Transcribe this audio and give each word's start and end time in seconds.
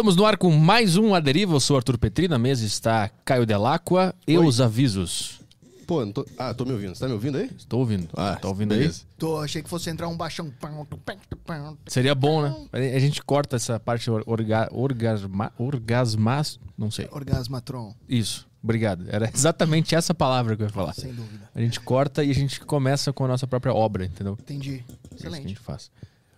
Estamos 0.00 0.16
no 0.16 0.24
ar 0.24 0.38
com 0.38 0.50
mais 0.50 0.96
um 0.96 1.14
A 1.14 1.20
Deriva. 1.20 1.54
Eu 1.54 1.60
sou 1.60 1.76
Arthur 1.76 1.98
Petri, 1.98 2.26
na 2.26 2.38
mesa 2.38 2.64
está 2.64 3.10
Caio 3.22 3.44
Delacqua 3.44 4.14
e 4.26 4.38
Oi. 4.38 4.46
os 4.46 4.58
avisos. 4.58 5.40
Pô, 5.86 6.06
não 6.06 6.10
tô... 6.10 6.26
Ah, 6.38 6.54
tô 6.54 6.64
me 6.64 6.72
ouvindo. 6.72 6.94
Você 6.94 7.00
tá 7.00 7.06
me 7.06 7.12
ouvindo 7.12 7.36
aí? 7.36 7.50
Estou 7.54 7.80
ouvindo. 7.80 8.08
Ah, 8.14 8.34
tá 8.34 8.48
ouvindo 8.48 8.70
beleza. 8.70 9.02
Tô, 9.18 9.36
achei 9.36 9.62
que 9.62 9.68
fosse 9.68 9.90
entrar 9.90 10.08
um 10.08 10.16
baixão. 10.16 10.50
aí? 10.62 11.76
Seria 11.86 12.14
bom, 12.14 12.40
né? 12.40 12.66
A 12.72 12.98
gente 12.98 13.22
corta 13.22 13.56
essa 13.56 13.78
parte 13.78 14.10
or- 14.10 14.24
orga... 14.24 14.70
orgasma... 14.72 15.52
orgasmas... 15.58 16.58
Não 16.78 16.90
sei. 16.90 17.06
Orgasmatron, 17.12 17.94
Isso. 18.08 18.48
Obrigado. 18.64 19.04
Era 19.06 19.30
exatamente 19.30 19.94
essa 19.94 20.14
palavra 20.14 20.56
que 20.56 20.62
eu 20.62 20.66
ia 20.68 20.72
falar. 20.72 20.94
sem 20.94 21.12
dúvida. 21.12 21.50
A 21.54 21.60
gente 21.60 21.78
corta 21.78 22.24
e 22.24 22.30
a 22.30 22.34
gente 22.34 22.58
começa 22.60 23.12
com 23.12 23.26
a 23.26 23.28
nossa 23.28 23.46
própria 23.46 23.74
obra, 23.74 24.06
entendeu? 24.06 24.38
Entendi. 24.40 24.76
É 24.76 24.76
isso 24.76 24.86
que 24.86 25.12
a 25.12 25.16
Excelente. 25.28 25.48
gente 25.48 25.60
faz. 25.60 25.90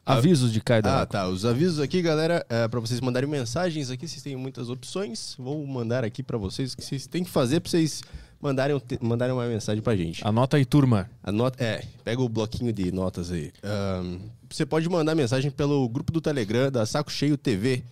Avisos 0.05 0.53
de 0.53 0.61
Caio 0.61 0.82
Ah, 0.84 1.07
tá. 1.07 1.29
Os 1.29 1.45
avisos 1.45 1.79
aqui, 1.79 2.02
galera, 2.02 2.45
é 2.48 2.66
pra 2.66 2.80
vocês 2.80 3.01
mandarem 3.01 3.29
mensagens 3.29 3.91
aqui. 3.91 4.09
Vocês 4.09 4.23
têm 4.23 4.37
muitas 4.37 4.69
opções. 4.69 5.37
Vou 5.39 5.65
mandar 5.66 6.05
aqui 6.05 6.23
pra 6.23 6.37
vocês 6.37 6.73
o 6.73 6.77
que 6.77 6.84
vocês 6.84 7.06
têm 7.06 7.23
que 7.23 7.30
fazer 7.30 7.60
pra 7.60 7.70
vocês 7.70 8.02
mandarem, 8.41 8.74
um 8.74 8.80
mandarem 9.01 9.33
uma 9.33 9.46
mensagem 9.46 9.80
pra 9.80 9.95
gente. 9.95 10.27
Anota 10.27 10.57
aí, 10.57 10.65
turma. 10.65 11.09
Anota, 11.23 11.62
é, 11.62 11.84
pega 12.02 12.20
o 12.20 12.29
bloquinho 12.29 12.73
de 12.73 12.91
notas 12.91 13.30
aí. 13.30 13.52
Ahn, 13.62 14.19
você 14.51 14.66
pode 14.66 14.88
mandar 14.88 15.15
mensagem 15.15 15.51
pelo 15.51 15.88
grupo 15.88 16.12
do 16.12 16.21
Telegram 16.21 16.71
da 16.71 16.84
Saco 16.84 17.10
Cheio 17.12 17.37
TV. 17.37 17.84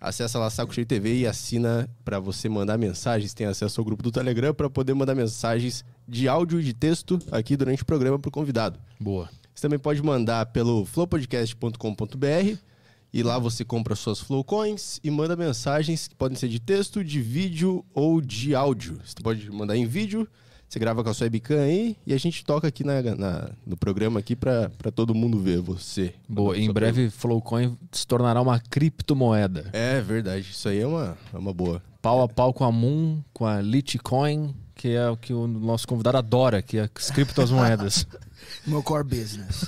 Acessa 0.00 0.38
lá 0.38 0.48
Saco 0.48 0.72
Cheio 0.72 0.86
TV 0.86 1.18
e 1.18 1.26
assina 1.26 1.88
pra 2.04 2.18
você 2.18 2.48
mandar 2.48 2.78
mensagens. 2.78 3.34
Tem 3.34 3.46
acesso 3.46 3.80
ao 3.80 3.84
grupo 3.84 4.02
do 4.02 4.10
Telegram 4.10 4.54
pra 4.54 4.70
poder 4.70 4.94
mandar 4.94 5.14
mensagens 5.14 5.84
de 6.06 6.28
áudio 6.28 6.60
e 6.60 6.64
de 6.64 6.72
texto 6.72 7.18
aqui 7.30 7.56
durante 7.56 7.82
o 7.82 7.86
programa 7.86 8.18
pro 8.18 8.30
convidado. 8.30 8.78
Boa. 8.98 9.28
Você 9.58 9.62
também 9.62 9.78
pode 9.80 10.00
mandar 10.00 10.46
pelo 10.46 10.84
flowpodcast.com.br 10.84 12.56
e 13.12 13.22
lá 13.24 13.40
você 13.40 13.64
compra 13.64 13.96
suas 13.96 14.20
Flowcoins 14.20 15.00
e 15.02 15.10
manda 15.10 15.34
mensagens 15.34 16.06
que 16.06 16.14
podem 16.14 16.38
ser 16.38 16.46
de 16.46 16.60
texto, 16.60 17.02
de 17.02 17.20
vídeo 17.20 17.84
ou 17.92 18.20
de 18.20 18.54
áudio. 18.54 19.00
Você 19.04 19.16
pode 19.20 19.50
mandar 19.50 19.76
em 19.76 19.84
vídeo, 19.84 20.28
você 20.68 20.78
grava 20.78 21.02
com 21.02 21.10
a 21.10 21.14
sua 21.14 21.24
webcam 21.24 21.60
aí 21.60 21.96
e 22.06 22.14
a 22.14 22.18
gente 22.18 22.44
toca 22.44 22.68
aqui 22.68 22.84
na, 22.84 23.02
na- 23.16 23.50
no 23.66 23.76
programa 23.76 24.20
aqui 24.20 24.36
pra 24.36 24.70
todo 24.94 25.12
mundo 25.12 25.40
ver 25.40 25.58
você. 25.60 26.14
Boa. 26.28 26.56
Em 26.56 26.70
breve, 26.72 27.10
Flowcoin 27.10 27.76
se 27.90 28.06
tornará 28.06 28.40
uma 28.40 28.60
criptomoeda. 28.60 29.62
pergunta. 29.62 29.76
É 29.76 30.00
verdade, 30.00 30.48
isso 30.52 30.68
aí 30.68 30.78
é 30.78 30.86
uma, 30.86 31.18
é 31.34 31.36
uma 31.36 31.52
boa. 31.52 31.82
pau 32.00 32.22
a 32.22 32.28
pau 32.28 32.52
com 32.54 32.62
a 32.62 32.70
Moon, 32.70 33.18
com 33.32 33.44
a 33.44 33.60
Litecoin, 33.60 34.54
que 34.76 34.90
é 34.90 35.08
o 35.10 35.16
que 35.16 35.32
o 35.32 35.48
nosso 35.48 35.88
convidado 35.88 36.16
adora, 36.18 36.62
que 36.62 36.78
é 36.78 36.88
as 36.94 37.10
criptomoedas. 37.10 38.06
Meu 38.66 38.82
core 38.82 39.04
business. 39.04 39.64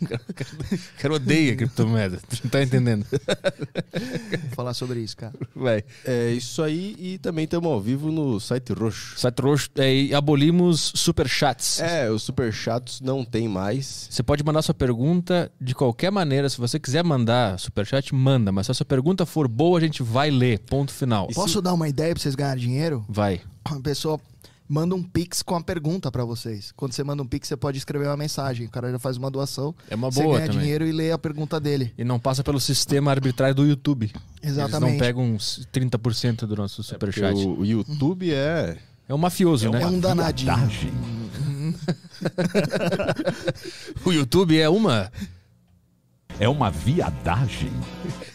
o 0.00 0.98
cara 1.00 1.14
odeia 1.14 1.56
criptomoeda, 1.56 2.18
tu 2.28 2.40
não 2.44 2.50
tá 2.50 2.62
entendendo. 2.62 3.06
Vou 3.10 4.50
falar 4.54 4.74
sobre 4.74 5.00
isso, 5.00 5.16
cara. 5.16 5.32
Vai. 5.54 5.84
É 6.04 6.30
isso 6.32 6.62
aí 6.62 6.96
e 6.98 7.18
também 7.18 7.44
estamos 7.44 7.70
ao 7.70 7.80
vivo 7.80 8.10
no 8.10 8.38
site 8.40 8.72
roxo. 8.72 9.18
Site 9.18 9.40
roxo, 9.40 9.70
é, 9.76 9.94
e 9.94 10.14
abolimos 10.14 10.92
superchats. 10.94 11.80
É, 11.80 12.10
os 12.10 12.22
super 12.22 12.52
chatos 12.52 13.00
não 13.00 13.24
tem 13.24 13.48
mais. 13.48 14.08
Você 14.10 14.22
pode 14.22 14.44
mandar 14.44 14.62
sua 14.62 14.74
pergunta 14.74 15.50
de 15.60 15.74
qualquer 15.74 16.10
maneira. 16.10 16.48
Se 16.48 16.58
você 16.58 16.78
quiser 16.78 17.04
mandar 17.04 17.58
superchat, 17.58 18.14
manda. 18.14 18.50
Mas 18.52 18.66
se 18.66 18.72
a 18.72 18.74
sua 18.74 18.86
pergunta 18.86 19.24
for 19.24 19.48
boa, 19.48 19.78
a 19.78 19.80
gente 19.80 20.02
vai 20.02 20.30
ler. 20.30 20.58
Ponto 20.60 20.92
final. 20.92 21.28
Posso 21.28 21.62
dar 21.62 21.72
uma 21.72 21.88
ideia 21.88 22.12
pra 22.12 22.22
vocês 22.22 22.34
ganharem 22.34 22.62
dinheiro? 22.62 23.04
Vai. 23.08 23.40
A 23.64 23.80
pessoa 23.80 24.20
manda 24.68 24.94
um 24.94 25.02
pix 25.02 25.42
com 25.42 25.54
a 25.54 25.62
pergunta 25.62 26.10
pra 26.10 26.24
vocês. 26.24 26.72
Quando 26.76 26.92
você 26.92 27.04
manda 27.04 27.22
um 27.22 27.26
pix, 27.26 27.48
você 27.48 27.56
pode 27.56 27.78
escrever 27.78 28.06
uma 28.06 28.16
mensagem. 28.16 28.66
O 28.66 28.70
cara 28.70 28.90
já 28.90 28.98
faz 28.98 29.16
uma 29.16 29.30
doação. 29.30 29.74
É 29.88 29.94
uma 29.94 30.10
você 30.10 30.22
boa 30.22 30.36
ganha 30.36 30.48
também. 30.48 30.62
dinheiro 30.62 30.86
e 30.86 30.92
lê 30.92 31.12
a 31.12 31.18
pergunta 31.18 31.60
dele. 31.60 31.92
E 31.96 32.04
não 32.04 32.18
passa 32.18 32.42
pelo 32.42 32.60
sistema 32.60 33.10
arbitrário 33.10 33.54
do 33.54 33.66
YouTube. 33.66 34.10
Eles 34.42 34.56
não 34.56 34.66
Exatamente. 34.66 34.98
pegam 34.98 35.34
uns 35.34 35.66
30% 35.72 36.46
do 36.46 36.56
nosso 36.56 36.82
superchat. 36.82 37.34
O, 37.34 37.60
o 37.60 37.64
YouTube 37.64 38.32
é. 38.32 38.76
É 39.08 39.14
um 39.14 39.18
mafioso, 39.18 39.70
né? 39.70 39.82
É 39.82 39.86
um 39.86 40.00
danadinho. 40.00 40.52
O 44.04 44.12
YouTube 44.12 44.58
é 44.58 44.68
uma. 44.68 45.10
É 46.38 46.48
uma 46.48 46.70
viadagem. 46.70 47.72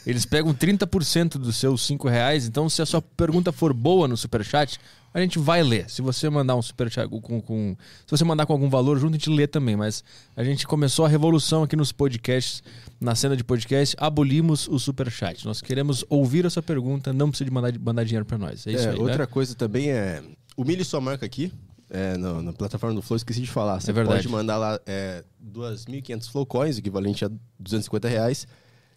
Eles 0.05 0.25
pegam 0.25 0.53
30% 0.53 1.37
dos 1.37 1.55
seus 1.57 1.85
5 1.85 2.07
reais. 2.09 2.47
Então, 2.47 2.67
se 2.67 2.81
a 2.81 2.85
sua 2.85 3.01
pergunta 3.01 3.51
for 3.51 3.73
boa 3.73 4.07
no 4.07 4.17
superchat, 4.17 4.79
a 5.13 5.19
gente 5.19 5.37
vai 5.39 5.61
ler. 5.61 5.89
Se 5.89 6.01
você 6.01 6.29
mandar 6.29 6.55
um 6.55 6.61
superchat 6.61 7.07
com, 7.09 7.41
com. 7.41 7.75
Se 8.05 8.11
você 8.17 8.23
mandar 8.23 8.45
com 8.45 8.53
algum 8.53 8.69
valor 8.69 8.97
junto, 8.99 9.11
a 9.15 9.17
gente 9.17 9.29
lê 9.29 9.45
também. 9.47 9.75
Mas 9.75 10.03
a 10.35 10.43
gente 10.43 10.65
começou 10.65 11.05
a 11.05 11.09
revolução 11.09 11.63
aqui 11.63 11.75
nos 11.75 11.91
podcasts, 11.91 12.63
na 12.99 13.13
cena 13.15 13.35
de 13.35 13.43
podcast, 13.43 13.95
abolimos 13.99 14.67
o 14.67 14.79
superchat. 14.79 15.45
Nós 15.45 15.61
queremos 15.61 16.05
ouvir 16.09 16.45
a 16.45 16.49
sua 16.49 16.63
pergunta, 16.63 17.11
não 17.11 17.29
precisa 17.29 17.45
de 17.45 17.51
mandar, 17.51 17.77
mandar 17.79 18.03
dinheiro 18.05 18.25
pra 18.25 18.37
nós. 18.37 18.65
É 18.67 18.71
isso 18.71 18.87
É, 18.87 18.91
aí. 18.91 18.97
outra 18.97 19.19
né? 19.19 19.25
coisa 19.25 19.53
também 19.55 19.89
é. 19.91 20.23
Humilhe 20.55 20.83
sua 20.85 21.01
marca 21.01 21.25
aqui. 21.25 21.51
É, 21.93 22.15
na, 22.15 22.41
na 22.41 22.53
plataforma 22.53 22.95
do 22.95 23.01
Flow, 23.01 23.17
esqueci 23.17 23.41
de 23.41 23.47
falar. 23.49 23.81
Você 23.81 23.91
É 23.91 23.93
verdade. 23.93 24.19
pode 24.21 24.29
mandar 24.29 24.55
lá 24.57 24.79
é, 24.85 25.25
2.500 25.53 26.29
Flow 26.31 26.45
Coins, 26.45 26.77
equivalente 26.77 27.25
a 27.25 27.29
250 27.59 28.07
reais, 28.07 28.47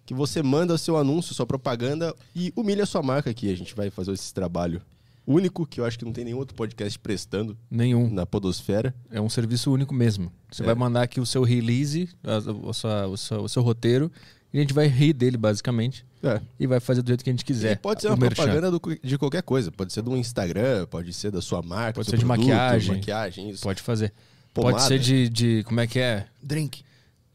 que 0.06 0.14
você 0.14 0.44
manda 0.44 0.74
o 0.74 0.78
seu 0.78 0.96
anúncio, 0.96 1.34
sua 1.34 1.44
propaganda 1.44 2.14
e 2.36 2.52
humilha 2.54 2.84
a 2.84 2.86
sua 2.86 3.02
marca 3.02 3.30
aqui. 3.30 3.50
A 3.52 3.56
gente 3.56 3.74
vai 3.74 3.90
fazer 3.90 4.12
esse 4.12 4.32
trabalho 4.32 4.80
único, 5.26 5.66
que 5.66 5.80
eu 5.80 5.84
acho 5.84 5.98
que 5.98 6.04
não 6.04 6.12
tem 6.12 6.24
nenhum 6.24 6.38
outro 6.38 6.54
podcast 6.54 6.98
prestando 6.98 7.56
Nenhum. 7.70 8.10
na 8.10 8.26
podosfera. 8.26 8.94
É 9.10 9.20
um 9.20 9.28
serviço 9.28 9.72
único 9.72 9.94
mesmo. 9.94 10.32
Você 10.50 10.62
É. 10.62 10.66
vai 10.66 10.74
mandar 10.74 11.02
aqui 11.02 11.20
o 11.20 11.26
seu 11.26 11.42
release, 11.42 12.08
a, 12.22 12.68
a 12.70 12.72
sua- 12.72 13.06
o, 13.06 13.16
seu, 13.16 13.40
o 13.42 13.48
seu 13.48 13.62
roteiro, 13.62 14.10
e 14.52 14.58
a 14.58 14.60
gente 14.60 14.72
vai 14.74 14.86
rir 14.86 15.12
dele, 15.12 15.36
basicamente, 15.36 16.04
É. 16.22 16.40
e 16.60 16.66
vai 16.66 16.78
fazer 16.80 17.02
do 17.02 17.08
jeito 17.08 17.24
que 17.24 17.30
a 17.30 17.32
gente 17.32 17.44
quiser. 17.44 17.72
E 17.72 17.76
pode 17.76 18.02
ser 18.02 18.08
uma 18.08 18.16
merchan. 18.16 18.34
propaganda 18.44 18.70
do- 18.70 18.80
de 19.02 19.18
qualquer 19.18 19.42
coisa. 19.42 19.72
Pode 19.72 19.92
ser 19.92 20.02
do 20.02 20.16
Instagram, 20.16 20.86
pode 20.86 21.12
ser 21.12 21.30
da 21.30 21.40
sua 21.42 21.62
marca, 21.62 21.94
Pode 21.94 22.10
ser 22.10 22.18
de 22.18 22.24
produto, 22.24 22.46
maquiagem. 22.46 22.94
maquiagem 22.96 23.50
isso. 23.50 23.62
Pode 23.62 23.82
fazer. 23.82 24.12
Pomada. 24.52 24.76
Pode 24.76 24.86
ser 24.88 24.98
de, 25.00 25.28
de. 25.28 25.64
Como 25.64 25.80
é 25.80 25.86
que 25.86 25.98
é? 25.98 26.26
Drink. 26.42 26.84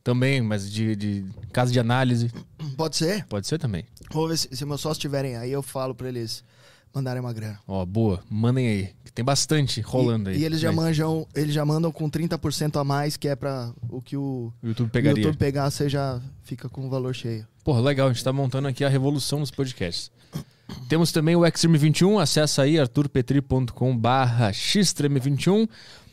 Também, 0.01 0.41
mas 0.41 0.71
de, 0.71 0.95
de 0.95 1.25
casa 1.51 1.71
de 1.73 1.79
análise. 1.79 2.31
Pode 2.77 2.95
ser? 2.95 3.25
Pode 3.25 3.45
ser 3.47 3.57
também. 3.59 3.83
Vou 4.11 4.27
ver 4.29 4.37
se, 4.37 4.47
se 4.55 4.63
meus 4.65 4.79
sócios 4.79 4.97
tiverem 4.97 5.35
aí, 5.35 5.51
eu 5.51 5.61
falo 5.61 5.93
pra 5.93 6.07
eles 6.07 6.41
mandarem 6.93 7.21
uma 7.21 7.33
grana. 7.33 7.59
Ó, 7.67 7.85
boa. 7.85 8.21
Mandem 8.29 8.67
aí. 8.67 8.89
que 9.03 9.11
Tem 9.11 9.23
bastante 9.23 9.81
rolando 9.81 10.29
e, 10.29 10.33
aí. 10.33 10.39
E 10.41 10.45
eles 10.45 10.59
já 10.59 10.71
manjam, 10.71 11.27
eles 11.35 11.53
já 11.53 11.65
mandam 11.65 11.91
com 11.91 12.09
30% 12.09 12.79
a 12.79 12.83
mais, 12.83 13.17
que 13.17 13.27
é 13.27 13.35
pra 13.35 13.71
o 13.89 14.01
que 14.01 14.17
o 14.17 14.51
O 14.61 14.67
YouTube 14.67 14.87
o 14.87 14.91
pegaria. 14.91 15.23
YouTube 15.23 15.37
pegar, 15.37 15.69
você 15.69 15.89
já 15.89 16.21
fica 16.43 16.67
com 16.69 16.85
o 16.85 16.89
valor 16.89 17.13
cheio. 17.13 17.45
Porra, 17.63 17.81
legal. 17.81 18.07
A 18.07 18.13
gente 18.13 18.23
tá 18.23 18.33
montando 18.33 18.67
aqui 18.67 18.83
a 18.83 18.89
revolução 18.89 19.39
dos 19.39 19.51
podcasts. 19.51 20.11
Temos 20.87 21.11
também 21.11 21.35
o 21.35 21.41
Xtreme 21.49 21.77
21. 21.77 22.19
Acessa 22.19 22.61
aí 22.61 22.79
arturpetri.com 22.79 23.97
barra 23.97 24.51
xtreme 24.53 25.19
21 25.19 25.67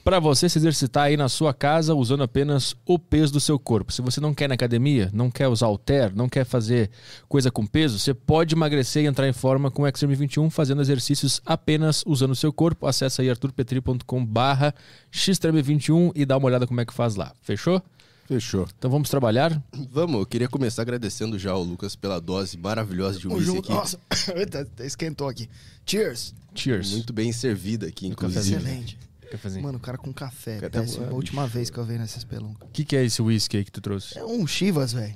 para 0.06 0.20
você 0.20 0.48
se 0.48 0.56
exercitar 0.56 1.06
aí 1.06 1.16
na 1.16 1.28
sua 1.28 1.52
casa 1.52 1.92
usando 1.92 2.22
apenas 2.22 2.76
o 2.86 2.96
peso 2.96 3.32
do 3.32 3.40
seu 3.40 3.58
corpo. 3.58 3.92
Se 3.92 4.00
você 4.00 4.20
não 4.20 4.32
quer 4.32 4.44
ir 4.44 4.48
na 4.48 4.54
academia, 4.54 5.10
não 5.12 5.28
quer 5.28 5.48
usar 5.48 5.66
halter, 5.66 6.14
não 6.14 6.28
quer 6.28 6.44
fazer 6.44 6.88
coisa 7.28 7.50
com 7.50 7.66
peso, 7.66 7.98
você 7.98 8.14
pode 8.14 8.54
emagrecer 8.54 9.02
e 9.02 9.06
entrar 9.08 9.28
em 9.28 9.32
forma 9.32 9.68
com 9.68 9.82
o 9.82 9.88
Xtreme 9.88 10.14
21 10.14 10.48
fazendo 10.48 10.80
exercícios 10.80 11.42
apenas 11.44 12.04
usando 12.06 12.30
o 12.30 12.36
seu 12.36 12.52
corpo. 12.52 12.86
Acessa 12.86 13.20
aí 13.20 13.28
arturpetri.com 13.28 14.24
barra 14.24 14.72
xtreme 15.10 15.60
21 15.60 16.12
e 16.14 16.24
dá 16.24 16.36
uma 16.36 16.46
olhada 16.46 16.68
como 16.68 16.80
é 16.80 16.84
que 16.84 16.94
faz 16.94 17.16
lá. 17.16 17.32
Fechou? 17.42 17.82
Fechou. 18.28 18.68
Então 18.78 18.88
vamos 18.88 19.10
trabalhar? 19.10 19.60
Vamos, 19.90 20.20
eu 20.20 20.26
queria 20.26 20.48
começar 20.48 20.82
agradecendo 20.82 21.36
já 21.36 21.52
o 21.56 21.64
Lucas 21.64 21.96
pela 21.96 22.20
dose 22.20 22.56
maravilhosa 22.56 23.18
de 23.18 23.26
O 23.26 23.34
whisky 23.34 23.46
Ju- 23.54 23.58
aqui. 23.58 23.72
Nossa, 23.72 23.98
eita, 24.36 24.68
esquentou 24.86 25.26
aqui. 25.28 25.48
Cheers! 25.84 26.32
Cheers. 26.54 26.92
Muito 26.92 27.12
bem 27.12 27.32
servida 27.32 27.88
aqui, 27.88 28.06
inclusive. 28.06 28.54
Excelente. 28.54 29.05
Cafezinho. 29.30 29.62
Mano, 29.62 29.78
o 29.78 29.80
cara 29.80 29.98
com 29.98 30.12
café. 30.12 30.58
Cadê 30.58 30.80
Péssimo. 30.80 31.06
a- 31.06 31.12
última 31.12 31.46
vez 31.46 31.70
que 31.70 31.78
eu 31.78 31.84
vi 31.84 31.98
nessa 31.98 32.18
espelunca. 32.18 32.64
O 32.64 32.68
que, 32.70 32.84
que 32.84 32.96
é 32.96 33.04
esse 33.04 33.20
whisky 33.22 33.56
aí 33.58 33.64
que 33.64 33.72
tu 33.72 33.80
trouxe? 33.80 34.18
É 34.18 34.24
um 34.24 34.46
Chivas, 34.46 34.92
velho. 34.92 35.14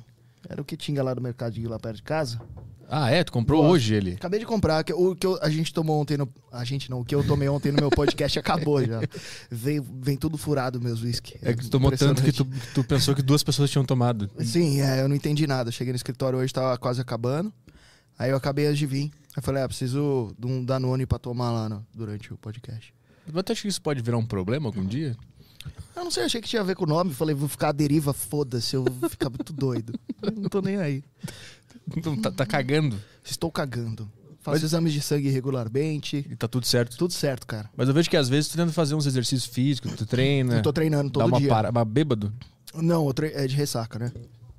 Era 0.49 0.61
o 0.61 0.65
que 0.65 0.77
tinha 0.77 1.03
lá 1.03 1.15
no 1.15 1.21
mercadinho 1.21 1.69
lá 1.69 1.79
perto 1.79 1.97
de 1.97 2.03
casa. 2.03 2.41
Ah, 2.93 3.09
é? 3.09 3.23
Tu 3.23 3.31
comprou 3.31 3.61
Gosto. 3.63 3.73
hoje 3.75 3.95
ele? 3.95 4.15
Acabei 4.15 4.41
de 4.41 4.47
comprar. 4.47 4.85
O 4.95 5.15
que 5.15 5.25
eu- 5.25 5.39
a 5.41 5.49
gente 5.49 5.73
tomou 5.73 6.01
ontem 6.01 6.17
no. 6.17 6.29
A 6.51 6.65
gente 6.65 6.91
não, 6.91 7.01
o 7.01 7.05
que 7.05 7.15
eu 7.15 7.25
tomei 7.25 7.49
ontem 7.49 7.71
no 7.71 7.79
meu 7.79 7.89
podcast 7.91 8.37
acabou 8.41 8.85
já. 8.85 9.01
Vem, 9.49 9.81
vem 9.81 10.17
tudo 10.17 10.37
furado 10.37 10.81
meus 10.81 11.01
whisky. 11.03 11.39
É 11.41 11.53
que 11.55 11.63
tu 11.63 11.71
tomou 11.71 11.93
tanto 11.93 12.21
que 12.21 12.33
tu, 12.33 12.45
tu 12.75 12.83
pensou 12.83 13.15
que 13.15 13.23
duas 13.23 13.45
pessoas 13.45 13.71
tinham 13.71 13.85
tomado. 13.85 14.29
Sim, 14.41 14.81
é, 14.81 15.03
eu 15.03 15.09
não 15.09 15.15
entendi 15.15 15.47
nada. 15.47 15.71
Cheguei 15.71 15.93
no 15.93 15.97
escritório 15.97 16.37
hoje, 16.41 16.53
tava 16.53 16.77
quase 16.79 17.01
acabando. 17.01 17.53
Aí 18.19 18.31
eu 18.31 18.37
acabei 18.37 18.67
antes 18.67 18.79
de 18.81 18.87
vir. 18.87 19.13
Eu 19.37 19.43
falei, 19.43 19.63
ah, 19.63 19.69
preciso 19.69 20.35
de 20.37 20.47
um 20.49 20.65
Danone 20.65 21.07
pra 21.07 21.17
tomar 21.19 21.53
lá 21.53 21.69
no- 21.69 21.87
durante 21.95 22.35
o 22.35 22.37
podcast. 22.39 22.93
Mas 23.33 23.43
tu 23.45 23.53
acha 23.53 23.63
que 23.63 23.69
isso 23.69 23.83
pode 23.83 24.03
virar 24.03 24.17
um 24.19 24.27
problema 24.27 24.69
algum 24.69 24.85
dia? 24.85 25.17
Eu 25.97 26.05
não 26.05 26.11
sei, 26.11 26.25
achei 26.25 26.41
que 26.41 26.49
tinha 26.49 26.63
a 26.63 26.65
ver 26.65 26.75
com 26.75 26.85
o 26.85 26.89
nome. 26.89 27.13
Falei, 27.13 27.35
vou 27.35 27.49
ficar 27.49 27.69
à 27.69 27.73
deriva, 27.73 28.13
foda-se, 28.13 28.75
eu 28.75 28.85
vou 28.85 29.09
ficar 29.11 29.29
muito 29.29 29.53
doido. 29.53 29.93
Não 30.37 30.49
tô 30.49 30.61
nem 30.61 30.77
aí. 30.77 31.03
Então 31.97 32.17
tá, 32.17 32.31
tá 32.31 32.47
cagando 32.47 33.01
Estou 33.25 33.51
cagando. 33.51 34.11
Faço 34.41 34.65
exames 34.65 34.93
de 34.95 35.03
sangue 35.03 35.29
regularmente. 35.29 36.25
e 36.31 36.35
tá 36.37 36.49
tudo 36.49 36.65
certo. 36.67 36.97
Tudo 36.97 37.13
certo, 37.13 37.47
cara. 37.47 37.69
Mas 37.77 37.89
eu 37.89 37.95
vejo 37.95 38.09
que 38.09 38.17
às 38.17 38.29
vezes 38.29 38.49
tu 38.51 38.57
tenta 38.57 38.73
fazer 38.73 38.95
uns 38.95 39.05
exercícios 39.05 39.45
físicos, 39.53 39.93
tu 39.95 40.07
treina, 40.07 40.55
Eu 40.57 40.63
tô 40.63 40.73
treinando 40.73 41.11
dá 41.11 41.13
todo 41.21 41.29
uma 41.29 41.39
dia. 41.39 41.49
para... 41.51 41.71
Mas 41.71 41.87
bêbado? 41.87 42.33
Não, 42.75 43.13
tre- 43.13 43.33
é 43.35 43.47
de 43.47 43.55
ressaca, 43.55 43.99
né? 43.99 44.13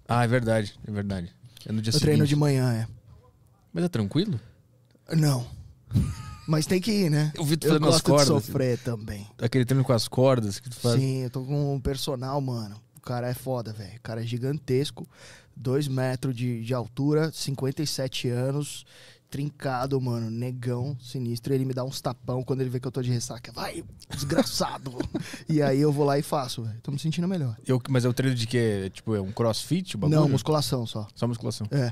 Ah, 0.08 0.24
é 0.24 0.28
verdade, 0.28 0.76
é 0.88 0.92
verdade. 0.92 1.34
É 1.66 1.72
no 1.72 1.82
dia 1.82 1.90
eu 1.90 1.94
seguinte. 1.94 2.02
treino 2.06 2.28
de 2.28 2.36
manhã, 2.36 2.72
é. 2.74 2.88
Mas 3.74 3.86
é 3.86 3.88
tranquilo? 3.90 4.40
Não. 5.12 5.48
Mas 6.48 6.66
tem 6.66 6.82
que 6.82 6.92
ir, 6.92 7.10
né? 7.10 7.32
Eu 7.36 7.46
vi 7.46 7.56
tu 7.56 7.68
Eu 7.68 7.74
fazendo 7.74 7.88
as 7.88 7.94
gosto 7.94 8.06
cordas. 8.06 8.28
de 8.28 8.34
sofrer 8.34 8.78
também. 8.80 9.28
Aquele 9.40 9.66
treino 9.66 9.84
com 9.84 9.94
as 9.94 10.08
cordas 10.08 10.60
que 10.60 10.70
tu 10.70 10.76
faz. 10.76 11.00
Sim, 11.00 11.24
eu 11.24 11.30
tô 11.30 11.44
com 11.44 11.76
um 11.76 11.80
personal, 11.80 12.40
mano. 12.42 12.76
O 12.98 13.02
cara 13.02 13.30
é 13.30 13.34
foda, 13.34 13.74
velho. 13.74 13.98
O 13.98 14.02
cara 14.02 14.22
é 14.22 14.26
gigantesco. 14.26 15.08
2 15.56 15.88
metros 15.88 16.36
de, 16.36 16.64
de 16.64 16.74
altura, 16.74 17.32
57 17.32 18.30
anos. 18.30 18.86
Trincado, 19.30 20.00
mano. 20.02 20.30
Negão, 20.30 20.98
sinistro. 21.00 21.54
Ele 21.54 21.64
me 21.64 21.74
dá 21.74 21.84
uns 21.84 22.02
tapão 22.02 22.44
quando 22.44 22.62
ele 22.62 22.70
vê 22.70 22.80
que 22.80 22.88
eu 22.88 22.92
tô 22.92 23.02
de 23.02 23.12
ressaca. 23.12 23.52
Vai, 23.54 23.84
desgraçado. 24.10 24.92
e 25.48 25.62
aí 25.62 25.80
eu 25.80 25.92
vou 25.92 26.06
lá 26.06 26.20
e 26.20 26.22
faço, 26.22 26.64
velho. 26.64 26.80
Tô 26.82 26.92
me 26.92 27.00
sentindo 27.00 27.28
melhor. 27.28 27.56
Eu, 27.66 27.82
mas 27.90 28.04
é 28.04 28.10
o 28.10 28.14
treino 28.14 28.36
de 28.36 28.46
quê? 28.46 28.92
Tipo, 28.94 29.16
é 29.16 29.22
um 29.22 29.32
crossfit? 29.32 29.96
O 29.96 30.00
bagulho? 30.00 30.20
Não, 30.20 30.28
musculação 30.28 30.86
só. 30.86 31.08
Só 31.16 31.28
musculação. 31.28 31.66
É. 31.72 31.92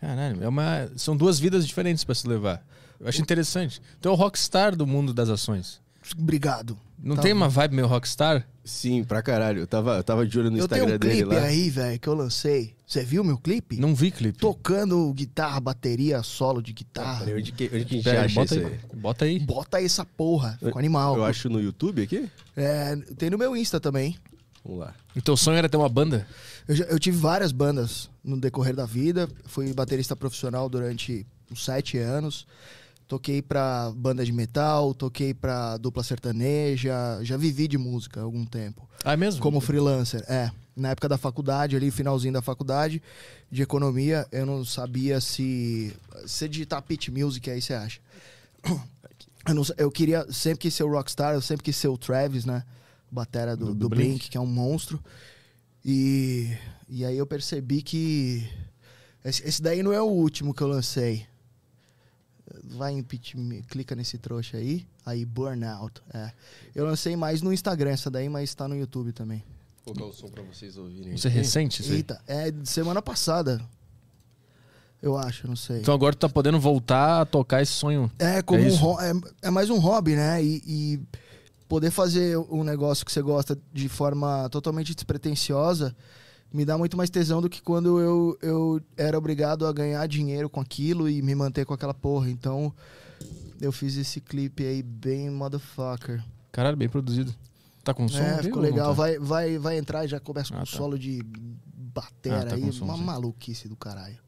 Caralho, 0.00 0.42
é 0.42 0.48
uma... 0.48 0.90
são 0.96 1.16
duas 1.16 1.38
vidas 1.38 1.66
diferentes 1.66 2.04
pra 2.04 2.14
se 2.14 2.26
levar. 2.26 2.66
Eu 3.00 3.08
acho 3.08 3.20
interessante. 3.20 3.80
Tu 4.00 4.08
é 4.08 4.12
o 4.12 4.14
rockstar 4.14 4.74
do 4.76 4.86
mundo 4.86 5.12
das 5.14 5.28
ações. 5.28 5.80
Obrigado. 6.16 6.78
Não 6.98 7.16
Tá 7.16 7.22
tem 7.22 7.32
bom. 7.32 7.38
uma 7.40 7.48
vibe 7.48 7.74
meio 7.74 7.86
rockstar? 7.88 8.46
Sim, 8.64 9.04
pra 9.04 9.22
caralho. 9.22 9.60
Eu 9.60 9.66
tava, 9.66 9.96
eu 9.96 10.04
tava 10.04 10.26
de 10.26 10.38
olho 10.38 10.50
no 10.50 10.58
eu 10.58 10.66
tenho 10.68 10.84
Instagram 10.84 10.96
um 10.96 10.98
dele 10.98 11.22
clipe 11.24 11.34
lá. 11.34 11.42
aí, 11.42 11.70
velho, 11.70 11.98
que 12.00 12.08
eu 12.08 12.14
lancei. 12.14 12.74
Você 12.86 13.02
viu 13.04 13.22
meu 13.24 13.36
clipe? 13.36 13.76
Não 13.78 13.94
vi 13.94 14.10
clipe. 14.10 14.38
Tocando 14.38 15.12
guitarra, 15.12 15.58
bateria, 15.60 16.22
solo 16.22 16.62
de 16.62 16.72
guitarra. 16.72 17.24
Peraí, 17.24 17.40
onde 17.40 17.52
que, 17.52 17.64
onde 17.64 17.84
que 17.84 17.94
a 17.94 17.96
gente 17.96 18.04
Pera, 18.04 18.24
acha 18.24 18.34
bota, 18.40 18.54
aí. 18.54 18.64
aí? 18.64 18.80
bota 18.94 19.24
aí. 19.24 19.38
Bota 19.40 19.82
essa 19.82 20.04
porra, 20.04 20.56
ficou 20.62 20.78
animal. 20.78 21.16
Eu 21.16 21.24
acho 21.24 21.48
no 21.48 21.60
YouTube 21.60 22.02
aqui? 22.02 22.28
É, 22.56 22.96
tem 23.18 23.28
no 23.30 23.36
meu 23.38 23.56
Insta 23.56 23.78
também. 23.80 24.16
Vamos 24.64 24.80
lá. 24.80 24.94
O 25.14 25.20
teu 25.22 25.36
sonho 25.36 25.58
era 25.58 25.68
ter 25.68 25.76
uma 25.76 25.88
banda? 25.88 26.26
Eu, 26.66 26.74
já- 26.76 26.84
eu 26.86 26.98
tive 26.98 27.16
várias 27.18 27.52
bandas 27.52 28.08
no 28.24 28.38
decorrer 28.40 28.74
da 28.74 28.86
vida. 28.86 29.28
Fui 29.44 29.72
baterista 29.72 30.16
profissional 30.16 30.68
durante 30.68 31.26
uns 31.50 31.64
sete 31.64 31.98
anos. 31.98 32.46
Toquei 33.08 33.40
pra 33.40 33.92
banda 33.94 34.24
de 34.24 34.32
metal, 34.32 34.92
toquei 34.92 35.32
pra 35.32 35.76
dupla 35.76 36.02
sertaneja. 36.02 37.20
Já 37.22 37.36
vivi 37.36 37.68
de 37.68 37.78
música 37.78 38.20
há 38.20 38.24
algum 38.24 38.44
tempo. 38.44 38.88
Ah, 39.04 39.12
é 39.12 39.16
mesmo? 39.16 39.40
Como 39.40 39.60
freelancer, 39.60 40.24
é. 40.28 40.50
Na 40.74 40.90
época 40.90 41.08
da 41.08 41.16
faculdade, 41.16 41.76
ali, 41.76 41.90
finalzinho 41.90 42.32
da 42.34 42.42
faculdade 42.42 43.00
de 43.50 43.62
economia, 43.62 44.26
eu 44.32 44.44
não 44.44 44.64
sabia 44.64 45.20
se. 45.20 45.94
Se 46.26 46.48
digitar 46.48 46.82
pitch 46.82 47.08
music, 47.08 47.48
aí 47.48 47.62
você 47.62 47.74
acha. 47.74 48.00
Eu, 49.48 49.54
não 49.54 49.62
eu 49.78 49.90
queria 49.90 50.26
sempre 50.32 50.58
quis 50.62 50.74
ser 50.74 50.82
o 50.82 50.90
Rockstar, 50.90 51.32
eu 51.34 51.40
sempre 51.40 51.62
quis 51.62 51.76
ser 51.76 51.86
o 51.88 51.96
Travis, 51.96 52.44
né? 52.44 52.64
Batera 53.10 53.56
do, 53.56 53.66
Do- 53.66 53.74
do 53.74 53.78
do 53.80 53.88
Blink, 53.88 54.08
Blink. 54.10 54.30
que 54.30 54.36
é 54.36 54.40
um 54.40 54.46
monstro. 54.46 55.00
E, 55.84 56.52
e 56.88 57.04
aí 57.04 57.16
eu 57.16 57.26
percebi 57.26 57.82
que. 57.82 58.48
Esse, 59.24 59.46
esse 59.48 59.62
daí 59.62 59.82
não 59.82 59.92
é 59.92 60.00
o 60.02 60.06
último 60.06 60.52
que 60.52 60.60
eu 60.62 60.66
lancei. 60.66 61.24
Vai 62.64 62.92
em 62.92 63.02
pitch, 63.02 63.34
me- 63.34 63.62
clica 63.62 63.94
nesse 63.96 64.18
trouxa 64.18 64.56
aí. 64.56 64.86
Aí, 65.04 65.24
Burnout. 65.24 66.00
É. 66.12 66.30
Eu 66.74 66.84
lancei 66.86 67.16
mais 67.16 67.42
no 67.42 67.52
Instagram 67.52 67.90
essa 67.90 68.10
daí, 68.10 68.28
mas 68.28 68.54
tá 68.54 68.68
no 68.68 68.76
YouTube 68.76 69.12
também. 69.12 69.42
Vou 69.84 69.94
colocar 69.94 70.12
o 70.12 70.16
som 70.16 70.28
pra 70.28 70.42
vocês 70.42 70.76
ouvirem. 70.76 71.14
Isso 71.14 71.26
é 71.26 71.30
recente, 71.30 71.82
isso? 71.82 71.92
Eita, 71.92 72.20
é 72.26 72.50
de 72.50 72.68
semana 72.68 73.00
passada. 73.02 73.60
Eu 75.02 75.16
acho, 75.16 75.46
não 75.46 75.56
sei. 75.56 75.80
Então 75.80 75.94
agora 75.94 76.14
tu 76.14 76.18
tá 76.20 76.28
podendo 76.28 76.58
voltar 76.58 77.20
a 77.22 77.26
tocar 77.26 77.62
esse 77.62 77.72
sonho. 77.72 78.10
É, 78.18 78.42
como 78.42 78.60
É 78.62 78.66
um 78.66 79.00
é, 79.00 79.12
é 79.42 79.50
mais 79.50 79.70
um 79.70 79.78
hobby, 79.78 80.16
né? 80.16 80.42
E, 80.42 80.62
e 80.66 81.00
poder 81.68 81.90
fazer 81.90 82.36
um 82.38 82.64
negócio 82.64 83.04
que 83.04 83.12
você 83.12 83.20
gosta 83.22 83.58
de 83.72 83.88
forma 83.88 84.48
totalmente 84.50 84.94
despretensiosa 84.94 85.94
me 86.52 86.64
dá 86.64 86.78
muito 86.78 86.96
mais 86.96 87.10
tesão 87.10 87.40
do 87.42 87.48
que 87.50 87.60
quando 87.62 88.00
eu, 88.00 88.38
eu 88.40 88.80
era 88.96 89.16
obrigado 89.18 89.66
a 89.66 89.72
ganhar 89.72 90.06
dinheiro 90.06 90.48
com 90.48 90.60
aquilo 90.60 91.08
e 91.08 91.20
me 91.22 91.34
manter 91.34 91.64
com 91.66 91.74
aquela 91.74 91.92
porra. 91.94 92.30
Então, 92.30 92.72
eu 93.60 93.70
fiz 93.72 93.96
esse 93.96 94.20
clipe 94.20 94.64
aí 94.64 94.82
bem 94.82 95.30
motherfucker. 95.30 96.22
Caralho, 96.52 96.76
bem 96.76 96.88
produzido. 96.88 97.34
Tá 97.84 97.92
com 97.94 98.08
som? 98.08 98.18
É, 98.18 98.42
ficou 98.42 98.60
legal. 98.62 98.88
tá? 98.88 98.92
Vai, 98.94 99.18
vai, 99.18 99.58
vai 99.58 99.78
entrar 99.78 100.04
e 100.04 100.08
já 100.08 100.18
começa 100.18 100.50
com 100.50 100.56
Ah, 100.58 100.62
um 100.62 100.64
tá. 100.64 100.70
solo 100.70 100.98
de 100.98 101.22
batera 101.24 102.42
Ah, 102.42 102.46
tá 102.46 102.54
aí. 102.56 102.72
som, 102.72 102.84
uma 102.84 102.96
sim. 102.96 103.04
maluquice 103.04 103.68
do 103.68 103.76
caralho. 103.76 104.18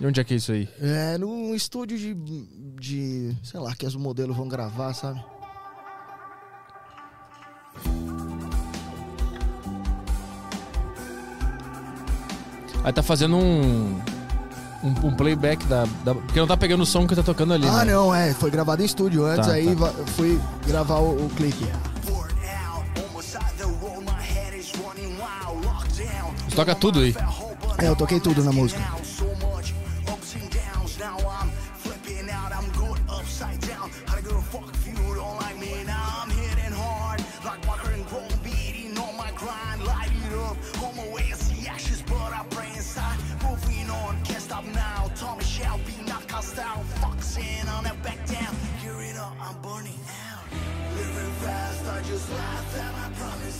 E 0.00 0.06
onde 0.06 0.20
é 0.20 0.24
que 0.24 0.34
é 0.34 0.36
isso 0.36 0.52
aí? 0.52 0.68
É, 0.80 1.16
num 1.18 1.54
estúdio 1.54 1.96
de, 1.98 2.14
de. 2.80 3.36
Sei 3.44 3.60
lá, 3.60 3.74
que 3.76 3.86
os 3.86 3.94
modelos 3.94 4.36
vão 4.36 4.48
gravar, 4.48 4.92
sabe? 4.94 5.22
Aí 12.84 12.92
tá 12.92 13.02
fazendo 13.02 13.36
um. 13.36 13.98
Um, 14.84 15.06
um 15.08 15.14
playback 15.14 15.64
da, 15.64 15.86
da- 16.04 16.14
Porque 16.14 16.38
não 16.38 16.46
tá 16.46 16.58
pegando 16.58 16.82
o 16.82 16.86
som 16.86 17.06
que 17.06 17.16
tá 17.16 17.22
tocando 17.22 17.54
ali. 17.54 17.66
ah, 17.66 17.86
né? 17.86 17.92
não, 17.94 18.14
é. 18.14 18.34
Foi 18.34 18.50
gravado 18.50 18.82
em 18.82 18.84
estúdio 18.84 19.24
antes, 19.24 19.46
Tá, 19.46 19.54
aí 19.54 19.74
tá. 19.74 19.90
fui 20.14 20.38
gravar 20.66 20.98
o, 20.98 21.24
o 21.24 21.30
clipe. 21.34 21.66
Tu 26.48 26.54
toca 26.56 26.74
tudo 26.74 27.00
aí. 27.00 27.14
É, 27.78 27.88
eu 27.88 27.96
toquei 27.96 28.20
tudo 28.20 28.42
na 28.44 28.52
música. 28.52 28.80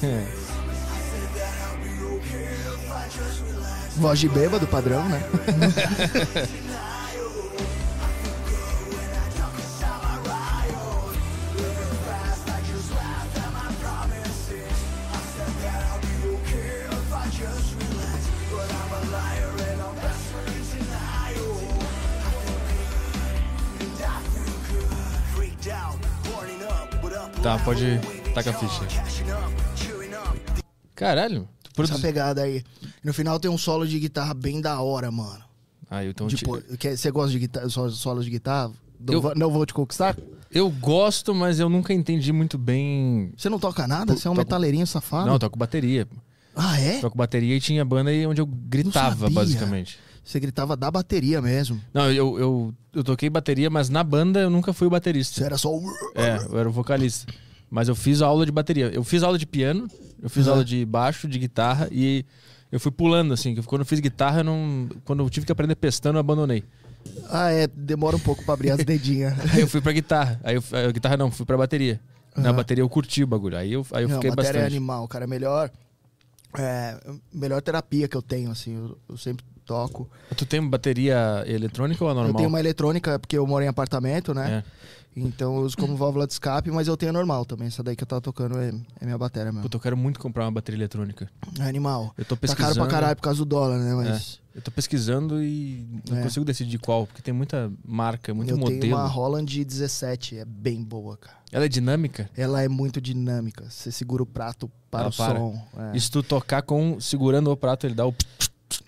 É. 0.03 0.27
Voz 3.97 4.19
de 4.19 4.29
bêbado, 4.29 4.67
padrão, 4.67 5.09
né? 5.09 5.23
Tá, 27.44 27.59
pode. 27.59 28.24
Taca 28.34 28.50
a 28.50 28.53
ficha. 28.55 28.84
Caralho. 30.94 31.48
Tu 31.62 31.82
Essa 31.82 31.93
produz... 31.93 32.00
pegada 32.00 32.43
aí. 32.43 32.62
No 33.03 33.12
final 33.12 33.38
tem 33.41 33.50
um 33.50 33.58
solo 33.58 33.86
de 33.86 33.98
guitarra 33.98 34.34
bem 34.34 34.60
da 34.60 34.81
hora, 34.81 35.10
mano. 35.10 35.43
Ah, 35.91 36.05
então 36.05 36.26
te- 36.29 36.36
Tipo, 36.36 36.60
quer- 36.79 36.96
você 36.96 37.10
gosta 37.10 37.31
de 37.32 37.38
guitarra, 37.41 37.69
so- 37.69 37.91
solo 37.91 38.22
de 38.22 38.31
guitarra? 38.31 38.72
Não, 39.00 39.14
Eu- 39.14 39.34
não 39.34 39.50
vou 39.50 39.67
te 39.67 39.74
conquistar? 39.74 40.17
Eu 40.50 40.70
gosto, 40.70 41.34
mas 41.34 41.58
eu 41.58 41.69
nunca 41.69 41.93
entendi 41.93 42.32
muito 42.32 42.56
bem. 42.56 43.32
Você 43.36 43.48
não 43.48 43.58
toca 43.58 43.86
nada? 43.88 44.14
Você 44.17 44.26
é 44.29 44.31
um 44.31 44.34
Toco- 44.34 44.46
metaleirinho 44.46 44.86
safado? 44.86 45.26
Não, 45.26 45.34
eu 45.34 45.38
toco 45.38 45.58
bateria. 45.58 46.06
Ah, 46.55 46.81
é? 46.81 47.00
Toco 47.00 47.17
bateria 47.19 47.56
e 47.56 47.60
tinha 47.60 47.84
banda 47.84 48.10
aí 48.10 48.24
onde 48.26 48.41
eu 48.41 48.46
gritava, 48.46 49.29
basicamente. 49.29 49.98
Você 50.24 50.38
gritava 50.41 50.76
da 50.76 50.91
bateria 50.91 51.43
mesmo. 51.43 51.81
Não, 51.93 52.10
eu, 52.10 52.38
eu, 52.38 52.74
eu 52.94 53.05
toquei 53.05 53.29
bateria, 53.29 53.69
mas 53.69 53.91
na 53.91 54.03
banda 54.05 54.41
eu 54.41 54.48
nunca 54.48 54.72
fui 54.72 54.86
o 54.86 54.91
baterista. 54.91 55.34
Você 55.41 55.44
era 55.44 55.58
só 55.58 55.69
o... 55.74 55.82
É, 56.14 56.38
eu 56.48 56.58
era 56.58 56.69
o 56.69 56.72
vocalista. 56.72 57.31
Mas 57.71 57.89
eu 57.89 57.94
fiz 57.94 58.23
aula 58.23 58.47
de 58.47 58.53
bateria. 58.53 58.91
Eu 58.93 59.03
fiz 59.03 59.23
aula 59.23 59.39
de 59.39 59.47
piano, 59.47 59.91
eu 60.23 60.31
fiz 60.31 60.47
Aham. 60.47 60.53
aula 60.53 60.65
de 60.65 60.85
baixo, 60.85 61.27
de 61.27 61.39
guitarra 61.39 61.89
e 61.91 62.25
eu 62.71 62.79
fui 62.79 62.91
pulando, 62.93 63.35
assim. 63.35 63.55
Quando 63.63 63.83
eu 63.83 63.87
fiz 63.87 64.01
guitarra, 64.01 64.41
eu 64.41 64.44
não. 64.44 64.89
Quando 65.05 65.23
eu 65.23 65.31
tive 65.31 65.47
que 65.47 65.53
aprender 65.53 65.75
pestando, 65.75 66.17
eu 66.17 66.21
abandonei. 66.21 66.65
Ah, 67.29 67.51
é. 67.51 67.67
Demora 67.67 68.17
um 68.17 68.21
pouco 68.21 68.44
pra 68.44 68.55
abrir 68.55 68.71
as 68.71 68.83
dedinhas. 68.85 69.35
Aí 69.53 69.61
eu 69.61 69.69
fui 69.69 69.81
pra 69.81 69.93
guitarra. 69.93 70.41
Aí 70.44 70.56
eu, 70.56 70.63
a 70.89 70.93
guitarra 70.93 71.17
não, 71.17 71.31
fui 71.31 71.47
pra 71.47 71.56
bateria. 71.56 72.01
Na 72.37 72.49
Aham. 72.49 72.56
bateria 72.56 72.83
eu 72.83 72.89
curti 72.89 73.23
o 73.23 73.27
bagulho. 73.27 73.56
Aí 73.56 73.73
eu, 73.73 73.87
aí 73.93 74.05
eu 74.05 74.09
não, 74.09 74.17
fiquei 74.17 74.31
bateria 74.31 74.51
é 74.51 74.63
bastante. 74.63 74.77
animal, 74.77 75.06
cara. 75.09 75.25
É 75.25 75.29
melhor... 75.29 75.71
É, 76.56 76.97
melhor 77.33 77.61
terapia 77.61 78.06
que 78.06 78.17
eu 78.17 78.23
tenho, 78.23 78.51
assim. 78.51 78.77
Eu, 78.77 78.99
eu 79.09 79.17
sempre 79.17 79.44
toco. 79.65 80.09
Tu 80.37 80.47
tem 80.47 80.65
bateria 80.69 81.43
eletrônica 81.47 82.03
ou 82.05 82.11
a 82.11 82.15
normal? 82.15 82.33
Eu 82.33 82.37
tenho 82.37 82.49
uma 82.49 82.61
eletrônica, 82.61 83.19
porque 83.19 83.37
eu 83.37 83.47
moro 83.47 83.65
em 83.65 83.69
apartamento, 83.69 84.33
né? 84.35 84.63
É. 84.65 84.65
Então 85.17 85.56
eu 85.56 85.63
uso 85.63 85.77
como 85.77 85.97
válvula 85.97 86.27
de 86.27 86.33
escape, 86.33 86.71
mas 86.71 86.89
eu 86.89 86.97
tenho 86.97 87.11
a 87.11 87.13
normal 87.13 87.44
também. 87.44 87.69
Essa 87.69 87.83
daí 87.83 87.94
que 87.94 88.03
eu 88.03 88.06
tava 88.06 88.21
tocando 88.21 88.59
é, 88.59 88.73
é 89.01 89.05
minha 89.05 89.17
bateria 89.19 89.53
mesmo. 89.53 89.63
Puta, 89.63 89.77
eu 89.77 89.81
quero 89.81 89.97
muito 89.97 90.19
comprar 90.19 90.44
uma 90.44 90.51
bateria 90.53 90.79
eletrônica. 90.79 91.31
É 91.61 91.63
animal. 91.65 92.13
Eu 92.19 92.25
tô 92.25 92.35
Tá 92.35 92.41
pesquisando. 92.41 92.75
caro 92.75 92.81
pra 92.89 92.91
caralho 92.91 93.17
por 93.17 93.23
causa 93.23 93.39
do 93.39 93.44
dólar, 93.44 93.79
né? 93.79 93.94
Mas 93.94 94.41
Eu 94.55 94.63
tô 94.63 94.71
pesquisando 94.71 95.43
e 95.43 95.85
não 96.09 96.19
É. 96.19 96.23
consigo 96.23 96.44
decidir 96.44 96.79
qual, 96.79 97.06
porque 97.09 97.21
tem 97.21 97.35
muita 97.35 97.73
marca, 97.85 98.33
muito 98.33 98.51
eu 98.51 98.56
modelo. 98.56 98.81
tenho 98.81 98.94
uma 98.97 99.06
Holland 99.09 99.65
17, 99.65 100.39
é 100.39 100.44
bem 100.44 100.81
boa, 100.83 101.17
cara. 101.17 101.37
Ela 101.51 101.65
é 101.65 101.69
dinâmica? 101.69 102.31
Ela 102.37 102.63
é 102.63 102.69
muito 102.69 103.01
dinâmica. 103.01 103.69
Você 103.69 103.91
segura 103.91 104.23
o 104.23 104.27
prato 104.27 104.71
para 104.91 105.01
Ela 105.01 105.09
o 105.11 105.13
para. 105.13 105.39
som. 105.41 105.67
é. 105.77 105.97
E 105.97 106.01
se 106.01 106.09
tu 106.09 106.23
tocar 106.23 106.63
com 106.63 107.01
segurando 107.01 107.51
o 107.51 107.56
prato, 107.56 107.85
ele 107.87 107.94
dá 107.97 108.06
o. 108.06 108.15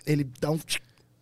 Ele 0.05 0.29
dá 0.39 0.51
um. 0.51 0.59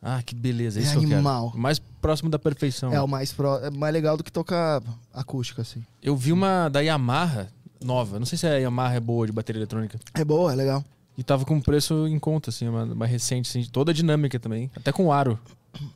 Ah, 0.07 0.21
que 0.21 0.35
beleza, 0.35 0.79
é 0.79 0.83
É 0.83 0.85
isso 0.85 0.99
que 0.99 1.05
eu 1.05 1.13
animal. 1.15 1.49
quero. 1.49 1.59
Mais 1.63 1.79
próximo 1.79 2.29
da 2.29 2.37
perfeição. 2.37 2.93
É 2.93 3.01
o 3.01 3.07
mais, 3.07 3.33
pro, 3.33 3.55
é 3.57 3.71
mais 3.71 3.91
legal 3.91 4.15
do 4.15 4.23
que 4.23 4.31
tocar 4.31 4.79
acústica, 5.11 5.63
assim. 5.63 5.83
Eu 5.99 6.15
vi 6.15 6.31
uma 6.31 6.69
da 6.69 6.79
Yamaha 6.79 7.47
nova. 7.83 8.19
Não 8.19 8.25
sei 8.27 8.37
se 8.37 8.45
a 8.45 8.55
Yamaha 8.57 8.93
é 8.93 8.99
boa 8.99 9.25
de 9.25 9.31
bateria 9.33 9.59
eletrônica. 9.59 9.99
É 10.13 10.23
boa, 10.23 10.51
é 10.53 10.55
legal. 10.55 10.85
E 11.17 11.23
tava 11.23 11.43
com 11.43 11.59
preço 11.59 12.07
em 12.07 12.19
conta, 12.19 12.51
assim, 12.51 12.67
uma, 12.67 12.83
uma 12.83 13.07
recente, 13.07 13.49
assim, 13.49 13.67
toda 13.71 13.91
dinâmica 13.91 14.39
também. 14.39 14.69
Até 14.75 14.91
com 14.91 15.11
aro. 15.11 15.39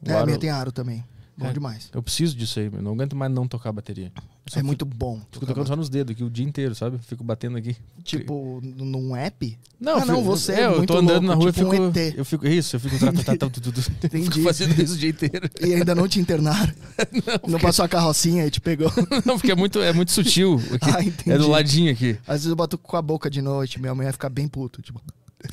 O 0.04 0.10
É, 0.10 0.14
a 0.14 0.18
aro- 0.18 0.26
minha 0.26 0.40
tem 0.40 0.50
aro 0.50 0.72
também. 0.72 1.04
Bom 1.40 1.48
É. 1.48 1.54
demais. 1.54 1.90
Eu 1.94 2.04
preciso 2.04 2.36
disso 2.36 2.60
aí, 2.60 2.66
eu 2.66 2.82
não 2.82 2.92
aguento 2.92 3.16
mais 3.16 3.32
não 3.32 3.48
tocar 3.48 3.72
bateria. 3.72 4.12
Só 4.48 4.60
é 4.60 4.64
muito 4.64 4.84
bom. 4.86 5.22
Fico 5.32 5.46
tocando 5.46 5.68
só 5.68 5.76
nos 5.76 5.88
dedos 5.90 6.12
aqui 6.14 6.22
o 6.24 6.30
dia 6.30 6.46
inteiro, 6.46 6.76
sabe? 6.76 6.98
Fico 7.00 7.24
batendo 7.24 7.58
aqui. 7.58 7.78
Tipo, 8.04 8.60
num 8.62 9.16
app? 9.16 9.58
Não, 9.80 9.94
Ah, 9.98 10.00
eu 10.02 10.06
não, 10.06 10.16
fico- 10.18 10.26
você 10.26 10.52
é 10.54 10.62
é, 10.62 10.66
eu 10.66 10.86
tô 10.86 10.98
andando 10.98 11.12
louco, 11.24 11.28
na 11.28 11.34
rua 11.36 11.52
tipo 11.54 11.66
eu 11.68 11.72
fico. 11.72 11.84
um 11.84 11.90
ET. 11.90 12.14
Eu 12.18 12.26
fico. 12.26 12.46
Isso, 12.48 12.76
eu 12.76 12.80
fico. 12.82 12.96
Fico 14.10 14.42
fazendo 14.44 14.82
isso 14.82 14.96
o 14.96 14.98
dia 14.98 15.10
inteiro. 15.12 15.50
E 15.62 15.74
ainda 15.74 15.96
não 15.96 16.08
te 16.08 16.20
internaram? 16.20 16.74
não 17.48 17.60
passou 17.60 17.86
a 17.86 17.88
carrocinha 17.88 18.46
e 18.46 18.52
te 18.52 18.60
pegou? 18.60 18.92
Não, 19.26 19.38
porque 19.38 19.52
é 19.52 19.56
muito, 19.56 19.80
é 19.80 19.94
muito 19.94 20.12
sutil. 20.12 20.60
Ah, 20.82 21.02
entendi. 21.02 21.32
é 21.32 21.38
do 21.38 21.48
ladinho 21.48 21.92
aqui. 21.92 22.18
Às 22.28 22.38
vezes 22.42 22.48
eu 22.48 22.56
bato 22.56 22.78
com 22.78 22.98
a 22.98 23.02
boca 23.02 23.30
de 23.30 23.42
noite, 23.42 23.80
minha 23.80 23.96
mãe 23.96 24.04
vai 24.06 24.14
ficar 24.14 24.30
bem 24.30 24.48
puto. 24.48 24.82
Tipo, 24.82 25.02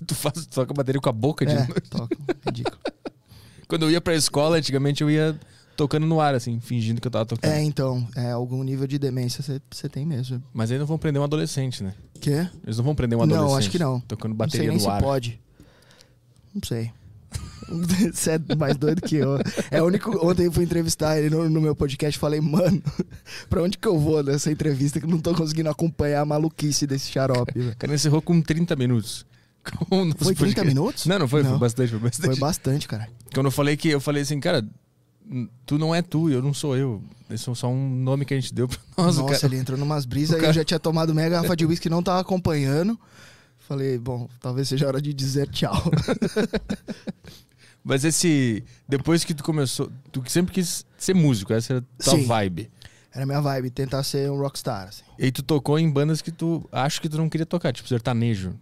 Tu 0.07 0.15
faz, 0.17 0.35
tu 0.35 0.49
toca 0.49 0.73
a 0.73 0.75
bateria 0.75 1.01
com 1.01 1.09
a 1.09 1.13
boca 1.13 1.47
de 1.47 1.53
é, 1.53 1.59
noite. 1.67 1.89
toca. 1.91 2.17
Ridículo. 2.45 2.77
Quando 3.69 3.83
eu 3.85 3.91
ia 3.91 4.01
pra 4.01 4.15
escola, 4.15 4.57
antigamente 4.57 5.03
eu 5.03 5.11
ia 5.11 5.39
tocando 5.77 6.07
no 6.07 6.21
ar, 6.21 6.35
assim, 6.35 6.59
fingindo 6.61 7.01
que 7.01 7.07
eu 7.07 7.11
tava 7.11 7.27
tocando. 7.27 7.51
É, 7.53 7.63
então, 7.63 8.07
é, 8.17 8.31
algum 8.33 8.63
nível 8.63 8.87
de 8.87 8.99
demência 8.99 9.45
você 9.71 9.89
tem 9.89 10.05
mesmo. 10.07 10.43
Mas 10.53 10.71
aí 10.73 10.79
não 10.79 10.87
vão 10.87 10.99
prender 10.99 11.21
um 11.21 11.25
adolescente, 11.25 11.83
né? 11.83 11.95
Quê? 12.21 12.49
Eles 12.65 12.79
não 12.79 12.85
vão 12.85 12.95
prender 12.95 13.19
um 13.19 13.25
Não, 13.27 13.37
adolescente. 13.37 13.59
acho 13.59 13.71
que 13.71 13.79
não. 13.79 14.01
Tocando 14.01 14.31
Não 14.31 14.37
bateria 14.37 14.61
sei 14.61 14.69
nem 14.69 14.77
no 14.79 14.83
se 14.83 14.89
ar. 14.89 15.03
pode. 15.03 15.41
Não 16.55 16.63
sei. 16.67 16.91
Você 18.13 18.31
é 18.33 18.55
mais 18.55 18.77
doido 18.77 19.03
que 19.03 19.17
eu. 19.17 19.39
É 19.71 19.83
o 19.83 19.87
único. 19.87 20.27
Ontem 20.27 20.47
eu 20.47 20.53
fui 20.53 20.65
entrevistar 20.65 21.19
ele 21.19 21.29
no, 21.29 21.49
no 21.51 21.61
meu 21.61 21.75
podcast 21.75 22.17
e 22.17 22.21
falei, 22.21 22.41
mano, 22.41 22.81
pra 23.51 23.63
onde 23.63 23.77
que 23.77 23.87
eu 23.89 23.99
vou 23.99 24.23
nessa 24.23 24.51
entrevista 24.51 25.01
que 25.01 25.07
não 25.07 25.19
tô 25.19 25.35
conseguindo 25.35 25.69
acompanhar 25.69 26.21
a 26.21 26.25
maluquice 26.25 26.87
desse 26.87 27.11
xarope. 27.11 27.59
O 27.59 27.77
cara 27.77 27.95
encerrou 27.95 28.23
com 28.23 28.41
30 28.41 28.75
minutos. 28.77 29.27
Com 29.89 30.13
Foi 30.13 30.33
30 30.33 30.35
podcast. 30.37 30.65
minutos? 30.69 31.07
Não, 31.07 31.19
não 31.19 31.27
foi, 31.27 31.43
foi 31.43 31.51
Não. 31.51 31.59
bastante, 31.59 31.91
foi 31.91 31.99
bastante. 31.99 32.27
Foi 32.27 32.37
bastante, 32.39 32.87
cara. 32.87 33.09
Quando 33.35 33.47
eu 33.47 33.51
falei 33.51 33.77
que 33.77 33.89
eu 33.89 34.01
falei 34.01 34.23
assim, 34.23 34.39
cara, 34.39 34.65
tu 35.65 35.79
não 35.79 35.95
é 35.95 36.03
tu, 36.03 36.31
eu 36.31 36.43
não 36.43 36.55
sou 36.55 36.77
eu. 36.77 37.03
Esse 37.31 37.49
é 37.51 37.55
só 37.55 37.69
um 37.69 37.89
nome 37.97 38.25
que 38.25 38.35
a 38.35 38.41
gente 38.41 38.55
deu 38.55 38.69
pra 38.69 38.79
nós. 38.97 39.17
Nossa, 39.17 39.41
cara- 39.41 39.47
ele 39.53 39.61
entrou 39.61 39.79
numas 39.79 40.05
brisas 40.07 40.37
cara- 40.37 40.49
eu 40.51 40.55
já 40.55 40.65
tinha 40.65 40.79
tomado 40.79 41.15
meia 41.15 41.29
garrafa 41.29 41.57
de 41.57 41.67
uísque 41.67 41.89
e 41.89 41.91
não 41.91 42.03
tava 42.03 42.21
acompanhando. 42.21 42.99
Falei, 43.59 43.99
bom, 43.99 44.29
talvez 44.41 44.69
seja 44.69 44.87
hora 44.87 45.03
de 45.03 45.13
dizer 45.13 45.49
tchau. 45.49 45.75
Mas 47.83 48.05
esse. 48.05 48.65
Depois 48.89 49.25
que 49.25 49.35
tu 49.35 49.45
começou. 49.45 49.91
Tu 50.11 50.23
sempre 50.29 50.53
quis 50.53 50.85
ser 50.99 51.15
músico, 51.15 51.53
essa 51.53 51.75
era 51.75 51.81
a 51.99 52.03
tua 52.03 52.17
Sim. 52.19 52.27
vibe. 52.27 52.71
Era 53.13 53.25
minha 53.25 53.41
vibe, 53.41 53.71
tentar 53.71 54.03
ser 54.03 54.31
um 54.31 54.39
rockstar, 54.39 54.89
assim. 54.89 55.03
E 55.19 55.31
tu 55.33 55.43
tocou 55.43 55.79
em 55.79 55.91
bandas 55.91 56.21
que 56.21 56.31
tu 56.31 56.69
acho 56.71 57.01
que 57.01 57.09
tu 57.09 57.17
não 57.17 57.29
queria 57.29 57.47
tocar, 57.47 57.73
tipo 57.73 57.89
sertanejo. 57.89 58.55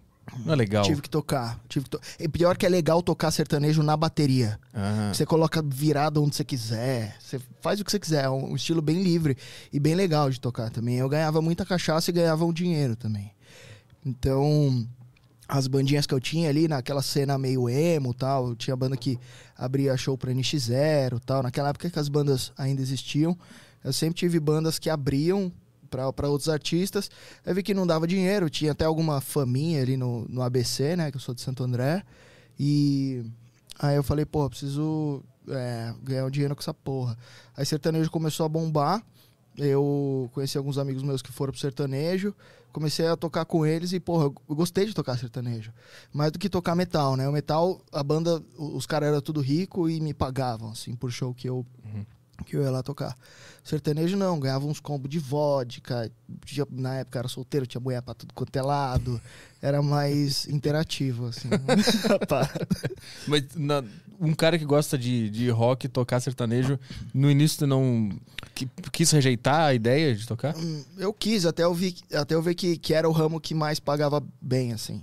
Não 0.45 0.52
é 0.52 0.57
legal. 0.57 0.85
Tive 0.85 1.02
que 1.02 1.11
tocar. 1.11 1.61
Tive 1.69 1.85
que 1.85 1.90
to... 1.90 2.00
E 2.19 2.28
pior 2.28 2.57
que 2.57 2.64
é 2.64 2.69
legal 2.69 3.02
tocar 3.02 3.31
sertanejo 3.31 3.83
na 3.83 3.97
bateria. 3.97 4.59
Ah, 4.73 5.12
Você 5.12 5.26
coloca 5.26 5.62
virada 5.62 6.21
onde 6.21 6.35
você 6.35 6.45
quiser. 6.45 7.16
Você 7.21 7.40
faz 7.61 7.81
o 7.81 7.85
que 7.85 7.90
você 7.90 7.99
quiser. 7.99 8.25
É 8.25 8.31
um 8.31 8.54
estilo 8.57 8.81
bem 8.81 9.02
livre 9.02 9.37
e 9.73 9.78
bem 9.78 9.95
legal 9.95 10.31
de 10.31 10.40
tocar 10.40 10.71
também. 10.71 10.97
Eu 10.97 11.09
ganhava 11.09 11.43
muita 11.43 11.64
cachaça 11.64 12.11
e 12.11 12.12
ganhava 12.12 12.45
um 12.45 12.52
dinheiro 12.52 12.97
também. 12.97 13.33
Então, 14.04 14.87
as 15.49 15.66
bandinhas 15.66 16.07
que 16.07 16.14
eu 16.14 16.21
tinha 16.21 16.49
ali 16.49 16.69
naquela 16.69 17.02
cena 17.02 17.38
meio 17.38 17.69
emo 17.69 18.14
tal, 18.14 18.49
eu 18.49 18.57
tinha 18.57 18.75
banda 18.75 18.97
que 18.97 19.19
abria 19.57 19.97
show 19.97 20.16
pra 20.16 20.33
NX0 20.33 21.16
e 21.16 21.21
tal. 21.21 21.43
Naquela 21.43 21.69
época 21.69 21.90
que 21.90 21.99
as 21.99 22.09
bandas 22.09 22.52
ainda 22.57 22.81
existiam, 22.81 23.37
eu 23.83 23.93
sempre 23.93 24.14
tive 24.16 24.40
bandas 24.40 24.78
que 24.78 24.88
abriam 24.88 25.52
pra 26.13 26.29
outros 26.29 26.49
artistas. 26.49 27.11
Eu 27.45 27.55
vi 27.55 27.63
que 27.63 27.75
não 27.75 27.87
dava 27.87 28.07
dinheiro, 28.07 28.51
tinha 28.51 28.73
até 28.73 28.85
alguma 28.85 29.21
faminha 29.21 29.83
ali 29.83 29.97
no, 29.97 30.27
no 30.29 30.43
ABC, 30.43 30.97
né? 30.97 31.11
Que 31.11 31.17
eu 31.17 31.21
sou 31.21 31.35
de 31.35 31.41
Santo 31.41 31.63
André. 31.63 32.03
E 32.59 33.25
aí 33.79 33.97
eu 33.97 34.03
falei, 34.03 34.25
pô, 34.25 34.49
preciso 34.49 35.23
é, 35.49 35.95
ganhar 36.03 36.27
um 36.27 36.31
dinheiro 36.31 36.55
com 36.55 36.61
essa 36.61 36.75
porra. 36.75 37.17
Aí 37.57 37.65
sertanejo 37.65 38.11
começou 38.11 38.47
a 38.47 38.49
bombar. 38.49 39.03
Eu 39.57 40.29
conheci 40.33 40.59
alguns 40.59 40.79
amigos 40.79 41.03
meus 41.03 41.23
que 41.23 41.33
foram 41.33 41.53
pro 41.53 41.61
sertanejo. 41.61 42.35
Comecei 42.73 43.07
a 43.07 43.17
tocar 43.17 43.45
com 43.45 43.65
eles 43.65 43.93
e, 43.93 44.01
porra, 44.01 44.25
eu 44.25 44.57
gostei 44.57 44.85
de 44.85 44.93
tocar 44.93 45.17
sertanejo. 45.17 45.73
Mais 46.13 46.33
do 46.33 46.41
que 46.41 46.49
tocar 46.49 46.75
metal, 46.75 47.17
né? 47.17 47.29
O 47.29 47.33
metal, 47.33 47.81
a 47.93 48.03
banda, 48.03 48.43
os 48.59 48.85
caras 48.85 49.11
eram 49.11 49.21
tudo 49.21 49.41
rico 49.41 49.89
e 49.89 50.01
me 50.01 50.13
pagavam, 50.13 50.71
assim, 50.71 50.97
por 50.97 51.13
show 51.13 51.33
que 51.33 51.49
eu, 51.49 51.65
que 52.45 52.57
eu 52.57 52.62
ia 52.62 52.71
lá 52.71 52.83
tocar. 52.83 53.17
Sertanejo 53.62 54.17
não, 54.17 54.38
ganhava 54.38 54.67
uns 54.67 54.81
combos 54.81 55.09
de 55.11 55.19
vodka. 55.19 56.11
tinha- 56.45 56.67
na 56.71 56.97
época 56.97 57.19
era 57.19 57.29
solteiro, 57.29 57.67
tinha 57.67 57.81
mulher 57.81 58.03
pra 58.03 58.12
tudo 58.14 58.35
quanto 58.35 58.55
é 58.57 58.62
lado. 58.62 59.21
Era 59.62 59.81
mais 59.81 60.47
interativo, 60.49 61.29
assim. 61.29 61.49
Mas 63.26 63.45
na- 63.57 63.83
um 64.21 64.35
cara 64.35 64.59
que 64.59 64.64
gosta 64.64 64.97
de, 64.99 65.31
de 65.31 65.49
rock 65.50 65.88
tocar 65.88 66.21
sertanejo, 66.21 66.79
no 67.12 67.31
início 67.31 67.61
tu 67.61 67.67
não 67.67 68.11
qui- 68.55 68.69
quis 68.93 69.11
rejeitar 69.11 69.61
a 69.62 69.75
ideia 69.75 70.14
de 70.14 70.26
tocar? 70.26 70.55
Hum, 70.57 70.85
Eu 70.99 71.12
quis, 71.12 71.47
até 71.47 71.64
eu, 71.64 71.75
vi, 71.75 71.97
até 72.12 72.35
eu 72.35 72.43
ver 72.43 72.55
que, 72.55 72.76
que 72.76 72.93
era 72.95 73.09
o 73.09 73.12
ramo 73.12 73.41
que 73.41 73.55
mais 73.55 73.81
pagava 73.81 74.23
bem, 74.41 74.73
assim. 74.73 75.03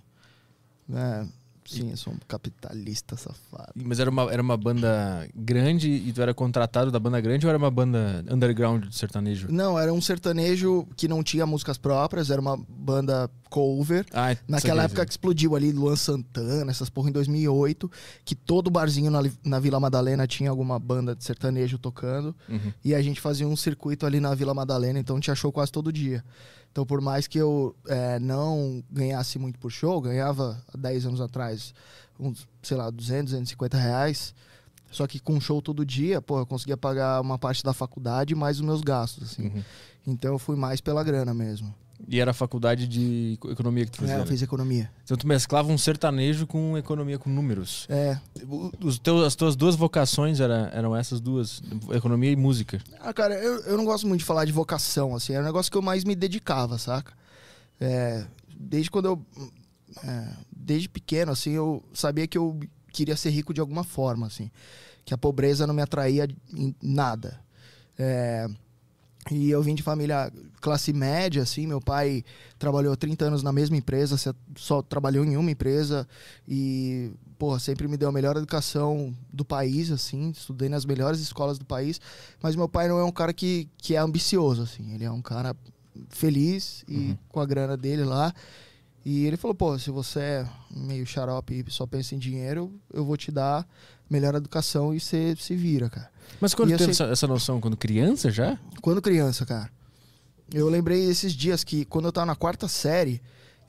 É, 0.94 1.26
sim, 1.72 1.92
eu 1.92 1.98
sou 1.98 2.14
um 2.14 2.18
capitalista 2.28 3.16
safado. 3.16 3.72
Mas 3.76 4.00
era 4.00 4.10
uma, 4.10 4.32
era 4.32 4.42
uma 4.42 4.58
banda 4.58 5.28
grande 5.36 5.90
e 5.90 6.12
tu 6.12 6.22
era 6.22 6.34
contratado 6.34 6.92
da 6.92 7.00
banda 7.00 7.20
grande 7.20 7.46
ou 7.46 7.50
era 7.50 7.58
uma 7.58 7.72
banda 7.72 8.24
underground 8.30 8.86
de 8.86 8.96
sertanejo? 8.96 9.48
Não, 9.50 9.78
era 9.78 9.94
um 9.94 10.02
sertanejo 10.02 10.88
que 10.96 11.08
não 11.08 11.24
tinha 11.24 11.46
músicas 11.46 11.78
próprias, 11.78 12.30
era 12.30 12.42
uma 12.42 12.58
banda 12.58 13.30
cover. 13.52 14.06
Ah, 14.14 14.36
Naquela 14.48 14.84
época 14.84 15.06
que 15.06 15.12
explodiu 15.12 15.56
ali, 15.56 15.74
Luan 15.74 15.98
Santana, 15.98 16.72
essas 16.72 16.90
porra 16.90 17.10
em 17.10 17.12
2008, 17.12 17.92
que 18.24 18.34
todo 18.34 18.72
barzinho 18.72 19.12
na, 19.12 19.20
na 19.44 19.60
Vila 19.60 19.80
Madalena 19.80 20.26
tinha 20.26 20.50
alguma 20.50 20.80
banda 20.80 21.14
de 21.14 21.24
sertanejo 21.24 21.78
tocando. 21.78 22.34
Uhum. 22.48 22.72
E 22.84 22.96
a 22.96 23.02
gente 23.02 23.20
fazia 23.20 23.46
um 23.46 23.56
circuito 23.56 24.06
ali 24.06 24.22
na 24.22 24.34
Vila 24.34 24.54
Madalena, 24.54 24.98
então 24.98 25.20
tinha 25.20 25.36
show 25.36 25.52
quase 25.52 25.72
todo 25.72 25.92
dia. 25.92 26.24
Então, 26.72 26.86
por 26.86 27.02
mais 27.02 27.28
que 27.28 27.38
eu 27.38 27.76
é, 27.86 28.18
não 28.18 28.82
ganhasse 28.90 29.38
muito 29.38 29.60
por 29.60 29.70
show, 29.70 30.00
ganhava 30.00 30.64
há 30.74 30.78
10 30.78 31.08
anos 31.08 31.22
atrás 31.22 31.74
uns, 32.18 32.48
sei 32.64 32.78
lá, 32.78 32.90
200, 32.90 33.34
250 33.34 33.78
reais. 33.78 34.34
Só 34.90 35.06
que 35.08 35.20
com 35.20 35.40
show 35.40 35.62
todo 35.62 35.86
dia, 35.86 36.22
pô, 36.22 36.40
eu 36.40 36.46
conseguia 36.46 36.78
pagar 36.78 37.20
uma 37.22 37.38
parte 37.38 37.64
da 37.64 37.74
faculdade 37.74 38.34
mais 38.36 38.58
os 38.58 38.66
meus 38.66 38.82
gastos, 38.82 39.32
assim. 39.32 39.48
Uhum. 39.48 39.64
Então 40.08 40.34
eu 40.34 40.40
fui 40.40 40.56
mais 40.56 40.80
pela 40.82 41.04
grana 41.04 41.34
mesmo. 41.34 41.74
E 42.08 42.20
era 42.20 42.32
a 42.32 42.34
faculdade 42.34 42.88
de 42.88 43.34
eco- 43.34 43.52
economia 43.52 43.86
que 43.86 43.92
tu 43.92 43.98
fazia. 44.00 44.16
É, 44.16 44.18
eu 44.18 44.22
né? 44.22 44.28
fiz 44.28 44.42
economia. 44.42 44.92
Então 45.04 45.16
tu 45.16 45.28
mesclava 45.28 45.72
um 45.72 45.78
sertanejo 45.78 46.48
com 46.48 46.78
economia 46.78 47.18
com 47.18 47.30
números. 47.30 47.86
É. 47.90 48.20
Os 48.84 49.00
teus, 49.00 49.26
as 49.26 49.36
tuas 49.36 49.56
duas 49.56 49.76
vocações 49.76 50.40
era, 50.40 50.70
eram 50.74 50.96
essas 50.96 51.22
duas, 51.22 51.62
economia 51.92 52.32
e 52.32 52.36
música. 52.36 52.82
Ah, 53.00 53.14
cara, 53.14 53.36
eu, 53.36 53.60
eu 53.62 53.78
não 53.78 53.86
gosto 53.86 54.08
muito 54.08 54.20
de 54.20 54.26
falar 54.26 54.46
de 54.46 54.52
vocação, 54.52 55.16
assim. 55.16 55.34
Era 55.34 55.44
um 55.44 55.46
negócio 55.46 55.72
que 55.72 55.78
eu 55.78 55.82
mais 55.82 56.04
me 56.04 56.16
dedicava, 56.16 56.78
saca? 56.78 57.14
É, 57.80 58.26
desde 58.58 58.92
quando 58.92 59.06
eu... 59.06 59.26
é, 60.04 60.28
desde 60.56 60.90
pequeno, 60.90 61.32
assim, 61.32 61.52
eu 61.52 61.84
sabia 61.94 62.28
que 62.28 62.38
eu 62.38 62.60
queria 62.92 63.16
ser 63.16 63.30
rico 63.30 63.54
de 63.54 63.62
alguma 63.62 63.84
forma, 63.84 64.28
assim. 64.28 64.52
Que 65.06 65.14
a 65.14 65.18
pobreza 65.18 65.66
não 65.66 65.74
me 65.74 65.82
atraía 65.82 66.28
em 66.54 66.76
nada. 66.82 67.40
É, 67.98 68.48
e 69.30 69.52
eu 69.52 69.62
vim 69.62 69.76
de 69.76 69.84
família 69.84 70.32
classe 70.60 70.92
média, 70.92 71.44
assim. 71.44 71.68
Meu 71.68 71.80
pai 71.80 72.24
trabalhou 72.58 72.96
30 72.98 73.26
anos 73.26 73.44
na 73.44 73.52
mesma 73.52 73.78
empresa, 73.78 74.18
só- 74.56 74.82
trabalhou 74.82 75.24
em 75.24 75.38
uma 75.38 75.52
empresa. 75.52 76.08
E, 76.48 77.12
porra, 77.38 77.60
sempre 77.60 77.88
me 77.88 77.98
deu 77.98 78.10
a 78.10 78.12
melhor 78.12 78.36
educação 78.36 79.16
do 79.32 79.46
país, 79.46 79.92
assim. 79.92 80.32
Estudei 80.32 80.70
nas 80.70 80.86
melhores 80.86 81.20
escolas 81.20 81.60
do 81.60 81.66
país. 81.66 82.02
Mas 82.42 82.56
meu 82.56 82.68
pai 82.68 82.88
não 82.88 82.98
é 82.98 83.04
um 83.04 83.12
cara 83.12 83.32
que, 83.32 83.70
que 83.78 83.96
é 83.96 84.00
ambicioso, 84.00 84.64
assim. 84.64 84.92
Ele 84.94 85.04
é 85.04 85.12
um 85.12 85.22
cara 85.22 85.56
feliz 86.10 86.84
e 86.88 87.16
com 87.30 87.40
a 87.40 87.46
grana 87.46 87.78
dele 87.78 88.04
lá. 88.04 88.34
E 89.06 89.26
ele 89.26 89.38
falou, 89.38 89.56
pô, 89.56 89.78
se 89.80 89.90
você 89.90 90.20
é 90.20 90.48
meio 90.70 91.06
xarope 91.06 91.64
e 91.68 91.72
só 91.72 91.86
pensa 91.88 92.14
em 92.16 92.20
dinheiro, 92.20 92.72
eu 92.94 93.04
vou 93.04 93.18
te 93.18 93.32
dar 93.32 93.68
melhor 94.10 94.36
educação 94.36 94.94
e 94.94 95.00
você 95.00 95.36
se 95.40 95.56
vira, 95.56 95.90
cara. 95.90 96.10
Mas 96.40 96.54
quando 96.54 96.70
teve 96.78 96.94
sei- 96.94 97.12
essa, 97.12 97.28
noção? 97.28 97.60
Quando 97.60 97.76
criança 97.78 98.32
já? 98.32 98.58
Quando 98.82 99.02
criança, 99.02 99.46
cara. 99.46 99.70
Eu 100.54 100.68
lembrei 100.70 101.04
esses 101.06 101.34
dias 101.34 101.64
que 101.64 101.86
quando 101.86 102.06
eu 102.06 102.12
tava 102.12 102.26
na 102.26 102.36
quarta 102.36 102.68
série, 102.68 103.22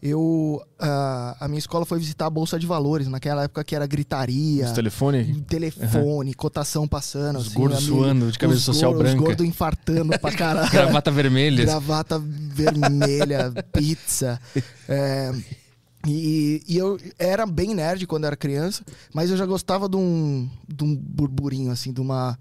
eu 0.02 0.61
a, 0.81 1.37
a 1.45 1.49
minha 1.49 1.61
escola 1.61 1.87
foi 1.87 1.97
visitar 1.99 2.26
a 2.26 2.31
bolsa 2.31 2.59
de 2.59 2.66
valores, 2.66 3.07
naquela 3.07 3.45
época 3.45 3.62
que 3.62 3.76
era 3.76 3.87
gritaria, 3.87 4.64
Os 4.64 4.73
telefones? 4.73 5.28
telefone, 5.47 6.35
cotação 6.35 6.88
passando, 6.88 7.38
Os 7.38 7.47
assim, 7.49 7.54
gordos 7.54 7.78
amigo, 7.78 7.95
suando 7.99 8.33
de 8.33 8.38
camisa 8.38 8.59
os 8.59 8.64
social 8.64 8.92
gordos, 8.92 9.12
branca. 9.12 9.23
Os 9.23 9.28
gordos 9.28 9.47
infartando 9.47 10.19
pra 10.19 10.33
caralho. 10.35 10.71
Gravata 10.73 11.11
vermelha. 11.12 11.64
Gravata 11.64 12.19
vermelha, 12.19 13.52
pizza. 13.73 14.40
é, 14.88 15.33
e, 16.06 16.62
e 16.66 16.76
eu 16.76 16.99
era 17.18 17.47
bem 17.47 17.75
nerd 17.75 18.06
quando 18.06 18.26
era 18.26 18.37
criança, 18.37 18.85
mas 19.14 19.30
eu 19.30 19.37
já 19.37 19.47
gostava 19.47 19.88
de 19.88 19.97
um, 19.97 20.50
de 20.66 20.82
um 20.85 20.97
burburinho, 20.97 21.71
assim, 21.71 21.92
de 21.92 22.00
uma. 22.00 22.38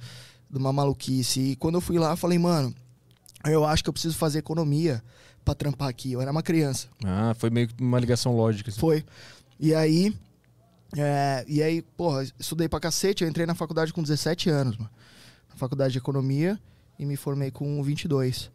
de 0.49 0.57
uma 0.57 0.73
maluquice. 0.73 1.39
E 1.39 1.55
quando 1.55 1.75
eu 1.75 1.81
fui 1.81 1.99
lá, 1.99 2.11
eu 2.11 2.17
falei, 2.17 2.39
mano, 2.39 2.73
eu 3.45 3.65
acho 3.65 3.83
que 3.83 3.89
eu 3.89 3.93
preciso 3.93 4.17
fazer 4.17 4.39
economia 4.39 5.03
pra 5.45 5.53
trampar 5.53 5.89
aqui. 5.89 6.11
Eu 6.11 6.21
era 6.21 6.31
uma 6.31 6.43
criança. 6.43 6.87
Ah, 7.03 7.33
foi 7.37 7.49
meio 7.49 7.67
que 7.67 7.83
uma 7.83 7.99
ligação 7.99 8.35
lógica. 8.35 8.69
Assim. 8.69 8.79
Foi. 8.79 9.05
E 9.59 9.73
aí. 9.75 10.15
é, 10.97 11.45
e 11.47 11.61
aí, 11.61 11.81
porra, 11.81 12.23
estudei 12.39 12.67
pra 12.67 12.79
cacete. 12.79 13.23
Eu 13.23 13.29
entrei 13.29 13.45
na 13.45 13.55
faculdade 13.55 13.93
com 13.93 14.01
17 14.01 14.49
anos, 14.49 14.77
mano. 14.77 14.89
Na 15.49 15.55
faculdade 15.55 15.91
de 15.91 15.99
economia 15.99 16.59
e 16.97 17.05
me 17.05 17.15
formei 17.15 17.51
com 17.51 17.81
22. 17.83 18.51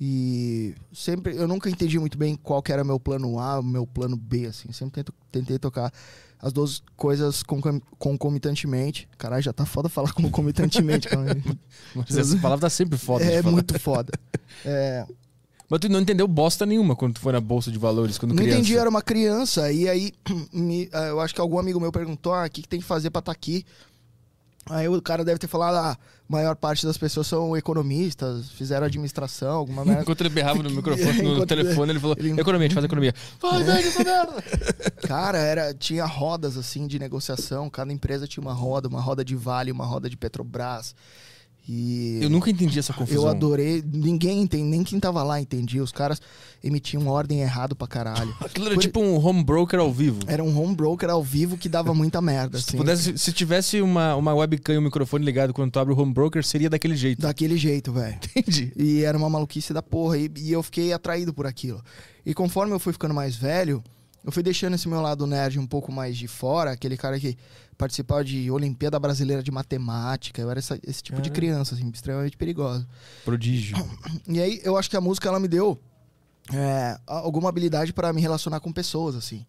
E 0.00 0.74
sempre. 0.92 1.34
Eu 1.36 1.48
nunca 1.48 1.70
entendi 1.70 1.98
muito 1.98 2.18
bem 2.18 2.36
qual 2.36 2.62
que 2.62 2.70
era 2.72 2.84
meu 2.84 3.00
plano 3.00 3.38
A, 3.38 3.62
meu 3.62 3.86
plano 3.86 4.16
B, 4.16 4.46
assim. 4.46 4.70
Sempre 4.72 5.02
tento, 5.02 5.14
tentei 5.32 5.58
tocar 5.58 5.92
as 6.38 6.52
duas 6.52 6.82
coisas 6.96 7.42
concom- 7.42 7.80
concomitantemente. 7.98 9.08
Caralho, 9.16 9.42
já 9.42 9.52
tá 9.52 9.64
foda 9.64 9.88
falar 9.88 10.12
concomitantemente. 10.14 11.08
Mas 11.94 12.16
essa 12.16 12.36
palavra 12.38 12.62
tá 12.62 12.70
sempre 12.70 12.98
foda 12.98 13.24
é 13.24 13.42
muito 13.42 13.78
foda. 13.78 14.12
É, 14.64 15.04
Mas 15.68 15.80
tu 15.80 15.88
não 15.88 16.00
entendeu 16.00 16.26
bosta 16.28 16.64
nenhuma 16.64 16.94
quando 16.94 17.14
tu 17.14 17.20
foi 17.20 17.32
na 17.32 17.40
Bolsa 17.40 17.70
de 17.70 17.78
Valores, 17.78 18.16
quando 18.16 18.30
Não 18.30 18.36
criança. 18.38 18.58
entendi, 18.58 18.72
eu 18.74 18.80
era 18.80 18.88
uma 18.88 19.02
criança. 19.02 19.70
E 19.72 19.88
aí, 19.88 20.12
me- 20.52 20.88
ah, 20.92 21.06
eu 21.08 21.20
acho 21.20 21.34
que 21.34 21.40
algum 21.40 21.58
amigo 21.58 21.80
meu 21.80 21.90
perguntou: 21.90 22.32
ah, 22.32 22.46
o 22.46 22.50
que, 22.50 22.62
que 22.62 22.68
tem 22.68 22.80
que 22.80 22.86
fazer 22.86 23.10
pra 23.10 23.18
estar 23.18 23.32
aqui? 23.32 23.64
Aí 24.68 24.88
o 24.88 25.00
cara 25.00 25.24
deve 25.24 25.38
ter 25.38 25.46
falado: 25.46 25.76
ah, 25.76 25.92
a 25.92 25.96
maior 26.28 26.56
parte 26.56 26.84
das 26.84 26.98
pessoas 26.98 27.26
são 27.26 27.56
economistas, 27.56 28.50
fizeram 28.50 28.86
administração, 28.86 29.52
alguma 29.56 29.84
merda. 29.86 30.02
Enquanto 30.02 30.20
ele 30.22 30.30
berrava 30.30 30.62
no 30.62 30.70
microfone, 30.74 31.22
no 31.22 31.46
telefone, 31.46 31.92
ele 31.92 32.00
falou: 32.00 32.16
ele- 32.18 32.40
economia, 32.40 32.66
a 32.66 32.68
gente 32.68 32.74
faz 32.74 32.84
economia. 32.84 33.14
Vai, 33.40 33.62
velho, 33.62 33.88
essa 33.88 34.04
merda! 34.04 34.42
Cara, 35.06 35.38
era, 35.38 35.72
tinha 35.74 36.04
rodas 36.04 36.56
assim 36.56 36.86
de 36.86 36.98
negociação, 36.98 37.70
cada 37.70 37.92
empresa 37.92 38.26
tinha 38.26 38.42
uma 38.42 38.52
roda, 38.54 38.88
uma 38.88 39.00
roda 39.00 39.24
de 39.24 39.36
Vale, 39.36 39.70
uma 39.70 39.84
roda 39.86 40.10
de 40.10 40.16
Petrobras. 40.16 40.94
E 41.68 42.20
Eu 42.22 42.30
nunca 42.30 42.48
entendi 42.50 42.78
essa 42.78 42.92
confusão. 42.92 43.24
eu 43.24 43.28
adorei, 43.28 43.82
ninguém 43.84 44.42
entende, 44.42 44.64
nem 44.64 44.84
quem 44.84 45.00
tava 45.00 45.22
lá 45.22 45.40
entendia. 45.40 45.82
Os 45.82 45.90
caras 45.90 46.20
emitiam 46.62 47.08
ordem 47.08 47.40
errado 47.40 47.74
pra 47.74 47.88
caralho. 47.88 48.34
Aquilo 48.40 48.66
era 48.66 48.76
tipo 48.76 49.00
um 49.00 49.16
home 49.24 49.42
broker 49.42 49.80
ao 49.80 49.92
vivo. 49.92 50.20
Era 50.28 50.44
um 50.44 50.56
home 50.56 50.76
broker 50.76 51.10
ao 51.10 51.22
vivo 51.24 51.56
que 51.56 51.68
dava 51.68 51.92
muita 51.92 52.20
merda. 52.20 52.58
Se, 52.58 52.68
assim. 52.68 52.76
pudesse, 52.76 53.18
se 53.18 53.32
tivesse 53.32 53.80
uma, 53.80 54.14
uma 54.14 54.32
webcam 54.34 54.74
e 54.74 54.78
um 54.78 54.82
microfone 54.82 55.24
ligado 55.24 55.52
quando 55.52 55.72
tu 55.72 55.80
abre 55.80 55.92
o 55.92 56.00
home 56.00 56.12
broker, 56.12 56.44
seria 56.44 56.70
daquele 56.70 56.94
jeito. 56.94 57.22
Daquele 57.22 57.56
jeito, 57.56 57.92
velho. 57.92 58.18
Entendi. 58.36 58.72
E 58.76 59.02
era 59.02 59.18
uma 59.18 59.28
maluquice 59.28 59.72
da 59.72 59.82
porra. 59.82 60.18
E, 60.18 60.30
e 60.36 60.52
eu 60.52 60.62
fiquei 60.62 60.92
atraído 60.92 61.34
por 61.34 61.46
aquilo. 61.46 61.82
E 62.24 62.32
conforme 62.32 62.72
eu 62.72 62.78
fui 62.78 62.92
ficando 62.92 63.14
mais 63.14 63.34
velho, 63.34 63.82
eu 64.24 64.32
fui 64.32 64.42
deixando 64.42 64.74
esse 64.74 64.88
meu 64.88 65.00
lado 65.00 65.26
nerd 65.26 65.58
um 65.58 65.66
pouco 65.66 65.92
mais 65.92 66.16
de 66.16 66.26
fora. 66.26 66.72
Aquele 66.72 66.96
cara 66.96 67.18
que 67.18 67.36
participava 67.78 68.24
de 68.24 68.50
Olimpíada 68.50 68.98
Brasileira 68.98 69.42
de 69.42 69.50
Matemática. 69.50 70.40
Eu 70.40 70.50
era 70.50 70.58
essa- 70.58 70.78
esse 70.86 71.02
tipo 71.02 71.20
de 71.20 71.30
criança, 71.30 71.74
assim, 71.74 71.88
extremamente 71.92 72.36
perigosa. 72.36 72.86
Prodígio. 73.24 73.76
E 74.28 74.40
aí 74.40 74.60
eu 74.64 74.76
acho 74.76 74.88
que 74.90 74.96
a 74.96 75.00
música 75.00 75.28
ela 75.28 75.38
me 75.40 75.48
deu 75.48 75.78
é, 76.52 76.98
alguma 77.06 77.48
habilidade 77.48 77.92
para 77.92 78.12
me 78.12 78.20
relacionar 78.20 78.60
com 78.60 78.72
pessoas, 78.72 79.14
assim. 79.16 79.44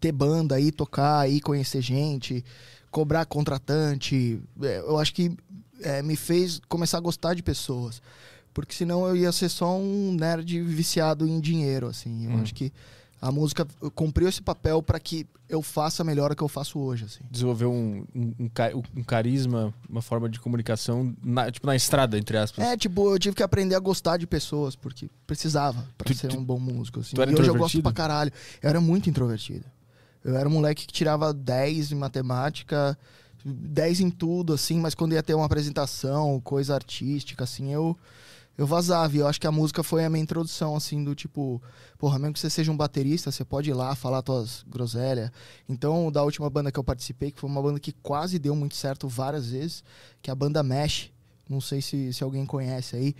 Ter 0.00 0.10
banda, 0.12 0.58
ir 0.58 0.72
tocar, 0.72 1.28
ir 1.30 1.40
conhecer 1.40 1.80
gente, 1.80 2.44
cobrar 2.90 3.24
contratante. 3.26 4.40
É, 4.60 4.78
eu 4.80 4.98
acho 4.98 5.14
que 5.14 5.36
é, 5.80 6.02
me 6.02 6.16
fez 6.16 6.60
começar 6.68 6.98
a 6.98 7.00
gostar 7.00 7.34
de 7.34 7.42
pessoas. 7.42 8.02
Porque 8.52 8.74
senão 8.74 9.06
eu 9.06 9.16
ia 9.16 9.32
ser 9.32 9.48
só 9.48 9.78
um 9.78 10.12
nerd 10.12 10.60
viciado 10.62 11.26
em 11.26 11.40
dinheiro, 11.40 11.86
assim. 11.86 12.26
Eu 12.26 12.32
Hum. 12.32 12.42
acho 12.42 12.54
que 12.54 12.72
a 13.22 13.30
música 13.30 13.64
cumpriu 13.94 14.28
esse 14.28 14.42
papel 14.42 14.82
para 14.82 14.98
que 14.98 15.24
eu 15.48 15.62
faça 15.62 16.02
melhor 16.02 16.32
o 16.32 16.36
que 16.36 16.42
eu 16.42 16.48
faço 16.48 16.78
hoje, 16.80 17.04
assim. 17.04 17.20
Desenvolveu 17.30 17.70
um, 17.70 18.04
um, 18.14 18.34
um 18.40 18.48
ca- 18.48 18.70
carisma, 19.06 19.72
uma 19.88 20.02
forma 20.02 20.28
de 20.28 20.40
comunicação, 20.40 21.14
na- 21.22 21.48
tipo 21.50 21.64
na 21.66 21.76
estrada, 21.76 22.18
entre 22.18 22.36
aspas. 22.36 22.64
É, 22.64 22.76
tipo, 22.76 23.08
eu 23.14 23.18
tive 23.20 23.36
que 23.36 23.42
aprender 23.42 23.76
a 23.76 23.78
gostar 23.78 24.16
de 24.16 24.26
pessoas, 24.26 24.74
porque 24.74 25.08
precisava 25.26 25.86
pra 25.96 26.06
Tu- 26.12 26.14
ser 26.18 26.28
tu- 26.28 26.36
um 26.38 26.44
bom 26.44 26.58
músico, 26.58 26.98
assim. 26.98 27.14
tu 27.14 27.22
era 27.22 27.30
e 27.30 27.34
hoje 27.34 27.48
eu 27.48 27.54
gosto 27.54 27.80
pra 27.80 27.92
caralho. 27.92 28.32
Eu 28.60 28.68
era 28.68 28.80
muito 28.80 29.08
introvertido. 29.08 29.64
Eu 30.24 30.36
era 30.36 30.48
um 30.48 30.52
moleque 30.52 30.84
que 30.86 30.92
tirava 30.92 31.32
10 31.32 31.92
em 31.92 31.96
matemática, 31.96 32.98
10 33.44 34.00
em 34.00 34.10
tudo, 34.10 34.52
assim, 34.52 34.80
mas 34.80 34.94
quando 34.94 35.12
ia 35.12 35.22
ter 35.22 35.34
uma 35.34 35.46
apresentação, 35.46 36.40
coisa 36.40 36.74
artística, 36.74 37.44
assim, 37.44 37.72
eu, 37.72 37.96
eu 38.56 38.66
vazava. 38.66 39.14
E 39.16 39.20
eu 39.20 39.26
acho 39.26 39.40
que 39.40 39.46
a 39.46 39.52
música 39.52 39.82
foi 39.82 40.04
a 40.04 40.10
minha 40.10 40.22
introdução, 40.22 40.76
assim, 40.76 41.02
do 41.02 41.14
tipo, 41.14 41.62
porra, 41.98 42.18
mesmo 42.18 42.34
que 42.34 42.40
você 42.40 42.50
seja 42.50 42.70
um 42.70 42.76
baterista, 42.76 43.30
você 43.30 43.44
pode 43.44 43.70
ir 43.70 43.74
lá 43.74 43.94
falar 43.94 44.22
tuas 44.22 44.64
groselhas. 44.68 45.30
Então, 45.68 46.10
da 46.10 46.22
última 46.22 46.48
banda 46.50 46.70
que 46.70 46.78
eu 46.78 46.84
participei, 46.84 47.30
que 47.30 47.40
foi 47.40 47.48
uma 47.48 47.62
banda 47.62 47.80
que 47.80 47.92
quase 47.92 48.38
deu 48.38 48.54
muito 48.54 48.74
certo 48.74 49.08
várias 49.08 49.48
vezes, 49.48 49.82
que 50.20 50.30
é 50.30 50.32
a 50.32 50.36
banda 50.36 50.62
Mesh. 50.62 51.10
Não 51.48 51.60
sei 51.60 51.82
se, 51.82 52.12
se 52.12 52.22
alguém 52.22 52.46
conhece 52.46 52.96
aí. 52.96 53.14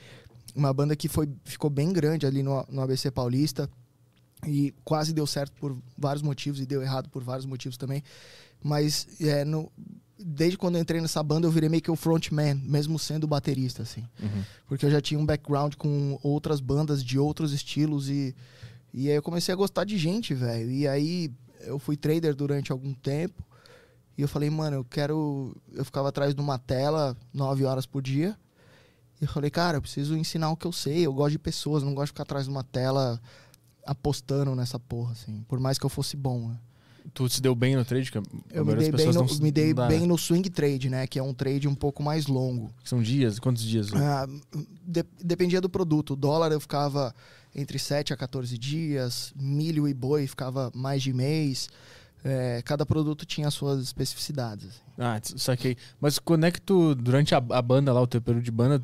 Uma 0.55 0.73
banda 0.73 0.95
que 0.95 1.09
foi, 1.09 1.29
ficou 1.45 1.71
bem 1.71 1.93
grande 1.93 2.27
ali 2.27 2.43
no, 2.43 2.65
no 2.69 2.83
ABC 2.83 3.11
Paulista. 3.11 3.69
E 4.47 4.75
quase 4.85 5.13
deu 5.13 5.27
certo 5.27 5.53
por 5.53 5.77
vários 5.97 6.23
motivos 6.23 6.61
e 6.61 6.67
deu 6.67 6.83
errado 6.83 7.09
por 7.09 7.23
vários 7.23 7.47
motivos 7.47 7.77
também. 7.77 8.03
Mas 8.63 9.07
é, 9.21 9.45
no, 9.45 9.71
desde 10.25 10.59
quando 10.59 10.77
eu 10.77 10.83
entrei 10.83 11.01
nessa 11.01 11.23
banda, 11.23 11.47
eu 11.47 11.51
virei 11.51 11.69
meio 11.69 11.83
que 11.83 11.91
o 11.91 11.97
frontman, 11.97 12.55
mesmo 12.55 12.99
sendo 12.99 13.27
baterista, 13.27 13.83
assim. 13.83 14.05
Uhum. 14.21 14.43
Porque 14.67 14.87
eu 14.87 14.91
já 14.91 15.01
tinha 15.01 15.19
um 15.19 15.27
background 15.27 15.75
com 15.75 16.19
outras 16.23 16.61
bandas 16.61 17.03
de 17.03 17.19
outros 17.19 17.53
estilos 17.53 18.09
e, 18.09 18.35
e 18.93 19.09
aí 19.09 19.17
eu 19.17 19.23
comecei 19.23 19.53
a 19.53 19.57
gostar 19.57 19.85
de 19.85 19.97
gente, 19.99 20.35
velho. 20.35 20.71
E 20.71 20.87
aí 20.87 21.31
eu 21.61 21.79
fui 21.79 21.97
trader 21.97 22.35
durante 22.35 22.73
algum 22.73 22.93
tempo 22.95 23.45
e 24.17 24.23
eu 24.23 24.29
falei, 24.29 24.51
mano, 24.51 24.77
eu 24.77 24.85
quero. 24.85 25.57
Eu 25.73 25.85
ficava 25.85 26.09
atrás 26.09 26.35
de 26.35 26.41
uma 26.41 26.59
tela 26.59 27.17
nove 27.33 27.65
horas 27.65 27.87
por 27.87 28.03
dia. 28.03 28.37
E 29.21 29.25
eu 29.25 29.29
falei, 29.29 29.51
cara, 29.51 29.79
eu 29.79 29.83
preciso 29.83 30.17
ensinar 30.17 30.51
o 30.51 30.57
que 30.57 30.67
eu 30.67 30.73
sei. 30.73 31.07
Eu 31.07 31.13
gosto 31.13 31.33
de 31.33 31.39
pessoas, 31.39 31.83
não 31.83 31.95
gosto 31.95 32.07
de 32.07 32.13
ficar 32.13 32.25
atrás 32.25 32.45
de 32.45 32.51
uma 32.51 32.65
tela 32.65 33.21
apostando 33.87 34.55
nessa 34.55 34.79
porra, 34.79 35.13
assim. 35.13 35.45
Por 35.49 35.59
mais 35.59 35.79
que 35.79 35.87
eu 35.87 35.91
fosse 35.91 36.17
bom, 36.17 36.49
né? 36.49 36.59
Tu 37.15 37.29
se 37.29 37.41
deu 37.43 37.55
bem 37.55 37.77
no 37.77 37.85
trade? 37.85 38.11
Que 38.11 38.19
Eu 38.51 38.65
me 38.65 38.75
dei, 38.75 38.91
bem 38.93 39.07
no, 39.13 39.25
me 39.41 39.51
dei 39.51 39.75
dá, 39.75 39.87
bem 39.87 40.07
no 40.07 40.17
swing 40.17 40.49
trade, 40.49 40.89
né? 40.89 41.07
Que 41.07 41.19
é 41.19 41.23
um 41.23 41.35
trade 41.35 41.67
um 41.69 41.75
pouco 41.75 42.03
mais 42.03 42.27
longo. 42.27 42.73
São 42.85 43.03
dias? 43.03 43.39
Quantos 43.39 43.63
dias? 43.63 43.93
Ah, 43.95 44.27
de- 44.87 45.05
dependia 45.23 45.61
do 45.61 45.69
produto. 45.69 46.13
O 46.15 46.17
dólar 46.17 46.53
eu 46.53 46.61
ficava 46.61 47.15
entre 47.55 47.79
7 47.79 48.13
a 48.13 48.17
14 48.17 48.57
dias, 48.57 49.33
milho 49.37 49.87
e 49.87 49.93
boi 49.95 50.27
ficava 50.27 50.71
mais 50.75 51.03
de 51.03 51.13
mês. 51.13 51.69
É, 52.25 52.63
cada 52.65 52.87
produto 52.87 53.27
tinha 53.27 53.49
as 53.49 53.55
suas 53.55 53.83
especificidades. 53.83 54.69
assim. 54.69 54.81
Ah, 54.99 55.21
saquei. 55.37 55.77
Mas 56.01 56.19
quando 56.19 56.45
é 56.45 56.51
que 56.53 56.61
tu, 56.61 56.95
durante 56.95 57.35
a, 57.35 57.39
a 57.51 57.61
banda 57.61 57.93
lá, 57.93 58.01
o 58.01 58.07
teu 58.07 58.23
período 58.23 58.45
de 58.45 58.51
banda, 58.53 58.81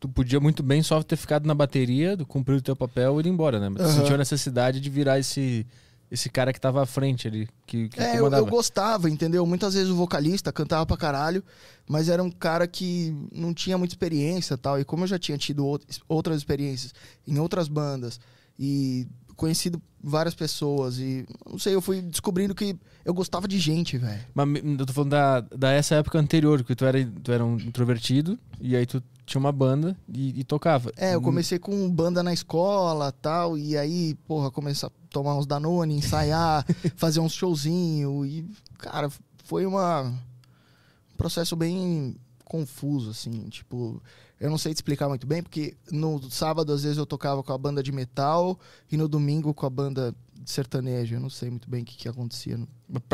tu 0.00 0.08
podia 0.08 0.40
muito 0.40 0.62
bem 0.62 0.82
só 0.82 1.00
ter 1.02 1.16
ficado 1.16 1.46
na 1.46 1.54
bateria, 1.54 2.16
cumprir 2.26 2.56
o 2.56 2.62
teu 2.62 2.74
papel 2.74 3.20
e 3.20 3.24
ir 3.24 3.28
embora, 3.30 3.60
né? 3.60 3.68
Mas 3.68 3.82
tu 3.82 3.92
sentiu 4.00 4.14
a 4.16 4.18
necessidade 4.18 4.80
de 4.80 4.90
virar 4.90 5.18
esse, 5.20 5.64
esse 6.10 6.28
cara 6.28 6.52
que 6.52 6.60
tava 6.60 6.82
à 6.82 6.86
frente 6.86 7.28
ali, 7.28 7.48
que, 7.66 7.88
que 7.88 8.00
É, 8.00 8.18
eu, 8.18 8.30
eu 8.32 8.46
gostava, 8.46 9.08
entendeu? 9.08 9.46
Muitas 9.46 9.74
vezes 9.74 9.88
o 9.90 9.94
vocalista 9.94 10.52
cantava 10.52 10.84
pra 10.84 10.96
caralho, 10.96 11.42
mas 11.88 12.08
era 12.08 12.22
um 12.22 12.30
cara 12.30 12.66
que 12.66 13.14
não 13.32 13.54
tinha 13.54 13.78
muita 13.78 13.94
experiência 13.94 14.54
e 14.54 14.56
tal. 14.56 14.80
E 14.80 14.84
como 14.84 15.04
eu 15.04 15.08
já 15.08 15.18
tinha 15.18 15.38
tido 15.38 15.64
out- 15.64 15.86
outras 16.08 16.38
experiências 16.38 16.92
em 17.26 17.38
outras 17.38 17.68
bandas 17.68 18.18
e 18.58 19.06
conhecido 19.36 19.80
várias 20.02 20.34
pessoas 20.34 20.98
e 20.98 21.24
não 21.48 21.58
sei, 21.58 21.74
eu 21.74 21.80
fui 21.80 22.02
descobrindo 22.02 22.54
que 22.54 22.76
eu 23.04 23.14
gostava 23.14 23.46
de 23.48 23.58
gente, 23.58 23.96
velho. 23.96 24.20
Mas 24.34 24.48
eu 24.78 24.84
tô 24.86 24.92
falando 24.92 25.10
da, 25.10 25.40
da 25.40 25.72
essa 25.72 25.94
época 25.94 26.18
anterior, 26.18 26.62
que 26.64 26.74
tu 26.74 26.84
era, 26.84 26.98
tu 27.22 27.32
era 27.32 27.44
um 27.44 27.54
introvertido, 27.56 28.38
e 28.60 28.76
aí 28.76 28.84
tu 28.84 29.02
tinha 29.30 29.38
uma 29.40 29.52
banda 29.52 29.96
e, 30.12 30.40
e 30.40 30.44
tocava. 30.44 30.90
É, 30.96 31.14
eu 31.14 31.22
comecei 31.22 31.56
com 31.56 31.88
banda 31.88 32.20
na 32.20 32.32
escola 32.32 33.12
tal, 33.12 33.56
e 33.56 33.78
aí, 33.78 34.16
porra, 34.26 34.50
comecei 34.50 34.88
a 34.88 34.92
tomar 35.08 35.36
uns 35.36 35.46
Danone, 35.46 35.94
ensaiar, 35.94 36.66
fazer 36.96 37.20
uns 37.20 37.32
showzinho 37.32 38.26
e, 38.26 38.44
cara, 38.76 39.08
foi 39.44 39.64
uma, 39.66 40.02
um 40.02 41.16
processo 41.16 41.54
bem 41.54 42.16
confuso, 42.44 43.10
assim, 43.10 43.48
tipo, 43.48 44.02
eu 44.40 44.50
não 44.50 44.58
sei 44.58 44.74
te 44.74 44.78
explicar 44.78 45.08
muito 45.08 45.28
bem, 45.28 45.44
porque 45.44 45.76
no 45.92 46.28
sábado, 46.28 46.72
às 46.72 46.82
vezes, 46.82 46.98
eu 46.98 47.06
tocava 47.06 47.40
com 47.40 47.52
a 47.52 47.58
banda 47.58 47.84
de 47.84 47.92
metal 47.92 48.58
e 48.90 48.96
no 48.96 49.06
domingo 49.06 49.54
com 49.54 49.64
a 49.64 49.70
banda 49.70 50.12
de 50.34 50.50
sertanejo, 50.50 51.14
eu 51.14 51.20
não 51.20 51.30
sei 51.30 51.50
muito 51.50 51.70
bem 51.70 51.82
o 51.82 51.84
que, 51.84 51.96
que 51.96 52.08
acontecia. 52.08 52.58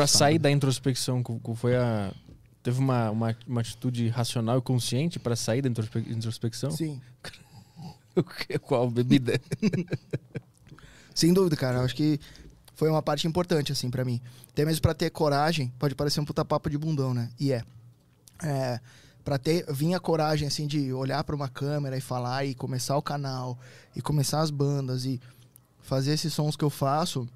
Sabe. 0.07 0.17
sair 0.17 0.39
da 0.39 0.49
introspecção, 0.49 1.21
qual 1.21 1.53
foi 1.53 1.75
a. 1.75 2.11
Teve 2.67 2.79
uma, 2.79 3.09
uma, 3.11 3.37
uma 3.47 3.61
atitude 3.61 4.09
racional 4.09 4.57
e 4.57 4.61
consciente 4.61 5.17
pra 5.17 5.37
sair 5.37 5.61
da 5.61 5.69
introspe- 5.69 6.05
introspecção? 6.05 6.69
Sim. 6.69 6.99
Qual 8.63 8.91
bebida? 8.91 9.39
Sem 11.15 11.31
dúvida, 11.31 11.55
cara. 11.55 11.77
Eu 11.77 11.85
acho 11.85 11.95
que 11.95 12.19
foi 12.75 12.89
uma 12.89 13.01
parte 13.01 13.25
importante, 13.25 13.71
assim, 13.71 13.89
pra 13.89 14.03
mim. 14.03 14.19
Até 14.49 14.65
mesmo 14.65 14.81
pra 14.81 14.93
ter 14.93 15.09
coragem, 15.11 15.71
pode 15.79 15.95
parecer 15.95 16.19
um 16.19 16.25
puta 16.25 16.43
papo 16.43 16.69
de 16.69 16.77
bundão, 16.77 17.13
né? 17.13 17.29
E 17.39 17.53
é. 17.53 17.63
é 18.43 18.81
pra 19.23 19.37
ter, 19.37 19.65
vir 19.71 19.93
a 19.93 19.99
coragem, 20.01 20.45
assim, 20.45 20.67
de 20.67 20.91
olhar 20.91 21.23
pra 21.23 21.37
uma 21.37 21.47
câmera 21.47 21.95
e 21.95 22.01
falar 22.01 22.43
e 22.43 22.53
começar 22.53 22.97
o 22.97 23.01
canal 23.01 23.57
e 23.95 24.01
começar 24.01 24.41
as 24.41 24.51
bandas 24.51 25.05
e 25.05 25.21
fazer 25.79 26.11
esses 26.11 26.33
sons 26.33 26.57
que 26.57 26.65
eu 26.65 26.69
faço, 26.69 27.29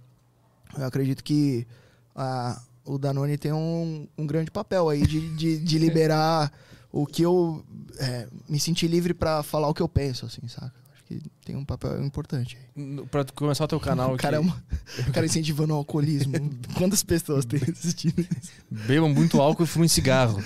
eu 0.78 0.86
acredito 0.86 1.24
que 1.24 1.66
a, 2.14 2.62
o 2.86 2.98
Danone 2.98 3.38
tem 3.38 3.52
um, 3.52 4.08
um 4.18 4.26
grande 4.26 4.52
papel 4.52 4.90
aí 4.90 5.06
de, 5.06 5.36
de, 5.36 5.58
de 5.60 5.78
liberar 5.78 6.52
o 6.92 7.06
que 7.06 7.22
eu 7.22 7.64
é, 8.00 8.28
me 8.50 8.60
sentir 8.60 8.88
livre 8.88 9.14
pra 9.14 9.44
falar 9.44 9.68
o 9.70 9.74
que 9.74 9.82
eu 9.82 9.90
penso, 9.90 10.26
assim, 10.26 10.48
saca? 10.48 10.81
Que 11.20 11.30
tem 11.44 11.56
um 11.56 11.66
papel 11.66 12.02
importante 12.04 12.58
aí. 12.78 13.06
Pra 13.12 13.24
tu 13.26 13.34
começar 13.34 13.66
o 13.66 13.68
teu 13.68 13.80
canal 13.80 14.14
O 14.16 14.18
cara, 14.18 14.38
é 14.38 14.40
aqui, 14.40 14.48
uma, 14.48 14.64
o 15.08 15.12
cara 15.12 15.26
incentivando 15.26 15.74
o 15.74 15.78
alcoolismo. 15.78 16.34
Quantas 16.78 17.04
pessoas 17.04 17.44
tem 17.44 17.60
assistindo 17.62 18.20
isso? 18.22 18.52
bebam 18.70 19.10
muito 19.10 19.42
álcool 19.42 19.64
e 19.64 19.68
fumem 19.68 19.88
cigarro. 19.90 20.42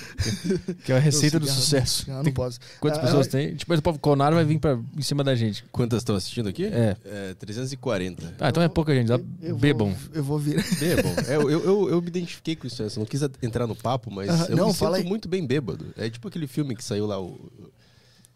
Que, 0.65 0.73
que 0.85 0.91
é 0.91 0.95
a 0.95 0.99
receita 0.99 1.39
do 1.39 1.47
sucesso. 1.47 1.99
cigarro, 2.05 2.23
Tem- 2.23 2.31
não 2.31 2.35
posso. 2.35 2.59
quantas 2.79 2.99
Ah, 2.99 3.01
pessoas 3.03 3.27
ah, 3.27 3.31
tem? 3.31 3.55
Tipo, 3.55 3.73
o 3.75 3.81
povo 3.81 3.99
Conar 3.99 4.33
vai 4.33 4.43
vir 4.43 4.57
pra, 4.59 4.79
em 4.97 5.01
cima 5.01 5.23
da 5.23 5.35
gente. 5.35 5.63
Quantas 5.71 5.99
estão 6.01 6.15
assistindo 6.15 6.49
aqui? 6.49 6.65
É. 6.65 6.97
É, 7.05 7.33
340. 7.35 8.35
Ah, 8.39 8.49
então 8.49 8.63
é 8.63 8.67
pouca 8.67 8.93
gente. 8.95 9.11
Eu 9.11 9.19
vou- 9.49 9.57
Bebam. 9.59 9.95
Eu 10.13 10.23
vou 10.23 10.39
vir. 10.39 10.63
Bebam. 10.79 11.13
É, 11.27 11.35
eu, 11.35 11.49
eu, 11.49 11.89
eu 11.89 12.01
me 12.01 12.07
identifiquei 12.07 12.55
com 12.55 12.67
isso. 12.67 12.81
Eu 12.81 12.89
não 12.97 13.05
quis 13.05 13.21
entrar 13.41 13.65
no 13.67 13.75
papo, 13.75 14.11
mas 14.11 14.49
eu 14.49 14.55
não, 14.55 14.67
me 14.67 14.73
fala 14.73 14.97
sinto 14.97 15.05
aí. 15.05 15.09
muito 15.09 15.27
bem 15.27 15.45
bêbado. 15.45 15.87
É 15.97 16.09
tipo 16.09 16.27
aquele 16.27 16.47
filme 16.47 16.75
que 16.75 16.83
saiu 16.83 17.05
lá, 17.05 17.19
o... 17.21 17.39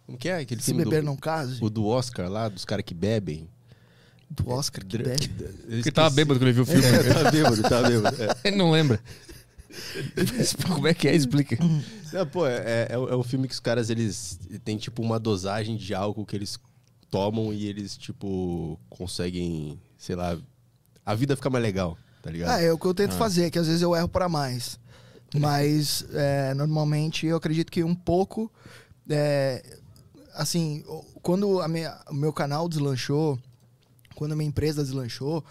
Como 0.09 0.17
que 0.17 0.27
é? 0.27 0.37
Aquele 0.39 0.59
Se 0.59 0.67
filme 0.71 0.83
beber 0.83 1.01
do, 1.01 1.05
não 1.05 1.15
case, 1.15 1.63
o 1.63 1.69
do 1.69 1.85
Oscar 1.85 2.27
lá, 2.27 2.49
dos 2.49 2.65
caras 2.65 2.83
que 2.83 2.95
bebem. 2.95 3.47
do 4.27 4.49
Oscar 4.49 4.83
que 4.83 4.97
bebe. 4.97 5.27
Porque 5.69 5.91
tava 5.91 6.09
bêbado 6.09 6.39
quando 6.39 6.47
ele 6.47 6.53
viu 6.53 6.63
o 6.63 6.65
filme. 6.65 6.83
É, 6.83 7.03
tava 7.13 7.29
bêbado, 7.31 7.61
tava 7.61 7.87
bêbado. 7.89 8.23
É. 8.23 8.35
Ele 8.49 8.57
não 8.57 8.71
lembra. 8.71 8.99
Como 10.67 10.87
é 10.87 10.95
que 10.95 11.07
é? 11.07 11.15
Explica. 11.15 11.57
Não, 12.11 12.25
pô, 12.25 12.47
é, 12.47 12.87
é, 12.89 12.93
é 12.93 13.15
um 13.15 13.21
filme 13.21 13.47
que 13.47 13.53
os 13.53 13.59
caras, 13.59 13.91
eles 13.91 14.39
têm, 14.65 14.77
tipo, 14.77 15.01
uma 15.03 15.19
dosagem 15.19 15.77
de 15.77 15.93
álcool 15.93 16.25
que 16.25 16.35
eles 16.35 16.57
tomam 17.11 17.53
e 17.53 17.67
eles, 17.67 17.95
tipo, 17.95 18.79
conseguem, 18.89 19.79
sei 19.95 20.15
lá, 20.15 20.35
a 21.05 21.13
vida 21.13 21.35
fica 21.35 21.51
mais 21.51 21.63
legal, 21.63 21.95
tá 22.23 22.31
ligado? 22.31 22.49
Ah, 22.49 22.59
é 22.61 22.71
o 22.73 22.79
que 22.79 22.85
eu 22.87 22.91
Ah. 22.91 22.95
tento 22.95 23.13
fazer, 23.13 23.51
que 23.51 23.59
às 23.59 23.67
vezes 23.67 23.83
eu 23.83 23.95
erro 23.95 24.07
pra 24.09 24.27
mais. 24.27 24.79
Mas 25.35 26.03
é, 26.13 26.55
normalmente 26.55 27.27
eu 27.27 27.37
acredito 27.37 27.71
que 27.71 27.83
um 27.83 27.93
pouco. 27.95 28.51
é, 29.11 29.78
assim, 30.33 30.83
quando 31.21 31.61
a 31.61 31.67
minha- 31.67 31.97
o 32.09 32.13
meu 32.13 32.31
canal 32.33 32.67
deslanchou, 32.69 33.37
quando 34.15 34.33
a 34.33 34.35
minha 34.35 34.47
empresa 34.49 34.83
deslanchou, 34.83 35.43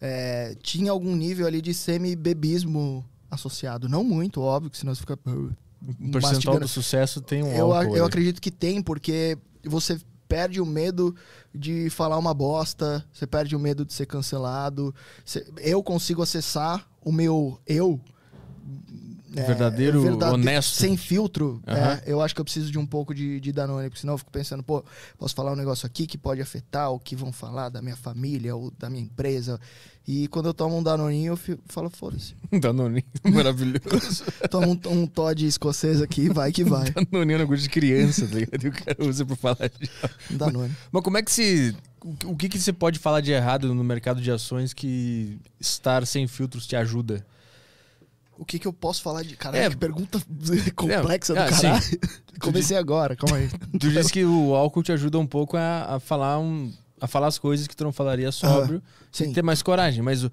é, 0.00 0.56
tinha 0.62 0.90
algum 0.90 1.14
nível 1.16 1.46
ali 1.46 1.60
de 1.62 1.72
semi-bebismo 1.74 3.04
associado. 3.30 3.88
Não 3.88 4.02
muito, 4.04 4.40
óbvio, 4.40 4.70
que 4.70 4.78
senão 4.78 4.94
você 4.94 5.00
fica. 5.00 5.14
O 5.14 6.10
percentual 6.10 6.32
mastigando. 6.32 6.60
do 6.60 6.68
sucesso 6.68 7.20
tem 7.20 7.42
um 7.42 7.52
Eu, 7.52 7.72
álcool. 7.72 7.96
eu 7.96 8.02
aí. 8.04 8.08
acredito 8.08 8.40
que 8.40 8.50
tem, 8.50 8.82
porque 8.82 9.38
você 9.64 10.00
perde 10.26 10.60
o 10.60 10.66
medo 10.66 11.14
de 11.54 11.88
falar 11.90 12.18
uma 12.18 12.34
bosta, 12.34 13.04
você 13.12 13.26
perde 13.26 13.54
o 13.54 13.60
medo 13.60 13.84
de 13.84 13.92
ser 13.92 14.06
cancelado. 14.06 14.92
Você- 15.24 15.46
eu 15.58 15.82
consigo 15.82 16.22
acessar 16.22 16.88
o 17.00 17.12
meu 17.12 17.60
eu. 17.66 18.00
É, 19.36 19.42
Verdadeiro, 19.46 20.02
honesto. 20.32 20.74
Sem 20.76 20.96
filtro. 20.96 21.60
Aham. 21.66 21.78
é, 21.78 22.02
eu 22.06 22.20
acho 22.22 22.34
que 22.34 22.40
eu 22.40 22.44
preciso 22.44 22.70
de 22.70 22.78
um 22.78 22.86
pouco 22.86 23.14
de, 23.14 23.38
de 23.40 23.52
Danone, 23.52 23.88
porque 23.88 24.00
senão 24.00 24.14
eu 24.14 24.18
fico 24.18 24.30
pensando, 24.30 24.62
pô, 24.62 24.84
posso 25.18 25.34
falar 25.34 25.52
um 25.52 25.56
negócio 25.56 25.86
aqui 25.86 26.06
que 26.06 26.16
pode 26.18 26.40
afetar 26.40 26.90
o 26.90 26.98
que 26.98 27.14
vão 27.14 27.32
falar 27.32 27.68
da 27.68 27.80
minha 27.82 27.96
família 27.96 28.54
ou 28.56 28.70
da 28.78 28.88
minha 28.88 29.02
empresa. 29.02 29.60
E 30.08 30.28
quando 30.28 30.46
eu 30.46 30.54
tomo 30.54 30.78
um 30.78 30.82
Danoninho, 30.82 31.32
eu 31.32 31.36
fico- 31.36 31.62
falo, 31.66 31.90
foda-se. 31.90 32.34
Danoninho. 32.60 33.02
Maravilhoso. 33.24 34.24
Tomo 34.50 34.80
um, 34.86 34.92
um 35.02 35.06
Todd 35.06 35.44
escocês 35.46 36.00
aqui, 36.00 36.28
vai 36.28 36.52
que 36.52 36.62
vai. 36.62 36.90
Danoninho 36.92 37.34
é 37.34 37.36
um 37.36 37.40
negócio 37.40 37.62
de 37.64 37.68
criança, 37.70 38.26
tá 38.26 38.34
ligado? 38.36 38.64
E 38.64 38.68
o 38.68 38.72
cara 38.72 38.96
usa 39.04 39.26
pra 39.26 39.34
falar 39.36 39.68
de... 39.68 39.90
Um 40.32 40.36
Danone. 40.36 40.74
Mas 40.92 41.02
como 41.02 41.18
é 41.18 41.22
que 41.22 41.32
se... 41.32 41.76
O 42.24 42.36
que 42.36 42.48
que 42.48 42.56
você 42.58 42.72
pode 42.72 43.00
falar 43.00 43.20
de 43.20 43.32
errado 43.32 43.74
no 43.74 43.82
mercado 43.82 44.20
de 44.22 44.30
ações 44.30 44.72
que 44.72 45.38
estar 45.58 46.06
sem 46.06 46.28
filtros 46.28 46.64
te 46.64 46.76
ajuda? 46.76 47.26
O 48.38 48.44
que, 48.44 48.58
que 48.58 48.66
eu 48.66 48.72
posso 48.72 49.02
falar 49.02 49.22
de. 49.22 49.36
Caralho, 49.36 49.64
É. 49.64 49.70
que 49.70 49.76
pergunta 49.76 50.20
complexa 50.76 51.32
É, 51.38 51.48
do 51.48 51.54
sim. 51.54 51.62
caralho. 51.62 52.00
Comecei 52.40 52.76
agora, 52.76 53.16
calma 53.16 53.36
aí. 53.36 53.48
Tu 53.78 53.90
disse 53.90 54.12
que 54.12 54.24
o 54.24 54.54
álcool 54.54 54.82
te 54.82 54.92
ajuda 54.92 55.18
um 55.18 55.26
pouco 55.26 55.56
a, 55.56 55.94
a 55.96 56.00
falar 56.00 56.38
um, 56.38 56.70
a 57.00 57.06
falar 57.06 57.28
as 57.28 57.38
coisas 57.38 57.66
que 57.66 57.74
tu 57.74 57.84
não 57.84 57.92
falaria 57.92 58.30
sóbrio 58.30 58.82
Sim. 59.10 59.30
e 59.30 59.32
ter 59.32 59.42
mais 59.42 59.62
coragem. 59.62 60.02
Mas 60.02 60.22
o- 60.24 60.30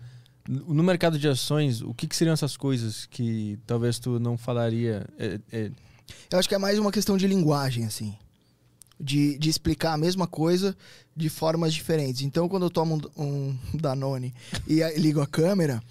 no 0.48 0.84
mercado 0.84 1.18
de 1.18 1.28
ações, 1.30 1.82
o 1.82 1.94
que, 1.94 2.06
que 2.06 2.16
seriam 2.16 2.34
essas 2.34 2.58
coisas 2.58 3.06
que 3.06 3.58
talvez 3.66 3.98
tu 4.00 4.20
não 4.20 4.38
falaria? 4.38 5.06
É- 5.18 5.40
é- 5.52 5.72
Eu 6.30 6.38
acho 6.40 6.50
que 6.50 6.56
é 6.56 6.58
mais 6.58 6.78
uma 6.78 6.92
questão 6.92 7.16
de 7.16 7.26
linguagem, 7.26 7.86
assim. 7.86 8.14
De, 9.00 9.38
de 9.38 9.50
explicar 9.50 9.94
a 9.94 9.98
mesma 9.98 10.28
coisa 10.28 10.76
de 11.16 11.30
formas 11.30 11.74
diferentes. 11.74 12.22
Então, 12.22 12.48
quando 12.50 12.64
eu 12.64 12.70
tomo 12.70 13.02
um, 13.18 13.26
um 13.74 13.78
Danone 13.78 14.34
e 14.68 14.82
ligo 15.00 15.20
a 15.22 15.28
câmera, 15.28 15.82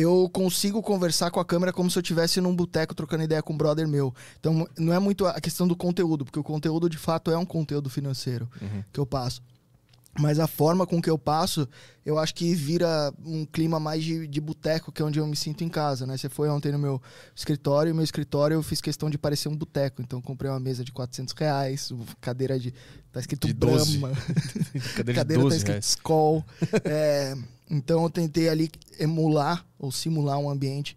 eu 0.00 0.30
consigo 0.32 0.80
conversar 0.80 1.28
com 1.32 1.40
a 1.40 1.44
câmera 1.44 1.72
como 1.72 1.90
se 1.90 1.98
eu 1.98 2.00
estivesse 2.00 2.40
num 2.40 2.54
boteco 2.54 2.94
trocando 2.94 3.24
ideia 3.24 3.42
com 3.42 3.52
um 3.52 3.56
brother 3.56 3.88
meu. 3.88 4.14
Então, 4.38 4.64
não 4.78 4.94
é 4.94 4.98
muito 5.00 5.26
a 5.26 5.40
questão 5.40 5.66
do 5.66 5.74
conteúdo, 5.74 6.24
porque 6.24 6.38
o 6.38 6.44
conteúdo 6.44 6.88
de 6.88 6.96
fato 6.96 7.32
é 7.32 7.36
um 7.36 7.44
conteúdo 7.44 7.90
financeiro 7.90 8.48
que 8.92 9.00
eu 9.00 9.04
passo. 9.04 9.42
Mas 10.16 10.38
a 10.38 10.46
forma 10.46 10.86
com 10.86 11.02
que 11.02 11.10
eu 11.10 11.18
passo, 11.18 11.68
eu 12.06 12.16
acho 12.16 12.32
que 12.34 12.54
vira 12.54 13.12
um 13.24 13.44
clima 13.44 13.80
mais 13.80 14.02
de, 14.04 14.26
de 14.26 14.40
boteco, 14.40 14.92
que 14.92 15.02
é 15.02 15.04
onde 15.04 15.18
eu 15.18 15.26
me 15.26 15.36
sinto 15.36 15.64
em 15.64 15.68
casa, 15.68 16.06
né? 16.06 16.16
Você 16.16 16.28
foi 16.28 16.48
ontem 16.48 16.70
no 16.70 16.78
meu 16.78 17.02
escritório, 17.34 17.90
e 17.90 17.92
meu 17.92 18.04
escritório 18.04 18.54
eu 18.54 18.62
fiz 18.62 18.80
questão 18.80 19.10
de 19.10 19.18
parecer 19.18 19.48
um 19.48 19.56
boteco. 19.56 20.00
Então, 20.00 20.22
comprei 20.22 20.48
uma 20.48 20.60
mesa 20.60 20.84
de 20.84 20.92
400 20.92 21.34
reais, 21.34 21.92
cadeira 22.20 22.58
de... 22.58 22.72
Tá 23.12 23.18
escrito 23.20 23.48
De 23.48 23.52
12. 23.52 23.98
Brahma. 23.98 24.16
cadeira 24.94 25.12
de 25.12 25.14
cadeira 25.14 25.42
tá 25.42 25.48
12 25.48 25.56
escrito 25.56 25.72
reais. 25.72 25.86
Skoll. 25.86 26.44
É, 26.84 27.36
então, 27.70 28.02
eu 28.04 28.10
tentei 28.10 28.48
ali 28.48 28.70
emular 28.98 29.64
ou 29.78 29.90
simular 29.92 30.38
um 30.38 30.48
ambiente 30.50 30.96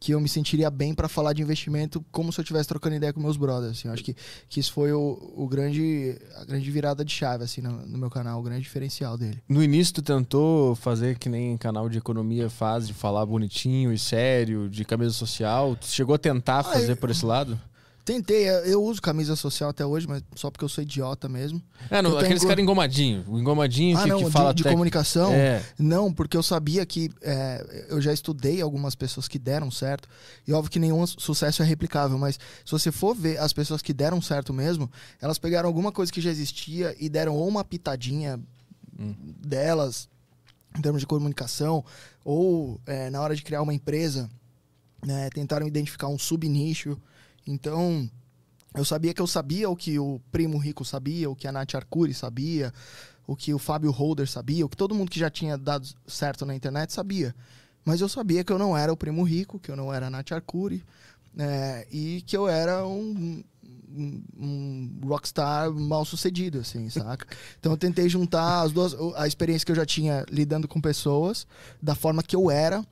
que 0.00 0.10
eu 0.12 0.20
me 0.20 0.28
sentiria 0.28 0.68
bem 0.68 0.92
para 0.92 1.08
falar 1.08 1.32
de 1.32 1.42
investimento 1.42 2.04
como 2.10 2.32
se 2.32 2.40
eu 2.40 2.42
estivesse 2.42 2.68
trocando 2.68 2.96
ideia 2.96 3.12
com 3.12 3.20
meus 3.20 3.36
brothers. 3.36 3.78
Assim. 3.78 3.86
Eu 3.86 3.94
acho 3.94 4.02
que, 4.02 4.16
que 4.48 4.58
isso 4.58 4.72
foi 4.72 4.92
o, 4.92 5.32
o 5.36 5.46
grande, 5.46 6.18
a 6.38 6.44
grande 6.44 6.68
virada 6.72 7.04
de 7.04 7.12
chave 7.12 7.44
assim, 7.44 7.60
no, 7.60 7.70
no 7.86 7.96
meu 7.98 8.10
canal, 8.10 8.40
o 8.40 8.42
grande 8.42 8.62
diferencial 8.62 9.16
dele. 9.16 9.40
No 9.48 9.62
início 9.62 9.94
tu 9.94 10.02
tentou 10.02 10.74
fazer 10.74 11.16
que 11.20 11.28
nem 11.28 11.56
canal 11.56 11.88
de 11.88 11.98
economia 11.98 12.50
faz, 12.50 12.88
de 12.88 12.92
falar 12.94 13.24
bonitinho 13.24 13.92
e 13.92 13.98
sério, 13.98 14.68
de 14.68 14.84
camisa 14.84 15.12
social. 15.12 15.76
Tu 15.76 15.86
chegou 15.86 16.16
a 16.16 16.18
tentar 16.18 16.58
Ah, 16.58 16.64
fazer 16.64 16.92
eu- 16.92 16.96
por 16.96 17.08
esse 17.08 17.24
lado? 17.24 17.56
Tentei, 18.04 18.48
eu- 18.48 18.82
uso 18.82 19.00
camisa 19.00 19.36
social 19.36 19.70
até 19.70 19.86
hoje, 19.86 20.08
mas 20.08 20.24
só 20.34 20.50
porque 20.50 20.64
eu 20.64 20.68
sou 20.68 20.82
idiota 20.82 21.28
mesmo. 21.28 21.62
É, 21.88 22.02
não, 22.02 22.18
aqueles 22.18 22.42
go- 22.42 22.48
caras 22.48 22.60
engomadinho. 22.62 23.24
O 23.28 23.38
engomadinho 23.38 23.96
ah, 23.96 24.02
que, 24.02 24.08
não, 24.08 24.18
que 24.18 24.24
de, 24.24 24.30
fala 24.32 24.52
de 24.52 24.62
tec- 24.64 24.72
comunicação? 24.72 25.32
É. 25.32 25.62
Não, 25.78 26.12
porque 26.12 26.36
eu 26.36 26.42
sabia 26.42 26.84
que 26.84 27.10
é, 27.22 27.86
eu 27.88 28.00
já 28.00 28.12
estudei 28.12 28.60
algumas 28.60 28.96
pessoas 28.96 29.28
que 29.28 29.38
deram 29.38 29.70
certo. 29.70 30.08
E 30.46 30.52
óbvio 30.52 30.70
que 30.72 30.80
nenhum 30.80 31.06
sucesso 31.06 31.62
é 31.62 31.64
replicável, 31.64 32.18
mas 32.18 32.40
se 32.64 32.72
você 32.72 32.90
for 32.90 33.14
ver 33.14 33.38
as 33.38 33.52
pessoas 33.52 33.80
que 33.80 33.92
deram 33.92 34.20
certo 34.20 34.52
mesmo, 34.52 34.90
elas 35.20 35.38
pegaram 35.38 35.68
alguma 35.68 35.92
coisa 35.92 36.10
que 36.10 36.20
já 36.20 36.30
existia 36.30 36.96
e 36.98 37.08
deram 37.08 37.36
ou 37.36 37.46
uma 37.46 37.64
pitadinha 37.64 38.40
delas 39.46 40.08
em 40.76 40.80
termos 40.80 41.00
de 41.02 41.06
comunicação, 41.06 41.84
ou 42.24 42.80
é, 42.86 43.10
na 43.10 43.20
hora 43.20 43.36
de 43.36 43.42
criar 43.42 43.62
uma 43.62 43.74
empresa, 43.74 44.28
né, 45.04 45.28
tentaram 45.30 45.66
identificar 45.66 46.08
um 46.08 46.18
subnicho. 46.18 46.98
Então, 47.46 48.08
eu 48.74 48.84
sabia 48.84 49.12
que 49.12 49.20
eu 49.20 49.26
sabia 49.26 49.68
o 49.68 49.76
que 49.76 49.98
o 49.98 50.20
Primo 50.30 50.58
Rico 50.58 50.84
sabia, 50.84 51.28
o 51.28 51.36
que 51.36 51.46
a 51.46 51.52
Nath 51.52 51.74
Arcuri 51.74 52.14
sabia, 52.14 52.72
o 53.26 53.36
que 53.36 53.52
o 53.52 53.58
Fábio 53.58 53.90
Holder 53.90 54.28
sabia, 54.28 54.64
o 54.64 54.68
que 54.68 54.76
todo 54.76 54.94
mundo 54.94 55.10
que 55.10 55.18
já 55.18 55.30
tinha 55.30 55.58
dado 55.58 55.86
certo 56.06 56.46
na 56.46 56.54
internet 56.54 56.92
sabia. 56.92 57.34
Mas 57.84 58.00
eu 58.00 58.08
sabia 58.08 58.44
que 58.44 58.52
eu 58.52 58.58
não 58.58 58.76
era 58.76 58.92
o 58.92 58.96
Primo 58.96 59.22
Rico, 59.22 59.58
que 59.58 59.70
eu 59.70 59.76
não 59.76 59.92
era 59.92 60.06
a 60.06 60.10
Nath 60.10 60.32
Arcuri, 60.32 60.84
é, 61.36 61.86
e 61.90 62.22
que 62.22 62.36
eu 62.36 62.48
era 62.48 62.86
um, 62.86 63.42
um, 63.94 64.22
um 64.38 65.00
rockstar 65.04 65.70
mal 65.70 66.04
sucedido, 66.04 66.58
assim, 66.60 66.88
saca? 66.88 67.26
Então 67.58 67.72
eu 67.72 67.78
tentei 67.78 68.08
juntar 68.08 68.62
as 68.62 68.72
duas, 68.72 68.94
a 69.16 69.26
experiência 69.26 69.66
que 69.66 69.72
eu 69.72 69.76
já 69.76 69.86
tinha 69.86 70.24
lidando 70.30 70.66
com 70.68 70.80
pessoas, 70.80 71.46
da 71.80 71.94
forma 71.94 72.22
que 72.22 72.36
eu 72.36 72.50
era, 72.50 72.84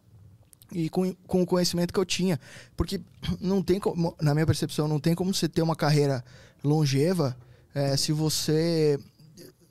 e 0.73 0.89
com, 0.89 1.15
com 1.27 1.43
o 1.43 1.47
conhecimento 1.47 1.93
que 1.93 2.01
eu 2.01 2.05
tinha. 2.05 2.39
Porque 2.77 3.01
não 3.41 3.63
tem 3.63 3.79
como, 3.81 4.15
na 4.21 4.35
minha 4.35 4.47
percepção, 4.47 4.89
não 4.89 5.01
tem 5.01 5.15
como 5.15 5.33
você 5.35 5.49
ter 5.49 5.63
uma 5.63 5.77
carreira 5.77 6.25
longeva 6.63 7.37
é, 7.75 7.97
se 7.97 8.13
você 8.13 8.99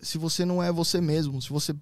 se 0.01 0.17
você 0.17 0.45
não 0.45 0.63
é 0.63 0.71
você 0.71 1.01
mesmo. 1.01 1.41
Se 1.41 1.49
você 1.49 1.75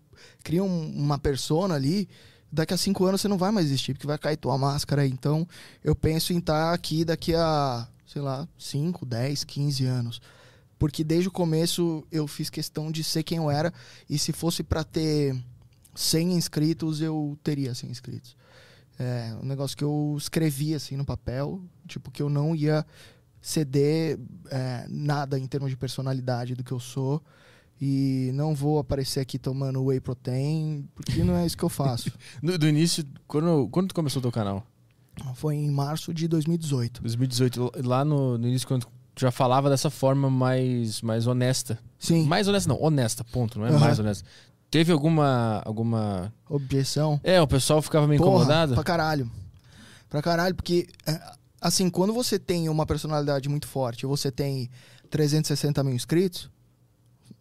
cria 0.43 0.63
um- 0.63 0.89
uma 0.89 1.19
persona 1.19 1.75
ali, 1.75 2.09
daqui 2.51 2.73
a 2.73 2.77
cinco 2.77 3.05
anos 3.05 3.21
você 3.21 3.27
não 3.27 3.37
vai 3.37 3.51
mais 3.51 3.67
existir, 3.67 3.93
porque 3.93 4.07
vai 4.07 4.17
cair 4.17 4.37
tua 4.37 4.57
máscara. 4.57 5.05
Então, 5.05 5.47
eu 5.83 5.95
penso 5.95 6.33
em 6.33 6.39
estar 6.39 6.73
aqui 6.73 7.05
daqui 7.05 7.35
a, 7.35 7.87
sei 8.05 8.21
lá, 8.21 8.47
5, 8.57 9.05
10, 9.05 9.43
15 9.43 9.85
anos. 9.85 10.21
Porque 10.79 11.03
desde 11.03 11.27
o 11.27 11.31
começo 11.31 12.05
eu 12.11 12.27
fiz 12.27 12.49
questão 12.49 12.91
de 12.91 13.03
ser 13.03 13.23
quem 13.23 13.37
eu 13.37 13.49
era. 13.49 13.73
E 14.09 14.17
se 14.17 14.31
fosse 14.31 14.63
para 14.63 14.83
ter 14.83 15.35
100 15.95 16.33
inscritos, 16.33 17.01
eu 17.01 17.37
teria 17.43 17.73
100 17.73 17.89
inscritos. 17.89 18.36
É 18.99 19.35
um 19.41 19.45
negócio 19.45 19.77
que 19.77 19.83
eu 19.83 20.15
escrevi 20.17 20.73
assim 20.73 20.95
no 20.95 21.05
papel, 21.05 21.61
tipo, 21.87 22.09
que 22.09 22.21
eu 22.21 22.29
não 22.29 22.55
ia 22.55 22.85
ceder 23.39 24.19
é, 24.49 24.85
nada 24.89 25.37
em 25.37 25.45
termos 25.45 25.69
de 25.69 25.77
personalidade 25.77 26.55
do 26.55 26.63
que 26.63 26.71
eu 26.71 26.79
sou. 26.79 27.21
E 27.79 28.31
não 28.33 28.55
vou 28.55 28.79
aparecer 28.79 29.19
aqui 29.19 29.37
tomando 29.37 29.83
whey 29.83 29.99
protein, 29.99 30.87
porque 30.95 31.23
não 31.23 31.35
é 31.35 31.45
isso 31.45 31.55
que 31.55 31.63
eu 31.63 31.69
faço. 31.69 32.11
No, 32.41 32.57
do 32.57 32.67
início, 32.67 33.05
quando, 33.27 33.67
quando 33.69 33.89
tu 33.89 33.95
começou 33.95 34.19
o 34.19 34.23
teu 34.23 34.31
canal? 34.31 34.65
Foi 35.35 35.55
em 35.55 35.69
março 35.69 36.11
de 36.13 36.27
2018. 36.27 37.01
2018, 37.01 37.71
lá 37.83 38.03
no, 38.03 38.37
no 38.37 38.47
início, 38.47 38.67
quando 38.67 38.87
tu 39.13 39.21
já 39.21 39.31
falava 39.31 39.69
dessa 39.69 39.89
forma 39.89 40.29
mais, 40.29 41.01
mais 41.01 41.27
honesta. 41.27 41.79
Sim. 41.99 42.25
Mais 42.25 42.47
honesta 42.47 42.69
não, 42.69 42.81
honesta, 42.81 43.23
ponto, 43.23 43.59
não 43.59 43.65
é 43.67 43.69
Aham. 43.69 43.79
mais 43.79 43.99
honesta. 43.99 44.27
Teve 44.69 44.91
alguma 44.91 45.61
alguma 45.65 46.33
Objeção. 46.49 47.19
É, 47.23 47.41
o 47.41 47.47
pessoal 47.47 47.81
ficava 47.81 48.07
meio 48.07 48.21
Porra, 48.21 48.35
incomodado. 48.35 48.73
Pra 48.73 48.83
caralho. 48.83 49.29
Pra 50.09 50.21
caralho, 50.21 50.55
porque, 50.55 50.87
é, 51.05 51.19
assim, 51.59 51.89
quando 51.89 52.13
você 52.13 52.39
tem 52.39 52.69
uma 52.69 52.85
personalidade 52.85 53.49
muito 53.49 53.67
forte, 53.67 54.05
você 54.05 54.31
tem 54.31 54.69
360 55.09 55.83
mil 55.83 55.93
inscritos, 55.93 56.49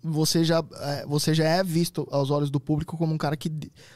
você 0.02 0.44
já, 0.44 0.64
é, 0.80 1.06
você 1.06 1.32
já 1.32 1.44
é 1.44 1.62
visto 1.62 2.06
aos 2.10 2.30
olhos 2.30 2.50
do 2.50 2.58
público 2.58 2.96
como 2.96 3.14
um 3.14 3.18
cara 3.18 3.36
que 3.36 3.52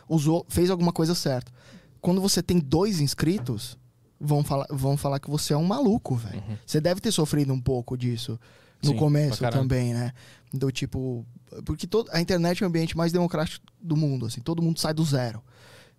usou, 0.09 0.47
fez 0.49 0.71
alguma 0.71 0.93
coisa 0.93 1.15
certa. 1.15 1.53
Quando 2.01 2.21
você 2.21 2.43
tem 2.43 2.59
dois 2.59 3.01
inscritos, 3.01 3.77
vão 4.21 4.45
falar, 4.45 4.67
vão 4.71 4.97
falar 4.97 5.19
que 5.19 5.31
você 5.31 5.53
é 5.53 5.57
um 5.57 5.65
maluco, 5.65 6.15
velho. 6.15 6.43
Você 6.65 6.81
deve 6.81 7.01
ter 7.01 7.11
sofrido 7.11 7.53
um 7.53 7.61
pouco 7.61 7.97
disso 7.97 8.39
no. 8.83 8.91
Sim, 8.91 8.97
começo 8.97 9.51
também, 9.51 9.95
né? 9.95 10.13
Do 10.53 10.71
tipo. 10.71 11.27
Porque 11.65 11.87
todo, 11.87 12.09
a 12.13 12.21
internet 12.21 12.63
é 12.63 12.67
o 12.67 12.69
ambiente 12.69 12.97
mais 12.97 13.13
democrático 13.13 13.65
do 13.81 13.97
mundo, 13.97 14.27
assim. 14.27 14.41
Todo 14.41 14.63
mundo 14.63 14.79
sai 14.79 14.95
do 14.95 15.05
zero. 15.05 15.43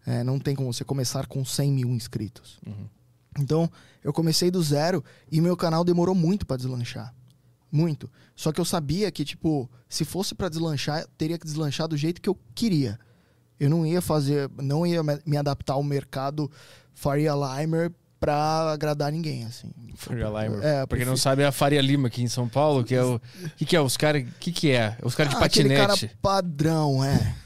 É, 0.05 0.23
não 0.23 0.39
tem 0.39 0.55
como 0.55 0.73
você 0.73 0.83
começar 0.83 1.27
com 1.27 1.43
100 1.45 1.71
mil 1.71 1.89
inscritos. 1.89 2.59
Uhum. 2.65 2.87
Então, 3.39 3.69
eu 4.03 4.11
comecei 4.11 4.49
do 4.49 4.61
zero 4.61 5.03
e 5.31 5.39
meu 5.39 5.55
canal 5.55 5.83
demorou 5.83 6.15
muito 6.15 6.45
pra 6.45 6.57
deslanchar. 6.57 7.13
Muito. 7.71 8.09
Só 8.35 8.51
que 8.51 8.59
eu 8.59 8.65
sabia 8.65 9.11
que, 9.11 9.23
tipo, 9.23 9.69
se 9.87 10.03
fosse 10.03 10.35
pra 10.35 10.49
deslanchar, 10.49 11.01
eu 11.01 11.07
teria 11.17 11.37
que 11.37 11.45
deslanchar 11.45 11.87
do 11.87 11.95
jeito 11.95 12.21
que 12.21 12.27
eu 12.27 12.37
queria. 12.53 12.99
Eu 13.59 13.69
não 13.69 13.85
ia 13.85 14.01
fazer, 14.01 14.49
não 14.57 14.85
ia 14.85 15.03
me 15.03 15.21
me 15.25 15.37
adaptar 15.37 15.73
ao 15.73 15.83
mercado 15.83 16.49
Faria 16.93 17.33
Limer 17.33 17.91
pra 18.21 18.71
agradar 18.71 19.12
ninguém, 19.12 19.43
assim. 19.45 19.67
Faria 19.95 20.27
Limer. 20.27 20.63
É, 20.63 20.86
pra 20.86 20.97
quem 20.97 21.05
não 21.07 21.17
sabe, 21.17 21.41
é 21.41 21.47
a 21.47 21.51
Faria 21.51 21.81
Lima 21.81 22.07
aqui 22.07 22.21
em 22.21 22.27
São 22.27 22.47
Paulo, 22.47 22.84
que 22.84 22.93
é 22.95 23.03
o. 23.03 23.19
que, 23.57 23.65
que 23.65 23.75
é? 23.75 23.81
Os 23.81 23.97
caras. 23.97 24.23
que, 24.39 24.51
que 24.51 24.71
é? 24.71 24.95
Os 25.03 25.15
caras 25.15 25.34
de 25.34 25.41
Ah, 25.41 25.45
aquele 25.45 25.69
patinete. 25.69 26.05
cara 26.07 26.19
padrão, 26.21 27.03
é. 27.03 27.36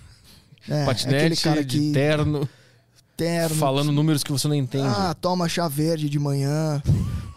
É, 0.67 0.83
patinete, 0.83 1.15
aquele 1.17 1.35
cara 1.37 1.63
de 1.63 1.91
terno, 1.91 2.49
terno, 3.15 3.55
falando 3.55 3.91
números 3.91 4.23
que 4.23 4.31
você 4.31 4.47
não 4.47 4.55
entende. 4.55 4.87
Ah, 4.87 5.13
toma 5.13 5.47
chá 5.47 5.67
verde 5.67 6.09
de 6.09 6.17
manhã. 6.17 6.81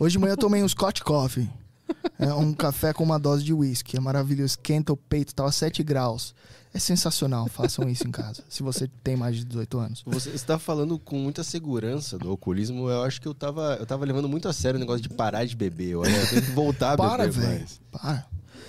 Hoje 0.00 0.12
de 0.14 0.18
manhã 0.18 0.32
eu 0.32 0.36
tomei 0.38 0.62
um 0.62 0.68
Scotch 0.68 1.02
Coffee. 1.02 1.46
É 2.18 2.34
um 2.34 2.52
café 2.52 2.92
com 2.92 3.04
uma 3.04 3.18
dose 3.18 3.44
de 3.44 3.52
whisky. 3.54 3.96
É 3.96 4.00
maravilhoso. 4.00 4.46
Esquenta 4.54 4.92
o 4.92 4.96
peito, 4.96 5.32
tava 5.34 5.52
7 5.52 5.82
graus. 5.84 6.34
É 6.74 6.78
sensacional. 6.78 7.46
Façam 7.48 7.88
isso 7.88 8.06
em 8.06 8.10
casa. 8.10 8.42
Se 8.48 8.60
você 8.62 8.88
tem 9.04 9.16
mais 9.16 9.36
de 9.36 9.44
18 9.44 9.78
anos. 9.78 10.02
Você 10.04 10.30
está 10.30 10.58
falando 10.58 10.98
com 10.98 11.16
muita 11.16 11.44
segurança 11.44 12.18
do 12.18 12.28
alcoolismo. 12.28 12.88
Eu 12.90 13.02
acho 13.04 13.20
que 13.20 13.28
eu 13.28 13.34
tava, 13.34 13.76
eu 13.78 13.86
tava 13.86 14.04
levando 14.04 14.28
muito 14.28 14.48
a 14.48 14.52
sério 14.52 14.76
o 14.78 14.80
negócio 14.80 15.00
de 15.00 15.08
parar 15.08 15.44
de 15.44 15.54
beber. 15.56 15.90
Eu 15.90 16.02
acho 16.02 16.12
que 16.12 16.18
eu 16.20 16.28
tenho 16.28 16.42
que 16.42 16.50
voltar 16.50 16.94
a 16.94 16.96
Para, 16.96 17.24
beber 17.24 17.40
velho. 17.40 17.58
mais. 17.60 17.80
Para. 17.92 18.26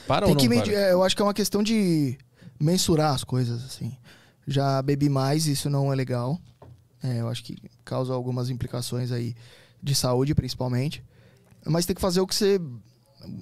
para 0.08 0.25
Tem 0.27 0.36
ou 0.36 0.39
que 0.39 0.47
não 0.47 0.55
medir. 0.55 0.73
para? 0.73 0.82
é, 0.84 0.91
Eu 0.93 1.03
acho 1.03 1.15
que 1.15 1.21
é 1.21 1.25
uma 1.25 1.34
questão 1.34 1.63
de 1.63 2.17
mensurar 2.60 3.13
as 3.15 3.23
coisas, 3.23 3.63
assim. 3.65 3.97
Já 4.47 4.79
bebi 4.82 5.10
mais, 5.10 5.47
isso 5.47 5.69
não 5.71 5.91
é 5.91 5.95
legal. 5.95 6.39
É, 7.01 7.19
eu 7.21 7.27
acho 7.29 7.43
que 7.43 7.58
causa 7.84 8.13
algumas 8.13 8.49
implicações 8.51 9.12
aí 9.12 9.36
de 9.82 9.95
saúde, 9.95 10.36
principalmente. 10.36 11.03
Mas 11.65 11.86
tem 11.86 11.95
que 11.95 12.01
fazer 12.01 12.21
o 12.21 12.27
que 12.27 12.36
você, 12.36 12.60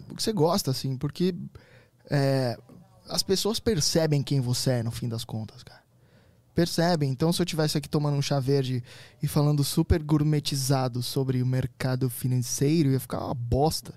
o 0.09 0.15
que 0.15 0.23
você 0.23 0.33
gosta, 0.33 0.71
assim, 0.71 0.97
porque 0.97 1.35
é, 2.09 2.57
as 3.07 3.23
pessoas 3.23 3.59
percebem 3.59 4.23
quem 4.23 4.39
você 4.39 4.71
é 4.71 4.83
no 4.83 4.91
fim 4.91 5.07
das 5.07 5.23
contas, 5.23 5.63
cara. 5.63 5.81
Percebem. 6.53 7.11
Então, 7.11 7.31
se 7.31 7.41
eu 7.41 7.45
tivesse 7.45 7.77
aqui 7.77 7.87
tomando 7.87 8.17
um 8.17 8.21
chá 8.21 8.39
verde 8.39 8.83
e 9.21 9.27
falando 9.27 9.63
super 9.63 10.01
gourmetizado 10.01 11.03
sobre 11.03 11.41
o 11.43 11.45
mercado 11.45 12.09
financeiro, 12.09 12.89
ia 12.89 12.99
ficar 12.99 13.23
uma 13.23 13.35
bosta 13.35 13.93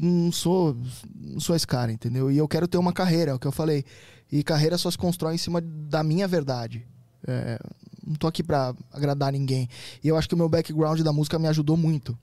não 0.00 0.30
sou, 0.30 0.76
não 1.14 1.40
sou 1.40 1.56
esse 1.56 1.66
cara, 1.66 1.90
entendeu? 1.90 2.30
E 2.30 2.36
eu 2.36 2.46
quero 2.46 2.68
ter 2.68 2.78
uma 2.78 2.92
carreira, 2.92 3.30
é 3.30 3.34
o 3.34 3.38
que 3.38 3.46
eu 3.46 3.52
falei. 3.52 3.84
E 4.30 4.42
carreira 4.42 4.76
só 4.76 4.90
se 4.90 4.98
constrói 4.98 5.34
em 5.34 5.38
cima 5.38 5.60
da 5.60 6.02
minha 6.02 6.28
verdade. 6.28 6.86
É, 7.26 7.58
não 8.06 8.14
tô 8.14 8.26
aqui 8.26 8.42
pra 8.42 8.74
agradar 8.92 9.32
ninguém. 9.32 9.68
E 10.02 10.08
eu 10.08 10.16
acho 10.16 10.28
que 10.28 10.34
o 10.34 10.38
meu 10.38 10.48
background 10.48 11.00
da 11.00 11.12
música 11.12 11.38
me 11.38 11.48
ajudou 11.48 11.76
muito. 11.76 12.18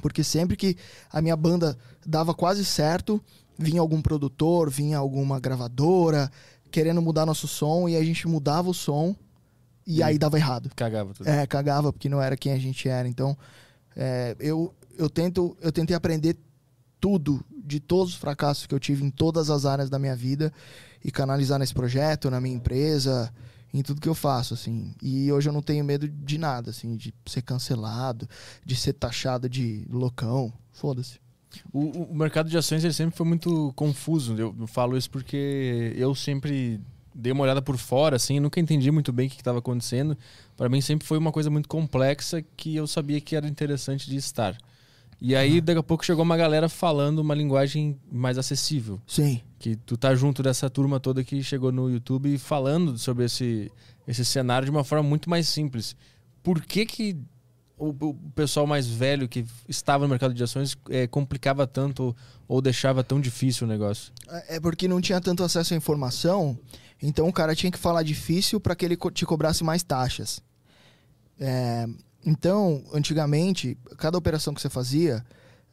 Porque 0.00 0.22
sempre 0.22 0.56
que 0.56 0.76
a 1.10 1.22
minha 1.22 1.36
banda 1.36 1.76
dava 2.06 2.34
quase 2.34 2.64
certo, 2.64 3.22
vinha 3.58 3.80
algum 3.80 4.02
produtor, 4.02 4.70
vinha 4.70 4.98
alguma 4.98 5.40
gravadora 5.40 6.30
querendo 6.70 7.02
mudar 7.02 7.26
nosso 7.26 7.46
som 7.46 7.88
e 7.88 7.96
a 7.96 8.02
gente 8.02 8.26
mudava 8.26 8.70
o 8.70 8.74
som 8.74 9.14
e 9.86 10.02
aí 10.02 10.18
dava 10.18 10.38
errado. 10.38 10.70
Cagava 10.74 11.12
tudo. 11.12 11.28
É, 11.28 11.46
cagava 11.46 11.92
porque 11.92 12.08
não 12.08 12.20
era 12.20 12.36
quem 12.36 12.52
a 12.52 12.58
gente 12.58 12.88
era. 12.88 13.06
Então, 13.06 13.36
é, 13.96 14.34
eu, 14.40 14.74
eu, 14.96 15.10
tento, 15.10 15.56
eu 15.60 15.70
tentei 15.70 15.94
aprender 15.94 16.36
tudo 17.00 17.44
de 17.64 17.78
todos 17.78 18.14
os 18.14 18.18
fracassos 18.18 18.66
que 18.66 18.74
eu 18.74 18.80
tive 18.80 19.04
em 19.04 19.10
todas 19.10 19.50
as 19.50 19.66
áreas 19.66 19.90
da 19.90 19.98
minha 19.98 20.16
vida 20.16 20.52
e 21.04 21.10
canalizar 21.10 21.58
nesse 21.58 21.74
projeto, 21.74 22.30
na 22.30 22.40
minha 22.40 22.56
empresa, 22.56 23.32
em 23.72 23.82
tudo 23.82 24.00
que 24.00 24.08
eu 24.08 24.14
faço, 24.14 24.54
assim. 24.54 24.94
E 25.02 25.30
hoje 25.32 25.48
eu 25.48 25.52
não 25.52 25.62
tenho 25.62 25.84
medo 25.84 26.06
de 26.08 26.38
nada, 26.38 26.70
assim, 26.70 26.96
de 26.96 27.12
ser 27.26 27.42
cancelado, 27.42 28.28
de 28.64 28.76
ser 28.76 28.92
taxado 28.92 29.48
de 29.48 29.86
loucão. 29.90 30.52
Foda-se. 30.72 31.20
O, 31.72 32.10
o- 32.10 32.14
mercado 32.14 32.48
de 32.48 32.56
ações 32.56 32.82
ele 32.84 32.92
sempre 32.94 33.16
foi 33.16 33.26
muito 33.26 33.72
confuso. 33.76 34.34
Eu, 34.36 34.54
eu 34.58 34.66
falo 34.66 34.96
isso 34.96 35.10
porque 35.10 35.92
eu 35.96 36.14
sempre 36.14 36.80
dei 37.14 37.30
uma 37.32 37.42
olhada 37.42 37.60
por 37.60 37.76
fora, 37.76 38.16
assim, 38.16 38.40
nunca 38.40 38.58
entendi 38.58 38.90
muito 38.90 39.12
bem 39.12 39.26
o 39.26 39.30
que 39.30 39.36
estava 39.36 39.58
acontecendo. 39.58 40.16
Para 40.56 40.68
mim 40.70 40.80
sempre 40.80 41.06
foi 41.06 41.18
uma 41.18 41.30
coisa 41.30 41.50
muito 41.50 41.68
complexa 41.68 42.42
que 42.56 42.74
eu 42.74 42.86
sabia 42.86 43.20
que 43.20 43.36
era 43.36 43.46
interessante 43.46 44.08
de 44.08 44.16
estar. 44.16 44.56
E 45.20 45.36
aí, 45.36 45.60
daqui 45.60 45.78
a 45.78 45.82
pouco, 45.84 46.04
chegou 46.04 46.24
uma 46.24 46.36
galera 46.36 46.68
falando 46.68 47.20
uma 47.20 47.32
linguagem 47.34 47.96
mais 48.10 48.38
acessível. 48.38 49.00
Sim. 49.06 49.40
Que 49.62 49.76
tu 49.76 49.96
tá 49.96 50.12
junto 50.12 50.42
dessa 50.42 50.68
turma 50.68 50.98
toda 50.98 51.22
que 51.22 51.40
chegou 51.40 51.70
no 51.70 51.88
YouTube 51.88 52.36
falando 52.36 52.98
sobre 52.98 53.26
esse, 53.26 53.70
esse 54.08 54.24
cenário 54.24 54.64
de 54.66 54.72
uma 54.72 54.82
forma 54.82 55.08
muito 55.08 55.30
mais 55.30 55.46
simples. 55.46 55.94
Por 56.42 56.60
que 56.62 56.84
que 56.84 57.16
o, 57.78 57.90
o 57.90 58.14
pessoal 58.34 58.66
mais 58.66 58.88
velho 58.88 59.28
que 59.28 59.46
estava 59.68 60.02
no 60.02 60.10
mercado 60.10 60.34
de 60.34 60.42
ações 60.42 60.76
eh, 60.90 61.06
complicava 61.06 61.64
tanto 61.64 62.14
ou 62.48 62.60
deixava 62.60 63.04
tão 63.04 63.20
difícil 63.20 63.64
o 63.64 63.70
negócio? 63.70 64.12
É 64.48 64.58
porque 64.58 64.88
não 64.88 65.00
tinha 65.00 65.20
tanto 65.20 65.44
acesso 65.44 65.74
à 65.74 65.76
informação, 65.76 66.58
então 67.00 67.28
o 67.28 67.32
cara 67.32 67.54
tinha 67.54 67.70
que 67.70 67.78
falar 67.78 68.02
difícil 68.02 68.58
para 68.58 68.74
que 68.74 68.84
ele 68.84 68.96
te 69.14 69.24
cobrasse 69.24 69.62
mais 69.62 69.84
taxas. 69.84 70.42
É, 71.38 71.86
então, 72.26 72.82
antigamente, 72.92 73.78
cada 73.96 74.18
operação 74.18 74.52
que 74.52 74.60
você 74.60 74.68
fazia, 74.68 75.24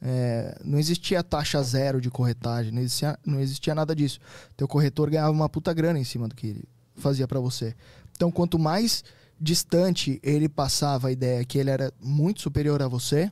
é, 0.02 0.58
não 0.64 0.78
existia 0.78 1.22
taxa 1.22 1.62
zero 1.62 2.00
de 2.00 2.10
corretagem, 2.10 2.72
não 2.72 2.80
existia, 2.80 3.18
não 3.24 3.40
existia 3.40 3.74
nada 3.74 3.94
disso. 3.94 4.18
Teu 4.56 4.66
corretor 4.66 5.10
ganhava 5.10 5.30
uma 5.30 5.48
puta 5.48 5.72
grana 5.72 5.98
em 5.98 6.04
cima 6.04 6.26
do 6.26 6.34
que 6.34 6.46
ele 6.48 6.64
fazia 6.96 7.28
para 7.28 7.40
você. 7.40 7.74
Então, 8.16 8.30
quanto 8.30 8.58
mais 8.58 9.04
distante 9.40 10.20
ele 10.22 10.48
passava 10.48 11.08
a 11.08 11.12
ideia 11.12 11.44
que 11.44 11.58
ele 11.58 11.70
era 11.70 11.92
muito 12.00 12.40
superior 12.40 12.82
a 12.82 12.88
você, 12.88 13.30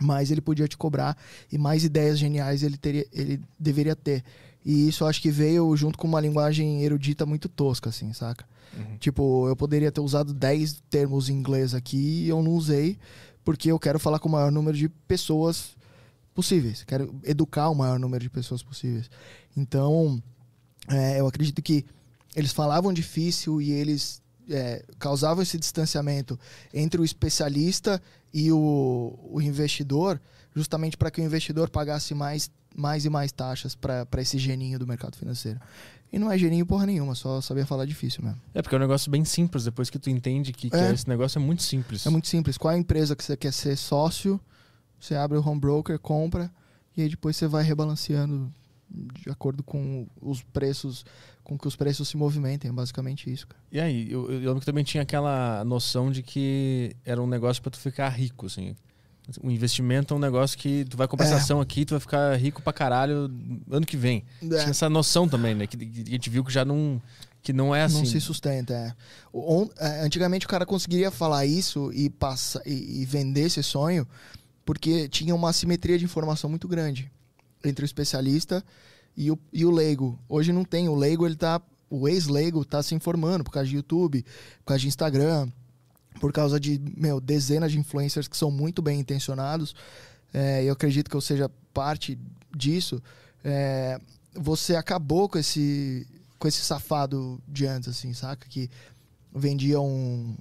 mais 0.00 0.30
ele 0.30 0.40
podia 0.40 0.68
te 0.68 0.76
cobrar 0.76 1.16
e 1.50 1.58
mais 1.58 1.84
ideias 1.84 2.18
geniais 2.18 2.62
ele, 2.62 2.76
teria, 2.76 3.06
ele 3.12 3.40
deveria 3.58 3.96
ter. 3.96 4.24
E 4.64 4.88
isso 4.88 5.04
acho 5.04 5.20
que 5.20 5.30
veio 5.30 5.74
junto 5.76 5.98
com 5.98 6.06
uma 6.06 6.20
linguagem 6.20 6.82
erudita 6.82 7.26
muito 7.26 7.48
tosca, 7.48 7.90
assim, 7.90 8.12
saca? 8.12 8.46
Tipo, 8.98 9.48
eu 9.48 9.56
poderia 9.56 9.92
ter 9.92 10.00
usado 10.00 10.32
10 10.32 10.82
termos 10.88 11.28
em 11.28 11.34
inglês 11.34 11.74
aqui 11.74 12.24
e 12.24 12.28
eu 12.28 12.42
não 12.42 12.52
usei 12.52 12.98
porque 13.44 13.70
eu 13.70 13.78
quero 13.78 13.98
falar 13.98 14.18
com 14.18 14.28
o 14.28 14.32
maior 14.32 14.50
número 14.50 14.76
de 14.76 14.88
pessoas 14.88 15.76
possíveis. 16.34 16.82
Quero 16.84 17.14
educar 17.24 17.68
o 17.68 17.74
maior 17.74 17.98
número 17.98 18.22
de 18.22 18.30
pessoas 18.30 18.62
possíveis. 18.62 19.10
Então, 19.56 20.22
é, 20.88 21.20
eu 21.20 21.26
acredito 21.26 21.60
que 21.62 21.84
eles 22.34 22.52
falavam 22.52 22.92
difícil 22.92 23.60
e 23.60 23.70
eles 23.72 24.22
é, 24.48 24.84
causavam 24.98 25.42
esse 25.42 25.58
distanciamento 25.58 26.38
entre 26.72 27.00
o 27.00 27.04
especialista 27.04 28.00
e 28.32 28.50
o, 28.50 29.18
o 29.30 29.40
investidor, 29.40 30.20
justamente 30.54 30.96
para 30.96 31.10
que 31.10 31.20
o 31.20 31.24
investidor 31.24 31.68
pagasse 31.68 32.14
mais, 32.14 32.50
mais 32.74 33.04
e 33.04 33.10
mais 33.10 33.30
taxas 33.32 33.74
para 33.74 34.06
esse 34.18 34.38
geninho 34.38 34.78
do 34.78 34.86
mercado 34.86 35.16
financeiro. 35.16 35.60
E 36.10 36.18
não 36.18 36.30
é 36.30 36.36
geninho 36.36 36.66
porra 36.66 36.84
nenhuma, 36.84 37.14
só 37.14 37.40
saber 37.40 37.64
falar 37.64 37.86
difícil 37.86 38.22
mesmo. 38.22 38.38
É 38.52 38.60
porque 38.60 38.74
é 38.74 38.78
um 38.78 38.82
negócio 38.82 39.10
bem 39.10 39.24
simples. 39.24 39.64
Depois 39.64 39.88
que 39.88 39.98
tu 39.98 40.10
entende 40.10 40.52
que, 40.52 40.68
que 40.68 40.76
É. 40.76 40.92
esse 40.92 41.08
negócio 41.08 41.38
é 41.38 41.42
muito 41.42 41.62
simples. 41.62 42.06
É 42.06 42.10
muito 42.10 42.28
simples. 42.28 42.58
Qual 42.58 42.70
é 42.70 42.74
a 42.74 42.78
empresa 42.78 43.16
que 43.16 43.24
você 43.24 43.34
quer 43.34 43.52
ser 43.52 43.76
sócio? 43.76 44.38
Você 45.02 45.16
abre 45.16 45.36
o 45.36 45.44
home 45.46 45.60
broker, 45.60 45.98
compra, 45.98 46.48
e 46.96 47.02
aí 47.02 47.08
depois 47.08 47.36
você 47.36 47.48
vai 47.48 47.64
rebalanceando 47.64 48.52
de 48.88 49.28
acordo 49.30 49.62
com 49.62 50.06
os 50.20 50.42
preços, 50.42 51.04
com 51.42 51.58
que 51.58 51.66
os 51.66 51.74
preços 51.74 52.06
se 52.08 52.16
movimentem. 52.16 52.68
É 52.68 52.72
basicamente 52.72 53.32
isso, 53.32 53.46
cara. 53.48 53.60
E 53.72 53.80
aí, 53.80 54.12
eu, 54.12 54.30
eu 54.30 54.38
lembro 54.38 54.60
que 54.60 54.66
também 54.66 54.84
tinha 54.84 55.02
aquela 55.02 55.64
noção 55.64 56.10
de 56.12 56.22
que 56.22 56.94
era 57.04 57.20
um 57.20 57.26
negócio 57.26 57.60
pra 57.62 57.70
tu 57.70 57.78
ficar 57.80 58.08
rico, 58.10 58.46
assim. 58.46 58.76
O 59.42 59.50
investimento 59.50 60.12
é 60.12 60.16
um 60.16 60.20
negócio 60.20 60.58
que 60.58 60.84
tu 60.88 60.96
vai 60.96 61.08
comprar 61.08 61.26
essa 61.26 61.36
É. 61.36 61.38
ação 61.38 61.60
aqui, 61.60 61.84
tu 61.84 61.90
vai 61.94 62.00
ficar 62.00 62.36
rico 62.36 62.60
pra 62.62 62.72
caralho 62.72 63.30
ano 63.70 63.86
que 63.86 63.96
vem. 63.96 64.24
Tinha 64.40 64.56
essa 64.58 64.88
noção 64.90 65.26
também, 65.28 65.54
né? 65.54 65.66
Que, 65.66 65.76
que 65.76 66.02
a 66.06 66.10
gente 66.10 66.28
viu 66.28 66.44
que 66.44 66.52
já 66.52 66.64
não, 66.64 67.00
que 67.40 67.52
não 67.52 67.74
é 67.74 67.82
assim. 67.84 67.98
Não 67.98 68.04
se 68.04 68.20
sustenta, 68.20 68.74
é. 68.74 68.94
O- 69.32 69.62
on- 69.62 69.68
é, 69.78 70.00
Antigamente 70.04 70.44
o 70.44 70.48
cara 70.48 70.66
conseguiria 70.66 71.10
falar 71.10 71.46
isso 71.46 71.90
e, 71.94 72.10
passar, 72.10 72.60
e, 72.66 73.00
e 73.02 73.04
vender 73.06 73.42
esse 73.46 73.62
sonho 73.62 74.06
porque 74.64 75.08
tinha 75.08 75.34
uma 75.34 75.50
assimetria 75.50 75.98
de 75.98 76.04
informação 76.04 76.48
muito 76.48 76.68
grande. 76.68 77.10
entre 77.64 77.84
o 77.84 77.86
especialista 77.86 78.64
e 79.16 79.30
o, 79.30 79.38
e 79.52 79.64
o 79.64 79.70
leigo. 79.70 80.18
Hoje 80.28 80.52
não 80.52 80.64
tem. 80.64 80.88
O 80.88 80.94
leigo, 80.94 81.26
ele 81.26 81.36
tá. 81.36 81.60
O 81.88 82.08
ex-leigo 82.08 82.64
tá 82.64 82.82
se 82.82 82.94
informando 82.94 83.44
por 83.44 83.52
causa 83.52 83.68
de 83.68 83.76
YouTube, 83.76 84.24
por 84.60 84.64
causa 84.66 84.80
de 84.80 84.88
Instagram, 84.88 85.48
por 86.18 86.32
causa 86.32 86.58
de, 86.58 86.80
meu, 86.96 87.20
dezenas 87.20 87.70
de 87.70 87.78
influencers 87.78 88.26
que 88.26 88.36
são 88.36 88.50
muito 88.50 88.80
bem 88.80 88.98
intencionados. 88.98 89.74
É, 90.32 90.64
eu 90.64 90.72
acredito 90.72 91.10
que 91.10 91.16
eu 91.16 91.20
seja 91.20 91.50
parte 91.74 92.18
disso. 92.56 93.02
É, 93.44 94.00
você 94.34 94.74
acabou 94.74 95.28
com 95.28 95.38
esse, 95.38 96.06
com 96.38 96.48
esse 96.48 96.62
safado 96.62 97.38
de 97.46 97.66
antes, 97.66 97.90
assim, 97.90 98.14
saca? 98.14 98.48
Que 98.48 98.70
vendiam. 99.34 100.36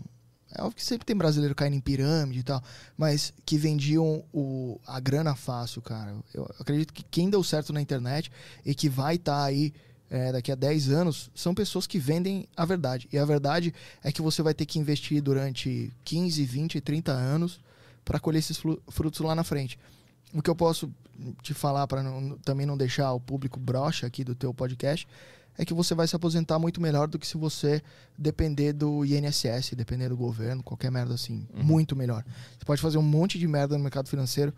É 0.53 0.61
óbvio 0.61 0.75
que 0.75 0.83
sempre 0.83 1.05
tem 1.05 1.15
brasileiro 1.15 1.55
caindo 1.55 1.75
em 1.75 1.79
pirâmide 1.79 2.39
e 2.39 2.43
tal, 2.43 2.61
mas 2.97 3.33
que 3.45 3.57
vendiam 3.57 4.23
o, 4.33 4.79
a 4.85 4.99
grana 4.99 5.35
fácil, 5.35 5.81
cara. 5.81 6.15
Eu 6.33 6.49
acredito 6.59 6.93
que 6.93 7.03
quem 7.03 7.29
deu 7.29 7.43
certo 7.43 7.71
na 7.71 7.81
internet 7.81 8.31
e 8.65 8.75
que 8.75 8.89
vai 8.89 9.15
estar 9.15 9.37
tá 9.37 9.43
aí 9.43 9.73
é, 10.09 10.31
daqui 10.33 10.51
a 10.51 10.55
10 10.55 10.89
anos 10.89 11.31
são 11.33 11.55
pessoas 11.55 11.87
que 11.87 11.97
vendem 11.97 12.45
a 12.55 12.65
verdade. 12.65 13.07
E 13.13 13.17
a 13.17 13.23
verdade 13.23 13.73
é 14.03 14.11
que 14.11 14.21
você 14.21 14.41
vai 14.41 14.53
ter 14.53 14.65
que 14.65 14.77
investir 14.77 15.21
durante 15.21 15.91
15, 16.03 16.43
20, 16.43 16.81
30 16.81 17.11
anos 17.13 17.61
para 18.03 18.19
colher 18.19 18.39
esses 18.39 18.57
frutos 18.89 19.21
lá 19.21 19.33
na 19.33 19.43
frente. 19.43 19.79
O 20.33 20.41
que 20.41 20.49
eu 20.49 20.55
posso 20.55 20.91
te 21.41 21.53
falar 21.53 21.87
para 21.87 22.03
também 22.43 22.65
não 22.65 22.75
deixar 22.75 23.13
o 23.13 23.19
público 23.19 23.59
broxa 23.59 24.07
aqui 24.07 24.23
do 24.23 24.35
teu 24.35 24.53
podcast 24.53 25.07
é 25.57 25.65
que 25.65 25.73
você 25.73 25.93
vai 25.93 26.07
se 26.07 26.15
aposentar 26.15 26.57
muito 26.57 26.81
melhor 26.81 27.07
do 27.07 27.19
que 27.19 27.27
se 27.27 27.37
você 27.37 27.81
depender 28.17 28.73
do 28.73 29.05
INSS, 29.05 29.73
depender 29.75 30.09
do 30.09 30.17
governo, 30.17 30.63
qualquer 30.63 30.91
merda 30.91 31.13
assim. 31.13 31.45
Uhum. 31.53 31.63
Muito 31.63 31.95
melhor. 31.95 32.23
Você 32.57 32.65
pode 32.65 32.81
fazer 32.81 32.97
um 32.97 33.03
monte 33.03 33.37
de 33.37 33.47
merda 33.47 33.77
no 33.77 33.83
mercado 33.83 34.07
financeiro. 34.07 34.53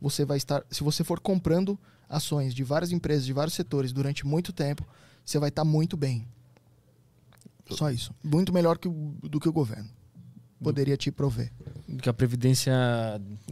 Você 0.00 0.24
vai 0.24 0.36
estar. 0.36 0.64
Se 0.70 0.82
você 0.82 1.04
for 1.04 1.20
comprando 1.20 1.78
ações 2.08 2.54
de 2.54 2.64
várias 2.64 2.92
empresas, 2.92 3.24
de 3.24 3.32
vários 3.32 3.54
setores 3.54 3.92
durante 3.92 4.26
muito 4.26 4.52
tempo, 4.52 4.86
você 5.24 5.38
vai 5.38 5.50
estar 5.50 5.64
muito 5.64 5.96
bem. 5.96 6.26
Só 7.70 7.90
isso. 7.90 8.14
Muito 8.24 8.52
melhor 8.52 8.78
que 8.78 8.88
do 8.88 9.38
que 9.38 9.48
o 9.48 9.52
governo 9.52 9.90
poderia 10.62 10.96
te 10.96 11.10
prover. 11.10 11.52
Que 12.02 12.08
a 12.08 12.12
previdência 12.12 12.74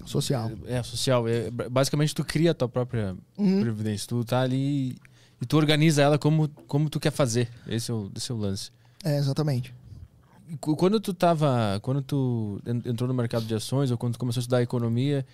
social. 0.05 0.51
É, 0.67 0.83
social. 0.83 1.29
É, 1.29 1.51
basicamente, 1.51 2.15
tu 2.15 2.25
cria 2.25 2.51
a 2.51 2.55
tua 2.55 2.69
própria 2.69 3.17
uhum. 3.37 3.61
previdência. 3.61 4.09
Tu 4.09 4.25
tá 4.25 4.41
ali 4.41 4.97
e 5.41 5.47
tu 5.47 5.57
organiza 5.57 6.03
ela 6.03 6.19
como, 6.19 6.49
como 6.67 6.89
tu 6.89 6.99
quer 6.99 7.13
fazer. 7.13 7.49
Esse 7.67 7.91
é 7.91 7.95
o, 7.95 8.11
esse 8.17 8.31
é 8.31 8.35
o 8.35 8.39
lance. 8.39 8.71
É, 9.05 9.19
exatamente. 9.19 9.75
Quando 10.61 11.01
tu 11.01 11.13
tava. 11.13 11.79
Quando 11.83 12.03
tu 12.03 12.61
entrou 12.85 13.09
no 13.09 13.15
mercado 13.15 13.45
de 13.45 13.55
ações 13.55 13.91
ou 13.91 13.99
quando 13.99 14.15
tu 14.15 14.19
começou 14.19 14.41
a 14.41 14.43
estudar 14.43 14.63
economia, 14.63 15.27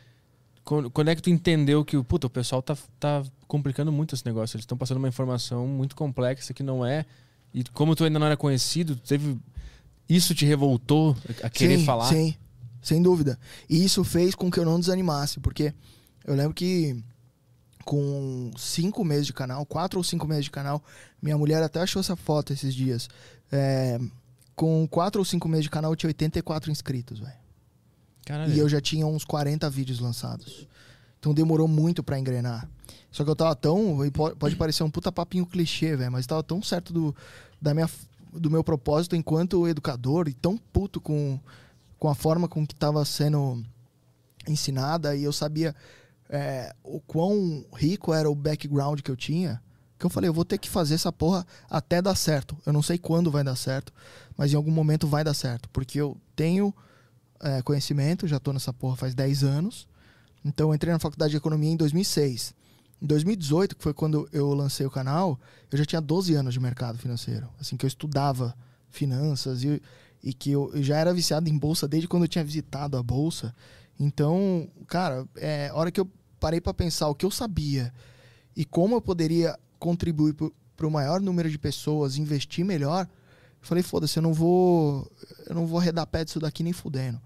quando 0.64 1.08
é 1.08 1.14
que 1.14 1.22
tu 1.22 1.28
entendeu 1.28 1.84
que 1.84 2.00
puta, 2.02 2.26
o 2.26 2.30
pessoal 2.30 2.62
tá, 2.62 2.76
tá 2.98 3.22
complicando 3.46 3.92
muito 3.92 4.14
esse 4.14 4.24
negócio? 4.24 4.56
Eles 4.56 4.62
estão 4.62 4.78
passando 4.78 4.98
uma 4.98 5.08
informação 5.08 5.66
muito 5.66 5.94
complexa 5.94 6.54
que 6.54 6.62
não 6.62 6.84
é. 6.84 7.04
E 7.52 7.62
como 7.64 7.94
tu 7.94 8.04
ainda 8.04 8.18
não 8.18 8.26
era 8.26 8.36
conhecido, 8.36 8.96
teve. 8.96 9.38
Isso 10.08 10.34
te 10.34 10.44
revoltou 10.44 11.16
a 11.42 11.50
querer 11.50 11.78
sim, 11.78 11.84
falar? 11.84 12.06
Sim, 12.06 12.34
sem 12.80 13.02
dúvida. 13.02 13.38
E 13.68 13.84
isso 13.84 14.02
fez 14.02 14.34
com 14.34 14.50
que 14.50 14.58
eu 14.58 14.64
não 14.64 14.80
desanimasse, 14.80 15.40
porque 15.40 15.74
eu 16.24 16.34
lembro 16.34 16.54
que 16.54 17.02
com 17.85 18.51
cinco 18.57 19.05
meses 19.05 19.27
de 19.27 19.33
canal, 19.33 19.64
quatro 19.66 19.99
ou 19.99 20.05
cinco 20.05 20.27
meses 20.27 20.45
de 20.45 20.51
canal. 20.51 20.83
Minha 21.21 21.37
mulher 21.37 21.62
até 21.62 21.81
achou 21.81 22.01
essa 22.01 22.16
foto 22.16 22.53
esses 22.53 22.75
dias. 22.75 23.09
É, 23.51 24.01
com 24.55 24.87
quatro 24.88 25.21
ou 25.21 25.25
cinco 25.25 25.49
meses 25.49 25.64
de 25.64 25.71
canal, 25.71 25.92
eu 25.92 25.97
tinha 25.97 26.09
84 26.09 26.71
inscritos, 26.71 27.18
velho. 27.21 27.42
E 28.55 28.59
eu 28.59 28.68
já 28.68 28.81
tinha 28.81 29.07
uns 29.07 29.25
40 29.25 29.68
vídeos 29.68 29.99
lançados. 29.99 30.68
Então 31.18 31.35
demorou 31.35 31.68
muito 31.68 32.03
para 32.03 32.18
engrenar. 32.18 32.68
Só 33.11 33.25
que 33.25 33.31
eu 33.31 33.37
tava 33.37 33.55
tão. 33.55 33.99
Pode 34.38 34.57
parecer 34.57 34.83
um 34.83 34.90
puta 34.90 35.12
papinho 35.12 35.47
clichê, 35.47 35.97
velho, 35.97 36.12
mas 36.12 36.27
tava 36.27 36.42
tão 36.42 36.62
certo 36.62 36.92
do, 36.92 37.14
da 37.61 37.75
minha, 37.75 37.88
do 38.33 38.51
meu 38.51 38.64
propósito 38.64 39.14
enquanto 39.14 39.68
educador 39.68 40.29
e 40.29 40.33
tão 40.33 40.57
puto 40.57 41.01
com, 41.01 41.38
com 41.99 42.09
a 42.09 42.14
forma 42.14 42.49
com 42.49 42.66
que 42.66 42.75
tava 42.75 43.05
sendo 43.05 43.62
ensinada. 44.49 45.14
E 45.14 45.25
eu 45.25 45.33
sabia 45.33 45.75
é, 46.33 46.75
o 46.83 46.99
quão 46.99 47.62
rico 47.75 48.14
era 48.14 48.29
o 48.29 48.35
background 48.35 49.01
que 49.03 49.11
eu 49.11 49.16
tinha, 49.16 49.62
que 49.99 50.07
eu 50.07 50.11
falei, 50.11 50.29
eu 50.29 50.35
vou 50.35 50.47
ter 50.47 50.57
que 50.57 50.68
fazer 50.68 50.95
essa 50.95 51.12
porra 51.12 51.47
até 51.68 52.01
dar 52.01 52.16
certo. 52.16 52.57
Eu 52.64 52.73
não 52.73 52.83
sei 52.83 52.97
quando 52.97 53.31
vai 53.31 53.45
dar 53.45 53.55
certo, 53.55 53.92
mas 54.35 54.51
em 54.51 54.57
algum 54.57 54.71
momento 54.71 55.07
vai 55.07 55.23
dar 55.23 55.35
certo, 55.35 55.68
porque 55.68 56.01
eu 56.01 56.16
tenho 56.35 56.75
é, 57.38 57.61
conhecimento, 57.61 58.27
já 58.27 58.40
tô 58.40 58.51
nessa 58.51 58.73
porra 58.73 58.97
faz 58.97 59.14
10 59.14 59.45
anos. 59.45 59.87
Então 60.42 60.71
eu 60.71 60.75
entrei 60.75 60.92
na 60.92 60.99
faculdade 60.99 61.33
de 61.33 61.37
economia 61.37 61.71
em 61.71 61.77
2006. 61.77 62.55
Em 63.01 63.07
2018, 63.07 63.77
que 63.77 63.83
foi 63.83 63.92
quando 63.92 64.27
eu 64.33 64.55
lancei 64.55 64.87
o 64.87 64.90
canal, 64.90 65.38
eu 65.71 65.77
já 65.77 65.85
tinha 65.85 66.01
12 66.01 66.35
anos 66.35 66.55
de 66.55 66.61
mercado 66.61 66.99
financeiro. 66.99 67.49
Assim 67.61 67.77
que 67.77 67.85
eu 67.85 67.88
estudava 67.88 68.57
finanças 68.88 69.62
e, 69.62 69.83
e 70.23 70.33
que 70.33 70.51
eu, 70.51 70.71
eu 70.75 70.83
já 70.83 70.97
era 70.97 71.12
viciado 71.12 71.49
em 71.49 71.59
bolsa 71.59 71.87
desde 71.87 72.09
quando 72.09 72.23
eu 72.23 72.29
tinha 72.29 72.45
visitado 72.45 72.97
a 72.97 73.03
bolsa. 73.03 73.55
Então, 74.01 74.68
cara, 74.88 75.27
é 75.37 75.71
hora 75.75 75.90
que 75.90 76.01
eu 76.01 76.11
parei 76.42 76.61
para 76.61 76.74
pensar 76.74 77.09
o 77.09 77.14
que 77.14 77.24
eu 77.24 77.31
sabia 77.31 77.94
e 78.57 78.64
como 78.64 78.96
eu 78.96 79.00
poderia 79.00 79.57
contribuir 79.78 80.35
para 80.76 80.87
o 80.88 80.90
maior 80.90 81.20
número 81.20 81.48
de 81.48 81.57
pessoas, 81.57 82.16
investir 82.16 82.64
melhor, 82.64 83.07
eu 83.61 83.66
falei, 83.68 83.81
foda-se, 83.81 84.18
eu 84.18 84.22
não 84.24 84.35
vou 84.35 85.09
eu 85.46 85.55
não 85.55 85.66
vou 85.66 85.78
arredar 85.78 86.05
pé 86.05 86.24
disso 86.24 86.40
daqui 86.40 86.64
nem 86.64 86.72
fudendo. 86.72 87.20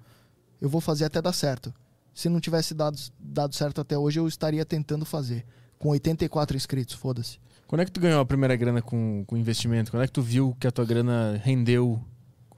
Eu 0.61 0.69
vou 0.69 0.83
fazer 0.83 1.07
até 1.07 1.23
dar 1.23 1.33
certo. 1.33 1.73
Se 2.15 2.29
não 2.29 2.41
tivesse 2.41 2.75
dado, 2.75 2.99
dado 3.19 3.55
certo 3.55 3.81
até 3.81 3.97
hoje, 3.97 4.21
eu 4.21 4.29
estaria 4.29 4.67
tentando 4.67 5.07
fazer. 5.07 5.47
Com 5.79 5.89
84 5.89 6.55
inscritos, 6.55 6.95
foda-se. 6.95 7.39
Quando 7.67 7.81
é 7.81 7.85
que 7.87 7.93
tu 7.93 8.01
ganhou 8.01 8.21
a 8.21 8.27
primeira 8.27 8.55
grana 8.55 8.83
com, 8.83 9.25
com 9.27 9.37
investimento? 9.37 9.91
Quando 9.91 10.03
é 10.03 10.07
que 10.07 10.13
tu 10.13 10.23
viu 10.23 10.55
que 10.61 10.67
a 10.67 10.71
tua 10.71 10.85
grana 10.85 11.41
rendeu? 11.43 12.03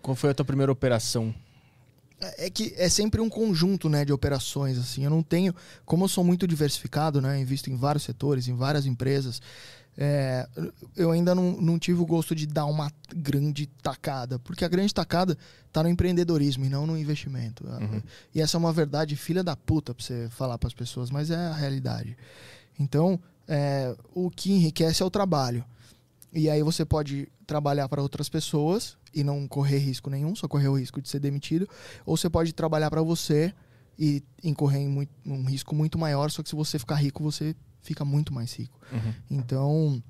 Qual 0.03 0.17
foi 0.17 0.31
a 0.31 0.35
tua 0.35 0.45
primeira 0.45 0.73
operação? 0.73 1.33
É, 2.21 2.47
é 2.47 2.51
que 2.51 2.75
é 2.77 2.89
sempre 2.89 3.21
um 3.21 3.29
conjunto 3.29 3.89
né, 3.89 4.05
de 4.05 4.13
operações. 4.13 4.79
assim 4.79 5.05
Eu 5.05 5.11
não 5.11 5.23
tenho. 5.23 5.55
Como 5.85 6.05
eu 6.05 6.09
sou 6.09 6.25
muito 6.25 6.47
diversificado, 6.47 7.21
né, 7.21 7.41
invisto 7.41 7.71
em 7.71 7.77
vários 7.77 8.05
setores, 8.05 8.49
em 8.49 8.55
várias 8.55 8.87
empresas, 8.87 9.41
é, 10.01 10.49
eu 10.97 11.11
ainda 11.11 11.35
não, 11.35 11.61
não 11.61 11.79
tive 11.79 12.01
o 12.01 12.07
gosto 12.07 12.35
de 12.35 12.47
dar 12.47 12.67
uma 12.67 12.93
grande 13.15 13.67
tacada. 13.67 14.39
Porque 14.39 14.65
a 14.65 14.69
grande 14.69 14.95
tacada 14.95 15.37
está 15.67 15.83
no 15.83 15.89
empreendedorismo 15.89 16.65
e 16.65 16.69
não 16.69 16.87
no 16.87 16.97
investimento. 16.97 17.67
Uhum. 17.67 18.01
E 18.35 18.41
essa 18.41 18.57
é 18.57 18.59
uma 18.59 18.73
verdade 18.73 19.17
filha 19.17 19.43
da 19.43 19.57
puta 19.57 19.93
para 19.93 20.05
você 20.05 20.29
falar 20.31 20.57
para 20.57 20.69
as 20.69 20.75
pessoas, 20.75 21.11
mas 21.11 21.31
é 21.31 21.37
a 21.37 21.55
realidade. 21.55 22.17
Então, 22.79 23.19
é, 23.49 23.97
o 24.15 24.31
que 24.31 24.53
enriquece 24.53 25.03
é 25.03 25.07
o 25.07 25.11
trabalho. 25.11 25.65
E 26.33 26.51
aí 26.51 26.63
você 26.63 26.85
pode 26.85 27.29
trabalhar 27.47 27.89
para 27.89 28.03
outras 28.03 28.29
pessoas 28.29 28.97
e 29.15 29.25
não 29.25 29.49
correr 29.49 29.79
risco 29.79 30.11
nenhum, 30.11 30.35
só 30.35 30.47
correr 30.47 30.69
o 30.69 30.79
risco 30.79 31.01
de 31.01 31.09
ser 31.09 31.21
demitido, 31.21 31.69
ou 32.05 32.17
você 32.17 32.29
pode 32.29 32.53
trabalhar 32.53 32.91
para 32.91 33.03
você 33.03 33.55
e 33.99 34.23
incorrer 34.45 34.83
em 34.83 34.89
muito, 34.89 35.11
um 35.27 35.45
risco 35.45 35.75
muito 35.75 35.99
maior, 35.99 36.31
só 36.31 36.43
que 36.43 36.49
se 36.49 36.55
você 36.55 36.79
ficar 36.79 36.97
rico, 36.97 37.23
você 37.23 37.57
fica 37.81 38.05
muito 38.05 38.33
mais 38.33 38.53
rico. 38.53 38.79
Uhum. 38.93 39.15
Então, 39.31 40.03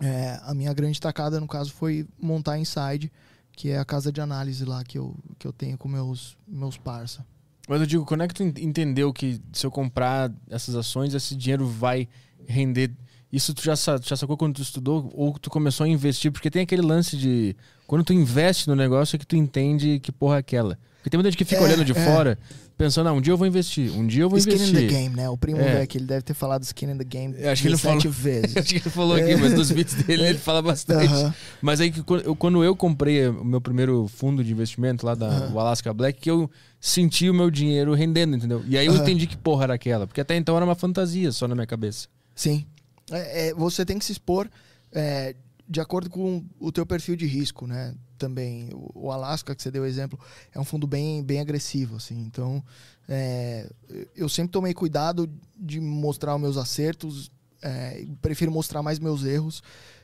é, 0.00 0.38
a 0.42 0.54
minha 0.54 0.72
grande 0.72 1.00
tacada, 1.00 1.40
no 1.40 1.48
caso, 1.48 1.72
foi 1.72 2.06
montar 2.20 2.52
a 2.52 2.58
Inside, 2.58 3.10
que 3.52 3.70
é 3.70 3.78
a 3.78 3.84
casa 3.84 4.12
de 4.12 4.20
análise 4.20 4.64
lá 4.64 4.84
que 4.84 4.98
eu, 4.98 5.16
que 5.38 5.46
eu 5.46 5.52
tenho 5.52 5.78
com 5.78 5.88
meus, 5.88 6.36
meus 6.46 6.76
parça. 6.76 7.26
Mas 7.68 7.80
eu 7.80 7.86
digo, 7.86 8.04
quando 8.04 8.22
é 8.22 8.28
que 8.28 8.34
tu 8.34 8.42
entendeu 8.44 9.12
que 9.12 9.40
se 9.52 9.66
eu 9.66 9.70
comprar 9.70 10.32
essas 10.48 10.76
ações, 10.76 11.14
esse 11.14 11.34
dinheiro 11.34 11.66
vai 11.66 12.08
render 12.46 12.92
isso 13.36 13.52
tu 13.52 13.62
já, 13.62 13.74
já 13.74 14.16
sacou 14.16 14.34
quando 14.34 14.54
tu 14.54 14.62
estudou 14.62 15.12
ou 15.14 15.38
tu 15.38 15.50
começou 15.50 15.84
a 15.84 15.88
investir? 15.88 16.32
Porque 16.32 16.50
tem 16.50 16.62
aquele 16.62 16.80
lance 16.80 17.16
de. 17.18 17.54
Quando 17.86 18.02
tu 18.02 18.14
investe 18.14 18.66
no 18.66 18.74
negócio 18.74 19.14
é 19.14 19.18
que 19.18 19.26
tu 19.26 19.36
entende 19.36 20.00
que 20.00 20.10
porra 20.10 20.36
é 20.36 20.38
aquela. 20.38 20.78
Porque 20.98 21.10
tem 21.10 21.18
muita 21.18 21.30
gente 21.30 21.38
que 21.38 21.44
fica 21.44 21.60
é, 21.60 21.64
olhando 21.64 21.84
de 21.84 21.92
é. 21.92 21.94
fora, 21.94 22.38
pensando, 22.78 23.10
ah, 23.10 23.12
um 23.12 23.20
dia 23.20 23.32
eu 23.34 23.36
vou 23.36 23.46
investir, 23.46 23.92
um 23.92 24.06
dia 24.06 24.22
eu 24.22 24.30
vou 24.30 24.38
skin 24.38 24.54
investir. 24.54 24.74
Skin 24.74 24.84
in 24.84 24.88
the 24.88 24.94
game, 24.94 25.16
né? 25.16 25.28
O 25.28 25.36
primo 25.36 25.60
é. 25.60 25.82
aqui, 25.82 25.98
ele 25.98 26.06
deve 26.06 26.22
ter 26.22 26.32
falado 26.32 26.62
skin 26.62 26.86
in 26.86 26.96
the 26.96 27.04
game 27.04 27.36
acho 27.46 27.62
que 27.62 27.68
ele 27.68 27.76
falou, 27.76 28.00
vezes. 28.00 28.56
acho 28.56 28.68
que 28.68 28.76
ele 28.76 28.90
falou 28.90 29.16
aqui, 29.16 29.36
mas 29.36 29.52
nos 29.52 29.70
vídeos 29.70 30.02
dele 30.02 30.24
ele 30.24 30.38
fala 30.38 30.62
bastante. 30.62 31.12
Uh 31.12 31.28
-huh. 31.28 31.34
Mas 31.60 31.80
aí, 31.80 31.92
quando 32.38 32.64
eu 32.64 32.74
comprei 32.74 33.28
o 33.28 33.44
meu 33.44 33.60
primeiro 33.60 34.08
fundo 34.08 34.42
de 34.42 34.50
investimento 34.50 35.04
lá 35.04 35.14
da 35.14 35.28
uh 35.28 35.52
-huh. 35.52 35.60
Alaska 35.60 35.92
Black, 35.92 36.18
que 36.20 36.30
eu 36.30 36.50
senti 36.80 37.28
o 37.28 37.34
meu 37.34 37.50
dinheiro 37.50 37.92
rendendo, 37.92 38.34
entendeu? 38.34 38.64
E 38.66 38.78
aí 38.78 38.86
eu 38.86 38.92
uh 38.92 38.98
-huh. 38.98 39.02
entendi 39.02 39.26
que 39.26 39.36
porra 39.36 39.64
era 39.64 39.74
aquela. 39.74 40.06
Porque 40.06 40.22
até 40.22 40.34
então 40.34 40.56
era 40.56 40.64
uma 40.64 40.74
fantasia 40.74 41.30
só 41.30 41.46
na 41.46 41.54
minha 41.54 41.66
cabeça. 41.66 42.08
Sim. 42.34 42.66
É, 43.10 43.48
é, 43.48 43.54
você 43.54 43.84
tem 43.84 43.98
que 43.98 44.04
se 44.04 44.12
expor 44.12 44.48
é, 44.92 45.34
de 45.68 45.80
acordo 45.80 46.10
com 46.10 46.44
o 46.58 46.72
teu 46.72 46.84
perfil 46.86 47.16
de 47.16 47.26
risco, 47.26 47.66
né? 47.66 47.94
Também 48.18 48.70
o, 48.72 49.06
o 49.06 49.12
Alaska 49.12 49.54
que 49.54 49.62
você 49.62 49.70
deu 49.70 49.84
exemplo 49.84 50.18
é 50.52 50.58
um 50.58 50.64
fundo 50.64 50.86
bem 50.86 51.22
bem 51.22 51.40
agressivo, 51.40 51.96
assim. 51.96 52.18
Então 52.20 52.62
é, 53.08 53.70
eu 54.14 54.28
sempre 54.28 54.52
tomei 54.52 54.74
cuidado 54.74 55.30
de 55.56 55.80
mostrar 55.80 56.34
os 56.34 56.40
meus 56.40 56.56
acertos, 56.56 57.30
é, 57.62 58.04
prefiro 58.20 58.50
mostrar 58.50 58.82
mais 58.82 58.98
meus 58.98 59.24
erros. 59.24 59.62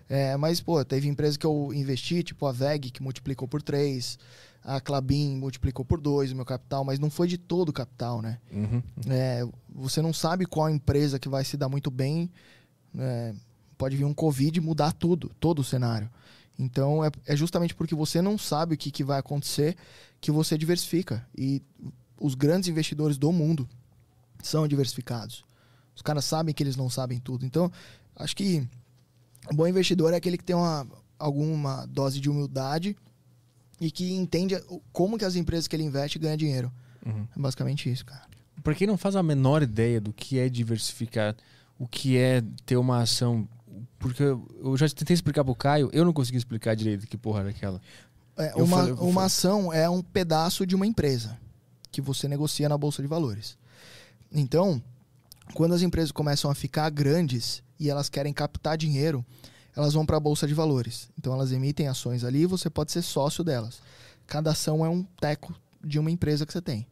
É, 0.09 0.37
mas, 0.37 0.61
pô, 0.61 0.85
teve 0.85 1.09
empresa 1.09 1.39
que 1.39 1.47
eu 1.47 1.73
investi, 1.73 2.23
tipo 2.23 2.45
a 2.47 2.53
VEG, 2.53 2.91
que 2.91 3.03
multiplicou 3.03 3.49
por 3.49 3.63
3, 3.63 4.19
a 4.63 4.81
Clabin 4.81 5.37
multiplicou 5.37 5.85
por 5.85 6.01
2 6.01 6.33
o 6.33 6.37
meu 6.37 6.45
capital, 6.45 6.85
mas 6.85 6.99
não 6.99 7.09
foi 7.09 7.27
de 7.27 7.39
todo 7.39 7.71
o 7.71 7.73
capital, 7.73 8.21
né? 8.21 8.39
Uhum. 8.53 8.83
É, 9.09 9.47
você 9.69 10.03
não 10.03 10.13
sabe 10.13 10.45
qual 10.45 10.69
empresa 10.69 11.19
que 11.19 11.29
vai 11.29 11.45
se 11.45 11.57
dar 11.57 11.69
muito 11.69 11.91
bem 11.91 12.31
É, 12.99 13.35
pode 13.77 13.97
vir 13.97 14.05
um 14.05 14.15
Covid 14.15 14.59
e 14.59 14.63
mudar 14.63 14.93
tudo, 14.93 15.31
todo 15.41 15.61
o 15.61 15.65
cenário. 15.65 16.11
Então 16.59 17.05
é, 17.05 17.11
é 17.27 17.37
justamente 17.37 17.75
porque 17.75 17.95
você 17.95 18.21
não 18.21 18.37
sabe 18.37 18.75
o 18.75 18.79
que, 18.79 18.91
que 18.91 19.03
vai 19.03 19.19
acontecer 19.19 19.77
que 20.21 20.31
você 20.31 20.57
diversifica. 20.57 21.27
E 21.37 21.63
os 22.19 22.35
grandes 22.35 22.69
investidores 22.69 23.19
do 23.19 23.33
mundo 23.33 23.69
são 24.43 24.69
diversificados. 24.69 25.45
Os 25.95 26.03
caras 26.03 26.25
sabem 26.25 26.55
que 26.55 26.63
eles 26.63 26.77
não 26.77 26.89
sabem 26.89 27.19
tudo. 27.19 27.45
Então, 27.45 27.71
acho 28.17 28.37
que 28.37 28.67
o 29.51 29.55
bom 29.55 29.67
investidor 29.67 30.13
é 30.13 30.17
aquele 30.17 30.39
que 30.39 30.45
tem 30.45 30.57
uma, 30.57 30.87
alguma 31.19 31.87
dose 31.87 32.21
de 32.21 32.31
humildade 32.31 32.97
e 33.81 33.91
que 33.91 34.13
entende 34.13 34.57
como 34.93 35.19
que 35.19 35.25
as 35.25 35.35
empresas 35.35 35.67
que 35.67 35.75
ele 35.75 35.83
investe 35.83 36.19
ganham 36.19 36.37
dinheiro. 36.37 36.73
Uhum. 37.05 37.27
É 37.37 37.41
basicamente 37.41 37.91
isso, 37.91 38.05
cara. 38.07 38.23
Pra 38.63 38.75
quem 38.75 38.87
não 38.87 38.97
faz 38.97 39.17
a 39.17 39.23
menor 39.23 39.63
ideia 39.63 40.01
do 40.01 40.13
que 40.13 40.39
é 40.39 40.49
diversificar, 40.49 41.37
o 41.83 41.89
que 41.89 42.17
é 42.17 42.41
ter 42.65 42.77
uma 42.77 43.01
ação. 43.03 43.49
Porque 43.99 44.23
eu 44.23 44.77
já 44.77 44.89
tentei 44.89 45.15
explicar 45.15 45.43
pro 45.45 45.53
Caio, 45.53 45.91
eu 45.93 46.05
não 46.05 46.13
consegui 46.13 46.39
explicar 46.39 46.77
direito 46.77 47.09
que 47.09 47.17
porra 47.17 47.41
era 47.41 47.51
aquela. 47.51 47.81
É, 48.37 48.55
uma, 48.55 48.77
falei- 48.77 48.93
uma 48.93 49.25
ação 49.25 49.73
é 49.73 49.91
um 49.91 50.01
pedaço 50.01 50.65
de 50.65 50.77
uma 50.77 50.87
empresa 50.87 51.37
que 51.91 52.01
você 52.01 52.29
negocia 52.29 52.69
na 52.69 52.79
bolsa 52.79 53.03
de 53.03 53.09
valores. 53.09 53.59
Então, 54.31 54.81
quando 55.55 55.75
as 55.75 55.83
empresas 55.83 56.13
começam 56.13 56.49
a 56.49 56.55
ficar 56.55 56.89
grandes 56.89 57.65
e 57.81 57.91
elas 57.91 58.09
querem 58.09 58.33
captar 58.33 58.79
dinheiro, 58.79 59.25
elas 59.77 59.93
vão 59.93 60.07
para 60.07 60.17
a 60.19 60.21
bolsa 60.21 60.47
de 60.47 60.55
valores. 60.55 61.09
Então, 61.19 61.33
elas 61.33 61.51
emitem 61.51 61.89
ações 61.89 62.23
ali 62.23 62.43
e 62.43 62.47
você 62.47 62.71
pode 62.71 62.93
ser 62.93 63.03
sócio 63.03 63.43
delas. 63.43 63.81
Cada 64.29 64.53
ação 64.53 64.87
é 64.87 64.89
um 64.89 65.03
teco 65.21 65.53
de 65.83 65.99
uma 65.99 66.13
empresa 66.13 66.47
que 66.47 66.53
você 66.53 66.63
tem. 66.63 66.87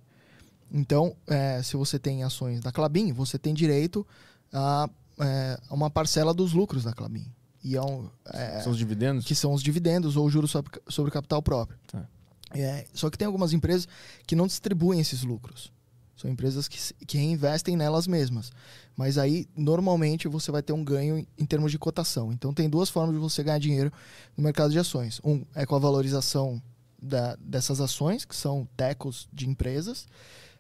Então, 0.72 1.14
é, 1.28 1.62
se 1.62 1.76
você 1.76 1.96
tem 1.96 2.24
ações 2.24 2.60
da 2.60 2.72
Clabin, 2.72 3.12
você 3.12 3.38
tem 3.38 3.54
direito 3.54 4.04
a, 4.52 4.88
é, 5.18 5.60
uma 5.70 5.90
parcela 5.90 6.32
dos 6.34 6.52
lucros 6.52 6.84
da 6.84 6.92
Clabin. 6.92 7.26
E 7.62 7.76
é 7.76 7.82
um, 7.82 8.08
é, 8.32 8.60
São 8.62 8.72
os 8.72 8.78
dividendos? 8.78 9.24
que 9.26 9.34
são 9.34 9.52
os 9.52 9.62
dividendos 9.62 10.16
ou 10.16 10.30
juros 10.30 10.50
sobre, 10.50 10.80
sobre 10.88 11.10
capital 11.12 11.42
próprio. 11.42 11.78
Tá. 11.86 12.06
É, 12.52 12.86
só 12.94 13.08
que 13.10 13.18
tem 13.18 13.26
algumas 13.26 13.52
empresas 13.52 13.86
que 14.26 14.34
não 14.34 14.46
distribuem 14.46 14.98
esses 15.00 15.22
lucros. 15.22 15.70
São 16.16 16.30
empresas 16.30 16.68
que, 16.68 16.78
que 17.06 17.16
reinvestem 17.16 17.76
nelas 17.76 18.06
mesmas. 18.06 18.50
Mas 18.96 19.16
aí, 19.16 19.46
normalmente, 19.56 20.26
você 20.28 20.50
vai 20.50 20.62
ter 20.62 20.72
um 20.72 20.84
ganho 20.84 21.18
em- 21.18 21.26
em 21.38 21.46
termos 21.46 21.70
de 21.70 21.78
cotação. 21.78 22.30
Então, 22.32 22.52
tem 22.52 22.68
duas 22.68 22.90
formas 22.90 23.14
de 23.14 23.20
você 23.20 23.42
ganhar 23.42 23.58
dinheiro 23.58 23.90
no 24.36 24.42
mercado 24.44 24.70
de 24.70 24.78
ações. 24.78 25.20
Um 25.24 25.44
é 25.54 25.64
com 25.64 25.74
a 25.76 25.78
valorização 25.78 26.60
da- 27.00 27.36
dessas 27.36 27.80
ações, 27.80 28.24
que 28.26 28.36
são 28.36 28.68
tecos 28.76 29.28
de 29.32 29.48
empresas. 29.48 30.06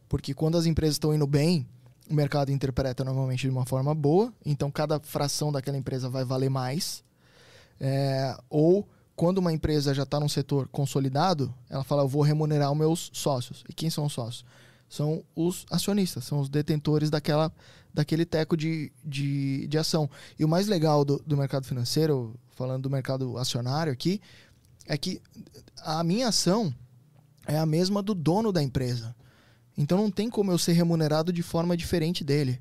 Porque 0.08 0.32
quando 0.32 0.56
as 0.56 0.64
empresas 0.64 0.94
estão 0.94 1.14
indo 1.14 1.26
bem, 1.26 1.66
o 2.10 2.14
mercado 2.14 2.50
interpreta 2.50 3.04
normalmente 3.04 3.42
de 3.42 3.48
uma 3.48 3.64
forma 3.64 3.94
boa. 3.94 4.32
Então, 4.44 4.70
cada 4.70 4.98
fração 4.98 5.52
daquela 5.52 5.78
empresa 5.78 6.08
vai 6.08 6.24
valer 6.24 6.50
mais. 6.50 7.04
É, 7.78 8.36
ou 8.50 8.86
quando 9.14 9.38
uma 9.38 9.52
empresa 9.52 9.94
já 9.94 10.02
está 10.02 10.18
num 10.18 10.28
setor 10.28 10.66
consolidado, 10.68 11.54
ela 11.68 11.84
fala, 11.84 12.02
eu 12.02 12.08
vou 12.08 12.22
remunerar 12.22 12.72
os 12.72 12.76
meus 12.76 13.10
sócios. 13.12 13.64
E 13.68 13.72
quem 13.72 13.88
são 13.88 14.06
os 14.06 14.12
sócios? 14.12 14.44
São 14.88 15.22
os 15.36 15.64
acionistas, 15.70 16.24
são 16.24 16.40
os 16.40 16.48
detentores 16.48 17.10
daquela, 17.10 17.52
daquele 17.94 18.26
teco 18.26 18.56
de, 18.56 18.90
de, 19.04 19.68
de 19.68 19.78
ação. 19.78 20.10
E 20.36 20.44
o 20.44 20.48
mais 20.48 20.66
legal 20.66 21.04
do, 21.04 21.22
do 21.24 21.36
mercado 21.36 21.64
financeiro, 21.64 22.34
falando 22.56 22.82
do 22.82 22.90
mercado 22.90 23.38
acionário 23.38 23.92
aqui, 23.92 24.20
é 24.86 24.98
que 24.98 25.22
a 25.82 26.02
minha 26.02 26.28
ação 26.28 26.74
é 27.46 27.56
a 27.56 27.66
mesma 27.66 28.02
do 28.02 28.14
dono 28.14 28.50
da 28.50 28.60
empresa. 28.60 29.14
Então 29.80 29.96
não 29.98 30.10
tem 30.10 30.28
como 30.28 30.52
eu 30.52 30.58
ser 30.58 30.72
remunerado 30.72 31.32
de 31.32 31.42
forma 31.42 31.76
diferente 31.76 32.22
dele. 32.22 32.60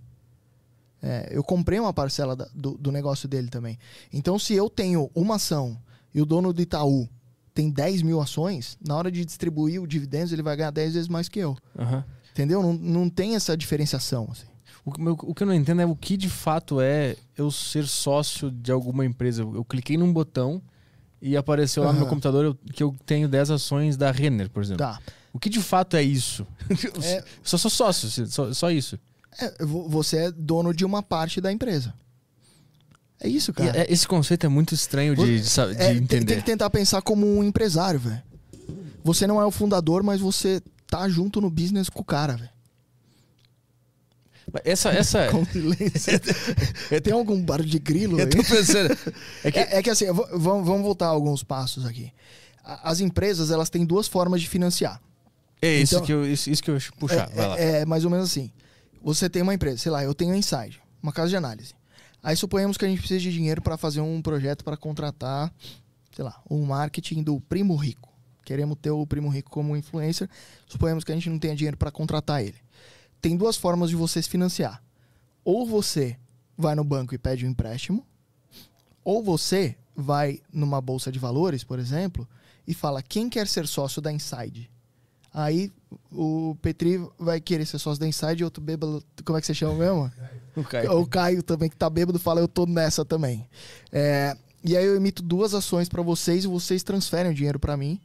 É, 1.01 1.29
eu 1.31 1.43
comprei 1.43 1.79
uma 1.79 1.93
parcela 1.93 2.35
da- 2.35 2.47
do, 2.53 2.77
do 2.77 2.91
negócio 2.91 3.27
dele 3.27 3.47
também. 3.49 3.77
Então, 4.11 4.37
se 4.37 4.53
eu 4.53 4.69
tenho 4.69 5.09
uma 5.15 5.35
ação 5.35 5.77
e 6.13 6.21
o 6.21 6.25
dono 6.25 6.51
do 6.51 6.61
Itaú 6.61 7.07
tem 7.53 7.69
10 7.69 8.01
mil 8.01 8.19
ações, 8.21 8.77
na 8.85 8.95
hora 8.95 9.11
de 9.11 9.23
distribuir 9.25 9.81
o 9.81 9.87
dividendos, 9.87 10.31
ele 10.33 10.41
vai 10.43 10.55
ganhar 10.55 10.71
10 10.71 10.93
vezes 10.93 11.07
mais 11.07 11.27
que 11.29 11.39
eu. 11.39 11.57
Aham. 11.77 12.03
Entendeu? 12.31 12.61
Não, 12.61 12.73
não 12.73 13.09
tem 13.09 13.35
essa 13.35 13.55
diferenciação. 13.57 14.27
Assim. 14.31 14.45
O, 14.85 15.01
meu- 15.01 15.17
o 15.23 15.33
que 15.33 15.43
eu 15.43 15.47
não 15.47 15.53
entendo 15.53 15.81
é 15.81 15.85
o 15.85 15.95
que 15.95 16.15
de 16.15 16.29
fato 16.29 16.79
é 16.79 17.15
eu 17.37 17.49
ser 17.51 17.85
sócio 17.87 18.49
de 18.51 18.71
alguma 18.71 19.05
empresa. 19.05 19.41
Eu, 19.41 19.55
eu 19.55 19.65
cliquei 19.65 19.97
num 19.97 20.11
botão 20.13 20.61
e 21.21 21.35
apareceu 21.35 21.83
lá 21.83 21.91
no 21.91 21.99
meu 21.99 22.07
computador 22.09 22.45
eu- 22.45 22.55
que 22.73 22.83
eu 22.83 22.95
tenho 23.05 23.27
10 23.27 23.51
ações 23.51 23.97
da 23.97 24.11
Renner, 24.11 24.49
por 24.49 24.61
exemplo. 24.63 24.85
Tá. 24.85 24.99
O 25.31 25.39
que 25.39 25.49
de 25.49 25.61
fato 25.61 25.95
é 25.95 26.03
isso? 26.03 26.45
Eu 26.69 26.75
É- 27.03 27.23
Só 27.43 27.57
sou 27.57 27.69
sócio, 27.71 28.27
só, 28.27 28.53
só 28.53 28.71
isso. 28.71 28.99
É, 29.39 29.63
vo- 29.63 29.87
você 29.87 30.17
é 30.25 30.31
dono 30.31 30.73
de 30.73 30.83
uma 30.83 31.03
parte 31.03 31.39
da 31.39 31.51
empresa. 31.51 31.93
É 33.21 33.27
isso, 33.27 33.51
E 33.51 33.53
cara. 33.53 33.77
é- 33.81 33.91
esse 33.93 34.07
conceito 34.07 34.45
é 34.45 34.49
muito 34.49 34.73
estranho 34.73 35.15
de, 35.15 35.41
de 35.41 35.43
de 35.43 35.59
É, 35.59 35.73
tem- 35.75 35.97
entender. 35.97 36.25
Tem 36.25 36.37
que 36.39 36.45
tentar 36.45 36.69
pensar 36.69 37.01
como 37.01 37.27
um 37.27 37.43
empresário, 37.43 37.99
velho. 37.99 38.21
Você 39.03 39.27
não 39.27 39.39
é 39.41 39.45
o 39.45 39.51
fundador, 39.51 40.03
mas 40.03 40.19
você 40.19 40.61
tá 40.87 41.07
junto 41.07 41.39
no 41.41 41.49
business 41.49 41.89
com 41.89 42.01
o 42.01 42.05
cara, 42.05 42.35
velho. 42.37 42.49
Essa, 44.63 44.89
essa, 44.89 45.27
Com 45.31 45.45
silêncio. 45.45 46.19
Tem 47.03 47.13
algum 47.13 47.39
barulho 47.41 47.69
de 47.69 47.77
grilo 47.77 48.15
aí? 48.17 48.23
eu 48.23 48.29
tô 48.29 48.43
pensando. 48.43 48.97
É 49.43 49.51
que, 49.51 49.59
É, 49.59 49.83
que 49.83 49.89
assim, 49.91 50.05
vamos, 50.07 50.65
vamos 50.65 50.81
voltar 50.81 51.07
alguns 51.07 51.43
passos 51.43 51.85
aqui. 51.85 52.11
As 52.63 52.99
empresas, 52.99 53.51
elas 53.51 53.69
têm 53.69 53.85
duas 53.85 54.07
formas 54.07 54.41
de 54.41 54.49
financiar. 54.49 54.99
É 55.61 55.79
isso, 55.81 55.95
então- 55.95 56.05
que 56.05 56.11
eu, 56.13 56.25
isso, 56.31 56.49
isso 56.49 56.61
que 56.63 56.69
eu 56.71 56.75
ia 56.75 56.81
puxar. 56.97 57.29
é, 57.31 57.35
vai 57.35 57.47
lá. 57.47 57.59
é- 57.59 57.81
é 57.81 57.85
mais 57.85 58.05
ou 58.05 58.11
menos 58.11 58.29
assim. 58.29 58.51
Você 59.01 59.29
tem 59.29 59.41
uma 59.41 59.53
empresa, 59.53 59.77
sei 59.77 59.91
lá, 59.91 60.03
eu 60.03 60.13
tenho 60.13 60.33
a 60.33 60.37
Inside, 60.37 60.81
uma 61.01 61.11
casa 61.13 61.29
de 61.29 61.35
análise. 61.37 61.73
Aí 62.21 62.35
suponhamos 62.35 62.77
que 62.77 62.83
a 62.83 62.87
gente 62.87 62.99
precisa 62.99 63.19
de 63.21 63.31
dinheiro 63.31 63.61
para 63.61 63.77
fazer 63.77 64.01
um 64.01 64.21
projeto 64.21 64.63
para 64.63 64.75
contratar, 64.75 65.53
sei 66.13 66.23
lá, 66.25 66.41
um 66.49 66.65
marketing 66.65 67.23
do 67.23 67.39
Primo 67.39 67.75
Rico. 67.75 68.09
Queremos 68.43 68.77
ter 68.81 68.89
o 68.91 69.05
Primo 69.07 69.29
Rico 69.29 69.49
como 69.49 69.77
influencer. 69.77 70.29
Suponhamos 70.67 71.03
que 71.03 71.11
a 71.11 71.15
gente 71.15 71.29
não 71.29 71.39
tenha 71.39 71.55
dinheiro 71.55 71.77
para 71.77 71.91
contratar 71.91 72.43
ele. 72.43 72.55
Tem 73.21 73.37
duas 73.37 73.55
formas 73.55 73.89
de 73.89 73.95
você 73.95 74.21
se 74.21 74.27
financiar. 74.27 74.83
Ou 75.45 75.65
você 75.65 76.17
vai 76.57 76.75
no 76.75 76.83
banco 76.83 77.15
e 77.15 77.17
pede 77.17 77.45
um 77.45 77.49
empréstimo, 77.49 78.05
ou 79.03 79.23
você 79.23 79.77
vai 79.95 80.41
numa 80.51 80.81
bolsa 80.81 81.11
de 81.11 81.19
valores, 81.19 81.63
por 81.63 81.79
exemplo, 81.79 82.27
e 82.67 82.73
fala 82.73 83.01
quem 83.01 83.29
quer 83.29 83.47
ser 83.47 83.65
sócio 83.67 84.01
da 84.01 84.11
Inside. 84.11 84.69
Aí 85.33 85.71
o 86.11 86.55
Petri 86.61 87.01
vai 87.17 87.39
querer 87.39 87.65
ser 87.65 87.77
sócio 87.79 87.99
da 87.99 88.07
Inside 88.07 88.41
e 88.41 88.43
outro 88.43 88.61
bêbado, 88.61 89.03
como 89.23 89.37
é 89.37 89.41
que 89.41 89.47
você 89.47 89.53
chama 89.53 89.75
mesmo? 89.75 90.11
O 90.55 90.63
Caio. 90.63 90.99
O 90.99 91.05
Caio 91.05 91.43
também, 91.43 91.69
que 91.69 91.75
tá 91.75 91.89
bêbado, 91.89 92.19
fala 92.19 92.41
eu 92.41 92.47
tô 92.47 92.65
nessa 92.65 93.05
também. 93.05 93.47
É, 93.91 94.35
e 94.63 94.75
aí 94.75 94.85
eu 94.85 94.95
emito 94.95 95.21
duas 95.21 95.53
ações 95.53 95.87
para 95.87 96.01
vocês 96.01 96.43
e 96.43 96.47
vocês 96.47 96.83
transferem 96.83 97.31
o 97.31 97.35
dinheiro 97.35 97.59
para 97.59 97.77
mim. 97.77 97.99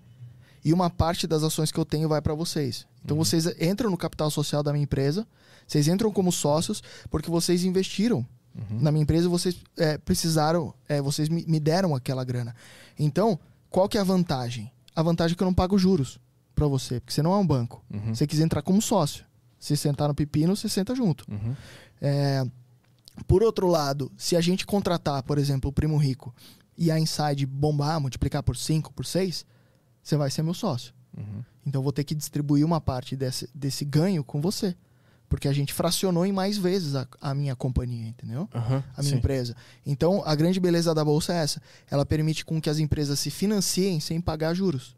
E 0.64 0.72
uma 0.72 0.89
parte 0.89 1.27
das 1.27 1.43
ações 1.43 1.70
que 1.70 1.79
eu 1.79 1.85
tenho 1.85 2.09
vai 2.09 2.22
para 2.22 2.35
vocês. 2.35 2.87
Então 3.05 3.16
vocês 3.16 3.47
entram 3.61 3.91
no 3.91 3.97
capital 3.97 4.31
social 4.31 4.62
da 4.62 4.72
minha 4.72 4.85
empresa, 4.85 5.27
vocês 5.66 5.89
entram 5.89 6.11
como 6.11 6.33
sócios, 6.33 6.83
porque 7.11 7.31
vocês 7.31 7.64
investiram 7.64 8.27
na 8.70 8.93
minha 8.93 9.03
empresa 9.03 9.29
vocês 9.29 9.57
é, 9.77 9.99
precisaram, 9.99 10.72
é, 10.89 11.01
vocês 11.03 11.29
me, 11.29 11.45
me 11.47 11.59
deram 11.59 11.95
aquela 11.95 12.22
grana. 12.25 12.55
Então, 12.99 13.39
qual 13.68 13.89
que 13.89 13.99
é 13.99 14.01
a 14.01 14.05
vantagem? 14.05 14.70
A 14.95 15.03
vantagem 15.03 15.35
é 15.35 15.37
que 15.37 15.43
eu 15.43 15.47
não 15.47 15.55
pago 15.55 15.77
juros 15.77 16.20
para 16.55 16.67
você, 16.67 17.01
porque 17.01 17.13
você 17.13 17.23
não 17.23 17.33
é 17.33 17.37
um 17.39 17.47
banco. 17.47 17.85
Uhum. 17.93 18.15
Você 18.15 18.27
quis 18.27 18.41
entrar 18.41 18.63
como 18.63 18.81
sócio. 18.81 19.25
Se 19.59 19.77
sentar 19.77 20.09
no 20.09 20.15
pepino, 20.15 20.55
você 20.55 20.69
senta 20.69 20.95
junto. 20.95 21.25
Uhum. 21.31 21.55
É, 22.01 22.45
por 23.27 23.43
outro 23.43 23.67
lado, 23.67 24.11
se 24.17 24.37
a 24.37 24.41
gente 24.41 24.67
contratar, 24.67 25.23
por 25.23 25.39
exemplo, 25.39 25.71
o 25.71 25.73
Primo 25.73 25.97
Rico 25.97 26.35
e 26.77 26.91
a 26.91 26.99
Inside 26.99 27.47
bombar, 27.47 28.01
multiplicar 28.01 28.43
por 28.43 28.57
5, 28.57 28.93
por 28.93 29.07
6, 29.07 29.47
você 30.03 30.17
vai 30.17 30.31
ser 30.31 30.43
meu 30.43 30.55
sócio. 30.55 30.93
Uhum. 31.17 31.43
Então 31.67 31.83
vou 31.83 31.93
ter 31.93 32.05
que 32.05 32.15
distribuir 32.15 32.65
uma 32.65 32.81
parte 32.81 33.17
desse, 33.17 33.49
desse 33.55 33.85
ganho 33.85 34.23
com 34.23 34.41
você. 34.41 34.77
Porque 35.27 35.49
a 35.49 35.53
gente 35.53 35.73
fracionou 35.73 36.27
em 36.27 36.33
mais 36.33 36.59
vezes 36.59 36.95
a, 36.95 37.09
a 37.21 37.35
minha 37.35 37.57
companhia, 37.57 38.07
entendeu? 38.09 38.49
Aham, 38.55 38.85
A 38.95 39.01
minha 39.01 39.13
sim. 39.13 39.19
empresa. 39.19 39.57
Então, 39.85 40.23
a 40.25 40.35
grande 40.35 40.61
beleza 40.61 40.95
da 40.95 41.05
bolsa 41.05 41.33
é 41.33 41.39
essa. 41.39 41.63
Ela 41.91 42.05
permite 42.05 42.45
com 42.45 42.61
que 42.61 42.69
as 42.69 42.79
empresas 42.79 43.19
se 43.19 43.31
financiem 43.31 43.99
sem 43.99 44.21
pagar 44.21 44.55
juros. 44.55 44.95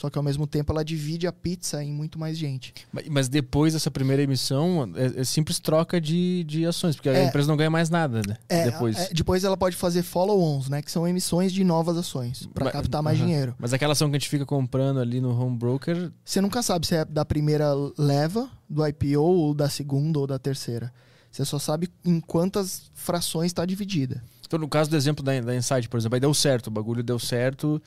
Só 0.00 0.08
que 0.08 0.16
ao 0.16 0.24
mesmo 0.24 0.46
tempo 0.46 0.72
ela 0.72 0.82
divide 0.82 1.26
a 1.26 1.32
pizza 1.32 1.84
em 1.84 1.92
muito 1.92 2.18
mais 2.18 2.38
gente. 2.38 2.72
Mas- 3.10 3.28
depois 3.28 3.74
dessa 3.74 3.90
primeira 3.90 4.22
emissão, 4.22 4.90
é, 4.96 5.20
é 5.20 5.24
simples 5.24 5.58
troca 5.60 6.00
de, 6.00 6.42
de 6.44 6.64
ações, 6.64 6.96
porque 6.96 7.10
a 7.10 7.12
É. 7.12 7.24
empresa 7.26 7.46
não 7.46 7.54
ganha 7.54 7.68
mais 7.68 7.90
nada, 7.90 8.22
né? 8.26 8.38
É, 8.48 8.70
depois. 8.70 8.96
é, 8.96 9.12
depois 9.12 9.44
ela 9.44 9.58
pode 9.58 9.76
fazer 9.76 10.02
follow-ons, 10.02 10.70
né? 10.70 10.80
Que 10.80 10.90
são 10.90 11.06
emissões 11.06 11.52
de 11.52 11.62
novas 11.62 11.98
ações 11.98 12.48
para 12.54 12.70
captar 12.70 13.02
mais 13.02 13.18
aham. 13.18 13.26
dinheiro. 13.26 13.54
Mas 13.58 13.74
aquela 13.74 13.92
ação 13.92 14.08
que 14.08 14.16
a 14.16 14.18
gente 14.18 14.30
fica 14.30 14.46
comprando 14.46 15.00
ali 15.00 15.20
no 15.20 15.38
home 15.38 15.58
broker, 15.58 16.10
Você 16.24 16.40
nunca 16.40 16.62
sabe 16.62 16.86
se 16.86 16.94
é 16.94 17.04
da 17.04 17.22
primeira 17.26 17.68
leva 17.98 18.48
do 18.70 18.86
IPO 18.86 19.20
ou 19.20 19.52
da 19.52 19.68
segunda 19.68 20.18
ou 20.18 20.26
da 20.26 20.38
terceira. 20.38 20.90
Você 21.30 21.44
só 21.44 21.58
sabe 21.58 21.90
em 22.06 22.20
quantas 22.20 22.90
frações 22.94 23.48
está 23.50 23.66
dividida. 23.66 24.24
Então, 24.46 24.58
no 24.58 24.66
caso 24.66 24.88
do 24.88 24.96
exemplo 24.96 25.22
da, 25.22 25.38
da 25.42 25.54
Insight, 25.54 25.90
por 25.90 25.98
exemplo, 25.98 26.16
aí 26.16 26.20
deu 26.20 26.32
certo, 26.32 26.68
o 26.68 26.70
bagulho 26.70 27.02
deu 27.02 27.18
certo, 27.18 27.80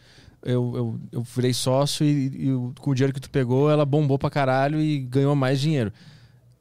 eu, 0.46 0.74
eu, 0.76 1.00
eu 1.12 1.22
virei 1.24 1.54
sócio 1.54 2.06
e, 2.06 2.28
e 2.28 2.50
com 2.80 2.92
o 2.92 2.96
dinheiro 2.96 3.14
que 3.14 3.22
tu 3.22 3.30
pegou, 3.30 3.70
ela 3.72 3.86
bombou 3.86 4.18
pra 4.20 4.30
caralho 4.30 4.80
e 4.82 5.00
ganhou 5.00 5.36
mais 5.36 5.60
dinheiro. 5.60 5.92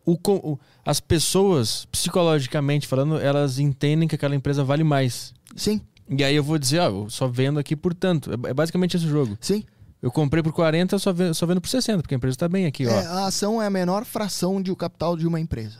o, 0.04 0.16
o- 0.26 0.58
as 0.84 1.00
pessoas, 1.00 1.84
psicologicamente 1.92 2.86
falando, 2.86 3.18
elas 3.18 3.58
entendem 3.58 4.08
que 4.08 4.14
aquela 4.14 4.34
empresa 4.34 4.64
vale 4.64 4.82
mais. 4.84 5.32
Sim, 5.56 5.80
E 6.08 6.22
aí 6.24 6.34
eu 6.34 6.42
vou 6.42 6.58
dizer, 6.58 6.80
ó, 6.80 6.86
eu 6.88 7.10
só 7.10 7.26
vendo 7.28 7.58
aqui 7.58 7.76
por 7.76 7.94
tanto. 7.94 8.30
É, 8.30 8.50
é 8.50 8.54
basicamente 8.54 8.96
esse 8.96 9.06
jogo. 9.06 9.36
sim. 9.40 9.64
Eu 10.00 10.10
comprei 10.10 10.42
por 10.42 10.52
40, 10.52 10.98
só 10.98 11.12
vendo, 11.12 11.32
só 11.32 11.46
vendo 11.46 11.60
por 11.60 11.68
60, 11.68 12.02
porque 12.02 12.12
a 12.12 12.16
empresa 12.16 12.36
tá 12.36 12.48
bem 12.48 12.66
aqui, 12.66 12.84
ó. 12.88 12.90
É, 12.90 13.06
a 13.06 13.26
ação 13.26 13.62
é 13.62 13.66
a 13.66 13.70
menor 13.70 14.04
fração 14.04 14.60
de 14.60 14.72
o 14.72 14.74
capital 14.74 15.16
de 15.16 15.28
uma 15.28 15.38
empresa. 15.38 15.78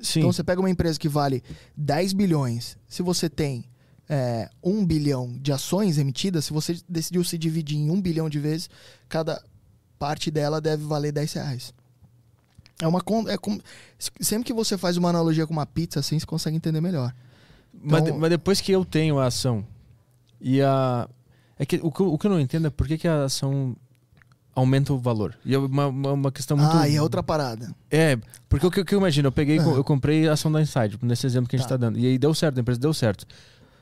Sim. 0.00 0.20
Então 0.20 0.32
você 0.32 0.44
pega 0.44 0.60
uma 0.60 0.70
empresa 0.70 0.96
que 1.00 1.08
vale 1.08 1.42
10 1.76 2.12
bilhões, 2.12 2.78
se 2.86 3.02
você 3.02 3.28
tem 3.28 3.64
é, 4.08 4.48
1 4.62 4.84
bilhão 4.86 5.32
de 5.40 5.52
ações 5.52 5.98
emitidas, 5.98 6.44
se 6.44 6.52
você 6.52 6.78
decidiu 6.88 7.24
se 7.24 7.36
dividir 7.36 7.76
em 7.76 7.90
1 7.90 8.00
bilhão 8.00 8.28
de 8.28 8.38
vezes, 8.38 8.70
cada 9.08 9.42
parte 9.98 10.30
dela 10.30 10.60
deve 10.60 10.84
valer 10.84 11.12
10 11.12 11.32
reais. 11.32 11.74
É 12.80 12.86
uma 12.86 12.98
é 13.28 13.38
como, 13.38 13.60
sempre 14.20 14.44
que 14.46 14.52
você 14.52 14.76
faz 14.76 14.96
uma 14.96 15.08
analogia 15.08 15.46
com 15.46 15.52
uma 15.52 15.64
pizza, 15.66 16.00
assim, 16.00 16.18
você 16.18 16.26
consegue 16.26 16.56
entender 16.56 16.80
melhor. 16.80 17.14
Mas, 17.82 18.02
Então- 18.02 18.18
mas 18.18 18.30
depois 18.30 18.60
que 18.60 18.70
eu 18.72 18.84
tenho 18.84 19.18
a 19.18 19.26
ação 19.26 19.66
e 20.40 20.60
a. 20.62 21.08
É 21.58 21.64
que 21.64 21.76
o, 21.82 21.90
que 21.90 22.00
eu- 22.00 22.12
o 22.12 22.18
que 22.18 22.26
eu 22.26 22.30
não 22.30 22.40
entendo 22.40 22.66
é 22.66 22.70
por 22.70 22.86
que, 22.86 22.98
que 22.98 23.08
a 23.08 23.24
ação 23.24 23.74
aumenta 24.54 24.92
o 24.92 24.98
valor. 24.98 25.34
E 25.44 25.54
é 25.54 25.58
uma, 25.58 25.86
uma, 25.86 26.12
uma 26.12 26.32
questão 26.32 26.56
muito. 26.56 26.74
Ah, 26.76 26.86
e 26.88 26.96
é 26.96 27.02
outra 27.02 27.22
parada. 27.22 27.74
É, 27.90 28.18
porque 28.48 28.66
o 28.66 28.70
que, 28.70 28.94
eu 28.94 28.98
imagino, 28.98 29.28
eu 29.28 29.32
peguei, 29.32 29.58
Aham. 29.58 29.72
eu 29.74 29.84
comprei 29.84 30.28
a 30.28 30.32
ação 30.34 30.52
da 30.52 30.60
Inside, 30.60 30.98
nesse 31.02 31.26
exemplo 31.26 31.48
que 31.48 31.56
a 31.56 31.58
gente 31.58 31.68
Tá. 31.68 31.74
tá 31.74 31.78
dando. 31.78 31.98
E 31.98 32.06
aí 32.06 32.18
deu 32.18 32.34
certo, 32.34 32.58
a 32.58 32.60
empresa 32.60 32.78
deu 32.80 32.92
certo. 32.92 33.26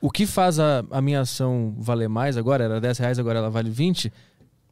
O 0.01 0.11
que 0.11 0.25
faz 0.25 0.59
a, 0.59 0.83
a 0.91 1.01
minha 1.01 1.21
ação 1.21 1.75
valer 1.77 2.09
mais 2.09 2.37
agora, 2.37 2.63
era 2.63 2.81
10 2.81 2.97
reais, 2.97 3.19
agora 3.19 3.39
ela 3.39 3.49
vale 3.49 3.69
20, 3.69 4.11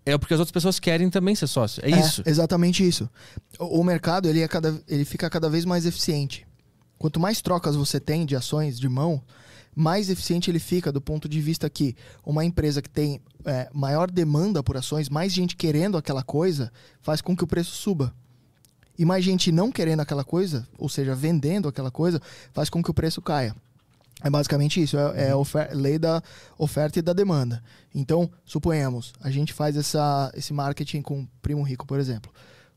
é 0.05 0.17
porque 0.17 0.33
as 0.33 0.39
outras 0.39 0.51
pessoas 0.51 0.79
querem 0.79 1.09
também 1.09 1.33
ser 1.33 1.47
sócio. 1.47 1.83
É, 1.83 1.89
isso. 1.89 2.21
Exatamente 2.25 2.85
isso. 2.85 3.09
O, 3.57 3.79
o 3.79 3.83
mercado 3.83 4.27
ele, 4.27 4.41
é 4.41 4.47
cada, 4.47 4.81
ele 4.87 5.05
fica 5.05 5.29
cada 5.29 5.49
vez 5.49 5.65
mais 5.65 5.85
eficiente. 5.85 6.45
Quanto 6.97 7.19
mais 7.19 7.41
trocas 7.41 7.75
você 7.75 7.99
tem 7.99 8.25
de 8.25 8.35
ações 8.35 8.79
de 8.79 8.87
mão, 8.87 9.21
mais 9.75 10.09
eficiente 10.09 10.51
ele 10.51 10.59
fica 10.59 10.91
do 10.91 11.01
ponto 11.01 11.27
de 11.27 11.41
vista 11.41 11.69
que 11.69 11.95
uma 12.25 12.45
empresa 12.45 12.81
que 12.81 12.89
tem 12.89 13.21
é, 13.45 13.69
maior 13.73 14.09
demanda 14.09 14.61
por 14.61 14.77
ações, 14.77 15.09
mais 15.09 15.33
gente 15.33 15.55
querendo 15.55 15.97
aquela 15.97 16.23
coisa, 16.23 16.71
faz 17.01 17.21
com 17.21 17.35
que 17.35 17.43
o 17.43 17.47
preço 17.47 17.71
suba. 17.71 18.13
E 18.97 19.05
mais 19.05 19.23
gente 19.23 19.51
não 19.51 19.71
querendo 19.71 20.01
aquela 20.01 20.23
coisa, 20.23 20.67
ou 20.77 20.87
seja, 20.87 21.15
vendendo 21.15 21.67
aquela 21.67 21.89
coisa, 21.89 22.21
faz 22.51 22.69
com 22.69 22.83
que 22.83 22.91
o 22.91 22.93
preço 22.93 23.21
caia. 23.21 23.55
É 24.23 24.29
basicamente 24.29 24.81
isso, 24.81 24.97
é, 24.97 25.27
é 25.27 25.31
a 25.31 25.37
ofer- 25.37 25.75
lei 25.75 25.99
da 25.99 26.23
oferta 26.57 26.97
e 26.97 27.01
da 27.01 27.11
demanda. 27.11 27.61
Então, 27.93 28.31
suponhamos, 28.45 29.13
a 29.21 29.29
gente 29.29 29.51
faz 29.51 29.75
essa, 29.75 30.31
esse 30.33 30.53
marketing 30.53 31.01
com 31.01 31.21
o 31.21 31.27
Primo 31.41 31.61
Rico, 31.61 31.85
por 31.85 31.99
exemplo. 31.99 32.31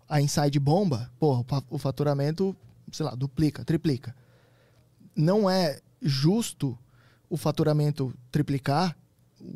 A 0.08 0.20
Inside 0.20 0.58
bomba, 0.58 1.10
pô, 1.18 1.44
o 1.70 1.78
faturamento, 1.78 2.54
sei 2.90 3.06
lá, 3.06 3.14
duplica, 3.14 3.64
triplica. 3.64 4.14
Não 5.14 5.48
é 5.48 5.80
justo 6.02 6.76
o 7.30 7.36
faturamento 7.36 8.12
triplicar, 8.30 8.96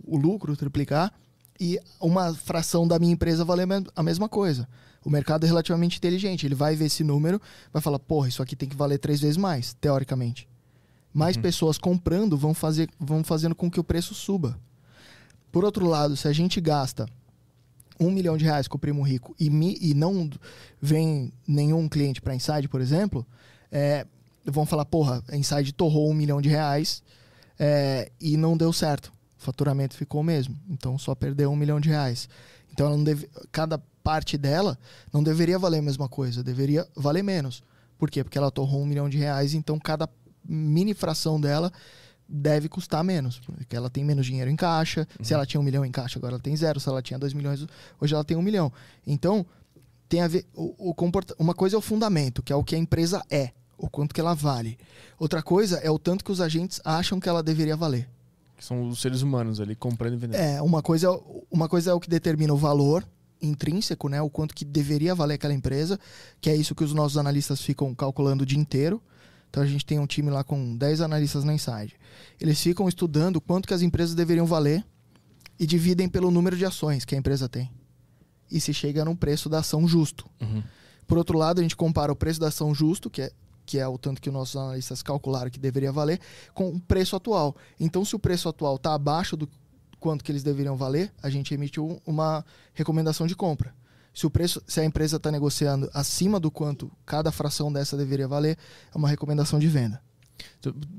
o 0.05 0.17
lucro 0.17 0.57
triplicar, 0.57 1.13
e 1.59 1.79
uma 2.01 2.33
fração 2.35 2.89
da 2.89 2.99
minha 2.99 3.13
empresa 3.13 3.45
valer 3.45 3.67
a 3.95 4.03
mesma 4.03 4.29
coisa. 4.29 4.67
O 5.05 5.11
mercado 5.11 5.45
é 5.45 5.47
relativamente 5.47 5.99
inteligente. 5.99 6.47
Ele 6.47 6.55
vai 6.55 6.75
ver 6.75 6.87
esse 6.87 7.05
número, 7.05 7.41
vai 7.73 7.83
falar, 7.83 7.99
porra, 7.99 8.29
isso 8.29 8.43
aqui 8.43 8.57
tem 8.57 8.69
que 8.69 8.77
valer 8.77 8.99
três 8.99 9.21
vezes 9.21 9.37
mais, 9.37 9.75
teoricamente. 9.75 10.49
Mais 11.13 11.37
pessoas 11.37 11.77
comprando 11.79 12.37
vão, 12.37 12.55
fazer, 12.55 12.89
vão 12.99 13.25
fazendo 13.25 13.55
com 13.55 13.71
que 13.71 13.81
o 13.81 13.85
preço 13.85 14.15
suba. 14.15 14.59
Por 15.51 15.65
outro 15.65 15.87
lado, 15.87 16.17
se 16.17 16.29
a 16.29 16.33
gente 16.33 16.61
gasta 16.61 17.07
um 17.99 18.11
milhão 18.11 18.37
de 18.37 18.45
reais 18.45 18.69
com 18.69 18.77
o 18.77 18.81
Primo 18.81 19.03
Rico 19.03 19.35
e, 19.39 19.51
mi- 19.51 19.77
e 19.81 19.93
não 19.93 20.31
vem 20.81 21.33
nenhum 21.47 21.89
cliente 21.89 22.21
para 22.23 22.35
Inside, 22.35 22.69
por 22.69 22.81
exemplo, 22.81 23.27
é, 23.71 24.07
vão 24.45 24.65
falar, 24.65 24.85
porra, 24.85 25.23
a 25.29 25.37
Inside 25.37 25.73
torrou 25.73 26.09
um 26.09 26.15
milhão 26.15 26.41
de 26.41 26.49
reais 26.49 27.03
é, 27.59 28.11
e 28.21 28.37
não 28.37 28.57
deu 28.57 28.73
certo. 28.73 29.13
O 29.39 29.43
faturamento 29.43 29.97
ficou 29.97 30.21
o 30.21 30.25
mesmo. 30.25 30.57
Então 30.69 30.97
só 30.97 31.15
perdeu 31.15 31.51
um 31.51 31.57
milhão 31.57 31.81
de 31.81 31.89
reais. 31.89 32.29
Então 32.73 32.87
ela 32.87 32.97
não 32.97 33.05
deve, 33.05 33.29
cada 33.51 33.79
parte 34.03 34.39
dela 34.39 34.79
não 35.13 35.23
deveria 35.23 35.59
valer 35.59 35.79
a 35.79 35.83
mesma 35.83 36.09
coisa, 36.09 36.43
deveria 36.43 36.87
valer 36.97 37.23
menos. 37.23 37.63
Por 37.99 38.09
quê? 38.11 38.25
Porque 38.25 38.39
ela 38.39 38.51
torrou 38.51 38.81
um 38.81 38.87
milhão 38.87 39.11
de 39.11 39.19
reais, 39.19 39.53
então 39.53 39.79
cada 39.79 40.09
mini 40.45 40.95
fração 40.95 41.41
dela 41.41 41.73
deve 42.29 42.69
custar 42.69 43.03
menos. 43.03 43.39
Porque 43.41 43.75
ela 43.75 43.91
tem 43.91 44.05
menos 44.05 44.25
dinheiro 44.27 44.51
em 44.51 44.57
caixa. 44.57 45.07
Se 45.23 45.35
ela 45.35 45.45
tinha 45.45 45.61
um 45.61 45.65
milhão 45.65 45.85
em 45.85 45.91
caixa, 45.91 46.19
agora 46.19 46.35
ela 46.35 46.43
tem 46.43 46.57
zero. 46.57 46.79
Se 46.79 46.89
ela 46.89 47.03
tinha 47.03 47.19
dois 47.19 47.33
milhões, 47.33 47.67
hoje 48.01 48.15
ela 48.15 48.25
tem 48.25 48.37
um 48.37 48.43
milhão. 48.43 48.73
Então, 49.07 49.45
tem 50.09 50.21
a 50.23 50.29
ver. 50.29 50.47
O, 50.55 50.91
o 50.91 50.95
comporta, 50.95 51.35
uma 51.39 51.55
coisa 51.55 51.77
é 51.77 51.79
o 51.79 51.83
fundamento, 51.83 52.43
que 52.43 52.53
é 52.53 52.57
o 52.57 52.63
que 52.65 52.75
a 52.75 52.79
empresa 52.79 53.23
é, 53.31 53.51
o 53.77 53.89
quanto 53.89 54.15
que 54.15 54.21
ela 54.21 54.35
vale. 54.35 54.79
Outra 55.19 55.43
coisa 55.43 55.79
é 55.79 55.91
o 55.91 55.99
tanto 55.99 56.25
que 56.25 56.31
os 56.33 56.41
agentes 56.41 56.81
acham 56.85 57.19
que 57.19 57.29
ela 57.29 57.43
deveria 57.43 57.77
valer. 57.77 58.09
Que 58.57 58.65
são 58.65 58.89
os 58.89 59.01
seres 59.01 59.23
humanos 59.23 59.59
ali 59.61 59.75
comprando 59.75 60.15
e 60.15 60.17
vendendo. 60.17 60.39
É, 60.41 60.61
uma 60.63 60.83
coisa, 60.83 61.07
é 61.07 61.11
o- 61.11 61.45
uma 61.51 61.69
coisa 61.69 61.91
é 61.91 61.95
o 61.95 61.99
que 62.01 62.11
determina 62.11 62.53
o 62.53 62.57
valor 62.57 63.05
intrínseco, 63.43 64.09
né? 64.09 64.21
O 64.21 64.29
quanto 64.29 64.55
que 64.55 64.65
deveria 64.67 65.15
valer 65.15 65.35
aquela 65.35 65.55
empresa, 65.55 65.99
que 66.41 66.51
é 66.51 66.55
isso 66.55 66.75
que 66.75 66.85
os 66.85 66.93
nossos 66.93 67.17
analistas 67.17 67.61
ficam 67.63 67.95
calculando 67.95 68.43
o 68.43 68.47
dia 68.47 68.59
inteiro. 68.59 69.03
Então 69.51 69.63
a 69.63 69.67
gente 69.67 69.85
tem 69.85 69.99
um 69.99 70.07
time 70.07 70.31
lá 70.31 70.45
com 70.45 70.77
10 70.77 71.01
analistas 71.01 71.43
na 71.45 71.53
Inside. 71.53 71.95
Eles 72.41 72.61
ficam 72.61 72.89
estudando 72.89 73.41
quanto 73.41 73.67
que 73.67 73.75
as 73.75 73.83
empresas 73.83 74.15
deveriam 74.15 74.47
valer 74.47 74.87
e 75.59 75.67
dividem 75.67 76.09
pelo 76.09 76.31
número 76.31 76.57
de 76.57 76.65
ações 76.65 77.05
que 77.05 77.15
a 77.15 77.19
empresa 77.19 77.49
tem. 77.49 77.71
E 78.51 78.61
se 78.61 78.73
chega 78.73 79.05
num 79.05 79.17
preço 79.17 79.49
da 79.49 79.59
ação 79.59 79.87
justo. 79.87 80.29
Uhum. 80.41 80.63
Por 81.07 81.19
outro 81.19 81.37
lado, 81.37 81.59
a 81.59 81.63
gente 81.63 81.77
compara 81.77 82.13
o 82.13 82.17
preço 82.17 82.39
da 82.41 82.49
ação 82.49 82.73
justo, 82.75 83.11
que 83.11 83.23
é, 83.23 83.33
que 83.67 83.79
é 83.79 83.87
o 83.87 83.99
tanto 83.99 84.21
que 84.21 84.29
os 84.29 84.33
nossos 84.33 84.57
analistas 84.57 85.03
calcularam 85.03 85.51
que 85.51 85.59
deveria 85.59 85.91
valer, 85.93 86.21
com 86.55 86.69
o 86.69 86.81
preço 86.81 87.17
atual. 87.17 87.57
Então, 87.79 88.05
se 88.05 88.15
o 88.15 88.19
preço 88.19 88.49
atual 88.49 88.77
está 88.77 88.95
abaixo 88.95 89.37
do 89.37 89.49
quanto 89.99 90.25
que 90.25 90.31
eles 90.33 90.43
deveriam 90.45 90.77
valer, 90.77 91.13
a 91.23 91.29
gente 91.29 91.53
emite 91.53 91.79
um- 91.81 91.99
uma 92.07 92.45
recomendação 92.73 93.27
de 93.27 93.35
compra. 93.37 93.75
Se 94.13 94.27
o 94.27 94.31
preço, 94.31 94.63
se 94.67 94.81
a 94.81 94.85
empresa 94.85 95.17
está 95.17 95.31
negociando 95.31 95.89
acima 95.95 96.41
do 96.41 96.51
quanto 96.51 96.91
cada 97.07 97.31
fração 97.31 97.73
dessa 97.73 97.97
deveria 97.97 98.27
valer, 98.27 98.57
é 98.93 98.99
uma 98.99 99.09
recomendação 99.09 99.59
de 99.59 99.69
venda. 99.69 100.01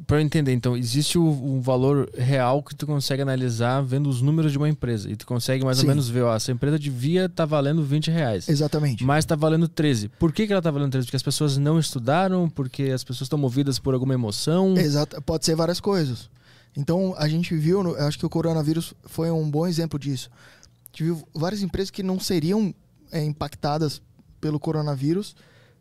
Para 0.08 0.18
eu 0.18 0.22
entender, 0.22 0.54
então, 0.54 0.76
existe 0.76 1.18
o, 1.18 1.24
um 1.24 1.62
valor 1.62 2.10
real 2.16 2.64
que 2.64 2.76
tu 2.76 2.88
consegue 2.88 3.22
analisar 3.22 3.82
vendo 3.82 4.10
os 4.10 4.22
números 4.22 4.52
de 4.52 4.58
uma 4.58 4.68
empresa. 4.68 5.10
E 5.10 5.16
tu 5.16 5.26
consegue 5.26 5.64
mais 5.64 5.78
Sim. 5.78 5.84
ou 5.84 5.90
menos 5.90 6.10
ver, 6.10 6.24
ó, 6.24 6.36
essa 6.36 6.52
empresa 6.52 6.80
devia 6.80 7.26
estar 7.26 7.46
valendo 7.46 7.84
20 7.84 8.10
reais. 8.10 8.50
Exatamente. 8.50 9.04
Mas 9.04 9.24
está 9.24 9.36
valendo 9.36 9.68
13. 9.68 10.10
Por 10.10 10.32
que, 10.32 10.48
que 10.48 10.54
ela 10.54 10.60
está 10.60 10.72
valendo 10.72 10.92
13? 10.92 11.06
Porque 11.06 11.16
as 11.16 11.24
pessoas 11.24 11.58
não 11.58 11.80
estudaram? 11.80 12.50
Porque 12.50 12.84
as 12.84 13.04
pessoas 13.04 13.26
estão 13.26 13.38
movidas 13.38 13.78
por 13.78 13.94
alguma 13.94 14.14
emoção? 14.14 14.76
Exato, 14.76 15.22
pode 15.22 15.46
ser 15.46 15.56
várias 15.56 15.80
coisas. 15.80 16.30
Então, 16.76 17.14
a 17.18 17.28
gente 17.28 17.56
viu, 17.56 17.82
eu 17.82 18.08
acho 18.08 18.18
que 18.18 18.26
o 18.26 18.30
coronavírus 18.30 18.94
foi 19.06 19.30
um 19.30 19.50
bom 19.50 19.68
exemplo 19.68 20.00
disso. 20.00 20.30
A 20.32 20.88
gente 20.88 21.04
viu 21.04 21.24
várias 21.34 21.62
empresas 21.62 21.92
que 21.92 22.02
não 22.02 22.20
seriam 22.20 22.74
é, 23.12 23.24
impactadas 23.24 24.02
pelo 24.40 24.60
coronavírus 24.60 25.36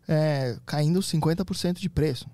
é, 0.08 0.58
caindo 0.66 1.00
50% 1.00 1.78
de 1.78 1.88
preço. 1.88 2.26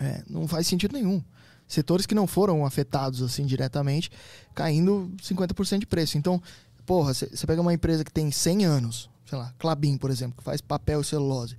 É, 0.00 0.22
não 0.28 0.48
faz 0.48 0.66
sentido 0.66 0.92
nenhum. 0.92 1.22
Setores 1.66 2.06
que 2.06 2.14
não 2.14 2.26
foram 2.26 2.64
afetados 2.64 3.20
assim 3.20 3.44
diretamente, 3.44 4.10
caindo 4.54 5.12
50% 5.22 5.80
de 5.80 5.86
preço. 5.86 6.16
Então, 6.16 6.42
porra, 6.86 7.12
você 7.12 7.46
pega 7.46 7.60
uma 7.60 7.74
empresa 7.74 8.04
que 8.04 8.12
tem 8.12 8.30
100 8.30 8.64
anos, 8.64 9.10
sei 9.26 9.36
lá, 9.36 9.52
Clabin, 9.58 9.98
por 9.98 10.10
exemplo, 10.10 10.38
que 10.38 10.42
faz 10.42 10.60
papel 10.62 11.02
e 11.02 11.04
celulose. 11.04 11.58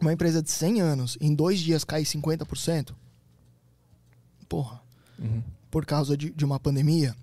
Uma 0.00 0.12
empresa 0.12 0.42
de 0.42 0.50
100 0.50 0.80
anos, 0.80 1.16
em 1.20 1.34
dois 1.34 1.60
dias 1.60 1.84
cai 1.84 2.02
50%. 2.02 2.94
Porra, 4.48 4.82
Uhum. 5.18 5.42
por 5.70 5.86
causa 5.86 6.16
de, 6.16 6.30
de 6.30 6.44
uma 6.44 6.58
pandemia, 6.58 7.14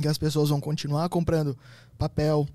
que 0.00 0.06
as 0.06 0.18
pessoas 0.18 0.50
vão 0.50 0.60
continuar 0.60 1.08
comprando 1.08 1.56
papel, 1.98 2.46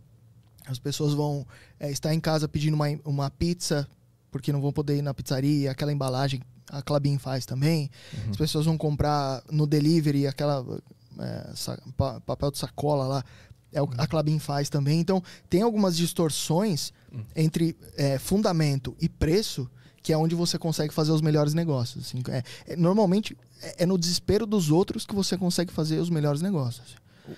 as 0.68 0.80
pessoas 0.80 1.13
vão 1.13 1.45
é, 1.80 1.91
estar 1.91 2.13
em 2.13 2.20
casa 2.20 2.47
pedindo 2.47 2.74
uma, 2.76 2.86
uma 3.05 3.30
pizza, 3.32 3.88
porque 4.32 4.51
não 4.51 4.61
vão 4.61 4.72
poder 4.74 4.97
ir 4.97 5.01
na 5.01 5.13
pizzaria, 5.13 5.72
aquela 5.72 5.91
embalagem 5.91 6.41
a 6.70 6.82
Clabin 6.82 7.18
faz 7.18 7.45
também. 7.45 7.89
As 8.30 8.36
pessoas 8.36 8.65
vão 8.65 8.78
comprar 8.78 9.41
no 9.49 9.65
delivery 9.65 10.28
aquela 10.28 10.65
é, 11.20 11.51
sa- 11.55 11.80
pa- 11.95 12.20
papel 12.22 12.51
de 12.51 12.57
sacola 12.57 13.05
lá, 13.07 13.24
é 13.72 13.82
o, 13.82 13.89
a 13.97 14.05
Clabin 14.05 14.38
faz 14.39 14.70
também. 14.70 14.99
Então, 14.99 15.24
tem 15.49 15.61
algumas 15.61 15.95
distorções 15.95 16.91
entre 17.36 17.76
é, 17.95 18.20
fundamento 18.20 18.95
e 18.99 19.07
preço 19.07 19.70
que 20.03 20.13
é 20.13 20.18
onde 20.18 20.36
você 20.36 20.57
consegue 20.57 20.93
fazer 20.93 21.11
os 21.11 21.22
melhores 21.22 21.53
negócios. 21.53 22.05
assim. 22.05 22.22
É- 22.30 22.43
é- 22.74 22.76
normalmente, 22.76 23.36
é, 23.61 23.84
é 23.84 23.86
no 23.86 23.97
desespero 23.97 24.45
dos 24.45 24.70
outros 24.70 25.05
que 25.05 25.15
você 25.15 25.38
consegue 25.38 25.72
fazer 25.74 25.99
os 25.99 26.09
melhores 26.09 26.41
negócios. 26.41 26.95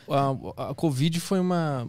A, 0.07 0.69
a 0.71 0.75
Covid 0.75 1.19
foi 1.19 1.39
uma. 1.39 1.88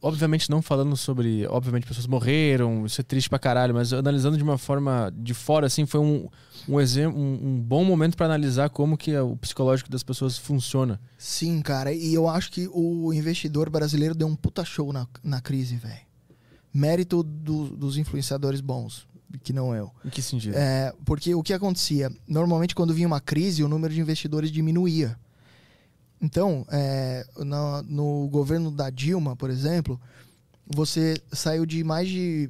Obviamente, 0.00 0.50
não 0.50 0.60
falando 0.62 0.96
sobre. 0.96 1.46
Obviamente, 1.46 1.86
pessoas 1.86 2.06
morreram, 2.06 2.84
isso 2.86 3.00
é 3.00 3.04
triste 3.04 3.28
pra 3.30 3.38
caralho, 3.38 3.74
mas 3.74 3.92
analisando 3.92 4.36
de 4.36 4.42
uma 4.42 4.58
forma 4.58 5.12
de 5.16 5.32
fora, 5.34 5.66
assim, 5.66 5.86
foi 5.86 6.00
um, 6.00 6.28
um, 6.68 6.80
exemplo, 6.80 7.18
um, 7.20 7.38
um 7.56 7.60
bom 7.60 7.84
momento 7.84 8.16
pra 8.16 8.26
analisar 8.26 8.68
como 8.70 8.96
que 8.96 9.16
o 9.16 9.36
psicológico 9.36 9.90
das 9.90 10.02
pessoas 10.02 10.36
funciona. 10.38 11.00
Sim, 11.18 11.60
cara, 11.62 11.92
e 11.92 12.12
eu 12.12 12.28
acho 12.28 12.50
que 12.50 12.68
o 12.72 13.12
investidor 13.12 13.70
brasileiro 13.70 14.14
deu 14.14 14.26
um 14.26 14.34
puta 14.36 14.64
show 14.64 14.92
na, 14.92 15.06
na 15.22 15.40
crise, 15.40 15.76
velho. 15.76 16.00
Mérito 16.74 17.22
do- 17.22 17.68
dos 17.76 17.96
influenciadores 17.96 18.60
bons. 18.60 19.06
que 19.42 19.52
não 19.52 19.74
eu. 19.74 19.90
Em 20.04 20.10
que 20.10 20.20
sentido? 20.20 20.54
É, 20.56 20.92
porque 21.06 21.34
o 21.34 21.42
que 21.42 21.52
acontecia? 21.54 22.10
Normalmente, 22.28 22.74
quando 22.74 22.92
vinha 22.92 23.06
uma 23.06 23.20
crise, 23.20 23.62
o 23.64 23.68
número 23.68 23.92
de 23.94 24.00
investidores 24.00 24.50
diminuía. 24.50 25.16
Então, 26.22 26.64
é, 26.70 27.26
no, 27.38 27.82
no 27.82 28.28
governo 28.28 28.70
da 28.70 28.88
Dilma, 28.90 29.34
por 29.34 29.50
exemplo, 29.50 30.00
você 30.64 31.20
saiu 31.32 31.66
de 31.66 31.82
mais 31.82 32.08
de, 32.08 32.48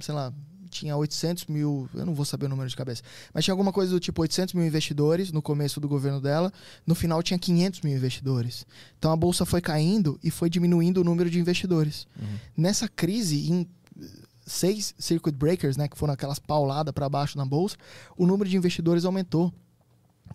sei 0.00 0.12
lá, 0.12 0.32
tinha 0.68 0.96
800 0.96 1.46
mil, 1.46 1.88
eu 1.94 2.06
não 2.06 2.14
vou 2.14 2.24
saber 2.24 2.46
o 2.46 2.48
número 2.48 2.68
de 2.68 2.74
cabeça, 2.74 3.02
mas 3.32 3.44
tinha 3.44 3.52
alguma 3.52 3.72
coisa 3.72 3.92
do 3.92 4.00
tipo 4.00 4.22
800 4.22 4.54
mil 4.54 4.66
investidores 4.66 5.30
no 5.30 5.42
começo 5.42 5.78
do 5.78 5.86
governo 5.86 6.20
dela, 6.20 6.52
no 6.86 6.94
final 6.94 7.22
tinha 7.22 7.38
500 7.38 7.82
mil 7.82 7.94
investidores. 7.94 8.66
Então 8.98 9.12
a 9.12 9.16
bolsa 9.16 9.44
foi 9.44 9.60
caindo 9.60 10.18
e 10.24 10.30
foi 10.30 10.48
diminuindo 10.48 11.02
o 11.02 11.04
número 11.04 11.30
de 11.30 11.38
investidores. 11.38 12.06
Nessa 12.56 12.88
crise, 12.88 13.50
em 13.50 13.68
seis 14.46 14.94
circuit 14.98 15.36
breakers, 15.36 15.76
né, 15.76 15.86
que 15.86 15.96
foram 15.96 16.14
aquelas 16.14 16.38
pauladas 16.38 16.92
para 16.92 17.08
baixo 17.08 17.38
na 17.38 17.44
bolsa, 17.44 17.76
o 18.16 18.26
número 18.26 18.48
de 18.48 18.56
investidores 18.56 19.04
aumentou, 19.04 19.52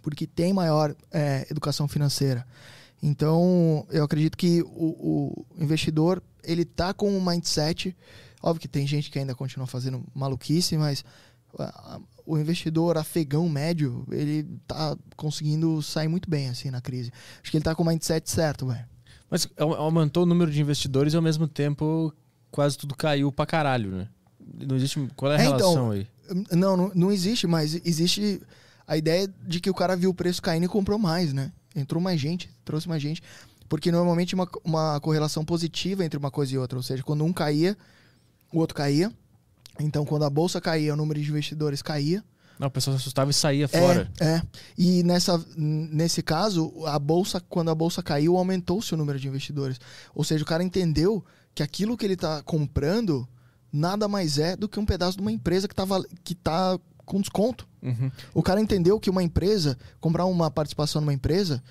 porque 0.02 0.28
tem 0.28 0.54
maior 0.54 0.96
é, 1.12 1.48
educação 1.50 1.88
financeira. 1.88 2.46
Então, 3.02 3.86
eu 3.92 4.04
acredito 4.04 4.38
que 4.38 4.62
o, 4.64 5.46
o 5.52 5.64
investidor 5.64 6.22
ele 6.44 6.66
tá 6.66 6.94
com 6.94 7.12
um 7.12 7.24
mindset. 7.24 7.96
Óbvio 8.42 8.62
que 8.62 8.68
tem 8.68 8.88
gente 8.88 9.10
que 9.12 9.20
ainda 9.20 9.36
continua 9.36 9.68
fazendo 9.68 10.04
maluquice, 10.16 10.78
mas 10.78 11.04
o 12.26 12.38
investidor 12.38 12.98
afegão 12.98 13.48
médio 13.50 14.06
ele 14.12 14.44
tá 14.68 14.98
conseguindo 15.16 15.82
sair 15.82 16.08
muito 16.08 16.30
bem 16.30 16.50
assim 16.50 16.70
na 16.70 16.82
crise. 16.82 17.12
Acho 17.42 17.52
que 17.52 17.58
ele 17.58 17.64
tá 17.64 17.74
com 17.76 17.84
o 17.84 17.86
mindset 17.86 18.30
certo, 18.30 18.68
velho. 18.68 18.86
Mas 19.30 19.48
au- 19.58 19.74
aumentou 19.76 20.24
o 20.24 20.26
número 20.26 20.52
de 20.52 20.62
investidores 20.62 21.14
e 21.14 21.16
ao 21.16 21.22
mesmo 21.22 21.48
tempo 21.48 22.14
quase 22.52 22.78
tudo 22.78 22.96
caiu 22.96 23.32
pra 23.32 23.46
caralho, 23.46 23.92
né? 23.92 24.08
Não 24.68 24.76
existe. 24.76 25.08
Qual 25.16 25.32
é 25.32 25.36
a 25.36 25.40
É, 25.40 25.46
então, 25.46 25.56
relação 25.58 25.92
aí? 25.92 26.08
Não, 26.52 26.78
não, 26.78 26.92
não 26.96 27.12
existe, 27.12 27.46
mas 27.48 27.76
existe 27.86 28.42
a 28.86 28.96
ideia 28.98 29.28
de 29.46 29.60
que 29.60 29.70
o 29.70 29.74
cara 29.74 29.96
viu 29.96 30.10
o 30.10 30.14
preço 30.14 30.42
caindo 30.42 30.64
e 30.66 30.70
comprou 30.70 30.98
mais, 30.98 31.34
né? 31.34 31.52
Entrou 31.78 32.02
mais 32.02 32.20
gente, 32.20 32.50
trouxe 32.66 32.90
mais 32.90 33.02
gente. 33.02 33.22
Porque 33.70 33.92
normalmente 33.92 34.34
uma, 34.34 34.50
uma 34.64 35.00
correlação 35.00 35.46
positiva 35.46 36.04
entre 36.04 36.18
uma 36.18 36.32
coisa 36.32 36.54
e 36.54 36.58
outra. 36.58 36.78
Ou 36.78 36.84
seja, 36.84 37.04
quando 37.04 37.24
um 37.24 37.32
caía, 37.32 37.78
o 38.52 38.60
outro 38.60 38.76
caía. 38.76 39.12
Então, 39.80 40.04
quando 40.06 40.26
a 40.26 40.30
bolsa 40.30 40.60
caía, 40.60 40.94
o 40.94 40.98
número 40.98 41.22
de 41.22 41.30
investidores 41.30 41.82
caía. 41.82 42.24
Não, 42.58 42.68
o 42.68 42.72
pessoal 42.72 42.98
se 42.98 43.02
assustava 43.02 43.30
e 43.30 43.34
saía 43.34 43.68
fora. 43.68 44.12
É, 44.20 44.26
é. 44.26 44.42
E 44.76 45.04
nessa, 45.04 45.40
nesse 45.56 46.24
caso, 46.24 46.74
a 46.88 46.98
bolsa, 46.98 47.40
quando 47.40 47.70
a 47.70 47.76
bolsa 47.76 48.02
caiu, 48.02 48.36
aumentou-se 48.36 48.92
o 48.94 48.98
número 48.98 49.20
de 49.20 49.28
investidores. 49.28 49.80
Ou 50.16 50.24
seja, 50.24 50.44
o 50.44 50.48
cara 50.48 50.64
entendeu 50.64 51.24
que 51.54 51.62
aquilo 51.62 51.96
que 51.96 52.06
ele 52.06 52.16
está 52.16 52.42
comprando 52.42 53.28
nada 53.72 54.08
mais 54.08 54.40
é 54.40 54.56
do 54.56 54.68
que 54.68 54.80
um 54.80 54.86
pedaço 54.86 55.18
de 55.18 55.22
uma 55.22 55.32
empresa 55.32 55.68
que 55.68 55.74
está 55.74 55.86
que 56.24 56.34
tá 56.34 56.80
com 57.08 57.20
desconto. 57.20 57.68
Uhum. 57.82 58.12
O 58.34 58.44
cara 58.44 58.62
entendeu 58.62 59.00
que 59.00 59.10
uma 59.10 59.24
empresa, 59.24 59.76
comprar 60.00 60.26
uma 60.26 60.52
participação 60.52 61.02
numa 61.02 61.14
empresa, 61.14 61.64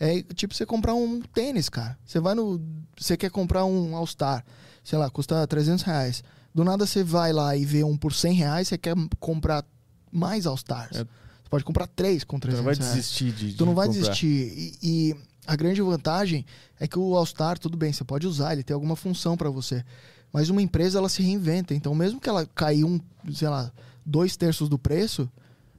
é 0.00 0.22
tipo 0.34 0.54
você 0.54 0.64
comprar 0.66 0.94
um 0.94 1.20
tênis, 1.20 1.68
cara. 1.68 1.96
Você 2.04 2.18
vai 2.18 2.34
no. 2.34 2.60
Você 2.98 3.16
quer 3.16 3.30
comprar 3.30 3.64
um 3.66 3.94
All-Star, 3.94 4.44
sei 4.82 4.98
lá, 4.98 5.08
custa 5.10 5.46
300 5.46 5.84
reais. 5.84 6.24
Do 6.52 6.64
nada 6.64 6.84
você 6.86 7.04
vai 7.04 7.32
lá 7.32 7.54
e 7.56 7.64
vê 7.64 7.84
um 7.84 7.96
por 7.96 8.12
100 8.12 8.32
reais, 8.34 8.68
você 8.68 8.78
quer 8.78 8.96
comprar 9.20 9.64
mais 10.10 10.46
All-Stars. 10.46 10.96
É. 10.96 11.04
Você 11.04 11.48
pode 11.50 11.64
comprar 11.64 11.86
três 11.86 12.24
com 12.24 12.38
Tu 12.38 12.48
300 12.48 12.58
não 12.58 12.64
vai 12.64 12.74
reais. 12.74 12.94
desistir 12.94 13.30
de. 13.32 13.52
Tu 13.52 13.58
de 13.58 13.64
não 13.64 13.74
vai 13.74 13.86
comprar. 13.86 14.02
desistir. 14.02 14.26
E, 14.26 14.78
e 14.82 15.16
a 15.46 15.54
grande 15.54 15.82
vantagem 15.82 16.44
é 16.80 16.88
que 16.88 16.98
o 16.98 17.14
All-Star, 17.14 17.58
tudo 17.58 17.76
bem, 17.76 17.92
você 17.92 18.02
pode 18.02 18.26
usar, 18.26 18.54
ele 18.54 18.62
tem 18.62 18.74
alguma 18.74 18.96
função 18.96 19.36
para 19.36 19.50
você. 19.50 19.84
Mas 20.32 20.48
uma 20.48 20.62
empresa, 20.62 20.98
ela 20.98 21.08
se 21.08 21.22
reinventa. 21.22 21.74
Então, 21.74 21.94
mesmo 21.94 22.20
que 22.20 22.28
ela 22.28 22.46
caia 22.54 22.86
um, 22.86 23.00
sei 23.34 23.48
lá, 23.48 23.70
dois 24.10 24.36
terços 24.36 24.68
do 24.68 24.78
preço, 24.78 25.28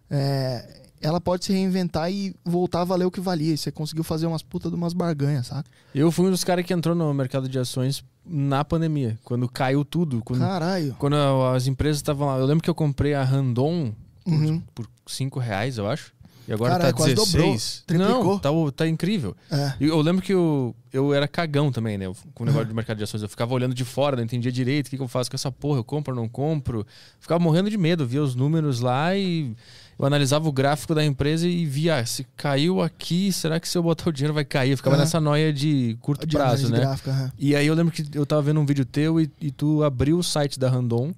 é, 0.10 0.82
ela 1.02 1.20
pode 1.20 1.46
se 1.46 1.54
reinventar 1.54 2.12
e 2.12 2.36
voltar 2.46 2.82
a 2.82 2.86
valer 2.86 3.06
o 3.06 3.12
que 3.12 3.20
valia. 3.20 3.54
E 3.54 3.58
você 3.58 3.72
conseguiu 3.72 4.04
fazer 4.04 4.28
umas 4.28 4.44
putas 4.44 4.72
de 4.72 4.78
umas 4.78 4.94
barganhas, 4.94 5.48
saca? 5.48 5.70
Eu 5.94 6.12
fui 6.12 6.28
um 6.28 6.32
dos 6.32 6.44
caras 6.44 6.66
que 6.66 6.74
entrou 6.74 6.96
no 6.96 7.14
mercado 7.14 7.50
de 7.50 7.58
ações 7.60 8.04
na 8.26 8.64
pandemia, 8.64 9.18
quando 9.24 9.50
caiu 9.50 9.84
tudo. 9.84 10.22
Quando, 10.24 10.40
Caralho. 10.42 10.96
quando 11.00 11.16
as 11.56 11.66
empresas 11.68 11.98
estavam 11.98 12.28
lá. 12.28 12.38
Eu 12.38 12.46
lembro 12.46 12.64
que 12.64 12.70
eu 12.70 12.76
comprei 12.76 13.14
a 13.14 13.24
Randon 13.24 13.94
por, 14.24 14.34
Uhum. 14.34 14.62
por 14.76 14.88
5 15.08 15.40
reais, 15.40 15.78
eu 15.78 15.90
acho. 15.90 16.14
E 16.52 16.54
agora 16.54 16.78
tá 16.80 16.94
quase 16.94 17.16
16. 17.16 17.84
dobrou, 17.88 18.08
Não, 18.08 18.08
triplicou. 18.14 18.40
tá, 18.40 18.52
o- 18.52 18.72
tá 18.72 18.88
incrível. 18.88 19.36
É. 19.50 19.74
Eu 19.80 20.02
lembro 20.02 20.22
que 20.22 20.34
eu, 20.34 20.76
eu 20.92 21.14
era 21.14 21.28
cagão 21.28 21.72
também, 21.72 21.98
né? 21.98 22.12
Com 22.34 22.44
o 22.44 22.46
negócio 22.46 22.68
de 22.68 22.74
mercado 22.74 22.98
de 22.98 23.04
ações. 23.04 23.24
Eu 23.24 23.30
ficava 23.30 23.54
olhando 23.54 23.74
de 23.74 23.86
fora, 23.86 24.16
não 24.18 24.24
entendia 24.24 24.52
direito 24.52 24.88
o 24.88 24.90
que, 24.90 24.98
que 24.98 25.04
eu 25.04 25.08
faço 25.08 25.30
com 25.30 25.36
essa 25.36 25.52
porra. 25.52 25.80
Eu 25.80 25.84
compro 25.84 26.14
ou 26.14 26.20
não 26.22 26.28
compro? 26.28 26.86
Ficava 27.20 27.42
morrendo 27.42 27.70
de 27.70 27.78
medo, 27.78 28.06
via 28.06 28.22
os 28.22 28.36
números 28.36 28.82
lá 28.82 29.16
e 29.16 29.56
eu 29.98 30.06
analisava 30.06 30.50
o 30.50 30.52
gráfico 30.52 30.94
da 30.96 31.06
empresa 31.06 31.48
e 31.48 31.66
via 31.66 31.98
ah, 32.00 32.06
se 32.06 32.26
caiu 32.36 32.82
aqui, 32.82 33.32
será 33.32 33.60
que 33.60 33.70
se 33.70 33.78
eu 33.78 33.84
botar 33.84 34.10
o 34.10 34.14
dinheiro 34.14 34.34
vai 34.34 34.44
cair? 34.44 34.72
Eu 34.72 34.78
ficava 34.78 34.96
Aham. 34.96 35.04
nessa 35.06 35.20
noia 35.22 35.54
de 35.54 35.96
curto 36.02 36.28
prazo, 36.28 36.70
né? 36.70 36.84
aham. 36.84 37.32
E 37.38 37.56
aí 37.56 37.68
eu 37.68 37.74
lembro 37.76 37.94
que 37.94 38.04
eu 38.14 38.26
tava 38.26 38.42
vendo 38.42 38.60
um 38.60 38.66
vídeo 38.66 38.84
teu 38.84 39.22
e, 39.22 39.30
e 39.40 39.52
tu 39.52 39.84
abriu 39.84 40.18
o 40.18 40.24
site 40.24 40.60
da 40.60 40.70
Randon, 40.70 41.14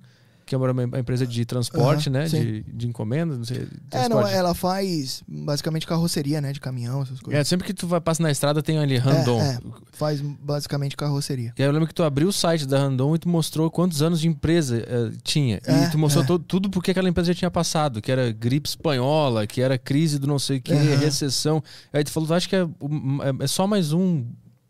que 0.46 0.54
é 0.54 0.58
uma, 0.58 1.00
empresa 1.00 1.26
de 1.26 1.46
transporte, 1.46 2.10
Aham, 2.10 2.20
né? 2.20 2.30
sim. 2.30 2.40
De, 2.40 2.64
de 2.64 2.88
encomenda, 2.88 3.38
não 3.38 3.44
sei. 3.46 3.68
É, 3.92 4.10
não, 4.10 4.26
ela 4.28 4.54
faz 4.54 5.24
basicamente 5.28 5.88
carroceria, 5.88 6.42
né? 6.42 6.52
De 6.52 6.60
caminhão, 6.60 7.02
essas 7.02 7.20
coisas. 7.20 7.40
É, 7.40 7.44
sempre 7.44 7.66
que 7.66 7.74
tu 7.74 7.88
vai 7.88 8.02
passar 8.02 8.24
na 8.24 8.32
estrada 8.32 8.62
tem 8.62 8.78
ali 8.78 8.98
Randon. 8.98 9.40
É, 9.42 9.54
é. 9.56 9.60
Faz 9.94 10.22
basicamente 10.22 10.98
carroceria. 10.98 11.54
E 11.58 11.62
aí 11.62 11.68
eu 11.68 11.72
lembro 11.72 11.88
que 11.88 11.94
tu 11.94 12.04
abriu 12.04 12.28
o 12.28 12.34
site 12.34 12.66
da 12.66 12.80
Randon 12.80 13.16
e 13.16 13.20
tu 13.20 13.30
mostrou 13.30 13.70
quantos 13.70 14.02
anos 14.02 14.20
de 14.20 14.28
empresa 14.28 14.78
eh, 14.86 15.12
tinha. 15.24 15.62
É, 15.66 15.86
e 15.86 15.92
tu 15.92 15.98
mostrou 15.98 16.24
é. 16.24 16.40
tudo 16.48 16.70
porque 16.70 16.92
aquela 16.92 17.08
empresa 17.08 17.34
já 17.34 17.40
tinha 17.40 17.52
passado, 17.52 18.02
que 18.02 18.12
era 18.12 18.32
gripe 18.32 18.68
espanhola, 18.68 19.48
que 19.48 19.62
era 19.62 19.78
crise 19.78 20.20
do 20.20 20.28
não 20.28 20.40
sei 20.40 20.58
o 20.58 20.62
que, 20.62 20.74
recessão. 20.74 21.64
Aí 21.92 22.04
tu 22.04 22.12
falou, 22.12 22.28
tu 22.28 22.34
acha 22.34 22.50
que 22.50 22.56
é, 22.56 22.62
é- 22.62 23.44
é 23.44 23.48
só 23.48 23.66
mais 23.68 23.94
um, 23.94 24.26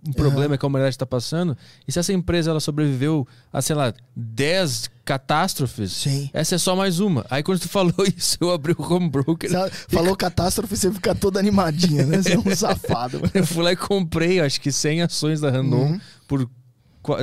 um 0.07 0.11
problema 0.13 0.57
que 0.57 0.65
a 0.65 0.67
humanidade 0.67 0.95
está 0.95 1.05
passando? 1.05 1.57
E 1.87 1.91
se 1.91 1.99
essa 1.99 2.11
empresa 2.13 2.51
ela 2.51 2.59
sobreviveu 2.59 3.27
a, 3.51 3.61
sei 3.61 3.75
lá, 3.75 3.93
10 4.15 4.89
catástrofes, 5.05 5.91
Sim. 5.93 6.29
essa 6.33 6.55
é 6.55 6.57
só 6.57 6.75
mais 6.75 6.99
uma. 6.99 7.25
Aí 7.29 7.41
quando 7.43 7.59
tu 7.59 7.69
falou 7.69 7.93
isso, 8.17 8.37
eu 8.41 8.51
abri 8.51 8.75
o 8.77 8.81
home 8.93 9.09
broker. 9.09 9.49
Sabe, 9.49 9.71
Falou 9.89 10.15
catástrofe, 10.15 10.75
você 10.75 10.91
fica 10.91 11.13
toda 11.15 11.39
animadinha, 11.39 12.05
né? 12.05 12.21
Você 12.21 12.33
é 12.33 12.39
um 12.39 12.43
safado. 12.55 13.19
mano. 13.19 13.31
Eu 13.33 13.45
fui 13.45 13.63
lá 13.63 13.71
e 13.71 13.75
comprei, 13.75 14.39
acho 14.39 14.59
que 14.59 14.71
100 14.71 15.03
ações 15.03 15.39
da 15.41 15.49
Randon 15.49 15.73
Uhum. 15.93 15.99
por 16.27 16.49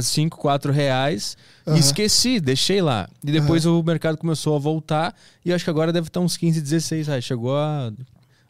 5, 0.03 0.37
4 0.39 0.73
reais. 0.73 1.37
Aham. 1.67 1.77
E 1.77 1.81
esqueci, 1.81 2.39
deixei 2.41 2.83
lá. 2.83 3.09
E 3.25 3.33
depois 3.33 3.65
o 3.65 3.83
mercado 3.83 4.17
começou 4.19 4.55
a 4.55 4.59
voltar. 4.59 5.15
E 5.45 5.53
acho 5.53 5.65
que 5.65 5.71
agora 5.71 5.93
deve 5.93 6.09
estar 6.09 6.21
uns 6.21 6.37
15, 6.37 6.61
16 6.61 7.07
reais. 7.07 7.25
Chegou 7.25 7.57
a, 7.57 7.91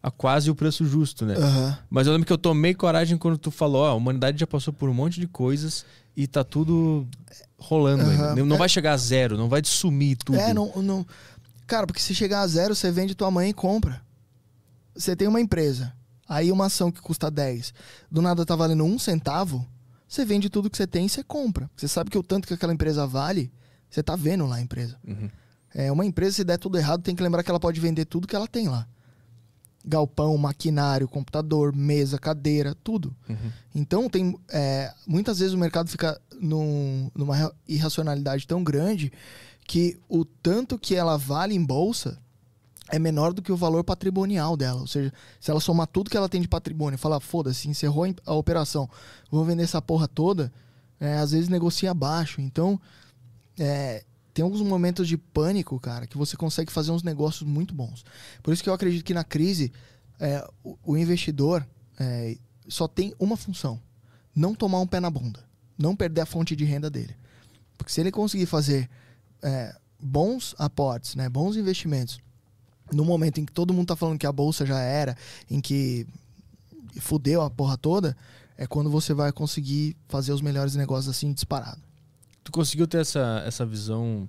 a 0.03 0.11
quase 0.11 0.51
o 0.51 0.55
preço 0.55 0.85
justo, 0.87 1.27
né? 1.27 1.35
Aham. 1.37 1.79
Mas 1.91 2.07
eu 2.07 2.13
lembro 2.13 2.27
que 2.27 2.33
eu 2.33 2.39
tomei 2.39 2.75
coragem 2.75 3.19
quando 3.19 3.37
tu 3.39 3.51
falou: 3.51 3.83
ó, 3.83 3.89
a 3.91 3.95
humanidade 3.95 4.39
já 4.39 4.47
passou 4.47 4.73
por 4.73 4.89
um 4.89 4.95
monte 4.95 5.21
de 5.21 5.27
coisas 5.27 5.85
e 6.17 6.27
tá 6.27 6.43
tudo 6.43 7.07
rolando 7.59 8.03
Aham. 8.05 8.31
ainda. 8.31 8.45
Não 8.45 8.57
É. 8.57 8.59
vai 8.59 8.69
chegar 8.69 8.93
a 8.93 8.97
zero, 8.97 9.37
não 9.37 9.49
vai 9.49 9.61
sumir 9.65 10.17
tudo. 10.17 10.39
É, 10.39 10.55
não, 10.55 10.73
não. 10.83 11.07
Cara, 11.67 11.87
porque 11.87 12.01
se 12.01 12.15
chegar 12.15 12.41
a 12.41 12.47
zero, 12.47 12.75
você 12.75 12.91
vende 12.91 13.15
tua 13.15 13.31
mãe 13.31 13.51
e 13.51 13.53
compra. 13.55 14.03
Você 14.95 15.15
tem 15.15 15.29
uma 15.29 15.41
empresa, 15.41 15.93
aí 16.29 16.51
uma 16.51 16.67
ação 16.67 16.91
que 16.91 17.01
custa 17.01 17.31
10, 17.31 17.73
do 18.11 18.21
nada 18.21 18.45
tá 18.45 18.57
valendo 18.57 18.85
um 18.85 18.99
centavo, 18.99 19.65
você 20.09 20.25
vende 20.25 20.51
tudo 20.51 20.69
que 20.69 20.77
você 20.77 20.87
tem 20.87 21.07
e 21.07 21.09
você 21.09 21.23
compra. 21.23 21.71
Você 21.77 21.87
sabe 21.87 22.11
que 22.11 22.19
o 22.19 22.23
tanto 22.23 22.49
que 22.49 22.55
aquela 22.55 22.73
empresa 22.75 23.07
vale, 23.07 23.53
você 23.89 24.03
tá 24.03 24.17
vendo 24.17 24.45
lá 24.47 24.57
a 24.57 24.61
empresa. 24.61 24.97
Uhum. 25.07 25.31
É, 25.73 25.93
uma 25.93 26.05
empresa, 26.05 26.37
se 26.37 26.45
der 26.45 26.59
tudo 26.59 26.77
errado, 26.77 27.03
tem 27.03 27.15
que 27.15 27.23
lembrar 27.23 27.45
que 27.45 27.51
ela 27.51 27.61
pode 27.61 27.79
vender 27.79 28.05
tudo 28.05 28.27
que 28.27 28.35
ela 28.35 28.49
tem 28.49 28.69
lá. 28.69 28.87
Galpão, 29.85 30.37
maquinário, 30.37 31.09
computador, 31.09 31.75
mesa, 31.75 32.19
cadeira, 32.19 32.75
tudo. 32.85 33.17
Uhum. 33.29 33.51
Então 33.75 34.09
tem 34.11 34.39
é, 34.51 34.93
muitas 35.07 35.39
vezes 35.39 35.55
o 35.55 35.59
mercado 35.59 35.89
fica 35.89 36.21
num- 36.41 37.11
numa 37.15 37.35
ra- 37.35 37.53
irracionalidade 37.67 38.47
tão 38.47 38.63
grande 38.63 39.11
que 39.67 39.99
o 40.09 40.25
tanto 40.25 40.79
que 40.79 40.95
ela 40.95 41.17
vale 41.17 41.55
em 41.55 41.65
bolsa 41.65 42.19
é 42.91 42.99
menor 42.99 43.33
do 43.33 43.41
que 43.41 43.53
o 43.53 43.57
valor 43.57 43.83
patrimonial 43.85 44.57
dela. 44.57 44.81
Ou 44.81 44.87
seja, 44.87 45.13
se 45.41 45.51
ela 45.51 45.61
somar 45.61 45.87
tudo 45.87 46.11
que 46.11 46.17
ela 46.17 46.29
tem 46.29 46.41
de 46.43 46.49
patrimônio 46.49 46.97
e 46.97 46.99
falar, 46.99 47.21
foda-se, 47.21 47.69
encerrou 47.69 48.05
a 48.27 48.35
operação, 48.35 48.91
vou 49.31 49.45
vender 49.45 49.63
essa 49.63 49.81
porra 49.81 50.09
toda, 50.09 50.53
é, 50.99 51.15
às 51.19 51.31
vezes 51.31 51.49
negocia 51.49 51.93
abaixo. 51.93 52.41
Então, 52.41 52.79
é, 53.59 54.05
tem 54.33 54.43
alguns 54.43 54.63
momentos 54.63 55.09
de 55.09 55.17
pânico, 55.17 55.79
cara, 55.81 56.07
que 56.07 56.17
você 56.17 56.37
consegue 56.37 56.71
fazer 56.71 56.93
uns 56.93 57.03
negócios 57.03 57.49
muito 57.49 57.75
bons. 57.75 58.05
Por 58.43 58.53
isso 58.53 58.63
que 58.63 58.69
eu 58.69 58.75
acredito 58.75 59.05
que 59.05 59.15
na 59.15 59.25
crise, 59.25 59.73
é, 60.19 60.47
o, 60.63 60.79
o 60.85 60.97
investidor 60.97 61.67
é, 61.99 62.37
só 62.69 62.87
tem 62.87 63.15
uma 63.19 63.37
função: 63.37 63.81
não 64.35 64.55
tomar 64.55 64.81
um 64.81 64.87
pé 64.87 65.01
na 65.01 65.11
bunda, 65.11 65.45
não 65.77 65.97
perder 65.97 66.23
a 66.23 66.27
fonte 66.27 66.55
de 66.55 66.65
renda 66.65 66.89
dele. 66.89 67.15
Porque 67.77 67.93
se 67.93 68.01
ele 68.01 68.11
conseguir 68.11 68.47
fazer 68.47 68.89
é, 69.43 69.75
bons 69.99 70.55
aportes, 70.59 71.15
né, 71.15 71.29
bons 71.29 71.57
investimentos, 71.57 72.21
no 72.93 73.05
momento 73.05 73.41
em 73.41 73.47
que 73.47 73.53
todo 73.53 73.73
mundo 73.73 73.89
tá 73.89 73.97
falando 73.97 74.19
que 74.19 74.27
a 74.27 74.33
bolsa 74.33 74.67
já 74.67 74.81
era, 74.81 75.17
em 75.49 75.61
que 75.61 76.07
fudeu 77.01 77.43
a 77.43 77.51
porra 77.51 77.77
toda, 77.77 78.17
é 78.57 78.67
quando 78.67 78.91
você 78.91 79.15
vai 79.15 79.33
conseguir 79.33 79.97
fazer 80.09 80.33
os 80.33 80.43
melhores 80.43 80.75
negócios 80.75 81.09
assim 81.09 81.33
disparado. 81.33 81.81
Tu 82.43 82.51
conseguiu 82.53 82.87
ter 82.87 82.99
essa, 82.99 83.43
essa 83.47 83.67
visão 83.67 84.29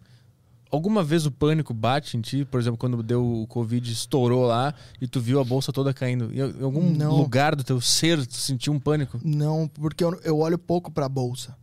Alguma 0.71 1.03
vez 1.03 1.25
o 1.25 1.31
pânico 1.31 1.73
bate 1.73 2.15
em 2.15 2.21
ti? 2.21 2.45
Por 2.45 2.57
exemplo, 2.57 2.77
quando 2.77 3.03
deu 3.03 3.41
o 3.41 3.45
Covid, 3.45 3.91
estourou 3.91 4.45
lá 4.45 4.73
e 5.01 5.07
tu 5.07 5.19
viu 5.19 5.41
a 5.41 5.43
bolsa 5.43 5.73
toda 5.73 5.93
caindo. 5.93 6.33
Em 6.33 6.63
algum 6.63 6.89
Não. 6.93 7.17
lugar 7.17 7.57
do 7.57 7.63
teu 7.63 7.81
ser 7.81 8.25
tu 8.25 8.35
sentiu 8.35 8.71
um 8.71 8.79
pânico? 8.79 9.19
Não, 9.21 9.67
porque 9.67 10.01
eu, 10.01 10.17
eu 10.23 10.39
olho 10.39 10.57
pouco 10.57 10.89
para 10.89 11.05
a 11.07 11.09
bolsa. 11.09 11.57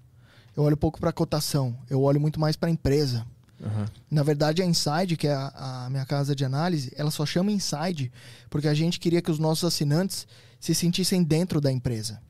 Eu 0.55 0.63
olho 0.63 0.77
pouco 0.77 1.01
para 1.01 1.09
a 1.09 1.13
cotação. 1.13 1.75
Eu 1.89 2.03
olho 2.03 2.21
muito 2.21 2.39
mais 2.39 2.55
para 2.55 2.69
a 2.69 2.73
empresa. 2.73 3.27
Aham. 3.65 3.87
Na 4.11 4.23
verdade, 4.23 4.61
a 4.61 4.67
Inside, 4.67 5.17
que 5.17 5.27
é 5.27 5.33
a, 5.33 5.87
a 5.87 5.91
minha 5.91 6.05
casa 6.05 6.37
de 6.37 6.45
análise, 6.45 6.93
ela 6.95 7.11
só 7.11 7.25
chama 7.25 7.51
Inside 7.51 8.13
porque 8.51 8.69
a 8.69 8.75
gente 8.75 9.01
queria 9.01 9.23
que 9.23 9.31
os 9.31 9.39
nossos 9.39 9.65
assinantes 9.65 10.27
se 10.61 10.75
sentissem 10.75 11.23
dentro 11.23 11.63
da 11.63 11.73
empresa. 11.73 12.21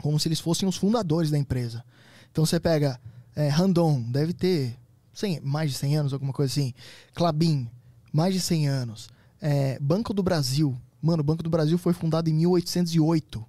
Como 0.00 0.18
se 0.18 0.28
eles 0.28 0.40
fossem 0.40 0.66
os 0.66 0.76
fundadores 0.76 1.30
da 1.30 1.36
empresa. 1.36 1.84
Então 2.32 2.46
você 2.46 2.58
pega 2.58 2.98
é, 3.34 3.48
Randon, 3.48 4.02
deve 4.02 4.32
ter 4.32 4.76
100 5.12 5.40
mais 5.40 5.70
de 5.70 5.76
100 5.76 5.96
anos, 5.96 6.12
alguma 6.12 6.32
coisa 6.32 6.52
assim. 6.52 6.74
Clabin, 7.14 7.68
mais 8.12 8.34
de 8.34 8.40
100 8.40 8.68
anos. 8.68 9.08
É, 9.40 9.78
Banco 9.78 10.12
do 10.12 10.22
Brasil. 10.22 10.76
Mano, 11.00 11.20
o 11.20 11.24
Banco 11.24 11.42
do 11.42 11.50
Brasil 11.50 11.78
foi 11.78 11.92
fundado 11.92 12.28
em 12.28 12.34
1808. 12.34 13.44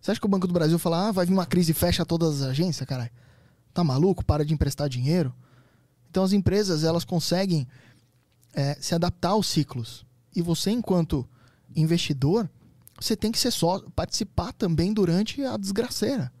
Você 0.00 0.10
acha 0.10 0.20
que 0.20 0.26
o 0.26 0.30
Banco 0.30 0.46
do 0.46 0.52
Brasil 0.52 0.78
fala, 0.78 1.08
ah, 1.08 1.12
vai 1.12 1.26
vir 1.26 1.32
uma 1.32 1.46
crise 1.46 1.72
e 1.72 1.74
fecha 1.74 2.04
todas 2.04 2.40
as 2.40 2.48
agências, 2.48 2.86
caralho? 2.88 3.10
Tá 3.74 3.84
maluco? 3.84 4.24
Para 4.24 4.44
de 4.44 4.54
emprestar 4.54 4.88
dinheiro? 4.88 5.34
Então 6.10 6.24
as 6.24 6.32
empresas, 6.32 6.84
elas 6.84 7.04
conseguem 7.04 7.66
é, 8.54 8.74
se 8.80 8.94
adaptar 8.94 9.30
aos 9.30 9.46
ciclos. 9.46 10.06
E 10.34 10.42
você, 10.42 10.70
enquanto 10.70 11.28
investidor, 11.74 12.48
você 12.98 13.16
tem 13.16 13.30
que 13.30 13.38
ser 13.38 13.50
só 13.50 13.80
participar 13.94 14.52
também 14.52 14.92
durante 14.92 15.42
a 15.42 15.56
desgraceira. 15.56 16.32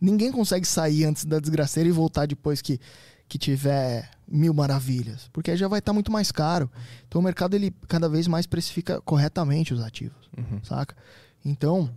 Ninguém 0.00 0.30
consegue 0.32 0.66
sair 0.66 1.04
antes 1.04 1.24
da 1.24 1.38
desgraceira 1.38 1.88
e 1.88 1.92
voltar 1.92 2.26
depois 2.26 2.60
que, 2.60 2.78
que 3.28 3.38
tiver 3.38 4.10
mil 4.26 4.52
maravilhas, 4.54 5.28
porque 5.32 5.50
aí 5.50 5.56
já 5.56 5.68
vai 5.68 5.78
estar 5.78 5.92
muito 5.92 6.10
mais 6.10 6.30
caro. 6.32 6.70
Então 7.06 7.20
o 7.20 7.24
mercado 7.24 7.54
ele 7.54 7.74
cada 7.88 8.08
vez 8.08 8.26
mais 8.26 8.46
precifica 8.46 9.00
corretamente 9.00 9.72
os 9.74 9.80
ativos, 9.80 10.30
saca? 10.62 10.94
Então, 11.44 11.90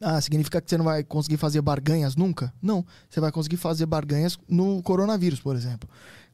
ah, 0.00 0.20
significa 0.20 0.60
que 0.60 0.68
você 0.70 0.78
não 0.78 0.84
vai 0.86 1.04
conseguir 1.04 1.36
fazer 1.36 1.60
barganhas 1.60 2.16
nunca? 2.16 2.52
Não, 2.62 2.84
você 3.08 3.20
vai 3.20 3.30
conseguir 3.30 3.58
fazer 3.58 3.84
barganhas 3.86 4.38
no 4.48 4.82
coronavírus, 4.82 5.40
por 5.40 5.54
exemplo. 5.54 5.88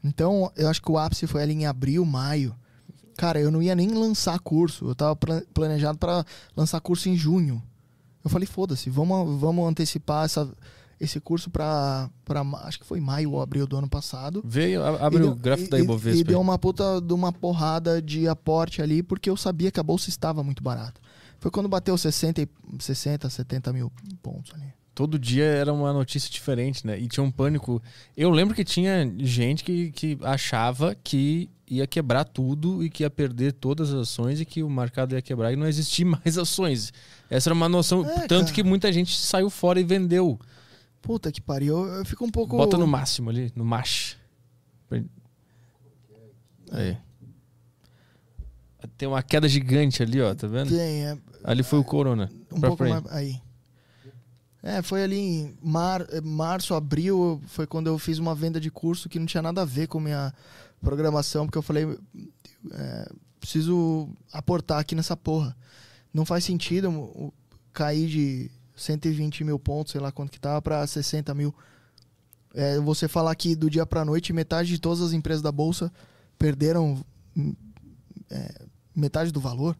Então, 0.04 0.52
eu 0.56 0.68
acho 0.68 0.80
que 0.80 0.90
o 0.90 0.98
ápice 0.98 1.26
foi 1.26 1.42
ali 1.42 1.52
em 1.54 1.66
abril, 1.66 2.04
maio. 2.04 2.54
Cara, 3.16 3.40
eu 3.40 3.50
não 3.50 3.60
ia 3.60 3.74
nem 3.74 3.88
lançar 3.88 4.38
curso. 4.38 4.86
Eu 4.88 4.94
tava 4.94 5.16
pla- 5.16 5.42
planejado 5.52 5.98
para 5.98 6.24
lançar 6.56 6.80
curso 6.80 7.08
em 7.08 7.16
junho. 7.16 7.60
Eu 8.22 8.30
falei, 8.30 8.46
foda-se, 8.46 8.88
vamos, 8.90 9.40
vamos 9.40 9.68
antecipar 9.68 10.24
essa, 10.26 10.48
esse 10.98 11.20
curso 11.20 11.50
para 11.50 12.08
acho 12.64 12.78
que 12.80 12.86
foi 12.86 13.00
maio 13.00 13.32
ou 13.32 13.42
abril 13.42 13.66
do 13.66 13.76
ano 13.76 13.88
passado. 13.88 14.42
Veio, 14.44 14.82
abre 14.82 15.18
E 15.18 15.22
o 15.22 15.26
deu- 15.26 15.34
gráfico 15.34 15.70
da 15.70 15.78
e- 15.78 15.82
Ibovespa. 15.82 16.20
E 16.20 16.24
deu 16.24 16.38
aí. 16.38 16.42
uma 16.44 16.58
puta 16.58 17.00
de 17.00 17.12
uma 17.12 17.32
porrada 17.32 18.00
de 18.00 18.26
aporte 18.26 18.80
ali, 18.80 19.02
porque 19.02 19.28
eu 19.28 19.36
sabia 19.36 19.70
que 19.70 19.78
a 19.78 19.82
bolsa 19.82 20.08
estava 20.08 20.42
muito 20.42 20.62
barata. 20.62 21.00
Foi 21.38 21.50
quando 21.50 21.68
bateu 21.68 21.96
60, 21.98 22.42
e- 22.42 22.48
60 22.78 23.28
70 23.28 23.72
mil 23.72 23.92
pontos 24.22 24.52
ali. 24.54 24.64
Todo 24.94 25.18
dia 25.18 25.44
era 25.44 25.70
uma 25.74 25.92
notícia 25.92 26.30
diferente, 26.30 26.86
né? 26.86 26.98
E 26.98 27.06
tinha 27.06 27.22
um 27.22 27.30
pânico. 27.30 27.82
Eu 28.16 28.30
lembro 28.30 28.54
que 28.54 28.64
tinha 28.64 29.12
gente 29.18 29.62
que, 29.62 29.90
que 29.92 30.18
achava 30.22 30.94
que 30.94 31.50
ia 31.68 31.86
quebrar 31.86 32.24
tudo 32.24 32.82
e 32.82 32.88
que 32.88 33.02
ia 33.02 33.10
perder 33.10 33.52
todas 33.52 33.90
as 33.92 34.08
ações 34.08 34.40
e 34.40 34.46
que 34.46 34.62
o 34.62 34.70
mercado 34.70 35.14
ia 35.14 35.20
quebrar 35.20 35.52
e 35.52 35.56
não 35.56 35.66
existir 35.66 36.04
mais 36.06 36.38
ações. 36.38 36.94
Essa 37.28 37.50
era 37.50 37.54
uma 37.54 37.68
noção. 37.68 38.08
É, 38.08 38.26
tanto 38.26 38.44
cara. 38.44 38.54
que 38.54 38.62
muita 38.62 38.90
gente 38.90 39.14
saiu 39.18 39.50
fora 39.50 39.78
e 39.78 39.84
vendeu. 39.84 40.40
Puta 41.02 41.30
que 41.30 41.40
pariu. 41.40 41.86
Eu, 41.86 41.94
eu 41.96 42.04
fico 42.04 42.24
um 42.24 42.30
pouco. 42.30 42.56
Bota 42.56 42.76
no 42.76 42.86
máximo 42.86 43.30
ali, 43.30 43.52
no 43.54 43.64
max. 43.64 44.16
Aí. 46.72 46.96
Tem 48.96 49.08
uma 49.08 49.22
queda 49.22 49.48
gigante 49.48 50.02
ali, 50.02 50.20
ó, 50.20 50.34
tá 50.34 50.46
vendo? 50.46 50.70
Tem, 50.70 51.06
é, 51.06 51.18
Ali 51.44 51.62
foi 51.62 51.78
o 51.78 51.84
Corona. 51.84 52.30
um 52.52 52.60
pouco 52.60 52.76
frente. 52.78 52.92
mais. 53.04 53.06
Aí. 53.14 53.40
É, 54.62 54.82
foi 54.82 55.02
ali 55.02 55.16
em 55.16 55.58
mar, 55.62 56.04
eh, 56.10 56.20
março, 56.20 56.74
abril, 56.74 57.40
foi 57.46 57.68
quando 57.68 57.86
eu 57.86 57.98
fiz 57.98 58.18
uma 58.18 58.34
venda 58.34 58.60
de 58.60 58.68
curso 58.68 59.08
que 59.08 59.18
não 59.18 59.26
tinha 59.26 59.42
nada 59.42 59.62
a 59.62 59.64
ver 59.64 59.86
com 59.86 60.00
minha 60.00 60.34
programação, 60.80 61.46
porque 61.46 61.56
eu 61.56 61.62
falei, 61.62 61.96
é, 62.72 63.08
preciso 63.38 64.08
aportar 64.32 64.80
aqui 64.80 64.96
nessa 64.96 65.16
porra. 65.16 65.56
Não 66.12 66.24
faz 66.24 66.42
sentido 66.42 67.32
cair 67.72 68.08
de 68.08 68.50
120 68.76 69.42
mil 69.44 69.58
pontos, 69.58 69.92
sei 69.92 70.00
lá 70.00 70.12
quanto 70.12 70.30
que 70.30 70.38
tava, 70.40 70.60
pra 70.62 70.86
60 70.86 71.34
mil. 71.34 71.54
É, 72.54 72.78
você 72.80 73.08
falar 73.08 73.34
que 73.34 73.54
do 73.56 73.68
dia 73.68 73.84
pra 73.84 74.04
noite, 74.04 74.32
metade 74.32 74.68
de 74.68 74.78
todas 74.78 75.00
as 75.00 75.12
empresas 75.12 75.42
da 75.42 75.52
Bolsa 75.52 75.92
perderam 76.38 77.04
hum, 77.36 77.54
é, 78.30 78.66
metade 78.94 79.32
do 79.32 79.40
valor. 79.40 79.76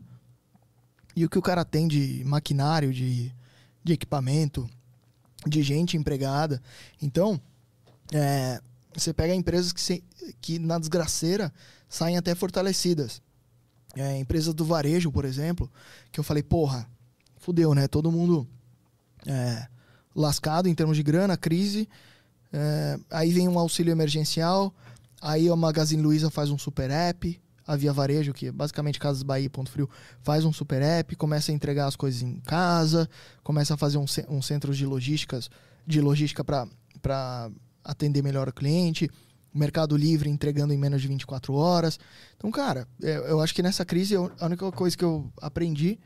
E 1.15 1.25
o 1.25 1.29
que 1.31 1.39
o 1.39 1.43
cara 1.43 1.65
tem 1.65 1.89
de 1.89 2.23
maquinário, 2.25 2.93
de, 2.93 3.33
de 3.83 3.93
equipamento, 3.93 4.69
de 5.47 5.63
gente 5.63 5.97
empregada. 5.97 6.63
Então, 7.01 7.41
é, 8.13 8.61
você 8.95 9.13
pega 9.15 9.35
empresas 9.35 9.73
que, 9.73 9.81
se- 9.81 10.05
que 10.41 10.59
na 10.59 10.79
desgraceira 10.79 11.53
saem 11.89 12.17
até 12.19 12.35
fortalecidas. 12.35 13.23
É, 13.95 14.19
empresas 14.19 14.53
do 14.53 14.65
varejo, 14.65 15.11
por 15.11 15.25
exemplo, 15.25 15.71
que 16.13 16.21
eu 16.21 16.25
falei, 16.25 16.43
porra, 16.43 16.87
fudeu, 17.39 17.75
né? 17.75 17.89
Todo 17.89 18.13
mundo 18.13 18.47
é, 19.27 19.67
lascado 20.15 20.69
em 20.69 20.75
termos 20.75 20.97
de 20.97 21.03
grana, 21.03 21.37
crise. 21.37 21.89
É, 22.53 22.99
aí 23.11 23.33
vem 23.33 23.49
um 23.49 23.59
auxílio 23.59 23.91
emergencial. 23.93 24.75
Aí 25.21 25.49
a 25.49 25.57
Magazine 25.57 26.03
Luiza 26.03 26.31
faz 26.31 26.51
um 26.51 26.59
super 26.59 26.91
app. 26.91 27.41
A 27.67 27.75
Via 27.75 27.93
Varejo, 27.93 28.33
que 28.33 28.47
é 28.47 28.53
basicamente 28.53 28.97
Casas 29.01 29.25
Bahia 29.25 29.47
e 29.47 29.49
Ponto 29.49 29.69
Frio, 29.71 29.91
faz 30.23 30.45
um 30.45 30.53
super 30.53 30.81
app, 30.81 31.17
começa 31.17 31.51
a 31.51 31.55
entregar 31.55 31.87
as 31.89 31.97
coisas 31.97 32.23
em 32.23 32.39
casa, 32.39 33.11
começa 33.43 33.75
a 33.75 33.77
fazer 33.77 33.99
um, 33.99 34.05
um 34.29 34.41
centro 34.41 34.73
de 34.73 34.87
logísticas, 34.87 35.51
de 35.85 36.01
logística 36.01 36.45
para 36.45 37.51
atender 37.83 38.23
melhor 38.23 38.49
o 38.49 38.53
cliente. 38.53 39.11
Mercado 39.53 39.97
Livre 39.97 40.31
entregando 40.31 40.73
em 40.73 40.77
menos 40.77 41.03
de 41.03 41.09
24 41.09 41.55
horas. 41.55 41.99
Então, 42.37 42.53
cara, 42.53 42.87
eu, 43.01 43.25
eu 43.25 43.41
acho 43.41 43.53
que 43.53 43.63
nessa 43.63 43.85
crise 43.85 44.15
eu- 44.15 44.31
a 44.39 44.47
única 44.47 44.71
coisa 44.71 44.97
que 44.97 45.05
eu 45.05 45.29
aprendi 45.43 45.99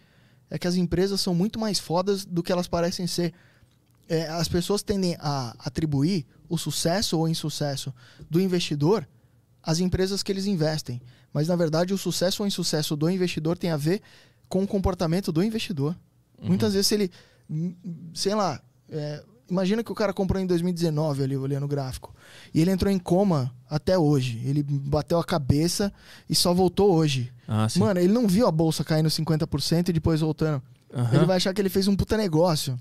é 0.51 0.59
que 0.59 0.67
as 0.67 0.75
empresas 0.75 1.21
são 1.21 1.35
muito 1.35 1.59
mais 1.59 1.79
fodas 1.79 2.25
do 2.25 2.43
que 2.43 2.53
elas 2.53 2.67
parecem 2.67 3.07
ser. 3.07 3.33
É, 4.09 4.27
as 4.29 4.49
pessoas 4.49 4.83
tendem 4.83 5.17
a 5.21 5.55
atribuir 5.59 6.27
o 6.49 6.59
sucesso 6.59 7.17
ou 7.17 7.29
insucesso 7.29 7.95
do 8.29 8.41
investidor 8.41 9.09
às 9.63 9.79
empresas 9.79 10.23
que 10.23 10.33
eles 10.33 10.47
investem. 10.47 11.01
Mas, 11.33 11.47
na 11.47 11.55
verdade, 11.55 11.95
o 11.95 11.99
sucesso 11.99 12.43
ou 12.43 12.47
insucesso 12.47 12.97
do 12.97 13.09
investidor 13.09 13.57
tem 13.57 13.71
a 13.71 13.77
ver 13.77 14.03
com 14.49 14.65
o 14.65 14.67
comportamento 14.67 15.31
do 15.31 15.45
investidor. 15.45 15.97
Muitas 16.43 16.73
vezes, 16.73 16.89
se 16.89 16.95
ele, 16.95 17.11
hum, 17.49 17.75
sei 18.13 18.35
lá, 18.35 18.61
é, 18.89 19.23
imagina 19.51 19.83
que 19.83 19.91
o 19.91 19.95
cara 19.95 20.13
comprou 20.13 20.41
em 20.41 20.47
2019, 20.47 21.23
ali, 21.23 21.37
olhando 21.37 21.65
o 21.65 21.69
gráfico, 21.69 22.15
e 22.55 22.61
ele 22.61 22.71
entrou 22.71 22.93
em 22.93 22.99
coma 22.99 23.53
até 23.69 23.99
hoje. 23.99 24.41
Ele 24.45 24.63
bateu 24.63 25.19
a 25.19 25.25
cabeça 25.25 25.93
e 26.29 26.35
só 26.35 26.55
voltou 26.55 26.93
hoje. 26.95 27.33
Ah, 27.47 27.69
sim. 27.69 27.81
Mano, 27.81 27.99
ele 28.01 28.13
não 28.13 28.27
viu 28.27 28.47
a 28.47 28.51
bolsa 28.53 28.85
caindo 28.85 29.09
50% 29.09 29.89
e 29.89 29.93
depois 29.93 30.21
voltando. 30.21 30.63
Aham. 30.95 31.17
Ele 31.17 31.27
vai 31.27 31.37
achar 31.37 31.53
que 31.55 31.61
ele 31.61 31.69
fez 31.69 31.89
um 31.89 31.97
puta 31.97 32.17
negócio. 32.17 32.79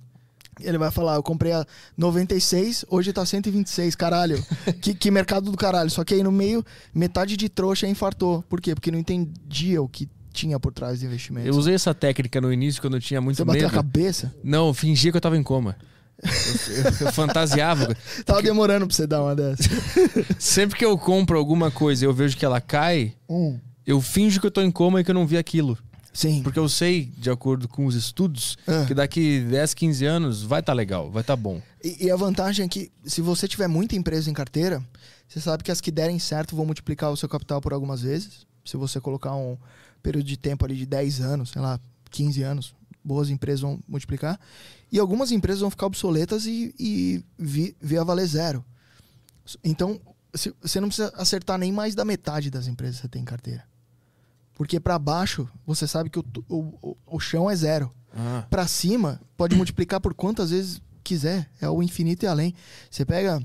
Ele 0.59 0.77
vai 0.77 0.91
falar, 0.91 1.15
eu 1.15 1.23
comprei 1.23 1.53
a 1.53 1.65
96, 1.97 2.85
hoje 2.89 3.13
tá 3.13 3.25
126, 3.25 3.95
caralho. 3.95 4.43
que, 4.81 4.93
que 4.93 5.09
mercado 5.09 5.49
do 5.51 5.57
caralho. 5.57 5.89
Só 5.89 6.03
que 6.03 6.13
aí 6.13 6.23
no 6.23 6.31
meio, 6.31 6.65
metade 6.93 7.37
de 7.37 7.47
trouxa 7.47 7.87
infartou. 7.87 8.43
Por 8.49 8.59
quê? 8.59 8.75
Porque 8.75 8.91
não 8.91 8.99
entendia 8.99 9.81
o 9.81 9.87
que 9.87 10.09
tinha 10.33 10.59
por 10.59 10.73
trás 10.73 10.99
do 10.99 11.05
investimento. 11.05 11.47
Eu 11.47 11.55
usei 11.55 11.73
essa 11.73 11.93
técnica 11.93 12.39
no 12.41 12.51
início 12.51 12.81
quando 12.81 12.95
eu 12.97 13.01
tinha 13.01 13.21
muito 13.21 13.37
Você 13.37 13.45
bateu 13.45 13.61
a 13.67 13.71
medo. 13.71 13.73
cabeça? 13.73 14.33
Não, 14.43 14.73
fingia 14.73 15.11
que 15.11 15.17
eu 15.17 15.21
tava 15.21 15.37
em 15.37 15.43
coma. 15.43 15.75
Eu, 16.23 16.75
eu- 16.75 17.07
eu 17.07 17.13
fantasiava. 17.13 17.95
Tava 18.25 18.41
demorando 18.41 18.85
pra 18.87 18.95
você 18.95 19.07
dar 19.07 19.21
uma 19.23 19.35
dessa. 19.35 19.63
Sempre 20.39 20.77
que 20.77 20.85
eu 20.85 20.97
compro 20.97 21.37
alguma 21.37 21.71
coisa 21.71 22.03
e 22.03 22.07
eu 22.07 22.13
vejo 22.13 22.35
que 22.37 22.45
ela 22.45 22.59
cai, 22.61 23.13
Hum. 23.29 23.59
eu 23.85 24.01
finjo 24.01 24.39
que 24.39 24.47
eu 24.47 24.51
tô 24.51 24.61
em 24.61 24.71
coma 24.71 24.99
e 25.01 25.03
que 25.03 25.11
eu 25.11 25.15
não 25.15 25.25
vi 25.27 25.37
aquilo. 25.37 25.77
Sim. 26.11 26.41
Porque 26.43 26.59
eu 26.59 26.67
sei, 26.67 27.05
de 27.17 27.29
acordo 27.29 27.67
com 27.67 27.85
os 27.85 27.95
estudos, 27.95 28.57
Ah. 28.67 28.83
que 28.87 28.93
daqui 28.93 29.41
10, 29.41 29.73
15 29.73 30.05
anos 30.05 30.41
vai 30.43 30.59
estar 30.59 30.73
legal, 30.73 31.09
vai 31.11 31.21
estar 31.21 31.35
bom. 31.35 31.61
E, 31.83 32.05
e 32.07 32.11
a 32.11 32.15
vantagem 32.15 32.65
é 32.65 32.67
que, 32.67 32.91
se 33.05 33.21
você 33.21 33.47
tiver 33.47 33.67
muita 33.67 33.95
empresa 33.95 34.29
em 34.29 34.33
carteira, 34.33 34.83
você 35.27 35.39
sabe 35.39 35.63
que 35.63 35.71
as 35.71 35.79
que 35.79 35.91
derem 35.91 36.17
certo 36.19 36.55
vão 36.55 36.65
multiplicar 36.65 37.11
o 37.11 37.15
seu 37.15 37.29
capital 37.29 37.61
por 37.61 37.71
algumas 37.73 38.01
vezes. 38.01 38.45
Se 38.65 38.75
você 38.75 38.99
colocar 38.99 39.35
um 39.35 39.55
período 40.01 40.25
de 40.25 40.35
tempo 40.35 40.65
ali 40.65 40.75
de 40.75 40.85
10 40.85 41.21
anos, 41.21 41.51
sei 41.51 41.61
lá, 41.61 41.79
15 42.09 42.41
anos, 42.41 42.73
boas 43.03 43.29
empresas 43.29 43.61
vão 43.61 43.79
multiplicar. 43.87 44.39
E 44.91 44.97
algumas 44.99 45.31
empresas 45.31 45.61
vão 45.61 45.69
ficar 45.69 45.85
obsoletas 45.85 46.45
e, 46.45 46.73
e 46.79 47.23
vi- 47.37 47.75
a 47.99 48.03
valer 48.03 48.25
zero. 48.27 48.65
Então, 49.63 49.99
você 50.61 50.79
não 50.79 50.87
precisa 50.89 51.11
acertar 51.15 51.57
nem 51.57 51.71
mais 51.71 51.95
da 51.95 52.05
metade 52.05 52.49
das 52.49 52.67
empresas 52.67 52.97
que 52.97 53.01
você 53.03 53.07
tem 53.07 53.21
em 53.21 53.25
carteira. 53.25 53.63
Porque 54.53 54.79
para 54.79 54.99
baixo, 54.99 55.47
você 55.65 55.87
sabe 55.87 56.09
que 56.09 56.19
o, 56.19 56.25
o, 56.49 56.97
o- 57.07 57.19
chão 57.19 57.49
é 57.49 57.55
zero 57.55 57.91
Ah, 58.13 58.45
Pra 58.49 58.67
cima, 58.67 59.21
pode 59.37 59.55
multiplicar 59.55 60.01
por 60.01 60.13
quantas 60.13 60.49
vezes 60.49 60.81
quiser. 61.03 61.49
É 61.61 61.69
o 61.69 61.81
infinito 61.81 62.23
e 62.23 62.27
além. 62.27 62.53
Você 62.89 63.05
pega 63.05 63.41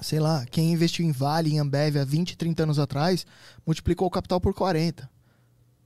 sei 0.00 0.18
lá, 0.18 0.44
quem 0.46 0.72
investiu 0.72 1.04
em 1.04 1.12
Vale, 1.12 1.52
em 1.52 1.58
Ambev 1.58 1.98
há 1.98 2.04
20, 2.04 2.36
30 2.36 2.62
anos 2.62 2.78
atrás, 2.78 3.26
multiplicou 3.66 4.08
o 4.08 4.10
capital 4.10 4.40
por 4.40 4.54
40. 4.54 5.08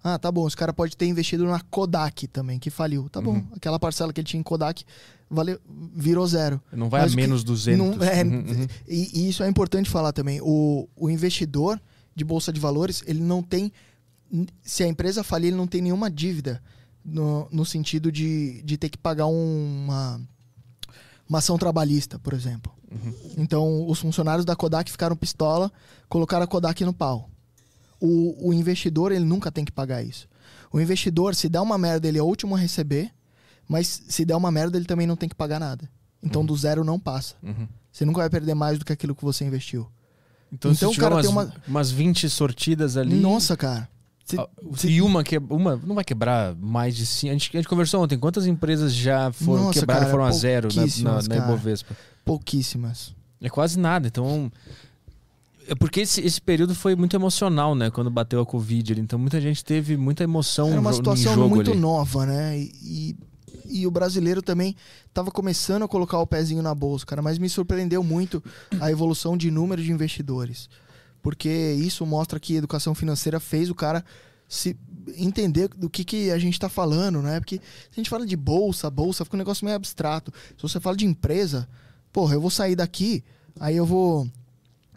Ah, 0.08 0.18
tá 0.20 0.30
bom, 0.30 0.46
esse 0.46 0.56
cara 0.56 0.72
pode 0.72 0.96
ter 0.96 1.06
investido 1.06 1.44
na 1.46 1.58
Kodak 1.60 2.28
também, 2.28 2.60
que 2.60 2.70
faliu. 2.70 3.08
Tá 3.08 3.20
bom, 3.20 3.42
aquela 3.56 3.76
parcela 3.78 4.12
que 4.12 4.20
ele 4.20 4.28
tinha 4.28 4.38
em 4.40 4.44
Kodak 4.44 4.84
valeu, 5.28 5.58
virou 5.94 6.24
zero. 6.28 6.62
Não 6.72 6.88
vai 6.88 7.00
Mas 7.00 7.10
a 7.10 7.14
o 7.14 7.16
que- 7.16 7.22
menos 7.22 7.42
200. 7.42 7.96
Não, 7.96 8.04
é, 8.04 8.22
Uhum, 8.22 8.30
uhum. 8.38 8.66
E, 8.86 9.20
e 9.24 9.28
isso 9.28 9.42
é 9.42 9.48
importante 9.48 9.90
falar 9.90 10.12
também. 10.12 10.40
O, 10.40 10.88
o 10.94 11.10
investidor 11.10 11.80
de 12.14 12.24
bolsa 12.24 12.52
de 12.52 12.60
valores, 12.60 13.02
ele 13.04 13.18
não 13.20 13.42
tem. 13.42 13.72
Se 14.62 14.84
a 14.84 14.86
empresa 14.86 15.24
falir, 15.24 15.48
ele 15.48 15.56
não 15.56 15.66
tem 15.66 15.82
nenhuma 15.82 16.08
dívida 16.08 16.62
no, 17.04 17.48
no 17.50 17.64
sentido 17.64 18.12
de, 18.12 18.62
de 18.62 18.76
ter 18.76 18.88
que 18.88 18.98
pagar 18.98 19.26
uma, 19.26 20.20
uma 21.28 21.38
ação 21.38 21.58
trabalhista, 21.58 22.16
por 22.18 22.32
exemplo. 22.32 22.72
Então, 23.36 23.86
os 23.88 23.98
funcionários 23.98 24.44
da 24.44 24.54
Kodak 24.54 24.88
ficaram 24.90 25.16
pistola, 25.16 25.70
colocaram 26.08 26.44
a 26.44 26.46
Kodak 26.46 26.84
no 26.84 26.92
pau. 26.94 27.28
O, 28.00 28.48
o 28.48 28.52
investidor, 28.52 29.12
ele 29.12 29.24
nunca 29.24 29.50
tem 29.50 29.64
que 29.64 29.72
pagar 29.72 30.02
isso. 30.02 30.28
O 30.72 30.80
investidor, 30.80 31.34
se 31.34 31.48
der 31.48 31.60
uma 31.60 31.78
merda, 31.78 32.06
ele 32.08 32.18
é 32.18 32.22
o 32.22 32.26
último 32.26 32.54
a 32.54 32.58
receber, 32.58 33.10
mas 33.68 34.02
se 34.08 34.24
der 34.24 34.36
uma 34.36 34.50
merda, 34.50 34.76
ele 34.76 34.84
também 34.86 35.06
não 35.06 35.16
tem 35.16 35.28
que 35.28 35.34
pagar 35.34 35.58
nada. 35.60 35.88
Então, 36.22 36.44
do 36.44 36.56
zero 36.56 36.84
não 36.84 36.98
passa. 36.98 37.34
Uhum. 37.42 37.66
Você 37.92 38.04
nunca 38.04 38.20
vai 38.20 38.28
perder 38.30 38.54
mais 38.54 38.78
do 38.78 38.84
que 38.84 38.92
aquilo 38.92 39.14
que 39.14 39.24
você 39.24 39.44
investiu. 39.44 39.86
Então, 40.52 40.70
Então, 40.72 40.88
se 40.90 40.94
tiver 40.94 41.04
cara, 41.04 41.14
umas, 41.16 41.26
tem 41.26 41.32
uma- 41.32 41.52
umas 41.66 41.90
20 41.90 42.28
sortidas 42.28 42.96
ali. 42.96 43.14
Nossa, 43.16 43.56
cara. 43.56 43.88
Cê- 44.24 44.36
Ah, 44.38 44.48
E 44.84 45.00
uma, 45.00 45.22
que, 45.22 45.38
uma 45.38 45.76
não 45.76 45.94
vai 45.94 46.04
quebrar 46.04 46.54
mais 46.56 46.96
de 46.96 47.06
5. 47.06 47.30
A 47.30 47.32
gente, 47.32 47.50
a 47.56 47.60
gente 47.60 47.68
conversou 47.68 48.02
ontem. 48.02 48.18
Quantas 48.18 48.44
empresas 48.46 48.92
já 48.92 49.30
foram 49.32 49.64
Nossa, 49.64 49.78
quebraram 49.80 50.00
cara, 50.02 50.10
foram 50.10 50.24
a 50.24 50.32
zero 50.32 50.68
na, 50.74 50.84
na, 51.12 51.22
na. 51.28 51.36
Ibovespa? 51.36 51.96
pouquíssimas. 52.24 53.14
É 53.40 53.48
quase 53.48 53.78
nada. 53.78 54.08
Então. 54.08 54.50
É 55.68 55.74
porque 55.74 56.00
esse, 56.00 56.20
esse 56.20 56.40
período 56.40 56.74
foi 56.74 56.94
muito 56.94 57.16
emocional, 57.16 57.74
né? 57.74 57.90
Quando 57.90 58.10
bateu 58.10 58.40
a 58.40 58.46
Covid. 58.46 59.00
Então 59.00 59.18
muita 59.18 59.40
gente 59.40 59.64
teve 59.64 59.96
muita 59.96 60.22
emoção 60.24 60.70
Era 60.70 60.80
uma 60.80 60.92
situação 60.92 61.48
muito 61.48 61.72
ali. 61.72 61.80
nova, 61.80 62.24
né? 62.26 62.58
E, 62.58 63.16
e, 63.68 63.80
e 63.80 63.86
o 63.86 63.90
brasileiro 63.90 64.40
também 64.42 64.76
estava 65.08 65.30
começando 65.30 65.82
a 65.82 65.88
colocar 65.88 66.18
o 66.18 66.26
pezinho 66.26 66.62
na 66.62 66.74
bolsa, 66.74 67.04
cara. 67.04 67.20
Mas 67.20 67.38
me 67.38 67.48
surpreendeu 67.48 68.02
muito 68.02 68.42
a 68.80 68.90
evolução 68.90 69.36
de 69.36 69.50
número 69.50 69.82
de 69.82 69.90
investidores. 69.90 70.68
Porque 71.22 71.48
isso 71.48 72.06
mostra 72.06 72.38
que 72.38 72.54
a 72.54 72.58
educação 72.58 72.94
financeira 72.94 73.40
fez 73.40 73.68
o 73.68 73.74
cara 73.74 74.04
se 74.48 74.76
entender 75.16 75.68
do 75.68 75.90
que, 75.90 76.04
que 76.04 76.30
a 76.30 76.38
gente 76.38 76.54
está 76.54 76.68
falando, 76.68 77.20
né? 77.20 77.40
Porque 77.40 77.56
se 77.56 77.90
a 77.92 77.96
gente 77.96 78.10
fala 78.10 78.24
de 78.24 78.36
bolsa, 78.36 78.88
bolsa 78.90 79.24
fica 79.24 79.36
um 79.36 79.38
negócio 79.38 79.64
meio 79.64 79.76
abstrato. 79.76 80.32
Se 80.56 80.62
você 80.62 80.78
fala 80.78 80.96
de 80.96 81.04
empresa, 81.04 81.68
porra, 82.12 82.34
eu 82.34 82.40
vou 82.40 82.50
sair 82.50 82.76
daqui, 82.76 83.24
aí 83.58 83.76
eu 83.76 83.84
vou 83.84 84.28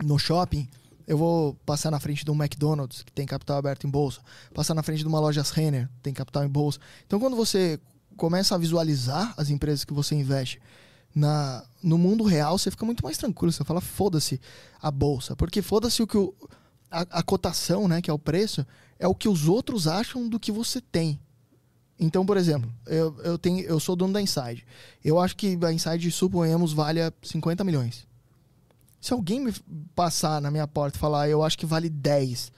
no 0.03 0.17
shopping, 0.17 0.67
eu 1.07 1.17
vou 1.17 1.55
passar 1.65 1.89
na 1.89 1.99
frente 1.99 2.23
de 2.23 2.31
um 2.31 2.35
McDonald's, 2.35 3.01
que 3.03 3.11
tem 3.11 3.25
capital 3.25 3.57
aberto 3.57 3.87
em 3.87 3.89
bolsa, 3.89 4.21
passar 4.53 4.73
na 4.73 4.83
frente 4.83 4.99
de 4.99 5.07
uma 5.07 5.19
loja 5.19 5.41
Renner, 5.41 5.87
que 5.87 6.01
tem 6.03 6.13
capital 6.13 6.43
em 6.43 6.49
bolsa. 6.49 6.79
Então, 7.05 7.19
quando 7.19 7.35
você 7.35 7.79
começa 8.15 8.53
a 8.53 8.57
visualizar 8.57 9.33
as 9.35 9.49
empresas 9.49 9.83
que 9.83 9.93
você 9.93 10.13
investe 10.13 10.61
na, 11.15 11.63
no 11.81 11.97
mundo 11.97 12.23
real, 12.23 12.57
você 12.57 12.69
fica 12.69 12.85
muito 12.85 13.03
mais 13.03 13.17
tranquilo. 13.17 13.51
Você 13.51 13.63
fala, 13.63 13.81
foda-se 13.81 14.39
a 14.81 14.91
bolsa. 14.91 15.35
Porque 15.35 15.61
foda-se 15.61 16.03
o 16.03 16.07
que 16.07 16.17
o, 16.17 16.33
a, 16.91 17.01
a 17.19 17.23
cotação, 17.23 17.87
né, 17.87 18.01
que 18.01 18.09
é 18.09 18.13
o 18.13 18.19
preço, 18.19 18.65
é 18.99 19.07
o 19.07 19.15
que 19.15 19.27
os 19.27 19.47
outros 19.47 19.87
acham 19.87 20.27
do 20.27 20.39
que 20.39 20.51
você 20.51 20.79
tem. 20.81 21.19
Então, 21.99 22.25
por 22.25 22.37
exemplo, 22.37 22.71
eu, 22.85 23.15
eu, 23.23 23.37
tenho, 23.37 23.61
eu 23.65 23.79
sou 23.79 23.95
dono 23.95 24.13
da 24.13 24.21
Inside. 24.21 24.65
Eu 25.03 25.19
acho 25.19 25.35
que 25.35 25.57
a 25.61 25.73
Inside, 25.73 26.11
suponhamos, 26.11 26.71
valha 26.71 27.13
50 27.21 27.63
milhões. 27.63 28.07
Se 28.99 29.13
alguém 29.13 29.39
me 29.39 29.53
passar 29.95 30.41
na 30.41 30.51
minha 30.51 30.67
porta 30.67 30.97
e 30.97 30.99
falar, 30.99 31.29
eu 31.29 31.43
acho 31.43 31.57
que 31.57 31.65
vale 31.65 31.89
10, 31.89 32.51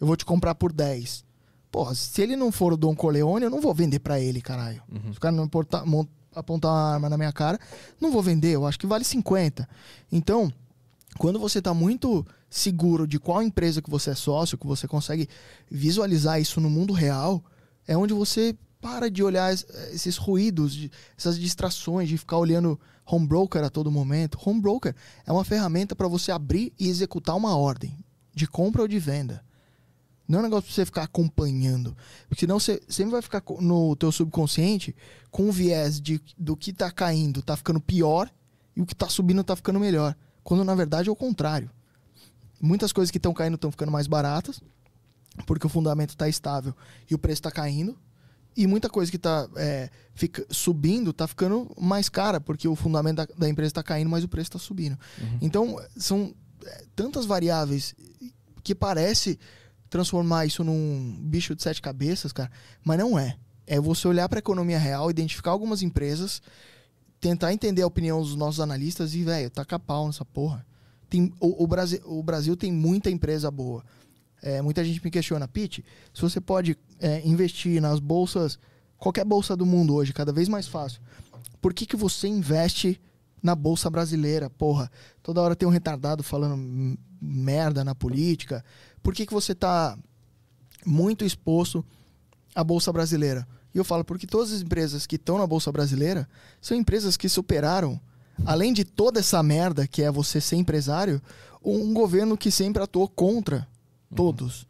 eu 0.00 0.06
vou 0.06 0.16
te 0.16 0.24
comprar 0.24 0.54
por 0.54 0.72
10. 0.72 1.24
Porra, 1.70 1.94
se 1.94 2.20
ele 2.20 2.36
não 2.36 2.52
for 2.52 2.72
o 2.72 2.76
Don 2.76 2.94
Corleone, 2.94 3.44
eu 3.44 3.50
não 3.50 3.60
vou 3.60 3.74
vender 3.74 3.98
pra 3.98 4.20
ele, 4.20 4.40
caralho. 4.40 4.82
Se 5.10 5.16
o 5.16 5.20
cara 5.20 5.34
não 5.34 5.44
apontar 5.44 5.84
uma 5.84 6.92
arma 6.94 7.08
na 7.08 7.16
minha 7.16 7.32
cara, 7.32 7.58
não 8.00 8.10
vou 8.10 8.22
vender, 8.22 8.52
eu 8.52 8.66
acho 8.66 8.78
que 8.78 8.86
vale 8.86 9.04
50. 9.04 9.68
Então, 10.10 10.52
quando 11.18 11.38
você 11.38 11.58
está 11.58 11.72
muito 11.74 12.26
seguro 12.48 13.06
de 13.06 13.18
qual 13.18 13.42
empresa 13.42 13.80
que 13.80 13.90
você 13.90 14.10
é 14.10 14.14
sócio, 14.14 14.58
que 14.58 14.66
você 14.66 14.86
consegue 14.86 15.28
visualizar 15.70 16.40
isso 16.40 16.60
no 16.60 16.68
mundo 16.68 16.92
real, 16.92 17.42
é 17.86 17.96
onde 17.96 18.12
você 18.12 18.54
para 18.82 19.08
de 19.10 19.22
olhar 19.22 19.54
es- 19.54 19.64
esses 19.92 20.16
ruídos, 20.18 20.88
essas 21.16 21.38
distrações, 21.38 22.08
de 22.08 22.18
ficar 22.18 22.36
olhando 22.36 22.78
home 23.06 23.26
broker 23.26 23.62
a 23.64 23.70
todo 23.70 23.90
momento. 23.90 24.38
Home 24.44 24.60
broker 24.60 24.94
é 25.24 25.32
uma 25.32 25.44
ferramenta 25.44 25.94
para 25.96 26.08
você 26.08 26.30
abrir 26.32 26.72
e 26.78 26.88
executar 26.88 27.36
uma 27.36 27.56
ordem 27.56 27.96
de 28.34 28.46
compra 28.46 28.82
ou 28.82 28.88
de 28.88 28.98
venda. 28.98 29.42
Não 30.26 30.38
é 30.38 30.40
um 30.40 30.44
negócio 30.44 30.64
pra 30.66 30.74
você 30.74 30.84
ficar 30.84 31.02
acompanhando. 31.04 31.96
Porque 32.28 32.40
senão 32.40 32.58
você 32.58 32.82
sempre 32.88 33.12
vai 33.12 33.22
ficar 33.22 33.42
no 33.60 33.94
teu 33.96 34.10
subconsciente 34.10 34.94
com 35.30 35.48
o 35.48 35.52
viés 35.52 36.00
de, 36.00 36.20
do 36.36 36.56
que 36.56 36.72
tá 36.72 36.90
caindo 36.90 37.42
tá 37.42 37.56
ficando 37.56 37.80
pior 37.80 38.30
e 38.74 38.80
o 38.80 38.86
que 38.86 38.94
tá 38.94 39.08
subindo 39.08 39.44
tá 39.44 39.54
ficando 39.54 39.78
melhor. 39.78 40.16
Quando 40.42 40.64
na 40.64 40.74
verdade 40.74 41.08
é 41.08 41.12
o 41.12 41.16
contrário. 41.16 41.70
Muitas 42.60 42.92
coisas 42.92 43.10
que 43.10 43.18
estão 43.18 43.32
caindo 43.34 43.54
estão 43.54 43.70
ficando 43.70 43.90
mais 43.92 44.06
baratas, 44.06 44.60
porque 45.46 45.66
o 45.66 45.70
fundamento 45.70 46.10
está 46.10 46.28
estável 46.28 46.74
e 47.10 47.14
o 47.14 47.18
preço 47.18 47.40
está 47.40 47.50
caindo. 47.50 47.96
E 48.56 48.66
muita 48.66 48.88
coisa 48.88 49.10
que 49.10 49.16
está 49.16 49.48
subindo 50.50 51.10
está 51.10 51.26
ficando 51.26 51.70
mais 51.80 52.08
cara, 52.08 52.40
porque 52.40 52.68
o 52.68 52.76
fundamento 52.76 53.16
da, 53.16 53.28
da 53.36 53.48
empresa 53.48 53.70
está 53.70 53.82
caindo, 53.82 54.10
mas 54.10 54.24
o 54.24 54.28
preço 54.28 54.48
está 54.48 54.58
subindo. 54.58 54.98
Então, 55.40 55.80
são 55.96 56.34
é, 56.64 56.84
tantas 56.94 57.24
variáveis 57.24 57.94
que 58.62 58.74
parece 58.74 59.38
transformar 59.88 60.46
isso 60.46 60.64
num 60.64 61.18
bicho 61.20 61.54
de 61.54 61.62
sete 61.62 61.82
cabeças, 61.82 62.32
cara, 62.32 62.50
mas 62.84 62.98
não 62.98 63.18
é. 63.18 63.36
É 63.66 63.80
você 63.80 64.08
olhar 64.08 64.28
para 64.28 64.38
a 64.38 64.40
economia 64.40 64.78
real, 64.78 65.10
identificar 65.10 65.50
algumas 65.50 65.82
empresas, 65.82 66.42
tentar 67.20 67.52
entender 67.52 67.82
a 67.82 67.86
opinião 67.86 68.20
dos 68.20 68.34
nossos 68.34 68.60
analistas 68.60 69.14
e, 69.14 69.22
velho, 69.22 69.50
tacar 69.50 69.78
pau 69.78 70.06
nessa 70.06 70.24
porra. 70.24 70.66
Tem, 71.08 71.32
o, 71.38 71.62
o 71.62 71.66
Brasil, 71.66 72.00
o 72.04 72.22
Brasil 72.22 72.56
tem 72.56 72.72
muita 72.72 73.10
empresa 73.10 73.50
boa. 73.50 73.84
É, 74.42 74.60
muita 74.60 74.84
gente 74.84 75.02
me 75.02 75.10
questiona, 75.10 75.46
Pete, 75.46 75.84
se 76.12 76.20
você 76.20 76.40
pode 76.40 76.76
é, 76.98 77.24
investir 77.24 77.80
nas 77.80 78.00
bolsas, 78.00 78.58
qualquer 78.98 79.24
bolsa 79.24 79.56
do 79.56 79.64
mundo 79.64 79.94
hoje, 79.94 80.12
cada 80.12 80.32
vez 80.32 80.48
mais 80.48 80.66
fácil, 80.66 81.00
por 81.60 81.72
que, 81.72 81.86
que 81.86 81.96
você 81.96 82.26
investe 82.26 83.00
na 83.40 83.54
bolsa 83.54 83.88
brasileira? 83.88 84.50
Porra, 84.50 84.90
toda 85.22 85.40
hora 85.40 85.54
tem 85.54 85.68
um 85.68 85.70
retardado 85.70 86.24
falando 86.24 86.98
merda 87.20 87.84
na 87.84 87.94
política. 87.94 88.64
Por 89.00 89.14
que, 89.14 89.24
que 89.24 89.32
você 89.32 89.54
tá 89.54 89.96
muito 90.84 91.24
exposto 91.24 91.84
à 92.52 92.64
bolsa 92.64 92.92
brasileira? 92.92 93.46
E 93.72 93.78
eu 93.78 93.84
falo, 93.84 94.04
porque 94.04 94.26
todas 94.26 94.52
as 94.52 94.60
empresas 94.60 95.06
que 95.06 95.16
estão 95.16 95.38
na 95.38 95.46
bolsa 95.46 95.70
brasileira 95.70 96.28
são 96.60 96.76
empresas 96.76 97.16
que 97.16 97.28
superaram, 97.28 98.00
além 98.44 98.72
de 98.72 98.84
toda 98.84 99.20
essa 99.20 99.40
merda 99.40 99.86
que 99.86 100.02
é 100.02 100.10
você 100.10 100.40
ser 100.40 100.56
empresário, 100.56 101.22
um 101.64 101.94
governo 101.94 102.36
que 102.36 102.50
sempre 102.50 102.82
atuou 102.82 103.08
contra 103.08 103.68
todos. 104.14 104.66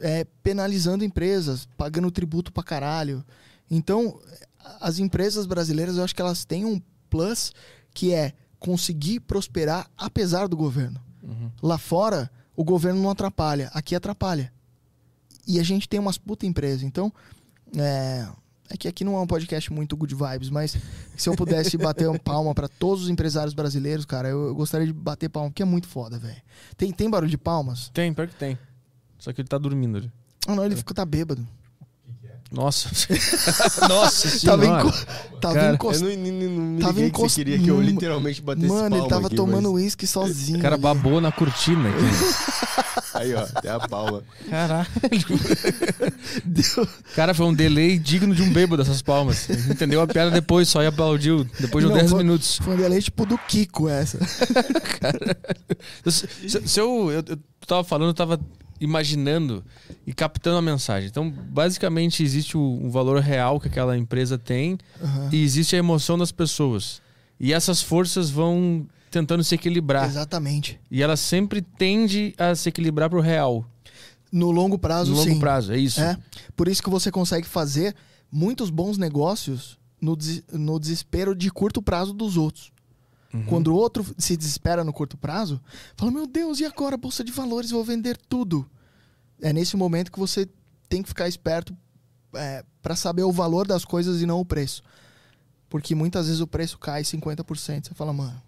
É, 0.00 0.24
penalizando 0.42 1.04
empresas, 1.04 1.68
pagando 1.76 2.10
tributo 2.10 2.52
pra 2.52 2.62
caralho. 2.62 3.24
Então, 3.70 4.20
as 4.80 4.98
empresas 4.98 5.46
brasileiras, 5.46 5.96
eu 5.96 6.04
acho 6.04 6.14
que 6.14 6.22
elas 6.22 6.44
têm 6.44 6.64
um 6.64 6.80
plus 7.08 7.52
que 7.92 8.12
é 8.12 8.32
conseguir 8.58 9.20
prosperar 9.20 9.88
apesar 9.96 10.48
do 10.48 10.56
governo. 10.56 11.00
Lá 11.62 11.78
fora, 11.78 12.30
o 12.56 12.64
governo 12.64 13.02
não 13.02 13.10
atrapalha, 13.10 13.70
aqui 13.72 13.94
atrapalha. 13.94 14.52
E 15.46 15.60
a 15.60 15.62
gente 15.62 15.88
tem 15.88 16.00
umas 16.00 16.18
puta 16.18 16.46
empresas. 16.46 16.82
Então, 16.82 17.12
é, 17.76 18.26
é 18.70 18.76
que 18.76 18.88
aqui 18.88 19.04
não 19.04 19.16
é 19.16 19.20
um 19.20 19.26
podcast 19.26 19.72
muito 19.72 19.96
good 19.96 20.14
vibes, 20.14 20.48
mas 20.50 20.76
se 21.16 21.28
eu 21.28 21.34
pudesse 21.36 21.76
bater 21.76 22.08
uma 22.08 22.18
palma 22.18 22.54
pra 22.54 22.66
todos 22.68 23.04
os 23.04 23.10
empresários 23.10 23.54
brasileiros, 23.54 24.04
cara, 24.04 24.28
eu, 24.28 24.48
eu 24.48 24.54
gostaria 24.54 24.86
de 24.86 24.92
bater 24.92 25.28
palma, 25.28 25.50
porque 25.50 25.62
é 25.62 25.66
muito 25.66 25.86
foda, 25.86 26.18
velho. 26.18 26.40
Tem, 26.76 26.90
tem 26.92 27.08
barulho 27.10 27.30
de 27.30 27.38
palmas? 27.38 27.90
Tem, 27.92 28.12
pior 28.12 28.26
que 28.26 28.34
tem. 28.34 28.58
Só 29.18 29.32
que 29.32 29.40
ele 29.40 29.48
tá 29.48 29.58
dormindo 29.58 29.98
ali. 29.98 30.10
Ah, 30.46 30.54
não, 30.54 30.64
ele 30.64 30.76
fica, 30.76 30.92
tá 30.94 31.04
bêbado. 31.04 31.46
Nossa. 32.50 32.88
Nossa 33.88 34.28
Tava, 34.46 34.62
senhora. 34.62 34.86
enco... 34.86 35.06
tava 35.40 35.54
Cara, 35.54 35.66
Eu 35.68 35.74
encostado. 35.74 36.08
não, 36.08 36.16
não, 36.16 36.50
não 36.50 36.60
me 36.74 36.80
Tava 36.80 37.10
que 37.10 37.18
você 37.20 37.44
queria 37.44 37.58
que 37.58 37.68
eu 37.68 37.80
literalmente 37.80 38.40
batesse 38.40 38.68
Mano, 38.68 38.96
ele 38.96 39.08
tava 39.08 39.26
aqui, 39.26 39.36
tomando 39.36 39.72
mas- 39.72 39.82
uísque 39.82 40.06
sozinho. 40.06 40.58
O 40.58 40.62
cara 40.62 40.74
ali. 40.76 40.82
babou 40.82 41.20
na 41.20 41.32
cortina 41.32 41.88
aqui. 41.88 42.83
Aí, 43.14 43.32
ó, 43.34 43.46
até 43.54 43.70
a 43.70 43.78
palma. 43.80 44.22
Caralho. 44.50 44.88
Deu- 46.44 46.88
Cara, 47.14 47.32
foi 47.34 47.46
um 47.46 47.54
delay 47.54 47.98
digno 47.98 48.34
de 48.34 48.42
um 48.42 48.52
bêbado 48.52 48.82
essas 48.82 49.00
palmas. 49.02 49.48
Entendeu 49.48 50.00
a 50.00 50.06
piada 50.06 50.30
depois, 50.30 50.68
só 50.68 50.82
e 50.82 50.86
aplaudiu. 50.86 51.44
Depois 51.60 51.84
de 51.84 51.90
Não, 51.90 51.96
10 51.98 52.10
foi- 52.10 52.18
minutos. 52.24 52.58
Foi 52.58 52.74
um 52.74 52.76
delay 52.76 53.00
tipo 53.00 53.24
do 53.24 53.38
Kiko 53.38 53.88
essa. 53.88 54.18
Se, 56.06 56.28
se- 56.48 56.68
se 56.68 56.80
eu, 56.80 57.10
eu, 57.10 57.24
eu 57.26 57.38
tava 57.66 57.84
falando, 57.84 58.08
eu 58.10 58.14
tava 58.14 58.40
imaginando 58.80 59.64
e 60.06 60.12
captando 60.12 60.58
a 60.58 60.62
mensagem. 60.62 61.08
Então, 61.08 61.30
basicamente, 61.30 62.22
existe 62.22 62.56
o, 62.56 62.60
o 62.82 62.90
valor 62.90 63.20
real 63.20 63.60
que 63.60 63.68
aquela 63.68 63.96
empresa 63.96 64.36
tem 64.38 64.78
Aham. 65.02 65.28
e 65.32 65.42
existe 65.42 65.74
a 65.76 65.78
emoção 65.78 66.18
das 66.18 66.32
pessoas. 66.32 67.00
E 67.38 67.52
essas 67.52 67.82
forças 67.82 68.30
vão 68.30 68.86
tentando 69.14 69.42
se 69.44 69.54
equilibrar. 69.54 70.06
Exatamente. 70.06 70.78
E 70.90 71.02
ela 71.02 71.16
sempre 71.16 71.62
tende 71.62 72.34
a 72.36 72.54
se 72.54 72.68
equilibrar 72.68 73.08
pro 73.08 73.20
real. 73.20 73.64
No 74.30 74.50
longo 74.50 74.78
prazo, 74.78 75.12
No 75.12 75.18
longo 75.18 75.30
sim. 75.30 75.38
prazo, 75.38 75.72
é 75.72 75.78
isso. 75.78 76.00
É. 76.00 76.18
Por 76.56 76.66
isso 76.68 76.82
que 76.82 76.90
você 76.90 77.10
consegue 77.10 77.46
fazer 77.46 77.94
muitos 78.30 78.68
bons 78.70 78.98
negócios 78.98 79.78
no, 80.00 80.16
des- 80.16 80.42
no 80.52 80.78
desespero 80.80 81.34
de 81.34 81.50
curto 81.50 81.80
prazo 81.80 82.12
dos 82.12 82.36
outros. 82.36 82.72
Uhum. 83.32 83.44
Quando 83.46 83.68
o 83.68 83.74
outro 83.74 84.04
se 84.18 84.36
desespera 84.36 84.82
no 84.84 84.92
curto 84.92 85.16
prazo, 85.16 85.60
fala: 85.96 86.10
Meu 86.10 86.26
Deus, 86.26 86.58
e 86.60 86.64
agora? 86.64 86.96
Bolsa 86.96 87.22
de 87.24 87.30
valores, 87.32 87.70
vou 87.70 87.84
vender 87.84 88.16
tudo. 88.28 88.68
É 89.40 89.52
nesse 89.52 89.76
momento 89.76 90.10
que 90.12 90.18
você 90.18 90.48
tem 90.88 91.02
que 91.02 91.08
ficar 91.08 91.28
esperto 91.28 91.76
para 92.82 92.96
saber 92.96 93.22
o 93.22 93.32
valor 93.32 93.66
das 93.66 93.84
coisas 93.84 94.20
e 94.20 94.26
não 94.26 94.40
o 94.40 94.44
preço. 94.44 94.82
Porque 95.68 95.94
muitas 95.94 96.26
vezes 96.26 96.40
o 96.40 96.46
preço 96.46 96.78
cai 96.78 97.02
50%. 97.02 97.86
Você 97.88 97.94
fala, 97.94 98.12
mano, 98.12 98.40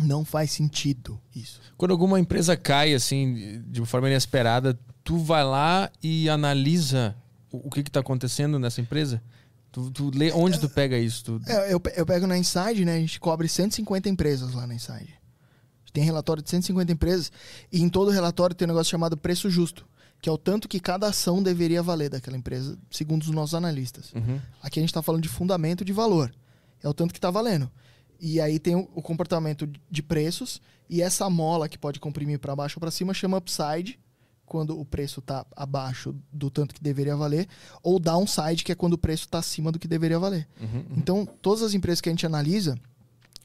não 0.00 0.24
faz 0.24 0.50
sentido 0.50 1.20
isso. 1.34 1.60
Quando 1.76 1.90
alguma 1.90 2.18
empresa 2.18 2.56
cai, 2.56 2.94
assim, 2.94 3.62
de 3.66 3.80
uma 3.80 3.86
forma 3.86 4.08
inesperada, 4.08 4.78
tu 5.04 5.18
vai 5.18 5.44
lá 5.44 5.90
e 6.02 6.28
analisa 6.28 7.14
o, 7.50 7.70
que 7.70 7.82
que 7.82 7.90
tá 7.90 8.00
acontecendo 8.00 8.58
nessa 8.58 8.80
empresa? 8.80 9.22
Tu, 9.70 9.90
tu 9.90 10.10
lê 10.14 10.32
onde 10.32 10.58
tu 10.58 10.68
pega 10.68 10.98
isso? 10.98 11.24
Tu... 11.24 11.40
É, 11.46 11.72
eu, 11.72 11.80
eu 11.96 12.06
pego 12.06 12.26
na 12.26 12.36
Inside, 12.36 12.84
né? 12.84 12.96
A 12.96 13.00
gente 13.00 13.20
cobre 13.20 13.48
150 13.48 14.08
empresas 14.08 14.54
lá 14.54 14.66
na 14.66 14.74
Inside. 14.74 14.94
A 14.94 15.78
gente 15.80 15.92
tem 15.92 16.04
relatório 16.04 16.42
de 16.42 16.50
150 16.50 16.92
empresas 16.92 17.32
e 17.70 17.82
em 17.82 17.88
todo 17.88 18.10
relatório 18.10 18.54
tem 18.54 18.66
um 18.66 18.70
negócio 18.70 18.90
chamado 18.90 19.16
preço 19.16 19.50
justo, 19.50 19.86
que 20.20 20.28
é 20.28 20.32
o 20.32 20.38
tanto 20.38 20.68
que 20.68 20.80
cada 20.80 21.08
ação 21.08 21.42
deveria 21.42 21.82
valer 21.82 22.10
daquela 22.10 22.36
empresa, 22.36 22.78
segundo 22.90 23.22
os 23.22 23.30
nossos 23.30 23.54
analistas. 23.54 24.12
Uhum. 24.14 24.40
Aqui 24.62 24.78
a 24.78 24.82
gente 24.82 24.90
está 24.90 25.02
falando 25.02 25.22
de 25.22 25.28
fundamento 25.28 25.84
de 25.84 25.92
valor. 25.92 26.32
É 26.82 26.88
o 26.88 26.94
tanto 26.94 27.12
que 27.12 27.18
está 27.18 27.30
valendo. 27.30 27.70
E 28.24 28.40
aí 28.40 28.60
tem 28.60 28.76
o, 28.76 29.02
comportamento 29.02 29.68
de 29.90 30.00
preços 30.00 30.62
e 30.88 31.02
essa 31.02 31.28
mola 31.28 31.68
que 31.68 31.76
pode 31.76 31.98
comprimir 31.98 32.38
para 32.38 32.54
baixo 32.54 32.78
ou 32.78 32.80
para 32.80 32.92
cima 32.92 33.12
chama 33.12 33.38
upside, 33.38 33.98
quando 34.46 34.78
o 34.78 34.84
preço 34.84 35.18
está 35.18 35.44
abaixo 35.56 36.14
do 36.32 36.48
tanto 36.48 36.72
que 36.72 36.80
deveria 36.80 37.16
valer, 37.16 37.48
ou 37.82 37.98
downside, 37.98 38.62
que 38.62 38.70
é 38.70 38.76
quando 38.76 38.92
o 38.92 38.98
preço 38.98 39.24
está 39.24 39.40
acima 39.40 39.72
do 39.72 39.78
que 39.78 39.88
deveria 39.88 40.20
valer. 40.20 40.46
Uhum. 40.60 40.84
Então, 40.96 41.26
todas 41.26 41.64
as 41.64 41.74
empresas 41.74 42.00
que 42.00 42.08
a 42.08 42.12
gente 42.12 42.24
analisa, 42.24 42.78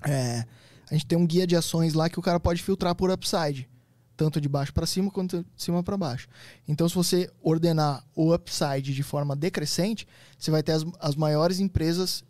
é, 0.06 0.46
a 0.92 0.94
gente 0.94 1.08
tem 1.08 1.18
um 1.18 1.26
guia 1.26 1.48
de 1.48 1.56
ações 1.56 1.96
lá 1.96 2.08
que 2.08 2.20
o 2.20 2.22
cara 2.22 2.40
pode 2.40 2.62
filtrar 2.62 2.94
por 2.94 3.10
upside, 3.10 3.68
tanto 4.16 4.40
de 4.40 4.48
baixo 4.48 4.72
para 4.74 4.86
cima 4.86 5.10
quanto 5.10 5.40
de 5.40 5.46
cima 5.56 5.82
para 5.82 5.98
baixo. 5.98 6.28
Então, 6.68 6.88
se 6.88 6.94
você 6.94 7.32
ordenar 7.42 8.04
o 8.14 8.32
upside 8.32 8.94
de 8.94 9.02
forma 9.02 9.36
decrescente, 9.36 10.08
você 10.38 10.52
vai 10.52 10.62
ter 10.62 10.74
as, 10.74 10.86
as 11.00 11.16
maiores 11.16 11.60
empresas 11.60 12.24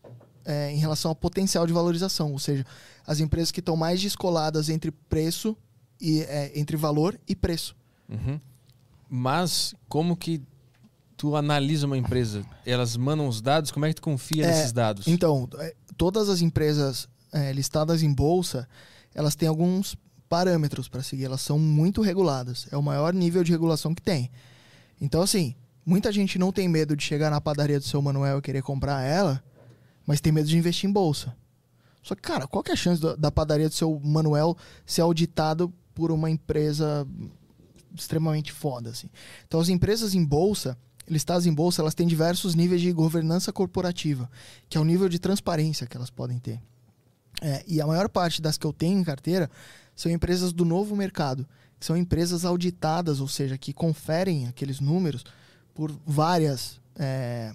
é, 0.47 0.71
em 0.71 0.77
relação 0.77 1.09
ao 1.09 1.15
potencial 1.15 1.67
de 1.67 1.73
valorização, 1.73 2.31
ou 2.31 2.39
seja, 2.39 2.65
as 3.05 3.19
empresas 3.19 3.51
que 3.51 3.59
estão 3.59 3.75
mais 3.75 4.01
descoladas 4.01 4.69
entre 4.69 4.91
preço 4.91 5.55
e 5.99 6.21
é, 6.21 6.57
entre 6.57 6.77
valor 6.77 7.19
e 7.27 7.35
preço. 7.35 7.75
Uhum. 8.07 8.39
Mas 9.09 9.75
como 9.89 10.15
que 10.15 10.41
tu 11.17 11.35
analisa 11.35 11.85
uma 11.85 11.97
empresa? 11.97 12.45
Elas 12.65 12.95
mandam 12.95 13.27
os 13.27 13.41
dados? 13.41 13.71
Como 13.71 13.85
é 13.85 13.89
que 13.89 13.95
tu 13.95 14.01
confia 14.01 14.45
É, 14.45 14.47
nesses 14.47 14.71
dados? 14.71 15.07
Então, 15.07 15.49
é, 15.59 15.75
todas 15.97 16.29
as 16.29 16.41
empresas 16.41 17.09
é, 17.33 17.51
listadas 17.51 18.01
em 18.01 18.13
bolsa, 18.13 18.67
elas 19.13 19.35
têm 19.35 19.49
alguns 19.49 19.97
parâmetros 20.29 20.87
para 20.87 21.03
seguir. 21.03 21.25
Elas 21.25 21.41
são 21.41 21.59
muito 21.59 22.01
reguladas. 22.01 22.67
É 22.71 22.77
o 22.77 22.83
maior 22.83 23.13
nível 23.13 23.43
de 23.43 23.51
regulação 23.51 23.93
que 23.93 24.01
tem. 24.01 24.31
Então, 25.01 25.21
assim, 25.21 25.55
muita 25.85 26.11
gente 26.11 26.39
não 26.39 26.51
tem 26.51 26.67
medo 26.69 26.95
de 26.95 27.03
chegar 27.03 27.29
na 27.29 27.41
padaria 27.41 27.79
do 27.79 27.85
seu 27.85 28.01
Manuel 28.01 28.39
e 28.39 28.41
querer 28.41 28.61
comprar 28.61 29.01
ela, 29.03 29.43
mas 30.07 30.21
tem 30.21 30.31
medo 30.31 30.47
de 30.47 30.57
investir 30.57 30.89
em 30.89 30.93
bolsa. 30.93 31.35
Só 32.01 32.15
que, 32.15 32.21
cara, 32.21 32.47
qual 32.47 32.63
que 32.63 32.71
é 32.71 32.73
a 32.73 32.77
chance 32.77 33.01
da, 33.01 33.15
da 33.17 33.29
padaria 33.29 33.67
do 33.67 33.75
seu 33.75 33.99
Manuel 33.99 34.57
ser 34.85 35.01
auditado 35.01 35.71
por 35.93 36.09
uma 36.09 36.29
empresa 36.29 37.05
extremamente 37.93 38.53
foda, 38.53 38.91
assim? 38.91 39.09
Então, 39.45 39.59
as 39.59 39.67
empresas 39.67 40.15
em 40.15 40.23
bolsa, 40.23 40.77
listadas 41.07 41.45
em 41.45 41.53
bolsa, 41.53 41.81
elas 41.81 41.93
têm 41.93 42.07
diversos 42.07 42.55
níveis 42.55 42.79
de 42.79 42.91
governança 42.93 43.51
corporativa, 43.51 44.31
que 44.69 44.77
é 44.77 44.81
o 44.81 44.85
nível 44.85 45.09
de 45.09 45.19
transparência 45.19 45.85
que 45.85 45.97
elas 45.97 46.09
podem 46.09 46.39
ter. 46.39 46.61
É, 47.41 47.63
e 47.67 47.81
a 47.81 47.85
maior 47.85 48.07
parte 48.07 48.41
das 48.41 48.57
que 48.57 48.65
eu 48.65 48.71
tenho 48.71 48.97
em 48.97 49.03
carteira 49.03 49.49
são 49.93 50.11
empresas 50.11 50.53
do 50.53 50.63
novo 50.63 50.95
mercado, 50.95 51.45
que 51.77 51.85
são 51.85 51.97
empresas 51.97 52.45
auditadas, 52.45 53.19
ou 53.19 53.27
seja, 53.27 53.57
que 53.57 53.73
conferem 53.73 54.47
aqueles 54.47 54.79
números 54.79 55.23
por 55.73 55.91
várias, 56.05 56.79
é, 56.95 57.53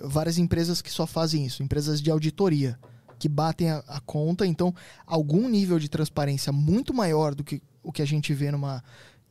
várias 0.00 0.38
empresas 0.38 0.82
que 0.82 0.90
só 0.90 1.06
fazem 1.06 1.44
isso, 1.46 1.62
empresas 1.62 2.00
de 2.02 2.10
auditoria, 2.10 2.78
que 3.18 3.28
batem 3.28 3.70
a, 3.70 3.78
a 3.88 4.00
conta. 4.00 4.46
Então, 4.46 4.74
algum 5.06 5.48
nível 5.48 5.78
de 5.78 5.88
transparência 5.88 6.52
muito 6.52 6.92
maior 6.92 7.34
do 7.34 7.42
que 7.42 7.62
o 7.82 7.90
que 7.92 8.02
a 8.02 8.06
gente 8.06 8.34
vê 8.34 8.50
numa 8.50 8.82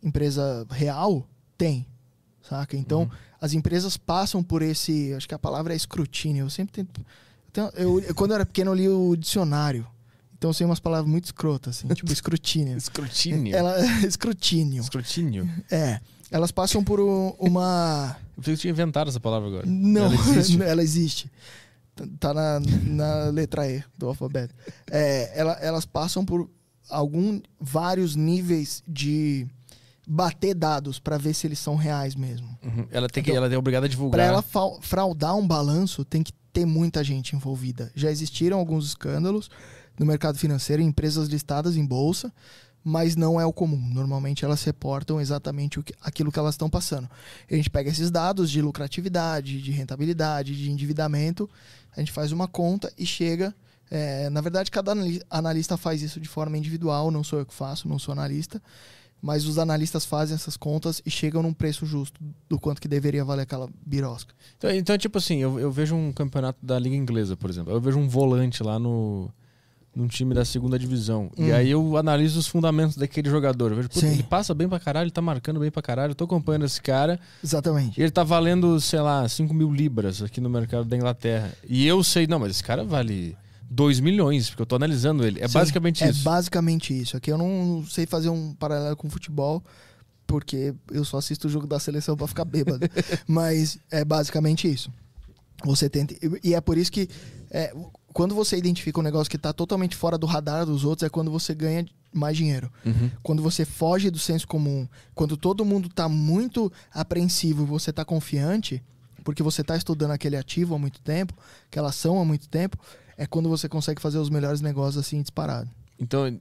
empresa 0.02 0.66
real 0.70 1.28
tem, 1.58 1.86
saca? 2.42 2.76
Então, 2.78 3.10
as 3.40 3.54
empresas 3.54 3.98
passam 3.98 4.42
por 4.44 4.62
esse, 4.62 5.14
acho 5.14 5.28
que 5.28 5.36
a 5.36 5.40
palavra 5.40 5.74
é 5.74 5.76
escrutínio. 5.76 6.46
Eu 6.46 6.50
sempre 6.50 6.74
tento 6.84 7.06
eu, 7.76 8.00
eu- 8.02 8.16
quando 8.16 8.32
eu 8.32 8.36
era 8.36 8.46
pequeno, 8.46 8.72
eu 8.72 8.76
li 8.76 8.90
o 8.90 9.16
dicionário. 9.16 9.88
Então 10.38 10.50
eu 10.50 10.54
sei 10.54 10.66
umas 10.66 10.80
palavras 10.82 11.10
muito 11.10 11.26
escrotas, 11.26 11.78
assim, 11.78 11.88
tipo 11.88 12.12
escrutínio. 12.12 12.76
Escrutínio. 12.78 13.56
Ela, 13.56 13.80
escrutínio. 14.06 14.82
Escrutínio. 14.82 15.50
É. 15.72 16.02
Elas 16.32 16.52
passam 16.52 16.84
por 16.84 17.00
um- 17.00 17.34
uma. 17.40 18.16
Eu 18.36 18.42
pensei 18.42 18.56
que 18.56 18.62
tinha 18.62 18.72
inventado 18.72 19.08
essa 19.10 19.20
palavra 19.20 19.48
agora. 19.48 19.66
Não, 19.66 20.06
Ela 20.06 20.16
existe. 20.16 20.62
ela 20.64 20.84
existe. 20.84 21.32
Tá- 22.20 22.34
na, 22.34 22.60
na 22.60 23.24
letra 23.30 23.70
E 23.70 23.84
do 23.98 24.08
alfabeto. 24.08 24.54
É, 24.92 25.32
ela- 25.40 25.58
elas 25.62 25.86
passam 25.86 26.26
por 26.26 26.50
algum 26.90 27.40
vários 27.60 28.16
níveis 28.16 28.84
de 28.88 29.48
bater 30.08 30.54
dados 30.54 31.00
para 31.00 31.18
ver 31.18 31.34
se 31.34 31.48
eles 31.48 31.58
são 31.60 31.76
reais 31.76 32.14
mesmo. 32.16 32.48
Uhum. 32.64 32.86
Ela, 32.92 33.08
tem 33.08 33.24
que, 33.24 33.32
Então, 33.32 33.44
ela 33.44 33.54
é 33.54 33.58
obrigada 33.58 33.86
a 33.86 33.90
divulgar. 33.90 34.20
Para 34.20 34.24
ela 34.26 34.44
fraudar 34.82 35.36
um 35.36 35.48
balanço, 35.48 36.04
tem 36.04 36.22
que 36.22 36.34
ter 36.52 36.66
muita 36.66 37.04
gente 37.04 37.36
envolvida. 37.36 37.92
Já 37.96 38.12
existiram 38.12 38.58
alguns 38.60 38.86
escândalos 38.88 39.50
no 39.98 40.06
mercado 40.06 40.38
financeiro, 40.38 40.82
em 40.82 40.88
empresas 40.88 41.28
listadas 41.30 41.76
em 41.78 41.86
bolsa, 41.86 42.32
mas 42.88 43.16
não 43.16 43.42
é 43.42 43.46
o 43.48 43.52
comum. 43.52 43.82
Normalmente 43.92 44.46
elas 44.46 44.64
reportam 44.64 45.20
exatamente 45.20 45.82
que- 45.82 45.96
aquilo 46.00 46.32
que 46.32 46.38
elas 46.38 46.54
estão 46.54 46.70
passando. 46.70 47.10
A 47.50 47.56
gente 47.56 47.68
pega 47.70 47.90
esses 47.90 48.12
dados 48.12 48.52
de 48.52 48.62
lucratividade, 48.62 49.60
de 49.60 49.72
rentabilidade, 49.72 50.56
de 50.56 50.70
endividamento, 50.70 51.50
a 51.98 52.00
gente 52.00 52.12
faz 52.12 52.32
uma 52.32 52.48
conta 52.48 52.94
e 52.98 53.06
chega. 53.06 53.54
é, 53.92 54.32
na 54.32 54.42
verdade, 54.42 54.72
cada 54.72 54.94
anali- 54.94 55.22
analista 55.30 55.78
faz 55.78 56.02
isso 56.02 56.20
de 56.20 56.28
forma 56.28 56.58
individual, 56.58 57.12
não 57.12 57.24
sou 57.24 57.38
eu 57.40 57.46
que 57.46 57.54
faço, 57.54 57.88
não 57.88 58.00
sou 58.00 58.12
analista. 58.14 58.60
Mas 59.22 59.46
os 59.46 59.60
analistas 59.60 60.04
fazem 60.06 60.34
essas 60.36 60.58
contas 60.58 61.02
e 61.06 61.10
chegam 61.12 61.44
num 61.44 61.54
preço 61.54 61.86
justo 61.86 62.20
do 62.50 62.60
quanto 62.60 62.82
que 62.82 62.88
deveria 62.88 63.24
valer 63.24 63.44
aquela 63.44 63.70
birosca. 63.86 64.34
Então, 64.58 64.72
então, 64.72 64.98
tipo 64.98 65.18
assim, 65.20 65.38
eu, 65.38 65.60
eu 65.60 65.72
vejo 65.72 65.96
um 65.96 66.12
campeonato 66.12 66.58
da 66.66 66.78
Liga 66.80 66.96
Inglesa, 66.96 67.38
por 67.38 67.48
exemplo. 67.50 67.72
Eu 67.74 67.80
vejo 67.80 67.98
um 68.00 68.08
volante 68.10 68.62
lá 68.64 68.80
no 68.80 69.30
num 69.96 70.08
time 70.08 70.34
da 70.34 70.44
segunda 70.44 70.78
divisão. 70.78 71.32
E 71.38 71.44
Hum. 71.52 71.56
aí 71.56 71.72
eu 71.72 71.96
analiso 71.98 72.38
os 72.40 72.48
fundamentos 72.48 72.98
daquele 72.98 73.30
jogador. 73.30 73.72
Eu 73.72 73.78
vejo, 73.78 73.90
puta, 73.90 74.06
ele 74.06 74.24
passa 74.24 74.54
bem 74.54 74.68
pra 74.68 74.80
caralho, 74.80 75.06
ele 75.06 75.12
tá 75.12 75.22
marcando 75.22 75.60
bem 75.60 75.72
pra 75.72 75.82
caralho. 75.82 76.12
Eu 76.12 76.16
tô 76.16 76.26
acompanhando 76.26 76.66
esse 76.66 76.82
cara. 76.82 77.20
Exatamente. 77.44 78.00
E 78.00 78.04
ele 78.04 78.12
tá 78.12 78.24
valendo, 78.24 78.80
sei 78.82 79.00
lá, 79.00 79.28
5 79.28 79.54
mil 79.54 79.72
libras 79.74 80.22
aqui 80.22 80.42
no 80.42 80.50
mercado 80.50 80.84
da 80.86 80.98
Inglaterra. 80.98 81.54
E 81.68 81.88
eu 81.88 82.04
sei, 82.04 82.28
não, 82.28 82.40
mas 82.40 82.52
esse 82.52 82.64
cara 82.64 82.84
vale 82.84 83.38
2 83.70 84.00
milhões, 84.02 84.50
porque 84.50 84.62
eu 84.62 84.66
tô 84.66 84.76
analisando 84.76 85.26
ele. 85.26 85.40
É 85.42 85.48
Sim, 85.48 85.54
basicamente 85.54 86.04
é 86.04 86.10
isso. 86.10 86.24
basicamente 86.24 87.02
isso. 87.02 87.16
Aqui 87.16 87.32
eu 87.32 87.38
não 87.38 87.86
sei 87.90 88.06
fazer 88.06 88.30
um 88.30 88.54
paralelo 88.54 88.96
com 88.98 89.10
futebol, 89.10 89.64
porque 90.28 90.74
eu 90.92 91.06
só 91.06 91.18
assisto 91.20 91.48
o 91.48 91.50
jogo 91.50 91.66
da 91.68 91.80
seleção 91.80 92.18
pra 92.18 92.28
ficar 92.28 92.44
bêbado. 92.46 92.80
Mas 93.28 93.78
é 93.90 94.04
basicamente 94.04 94.68
isso. 94.72 94.92
Você 95.64 95.90
tenta. 95.90 96.14
E 96.44 96.54
é 96.54 96.60
por 96.60 96.78
isso 96.78 96.92
que 96.92 97.08
é, 97.50 97.74
quando 98.16 98.34
você 98.34 98.56
identifica 98.56 98.98
um 98.98 99.04
negócio 99.04 99.30
que 99.30 99.38
tá 99.38 99.52
totalmente 99.52 99.94
fora 99.94 100.18
do 100.18 100.26
radar 100.26 100.66
dos 100.66 100.86
outros, 100.86 101.06
é 101.06 101.10
quando 101.10 101.30
você 101.30 101.54
ganha 101.54 101.86
mais 102.14 102.38
dinheiro. 102.38 102.72
Uhum. 102.86 103.12
Quando 103.22 103.44
você 103.44 103.66
foge 103.66 104.10
do 104.10 104.18
senso 104.18 104.48
comum, 104.48 104.88
quando 105.14 105.36
todo 105.36 105.66
mundo 105.66 105.90
tá 105.90 106.08
muito 106.08 106.72
apreensivo 106.94 107.64
e 107.64 107.66
você 107.66 107.92
tá 107.92 108.06
confiante, 108.06 108.82
porque 109.22 109.44
você 109.44 109.66
tá 109.66 109.76
estudando 109.76 110.12
aquele 110.12 110.38
ativo 110.38 110.74
há 110.74 110.80
muito 110.80 111.02
tempo, 111.02 111.34
aquela 111.68 111.90
ação 111.90 112.18
há 112.18 112.24
muito 112.24 112.48
tempo, 112.48 112.78
é 113.18 113.28
quando 113.28 113.50
você 113.50 113.68
consegue 113.68 114.02
fazer 114.02 114.18
os 114.18 114.30
melhores 114.30 114.62
negócios 114.62 115.06
assim 115.06 115.22
disparado. 115.22 115.70
Então, 116.00 116.40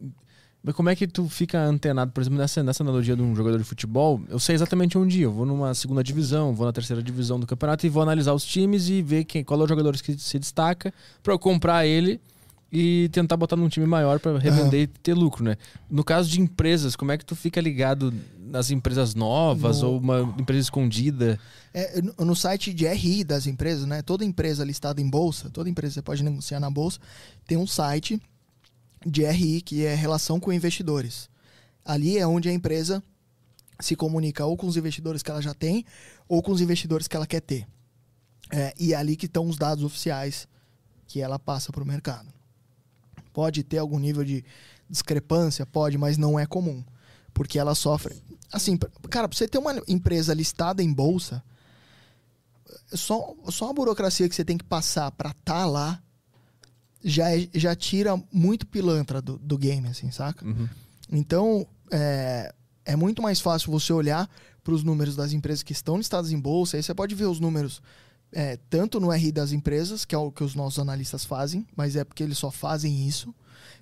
mas 0.64 0.74
como 0.74 0.88
é 0.88 0.96
que 0.96 1.06
tu 1.06 1.28
fica 1.28 1.60
antenado? 1.62 2.10
Por 2.10 2.22
exemplo, 2.22 2.38
nessa, 2.38 2.62
nessa 2.62 2.82
analogia 2.82 3.14
de 3.14 3.20
um 3.22 3.36
jogador 3.36 3.58
de 3.58 3.64
futebol, 3.64 4.20
eu 4.28 4.38
sei 4.38 4.54
exatamente 4.54 4.96
onde 4.96 5.18
ir. 5.20 5.22
Eu 5.24 5.32
vou 5.32 5.44
numa 5.44 5.74
segunda 5.74 6.02
divisão, 6.02 6.54
vou 6.54 6.64
na 6.66 6.72
terceira 6.72 7.02
divisão 7.02 7.38
do 7.38 7.46
campeonato 7.46 7.84
e 7.84 7.88
vou 7.90 8.02
analisar 8.02 8.32
os 8.32 8.44
times 8.44 8.88
e 8.88 9.02
ver 9.02 9.24
quem, 9.24 9.44
qual 9.44 9.60
é 9.60 9.64
o 9.64 9.68
jogador 9.68 9.94
que 9.98 10.18
se 10.18 10.38
destaca 10.38 10.92
pra 11.22 11.34
eu 11.34 11.38
comprar 11.38 11.86
ele 11.86 12.18
e 12.72 13.08
tentar 13.12 13.36
botar 13.36 13.54
num 13.56 13.68
time 13.68 13.86
maior 13.86 14.18
pra 14.18 14.36
revender 14.38 14.80
e 14.80 14.86
ter 14.88 15.14
lucro, 15.14 15.44
né? 15.44 15.56
No 15.88 16.02
caso 16.02 16.28
de 16.28 16.40
empresas, 16.40 16.96
como 16.96 17.12
é 17.12 17.18
que 17.18 17.24
tu 17.24 17.36
fica 17.36 17.60
ligado 17.60 18.12
nas 18.48 18.70
empresas 18.70 19.14
novas 19.14 19.82
No- 19.82 19.90
ou 19.90 19.98
uma 20.00 20.34
empresa 20.40 20.60
escondida? 20.62 21.38
É, 21.72 22.00
no- 22.02 22.24
no 22.26 22.34
site 22.34 22.72
de 22.74 22.84
RI 22.86 23.22
das 23.22 23.46
empresas, 23.46 23.86
né? 23.86 24.02
Toda 24.02 24.24
empresa 24.24 24.64
listada 24.64 25.00
em 25.00 25.08
bolsa, 25.08 25.50
toda 25.50 25.68
empresa 25.70 25.90
que 25.90 25.94
você 25.94 26.02
pode 26.02 26.24
negociar 26.24 26.58
na 26.58 26.70
bolsa, 26.70 26.98
tem 27.46 27.56
um 27.58 27.66
site 27.66 28.20
de 29.07 29.24
RI 29.26 29.61
que 29.61 29.84
é 29.84 29.94
relação 29.94 30.40
com 30.40 30.52
investidores. 30.52 31.28
Ali 31.84 32.18
é 32.18 32.26
onde 32.26 32.48
a 32.48 32.52
empresa 32.52 33.02
se 33.80 33.96
comunica 33.96 34.44
ou 34.44 34.57
com 34.57 34.66
os 34.66 34.76
investidores 34.76 35.22
que 35.22 35.30
ela 35.30 35.42
já 35.42 35.52
tem 35.52 35.84
ou 36.28 36.42
com 36.42 36.52
os 36.52 36.61
investidores 36.61 37.09
que 37.09 37.16
ela 37.16 37.26
quer 37.26 37.40
ter. 37.40 37.66
É, 38.50 38.72
e 38.78 38.92
é 38.92 38.96
ali 38.96 39.16
que 39.16 39.26
estão 39.26 39.46
os 39.46 39.57
dados 39.57 39.84
oficiais 39.84 40.46
que 41.07 41.20
ela 41.20 41.38
passa 41.38 41.72
para 41.72 41.82
o 41.82 41.86
mercado. 41.86 42.32
Pode 43.32 43.62
ter 43.62 43.78
algum 43.78 43.98
nível 43.98 44.24
de 44.24 44.44
discrepância, 44.88 45.66
pode, 45.66 45.98
mas 45.98 46.16
não 46.16 46.38
é 46.38 46.46
comum. 46.46 46.84
Porque 47.32 47.59
ela 47.59 47.74
sofre. 47.74 48.22
Assim, 48.52 48.76
cara, 49.11 49.28
pra 49.28 49.36
você 49.36 49.48
ter 49.48 49.59
uma 49.59 49.74
empresa 49.88 50.32
listada 50.32 50.82
em 50.82 50.92
bolsa, 50.92 51.42
só, 52.92 53.34
só 53.48 53.70
a 53.70 53.72
burocracia 53.72 54.28
que 54.28 54.34
você 54.34 54.44
tem 54.44 54.57
que 54.57 54.64
passar 54.64 55.11
pra 55.12 55.30
estar 55.30 55.66
lá 55.66 56.00
já, 57.05 57.30
é- 57.36 57.48
já 57.55 57.76
tira 57.76 58.20
muito 58.32 58.66
pilantra 58.66 59.20
do, 59.20 59.38
do 59.38 59.59
game, 59.59 59.86
assim, 59.86 60.11
saca? 60.11 60.44
Uhum. 60.44 60.68
Então, 61.12 61.66
é, 61.90 62.52
é 62.84 62.96
muito 62.96 63.20
mais 63.20 63.40
fácil 63.40 63.70
você 63.70 63.92
olhar 63.92 64.28
para 64.62 64.72
os 64.72 64.82
números 64.82 65.14
das 65.14 65.32
empresas 65.32 65.62
que 65.62 65.72
estão 65.72 65.98
listadas 65.98 66.32
em 66.32 66.40
bolsa. 66.40 66.76
Aí 66.76 66.82
você 66.82 66.94
pode 66.94 67.14
ver 67.14 67.26
os 67.26 67.38
números 67.38 67.82
é, 68.32 68.59
tanto 68.70 68.98
no 68.98 69.11
RI 69.11 69.30
das 69.30 69.52
empresas, 69.52 70.05
que 70.05 70.14
é 70.14 70.18
o 70.18 70.32
que 70.32 70.42
os 70.42 70.55
nossos 70.55 70.78
analistas 70.78 71.24
fazem, 71.24 71.66
mas 71.76 71.94
é 71.94 72.02
porque 72.02 72.22
eles 72.22 72.38
só 72.38 72.50
fazem 72.50 73.07
isso. 73.07 73.34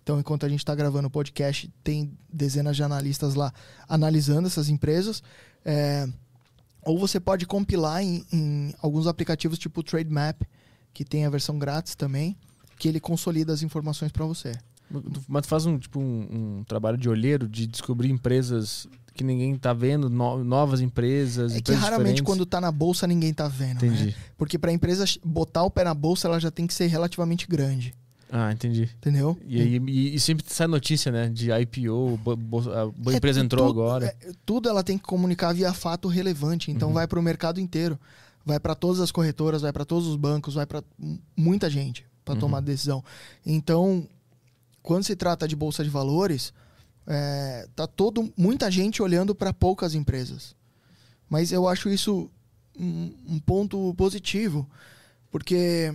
Então, 0.03 0.19
enquanto 0.19 0.45
a 0.45 0.49
gente 0.49 0.59
está 0.59 0.75
gravando 0.75 1.07
o 1.07 1.11
podcast, 1.11 1.73
tem 1.85 2.13
dezenas 2.31 2.77
de 2.77 2.83
analistas 2.83 3.35
lá 3.35 3.53
analisando 3.89 4.49
essas 4.49 4.69
empresas. 4.69 5.23
É, 5.65 6.09
ou 6.85 6.99
você 6.99 7.21
pode 7.21 7.47
compilar 7.47 8.03
em, 8.03 8.27
em 8.33 8.75
alguns 8.83 9.07
aplicativos 9.07 9.59
tipo 9.59 9.81
o 9.81 9.83
Trademap, 9.83 10.43
que 10.93 11.05
tem 11.05 11.25
a 11.25 11.31
versão 11.31 11.59
grátis 11.59 11.95
também, 11.95 12.37
que 12.83 12.89
ele 12.89 12.99
consolida 12.99 13.53
as 13.53 13.63
informações 13.63 14.11
para 14.11 14.27
você. 14.27 14.51
Mas 15.29 15.43
tu 15.43 15.49
faz 15.49 15.65
um, 15.67 15.79
tipo, 15.79 16.01
um, 16.01 16.59
um 16.59 16.65
trabalho 16.65 16.99
de 16.99 17.09
olheiro, 17.09 17.49
de 17.49 17.65
descobrir 17.65 18.11
empresas 18.11 18.89
que 19.15 19.23
ninguém 19.23 19.55
tá 19.55 19.73
vendo, 19.73 20.11
no- 20.11 20.43
novas 20.43 20.81
empresas, 20.81 21.53
É 21.53 21.55
que 21.55 21.61
empresas 21.61 21.81
raramente 21.81 22.03
diferentes. 22.17 22.27
quando 22.27 22.45
tá 22.45 22.61
na 22.61 22.73
bolsa 22.73 23.07
ninguém 23.07 23.33
tá 23.33 23.47
vendo, 23.47 23.77
Entendi. 23.87 24.07
né? 24.07 24.15
Porque 24.37 24.59
pra 24.59 24.73
empresa 24.73 25.05
botar 25.25 25.63
o 25.63 25.71
pé 25.71 25.85
na 25.85 25.95
bolsa, 25.95 26.27
ela 26.27 26.41
já 26.41 26.51
tem 26.51 26.67
que 26.67 26.75
ser 26.75 26.89
relativamente 26.89 27.47
grande, 27.47 27.95
Ah, 28.33 28.51
entendi. 28.51 28.91
entendeu? 28.97 29.39
E, 29.47 29.61
aí, 29.61 29.81
e, 29.87 30.15
e 30.17 30.19
sempre 30.21 30.45
sai 30.49 30.67
notícia, 30.67 31.13
né? 31.13 31.29
De 31.29 31.53
IPO, 31.53 32.17
bo- 32.19 32.35
bo- 32.37 32.71
a 32.73 33.13
É, 33.13 33.17
empresa 33.17 33.39
entrou 33.41 33.69
tudo- 33.69 33.81
agora. 33.81 34.07
é, 34.07 34.33
tudo 34.45 34.69
ela 34.69 34.83
tem 34.83 34.99
que 34.99 35.05
comunicar 35.05 35.53
via 35.53 35.73
fato 35.73 36.09
relevante, 36.09 36.73
então 36.73 36.89
Uhum. 36.89 36.95
vai 36.95 37.07
para 37.07 37.21
o 37.21 37.23
mercado 37.23 37.61
inteiro, 37.61 37.97
vai 38.45 38.59
para 38.59 38.75
todas 38.75 39.01
as 39.01 39.13
corretoras, 39.13 39.63
vai 39.63 39.73
para 39.73 39.85
todos 39.85 40.09
os 40.09 40.17
bancos, 40.17 40.55
vai 40.55 40.67
para 40.67 40.83
muita 41.37 41.71
gente 41.71 42.05
para 42.25 42.35
Uhum. 42.35 42.41
tomar 42.41 42.61
decisão. 42.61 43.05
Então, 43.45 44.07
quando 44.83 45.05
se 45.05 45.17
trata 45.17 45.47
de 45.47 45.57
bolsa 45.57 45.83
de 45.85 45.91
valores, 45.91 46.53
é, 47.07 47.69
tá 47.75 47.87
todo 47.87 48.33
muita 48.37 48.71
gente 48.71 49.03
olhando 49.03 49.35
para 49.35 49.53
poucas 49.53 49.95
empresas. 49.95 50.55
Mas 51.29 51.51
eu 51.53 51.67
acho 51.69 51.89
isso 51.89 52.31
um, 52.79 53.15
um 53.27 53.39
ponto 53.39 53.95
positivo, 53.95 54.69
porque 55.31 55.95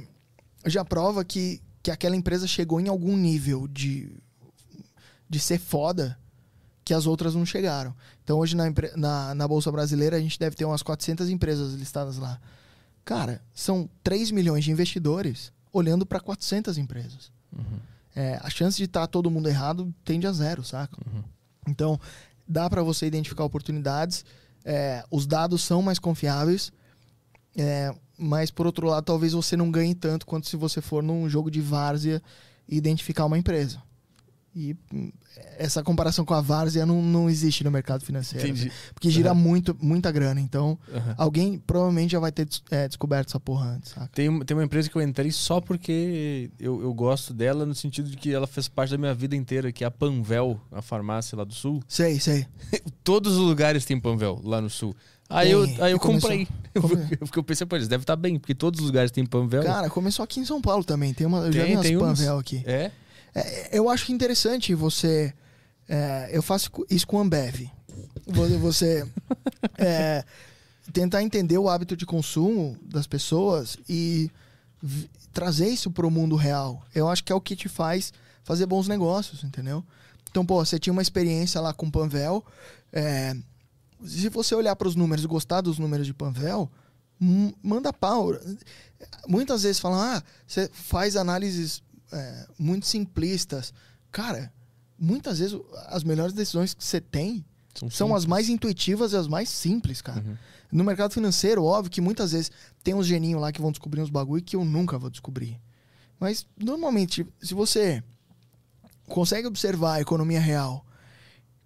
já 0.65 0.83
prova 0.83 1.23
que, 1.23 1.61
que 1.81 1.91
aquela 1.91 2.15
empresa 2.15 2.47
chegou 2.47 2.79
em 2.79 2.87
algum 2.87 3.15
nível 3.15 3.67
de, 3.67 4.11
de 5.29 5.39
ser 5.39 5.59
foda 5.59 6.17
que 6.83 6.93
as 6.93 7.05
outras 7.05 7.35
não 7.35 7.45
chegaram. 7.45 7.93
Então 8.23 8.39
hoje 8.39 8.55
na, 8.55 8.65
na, 8.95 9.35
na 9.35 9.47
Bolsa 9.47 9.71
Brasileira 9.71 10.17
a 10.17 10.19
gente 10.19 10.39
deve 10.39 10.55
ter 10.55 10.65
umas 10.65 10.81
400 10.81 11.29
empresas 11.29 11.73
listadas 11.73 12.17
lá. 12.17 12.39
Cara, 13.03 13.41
são 13.53 13.89
3 14.03 14.31
milhões 14.31 14.63
de 14.65 14.71
investidores 14.71 15.51
olhando 15.77 16.05
para 16.05 16.19
400 16.19 16.77
empresas. 16.77 17.31
É, 18.15 18.39
a 18.41 18.49
chance 18.49 18.77
de 18.77 18.85
estar 18.85 19.05
todo 19.07 19.29
mundo 19.29 19.47
errado 19.47 19.93
tende 20.03 20.25
a 20.25 20.31
zero, 20.31 20.63
saca? 20.63 20.97
Então, 21.67 21.99
dá 22.47 22.69
para 22.69 22.81
você 22.81 23.05
identificar 23.05 23.43
oportunidades. 23.43 24.25
é, 24.65 25.03
os 25.09 25.25
dados 25.25 25.61
são 25.61 25.81
mais 25.81 25.99
confiáveis. 25.99 26.71
é, 27.55 27.93
mas, 28.17 28.49
por 28.49 28.65
outro 28.65 28.87
lado, 28.87 29.05
talvez 29.05 29.33
você 29.33 29.55
não 29.55 29.69
ganhe 29.69 29.93
tanto 29.93 30.25
quanto 30.25 30.47
se 30.47 30.57
você 30.57 30.81
for 30.81 31.03
num 31.03 31.29
jogo 31.29 31.51
de 31.51 31.61
várzea 31.61 32.21
e 32.67 32.75
identificar 32.75 33.25
uma 33.25 33.37
empresa. 33.37 33.81
E 34.59 34.75
hum, 34.91 35.11
essa 35.59 35.83
comparação 35.83 36.25
com 36.25 36.33
a 36.33 36.41
várzea 36.41 36.83
não, 36.83 36.99
não 36.99 37.29
existe 37.29 37.63
no 37.63 37.69
mercado 37.69 38.03
financeiro. 38.03 38.47
Entendi. 38.47 38.65
né? 38.65 38.71
Porque 38.91 39.09
gira 39.11 39.29
Aham. 39.29 39.39
muito, 39.39 39.77
muita 39.79 40.11
grana. 40.11 40.41
Então, 40.41 40.79
Aham. 40.91 41.13
alguém 41.15 41.59
provavelmente 41.59 42.11
já 42.13 42.19
vai 42.19 42.31
ter 42.31 42.47
é, 42.71 42.87
descoberto 42.87 43.27
essa 43.29 43.39
porra 43.39 43.75
antes, 43.75 43.91
saca? 43.91 44.09
Tem, 44.13 44.39
tem 44.39 44.57
uma 44.57 44.63
empresa 44.63 44.89
que 44.89 44.95
eu 44.95 45.01
entrei 45.03 45.31
só 45.31 45.61
porque 45.61 46.49
eu, 46.59 46.81
eu 46.81 46.91
gosto 46.93 47.35
dela, 47.35 47.67
no 47.67 47.75
sentido 47.75 48.09
de 48.09 48.17
que 48.17 48.33
ela 48.33 48.47
fez 48.47 48.67
parte 48.67 48.89
da 48.89 48.97
minha 48.97 49.13
vida 49.13 49.35
inteira, 49.35 49.71
que 49.71 49.83
é 49.83 49.87
a 49.87 49.91
Panvel, 49.91 50.59
a 50.71 50.81
farmácia 50.81 51.37
lá 51.37 51.43
do 51.43 51.53
sul. 51.53 51.83
Sei, 51.87 52.19
sei. 52.19 52.47
Todos 53.03 53.33
os 53.33 53.39
lugares 53.47 53.85
tem 53.85 53.99
Panvel 53.99 54.41
lá 54.43 54.59
no 54.59 54.69
sul. 54.71 54.95
Aí 55.29 55.49
Tem. 55.49 55.53
eu, 55.77 55.83
aí 55.83 55.91
eu 55.91 55.99
Começou- 55.99 56.29
comprei. 56.29 56.47
Eu, 56.73 57.17
porque 57.27 57.39
eu 57.39 57.43
pensei, 57.43 57.65
pô, 57.65 57.75
eles 57.75 57.87
devem 57.87 58.03
estar 58.03 58.15
bem, 58.15 58.37
porque 58.39 58.53
todos 58.53 58.79
os 58.79 58.85
lugares 58.85 59.09
tem 59.11 59.25
Panvel. 59.25 59.63
Cara, 59.63 59.89
começou 59.89 60.23
aqui 60.23 60.39
em 60.39 60.45
São 60.45 60.61
Paulo 60.61 60.83
também. 60.83 61.11
Tem 61.13 61.25
uma, 61.25 61.39
eu 61.39 61.51
já 61.51 61.61
Tem, 61.63 61.69
vi 61.69 61.73
umas 61.75 61.85
tem 61.87 61.97
uns. 61.97 62.01
Panvel 62.19 62.37
aqui. 62.37 62.63
É? 62.65 62.91
É, 63.33 63.77
eu 63.77 63.89
acho 63.89 64.11
interessante 64.11 64.73
você. 64.73 65.33
é, 65.87 66.29
eu 66.31 66.41
faço 66.41 66.71
isso 66.89 67.07
com 67.07 67.19
a 67.19 67.21
Ambev. 67.21 67.69
Você, 68.59 69.07
é, 69.77 70.23
tentar 70.91 71.23
entender 71.23 71.57
o 71.57 71.69
hábito 71.69 71.95
de 71.95 72.05
consumo 72.05 72.77
das 72.81 73.07
pessoas 73.07 73.77
e 73.87 74.29
trazer 75.33 75.67
isso 75.69 75.89
para 75.91 76.05
o 76.05 76.11
mundo 76.11 76.35
real. 76.35 76.83
Eu 76.93 77.07
acho 77.09 77.23
que 77.23 77.31
é 77.31 77.35
o 77.35 77.41
que 77.41 77.55
te 77.55 77.69
faz 77.69 78.11
fazer 78.43 78.65
bons 78.65 78.87
negócios, 78.87 79.43
entendeu? 79.43 79.83
Então, 80.29 80.45
pô, 80.45 80.63
você 80.63 80.79
tinha 80.79 80.93
uma 80.93 81.01
experiência 81.01 81.59
lá 81.59 81.73
com 81.73 81.89
Panvel. 81.89 82.43
é, 82.91 83.35
se 84.05 84.29
você 84.29 84.53
olhar 84.53 84.75
para 84.75 84.87
os 84.87 84.95
números 84.95 85.23
e 85.23 85.27
gostar 85.27 85.61
dos 85.61 85.79
números 85.79 86.05
de 86.05 86.13
Panvel, 86.13 86.69
manda 87.63 87.91
pau. 87.91 88.31
Muitas 89.27 89.63
vezes 89.63 89.79
falam, 89.79 89.99
ah, 89.99 90.23
você 90.45 90.69
faz 90.71 91.15
análises 91.15 91.81
é, 92.11 92.47
muito 92.57 92.85
simplistas. 92.85 93.73
Cara, 94.11 94.51
muitas 94.97 95.39
vezes 95.39 95.59
as 95.87 96.03
melhores 96.03 96.33
decisões 96.33 96.73
que 96.73 96.83
você 96.83 96.99
tem 96.99 97.45
são 97.91 98.15
as 98.15 98.25
mais 98.25 98.49
intuitivas 98.49 99.13
e 99.13 99.17
as 99.17 99.27
mais 99.27 99.49
simples, 99.49 100.01
cara. 100.01 100.19
Uhum. 100.19 100.37
No 100.71 100.83
mercado 100.83 101.13
financeiro, 101.13 101.63
óbvio 101.63 101.91
que 101.91 102.01
muitas 102.01 102.31
vezes 102.31 102.51
tem 102.83 102.93
uns 102.93 103.05
geninhos 103.05 103.39
lá 103.39 103.51
que 103.51 103.61
vão 103.61 103.71
descobrir 103.71 104.01
uns 104.01 104.09
bagulho 104.09 104.43
que 104.43 104.55
eu 104.55 104.65
nunca 104.65 104.97
vou 104.97 105.09
descobrir. 105.09 105.59
Mas, 106.19 106.47
normalmente, 106.57 107.25
se 107.41 107.53
você 107.53 108.03
consegue 109.07 109.47
observar 109.47 109.93
a 109.93 110.01
economia 110.01 110.39
real, 110.39 110.85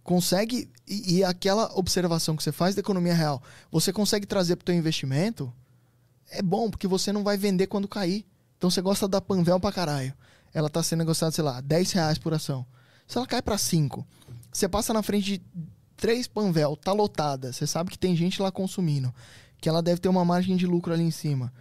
consegue. 0.03 0.69
E, 0.87 1.17
e 1.17 1.23
aquela 1.23 1.71
observação 1.75 2.35
que 2.35 2.43
você 2.43 2.51
faz 2.51 2.75
da 2.75 2.81
economia 2.81 3.13
real, 3.13 3.41
você 3.71 3.93
consegue 3.93 4.25
trazer 4.25 4.57
para 4.57 4.63
o 4.63 4.65
teu 4.65 4.75
investimento, 4.75 5.51
é 6.29 6.41
bom, 6.41 6.69
porque 6.69 6.87
você 6.87 7.11
não 7.11 7.23
vai 7.23 7.37
vender 7.37 7.67
quando 7.67 7.87
cair. 7.87 8.25
Então 8.57 8.69
você 8.69 8.81
gosta 8.81 9.07
da 9.07 9.21
Panvel 9.21 9.59
pra 9.59 9.71
caralho. 9.71 10.13
Ela 10.53 10.69
tá 10.69 10.81
sendo 10.83 10.99
negociada, 10.99 11.31
sei 11.31 11.43
lá, 11.43 11.61
10 11.61 11.91
reais 11.93 12.17
por 12.17 12.33
ação. 12.33 12.65
Se 13.07 13.17
ela 13.17 13.27
cai 13.27 13.41
para 13.41 13.57
5, 13.57 14.05
você 14.51 14.67
passa 14.67 14.93
na 14.93 15.01
frente 15.03 15.25
de 15.37 15.41
três 15.97 16.27
Panvel, 16.27 16.75
tá 16.75 16.91
lotada. 16.93 17.51
Você 17.53 17.65
sabe 17.67 17.89
que 17.91 17.97
tem 17.97 18.15
gente 18.15 18.41
lá 18.41 18.51
consumindo. 18.51 19.13
Que 19.59 19.69
ela 19.69 19.81
deve 19.81 20.01
ter 20.01 20.09
uma 20.09 20.25
margem 20.25 20.55
de 20.57 20.65
lucro 20.65 20.91
ali 20.93 21.03
em 21.03 21.11
cima. 21.11 21.53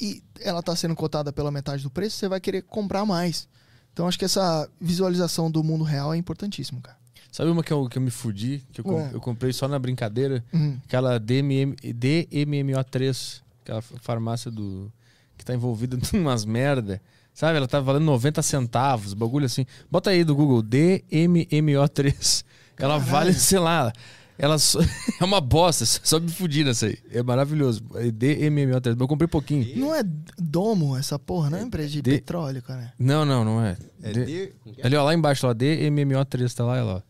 E 0.00 0.22
ela 0.40 0.62
tá 0.62 0.76
sendo 0.76 0.94
cotada 0.94 1.32
pela 1.32 1.50
metade 1.50 1.82
do 1.82 1.90
preço, 1.90 2.16
você 2.18 2.28
vai 2.28 2.38
querer 2.40 2.62
comprar 2.62 3.04
mais. 3.06 3.48
Então 3.92 4.06
acho 4.06 4.18
que 4.18 4.26
essa 4.26 4.68
visualização 4.78 5.50
do 5.50 5.64
mundo 5.64 5.82
real 5.84 6.12
é 6.12 6.16
importantíssimo, 6.18 6.80
cara. 6.82 6.98
Sabe 7.32 7.50
uma 7.50 7.62
que 7.62 7.72
eu, 7.72 7.88
que 7.88 7.96
eu 7.98 8.02
me 8.02 8.10
fudi? 8.10 8.62
Que 8.72 8.80
eu, 8.80 8.84
com- 8.84 9.08
eu 9.12 9.20
comprei 9.20 9.52
só 9.52 9.66
na 9.66 9.78
brincadeira? 9.78 10.44
Uhum. 10.52 10.78
Aquela 10.84 11.18
DMM, 11.18 11.74
DMMO3, 11.82 13.42
aquela 13.62 13.80
farmácia 13.82 14.50
do. 14.50 14.92
que 15.36 15.44
tá 15.44 15.54
envolvida 15.54 15.98
em 16.14 16.18
umas 16.20 16.44
merda. 16.44 17.00
Sabe? 17.36 17.58
Ela 17.58 17.68
tá 17.68 17.78
valendo 17.80 18.06
90 18.06 18.40
centavos, 18.40 19.12
bagulho 19.12 19.44
assim. 19.44 19.66
Bota 19.90 20.08
aí 20.08 20.24
do 20.24 20.34
Google, 20.34 20.62
DMMO3. 20.62 22.42
Ela 22.78 22.94
Caralho. 22.94 23.10
vale, 23.10 23.34
sei 23.34 23.58
lá. 23.58 23.92
Ela 24.38 24.58
só- 24.58 24.80
é 25.20 25.24
uma 25.24 25.38
bosta, 25.38 25.84
só 25.84 26.18
me 26.18 26.30
fudir 26.30 26.64
nessa 26.64 26.86
aí. 26.86 26.96
É 27.10 27.22
maravilhoso. 27.22 27.82
É 27.96 28.06
DMMO3. 28.06 28.92
Mas 28.92 29.00
eu 29.00 29.06
comprei 29.08 29.28
pouquinho. 29.28 29.78
Não 29.78 29.94
é 29.94 30.02
domo 30.38 30.96
essa 30.96 31.18
porra, 31.18 31.50
não 31.50 31.58
é 31.58 31.62
empresa 31.62 31.90
de 31.90 32.00
De- 32.00 32.10
petróleo, 32.12 32.62
cara. 32.62 32.94
Não, 32.98 33.22
não, 33.26 33.44
não 33.44 33.62
é. 33.62 33.76
É 34.02 34.12
D- 34.14 34.24
que 34.24 34.54
é? 34.80 34.86
Ali, 34.86 34.96
ó, 34.96 35.04
lá 35.04 35.12
embaixo, 35.14 35.46
ó, 35.46 35.52
DMMO3, 35.52 36.54
tá 36.54 36.64
lá, 36.64 36.72
olha 36.72 36.84
lá. 36.84 37.02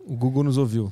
O 0.00 0.16
Google 0.16 0.44
nos 0.44 0.56
ouviu. 0.56 0.90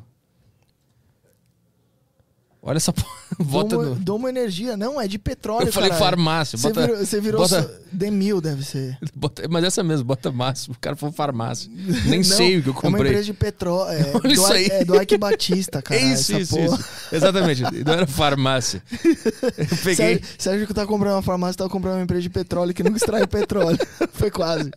Olha 2.60 2.76
essa 2.76 2.92
porra. 2.92 3.08
Bota 3.42 3.76
no... 3.76 3.94
Doma 3.96 4.28
Energia. 4.28 4.76
Não, 4.76 5.00
é 5.00 5.06
de 5.08 5.18
petróleo, 5.18 5.68
Eu 5.68 5.72
falei 5.72 5.90
caralho. 5.90 6.06
farmácia. 6.10 6.58
Você 6.58 6.68
Bota, 6.68 6.80
virou, 6.86 6.96
você 7.06 7.20
virou 7.20 7.40
bota- 7.42 7.62
só- 7.62 7.70
Demil, 7.92 8.40
deve 8.40 8.64
ser. 8.64 8.96
bota- 9.14 9.42
mas 9.50 9.64
essa 9.64 9.82
mesmo, 9.82 10.04
bota 10.04 10.30
máximo. 10.32 10.74
O 10.74 10.78
cara 10.80 10.96
falou 10.96 11.12
farmácia. 11.14 11.70
Nem 12.06 12.18
Não, 12.18 12.24
sei 12.24 12.58
o 12.58 12.62
que 12.62 12.68
eu 12.68 12.72
É 12.72 12.76
uma 12.76 12.82
comprei. 12.82 13.06
empresa 13.12 13.24
de 13.24 13.32
petróleo. 13.34 13.82
É, 13.92 14.12
Olha 14.14 14.34
do, 14.34 14.46
aí. 14.46 14.66
É 14.70 14.84
do 14.84 15.02
Ike 15.02 15.18
Batista, 15.18 15.82
cara. 15.82 16.00
é 16.00 16.12
isso, 16.12 16.36
isso, 16.36 16.58
isso. 16.58 16.84
Exatamente. 17.12 17.62
Não 17.84 17.92
era 17.92 18.06
farmácia. 18.06 18.82
Eu 19.04 19.66
peguei. 19.78 19.94
Sérgio, 19.94 20.22
Sérgio 20.38 20.66
que 20.66 20.74
tá 20.74 20.86
comprando 20.86 21.14
uma 21.14 21.22
farmácia, 21.22 21.56
tá 21.58 21.68
comprando 21.68 21.96
uma 21.96 22.02
empresa 22.02 22.22
de 22.22 22.30
petróleo 22.30 22.72
que 22.72 22.82
nunca 22.82 22.96
extrai 22.96 23.26
petróleo. 23.26 23.78
Foi 24.12 24.30
quase. 24.30 24.70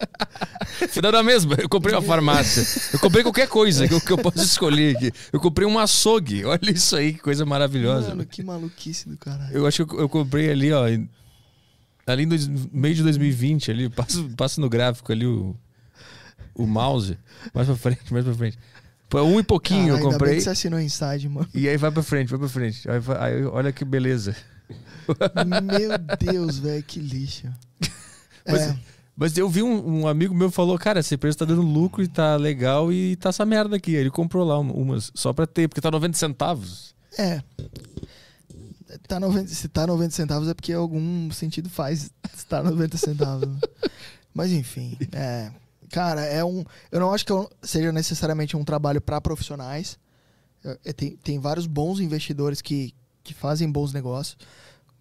Não 1.02 1.08
era 1.10 1.24
mesmo. 1.24 1.54
Eu 1.54 1.70
comprei 1.70 1.96
uma 1.96 2.02
farmácia. 2.02 2.66
Eu 2.94 3.00
comprei 3.00 3.24
qualquer 3.24 3.48
coisa 3.48 3.88
que 3.88 3.94
eu, 3.94 4.02
que 4.02 4.12
eu 4.12 4.18
posso 4.18 4.40
escolher 4.40 4.96
aqui. 4.96 5.12
Eu 5.32 5.40
comprei 5.40 5.68
um 5.68 5.78
açougue. 5.80 6.44
Olha 6.46 6.60
isso 6.72 6.96
aí, 6.96 7.14
que 7.14 7.20
coisa 7.20 7.46
maravilhosa. 7.46 8.10
Mano, 8.10 8.26
que 8.26 8.44
maluquice 8.56 9.08
do 9.10 9.18
caralho. 9.18 9.54
Eu 9.56 9.66
acho 9.68 9.86
que 9.86 9.94
eu, 9.96 10.00
eu 10.02 10.10
comprei 10.10 10.50
ali, 10.52 10.72
ó. 10.72 10.86
Ali 12.08 12.26
no 12.26 12.36
meio 12.72 12.94
de 12.96 13.04
2020, 13.04 13.72
ali. 13.72 13.90
Passa, 13.90 14.24
passa 14.38 14.62
no 14.62 14.70
gráfico 14.70 15.12
ali 15.12 15.26
o, 15.26 15.56
o 16.54 16.66
mouse. 16.68 17.18
Mais 17.54 17.68
pra 17.68 17.76
frente, 17.76 18.12
mais 18.14 18.24
pra 18.26 18.34
frente. 18.34 18.58
Pô, 19.10 19.22
um 19.22 19.40
e 19.40 19.44
pouquinho 19.44 19.88
Caralho, 19.88 19.92
eu 19.92 19.96
ainda 19.98 20.10
bem 20.10 20.18
comprei. 20.20 20.36
que 20.38 20.42
você 20.42 20.50
assinou 20.50 20.80
Inside, 20.80 21.30
mano. 21.30 21.48
E 21.54 21.68
aí 21.70 21.78
vai 21.78 21.92
pra 21.92 22.04
frente, 22.04 22.30
vai 22.30 22.40
pra 22.40 22.50
frente. 22.50 22.90
Aí, 22.90 23.00
vai- 23.00 23.18
aí 23.36 23.46
olha 23.46 23.72
que 23.72 23.86
beleza. 23.86 24.36
Meu 25.64 25.92
Deus, 26.32 26.58
velho, 26.60 26.84
que 26.84 27.00
lixo. 27.00 27.48
Mas- 28.48 28.62
É, 28.62 28.78
Mas 29.16 29.38
eu 29.38 29.48
vi 29.50 29.62
um, 29.64 30.02
um 30.02 30.08
amigo 30.08 30.34
meu 30.36 30.52
falou, 30.52 30.78
cara, 30.78 31.00
essa 31.00 31.14
empresa 31.16 31.38
tá 31.38 31.46
dando 31.46 31.62
lucro 31.62 32.04
e 32.04 32.08
tá 32.08 32.36
legal 32.36 32.92
e 32.92 33.16
tá 33.16 33.30
essa 33.30 33.46
merda 33.46 33.76
aqui. 33.78 33.92
Aí 33.96 34.02
ele 34.02 34.10
comprou 34.12 34.44
lá 34.46 34.60
um- 34.60 34.72
umas 34.72 35.12
só 35.16 35.32
pra 35.34 35.46
ter, 35.48 35.68
porque 35.68 35.82
tá 35.82 35.90
90 35.92 36.18
centavos. 36.18 36.94
é. 37.18 37.42
Tá 39.08 39.20
90, 39.20 39.48
se 39.48 39.68
tá 39.68 39.86
90 39.88 40.14
centavos 40.14 40.48
é 40.48 40.54
porque 40.54 40.74
algum 40.74 41.32
sentido 41.32 41.70
faz 41.70 42.12
estar 42.36 42.64
90 42.64 42.98
centavos. 42.98 43.50
Mas 44.34 44.52
enfim, 44.52 44.98
é. 45.12 45.52
Cara, 45.90 46.22
é 46.26 46.44
um. 46.44 46.64
Eu 46.92 47.00
não 47.00 47.14
acho 47.14 47.26
que 47.26 47.34
seja 47.62 47.92
necessariamente 47.92 48.58
um 48.58 48.64
trabalho 48.64 49.00
para 49.00 49.22
profissionais. 49.22 49.98
É, 50.64 50.80
é, 50.86 50.94
tem, 50.94 51.16
tem 51.18 51.40
vários 51.40 51.68
bons 51.68 52.00
investidores 52.00 52.62
que, 52.62 52.94
que 53.24 53.34
fazem 53.34 53.72
bons 53.72 53.94
negócios. 53.94 54.38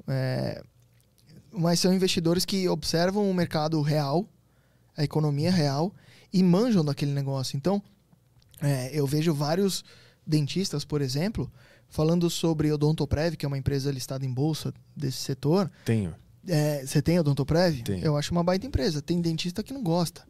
É, 0.07 0.63
mas 1.51 1.81
são 1.81 1.93
investidores 1.93 2.45
que 2.45 2.69
observam 2.69 3.31
o 3.31 3.35
mercado 3.35 3.81
real, 3.81 4.29
a 4.97 5.03
economia 5.03 5.51
real, 5.51 5.93
e 6.33 6.43
manjam 6.43 6.85
daquele 6.85 7.13
negócio. 7.13 7.57
Então, 7.57 7.83
é, 8.61 8.91
eu 8.93 9.07
vejo 9.07 9.33
vários 9.33 9.85
dentistas, 10.27 10.85
por 10.85 11.01
exemplo, 11.01 11.51
falando 11.89 12.29
sobre 12.31 12.73
Odontoprev, 12.73 13.37
que 13.37 13.45
é 13.45 13.49
uma 13.49 13.59
empresa 13.59 13.91
listada 13.91 14.25
em 14.25 14.33
bolsa 14.33 14.73
desse 14.97 15.19
setor. 15.19 15.71
Tenho. 15.85 16.15
É, 16.47 16.85
você 16.85 17.01
tem 17.01 17.19
Odontoprev? 17.19 17.83
Tenho. 17.83 18.05
Eu 18.05 18.17
acho 18.17 18.33
uma 18.33 18.45
baita 18.45 18.67
empresa. 18.67 19.01
Tem 19.01 19.21
dentista 19.21 19.63
que 19.63 19.73
não 19.73 19.83
gosta. 19.83 20.23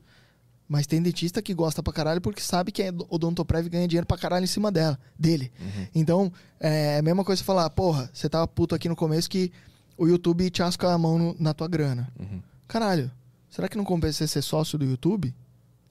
Mas 0.69 0.87
tem 0.87 1.03
dentista 1.03 1.43
que 1.43 1.53
gosta 1.53 1.83
pra 1.83 1.93
caralho 1.93 2.21
porque 2.21 2.41
sabe 2.41 2.73
que 2.73 2.83
a 2.83 2.93
Odontoprev 3.11 3.69
ganha 3.69 3.87
dinheiro 3.87 4.07
pra 4.07 4.17
caralho 4.17 4.45
em 4.45 4.47
cima 4.47 4.73
dela, 4.73 4.99
dele. 5.19 5.53
Então, 5.95 6.33
é 6.59 6.99
a 6.99 7.03
mesma 7.03 7.23
coisa 7.25 7.45
falar, 7.45 7.69
porra, 7.71 8.09
você 8.13 8.29
tava 8.31 8.49
puto 8.49 8.75
aqui 8.75 8.89
no 8.89 8.97
começo 8.97 9.29
que 9.29 9.53
o 9.97 10.07
YouTube 10.09 10.49
te 10.51 10.63
asca 10.63 10.91
a 10.91 10.97
mão 10.97 11.19
no- 11.19 11.37
na 11.39 11.53
tua 11.53 11.69
grana. 11.69 12.11
Uhum. 12.19 12.41
Caralho, 12.67 13.11
será 13.51 13.69
que 13.69 13.77
não 13.77 13.85
compensa 13.85 14.27
ser 14.27 14.41
sócio 14.41 14.79
do 14.79 14.87
YouTube? 14.87 15.35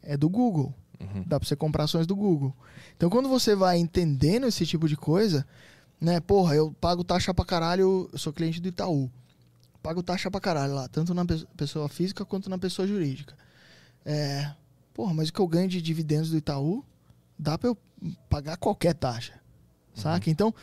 É 0.02 0.18
do 0.18 0.28
Google. 0.28 0.74
Uhum. 1.04 1.24
Dá 1.26 1.40
pra 1.40 1.48
você 1.48 1.56
comprar 1.56 1.84
ações 1.86 2.08
do 2.08 2.16
Google. 2.16 2.54
Então, 2.96 3.10
quando 3.10 3.28
você 3.30 3.56
vai 3.56 3.78
entendendo 3.78 4.48
esse 4.48 4.66
tipo 4.66 4.88
de 4.88 4.96
coisa, 4.96 5.46
né? 6.00 6.20
Porra, 6.20 6.56
eu 6.56 6.72
pago 6.80 7.04
taxa 7.04 7.34
pra 7.34 7.46
caralho, 7.46 8.10
eu 8.12 8.18
sou 8.18 8.32
cliente 8.34 8.60
do 8.62 8.68
Itaú. 8.68 9.10
Pago 9.82 10.02
taxa 10.02 10.32
pra 10.32 10.40
caralho 10.40 10.74
lá, 10.76 10.88
tanto 10.88 11.14
na 11.14 11.26
pe- 11.26 11.46
pessoa 11.58 11.90
física 11.90 12.24
quanto 12.24 12.50
na 12.50 12.58
pessoa 12.58 12.88
jurídica. 12.88 13.36
É, 14.06 14.52
porra, 14.94 15.14
mas 15.14 15.30
o 15.30 15.34
que 15.34 15.40
eu 15.40 15.48
ganho 15.48 15.68
de 15.68 15.82
dividendos 15.82 16.30
do 16.30 16.38
Itaú, 16.38 16.84
dá 17.38 17.58
pra 17.58 17.70
eu 17.70 17.78
pagar 18.30 18.56
qualquer 18.58 18.94
taxa. 18.94 19.34
Saca? 19.94 20.30
Então, 20.30 20.54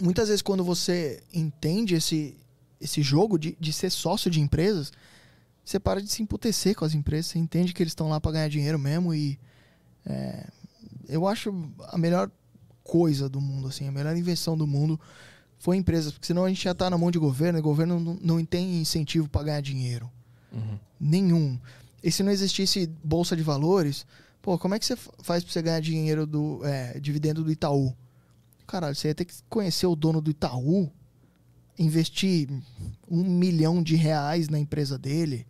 muitas 0.00 0.28
vezes 0.28 0.42
quando 0.42 0.64
você 0.64 1.22
entende 1.34 1.94
esse, 1.94 2.36
esse 2.80 3.02
jogo 3.02 3.38
de, 3.38 3.56
de 3.60 3.72
ser 3.72 3.90
sócio 3.90 4.30
de 4.30 4.40
empresas, 4.40 4.92
você 5.64 5.78
para 5.78 6.02
de 6.02 6.08
se 6.10 6.22
emputecer 6.22 6.74
com 6.74 6.84
as 6.84 6.94
empresas, 6.94 7.26
você 7.26 7.38
entende 7.38 7.72
que 7.72 7.82
eles 7.82 7.92
estão 7.92 8.08
lá 8.08 8.20
para 8.20 8.32
ganhar 8.32 8.48
dinheiro 8.48 8.78
mesmo 8.78 9.14
e 9.14 9.38
é, 10.04 10.48
eu 11.08 11.26
acho 11.26 11.54
a 11.88 11.96
melhor 11.96 12.30
coisa 12.82 13.28
do 13.28 13.40
mundo, 13.40 13.68
assim, 13.68 13.86
a 13.86 13.92
melhor 13.92 14.16
invenção 14.16 14.56
do 14.56 14.66
mundo 14.66 14.98
foi 15.58 15.76
empresas, 15.76 16.12
porque 16.12 16.26
senão 16.26 16.44
a 16.44 16.48
gente 16.48 16.64
já 16.64 16.74
tá 16.74 16.90
na 16.90 16.98
mão 16.98 17.10
de 17.10 17.18
governo 17.18 17.58
e 17.58 17.60
o 17.60 17.62
governo 17.62 18.00
não, 18.00 18.14
não 18.20 18.44
tem 18.44 18.80
incentivo 18.80 19.28
para 19.28 19.44
ganhar 19.44 19.60
dinheiro. 19.60 20.10
Uhum. 20.52 20.78
Nenhum. 20.98 21.58
E 22.02 22.10
se 22.10 22.24
não 22.24 22.32
existisse 22.32 22.90
bolsa 23.04 23.36
de 23.36 23.44
valores, 23.44 24.04
pô, 24.42 24.58
como 24.58 24.74
é 24.74 24.78
que 24.80 24.84
você 24.84 24.96
fa- 24.96 25.12
faz 25.22 25.44
pra 25.44 25.52
você 25.52 25.62
ganhar 25.62 25.80
dinheiro 25.80 26.26
do 26.26 26.60
é, 26.64 26.98
dividendo 26.98 27.44
do 27.44 27.52
Itaú? 27.52 27.94
Caralho, 28.66 28.96
você 28.96 29.08
ia 29.08 29.14
ter 29.14 29.24
que 29.24 29.34
conhecer 29.48 29.86
o 29.86 29.94
dono 29.94 30.20
do 30.20 30.32
Itaú, 30.32 30.90
investir 31.78 32.48
um 33.08 33.22
milhão 33.22 33.80
de 33.80 33.94
reais 33.94 34.48
na 34.48 34.58
empresa 34.58 34.98
dele. 34.98 35.46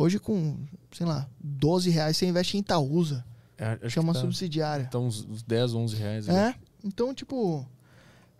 Hoje, 0.00 0.20
com, 0.20 0.56
sei 0.92 1.04
lá, 1.04 1.28
12 1.40 1.90
reais 1.90 2.16
você 2.16 2.24
investe 2.26 2.56
em 2.56 2.60
Itaúsa, 2.60 3.24
É, 3.58 3.76
que 3.88 3.98
é 3.98 4.00
uma 4.02 4.12
tá, 4.12 4.20
subsidiária. 4.20 4.86
tá 4.86 4.98
uns 5.00 5.24
uns 5.24 5.42
10, 5.42 5.74
11 5.74 5.96
reais. 5.96 6.28
É, 6.28 6.54
então, 6.84 7.12
tipo, 7.12 7.66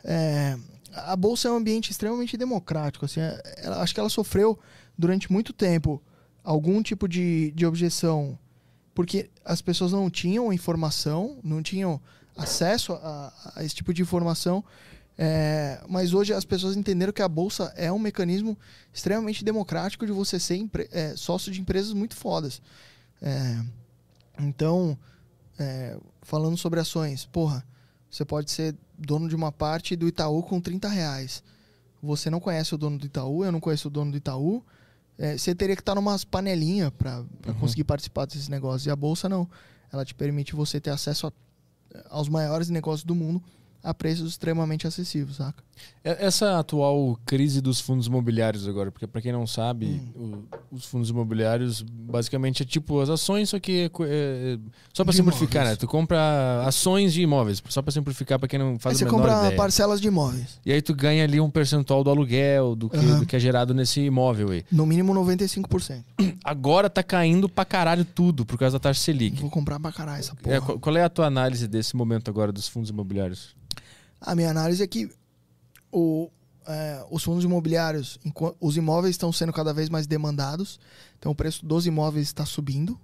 é, 0.05 0.57
a 0.95 1.17
bolsa 1.17 1.49
é 1.49 1.51
um 1.51 1.57
ambiente 1.57 1.91
extremamente 1.91 2.37
democrático. 2.37 3.05
Assim, 3.05 3.19
é- 3.21 3.43
ela- 3.57 3.83
acho 3.83 3.93
que 3.93 3.99
ela 3.99 4.09
sofreu 4.09 4.57
durante 4.97 5.33
muito 5.33 5.53
tempo 5.53 6.01
algum 6.45 6.81
tipo 6.81 7.09
de, 7.09 7.51
de 7.57 7.67
objeção, 7.67 8.39
porque 8.95 9.29
as 9.45 9.61
pessoas 9.61 9.91
não 9.91 10.09
tinham 10.09 10.53
informação, 10.53 11.39
não 11.43 11.61
tinham 11.61 12.01
acesso 12.37 12.93
a, 12.93 13.33
a 13.57 13.65
esse 13.65 13.75
tipo 13.75 13.93
de 13.93 14.01
informação. 14.03 14.65
É, 15.21 15.83
mas 15.89 16.15
hoje 16.15 16.33
as 16.33 16.45
pessoas 16.45 16.77
entenderam 16.77 17.13
que 17.13 17.21
a 17.23 17.29
bolsa 17.29 17.73
é 17.77 17.91
um 17.91 17.99
mecanismo 17.99 18.57
extremamente 18.95 19.45
democrático 19.45 20.07
de 20.07 20.13
você 20.13 20.39
ser 20.39 20.65
é, 20.93 21.17
sócio 21.17 21.51
de 21.51 21.61
empresas 21.61 21.93
muito 21.93 22.15
fodas. 22.15 22.63
É, 23.21 23.59
então, 24.39 24.97
é, 25.59 25.99
falando 26.23 26.57
sobre 26.57 26.79
ações, 26.79 27.25
porra, 27.27 27.65
você 28.09 28.25
pode 28.25 28.51
ser 28.51 28.77
dono 28.97 29.29
de 29.29 29.35
uma 29.35 29.51
parte 29.51 29.97
do 29.97 30.07
Itaú 30.07 30.43
com 30.43 30.61
30 30.61 30.89
reais. 30.89 31.43
Você 32.01 32.31
não 32.31 32.39
conhece 32.39 32.75
o 32.75 32.79
dono 32.79 32.97
do 32.97 33.07
Itaú, 33.07 33.45
eu 33.45 33.51
não 33.51 33.61
conheço 33.61 33.89
o 33.89 33.91
dono 33.91 34.13
do 34.13 34.17
Itaú. 34.17 34.65
É, 35.19 35.37
você 35.37 35.53
teria 35.53 35.75
que 35.75 35.83
estar 35.83 35.97
numas 35.97 36.25
panelinhas 36.25 36.91
para 36.97 37.19
Uhum. 37.45 37.55
conseguir 37.59 37.83
participar 37.83 38.25
desses 38.27 38.47
negócios. 38.49 38.87
E 38.87 38.91
a 38.91 38.95
bolsa 38.95 39.29
não. 39.29 39.49
Ela 39.93 40.05
te 40.05 40.15
permite 40.15 40.55
você 40.55 40.81
ter 40.81 40.91
acesso 40.91 41.27
a- 41.27 41.33
aos 42.09 42.29
maiores 42.29 42.69
negócios 42.71 43.03
do 43.03 43.17
mundo 43.17 43.43
a 43.83 43.95
preços 43.95 44.31
extremamente 44.33 44.87
acessíveis, 44.87 45.37
saca? 45.37 45.63
É- 46.03 46.27
Essa 46.27 46.59
atual 46.59 47.17
crise 47.25 47.61
dos 47.61 47.81
fundos 47.81 48.09
imobiliários 48.09 48.67
agora, 48.67 48.91
porque 48.91 49.07
para 49.07 49.21
quem 49.23 49.31
não 49.31 49.47
sabe, 49.47 50.03
Hum. 50.17 50.43
o- 50.73 50.75
os 50.77 50.85
fundos 50.87 51.09
imobiliários 51.09 51.83
basicamente 51.83 52.63
é 52.65 52.67
tipo 52.67 52.99
as 53.01 53.09
ações, 53.09 53.49
só 53.51 53.61
que 53.61 53.83
é, 53.83 53.89
co- 53.89 54.05
é- 54.05 54.59
só 54.93 55.05
para 55.05 55.13
simplificar, 55.13 55.63
imóveis. 55.63 55.71
né? 55.71 55.77
Tu 55.77 55.87
compra 55.87 56.65
ações 56.67 57.13
de 57.13 57.23
imóveis, 57.23 57.63
só 57.69 57.81
para 57.81 57.93
simplificar 57.93 58.39
para 58.41 58.49
quem 58.49 58.59
não 58.59 58.71
Aí 58.73 58.79
faz 58.81 58.99
você 58.99 59.05
a 59.05 59.07
menor 59.07 59.19
compra 59.19 59.39
ideia. 59.39 59.57
parcelas 59.57 60.01
de 60.01 60.09
imóveis. 60.09 60.59
E 60.67 60.73
aí 60.73 60.83
tu 60.83 60.93
ganha 60.95 61.23
ali 61.23 61.41
um 61.41 61.49
percentual 61.51 62.03
do 62.03 62.11
aluguel, 62.11 62.75
do 62.75 62.91
que, 62.91 62.97
Aham. 62.97 63.21
do 63.21 63.27
que 63.27 63.37
é 63.37 63.39
gerado 63.39 63.73
nesse 63.73 64.01
imóvel 64.01 64.51
aí. 64.51 64.65
No 64.73 64.85
mínimo 64.85 65.15
95%. 65.15 66.05
Agora 66.45 66.91
tá 66.91 67.03
caindo 67.05 67.49
pra 67.49 67.65
caralho 67.65 68.05
tudo 68.05 68.45
por 68.45 68.59
causa 68.59 68.79
da 68.79 68.81
taxa 68.81 69.01
Selic. 69.01 69.41
Vou 69.41 69.51
comprar 69.51 69.79
pra 69.79 69.93
caralho 69.93 70.19
essa 70.19 70.35
porra. 70.35 70.57
É, 70.57 70.61
qual 70.61 70.97
é 70.97 71.05
a 71.05 71.09
tua 71.09 71.27
análise 71.27 71.69
desse 71.69 71.95
momento 71.95 72.29
agora 72.29 72.51
dos 72.51 72.67
fundos 72.67 72.91
imobiliários? 72.91 73.57
A 74.21 74.35
minha 74.35 74.51
análise 74.51 74.83
é 74.83 74.87
que 74.87 75.11
o, 75.93 76.29
é, 76.67 77.05
os 77.11 77.23
fundos 77.23 77.45
imobiliários, 77.45 78.19
os 78.61 78.77
imóveis 78.77 79.13
estão 79.15 79.33
sendo 79.33 79.53
cada 79.53 79.73
vez 79.73 79.89
mais 79.89 80.07
demandados, 80.07 80.79
então 81.19 81.33
o 81.33 81.35
preço 81.35 81.65
dos 81.65 81.87
imóveis 81.87 82.27
está 82.27 82.45
subindo 82.45 82.99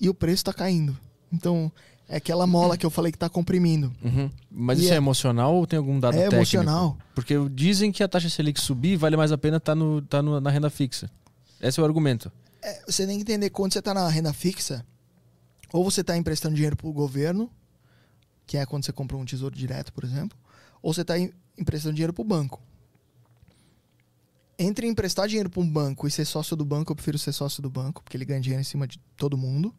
e 0.00 0.08
o 0.08 0.14
preço 0.14 0.36
está 0.42 0.52
caindo. 0.52 0.96
Então 1.32 1.70
é 2.08 2.16
aquela 2.16 2.46
mola 2.46 2.76
que 2.76 2.84
eu 2.84 2.90
falei 2.90 3.12
que 3.12 3.16
está 3.16 3.28
comprimindo. 3.28 3.92
Uhum. 4.02 4.30
Mas 4.50 4.78
E 4.78 4.82
isso 4.82 4.90
é... 4.92 4.94
é- 4.94 4.98
emocional 4.98 5.54
ou 5.54 5.66
tem 5.66 5.78
algum 5.78 5.98
dado 5.98 6.14
é 6.14 6.22
técnico? 6.22 6.36
emocional. 6.36 6.98
Porque 7.14 7.34
dizem 7.50 7.90
que 7.92 8.02
a 8.02 8.08
taxa 8.08 8.28
Selic 8.28 8.60
subir 8.60 8.96
vale 8.96 9.16
mais 9.16 9.32
a 9.32 9.38
pena 9.38 9.56
estar 9.58 9.74
no, 9.74 10.02
tá 10.02 10.20
no- 10.22 10.40
na 10.40 10.50
renda 10.50 10.68
fixa. 10.70 11.10
Esse 11.60 11.78
é 11.78 11.82
o 11.82 11.86
argumento. 11.86 12.30
É, 12.62 12.82
você 12.86 13.06
tem 13.06 13.16
que 13.16 13.22
entender 13.22 13.50
quando 13.50 13.72
você 13.72 13.78
está 13.78 13.94
na 13.94 14.06
renda 14.08 14.32
fixa, 14.32 14.84
ou 15.72 15.84
você 15.84 16.00
está 16.02 16.16
emprestando 16.16 16.54
dinheiro 16.54 16.76
para 16.76 16.86
o 16.88 16.92
governo, 16.92 17.48
que 18.50 18.56
é 18.56 18.66
quando 18.66 18.84
você 18.84 18.92
compra 18.92 19.16
um 19.16 19.24
tesouro 19.24 19.54
direto, 19.54 19.92
por 19.92 20.02
exemplo, 20.02 20.36
ou 20.82 20.92
você 20.92 21.02
está 21.02 21.14
emprestando 21.56 21.94
dinheiro 21.94 22.12
para 22.12 22.22
o 22.22 22.24
banco. 22.24 22.60
Entre 24.58 24.88
emprestar 24.88 25.28
dinheiro 25.28 25.48
para 25.48 25.62
um 25.62 25.70
banco 25.70 26.04
e 26.04 26.10
ser 26.10 26.24
sócio 26.24 26.56
do 26.56 26.64
banco, 26.64 26.90
eu 26.90 26.96
prefiro 26.96 27.16
ser 27.16 27.32
sócio 27.32 27.62
do 27.62 27.70
banco, 27.70 28.02
porque 28.02 28.16
ele 28.16 28.24
ganha 28.24 28.40
dinheiro 28.40 28.60
em 28.60 28.64
cima 28.64 28.88
de 28.88 28.98
todo 29.16 29.38
mundo. 29.38 29.72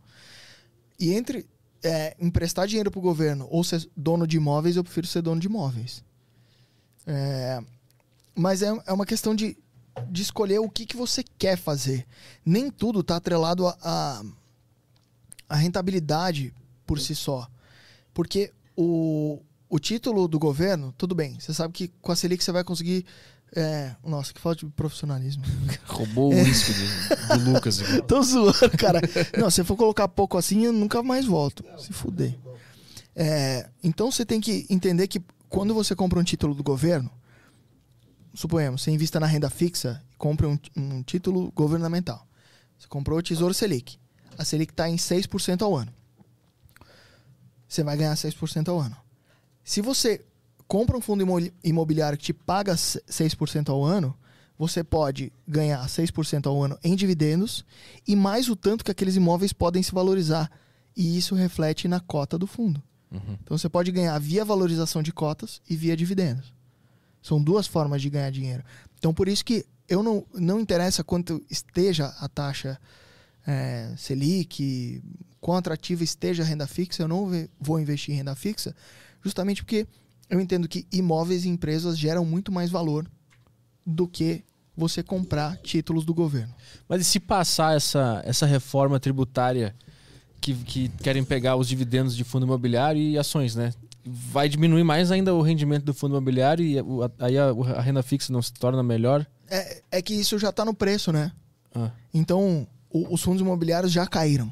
E 0.98 1.11
entre 1.11 1.45
é, 1.84 2.15
emprestar 2.18 2.65
dinheiro 2.65 2.89
para 2.89 2.98
o 2.98 3.02
governo 3.02 3.45
ou 3.52 3.61
ser 3.61 3.85
dono 3.93 4.26
de 4.26 4.38
imóveis, 4.38 4.77
eu 4.77 4.85
prefiro 4.85 5.06
ser 5.06 5.22
dono 5.22 5.41
de 5.41 5.48
imóveis. 5.48 6.02
É, 7.06 7.61
mas 8.34 8.61
é, 8.61 8.69
é 8.85 8.93
uma 8.93 9.06
questão 9.06 9.35
de, 9.35 9.57
de 10.10 10.22
escolher 10.22 10.60
o 10.60 10.69
que, 10.69 10.85
que 10.85 10.95
você 10.95 11.26
quer 11.38 11.57
fazer. 11.57 12.07
Nem 12.45 12.72
tudo 12.72 13.02
está 13.02 13.18
atrelado 13.18 13.68
a, 13.68 13.77
a, 13.81 14.23
a 15.49 15.56
rentabilidade 15.57 16.53
por 16.88 17.02
si 17.02 17.14
só. 17.14 17.49
Porque 18.14 18.53
o, 18.82 19.41
o 19.70 19.80
título 19.80 20.28
do 20.28 20.40
governo, 20.40 20.94
tudo 20.98 21.14
bem, 21.14 21.40
você 21.40 21.53
sabe 21.53 21.74
que 21.74 21.88
com 22.02 22.12
a 22.12 22.16
Selic 22.16 22.44
você 22.44 22.52
vai 22.52 22.64
conseguir. 22.64 23.06
É, 23.53 23.94
nossa, 24.02 24.34
que 24.34 24.40
falta 24.40 24.66
de 24.66 24.72
profissionalismo. 24.72 25.44
Roubou 25.86 26.34
o 26.34 26.36
uísque 26.36 26.72
do, 26.74 27.38
do 27.38 27.52
Lucas. 27.52 27.82
Tô 28.08 28.24
zoando, 28.24 28.78
cara. 28.78 29.02
Não, 29.38 29.52
se 29.52 29.60
eu 29.60 29.66
for 29.66 29.76
colocar 29.76 30.08
pouco 30.08 30.38
assim, 30.38 30.66
eu 30.66 30.72
nunca 30.72 31.03
mais 31.03 31.26
volto. 31.26 31.64
Se 31.78 31.91
fuder. 31.91 32.40
É, 33.14 33.70
então 33.84 34.10
você 34.10 34.26
tem 34.26 34.40
que 34.40 34.66
entender 34.70 35.06
que 35.08 35.22
quando 35.49 35.74
você 35.74 35.94
compra 35.94 36.18
um 36.18 36.24
título 36.24 36.56
do 36.56 36.64
governo, 36.64 37.12
suponhamos, 38.34 38.84
você 38.84 38.91
invista 38.91 39.20
na 39.20 39.28
renda 39.28 39.49
fixa 39.49 40.02
e 40.14 40.16
compra 40.16 40.48
um, 40.48 40.58
um 40.78 41.03
título 41.03 41.52
governamental. 41.52 42.26
Você 42.80 42.88
comprou 42.88 43.20
o 43.20 43.22
Tesouro 43.22 43.53
Selic. 43.53 43.98
A 44.38 44.45
Selic 44.45 44.72
está 44.72 44.90
em 44.90 44.95
6% 44.95 45.62
ao 45.62 45.76
ano. 45.76 45.94
Você 47.72 47.85
vai 47.85 47.95
ganhar 47.95 48.14
6% 48.14 48.68
ao 48.68 48.77
ano. 48.81 48.98
Se 49.64 49.80
você 49.81 50.19
compra 50.68 50.98
um 50.98 50.99
fundo 50.99 51.23
imo- 51.23 51.49
imobiliário 51.64 52.18
que 52.18 52.26
te 52.26 52.34
paga 52.34 52.76
6% 52.76 53.69
ao 53.69 53.81
ano, 53.81 54.14
você 54.57 54.84
pode 54.84 55.31
ganhar 55.48 55.81
6% 55.88 56.48
ao 56.48 56.61
ano 56.61 56.77
em 56.84 56.98
dividendos 56.98 57.64
e 58.06 58.14
mais 58.14 58.49
o 58.49 58.57
tanto 58.57 58.84
que 58.84 58.91
aqueles 58.91 59.15
imóveis 59.15 59.53
podem 59.53 59.81
se 59.81 59.93
valorizar. 59.93 60.52
E 60.98 61.18
isso 61.18 61.34
reflete 61.34 61.88
na 61.88 62.02
cota 62.02 62.38
do 62.38 62.45
fundo. 62.45 62.84
Então 63.41 63.57
você 63.57 63.69
pode 63.69 63.89
ganhar 63.89 64.19
via 64.19 64.43
valorização 64.43 65.02
de 65.02 65.14
cotas 65.14 65.61
e 65.69 65.76
via 65.77 65.95
dividendos. 65.95 66.53
São 67.22 67.41
duas 67.41 67.68
formas 67.68 68.02
de 68.02 68.10
ganhar 68.10 68.31
dinheiro. 68.31 68.64
Então 68.99 69.14
por 69.14 69.30
isso 69.30 69.45
que 69.45 69.65
eu 69.88 70.03
não, 70.03 70.26
não 70.34 70.60
interessa 70.60 71.06
quanto 71.06 71.41
esteja 71.49 72.07
a 72.19 72.27
taxa 72.27 72.77
é, 73.45 73.93
Selic, 73.97 75.01
quão 75.39 75.57
atrativa 75.57 76.03
esteja 76.03 76.43
a 76.43 76.45
renda 76.45 76.68
fixa, 76.68 77.03
eu 77.03 77.07
não 77.07 77.30
vou 77.59 77.80
investir 77.80 78.13
em 78.13 78.18
renda 78.18 78.35
fixa, 78.35 78.76
justamente 79.23 79.63
porque 79.63 79.88
eu 80.30 80.39
entendo 80.39 80.68
que 80.68 80.85
imóveis 80.91 81.45
e 81.45 81.49
empresas 81.49 81.97
geram 81.97 82.23
muito 82.26 82.51
mais 82.51 82.69
valor 82.69 83.05
do 83.85 84.07
que 84.07 84.43
você 84.77 85.03
comprar 85.03 85.57
títulos 85.57 86.05
do 86.05 86.13
governo. 86.13 86.53
Mas 86.88 87.01
e 87.01 87.03
se 87.03 87.19
passar 87.19 87.76
essa, 87.76 88.22
essa 88.26 88.45
reforma 88.45 88.99
tributária 88.99 89.76
que, 90.39 90.53
que 90.55 90.89
querem 91.03 91.23
pegar 91.23 91.55
os 91.55 91.68
dividendos 91.68 92.15
de 92.15 92.23
fundo 92.23 92.45
imobiliário 92.45 93.01
e 93.01 93.18
ações, 93.18 93.55
né? 93.55 93.73
Vai 94.03 94.49
diminuir 94.49 94.84
mais 94.84 95.11
ainda 95.11 95.34
o 95.35 95.41
rendimento 95.41 95.84
do 95.84 95.93
fundo 95.93 96.13
imobiliário 96.15 96.65
e 96.65 96.81
o- 96.81 97.03
a- 97.03 97.11
aí 97.19 97.38
a, 97.38 97.49
a 97.49 97.81
renda 97.81 98.01
fixa 98.01 98.31
não 98.34 98.41
se 98.41 98.51
torna 98.53 98.81
melhor? 98.81 99.27
É, 99.49 99.81
é 99.91 100.01
que 100.01 100.13
isso 100.13 100.39
já 100.39 100.49
está 100.49 100.63
no 100.65 100.73
preço, 100.73 101.11
né? 101.11 101.31
Ah, 101.76 101.91
Então, 102.13 102.65
o- 102.91 103.13
os 103.13 103.22
fundos 103.22 103.41
imobiliários 103.41 103.91
já 103.91 104.05
caíram. 104.05 104.51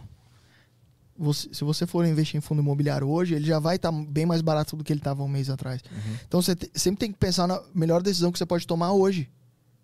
Você- 1.17 1.53
se 1.53 1.63
você 1.65 1.85
for 1.85 2.05
investir 2.05 2.37
em 2.37 2.41
fundo 2.41 2.61
imobiliário 2.61 3.07
hoje, 3.09 3.35
ele 3.35 3.45
já 3.45 3.59
vai 3.59 3.75
estar 3.75 3.91
bem 3.91 4.25
mais 4.25 4.41
barato 4.41 4.77
do 4.77 4.83
que 4.83 4.93
ele 4.93 5.01
estava 5.01 5.21
um 5.21 5.27
mês 5.27 5.49
atrás. 5.49 5.81
Então, 6.25 6.41
você 6.41 6.55
te- 6.55 6.71
sempre 6.73 6.99
tem 6.99 7.11
que 7.11 7.17
pensar 7.17 7.45
na 7.45 7.61
melhor 7.75 8.01
decisão 8.01 8.31
que 8.31 8.37
você 8.37 8.45
pode 8.45 8.65
tomar 8.65 8.93
hoje, 8.93 9.29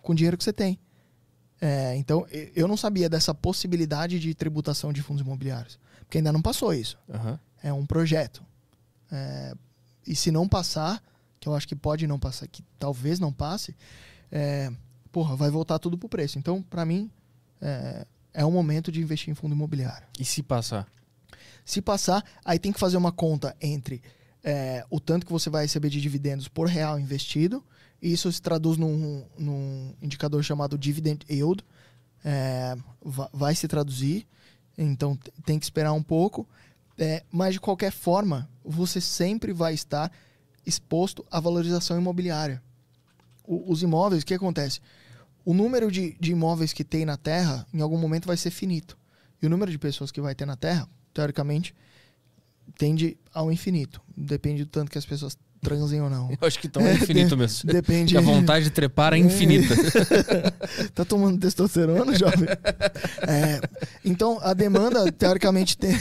com 0.02 0.14
o 0.14 0.16
dinheiro 0.16 0.38
que 0.38 0.44
você 0.44 0.54
tem. 0.54 0.80
É, 1.60 1.96
então, 1.98 2.26
eu 2.56 2.68
não 2.68 2.78
sabia 2.78 3.10
dessa 3.10 3.34
possibilidade 3.34 4.18
de 4.20 4.34
tributação 4.34 4.94
de 4.94 5.02
fundos 5.02 5.22
imobiliários, 5.26 5.78
porque 6.02 6.20
ainda 6.20 6.32
não 6.32 6.42
passou 6.42 6.74
isso. 6.74 6.98
aham. 7.14 7.40
É 7.64 7.74
um 7.74 7.86
projeto. 7.86 8.44
É, 9.12 9.56
e 10.06 10.16
se 10.16 10.32
não 10.32 10.48
passar, 10.48 11.02
que 11.40 11.50
eu 11.50 11.56
acho 11.56 11.68
que 11.68 11.76
pode 11.76 12.06
não 12.08 12.20
passar, 12.20 12.48
que 12.48 12.64
talvez 12.78 13.20
não 13.20 13.34
passe, 13.34 13.76
é, 14.32 14.72
porra, 15.12 15.36
vai 15.36 15.50
voltar 15.50 15.80
tudo 15.80 15.98
pro 15.98 16.08
preço. 16.08 16.38
Então, 16.38 16.62
para 16.62 16.86
mim, 16.86 17.10
é, 17.60 18.06
é 18.36 18.46
o 18.46 18.52
momento 18.52 18.92
de 18.92 19.02
investir 19.02 19.32
em 19.32 19.36
fundo 19.36 19.56
imobiliário. 19.56 20.08
E 20.20 20.26
se 20.26 20.44
passar? 20.44 20.88
Se 21.64 21.82
passar, 21.82 22.24
aí 22.44 22.60
tem 22.60 22.72
que 22.72 22.80
fazer 22.80 22.98
uma 22.98 23.12
conta 23.12 23.56
entre 23.60 24.02
é, 24.44 24.86
o 24.90 25.00
tanto 25.00 25.26
que 25.26 25.32
você 25.32 25.50
vai 25.50 25.64
receber 25.64 25.90
de 25.90 26.00
dividendos 26.00 26.48
por 26.48 26.68
real 26.68 27.00
investido, 27.00 27.64
e 28.02 28.12
isso 28.14 28.32
se 28.32 28.42
traduz 28.42 28.78
num, 28.78 29.26
num 29.38 29.96
indicador 30.02 30.44
chamado 30.44 30.78
dividend 30.78 31.26
yield. 31.30 31.64
É, 32.24 32.76
va- 33.04 33.30
vai 33.34 33.56
se 33.56 33.68
traduzir, 33.68 34.28
então 34.78 35.18
tem 35.46 35.58
que 35.58 35.66
esperar 35.66 35.94
um 35.94 36.04
pouco. 36.04 36.48
É, 36.98 37.24
mas 37.32 37.54
de 37.54 37.60
qualquer 37.60 37.92
forma, 37.92 38.50
você 38.64 39.00
sempre 39.02 39.54
vai 39.54 39.74
estar 39.74 40.12
exposto 40.66 41.26
à 41.32 41.40
valorização 41.40 41.98
imobiliária. 41.98 42.62
O- 43.44 43.72
os 43.72 43.82
imóveis, 43.84 44.24
o 44.24 44.26
que 44.26 44.34
acontece? 44.34 44.80
O 45.46 45.54
número 45.54 45.92
de, 45.92 46.18
de 46.20 46.32
imóveis 46.32 46.74
que 46.74 46.84
tem 46.84 47.06
na 47.06 47.16
Terra, 47.16 47.66
em 47.72 47.80
algum 47.80 47.98
momento, 47.98 48.26
vai 48.26 48.36
ser 48.36 48.50
finito. 48.50 48.98
E 49.42 49.46
o 49.46 49.50
número 49.50 49.72
de 49.72 49.78
pessoas 49.78 50.12
que 50.12 50.20
vai 50.20 50.34
ter 50.34 50.46
na 50.46 50.56
Terra, 50.56 50.90
teoricamente, 51.14 51.76
tende 52.78 53.18
ao 53.32 53.52
infinito. 53.52 54.02
Depende 54.18 54.64
do 54.64 54.70
tanto 54.70 54.90
que 54.90 54.98
as 54.98 55.06
pessoas 55.06 55.38
transem 55.62 56.02
ou 56.02 56.10
não. 56.10 56.30
Eu 56.40 56.48
acho 56.48 56.60
que 56.60 56.68
então 56.68 56.82
é 56.82 56.94
infinito 56.94 57.36
mesmo. 57.38 57.70
Depende. 57.72 58.14
Que 58.14 58.18
a 58.18 58.22
vontade 58.22 58.66
de 58.66 58.72
trepar 58.72 59.14
é 59.14 59.18
infinita. 59.18 59.76
tá 60.94 61.04
tomando 61.04 61.40
testosterona, 61.40 62.18
jovem? 62.18 62.48
É, 63.28 63.60
então 64.04 64.40
a 64.42 64.54
demanda 64.54 65.12
teoricamente 65.12 65.78
tem, 65.78 65.96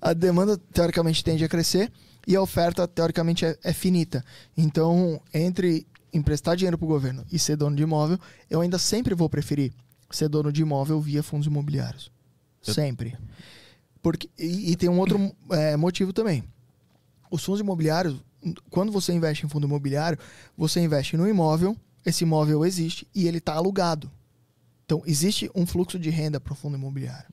a 0.00 0.12
demanda 0.12 0.56
teoricamente 0.72 1.22
tende 1.22 1.44
a 1.44 1.48
crescer 1.48 1.90
e 2.26 2.36
a 2.36 2.42
oferta 2.42 2.86
teoricamente 2.86 3.44
é, 3.44 3.56
é 3.62 3.72
finita. 3.72 4.24
Então 4.56 5.20
entre 5.34 5.86
emprestar 6.12 6.56
dinheiro 6.56 6.76
para 6.78 6.84
o 6.84 6.88
governo 6.88 7.24
e 7.30 7.38
ser 7.38 7.56
dono 7.56 7.74
de 7.76 7.82
imóvel, 7.82 8.18
eu 8.48 8.60
ainda 8.60 8.78
sempre 8.78 9.14
vou 9.14 9.28
preferir 9.28 9.72
ser 10.10 10.28
dono 10.28 10.52
de 10.52 10.62
imóvel 10.62 11.00
via 11.00 11.22
fundos 11.22 11.46
imobiliários, 11.46 12.10
Eu- 12.66 12.74
sempre. 12.74 13.16
Porque 14.02 14.28
e, 14.38 14.72
e 14.72 14.76
tem 14.76 14.88
um 14.88 14.98
outro 14.98 15.34
é, 15.50 15.76
motivo 15.76 16.12
também. 16.12 16.42
Os 17.30 17.44
fundos 17.44 17.60
imobiliários, 17.60 18.16
quando 18.70 18.90
você 18.90 19.12
investe 19.12 19.44
em 19.44 19.48
fundo 19.48 19.66
imobiliário, 19.66 20.18
você 20.56 20.80
investe 20.80 21.16
no 21.16 21.28
imóvel, 21.28 21.76
esse 22.04 22.24
imóvel 22.24 22.64
existe 22.64 23.06
e 23.14 23.28
ele 23.28 23.38
está 23.38 23.54
alugado. 23.54 24.10
Então, 24.86 25.02
existe 25.06 25.48
um 25.54 25.64
fluxo 25.66 25.98
de 25.98 26.10
renda 26.10 26.40
para 26.40 26.52
o 26.52 26.56
fundo 26.56 26.76
imobiliário. 26.76 27.28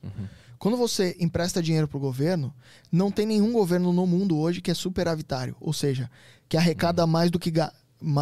Quando 0.58 0.76
você 0.76 1.16
empresta 1.18 1.62
dinheiro 1.62 1.88
para 1.88 1.96
o 1.96 2.00
governo, 2.00 2.54
não 2.92 3.10
tem 3.10 3.26
nenhum 3.26 3.52
governo 3.52 3.92
no 3.92 4.06
mundo 4.06 4.36
hoje 4.36 4.60
que 4.60 4.70
é 4.70 4.74
superavitário, 4.74 5.56
ou 5.60 5.72
seja, 5.72 6.10
que 6.48 6.56
arrecada 6.56 7.06
mais 7.06 7.30
do 7.30 7.38
que, 7.38 7.50
ga- 7.50 7.72
ma- 7.72 7.72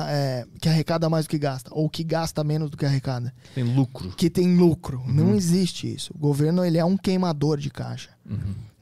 é, 0.08 0.46
que 0.60 0.68
arrecada 0.68 1.08
mais 1.08 1.26
do 1.26 1.28
que 1.28 1.38
gasta, 1.38 1.70
ou 1.72 1.88
que 1.88 2.02
gasta 2.02 2.42
menos 2.42 2.70
do 2.70 2.76
que 2.76 2.86
arrecada, 2.86 3.34
Tem 3.54 3.62
lucro. 3.64 4.10
que 4.16 4.30
tem 4.30 4.56
lucro. 4.56 5.02
Não 5.06 5.34
existe 5.34 5.92
isso. 5.92 6.12
O 6.14 6.18
governo 6.18 6.64
ele 6.64 6.78
é 6.78 6.84
um 6.84 6.96
queimador 6.96 7.58
de 7.58 7.70
caixa. 7.70 8.10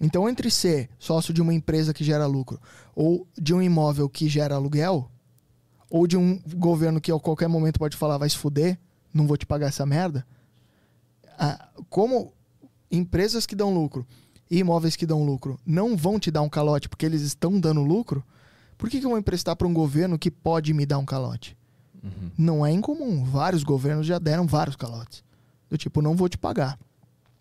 Então, 0.00 0.28
entre 0.28 0.50
ser 0.50 0.88
sócio 0.98 1.32
de 1.34 1.42
uma 1.42 1.52
empresa 1.54 1.92
que 1.94 2.04
gera 2.04 2.26
lucro 2.26 2.60
ou 2.94 3.26
de 3.40 3.52
um 3.54 3.60
imóvel 3.60 4.08
que 4.08 4.28
gera 4.28 4.54
aluguel, 4.54 5.10
ou 5.90 6.06
de 6.06 6.16
um 6.16 6.40
governo 6.56 7.00
que 7.00 7.12
a 7.12 7.18
qualquer 7.18 7.48
momento 7.48 7.78
pode 7.78 7.96
falar 7.96 8.18
vai 8.18 8.28
se 8.28 8.36
fuder, 8.36 8.78
não 9.12 9.26
vou 9.26 9.36
te 9.36 9.46
pagar 9.46 9.68
essa 9.68 9.84
merda, 9.86 10.26
ah, 11.38 11.68
como 11.88 12.32
empresas 12.90 13.46
que 13.46 13.54
dão 13.54 13.72
lucro 13.74 14.06
e 14.50 14.58
imóveis 14.58 14.96
que 14.96 15.06
dão 15.06 15.24
lucro 15.24 15.58
não 15.66 15.96
vão 15.96 16.18
te 16.18 16.30
dar 16.30 16.42
um 16.42 16.48
calote 16.48 16.88
porque 16.88 17.06
eles 17.06 17.22
estão 17.22 17.58
dando 17.60 17.82
lucro, 17.82 18.24
por 18.76 18.88
que, 18.88 19.00
que 19.00 19.06
eu 19.06 19.10
vou 19.10 19.18
emprestar 19.18 19.56
para 19.56 19.66
um 19.66 19.74
governo 19.74 20.18
que 20.18 20.30
pode 20.30 20.72
me 20.72 20.84
dar 20.84 20.98
um 20.98 21.04
calote? 21.04 21.56
Não 22.36 22.64
é 22.64 22.70
incomum. 22.70 23.24
Vários 23.24 23.62
governos 23.62 24.06
já 24.06 24.18
deram 24.18 24.46
vários 24.46 24.76
calotes. 24.76 25.24
Do 25.70 25.78
tipo, 25.78 26.02
não 26.02 26.14
vou 26.14 26.28
te 26.28 26.36
pagar. 26.36 26.78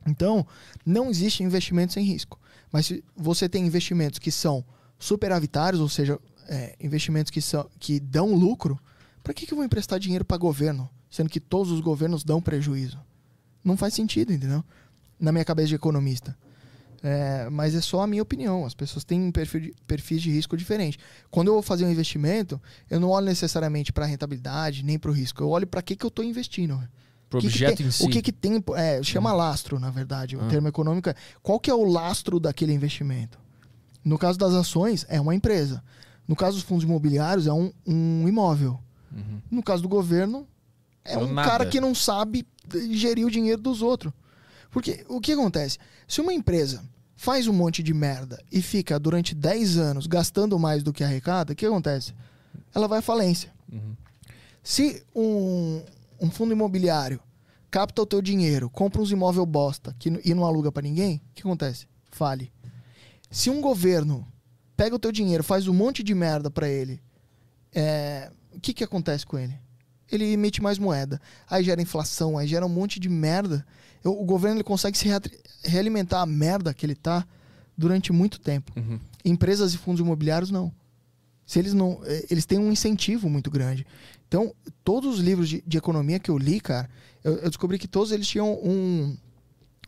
Então, 0.05 0.45
não 0.85 1.09
existe 1.09 1.43
investimento 1.43 1.93
sem 1.93 2.03
risco. 2.03 2.39
Mas 2.71 2.85
se 2.87 3.03
você 3.15 3.47
tem 3.47 3.65
investimentos 3.65 4.19
que 4.19 4.31
são 4.31 4.63
superavitários, 4.97 5.81
ou 5.81 5.89
seja, 5.89 6.19
é, 6.47 6.75
investimentos 6.79 7.29
que, 7.29 7.41
são, 7.41 7.69
que 7.79 7.99
dão 7.99 8.33
lucro, 8.33 8.79
para 9.21 9.33
que, 9.33 9.45
que 9.45 9.53
eu 9.53 9.57
vou 9.57 9.65
emprestar 9.65 9.99
dinheiro 9.99 10.25
para 10.25 10.37
governo, 10.37 10.89
sendo 11.09 11.29
que 11.29 11.39
todos 11.39 11.71
os 11.71 11.79
governos 11.79 12.23
dão 12.23 12.41
prejuízo? 12.41 12.99
Não 13.63 13.77
faz 13.77 13.93
sentido, 13.93 14.33
entendeu? 14.33 14.63
Na 15.19 15.31
minha 15.31 15.45
cabeça 15.45 15.69
de 15.69 15.75
economista. 15.75 16.37
É, 17.05 17.49
mas 17.49 17.75
é 17.75 17.81
só 17.81 18.01
a 18.01 18.07
minha 18.07 18.23
opinião. 18.23 18.65
As 18.65 18.73
pessoas 18.73 19.03
têm 19.03 19.19
um 19.21 19.31
perfil 19.31 19.59
de, 19.59 19.73
perfis 19.85 20.21
de 20.21 20.31
risco 20.31 20.55
diferente. 20.55 20.97
Quando 21.29 21.49
eu 21.49 21.53
vou 21.55 21.61
fazer 21.61 21.83
um 21.85 21.91
investimento, 21.91 22.61
eu 22.89 22.97
não 22.99 23.09
olho 23.09 23.25
necessariamente 23.25 23.91
para 23.91 24.05
a 24.05 24.07
rentabilidade 24.07 24.83
nem 24.83 24.97
para 24.97 25.11
o 25.11 25.13
risco. 25.13 25.43
Eu 25.43 25.49
olho 25.49 25.67
para 25.67 25.81
que, 25.81 25.95
que 25.97 26.05
eu 26.05 26.07
estou 26.07 26.23
investindo. 26.23 26.81
Pro 27.29 27.39
O 27.39 27.41
que 27.41 27.47
que 27.49 27.53
objeto 27.53 27.77
tem- 27.77 27.87
em 27.87 27.91
si. 27.91 28.03
Hum. 28.03 28.05
O 28.05 28.09
que, 28.09 28.21
que 28.21 28.31
tem. 28.31 28.63
É, 28.75 29.03
chama 29.03 29.33
lastro, 29.33 29.77
na 29.79 29.89
verdade. 29.89 30.37
O 30.37 30.41
Ah. 30.41 30.47
termo 30.47 30.67
econômico 30.69 31.09
é. 31.09 31.15
Qual 31.41 31.59
que 31.59 31.69
é 31.69 31.73
o 31.73 31.83
lastro 31.83 32.39
daquele 32.39 32.71
investimento? 32.71 33.37
No 34.05 34.17
caso 34.17 34.39
das 34.39 34.53
ações, 34.53 35.05
é 35.09 35.19
uma 35.19 35.35
empresa. 35.35 35.83
No 36.25 36.37
caso 36.37 36.55
dos 36.55 36.63
fundos 36.65 36.85
imobiliários, 36.85 37.47
é 37.47 37.51
um, 37.53 37.71
um 37.85 38.27
imóvel. 38.29 38.79
Uhum. 39.11 39.41
No 39.51 39.61
caso 39.61 39.81
do 39.83 39.89
governo, 39.89 40.47
é 41.03 41.15
É 41.15 41.17
o 41.17 41.25
um 41.25 41.33
nada. 41.33 41.49
cara 41.49 41.65
que 41.65 41.81
não 41.81 41.93
sabe 41.93 42.47
gerir 42.91 43.25
o 43.27 43.31
dinheiro 43.31 43.61
dos 43.61 43.81
outros. 43.81 44.13
Porque 44.73 45.05
o 45.07 45.21
que 45.21 45.31
acontece? 45.31 45.77
Se 46.07 46.19
uma 46.19 46.33
empresa 46.33 46.83
faz 47.15 47.47
um 47.47 47.53
monte 47.53 47.83
de 47.83 47.93
merda 47.93 48.43
e 48.51 48.61
fica 48.61 48.99
durante 48.99 49.35
10 49.35 49.77
anos 49.77 50.07
gastando 50.07 50.57
mais 50.57 50.81
do 50.83 50.91
que 50.91 51.03
arrecada, 51.03 51.53
o 51.53 51.55
que 51.55 51.65
acontece? 51.65 52.13
Ela 52.73 52.87
vai 52.87 52.99
à 52.99 53.01
falência. 53.01 53.53
Uhum. 53.71 53.95
Se 54.63 55.03
um, 55.15 55.81
um 56.19 56.31
fundo 56.31 56.51
imobiliário 56.51 57.19
capta 57.69 58.01
o 58.01 58.05
teu 58.05 58.21
dinheiro, 58.21 58.69
compra 58.69 59.01
uns 59.01 59.11
imóvel 59.11 59.45
bosta 59.45 59.95
que, 59.99 60.09
e 60.25 60.33
não 60.33 60.43
aluga 60.43 60.71
pra 60.71 60.81
ninguém, 60.81 61.21
o 61.31 61.35
que 61.35 61.41
acontece? 61.43 61.87
Fale. 62.11 62.51
Se 63.29 63.49
um 63.49 63.61
governo 63.61 64.27
pega 64.75 64.95
o 64.95 64.99
teu 64.99 65.11
dinheiro, 65.11 65.43
faz 65.43 65.67
um 65.67 65.73
monte 65.73 66.03
de 66.03 66.15
merda 66.15 66.49
pra 66.49 66.67
ele, 66.67 67.01
é, 67.73 68.31
o 68.51 68.59
que 68.59 68.73
que 68.73 68.83
acontece 68.83 69.25
com 69.25 69.37
ele? 69.37 69.55
Ele 70.11 70.25
emite 70.25 70.61
mais 70.61 70.77
moeda. 70.77 71.19
Aí 71.49 71.63
gera 71.63 71.81
inflação, 71.81 72.37
aí 72.37 72.47
gera 72.47 72.65
um 72.65 72.69
monte 72.69 72.99
de 72.99 73.09
merda. 73.09 73.65
Eu- 74.03 74.19
o 74.19 74.25
governo 74.25 74.57
ele 74.57 74.63
consegue 74.63 74.97
se 74.97 75.07
realimentar 75.63 76.21
a 76.21 76.25
merda 76.25 76.73
que 76.73 76.85
ele 76.85 76.95
tá 76.95 77.25
durante 77.77 78.11
muito 78.11 78.39
tempo. 78.39 78.71
Uhum. 78.75 78.99
Empresas 79.23 79.73
e 79.73 79.77
fundos 79.77 80.01
imobiliários 80.01 80.51
não. 80.51 80.71
Se 81.45 81.59
eles 81.59 81.73
não, 81.73 81.99
eh, 82.05 82.25
eles 82.29 82.45
têm 82.45 82.57
um 82.59 82.71
incentivo 82.71 83.29
muito 83.29 83.49
grande. 83.51 83.85
Então, 84.27 84.53
todos 84.83 85.15
os 85.15 85.19
livros 85.19 85.47
de, 85.49 85.63
de 85.65 85.77
economia 85.77 86.19
que 86.19 86.31
eu 86.31 86.37
li, 86.37 86.59
cara, 86.59 86.89
eu, 87.23 87.33
eu 87.37 87.49
descobri 87.49 87.77
que 87.77 87.87
todos 87.87 88.11
eles 88.11 88.27
tinham 88.27 88.53
um, 88.63 89.15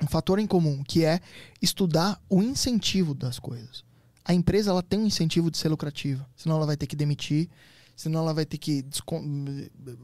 um 0.01 0.07
fator 0.07 0.37
em 0.39 0.45
comum, 0.47 0.83
que 0.83 1.03
é 1.05 1.19
estudar 1.61 2.21
o 2.29 2.41
incentivo 2.43 3.13
das 3.13 3.39
coisas. 3.39 3.83
A 4.23 4.33
empresa 4.33 4.71
ela 4.71 4.83
tem 4.83 4.99
um 4.99 5.05
incentivo 5.05 5.49
de 5.51 5.57
ser 5.57 5.69
lucrativa, 5.69 6.27
senão 6.35 6.57
ela 6.57 6.65
vai 6.65 6.75
ter 6.77 6.87
que 6.87 6.95
demitir, 6.95 7.47
senão 7.95 8.19
ela 8.21 8.33
vai 8.33 8.45
ter 8.45 8.57
que 8.57 8.83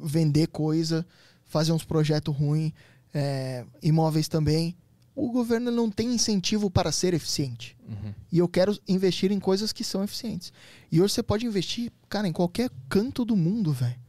vender 0.02 0.48
coisa, 0.48 1.06
fazer 1.46 1.72
uns 1.74 1.84
projetos 1.84 2.34
ruins, 2.36 2.72
eh, 3.14 3.66
imóveis 3.82 4.28
também. 4.28 4.76
O 5.16 5.32
governo 5.32 5.70
não 5.72 5.90
tem 5.90 6.14
incentivo 6.14 6.70
para 6.70 6.92
ser 6.92 7.14
eficiente. 7.14 7.78
Uhum. 7.88 8.14
E 8.32 8.40
eu 8.40 8.48
quero 8.48 8.78
investir 8.88 9.32
em 9.32 9.40
coisas 9.40 9.74
que 9.74 9.84
são 9.84 10.04
eficientes. 10.04 10.54
E 10.92 11.02
hoje 11.02 11.14
você 11.14 11.24
pode 11.24 11.46
investir, 11.46 11.92
cara, 12.08 12.28
em 12.28 12.32
qualquer 12.32 12.70
canto 12.88 13.26
do 13.26 13.36
mundo, 13.36 13.74
velho. 13.74 14.00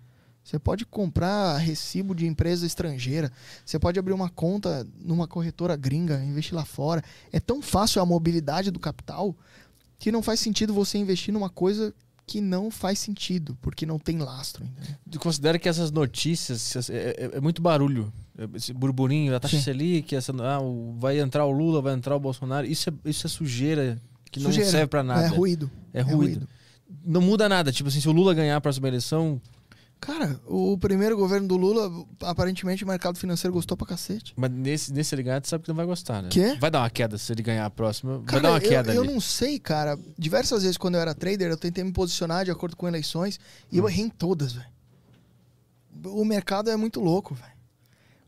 Você 0.45 0.59
pode 0.59 0.85
comprar 0.85 1.57
recibo 1.57 2.15
de 2.15 2.27
empresa 2.27 2.67
estrangeira. 2.67 3.31
Você 3.65 3.79
pode 3.79 3.99
abrir 3.99 4.13
uma 4.13 4.29
conta 4.29 4.87
numa 5.01 5.29
corretora 5.29 5.77
gringa, 5.77 6.23
investir 6.25 6.55
lá 6.55 6.65
fora. 6.65 7.03
É 7.31 7.39
tão 7.39 7.63
fácil 7.63 8.03
a 8.03 8.07
mobilidade 8.07 8.71
do 8.71 8.81
capital 8.81 9.37
que 9.99 10.11
não 10.11 10.23
faz 10.23 10.41
sentido 10.41 10.75
você 10.75 10.99
investir 10.99 11.33
numa 11.33 11.49
coisa 11.49 11.95
que 12.33 12.41
não 12.41 12.71
faz 12.71 12.99
sentido, 12.99 13.59
porque 13.61 13.85
não 13.85 13.99
tem 13.99 14.17
lastro. 14.19 14.65
Tu 15.11 15.19
considera 15.21 15.59
que 15.59 15.69
essas 15.69 15.91
notícias 15.91 16.89
é, 16.89 17.11
é- 17.11 17.31
é 17.35 17.41
muito 17.41 17.61
barulho? 17.61 18.11
Esse 18.55 18.73
burburinho, 18.73 19.37
a 19.37 19.41
taxa 19.41 19.59
Sim. 19.59 19.63
Selic, 19.63 20.15
essa, 20.17 20.33
ah, 20.43 20.61
o- 20.63 20.97
vai 20.99 21.21
entrar 21.21 21.45
o 21.45 21.51
Lula, 21.51 21.83
vai 21.83 21.93
entrar 21.93 22.17
o 22.17 22.21
Bolsonaro. 22.21 22.67
Isso 22.67 22.89
é, 22.89 22.93
isso 23.11 23.27
é 23.27 23.31
sujeira 23.31 24.01
que 24.31 24.41
não 24.41 24.47
Sujeira. 24.51 24.71
serve 24.71 24.87
pra 24.87 25.03
nada. 25.03 25.27
É 25.27 25.29
ruído. 25.29 25.71
É 25.93 26.01
ruído. 26.01 26.49
Não 27.05 27.21
muda 27.21 27.49
nada. 27.51 27.71
Tipo 27.71 27.91
assim, 27.91 28.01
se 28.01 28.09
o 28.09 28.13
Lula 28.13 28.33
ganhar 28.33 28.57
a 28.57 28.61
próxima 28.63 28.89
eleição, 28.89 29.39
Cara, 30.05 30.41
o 30.49 30.77
primeiro 30.77 31.17
governo 31.17 31.47
do 31.47 31.57
Lula, 31.57 31.89
aparentemente 32.23 32.83
o 32.83 32.89
mercado 32.89 33.17
financeiro 33.17 33.55
gostou 33.55 33.77
pra 33.77 33.87
cacete. 33.87 34.33
mas 34.37 34.51
nesse, 34.51 34.93
nesse 34.93 35.15
ele 35.15 35.23
ganhar, 35.23 35.41
tu 35.41 35.47
sabe 35.49 35.63
que 35.63 35.69
não 35.69 35.77
vai 35.77 35.87
gostar, 35.87 36.21
né? 36.21 36.29
Quê? 36.29 36.57
Vai 36.61 36.73
dar 36.73 36.81
uma 36.81 36.91
queda 36.91 37.17
se 37.17 37.33
ele 37.33 37.41
ganhar 37.41 37.65
a 37.65 37.71
próxima. 37.71 38.17
vai 38.19 38.25
Cara, 38.27 38.41
dar 38.43 38.51
uma 38.51 38.59
eu, 38.59 38.69
queda 38.69 38.93
eu 38.95 39.03
ali. 39.03 39.13
não 39.13 39.21
sei, 39.21 39.61
cara. 39.61 39.97
Diversas 40.19 40.65
vezes 40.65 40.77
quando 40.77 40.97
eu 40.97 41.01
era 41.01 41.15
trader, 41.15 41.49
eu 41.49 41.57
tentei 41.57 41.85
me 41.85 41.93
posicionar 41.93 42.45
de 42.45 42.51
acordo 42.51 42.75
com 42.77 42.89
eleições 42.89 43.39
e 43.71 43.77
Hum. 43.77 43.85
eu 43.85 43.89
errei 43.89 44.05
em 44.07 44.09
todas, 44.09 44.55
velho. 44.55 44.67
O 46.07 46.25
mercado 46.25 46.69
é 46.69 46.77
muito 46.77 46.99
louco, 46.99 47.33
velho. 47.33 47.53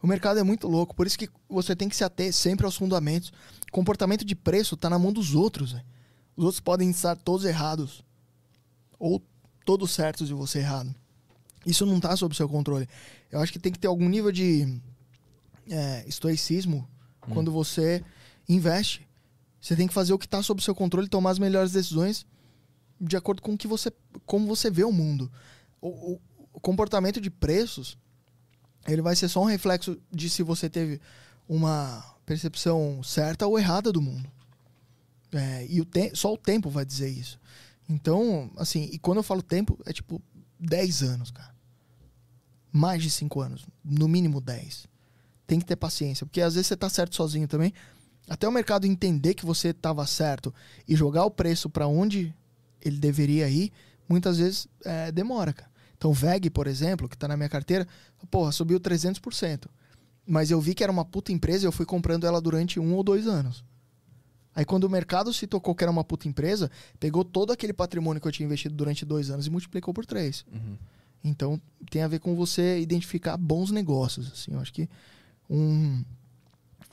O 0.01 0.07
mercado 0.07 0.39
é 0.39 0.45
muito 0.45 0.69
louco. 0.69 0.95
Por 0.95 1.09
isso 1.09 1.19
que 1.19 1.29
você 1.49 1.75
tem 1.75 1.89
que 1.89 1.97
se 1.97 2.05
ater 2.05 2.33
sempre 2.33 2.65
aos 2.67 2.77
fundamentos. 2.77 3.33
Comportamento 3.73 4.25
de 4.25 4.37
preço 4.37 4.77
tá 4.77 4.89
na 4.89 4.97
mão 4.99 5.13
dos 5.13 5.35
outros, 5.35 5.73
velho. 5.73 5.85
Os 6.37 6.45
outros 6.45 6.61
podem 6.61 6.89
estar 6.91 7.17
todos 7.17 7.45
errados. 7.45 8.05
Ou 8.97 9.21
todos 9.65 9.91
certos 9.91 10.31
e 10.31 10.33
você 10.35 10.61
errado. 10.61 10.95
Isso 11.67 11.85
não 11.87 11.99
tá 12.01 12.17
sob 12.17 12.35
seu 12.35 12.49
controle. 12.49 12.89
Eu 13.31 13.41
acho 13.41 13.53
que 13.53 13.59
tem 13.59 13.73
que 13.73 13.79
ter 13.79 13.87
algum 13.89 14.09
nível 14.09 14.31
de 14.33 14.81
é, 15.69 16.05
estoicismo 16.07 16.89
quando 17.33 17.51
você 17.51 18.05
investe. 18.49 19.09
Você 19.61 19.75
tem 19.75 19.87
que 19.89 19.95
fazer 19.95 20.13
o 20.13 20.19
que 20.19 20.27
está 20.27 20.43
sob 20.43 20.63
seu 20.63 20.75
controle 20.75 21.09
tomar 21.09 21.31
as 21.31 21.39
melhores 21.39 21.73
decisões 21.73 22.27
de 23.01 23.17
acordo 23.17 23.41
com 23.43 23.55
o 23.55 23.59
que 23.59 23.67
você, 23.67 23.91
como 24.27 24.47
você 24.47 24.71
vê 24.71 24.85
o 24.85 24.93
mundo. 24.93 25.31
O, 25.81 25.89
o- 26.15 26.21
o 26.53 26.61
comportamento 26.61 27.21
de 27.21 27.31
preços 27.31 27.99
ele 28.87 29.01
vai 29.03 29.17
ser 29.17 29.29
só 29.29 29.41
um 29.43 29.47
reflexo 29.47 29.99
de 30.13 30.29
se 30.29 30.43
você 30.43 30.69
teve 30.69 31.01
uma 31.49 32.05
percepção 32.27 33.03
certa 33.03 33.47
ou 33.47 33.59
errada 33.59 33.91
do 33.91 34.01
mundo. 34.03 34.31
É, 35.33 35.67
e 35.69 35.81
o 35.81 35.87
só 36.15 36.33
o 36.33 36.39
tempo 36.39 36.69
vai 36.71 36.85
dizer 36.85 37.09
isso. 37.09 37.41
Então, 37.89 38.51
assim, 38.57 38.89
e 38.93 38.99
quando 38.99 39.19
eu 39.19 39.23
falo 39.23 39.43
tempo, 39.43 39.79
é 39.85 39.93
tipo 39.93 40.23
10 40.61 41.03
anos, 41.03 41.31
cara. 41.31 41.54
Mais 42.77 43.01
de 43.01 43.09
5 43.09 43.41
anos. 43.41 43.67
No 43.85 44.09
mínimo 44.09 44.41
10. 44.41 44.89
Tem 45.47 45.61
que 45.61 45.65
ter 45.65 45.77
paciência, 45.77 46.27
porque 46.27 46.41
às 46.41 46.55
vezes 46.55 46.67
você 46.67 46.77
tá 46.77 46.89
certo 46.89 47.15
sozinho 47.15 47.47
também. 47.47 47.73
Até 48.29 48.49
o 48.49 48.53
mercado 48.53 48.85
entender 48.85 49.35
que 49.35 49.47
você 49.47 49.69
estava 49.69 50.05
certo 50.07 50.53
e 50.89 50.97
jogar 50.97 51.25
o 51.25 51.31
preço 51.31 51.71
para 51.71 51.87
onde 51.87 52.35
ele 52.83 52.99
deveria 52.99 53.49
ir, 53.49 53.71
muitas 54.09 54.39
vezes 54.39 54.67
é, 54.85 55.13
demora, 55.13 55.53
cara. 55.53 55.71
Então, 55.97 56.13
VEG, 56.13 56.51
por 56.51 56.67
exemplo, 56.67 57.09
que 57.09 57.17
tá 57.17 57.29
na 57.29 57.37
minha 57.37 57.49
carteira, 57.49 57.87
porra, 58.29 58.51
subiu 58.51 58.81
300%. 58.81 59.67
Mas 60.27 60.51
eu 60.51 60.61
vi 60.61 60.75
que 60.75 60.83
era 60.83 60.91
uma 60.91 61.05
puta 61.05 61.31
empresa 61.31 61.65
e 61.65 61.69
eu 61.69 61.73
fui 61.73 61.87
comprando 61.87 62.27
ela 62.27 62.41
durante 62.41 62.81
um 62.81 62.95
ou 62.95 63.05
dois 63.05 63.27
anos. 63.29 63.65
Aí, 64.55 64.65
quando 64.65 64.85
o 64.85 64.91
mercado 64.91 65.33
se 65.33 65.47
tocou 65.47 65.75
que 65.75 65.85
era 65.85 65.91
uma 65.91 66.05
puta 66.05 66.29
empresa, 66.29 66.71
pegou 66.99 67.25
todo 67.25 67.53
aquele 67.53 67.73
patrimônio 67.73 68.21
que 68.21 68.29
eu 68.29 68.33
tinha 68.33 68.47
investido 68.47 68.75
durante 68.75 69.05
dois 69.05 69.31
anos 69.31 69.47
e 69.47 69.51
multiplicou 69.51 69.93
por 69.93 70.07
três. 70.07 70.45
Uhum. 70.53 70.77
Então, 71.25 71.61
tem 71.91 72.03
a 72.03 72.09
ver 72.09 72.19
com 72.21 72.35
você 72.37 72.79
identificar 72.81 73.37
bons 73.37 73.71
negócios. 73.71 74.31
Assim, 74.31 74.53
eu 74.53 74.61
acho 74.61 74.73
que 74.73 74.89
um, 75.49 76.05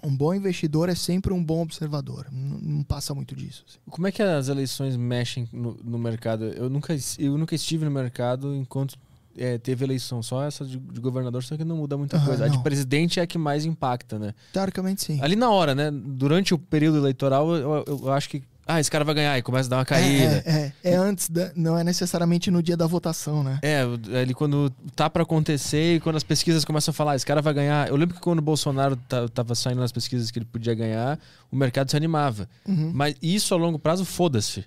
um 0.03 0.15
bom 0.15 0.33
investidor 0.33 0.89
é 0.89 0.95
sempre 0.95 1.33
um 1.33 1.43
bom 1.43 1.61
observador. 1.61 2.27
Não, 2.31 2.57
não 2.59 2.83
passa 2.83 3.13
muito 3.13 3.35
disso. 3.35 3.65
assim. 3.67 3.77
Como 3.89 4.07
é 4.07 4.11
que 4.11 4.21
as 4.21 4.47
eleições 4.47 4.95
mexem 4.95 5.47
no, 5.51 5.77
no 5.83 5.97
mercado? 5.99 6.45
Eu 6.45 6.69
nunca, 6.69 6.95
eu 7.19 7.37
nunca 7.37 7.55
estive 7.55 7.85
no 7.85 7.91
mercado 7.91 8.55
enquanto 8.55 8.95
é, 9.37 9.57
teve 9.57 9.83
eleição. 9.85 10.23
Só 10.23 10.43
essa 10.43 10.65
de, 10.65 10.77
de 10.77 10.99
governador, 10.99 11.43
só 11.43 11.55
que 11.57 11.63
não 11.65 11.77
muda 11.77 11.97
muita 11.97 12.17
Aham, 12.17 12.25
coisa. 12.25 12.45
A 12.45 12.47
de 12.47 12.55
não. 12.55 12.63
presidente 12.63 13.19
é 13.19 13.23
a 13.23 13.27
que 13.27 13.37
mais 13.37 13.65
impacta, 13.65 14.17
né? 14.17 14.33
Teoricamente, 14.53 15.01
sim. 15.03 15.19
Ali 15.21 15.35
na 15.35 15.49
hora, 15.49 15.75
né? 15.75 15.91
Durante 15.91 16.53
o 16.53 16.57
período 16.57 16.97
eleitoral, 16.97 17.53
eu, 17.55 17.83
eu- 17.87 17.99
eu 18.03 18.11
acho 18.13 18.29
que. 18.29 18.43
Ah, 18.67 18.79
esse 18.79 18.89
cara 18.91 19.03
vai 19.03 19.15
ganhar 19.15 19.37
e 19.37 19.41
começa 19.41 19.67
a 19.67 19.71
dar 19.71 19.77
uma 19.77 19.85
caída. 19.85 20.43
É, 20.45 20.51
é, 20.51 20.73
é, 20.83 20.91
é 20.91 20.95
antes, 20.95 21.29
da, 21.29 21.51
não 21.55 21.77
é 21.77 21.83
necessariamente 21.83 22.49
no 22.51 22.61
dia 22.63 22.77
da 22.77 22.85
votação, 22.87 23.43
né? 23.43 23.59
É, 23.61 23.81
ali 24.21 24.33
quando 24.33 24.69
tá 24.95 25.09
pra 25.09 25.23
acontecer 25.23 25.95
e 25.95 25.99
quando 25.99 26.15
as 26.15 26.23
pesquisas 26.23 26.63
começam 26.63 26.91
a 26.91 26.93
falar, 26.93 27.13
"Ah, 27.13 27.15
esse 27.15 27.25
cara 27.25 27.41
vai 27.41 27.53
ganhar. 27.53 27.89
Eu 27.89 27.95
lembro 27.95 28.15
que 28.15 28.21
quando 28.21 28.39
o 28.39 28.41
Bolsonaro 28.41 28.95
ta- 28.95 29.27
tava 29.27 29.55
saindo 29.55 29.79
nas 29.79 29.91
pesquisas 29.91 30.31
que 30.31 30.39
ele 30.39 30.45
podia 30.45 30.73
ganhar, 30.75 31.19
o 31.51 31.55
mercado 31.55 31.89
se 31.89 31.97
animava. 31.97 32.47
Uhum. 32.67 32.91
Mas 32.93 33.15
isso 33.21 33.53
a 33.53 33.57
longo 33.57 33.77
prazo, 33.79 34.05
foda-se. 34.05 34.63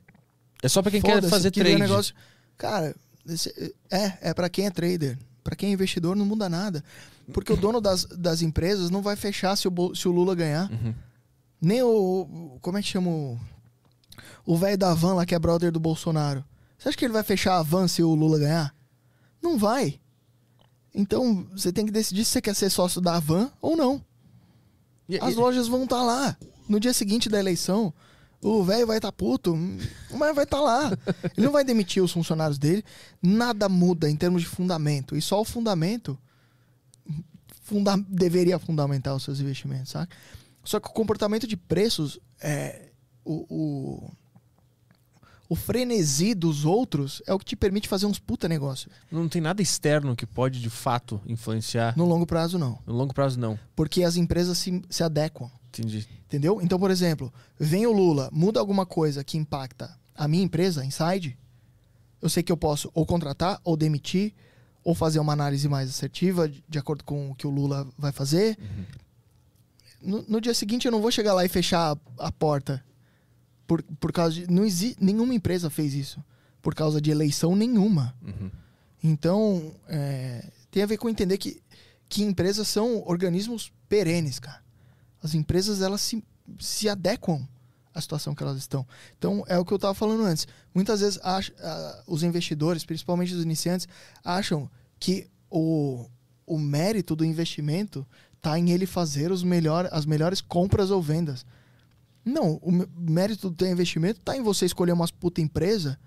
É 0.62 0.68
só 0.68 0.82
pra 0.82 0.90
quem 0.90 1.00
quer 1.00 1.22
fazer 1.22 1.50
vem 1.54 1.62
trade. 1.64 1.80
negócio- 1.80 2.14
Cara, 2.58 2.94
é, 3.90 4.12
é 4.30 4.34
para 4.34 4.48
quem 4.48 4.66
é 4.66 4.70
trader. 4.70 5.16
Pra 5.42 5.54
quem 5.54 5.70
é 5.70 5.72
investidor, 5.72 6.16
não 6.16 6.24
muda 6.26 6.48
nada. 6.48 6.82
Porque 7.32 7.52
o 7.52 7.56
dono 7.56 7.80
das, 7.80 8.04
das 8.06 8.42
empresas 8.42 8.90
não 8.90 9.00
vai 9.02 9.14
fechar 9.16 9.56
se 9.56 9.68
o, 9.68 9.94
se 9.94 10.08
o 10.08 10.12
Lula 10.12 10.34
ganhar. 10.34 10.70
Uhum. 10.70 10.94
Nem 11.60 11.82
o- 11.82 12.58
Como 12.60 12.76
é 12.76 12.82
que 12.82 12.88
chama 12.88 13.08
o. 13.10 13.38
O 14.46 14.56
velho 14.56 14.76
da 14.78 14.92
van 14.94 15.14
lá, 15.14 15.26
que 15.26 15.34
é 15.34 15.38
brother 15.38 15.72
do 15.72 15.80
Bolsonaro. 15.80 16.44
Você 16.78 16.88
acha 16.88 16.98
que 16.98 17.04
ele 17.04 17.12
vai 17.14 17.22
fechar 17.22 17.58
a 17.58 17.62
van 17.62 17.88
se 17.88 18.02
o 18.02 18.14
Lula 18.14 18.38
ganhar? 18.38 18.74
Não 19.42 19.56
vai. 19.58 20.00
Então, 20.94 21.46
você 21.52 21.72
tem 21.72 21.86
que 21.86 21.92
decidir 21.92 22.24
se 22.24 22.32
você 22.32 22.40
quer 22.42 22.54
ser 22.54 22.70
sócio 22.70 23.00
da 23.00 23.18
van 23.18 23.50
ou 23.60 23.76
não. 23.76 24.04
E- 25.08 25.18
As 25.18 25.32
e- 25.34 25.36
lojas 25.36 25.66
vão 25.66 25.84
estar 25.84 26.02
lá. 26.02 26.36
No 26.68 26.78
dia 26.78 26.92
seguinte 26.92 27.28
da 27.28 27.38
eleição, 27.38 27.92
o 28.40 28.62
velho 28.62 28.86
vai 28.86 28.98
estar 28.98 29.12
puto, 29.12 29.56
mas 30.10 30.34
vai 30.34 30.44
estar 30.44 30.60
lá. 30.60 30.90
Ele 31.36 31.46
não 31.46 31.52
vai 31.52 31.64
demitir 31.64 32.02
os 32.02 32.12
funcionários 32.12 32.58
dele. 32.58 32.84
Nada 33.22 33.68
muda 33.68 34.08
em 34.10 34.16
termos 34.16 34.42
de 34.42 34.48
fundamento. 34.48 35.16
E 35.16 35.22
só 35.22 35.40
o 35.40 35.44
fundamento 35.44 36.18
funda 37.62 37.96
deveria 38.08 38.58
fundamentar 38.58 39.14
os 39.16 39.22
seus 39.24 39.40
investimentos, 39.40 39.90
sabe? 39.90 40.08
Só 40.62 40.78
que 40.80 40.88
o 40.88 40.92
comportamento 40.92 41.46
de 41.46 41.56
preços, 41.56 42.18
é, 42.40 42.90
o, 43.24 43.46
o, 43.48 44.12
o 45.48 45.54
frenesi 45.54 46.34
dos 46.34 46.64
outros 46.64 47.22
é 47.26 47.34
o 47.34 47.38
que 47.38 47.44
te 47.44 47.56
permite 47.56 47.88
fazer 47.88 48.06
uns 48.06 48.18
puta 48.18 48.48
negócio. 48.48 48.90
Não 49.10 49.28
tem 49.28 49.42
nada 49.42 49.60
externo 49.60 50.16
que 50.16 50.26
pode 50.26 50.60
de 50.60 50.70
fato 50.70 51.20
influenciar. 51.26 51.96
No 51.96 52.04
longo 52.04 52.26
prazo, 52.26 52.58
não. 52.58 52.78
No 52.86 52.94
longo 52.94 53.14
prazo, 53.14 53.38
não. 53.38 53.58
Porque 53.76 54.02
as 54.02 54.16
empresas 54.16 54.58
se, 54.58 54.82
se 54.88 55.02
adequam. 55.02 55.50
Entendi. 55.68 56.06
Entendeu? 56.26 56.60
Então, 56.62 56.78
por 56.78 56.90
exemplo, 56.90 57.32
vem 57.58 57.86
o 57.86 57.92
Lula, 57.92 58.30
muda 58.32 58.58
alguma 58.60 58.86
coisa 58.86 59.22
que 59.22 59.36
impacta 59.36 59.96
a 60.14 60.28
minha 60.28 60.44
empresa, 60.44 60.84
Inside, 60.84 61.36
eu 62.22 62.28
sei 62.28 62.42
que 62.42 62.50
eu 62.50 62.56
posso 62.56 62.90
ou 62.94 63.04
contratar, 63.04 63.60
ou 63.64 63.76
demitir, 63.76 64.32
ou 64.82 64.94
fazer 64.94 65.18
uma 65.18 65.32
análise 65.32 65.68
mais 65.68 65.90
assertiva, 65.90 66.48
de 66.48 66.78
acordo 66.78 67.04
com 67.04 67.30
o 67.30 67.34
que 67.34 67.46
o 67.46 67.50
Lula 67.50 67.86
vai 67.98 68.12
fazer. 68.12 68.56
No, 70.00 70.24
no 70.28 70.40
dia 70.40 70.54
seguinte, 70.54 70.86
eu 70.86 70.92
não 70.92 71.00
vou 71.00 71.10
chegar 71.10 71.34
lá 71.34 71.44
e 71.44 71.48
fechar 71.48 71.96
a, 72.18 72.26
a 72.28 72.32
porta. 72.32 72.84
Por, 73.66 73.82
por 73.82 74.12
causa 74.12 74.34
de. 74.34 74.50
Não 74.50 74.64
existe. 74.64 75.02
Nenhuma 75.02 75.34
empresa 75.34 75.70
fez 75.70 75.94
isso. 75.94 76.22
Por 76.60 76.74
causa 76.74 77.00
de 77.00 77.10
eleição 77.10 77.54
nenhuma. 77.56 78.14
Uhum. 78.22 78.50
Então, 79.02 79.74
é, 79.88 80.50
Tem 80.70 80.82
a 80.82 80.86
ver 80.86 80.96
com 80.96 81.08
entender 81.08 81.36
que, 81.38 81.60
que 82.08 82.22
empresas 82.22 82.66
são 82.68 83.02
organismos 83.06 83.70
perenes, 83.88 84.38
cara. 84.38 84.62
As 85.22 85.34
empresas, 85.34 85.80
elas 85.82 86.00
se, 86.00 86.24
se 86.58 86.88
adequam 86.88 87.46
à 87.94 88.00
situação 88.00 88.34
que 88.34 88.42
elas 88.42 88.56
estão. 88.58 88.86
Então, 89.18 89.44
é 89.46 89.58
o 89.58 89.64
que 89.64 89.72
eu 89.72 89.76
estava 89.76 89.94
falando 89.94 90.24
antes. 90.24 90.46
Muitas 90.74 91.00
vezes 91.00 91.18
ach- 91.22 91.52
ah, 91.60 92.02
os 92.06 92.22
investidores, 92.22 92.84
principalmente 92.84 93.34
os 93.34 93.42
iniciantes, 93.42 93.86
acham 94.24 94.70
que 94.98 95.26
o, 95.50 96.06
o 96.46 96.58
mérito 96.58 97.14
do 97.14 97.24
investimento 97.24 98.06
está 98.36 98.58
em 98.58 98.70
ele 98.70 98.86
fazer 98.86 99.30
os 99.30 99.42
melhor, 99.42 99.88
as 99.92 100.04
melhores 100.06 100.40
compras 100.40 100.90
ou 100.90 101.00
vendas. 101.02 101.44
Não, 102.24 102.54
o 102.62 102.72
mérito 102.96 103.50
do 103.50 103.56
teu 103.56 103.68
investimento 103.68 104.20
está 104.20 104.36
em 104.36 104.42
você 104.42 104.64
escolher 104.64 104.92
umas 104.92 105.10
puta 105.10 105.40
empresa 105.40 105.98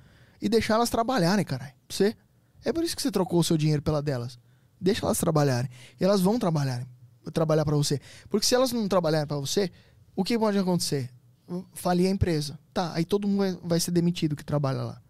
e 0.41 0.49
deixar 0.49 0.75
elas 0.75 0.89
trabalharem, 0.89 1.45
caralho. 1.45 1.73
Você. 1.87 2.15
É 2.65 2.73
por 2.73 2.83
isso 2.83 2.95
que 2.95 3.01
você 3.01 3.11
trocou 3.11 3.39
o 3.39 3.43
seu 3.43 3.55
dinheiro 3.55 3.81
pela 3.81 4.01
delas. 4.01 4.39
Deixa 4.81 5.05
elas 5.05 5.19
trabalharem. 5.19 5.69
E 5.99 6.03
elas 6.03 6.21
vão 6.21 6.39
trabalhar, 6.39 6.87
trabalhar 7.31 7.65
para 7.65 7.75
você. 7.75 7.99
Porque 8.29 8.45
se 8.45 8.55
elas 8.55 8.71
não 8.71 8.87
trabalharem 8.87 9.27
para 9.27 9.37
você, 9.37 9.71
o 10.15 10.23
que 10.23 10.37
pode 10.37 10.57
acontecer? 10.57 11.11
Falir 11.73 12.07
a 12.07 12.09
empresa. 12.09 12.59
Tá, 12.73 12.93
aí 12.93 13.05
todo 13.05 13.27
mundo 13.27 13.59
vai 13.63 13.79
ser 13.79 13.91
demitido 13.91 14.35
que 14.35 14.43
trabalha 14.43 14.81
lá. 14.81 15.01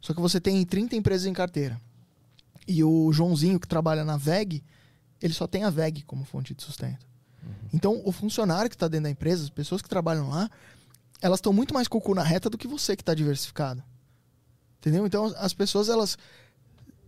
Só 0.00 0.14
que 0.14 0.20
você 0.20 0.40
tem 0.40 0.64
30 0.64 0.94
empresas 0.94 1.26
em 1.26 1.32
carteira. 1.32 1.80
E 2.66 2.82
o 2.82 3.12
Joãozinho 3.12 3.58
que 3.60 3.66
trabalha 3.66 4.04
na 4.04 4.16
VEG, 4.16 4.62
ele 5.20 5.34
só 5.34 5.46
tem 5.46 5.64
a 5.64 5.70
VEG 5.70 6.02
como 6.02 6.24
fonte 6.24 6.54
de 6.54 6.62
sustento. 6.62 7.04
Então, 7.72 8.00
o 8.04 8.12
funcionário 8.12 8.70
que 8.70 8.76
está 8.76 8.88
dentro 8.88 9.04
da 9.04 9.10
empresa, 9.10 9.44
as 9.44 9.50
pessoas 9.50 9.82
que 9.82 9.88
trabalham 9.88 10.28
lá, 10.28 10.50
elas 11.20 11.38
estão 11.38 11.52
muito 11.52 11.74
mais 11.74 11.88
com 11.88 11.98
o 11.98 12.00
cu 12.00 12.14
na 12.14 12.22
reta 12.22 12.48
do 12.48 12.58
que 12.58 12.68
você 12.68 12.96
que 12.96 13.02
está 13.02 13.14
diversificado. 13.14 13.82
Entendeu? 14.78 15.06
Então, 15.06 15.34
as 15.38 15.52
pessoas, 15.52 15.88
elas 15.88 16.16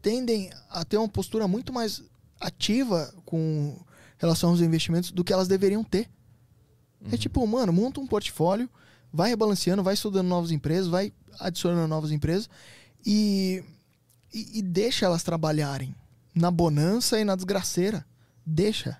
tendem 0.03 0.51
a 0.71 0.85
ter 0.85 0.97
uma 0.97 1.09
postura 1.09 1.47
muito 1.47 1.73
mais 1.73 2.03
ativa 2.41 3.13
com 3.25 3.79
relação 4.17 4.51
aos 4.51 4.61
investimentos 4.61 5.11
do 5.11 5.25
que 5.25 5.33
elas 5.33 5.49
deveriam 5.49 5.85
ter. 5.85 6.09
É 7.13 7.17
tipo, 7.17 7.47
mano, 7.47 7.73
monta 7.73 8.01
um 8.01 8.07
portfólio, 8.07 8.69
vai 9.13 9.31
rebalanceando, 9.31 9.83
vai 9.83 9.95
estudando 9.95 10.27
novas 10.27 10.51
empresas, 10.51 10.89
vai 10.89 11.13
adicionando 11.39 11.87
novas 11.87 12.11
empresas 12.11 12.51
e, 13.07 13.63
e, 14.35 14.59
e 14.59 14.63
deixa 14.63 15.07
elas 15.07 15.23
trabalharem 15.23 15.95
na 16.35 16.51
bonança 16.51 17.21
e 17.21 17.25
na 17.25 17.37
desgraceira. 17.37 18.05
Deixa. 18.45 18.99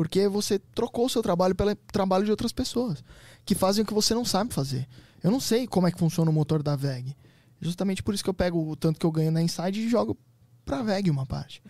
Porque 0.00 0.26
você 0.28 0.58
trocou 0.58 1.04
o 1.04 1.10
seu 1.10 1.20
trabalho 1.20 1.54
pelo 1.54 1.76
trabalho 1.92 2.24
de 2.24 2.30
outras 2.30 2.54
pessoas 2.54 3.04
que 3.44 3.54
fazem 3.54 3.82
o 3.82 3.86
que 3.86 3.92
você 3.92 4.14
não 4.14 4.24
sabe 4.24 4.54
fazer. 4.54 4.88
Eu 5.22 5.30
não 5.30 5.38
sei 5.38 5.66
como 5.66 5.86
é 5.86 5.92
que 5.92 5.98
funciona 5.98 6.30
o 6.30 6.32
motor 6.32 6.62
da 6.62 6.74
VEG. 6.74 7.14
Justamente 7.60 8.02
por 8.02 8.14
isso 8.14 8.24
que 8.24 8.30
eu 8.30 8.32
pego 8.32 8.66
o 8.66 8.74
tanto 8.74 8.98
que 8.98 9.04
eu 9.04 9.12
ganho 9.12 9.30
na 9.30 9.42
Inside 9.42 9.78
e 9.78 9.90
jogo 9.90 10.16
pra 10.64 10.82
VEG 10.82 11.10
uma 11.10 11.26
parte. 11.26 11.62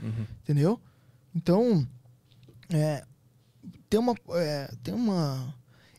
Entendeu? 0.44 0.80
Então, 1.34 1.84
é, 2.68 3.04
tem 3.88 3.98
uma. 3.98 4.14
é, 4.34 4.72
tem 4.80 4.94
uma. 4.94 5.52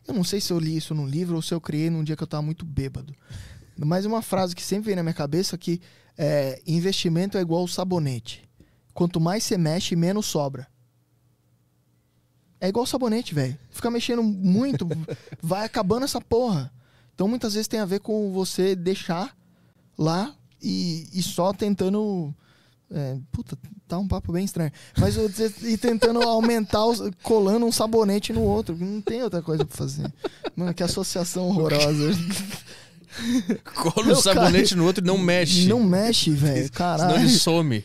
Eu 0.08 0.14
não 0.14 0.24
sei 0.24 0.40
se 0.40 0.54
eu 0.54 0.58
li 0.58 0.74
isso 0.74 0.94
num 0.94 1.06
livro 1.06 1.36
ou 1.36 1.42
se 1.42 1.52
eu 1.52 1.60
criei 1.60 1.90
num 1.90 2.02
dia 2.02 2.16
que 2.16 2.22
eu 2.22 2.26
tava 2.26 2.42
muito 2.42 2.64
bêbado. 2.64 3.14
Mas 3.76 4.06
uma 4.06 4.22
frase 4.22 4.56
que 4.56 4.62
sempre 4.62 4.86
vem 4.86 4.96
na 4.96 5.02
minha 5.02 5.12
cabeça 5.12 5.58
que 5.58 5.82
é, 6.16 6.62
investimento 6.66 7.36
é 7.36 7.42
igual 7.42 7.68
sabonete. 7.68 8.48
Quanto 8.94 9.20
mais 9.20 9.44
você 9.44 9.58
mexe, 9.58 9.94
menos 9.94 10.24
sobra. 10.24 10.71
É 12.64 12.68
igual 12.68 12.86
sabonete, 12.86 13.34
velho. 13.34 13.58
Fica 13.72 13.90
mexendo 13.90 14.22
muito, 14.22 14.86
vai 15.42 15.64
acabando 15.66 16.04
essa 16.04 16.20
porra. 16.20 16.72
Então 17.12 17.26
muitas 17.26 17.54
vezes 17.54 17.66
tem 17.66 17.80
a 17.80 17.84
ver 17.84 17.98
com 17.98 18.30
você 18.32 18.76
deixar 18.76 19.36
lá 19.98 20.32
e, 20.62 21.08
e 21.12 21.20
só 21.24 21.52
tentando. 21.52 22.32
é, 22.88 23.16
puta, 23.32 23.58
tá 23.88 23.98
um 23.98 24.06
papo 24.06 24.32
bem 24.32 24.44
estranho. 24.44 24.70
Mas 24.96 25.16
eu 25.16 25.28
dizer- 25.28 25.52
e 25.62 25.76
tentando 25.76 26.22
aumentar, 26.26 26.86
os, 26.86 27.00
colando 27.24 27.66
um 27.66 27.72
sabonete 27.72 28.32
no 28.32 28.42
outro. 28.42 28.76
Não 28.78 29.00
tem 29.00 29.24
outra 29.24 29.42
coisa 29.42 29.64
pra 29.64 29.76
fazer. 29.76 30.10
Mano, 30.54 30.72
que 30.72 30.84
associação 30.84 31.48
horrorosa. 31.48 32.12
Cola 33.74 34.06
Meu, 34.06 34.16
um 34.16 34.20
sabonete 34.20 34.74
no 34.76 34.84
outro 34.84 35.02
e 35.04 35.06
não 35.06 35.18
mexe. 35.18 35.66
Não 35.66 35.82
mexe, 35.82 36.30
velho. 36.30 36.56
Senão 36.58 36.70
Caralho. 36.70 37.18
ele 37.20 37.28
some. 37.28 37.84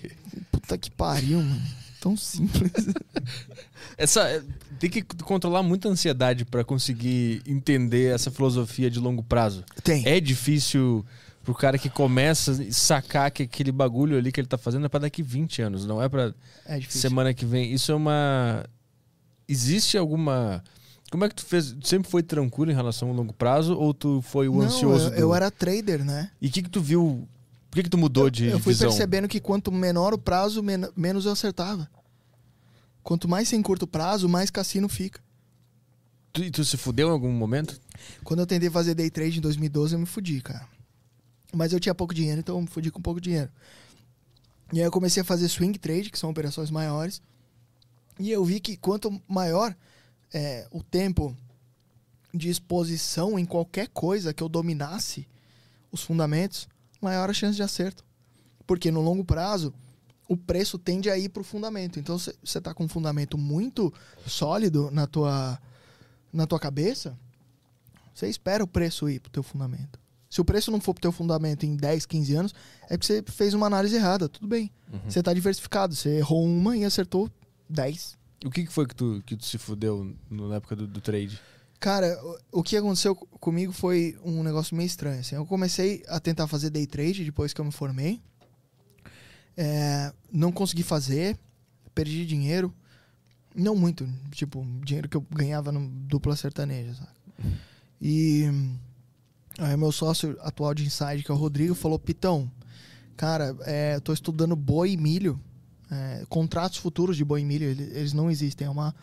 Puta 0.51 0.77
que 0.77 0.91
pariu, 0.91 1.39
mano. 1.39 1.61
Tão 1.99 2.15
simples. 2.15 2.71
Essa, 3.97 4.45
tem 4.77 4.89
que 4.89 5.01
controlar 5.23 5.63
muita 5.63 5.89
ansiedade 5.89 6.45
pra 6.45 6.63
conseguir 6.63 7.41
entender 7.45 8.13
essa 8.13 8.29
filosofia 8.31 8.89
de 8.89 8.99
longo 8.99 9.23
prazo. 9.23 9.63
Tem. 9.83 10.05
É 10.07 10.19
difícil 10.19 11.05
pro 11.43 11.53
cara 11.55 11.77
que 11.77 11.89
começa 11.89 12.51
a 12.51 12.71
sacar 12.71 13.31
que 13.31 13.43
aquele 13.43 13.71
bagulho 13.71 14.17
ali 14.17 14.31
que 14.31 14.39
ele 14.39 14.47
tá 14.47 14.57
fazendo 14.57 14.85
é 14.85 14.89
pra 14.89 14.99
daqui 14.99 15.23
20 15.23 15.61
anos, 15.61 15.85
não 15.85 16.01
é 16.01 16.09
pra 16.09 16.33
É 16.65 16.79
semana 16.81 17.33
que 17.33 17.45
vem. 17.45 17.71
Isso 17.73 17.91
é 17.91 17.95
uma. 17.95 18.65
Existe 19.47 19.97
alguma. 19.97 20.63
Como 21.09 21.23
é 21.23 21.29
que 21.29 21.35
tu 21.35 21.45
fez? 21.45 21.71
Tu 21.71 21.87
sempre 21.87 22.09
foi 22.11 22.21
tranquilo 22.21 22.69
em 22.71 22.75
relação 22.75 23.07
ao 23.07 23.13
longo 23.15 23.31
prazo 23.33 23.77
ou 23.77 23.93
tu 23.93 24.21
foi 24.21 24.49
o 24.49 24.55
Não, 24.55 24.61
ansioso? 24.63 25.05
eu, 25.07 25.11
do- 25.11 25.15
eu 25.17 25.33
era 25.35 25.49
trader, 25.49 26.03
né? 26.03 26.29
E 26.41 26.47
o 26.47 26.51
que, 26.51 26.61
que 26.61 26.69
tu 26.69 26.81
viu? 26.81 27.25
Por 27.71 27.77
que, 27.77 27.83
que 27.83 27.89
tu 27.89 27.97
mudou 27.97 28.29
de 28.29 28.47
eu 28.47 28.59
fui 28.59 28.73
visão? 28.73 28.89
percebendo 28.89 29.27
que 29.27 29.39
quanto 29.39 29.71
menor 29.71 30.13
o 30.13 30.17
prazo, 30.17 30.61
men- 30.61 30.89
menos 30.97 31.25
eu 31.25 31.31
acertava. 31.31 31.87
Quanto 33.07 33.25
mais 33.25 33.47
sem 33.47 33.61
curto 33.61 33.87
prazo, 33.87 34.27
mais 34.27 34.49
cassino 34.49 34.89
fica. 34.89 35.21
Tu, 36.33 36.43
e 36.43 36.51
tu 36.51 36.65
se 36.65 36.75
fudeu 36.75 37.07
em 37.07 37.11
algum 37.11 37.31
momento? 37.31 37.79
Quando 38.21 38.41
eu 38.41 38.45
tentei 38.45 38.69
fazer 38.69 38.95
day 38.95 39.09
trade 39.09 39.37
em 39.37 39.41
2012, 39.41 39.95
eu 39.95 39.99
me 39.99 40.05
fudi, 40.05 40.41
cara. 40.41 40.67
Mas 41.53 41.71
eu 41.71 41.79
tinha 41.79 41.95
pouco 41.95 42.13
dinheiro, 42.13 42.41
então 42.41 42.57
eu 42.57 42.61
me 42.61 42.67
fudi 42.67 42.91
com 42.91 43.01
pouco 43.01 43.21
dinheiro. 43.21 43.49
E 44.73 44.79
aí 44.79 44.85
eu 44.85 44.91
comecei 44.91 45.21
a 45.21 45.23
fazer 45.23 45.47
swing 45.47 45.79
trade, 45.79 46.09
que 46.09 46.19
são 46.19 46.29
operações 46.29 46.69
maiores. 46.69 47.21
E 48.19 48.29
eu 48.29 48.43
vi 48.43 48.59
que 48.59 48.75
quanto 48.75 49.21
maior 49.25 49.73
é, 50.33 50.67
o 50.69 50.83
tempo 50.83 51.33
de 52.33 52.49
exposição 52.49 53.39
em 53.39 53.45
qualquer 53.45 53.87
coisa 53.87 54.33
que 54.33 54.43
eu 54.43 54.49
dominasse 54.49 55.25
os 55.93 56.03
fundamentos, 56.03 56.67
maior 57.01 57.29
a 57.29 57.33
chance 57.33 57.55
de 57.55 57.63
acerto. 57.63 58.03
Porque 58.65 58.91
no 58.91 58.99
longo 58.99 59.23
prazo, 59.23 59.73
o 60.27 60.35
preço 60.35 60.77
tende 60.77 61.09
a 61.09 61.17
ir 61.17 61.29
para 61.29 61.41
o 61.41 61.43
fundamento. 61.43 61.99
Então, 61.99 62.17
você 62.17 62.33
está 62.43 62.73
com 62.73 62.83
um 62.85 62.87
fundamento 62.89 63.37
muito 63.37 63.93
sólido 64.25 64.89
na 64.91 65.07
tua, 65.07 65.57
na 66.33 66.45
tua 66.45 66.59
cabeça, 66.59 67.17
você 68.13 68.27
espera 68.27 68.63
o 68.63 68.67
preço 68.67 69.09
ir 69.09 69.19
pro 69.19 69.31
teu 69.31 69.43
fundamento. 69.43 69.99
Se 70.29 70.41
o 70.41 70.45
preço 70.45 70.69
não 70.71 70.81
for 70.81 70.93
pro 70.93 71.01
teu 71.01 71.11
fundamento 71.11 71.65
em 71.65 71.75
10, 71.77 72.05
15 72.05 72.35
anos, 72.35 72.53
é 72.89 72.97
porque 72.97 73.05
você 73.07 73.23
fez 73.31 73.53
uma 73.53 73.65
análise 73.67 73.95
errada. 73.95 74.27
Tudo 74.27 74.47
bem. 74.47 74.69
Você 75.07 75.23
tá 75.23 75.33
diversificado. 75.33 75.95
Você 75.95 76.17
errou 76.17 76.43
uma 76.45 76.75
e 76.75 76.83
acertou 76.83 77.31
10. 77.69 78.17
O 78.45 78.49
que, 78.51 78.65
que 78.65 78.71
foi 78.73 78.85
que 78.85 78.93
tu, 78.95 79.23
que 79.25 79.37
tu 79.37 79.45
se 79.45 79.57
fudeu 79.57 80.13
na 80.29 80.55
época 80.55 80.75
do, 80.75 80.85
do 80.85 80.99
trade? 80.99 81.39
Cara, 81.79 82.19
o- 82.51 82.59
o 82.59 82.63
que 82.63 82.75
aconteceu 82.75 83.15
co- 83.15 83.25
comigo 83.39 83.71
foi 83.71 84.17
um 84.23 84.43
negócio 84.43 84.75
meio 84.75 84.87
estranho. 84.87 85.21
Assim. 85.21 85.35
Eu 85.35 85.45
comecei 85.45 86.03
a 86.07 86.19
tentar 86.19 86.47
fazer 86.47 86.69
day 86.71 86.85
trade 86.85 87.23
depois 87.23 87.53
que 87.53 87.61
eu 87.61 87.65
me 87.65 87.71
formei. 87.71 88.21
É, 89.57 90.13
não 90.31 90.51
consegui 90.51 90.83
fazer. 90.83 91.37
Perdi 91.93 92.25
dinheiro. 92.25 92.71
Não 93.55 93.75
muito. 93.75 94.07
Tipo, 94.31 94.63
dinheiro 94.85 95.09
que 95.09 95.17
eu 95.17 95.25
ganhava 95.31 95.71
no 95.71 95.89
dupla 95.89 96.35
sertaneja, 96.35 96.93
sabe? 96.93 97.57
E 97.99 98.43
aí 99.57 99.75
meu 99.75 99.91
sócio 99.91 100.37
atual 100.41 100.73
de 100.75 100.85
Inside, 100.85 101.23
que 101.23 101.31
é 101.31 101.33
o 101.33 101.37
Rodrigo, 101.37 101.73
falou, 101.73 101.97
Pitão, 101.97 102.51
cara, 103.15 103.55
é, 103.61 103.99
tô 103.99 104.13
estudando 104.13 104.55
boi 104.55 104.91
e 104.91 104.97
milho. 104.97 105.39
É, 105.89 106.23
contratos 106.29 106.77
futuros 106.77 107.17
de 107.17 107.25
boi 107.25 107.41
e 107.41 107.45
milho, 107.45 107.65
ele- 107.65 107.83
eles 107.97 108.13
não 108.13 108.29
existem. 108.29 108.67
É 108.67 108.69
uma 108.69 108.93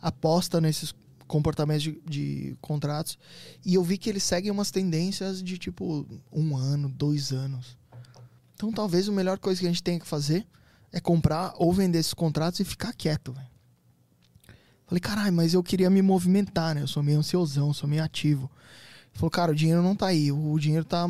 aposta 0.00 0.60
nesses 0.60 0.94
comportamentos 1.26 1.82
de, 1.82 2.00
de 2.08 2.56
contratos. 2.60 3.18
E 3.64 3.74
eu 3.74 3.82
vi 3.82 3.98
que 3.98 4.08
eles 4.10 4.22
seguem 4.22 4.50
umas 4.52 4.70
tendências 4.70 5.42
de 5.42 5.58
tipo 5.58 6.06
um 6.30 6.56
ano, 6.56 6.88
dois 6.88 7.32
anos. 7.32 7.76
Então 8.54 8.72
talvez 8.72 9.08
a 9.08 9.12
melhor 9.12 9.38
coisa 9.38 9.60
que 9.60 9.66
a 9.66 9.70
gente 9.70 9.82
tenha 9.82 9.98
que 9.98 10.06
fazer 10.06 10.46
é 10.92 11.00
comprar 11.00 11.54
ou 11.56 11.72
vender 11.72 11.98
esses 11.98 12.14
contratos 12.14 12.60
e 12.60 12.64
ficar 12.64 12.92
quieto. 12.92 13.34
Falei, 14.86 15.00
caralho, 15.00 15.32
mas 15.32 15.54
eu 15.54 15.62
queria 15.62 15.90
me 15.90 16.02
movimentar, 16.02 16.74
né? 16.74 16.82
Eu 16.82 16.86
sou 16.86 17.02
meio 17.02 17.18
ansiosão, 17.18 17.72
sou 17.72 17.88
meio 17.88 18.04
ativo. 18.04 18.50
Ele 19.10 19.18
falou, 19.18 19.30
cara, 19.30 19.52
o 19.52 19.54
dinheiro 19.54 19.82
não 19.82 19.96
tá 19.96 20.06
aí. 20.06 20.30
O 20.30 20.58
dinheiro 20.58 20.84
tá. 20.84 21.06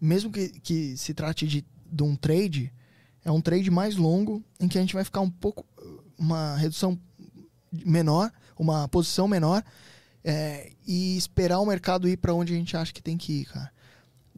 Mesmo 0.00 0.30
que, 0.30 0.48
que 0.60 0.96
se 0.96 1.14
trate 1.14 1.46
de, 1.46 1.64
de 1.90 2.02
um 2.02 2.14
trade, 2.14 2.72
é 3.24 3.30
um 3.32 3.40
trade 3.40 3.70
mais 3.70 3.96
longo, 3.96 4.44
em 4.60 4.68
que 4.68 4.78
a 4.78 4.80
gente 4.80 4.94
vai 4.94 5.04
ficar 5.04 5.20
um 5.20 5.30
pouco. 5.30 5.66
Uma 6.18 6.56
redução 6.56 6.98
menor, 7.72 8.30
uma 8.58 8.88
posição 8.88 9.26
menor, 9.26 9.64
é, 10.22 10.72
e 10.86 11.16
esperar 11.16 11.60
o 11.60 11.66
mercado 11.66 12.08
ir 12.08 12.16
para 12.16 12.34
onde 12.34 12.52
a 12.52 12.56
gente 12.56 12.76
acha 12.76 12.92
que 12.92 13.02
tem 13.02 13.16
que 13.16 13.40
ir, 13.40 13.44
cara. 13.46 13.72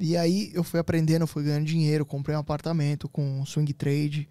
E 0.00 0.16
aí 0.16 0.50
eu 0.54 0.64
fui 0.64 0.80
aprendendo, 0.80 1.26
fui 1.26 1.44
ganhando 1.44 1.66
dinheiro, 1.66 2.06
comprei 2.06 2.34
um 2.34 2.40
apartamento 2.40 3.06
com 3.08 3.44
swing 3.44 3.72
trade 3.74 4.26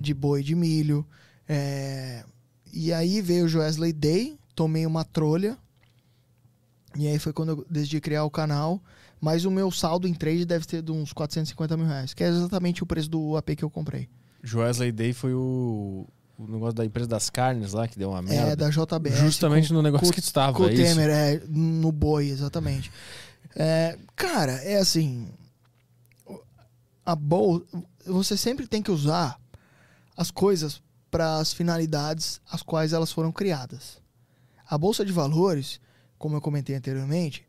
de 0.00 0.12
boi 0.12 0.42
de 0.42 0.54
milho. 0.54 1.06
é, 1.48 2.24
e 2.72 2.92
aí 2.92 3.20
veio 3.20 3.44
o 3.44 3.48
Joesley 3.48 3.92
Day, 3.92 4.36
tomei 4.54 4.84
uma 4.86 5.04
trolha. 5.04 5.56
E 6.96 7.06
aí 7.06 7.18
foi 7.18 7.32
quando 7.32 7.50
eu 7.50 7.66
decidi 7.70 8.00
criar 8.00 8.24
o 8.24 8.30
canal. 8.30 8.80
Mas 9.20 9.44
o 9.44 9.50
meu 9.52 9.70
saldo 9.70 10.08
em 10.08 10.14
trade 10.14 10.44
deve 10.44 10.66
ter 10.66 10.82
de 10.82 10.90
uns 10.90 11.12
450 11.12 11.76
mil 11.76 11.86
reais, 11.86 12.12
que 12.12 12.24
é 12.24 12.28
exatamente 12.28 12.82
o 12.82 12.86
preço 12.86 13.08
do 13.08 13.36
AP 13.36 13.50
que 13.56 13.62
eu 13.62 13.70
comprei. 13.70 14.08
Joesley 14.42 14.90
Day 14.90 15.12
foi 15.12 15.32
o, 15.32 16.04
o 16.36 16.46
negócio 16.48 16.74
da 16.74 16.84
empresa 16.84 17.08
das 17.08 17.30
carnes 17.30 17.72
lá 17.72 17.86
que 17.86 17.96
deu 17.96 18.10
uma 18.10 18.20
merda. 18.20 18.50
É, 18.52 18.56
da 18.56 18.68
JBS. 18.68 19.18
Justamente 19.20 19.68
com- 19.68 19.74
no 19.74 19.82
negócio 19.82 20.08
com- 20.08 20.12
que 20.12 20.20
tu 20.20 20.24
estava, 20.24 20.56
Com 20.56 20.64
o 20.64 20.68
é 20.68 20.74
isso? 20.74 20.82
Temer, 20.82 21.08
é, 21.08 21.40
no 21.48 21.92
boi, 21.92 22.28
exatamente. 22.30 22.90
É, 23.54 23.98
cara, 24.16 24.52
é 24.52 24.76
assim. 24.76 25.32
A 27.04 27.14
bolsa. 27.14 27.66
Você 28.06 28.36
sempre 28.36 28.66
tem 28.66 28.82
que 28.82 28.90
usar 28.90 29.38
as 30.16 30.30
coisas 30.30 30.82
para 31.10 31.36
as 31.36 31.52
finalidades 31.52 32.40
às 32.50 32.62
quais 32.62 32.92
elas 32.92 33.12
foram 33.12 33.30
criadas. 33.32 34.00
A 34.68 34.78
bolsa 34.78 35.04
de 35.04 35.12
valores, 35.12 35.80
como 36.18 36.36
eu 36.36 36.40
comentei 36.40 36.74
anteriormente, 36.74 37.46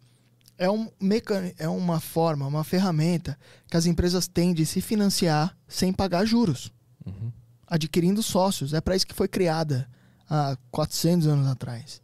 é, 0.58 0.70
um 0.70 0.92
mecan... 1.00 1.52
é 1.58 1.68
uma 1.68 2.00
forma, 2.00 2.46
uma 2.46 2.64
ferramenta 2.64 3.38
que 3.68 3.78
as 3.78 3.86
empresas 3.86 4.28
têm 4.28 4.54
de 4.54 4.66
se 4.66 4.82
financiar 4.82 5.58
sem 5.68 5.92
pagar 5.94 6.26
juros, 6.26 6.72
Uhum. 7.06 7.32
adquirindo 7.68 8.22
sócios. 8.24 8.74
É 8.74 8.80
para 8.82 8.96
isso 8.96 9.08
que 9.08 9.14
foi 9.16 9.28
criada 9.28 9.90
há 10.30 10.58
400 10.72 11.28
anos 11.28 11.48
atrás. 11.48 12.02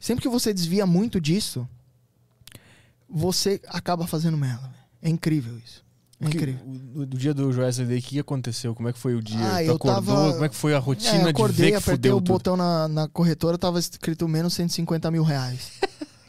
Sempre 0.00 0.22
que 0.22 0.28
você 0.28 0.52
desvia 0.52 0.86
muito 0.86 1.20
disso, 1.20 1.68
você 3.08 3.60
acaba 3.68 4.06
fazendo 4.06 4.36
merda. 4.36 4.70
É 5.02 5.08
incrível 5.08 5.56
isso. 5.58 5.84
É 6.18 6.28
que- 6.30 6.36
incrível. 6.38 6.60
o, 6.94 7.00
o 7.02 7.06
dia 7.06 7.34
do 7.34 7.52
Joesley 7.52 7.86
Day, 7.86 7.98
o 7.98 8.02
que 8.02 8.18
aconteceu? 8.18 8.74
Como 8.74 8.88
é 8.88 8.92
que 8.92 8.98
foi 8.98 9.14
o 9.14 9.22
dia? 9.22 9.38
Ah, 9.38 9.56
tu 9.58 9.62
eu 9.64 9.74
acordou? 9.76 9.94
tava- 10.14 10.32
Como 10.32 10.44
é 10.44 10.48
que 10.48 10.54
foi 10.56 10.72
a 10.72 10.76
É, 10.76 10.80
rotina 10.80 11.22
eu 11.24 11.28
acordei, 11.28 11.56
de 11.56 11.62
ver 11.62 11.70
que 11.72 11.76
apertei 11.76 11.94
fudeu 11.94 12.16
o 12.16 12.20
tudo? 12.20 12.32
botão 12.32 12.56
na, 12.56 12.88
na 12.88 13.08
corretora, 13.08 13.58
tava 13.58 13.78
escrito 13.78 14.26
menos 14.26 14.54
150 14.54 15.10
mil 15.10 15.22
reais. 15.22 15.72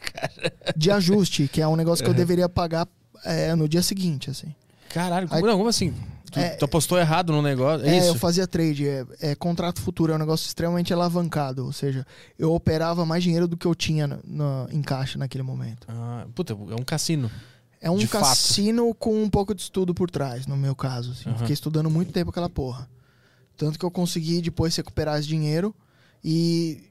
de 0.75 0.91
ajuste, 0.91 1.47
que 1.47 1.61
é 1.61 1.67
um 1.67 1.75
negócio 1.75 2.03
que 2.03 2.09
eu 2.09 2.13
deveria 2.13 2.49
pagar 2.49 2.87
é, 3.23 3.55
no 3.55 3.67
dia 3.67 3.81
seguinte, 3.81 4.29
assim. 4.29 4.53
Caralho, 4.89 5.27
Aí- 5.31 5.41
não, 5.41 5.57
como 5.57 5.69
assim? 5.69 5.93
Tu, 6.31 6.39
É- 6.39 6.49
tu 6.55 6.65
apostou 6.65 6.97
errado 6.99 7.31
no 7.31 7.41
negócio? 7.41 7.85
É, 7.87 7.97
É, 7.99 8.09
eu 8.09 8.15
fazia 8.15 8.45
trade, 8.45 8.87
é, 8.87 9.05
é 9.21 9.35
contrato 9.35 9.81
futuro, 9.81 10.11
é 10.11 10.15
um 10.15 10.19
negócio 10.19 10.45
extremamente 10.45 10.93
alavancado, 10.93 11.65
ou 11.65 11.71
seja, 11.71 12.05
eu 12.37 12.53
operava 12.53 13.05
mais 13.05 13.23
dinheiro 13.23 13.47
do 13.47 13.55
que 13.55 13.65
eu 13.65 13.73
tinha 13.73 14.05
na- 14.07 14.19
na- 14.25 14.67
em 14.71 14.81
caixa 14.81 15.17
naquele 15.17 15.43
momento. 15.43 15.87
Ah, 15.89 16.25
puta, 16.35 16.53
é 16.53 16.75
um 16.75 16.83
cassino. 16.83 17.31
É 17.79 17.89
um 17.91 17.97
De 17.97 18.07
fato. 18.07 18.23
cassino 18.23 18.93
com 18.95 19.21
um 19.23 19.29
pouco 19.29 19.53
de 19.55 19.61
estudo 19.61 19.93
por 19.93 20.09
trás, 20.09 20.45
no 20.47 20.57
meu 20.57 20.75
caso. 20.75 21.11
assim. 21.11 21.23
Eu 21.25 21.31
Aham. 21.31 21.39
Fiquei 21.39 21.53
estudando 21.53 21.89
muito 21.89 22.11
tempo 22.11 22.31
aquela 22.31 22.49
porra. 22.49 22.89
Tanto 23.55 23.77
que 23.79 23.85
eu 23.85 23.91
consegui 23.91 24.41
depois 24.41 24.75
recuperar 24.75 25.19
esse 25.19 25.27
dinheiro. 25.27 25.73
E, 26.23 26.83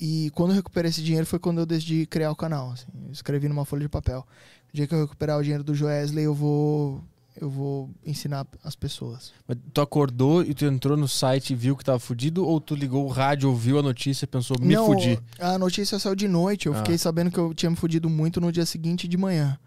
e 0.00 0.30
quando 0.34 0.50
eu 0.50 0.56
recuperei 0.56 0.88
esse 0.90 1.02
dinheiro 1.02 1.26
foi 1.26 1.38
quando 1.38 1.58
eu 1.58 1.66
decidi 1.66 2.06
criar 2.06 2.30
o 2.30 2.36
canal. 2.36 2.70
assim. 2.70 2.86
Eu 3.06 3.12
escrevi 3.12 3.48
numa 3.48 3.64
folha 3.64 3.82
de 3.82 3.88
papel. 3.88 4.24
O 4.72 4.76
dia 4.76 4.86
que 4.86 4.94
eu 4.94 5.02
recuperar 5.02 5.38
o 5.38 5.42
dinheiro 5.42 5.64
do 5.64 5.74
Joesley, 5.74 6.24
eu 6.24 6.34
vou, 6.34 7.02
eu 7.40 7.48
vou 7.48 7.90
ensinar 8.04 8.46
as 8.64 8.74
pessoas. 8.74 9.32
Mas 9.46 9.56
tu 9.72 9.80
acordou 9.80 10.42
e 10.42 10.52
tu 10.54 10.64
entrou 10.64 10.96
no 10.96 11.06
site 11.08 11.52
e 11.52 11.56
viu 11.56 11.76
que 11.76 11.84
tava 11.84 11.98
fudido? 11.98 12.44
Ou 12.46 12.60
tu 12.60 12.74
ligou 12.74 13.04
o 13.04 13.08
rádio, 13.08 13.48
ouviu 13.48 13.78
a 13.78 13.82
notícia 13.82 14.24
e 14.24 14.28
pensou, 14.28 14.56
me 14.60 14.74
Não, 14.74 14.86
fudi? 14.86 15.18
A 15.38 15.56
notícia 15.58 15.98
saiu 15.98 16.14
de 16.14 16.26
noite. 16.28 16.66
Eu 16.66 16.74
Ah. 16.74 16.78
fiquei 16.78 16.98
sabendo 16.98 17.30
que 17.30 17.38
eu 17.38 17.54
tinha 17.54 17.70
me 17.70 17.76
fudido 17.76 18.08
muito 18.10 18.40
no 18.40 18.50
dia 18.52 18.66
seguinte 18.66 19.06
de 19.06 19.16
manhã. 19.16 19.58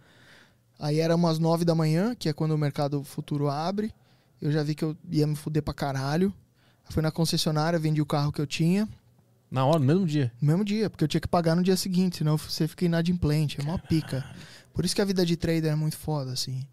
Aí 0.80 1.00
era 1.00 1.16
umas 1.16 1.38
nove 1.40 1.64
da 1.64 1.76
manhã, 1.76 2.16
que 2.16 2.28
é 2.28 2.34
quando 2.34 2.52
o 2.52 2.58
mercado 2.58 3.04
futuro 3.04 3.50
abre. 3.50 3.94
Eu 4.42 4.52
já 4.52 4.64
vi 4.64 4.74
que 4.74 4.84
eu 4.84 4.98
ia 5.10 5.28
me 5.28 5.36
fuder 5.36 5.62
pra 5.62 5.74
caralho. 5.74 6.34
Fui 6.90 7.02
na 7.04 7.12
concessionária, 7.12 7.78
vendi 7.80 8.02
o 8.02 8.06
carro 8.06 8.32
que 8.32 8.42
eu 8.42 8.48
tinha. 8.48 8.90
Na 9.50 9.66
hora, 9.66 9.80
no 9.80 9.86
mesmo 9.86 10.06
dia. 10.06 10.32
No 10.42 10.48
mesmo 10.48 10.66
dia, 10.66 10.90
porque 10.90 11.04
eu 11.04 11.08
tinha 11.08 11.22
que 11.22 11.28
pagar 11.28 11.56
no 11.56 11.62
dia 11.64 11.76
seguinte, 11.78 12.18
senão 12.18 12.38
você 12.38 12.68
fica 12.68 12.86
inadimplente. 12.86 13.60
É 13.60 13.64
uma 13.64 13.78
pica. 13.78 14.26
Por 14.74 14.84
isso 14.86 14.96
que 14.96 15.02
a 15.02 15.06
vida 15.06 15.26
de 15.26 15.36
trader 15.36 15.72
é 15.72 15.76
muito 15.76 15.98
foda, 15.98 16.32
assim. 16.32 16.66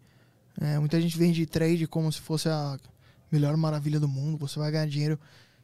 É, 0.61 0.77
muita 0.77 0.99
gente 0.99 1.17
vende 1.17 1.45
trade 1.45 1.87
como 1.87 2.11
se 2.11 2.19
fosse 2.19 2.49
a 2.49 2.77
melhor 3.31 3.55
maravilha 3.55 3.99
do 3.99 4.07
mundo. 4.07 4.37
Você 4.39 4.59
vai 4.59 4.69
ganhar 4.71 4.87
dinheiro 4.87 5.17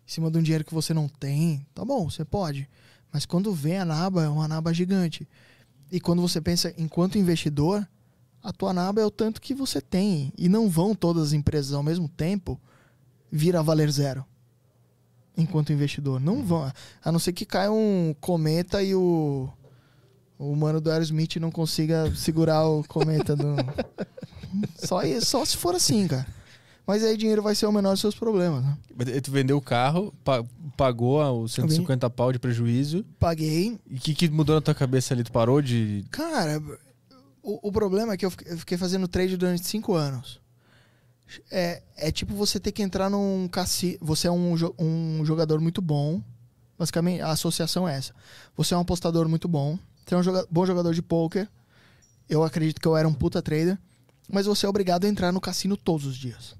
em 0.08 0.10
cima 0.10 0.32
de 0.32 0.38
um 0.38 0.42
dinheiro 0.42 0.64
que 0.64 0.74
você 0.74 0.94
não 0.94 1.08
tem. 1.08 1.66
Tá 1.74 1.84
bom, 1.84 2.10
você 2.10 2.24
pode. 2.24 2.70
Mas 3.12 3.26
quando 3.26 3.54
vem 3.54 3.78
a 3.78 3.86
naba, 3.86 4.24
é 4.24 4.30
uma 4.30 4.48
naba 4.48 4.74
gigante. 4.74 5.28
E 5.92 6.00
quando 6.00 6.22
você 6.22 6.40
pensa 6.40 6.74
enquanto 6.78 7.18
investidor, 7.18 7.86
a 8.42 8.54
tua 8.54 8.74
naba 8.74 9.02
é 9.02 9.06
o 9.06 9.12
tanto 9.12 9.42
que 9.42 9.54
você 9.54 9.82
tem. 9.82 10.32
E 10.38 10.48
não 10.48 10.70
vão 10.70 10.96
todas 10.96 11.24
as 11.24 11.34
empresas 11.34 11.74
ao 11.74 11.84
mesmo 11.84 12.08
tempo 12.08 12.60
vir 13.32 13.56
a 13.56 13.62
valer 13.62 13.92
zero. 13.92 14.26
Enquanto 15.38 15.74
investidor. 15.74 16.22
Não 16.22 16.42
vão. 16.42 16.72
A 17.04 17.12
não 17.12 17.20
ser 17.20 17.34
que 17.34 17.46
caia 17.46 17.72
um 17.72 18.16
cometa 18.22 18.82
e 18.82 18.96
o. 18.96 19.50
O 20.38 20.54
mano 20.54 20.82
do 20.82 20.92
Aerosmith 20.92 21.38
não 21.38 21.50
consiga 21.50 22.14
segurar 22.16 22.66
o 22.66 22.84
cometa 22.84 23.36
do. 23.36 23.56
Só, 24.78 25.02
só 25.22 25.44
se 25.46 25.58
for 25.58 25.76
assim, 25.76 26.08
cara. 26.08 26.26
Mas 26.88 27.04
aí 27.04 27.18
dinheiro 27.18 27.42
vai 27.42 27.56
ser 27.56 27.66
o 27.66 27.72
menor 27.72 27.92
dos 27.92 28.02
seus 28.02 28.14
problemas, 28.16 28.64
né? 28.64 28.78
Tu 29.24 29.32
vendeu 29.32 29.58
o 29.58 29.62
carro, 29.62 30.14
pa- 30.24 30.44
pagou 30.78 31.42
os 31.44 31.54
150 31.54 32.10
pau 32.12 32.32
de 32.32 32.38
prejuízo. 32.38 33.04
Paguei. 33.20 33.80
E 33.90 33.96
o 33.96 34.00
que, 34.00 34.14
que 34.14 34.30
mudou 34.30 34.56
na 34.56 34.62
tua 34.62 34.76
cabeça 34.76 35.14
ali? 35.14 35.24
Tu 35.24 35.32
parou 35.32 35.62
de. 35.64 36.06
Cara, 36.12 36.62
o, 37.42 37.70
o 37.70 37.72
problema 37.72 38.14
é 38.14 38.18
que 38.18 38.26
eu 38.26 38.30
fiquei, 38.30 38.78
fazendo 38.78 39.08
trade 39.08 39.36
durante 39.36 39.66
cinco 39.66 39.96
anos. 39.96 40.40
É, 41.52 41.82
é 41.98 42.12
tipo 42.12 42.36
você 42.36 42.60
ter 42.60 42.72
que 42.72 42.84
entrar 42.84 43.10
num 43.10 43.48
cassino. 43.48 43.98
Você 44.02 44.28
é 44.28 44.32
um, 44.32 44.56
jo- 44.56 44.76
um 44.78 45.26
jogador 45.26 45.60
muito 45.60 45.82
bom. 45.82 46.22
Basicamente, 46.78 47.22
a 47.22 47.32
associação 47.32 47.88
é 47.88 47.98
essa. 47.98 48.14
Você 48.56 48.74
é 48.74 48.78
um 48.78 48.82
apostador 48.82 49.28
muito 49.28 49.48
bom. 49.48 49.80
Você 50.06 50.14
é 50.14 50.18
um 50.18 50.24
joga- 50.24 50.46
bom 50.52 50.66
jogador 50.68 50.94
de 50.94 51.02
poker. 51.02 51.48
Eu 52.30 52.44
acredito 52.44 52.80
que 52.80 52.88
eu 52.88 52.96
era 52.96 53.08
um 53.08 53.14
puta 53.14 53.42
trader. 53.42 53.76
Mas 54.32 54.46
você 54.46 54.66
é 54.66 54.70
obrigado 54.70 55.06
a 55.06 55.08
entrar 55.08 55.32
no 55.32 55.40
cassino 55.42 55.78
todos 55.78 56.06
os 56.06 56.16
dias. 56.18 56.56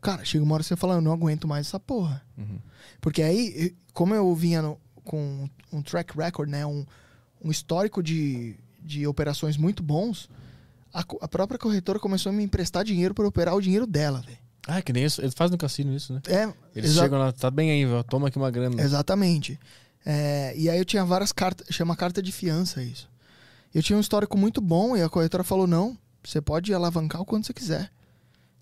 Cara, 0.00 0.24
chega 0.24 0.44
uma 0.44 0.54
hora 0.54 0.62
que 0.62 0.68
você 0.68 0.76
fala, 0.76 0.94
eu 0.94 1.00
não 1.00 1.12
aguento 1.12 1.48
mais 1.48 1.66
essa 1.66 1.80
porra. 1.80 2.22
Uhum. 2.38 2.58
Porque 3.00 3.22
aí, 3.22 3.74
como 3.92 4.14
eu 4.14 4.34
vinha 4.34 4.62
no- 4.62 4.78
com 5.04 5.48
um 5.72 5.82
track 5.82 6.16
record, 6.16 6.48
né? 6.48 6.64
Um, 6.66 6.84
um 7.42 7.50
histórico 7.50 8.02
de, 8.02 8.56
de 8.82 9.06
operações 9.06 9.56
muito 9.56 9.82
bons, 9.82 10.28
a, 10.92 11.00
a 11.20 11.28
própria 11.28 11.58
corretora 11.58 11.98
começou 11.98 12.30
a 12.30 12.32
me 12.32 12.42
emprestar 12.44 12.84
dinheiro 12.84 13.14
para 13.14 13.26
operar 13.26 13.54
o 13.54 13.60
dinheiro 13.60 13.86
dela, 13.86 14.20
velho. 14.20 14.38
Ah, 14.68 14.82
que 14.82 14.92
nem 14.92 15.04
isso. 15.04 15.20
Eles 15.20 15.34
fazem 15.34 15.52
no 15.52 15.58
cassino 15.58 15.94
isso, 15.94 16.12
né? 16.12 16.20
É, 16.28 16.52
Eles 16.74 16.94
chegam 16.94 17.18
lá, 17.18 17.32
tá 17.32 17.50
bem 17.50 17.70
aí, 17.70 17.84
velho. 17.84 18.02
Toma 18.04 18.28
aqui 18.28 18.36
uma 18.36 18.50
grana. 18.50 18.80
Exatamente. 18.82 19.58
É, 20.04 20.54
e 20.56 20.68
aí 20.70 20.78
eu 20.78 20.84
tinha 20.84 21.04
várias 21.04 21.32
cartas, 21.32 21.66
chama 21.74 21.96
carta 21.96 22.20
de 22.22 22.30
fiança 22.32 22.82
isso. 22.82 23.08
Eu 23.74 23.82
tinha 23.82 23.96
um 23.96 24.00
histórico 24.00 24.36
muito 24.38 24.60
bom 24.60 24.96
e 24.96 25.02
a 25.02 25.08
corretora 25.08 25.44
falou: 25.44 25.66
não, 25.66 25.96
você 26.26 26.40
pode 26.40 26.74
alavancar 26.74 27.22
o 27.22 27.24
quanto 27.24 27.46
você 27.46 27.52
quiser. 27.52 27.90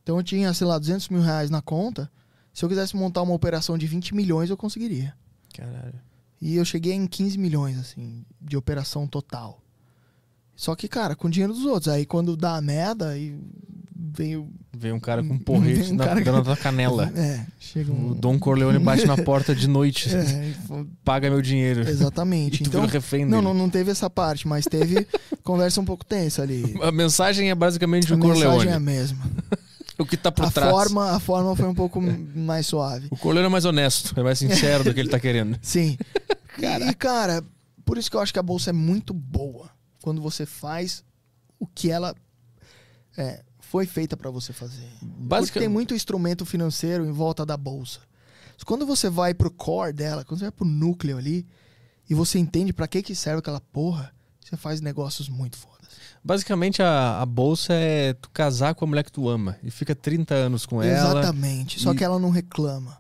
Então 0.03 0.19
eu 0.19 0.23
tinha, 0.23 0.53
sei 0.53 0.67
lá, 0.67 0.79
200 0.79 1.09
mil 1.09 1.23
reais 1.23 1.49
na 1.49 1.63
conta. 1.63 2.11
Se 2.53 2.65
eu 2.65 2.69
quisesse 2.69 2.95
montar 2.95 3.23
uma 3.23 3.35
operação 3.35 3.79
de 3.79 3.87
20 3.87 4.15
milhões, 4.15 4.51
eu 4.51 4.57
conseguiria. 4.57 5.15
Caralho. 5.55 5.99
E 6.41 6.57
eu 6.57 6.65
cheguei 6.65 6.93
em 6.93 7.07
15 7.07 7.39
milhões, 7.39 7.79
assim, 7.79 8.25
de 8.41 8.57
operação 8.57 9.07
total. 9.07 9.63
Só 10.55 10.77
que, 10.77 10.87
cara, 10.87 11.17
com 11.17 11.31
dinheiro 11.31 11.55
dos 11.55 11.65
outros. 11.65 11.89
Aí 11.89 12.05
quando 12.05 12.37
dá 12.37 12.57
a 12.57 12.61
merda, 12.61 13.09
aí 13.09 13.41
veio. 14.15 14.49
Veio 14.73 14.95
um 14.95 15.01
cara 15.01 15.23
com 15.23 15.35
um 15.35 15.39
porrete 15.41 15.93
um 15.93 15.97
na, 15.97 16.05
cara 16.05 16.21
dando 16.21 16.49
na 16.49 16.57
canela. 16.57 17.13
É, 17.17 17.47
chega 17.59 17.93
um. 17.93 18.11
O 18.11 18.15
Dom 18.15 18.39
Corleone 18.39 18.79
bate 18.79 19.07
na 19.07 19.17
porta 19.17 19.55
de 19.55 19.69
noite. 19.69 20.09
É, 20.15 20.55
Paga 21.05 21.29
meu 21.29 21.43
dinheiro. 21.43 21.83
exatamente. 21.83 22.63
Então, 22.63 22.87
não, 23.29 23.43
não, 23.43 23.55
não 23.55 23.69
teve 23.71 23.91
essa 23.91 24.09
parte, 24.09 24.49
mas 24.49 24.65
teve 24.65 25.07
conversa 25.43 25.81
um 25.81 25.85
pouco 25.85 26.05
tensa 26.05 26.43
ali. 26.43 26.75
A 26.83 26.91
mensagem 26.91 27.51
é 27.51 27.55
basicamente 27.55 28.13
A 28.13 28.17
o 28.17 28.19
Corleone. 28.19 28.49
mensagem 28.49 28.73
é 28.73 28.75
a 28.75 28.81
mesma. 28.81 29.25
O 29.99 30.05
que 30.05 30.17
tá 30.17 30.33
por 30.33 30.47
A 30.47 30.51
trás. 30.51 30.71
forma, 30.71 31.11
a 31.13 31.21
forma 31.21 31.55
foi 31.55 31.69
um 31.69 31.75
pouco 31.75 32.01
mais 32.01 32.67
suave. 32.67 33.09
O 33.11 33.17
Corleone 33.17 33.47
é 33.47 33.51
mais 33.51 33.65
honesto, 33.65 34.19
é 34.19 34.23
mais 34.23 34.39
sincero 34.39 34.83
do 34.83 34.93
que 34.95 35.01
ele 35.01 35.09
tá 35.11 35.21
querendo. 35.21 35.59
Sim. 35.63 35.97
E, 36.59 36.95
cara, 36.95 37.45
por 37.85 37.99
isso 37.99 38.11
que 38.11 38.17
eu 38.17 38.21
acho 38.21 38.33
que 38.33 38.39
a 38.39 38.43
bolsa 38.43 38.71
é 38.71 38.73
muito 38.73 39.13
boa. 39.13 39.71
Quando 40.03 40.21
você 40.21 40.47
faz 40.47 41.05
o 41.59 41.67
que 41.67 41.91
ela 41.91 42.15
é, 43.17 43.43
foi 43.75 43.87
feita 43.87 44.17
para 44.17 44.31
você 44.31 44.53
fazer. 44.53 44.87
Porque 45.01 45.13
Basica- 45.25 45.59
tem 45.59 45.69
muito 45.69 45.95
instrumento 45.97 46.47
financeiro 46.47 47.05
em 47.05 47.11
volta 47.11 47.45
da 47.45 47.57
bolsa. 47.57 47.99
Quando 48.65 48.87
você 48.87 49.11
vai 49.11 49.35
pro 49.35 49.51
core 49.51 49.93
dela, 49.93 50.25
quando 50.25 50.39
você 50.39 50.45
vai 50.45 50.53
pro 50.53 50.65
núcleo 50.65 51.19
ali, 51.19 51.45
e 52.09 52.15
você 52.15 52.39
entende 52.39 52.73
para 52.73 52.87
que 52.87 53.03
que 53.03 53.17
serve 53.17 53.41
aquela 53.41 53.61
porra, 53.61 54.15
você 54.41 54.57
faz 54.57 54.81
negócios 54.81 55.29
muito 55.29 55.57
fodas. 55.57 55.89
Basicamente, 56.23 56.85
a, 56.85 57.21
a 57.21 57.27
bolsa 57.27 57.75
é 57.75 58.13
tu 58.13 58.31
casar 58.31 58.77
com 58.77 58.85
a 58.85 58.89
mulher 58.89 59.03
que 59.03 59.11
tu 59.11 59.29
ama. 59.29 59.57
E 59.61 59.73
fica 59.73 59.93
30 59.93 60.35
anos 60.37 60.65
com 60.67 60.81
ela. 60.81 61.11
Exatamente. 61.19 61.81
Só 61.81 61.93
e- 61.93 61.97
que 61.97 62.05
ela 62.05 62.21
não 62.21 62.31
reclama. 62.31 62.97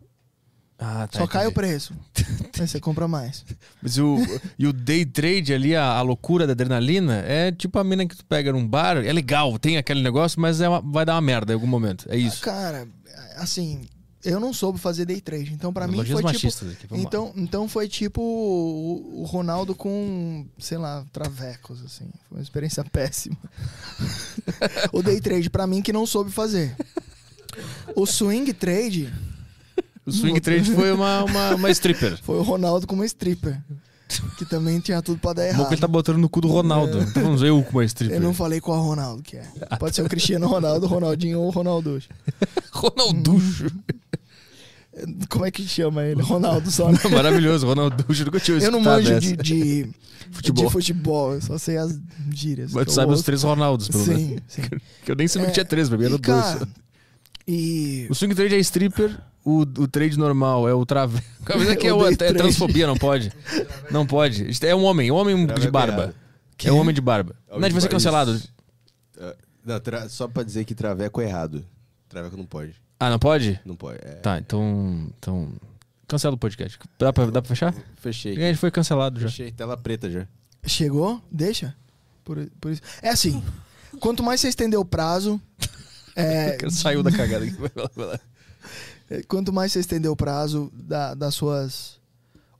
Ah, 0.86 1.08
tá. 1.10 1.18
Só 1.20 1.26
cai 1.26 1.46
o 1.46 1.52
preço. 1.52 1.94
Aí 2.60 2.68
você 2.68 2.78
compra 2.78 3.08
mais. 3.08 3.42
Mas 3.82 3.96
o, 3.96 4.18
e 4.58 4.66
o 4.66 4.72
day 4.72 5.06
trade 5.06 5.54
ali, 5.54 5.74
a, 5.74 5.84
a 5.84 6.02
loucura 6.02 6.46
da 6.46 6.52
adrenalina, 6.52 7.22
é 7.26 7.50
tipo 7.50 7.78
a 7.78 7.84
mina 7.84 8.06
que 8.06 8.14
tu 8.16 8.24
pega 8.24 8.52
num 8.52 8.66
bar. 8.66 8.98
É 8.98 9.12
legal, 9.12 9.58
tem 9.58 9.78
aquele 9.78 10.02
negócio, 10.02 10.38
mas 10.40 10.60
é 10.60 10.68
uma- 10.68 10.80
vai 10.80 11.06
dar 11.06 11.14
uma 11.14 11.20
merda 11.22 11.52
em 11.52 11.54
algum 11.54 11.66
momento. 11.66 12.06
É 12.10 12.16
isso. 12.18 12.42
Cara, 12.42 12.86
assim, 13.36 13.88
eu 14.22 14.38
não 14.38 14.52
soube 14.52 14.78
fazer 14.78 15.04
day 15.06 15.20
trade. 15.20 15.52
Então, 15.54 15.72
pra 15.72 15.86
mim, 15.88 15.96
foi 16.04 16.22
tipo. 16.24 16.28
aqui. 16.28 16.48
Então, 16.92 17.32
então 17.36 17.68
foi 17.68 17.88
tipo 17.88 18.20
o, 18.20 19.22
o 19.22 19.24
Ronaldo 19.24 19.74
com, 19.74 20.46
sei 20.58 20.76
lá, 20.78 21.04
travecos, 21.12 21.82
assim. 21.84 22.06
Foi 22.28 22.38
uma 22.38 22.42
experiência 22.42 22.84
péssima. 22.90 23.36
o 24.92 25.02
day 25.02 25.20
trade, 25.20 25.48
pra 25.48 25.66
mim, 25.66 25.80
que 25.82 25.92
não 25.92 26.06
soube 26.06 26.30
fazer. 26.30 26.76
O 27.94 28.04
swing 28.06 28.52
trade 28.52 29.12
O 30.06 30.12
swing 30.12 30.40
trade 30.40 30.70
foi 30.70 30.92
uma, 30.92 31.24
uma, 31.24 31.54
uma 31.54 31.70
stripper. 31.70 32.18
foi 32.22 32.36
o 32.38 32.42
Ronaldo 32.42 32.86
com 32.86 32.94
uma 32.94 33.06
stripper. 33.06 33.58
Que 34.38 34.44
também 34.44 34.78
tinha 34.80 35.00
tudo 35.00 35.18
pra 35.18 35.32
dar 35.32 35.42
Bom 35.44 35.48
errado. 35.48 35.68
que 35.68 35.74
ele 35.74 35.80
tá 35.80 35.88
botando 35.88 36.18
no 36.18 36.28
cu 36.28 36.40
do 36.42 36.48
Ronaldo. 36.48 37.00
Então 37.00 37.22
vamos 37.22 37.40
ver 37.40 37.48
eu 37.48 37.62
com 37.62 37.78
uma 37.78 37.84
stripper. 37.84 38.16
Eu 38.18 38.22
não 38.22 38.34
falei 38.34 38.60
qual 38.60 38.80
Ronaldo 38.82 39.22
que 39.22 39.36
é. 39.36 39.44
Pode 39.78 39.96
ser 39.96 40.02
o 40.02 40.08
Cristiano 40.08 40.46
Ronaldo, 40.46 40.84
o 40.86 40.88
Ronaldinho 40.88 41.40
ou 41.40 41.46
o 41.46 41.50
Ronaldo. 41.50 41.98
Ronalducho. 42.70 43.66
Como 45.28 45.44
é 45.44 45.50
que 45.50 45.66
chama 45.66 46.04
ele? 46.04 46.22
Ronaldo 46.22 46.70
só. 46.70 46.92
né? 46.92 46.98
Maravilhoso, 47.10 47.66
Ronalducho. 47.66 48.24
Nunca 48.26 48.38
tinha 48.38 48.58
Eu 48.58 48.70
não 48.70 48.80
manjo 48.80 49.18
de, 49.18 49.36
de, 49.36 49.90
Futebol. 50.30 50.66
de 50.66 50.72
futebol, 50.72 51.32
eu 51.34 51.40
só 51.40 51.58
sei 51.58 51.78
as 51.78 51.98
gírias. 52.30 52.72
Mas 52.72 52.84
tu 52.86 52.92
sabe 52.92 53.08
os 53.08 53.14
ouço. 53.14 53.24
três 53.24 53.42
Ronaldos, 53.42 53.88
pelo 53.88 54.06
menos. 54.06 54.22
Sim, 54.22 54.38
sim. 54.46 54.62
Que 55.04 55.10
eu 55.10 55.16
nem 55.16 55.26
sabia 55.26 55.46
É, 55.46 55.50
que 55.50 55.54
tinha 55.54 55.64
três, 55.64 55.88
pra 55.88 55.98
mim 55.98 56.04
era 56.04 56.18
dois. 56.18 56.20
cara, 56.22 56.68
e 57.48 58.06
O 58.08 58.14
swing 58.14 58.34
trade 58.34 58.54
é 58.54 58.58
stripper, 58.58 59.18
o, 59.44 59.60
o 59.60 59.86
trade 59.88 60.18
normal 60.18 60.68
é 60.68 60.74
o 60.74 60.84
trave. 60.86 61.22
Aqui 61.70 61.86
é, 61.86 61.92
O 61.92 62.06
é 62.06 62.14
transfobia, 62.14 62.86
não 62.86 62.96
pode. 62.96 63.30
Não 63.90 64.06
pode. 64.06 64.48
Isto 64.50 64.64
É 64.64 64.74
um 64.74 64.84
homem, 64.84 65.10
um 65.10 65.16
homem 65.16 65.46
de 65.46 65.66
é 65.66 65.70
barba. 65.70 66.14
É 66.64 66.72
um 66.72 66.78
homem 66.78 66.94
de 66.94 67.00
barba. 67.00 67.36
Não, 67.48 67.60
de 67.60 67.72
vai 67.72 67.80
ser 67.80 67.88
cancelado. 67.88 68.34
isso. 68.34 68.48
Ah, 69.20 69.34
Não, 69.64 69.80
tra- 69.80 70.08
só 70.08 70.26
pra 70.26 70.42
dizer 70.42 70.64
que 70.64 70.74
traveco 70.74 71.20
é 71.20 71.24
errado. 71.24 71.64
Traveco 72.08 72.36
não 72.36 72.46
pode. 72.46 72.74
Ah, 72.98 73.10
não 73.10 73.18
pode? 73.18 73.60
Não 73.64 73.76
pode. 73.76 73.98
É. 74.02 74.12
Tá, 74.14 74.38
então. 74.38 75.08
Então. 75.18 75.52
Cancela 76.06 76.34
o 76.34 76.38
podcast. 76.38 76.78
Dá 76.98 77.12
pra, 77.12 77.26
dá 77.26 77.42
pra 77.42 77.48
fechar? 77.48 77.74
Fechei. 77.96 78.36
A 78.36 78.48
gente 78.48 78.58
foi 78.58 78.70
cancelado 78.70 79.20
já. 79.20 79.28
Fechei. 79.28 79.50
Tela 79.52 79.76
preta 79.76 80.10
já. 80.10 80.26
chegou, 80.66 81.20
deixa. 81.30 81.74
Por, 82.24 82.46
por 82.60 82.70
isso. 82.72 82.82
É 83.02 83.10
assim, 83.10 83.42
quanto 84.00 84.22
mais 84.22 84.40
você 84.40 84.48
estender 84.48 84.78
o 84.78 84.84
prazo, 84.84 85.40
é, 86.16 86.56
Saiu 86.70 87.02
da 87.02 87.10
cagada 87.10 87.44
aqui. 87.44 87.54
Vai 87.56 87.70
lá, 87.74 87.90
vai 87.94 88.06
lá. 88.06 88.14
É, 88.14 88.20
Quanto 89.22 89.52
mais 89.52 89.72
você 89.72 89.80
estender 89.80 90.10
o 90.10 90.16
prazo 90.16 90.70
da- 90.74 91.14
das 91.14 91.34
suas 91.34 92.00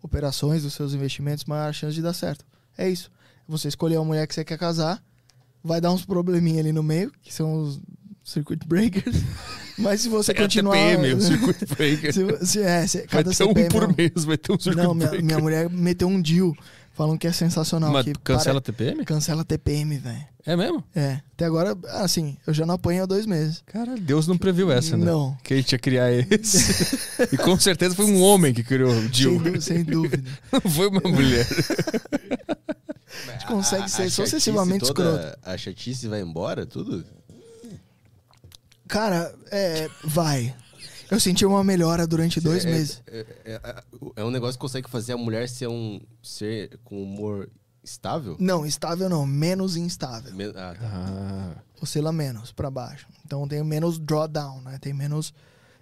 operações, 0.03 0.63
dos 0.63 0.75
seus 0.75 0.93
investimentos, 0.95 1.45
maior 1.45 1.69
a 1.69 1.73
chance 1.73 1.95
de 1.95 2.03
dar 2.03 2.13
certo. 2.13 2.45
É 2.77 2.89
isso. 2.89 3.11
Você 3.49 3.69
escolher 3.69 3.97
uma 3.99 4.05
mulher 4.05 4.27
que 4.27 4.35
você 4.35 4.45
quer 4.45 4.59
casar, 4.59 5.03
vai 5.63 5.81
dar 5.81 5.91
uns 5.93 6.05
probleminha 6.05 6.61
ali 6.61 6.73
no 6.73 6.83
meio, 6.83 7.13
que 7.23 7.33
são 7.33 7.63
os 7.63 7.81
circuit 8.23 8.67
breakers. 8.67 9.17
Mas 9.79 10.03
se 10.03 10.09
você 10.09 10.33
É 10.33 10.35
continuar. 10.35 10.75
TPM, 10.77 11.15
o 11.15 11.21
circuit 11.23 11.67
breaker. 11.75 12.13
se, 12.13 12.47
se, 12.47 12.63
é, 12.63 12.87
se, 12.87 12.99
Vai 12.99 13.07
cada 13.09 13.23
ter 13.25 13.45
um 13.45 13.49
CPM 13.49 13.69
por 13.71 13.83
é 13.83 13.87
um- 13.87 13.95
mês, 13.97 14.25
vai 14.25 14.37
ter 14.39 14.53
um 14.53 14.59
circuit 14.59 14.83
Não, 14.83 14.95
minha, 14.95 15.09
breaker. 15.09 15.27
minha 15.27 15.39
mulher 15.39 15.69
meteu 15.71 16.09
um 16.09 16.21
deal. 16.23 16.55
Falam 16.95 17.19
que 17.19 17.27
é 17.27 17.33
sensacional. 17.33 17.91
Mas 17.93 18.05
que 18.05 18.13
cancela 18.15 18.59
a 18.59 18.63
para- 18.63 18.73
TPM? 18.73 19.05
Cancela 19.05 19.45
TPM, 19.45 19.99
velho. 19.99 20.25
É 20.47 20.55
mesmo? 20.57 20.85
É. 20.95 21.21
Até 21.33 21.45
agora, 21.45 21.77
assim, 21.89 22.37
eu 22.47 22.55
já 22.55 22.65
não 22.65 22.75
apanho 22.77 23.03
há 23.03 23.07
dois 23.07 23.27
meses. 23.27 23.63
Caralho, 23.67 24.01
Deus 24.01 24.29
não 24.29 24.39
previu 24.39 24.71
essa, 24.71 24.97
né? 24.97 25.05
Não. 25.05 25.37
Que 25.43 25.55
a 25.55 25.57
gente 25.57 25.73
ia 25.73 25.79
criar 25.79 26.13
esse. 26.13 26.97
e 27.33 27.37
com 27.37 27.59
certeza 27.59 27.95
foi 27.97 28.05
um 28.05 28.23
homem 28.23 28.55
que 28.55 28.63
criou 28.63 28.91
o 28.93 29.01
Sem, 29.03 29.13
Jill. 29.13 29.39
dú- 29.41 29.61
sem 29.61 29.83
dúvida. 29.85 30.23
Não 30.53 30.61
foi 30.71 30.87
uma 30.89 31.01
mulher. 31.01 31.47
A 33.29 33.33
gente 33.33 33.47
consegue 33.47 33.89
ser 33.91 33.97
chatice 34.11 34.15
sucessivamente 34.23 34.87
toda- 34.87 35.15
escroto. 35.17 35.39
A 35.43 35.57
chatice 35.59 36.07
vai 36.09 36.21
embora, 36.21 36.65
tudo? 36.65 37.05
Cara, 38.87 39.35
é, 39.51 39.89
vai. 40.05 40.55
Eu 41.15 41.21
senti 41.21 41.45
uma 41.47 41.63
melhora 41.65 42.07
durante 42.07 42.41
dois 42.41 42.65
É- 42.65 42.71
meses. 42.71 43.03
É, 43.07 43.27
é- 43.45 43.61
é- 43.63 43.85
é 44.17 44.25
um 44.25 44.31
negócio 44.31 44.55
que 44.55 44.61
consegue 44.61 44.89
fazer 44.91 45.13
a 45.13 45.17
mulher 45.17 45.49
ser 45.49 45.69
um 45.69 46.01
ser 46.23 46.79
com 46.85 47.03
humor 47.03 47.49
estável? 47.83 48.37
Não, 48.41 48.65
estável 48.67 49.09
não, 49.09 49.27
menos 49.27 49.77
instável. 49.77 50.33
Me- 50.35 50.47
Ah, 50.57 50.75
tá. 50.79 50.79
Ah, 50.83 51.55
Oscila 51.81 52.13
menos 52.13 52.51
pra 52.51 52.71
baixo. 52.71 53.07
Então 53.25 53.47
tem 53.47 53.63
menos 53.63 53.99
drawdown, 53.99 54.61
né? 54.63 54.79
Tem 54.81 54.93
menos 54.95 55.33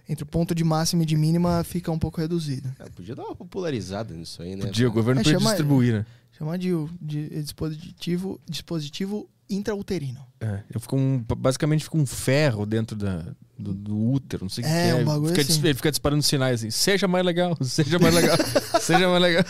entre 0.08 0.24
o 0.24 0.26
ponto 0.26 0.52
de 0.54 0.64
máxima 0.64 1.04
e 1.04 1.06
de 1.06 1.16
mínima 1.16 1.62
fica 1.64 1.90
um 1.92 1.98
pouco 1.98 2.20
reduzido. 2.20 2.74
Ah, 2.80 2.88
podia 2.94 3.14
dar 3.14 3.22
uma 3.22 3.36
popularizada 3.36 4.12
nisso 4.12 4.42
aí, 4.42 4.56
né? 4.56 4.66
podia, 4.66 4.88
o 4.88 4.92
governo 4.92 5.20
É, 5.20 5.24
podia 5.24 5.38
chama- 5.38 5.50
distribuir, 5.50 5.92
né? 5.94 6.06
Chama 6.36 6.58
de, 6.58 6.70
de 7.00 7.28
dispositivo 7.42 8.40
dispositivo 8.48 9.28
intrauterino. 9.54 10.20
É, 10.40 10.60
eu 10.72 10.80
fico 10.80 10.96
um, 10.96 11.24
basicamente 11.36 11.84
fica 11.84 11.96
um 11.96 12.06
ferro 12.06 12.66
dentro 12.66 12.96
da, 12.96 13.24
do, 13.58 13.72
do 13.72 13.96
útero, 13.96 14.44
não 14.44 14.48
sei 14.50 14.64
o 14.64 14.66
que 14.66 14.72
É, 14.72 14.82
que 14.84 14.90
é. 14.90 14.94
um 14.96 15.04
bagulho 15.04 15.34
fica, 15.34 15.52
assim. 15.52 15.60
Ele 15.64 15.74
fica 15.74 15.90
disparando 15.90 16.22
sinais 16.22 16.60
assim, 16.60 16.70
seja 16.70 17.06
mais 17.06 17.24
legal, 17.24 17.56
seja 17.62 17.98
mais 17.98 18.14
legal, 18.14 18.36
seja 18.80 19.08
mais 19.08 19.22
legal. 19.22 19.44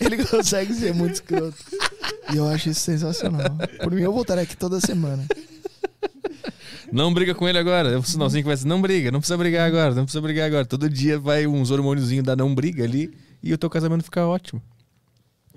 Ele 0.00 0.24
consegue 0.24 0.74
ser 0.74 0.94
muito 0.94 1.14
escroto. 1.14 1.56
E 2.32 2.36
eu 2.36 2.48
acho 2.48 2.70
isso 2.70 2.80
sensacional. 2.80 3.56
Por 3.82 3.92
mim, 3.92 4.02
eu 4.02 4.12
voltaria 4.12 4.42
aqui 4.42 4.56
toda 4.56 4.80
semana. 4.80 5.26
Não 6.90 7.12
briga 7.12 7.34
com 7.34 7.48
ele 7.48 7.58
agora. 7.58 7.90
É 7.90 7.98
um 7.98 8.02
sinalzinho 8.02 8.42
que 8.42 8.48
vai 8.48 8.56
ser, 8.56 8.66
não 8.66 8.80
briga, 8.80 9.10
não 9.10 9.20
precisa 9.20 9.36
brigar 9.36 9.66
agora, 9.66 9.94
não 9.94 10.04
precisa 10.04 10.20
brigar 10.20 10.46
agora. 10.46 10.64
Todo 10.64 10.88
dia 10.88 11.18
vai 11.18 11.46
uns 11.46 11.70
hormôniozinhos 11.70 12.24
da 12.24 12.36
não 12.36 12.54
briga 12.54 12.84
ali 12.84 13.12
e 13.42 13.52
o 13.52 13.58
teu 13.58 13.68
casamento 13.68 14.04
fica 14.04 14.26
ótimo. 14.26 14.62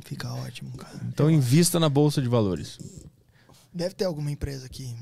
Fica 0.03 0.32
ótimo, 0.34 0.72
cara. 0.78 0.99
Então 1.07 1.30
invista 1.30 1.80
na 1.80 1.90
bolsa 1.90 2.22
de 2.22 2.28
valores. 2.28 2.80
Deve 3.78 3.94
ter 3.94 4.06
alguma 4.06 4.32
empresa 4.32 4.68
que 4.68 4.95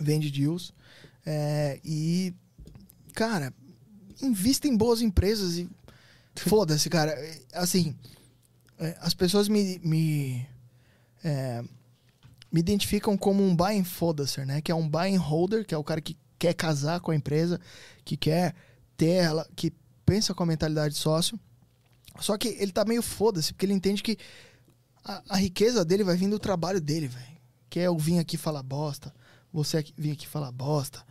vende 0.00 0.30
deals. 0.30 0.72
é, 1.26 1.78
e, 1.84 2.34
cara, 3.14 3.52
invista 4.22 4.66
em 4.66 4.76
boas 4.76 5.02
empresas 5.02 5.58
e 5.58 5.68
foda-se, 6.34 6.88
cara. 6.88 7.14
Assim, 7.52 7.94
é, 8.78 8.96
as 9.00 9.12
pessoas 9.12 9.48
me, 9.48 9.78
me, 9.80 10.46
é, 11.22 11.62
me 12.50 12.60
identificam 12.60 13.18
como 13.18 13.42
um 13.42 13.54
buying 13.54 13.84
foda-se, 13.84 14.44
né? 14.46 14.62
Que 14.62 14.72
é 14.72 14.74
um 14.74 14.88
buying 14.88 15.16
holder, 15.16 15.66
que 15.66 15.74
é 15.74 15.78
o 15.78 15.84
cara 15.84 16.00
que 16.00 16.16
quer 16.38 16.54
casar 16.54 17.00
com 17.00 17.10
a 17.10 17.16
empresa, 17.16 17.60
que 18.02 18.16
quer 18.16 18.54
ter 18.96 19.10
ela, 19.10 19.46
que 19.54 19.72
pensa 20.06 20.32
com 20.32 20.42
a 20.42 20.46
mentalidade 20.46 20.94
de 20.94 21.00
sócio. 21.00 21.38
Só 22.18 22.38
que 22.38 22.48
ele 22.48 22.72
tá 22.72 22.84
meio 22.84 23.02
foda-se, 23.02 23.52
porque 23.52 23.66
ele 23.66 23.74
entende 23.74 24.02
que 24.02 24.16
a, 25.04 25.22
a 25.28 25.36
riqueza 25.36 25.84
dele 25.84 26.02
vai 26.02 26.16
vir 26.16 26.30
do 26.30 26.38
trabalho 26.38 26.80
dele, 26.80 27.08
velho. 27.08 27.33
Que 27.68 27.80
é 27.80 27.86
eu 27.86 27.96
vim 27.96 28.18
aqui 28.18 28.36
falar 28.36 28.62
bosta, 28.62 29.12
você 29.52 29.78
aqui, 29.78 29.92
vir 29.96 30.12
aqui 30.12 30.26
falar 30.26 30.52
bosta, 30.52 31.04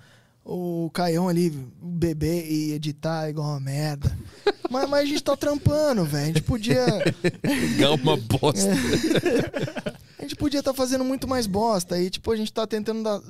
o 0.45 0.89
Caião 0.93 1.29
ali 1.29 1.49
beber 1.81 2.45
e 2.51 2.73
editar 2.73 3.29
igual 3.29 3.49
uma 3.49 3.59
merda. 3.59 4.17
mas, 4.69 4.89
mas 4.89 5.01
a 5.01 5.05
gente 5.05 5.23
tá 5.23 5.37
trampando, 5.37 6.03
velho. 6.05 6.23
A 6.23 6.27
gente 6.27 6.41
podia. 6.41 6.85
Legal 7.43 7.95
uma 7.95 8.17
bosta. 8.17 8.69
A 10.19 10.25
gente 10.25 10.37
podia 10.37 10.61
estar 10.61 10.73
fazendo 10.73 11.03
muito 11.03 11.27
mais 11.27 11.45
bosta. 11.45 11.99
E, 11.99 12.09
tipo, 12.09 12.31
a 12.31 12.37
gente 12.37 12.53
tá 12.53 12.65
tentando 12.65 13.03
dar. 13.03 13.21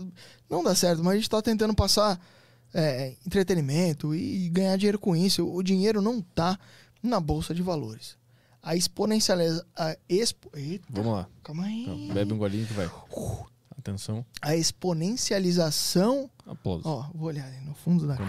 Não 0.47 0.63
dá 0.63 0.75
certo, 0.75 1.03
mas 1.03 1.13
a 1.13 1.15
gente 1.15 1.29
tá 1.29 1.41
tentando 1.41 1.73
passar 1.73 2.23
é, 2.71 3.15
entretenimento 3.25 4.13
e 4.13 4.47
ganhar 4.49 4.77
dinheiro 4.77 4.99
com 4.99 5.15
isso. 5.15 5.43
O 5.43 5.63
dinheiro 5.63 6.03
não 6.03 6.21
tá 6.21 6.55
na 7.01 7.19
bolsa 7.19 7.51
de 7.51 7.63
valores. 7.63 8.15
A 8.63 8.77
exponencialização. 8.77 9.65
Expo... 10.07 10.49
Eita, 10.55 10.85
Vamos 10.89 11.13
lá. 11.13 11.27
calma 11.43 11.65
aí. 11.65 11.83
Então, 11.83 12.13
bebe 12.13 12.33
um 12.33 12.37
golinho 12.37 12.65
que 12.65 12.73
vai. 12.73 12.89
Atenção. 13.77 14.25
A 14.41 14.55
exponencialização. 14.55 16.31
Aplausos. 16.47 16.85
Ó, 16.85 17.09
vou 17.13 17.27
olhar 17.27 17.45
ali 17.45 17.59
no 17.65 17.73
fundo 17.73 18.07
da. 18.07 18.15
Não, 18.15 18.25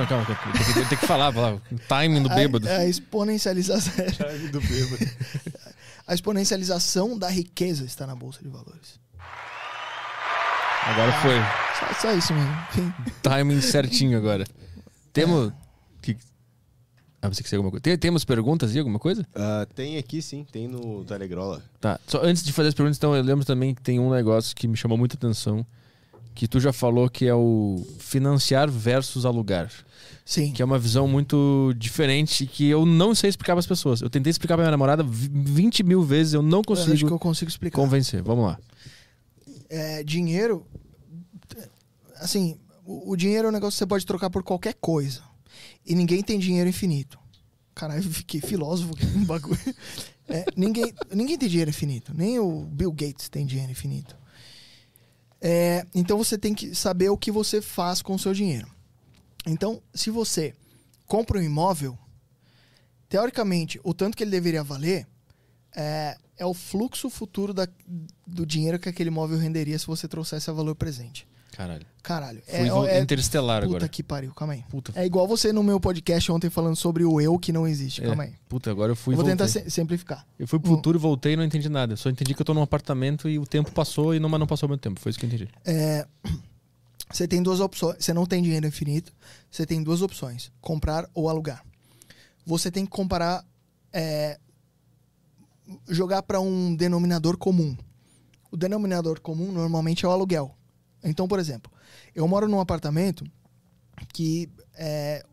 não, 0.00 0.06
calma. 0.06 0.26
calma. 0.26 0.52
Tem 0.52 0.82
que, 0.82 0.88
tem 0.88 0.98
que 0.98 1.06
falar, 1.06 1.32
falar. 1.32 1.54
O 1.54 1.78
timing 1.88 2.24
do 2.24 2.28
bêbado. 2.28 2.68
A, 2.68 2.78
a 2.78 2.86
exponencialização. 2.86 3.92
do 4.50 4.60
bêbado. 4.60 5.10
a 6.08 6.12
exponencialização 6.14 7.16
da 7.16 7.28
riqueza 7.28 7.84
está 7.84 8.04
na 8.04 8.16
bolsa 8.16 8.42
de 8.42 8.48
valores. 8.48 8.98
Agora 10.82 11.12
foi. 11.20 11.36
Só, 11.78 12.00
só 12.00 12.12
isso 12.12 12.34
mesmo. 12.34 12.56
Timing 13.22 13.60
certinho 13.60 14.18
agora. 14.18 14.44
Temos. 15.12 15.52
Que... 16.02 16.16
Ah, 17.26 17.34
você 17.34 17.42
quer 17.42 17.46
dizer 17.46 17.56
alguma 17.56 17.70
coisa? 17.70 17.82
Tem- 17.82 17.98
temos 17.98 18.24
perguntas 18.24 18.70
aí, 18.72 18.78
alguma 18.78 18.98
coisa? 18.98 19.26
Ah, 19.34 19.66
tem 19.74 19.96
aqui 19.98 20.20
sim, 20.22 20.44
tem 20.50 20.66
no 20.68 21.04
Telegrola. 21.04 21.62
Tá. 21.80 21.98
Só 22.06 22.22
antes 22.22 22.42
de 22.42 22.52
fazer 22.52 22.68
as 22.68 22.74
perguntas, 22.74 22.96
então, 22.96 23.14
eu 23.16 23.22
lembro 23.22 23.44
também 23.44 23.74
que 23.74 23.82
tem 23.82 23.98
um 24.00 24.10
negócio 24.10 24.54
que 24.54 24.66
me 24.68 24.76
chamou 24.76 24.96
muita 24.98 25.16
atenção. 25.16 25.64
Que 26.34 26.46
tu 26.46 26.60
já 26.60 26.70
falou 26.70 27.08
que 27.08 27.24
é 27.26 27.34
o 27.34 27.82
financiar 27.98 28.70
versus 28.70 29.24
alugar. 29.24 29.72
Sim. 30.22 30.52
Que 30.52 30.60
é 30.60 30.64
uma 30.64 30.78
visão 30.78 31.08
muito 31.08 31.72
diferente 31.78 32.44
e 32.44 32.46
que 32.46 32.68
eu 32.68 32.84
não 32.84 33.14
sei 33.14 33.30
explicar 33.30 33.54
para 33.54 33.60
as 33.60 33.66
pessoas. 33.66 34.02
Eu 34.02 34.10
tentei 34.10 34.30
explicar 34.30 34.54
pra 34.54 34.64
minha 34.64 34.70
namorada 34.70 35.02
vi- 35.02 35.30
20 35.32 35.82
mil 35.82 36.02
vezes, 36.02 36.34
eu 36.34 36.42
não 36.42 36.60
Eu 36.66 36.74
acho 36.74 36.84
que 36.84 36.90
consigo 36.90 37.08
eu 37.14 37.18
consigo 37.18 37.48
explicar. 37.50 37.76
convencer. 37.80 38.22
Vamos 38.22 38.44
lá. 38.44 38.58
é, 39.70 40.02
dinheiro. 40.04 40.66
Assim, 42.20 42.58
o, 42.84 43.12
o 43.12 43.16
dinheiro 43.16 43.46
é 43.46 43.50
um 43.50 43.52
negócio 43.52 43.72
que 43.76 43.78
você 43.78 43.86
pode 43.86 44.04
trocar 44.06 44.28
por 44.30 44.42
qualquer 44.42 44.74
coisa. 44.74 45.22
E 45.86 45.94
ninguém 45.94 46.22
tem 46.22 46.38
dinheiro 46.38 46.68
infinito. 46.68 47.18
Caralho, 47.74 48.02
fiquei 48.02 48.40
filósofo 48.40 48.92
no 49.16 49.24
bagulho. 49.26 49.58
É, 50.28 50.44
ninguém, 50.56 50.92
ninguém 51.14 51.38
tem 51.38 51.48
dinheiro 51.48 51.70
infinito. 51.70 52.12
Nem 52.12 52.36
o 52.40 52.62
Bill 52.62 52.90
Gates 52.90 53.28
tem 53.28 53.46
dinheiro 53.46 53.70
infinito. 53.70 54.16
É, 55.40 55.86
então 55.94 56.18
você 56.18 56.36
tem 56.36 56.52
que 56.52 56.74
saber 56.74 57.10
o 57.10 57.16
que 57.16 57.30
você 57.30 57.62
faz 57.62 58.02
com 58.02 58.12
o 58.16 58.18
seu 58.18 58.34
dinheiro. 58.34 58.66
Então, 59.46 59.80
se 59.94 60.10
você 60.10 60.52
compra 61.06 61.38
um 61.38 61.42
imóvel, 61.42 61.96
teoricamente, 63.08 63.80
o 63.84 63.94
tanto 63.94 64.16
que 64.16 64.24
ele 64.24 64.32
deveria 64.32 64.64
valer 64.64 65.06
é, 65.76 66.16
é 66.36 66.44
o 66.44 66.52
fluxo 66.52 67.08
futuro 67.08 67.54
da- 67.54 67.68
do 68.26 68.44
dinheiro 68.44 68.80
que 68.80 68.88
aquele 68.88 69.10
imóvel 69.10 69.38
renderia 69.38 69.78
se 69.78 69.86
você 69.86 70.08
trouxesse 70.08 70.50
a 70.50 70.52
valor 70.52 70.74
presente. 70.74 71.24
Caralho. 71.56 71.86
Caralho. 72.02 72.42
Fui 72.46 72.54
É, 72.54 72.70
vo- 72.70 72.86
é, 72.86 73.00
interestelar 73.00 73.62
puta 73.62 73.76
agora. 73.76 73.88
que 73.88 74.02
pariu, 74.02 74.32
calma 74.34 74.52
aí. 74.52 74.62
Puta, 74.68 74.92
É 74.94 75.06
igual 75.06 75.26
você 75.26 75.52
no 75.54 75.62
meu 75.62 75.80
podcast 75.80 76.30
ontem 76.30 76.50
falando 76.50 76.76
sobre 76.76 77.02
o 77.04 77.18
eu 77.20 77.38
que 77.38 77.50
não 77.52 77.66
existe. 77.66 78.02
É. 78.02 78.06
Calma 78.06 78.24
aí. 78.24 78.34
puta, 78.48 78.70
agora 78.70 78.92
eu 78.92 78.96
fui 78.96 79.14
Eu 79.14 79.16
vou 79.16 79.26
voltei. 79.26 79.46
tentar 79.62 79.70
simplificar. 79.70 80.26
Eu 80.38 80.46
fui 80.46 80.58
pro 80.60 80.70
futuro, 80.70 80.98
voltei 80.98 81.32
e 81.32 81.36
não 81.36 81.42
entendi 81.44 81.68
nada. 81.70 81.94
Eu 81.94 81.96
só 81.96 82.10
entendi 82.10 82.34
que 82.34 82.42
eu 82.42 82.44
tô 82.44 82.52
num 82.52 82.60
apartamento 82.62 83.26
e 83.28 83.38
o 83.38 83.46
tempo 83.46 83.72
passou 83.72 84.14
e 84.14 84.20
não, 84.20 84.28
mas 84.28 84.38
não 84.38 84.46
passou 84.46 84.68
muito 84.68 84.82
tempo. 84.82 85.00
Foi 85.00 85.10
isso 85.10 85.18
que 85.18 85.24
eu 85.24 85.28
entendi. 85.28 85.48
É, 85.64 86.06
você 87.10 87.26
tem 87.26 87.42
duas 87.42 87.58
opções. 87.60 87.96
Você 88.04 88.12
não 88.12 88.26
tem 88.26 88.42
dinheiro 88.42 88.66
infinito. 88.66 89.12
Você 89.50 89.64
tem 89.64 89.82
duas 89.82 90.02
opções: 90.02 90.52
comprar 90.60 91.08
ou 91.14 91.28
alugar. 91.30 91.64
Você 92.44 92.70
tem 92.70 92.84
que 92.84 92.90
comparar, 92.90 93.44
é, 93.92 94.38
jogar 95.88 96.22
para 96.22 96.40
um 96.40 96.74
denominador 96.76 97.36
comum. 97.36 97.76
O 98.50 98.56
denominador 98.56 99.20
comum 99.20 99.50
normalmente 99.50 100.04
é 100.04 100.08
o 100.08 100.12
aluguel. 100.12 100.55
Então, 101.08 101.28
por 101.28 101.38
exemplo, 101.38 101.70
eu 102.14 102.26
moro 102.26 102.48
num 102.48 102.60
apartamento 102.60 103.24
que 104.12 104.50
é, 104.74 105.24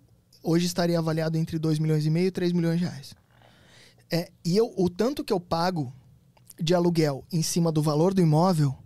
hoje 0.41 0.65
estaria 0.65 0.97
avaliado 0.97 1.37
entre 1.37 1.57
2 1.57 1.79
milhões 1.79 2.05
e 2.05 2.09
meio 2.09 2.27
e 2.27 2.31
3 2.31 2.51
milhões 2.51 2.79
de 2.79 2.85
reais. 2.85 3.15
É, 4.11 4.31
e 4.45 4.55
eu, 4.55 4.71
o 4.77 4.89
tanto 4.89 5.23
que 5.23 5.33
eu 5.33 5.39
pago 5.39 5.91
de 6.59 6.75
aluguel 6.75 7.25
em 7.31 7.41
cima 7.41 7.71
do 7.71 7.81
valor 7.81 8.13
do 8.13 8.21
imóvel 8.21 8.77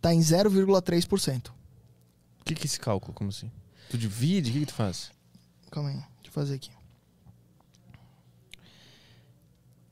tá 0.00 0.14
em 0.14 0.20
0,3%. 0.20 1.48
O 1.48 2.44
que 2.44 2.54
que 2.54 2.62
é 2.62 2.66
esse 2.66 2.78
cálculo? 2.78 3.12
Como 3.12 3.30
assim? 3.30 3.50
Tu 3.90 3.98
divide? 3.98 4.50
O 4.50 4.52
que 4.52 4.60
que 4.60 4.66
tu 4.66 4.74
faz? 4.74 5.10
Calma 5.70 5.90
aí, 5.90 5.96
deixa 5.96 6.28
eu 6.28 6.32
fazer 6.32 6.54
aqui. 6.54 6.70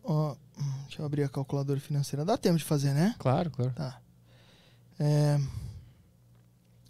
Ó, 0.05 0.33
hum, 0.33 0.73
deixa 0.87 1.03
eu 1.03 1.07
abrir 1.07 1.25
a 1.25 1.29
calculadora 1.29 1.79
financeira. 1.81 2.25
Dá 2.25 2.39
tempo 2.39 2.57
de 2.57 2.65
fazer, 2.65 2.95
né? 2.95 3.15
Claro, 3.19 3.51
claro. 3.51 3.73
Tá. 3.73 4.01
É, 4.99 5.39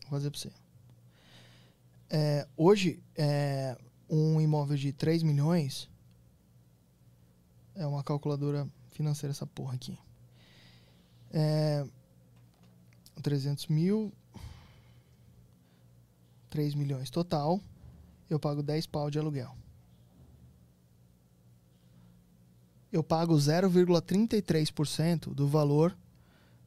vou 0.08 0.18
fazer 0.18 0.30
pra 0.30 0.40
você. 0.40 0.50
É, 2.10 2.48
hoje, 2.56 3.02
é, 3.16 3.76
um 4.08 4.40
imóvel 4.40 4.76
de 4.76 4.92
3 4.92 5.22
milhões 5.22 5.88
é 7.74 7.86
uma 7.86 8.02
calculadora 8.02 8.66
financeira 8.90 9.32
essa 9.32 9.46
porra 9.46 9.74
aqui. 9.74 9.98
É, 11.30 11.86
300 13.22 13.66
mil 13.66 14.10
3 16.48 16.74
milhões 16.74 17.10
total 17.10 17.60
eu 18.30 18.38
pago 18.38 18.62
10 18.62 18.86
pau 18.86 19.10
de 19.10 19.18
aluguel. 19.18 19.54
Eu 22.92 23.02
pago 23.02 23.34
0,33% 23.34 25.34
do 25.34 25.46
valor 25.46 25.94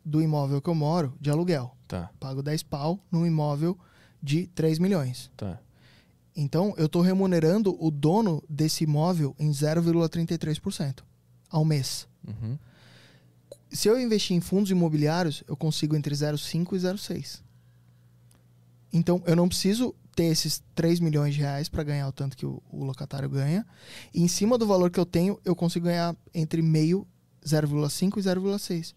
do 0.04 0.22
imóvel 0.22 0.62
que 0.62 0.70
eu 0.70 0.76
moro 0.76 1.14
de 1.20 1.30
aluguel. 1.30 1.76
Tá, 1.88 2.10
Pago 2.20 2.42
10 2.42 2.64
pau 2.64 3.00
num 3.12 3.26
imóvel 3.26 3.78
de 4.22 4.48
3 4.48 4.80
milhões. 4.80 5.32
tá. 5.38 5.60
Então, 6.34 6.74
eu 6.78 6.86
estou 6.86 7.02
remunerando 7.02 7.76
o 7.78 7.92
dono 7.92 8.42
desse 8.50 8.86
imóvel 8.86 9.36
em 9.38 9.52
0,33% 9.52 11.04
ao 11.50 11.66
mês. 11.66 12.08
Uhum. 12.26 12.58
Se 13.70 13.90
eu 13.90 14.00
investir 14.00 14.36
em 14.36 14.40
fundos 14.40 14.72
imobiliários, 14.72 15.44
eu 15.46 15.58
consigo 15.58 15.94
entre 15.94 16.16
0,5 16.16 16.74
e 16.74 16.80
0,6. 16.80 17.42
Então, 18.94 19.22
eu 19.26 19.36
não 19.36 19.50
preciso 19.50 19.94
ter 20.16 20.26
esses 20.26 20.64
3 20.76 21.00
milhões 21.00 21.34
de 21.36 21.42
reais 21.42 21.70
para 21.70 21.84
ganhar 21.84 22.08
o 22.08 22.12
tanto 22.12 22.36
que 22.38 22.46
o, 22.46 22.62
o 22.70 22.84
locatário 22.84 23.30
ganha. 23.30 23.66
E 24.14 24.22
em 24.22 24.28
cima 24.28 24.58
do 24.58 24.66
valor 24.68 24.90
que 24.90 25.00
eu 25.00 25.06
tenho, 25.06 25.40
eu 25.44 25.56
consigo 25.56 25.86
ganhar 25.86 26.16
entre 26.34 26.62
meio, 26.62 27.08
0,5 27.46 28.18
e 28.18 28.22
0,6. 28.22 28.94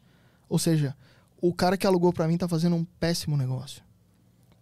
Ou 0.49 0.59
seja, 0.59 0.97
o 1.41 1.53
cara 1.53 1.77
que 1.77 1.87
alugou 1.87 2.13
para 2.13 2.27
mim 2.29 2.37
tá 2.39 2.47
fazendo 2.49 2.77
um 2.77 2.85
péssimo 2.85 3.37
negócio. 3.37 3.83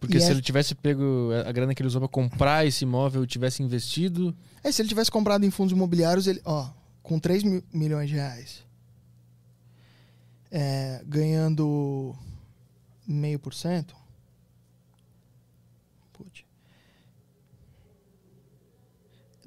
Porque 0.00 0.16
E 0.16 0.20
se 0.20 0.28
é- 0.28 0.30
ele 0.32 0.42
tivesse 0.42 0.74
pego 0.74 1.30
a 1.46 1.52
grana 1.52 1.74
que 1.74 1.80
ele 1.82 1.86
usou 1.88 2.00
pra 2.00 2.08
comprar 2.08 2.66
esse 2.66 2.82
imóvel 2.84 3.22
e 3.22 3.26
tivesse 3.26 3.62
investido. 3.62 4.34
É, 4.64 4.72
se 4.72 4.82
ele 4.82 4.88
tivesse 4.88 5.10
comprado 5.10 5.44
em 5.44 5.50
fundos 5.50 5.72
imobiliários, 5.72 6.26
ele, 6.26 6.40
ó, 6.44 6.70
com 7.02 7.18
3 7.20 7.42
mil- 7.44 7.62
milhões 7.72 8.08
de 8.08 8.16
reais, 8.16 8.64
é, 10.50 11.02
ganhando 11.06 12.16
meio 13.06 13.38
por 13.38 13.54
cento, 13.54 13.94
putz, 16.12 16.44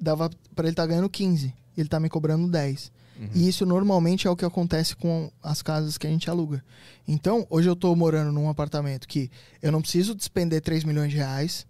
dava 0.00 0.30
para 0.54 0.64
ele 0.66 0.72
estar 0.72 0.86
ganhando 0.86 1.08
15, 1.08 1.54
e 1.76 1.80
ele 1.80 1.88
tá 1.88 1.98
me 2.00 2.08
cobrando 2.08 2.48
10. 2.48 2.90
E 3.34 3.48
isso 3.48 3.64
normalmente 3.64 4.26
é 4.26 4.30
o 4.30 4.36
que 4.36 4.44
acontece 4.44 4.94
com 4.94 5.30
as 5.42 5.62
casas 5.62 5.96
que 5.96 6.06
a 6.06 6.10
gente 6.10 6.28
aluga. 6.28 6.62
Então, 7.08 7.46
hoje 7.48 7.68
eu 7.68 7.74
tô 7.76 7.94
morando 7.96 8.30
num 8.32 8.48
apartamento 8.48 9.08
que 9.08 9.30
eu 9.62 9.72
não 9.72 9.80
preciso 9.80 10.14
despender 10.14 10.60
3 10.60 10.84
milhões 10.84 11.10
de 11.10 11.16
reais 11.16 11.66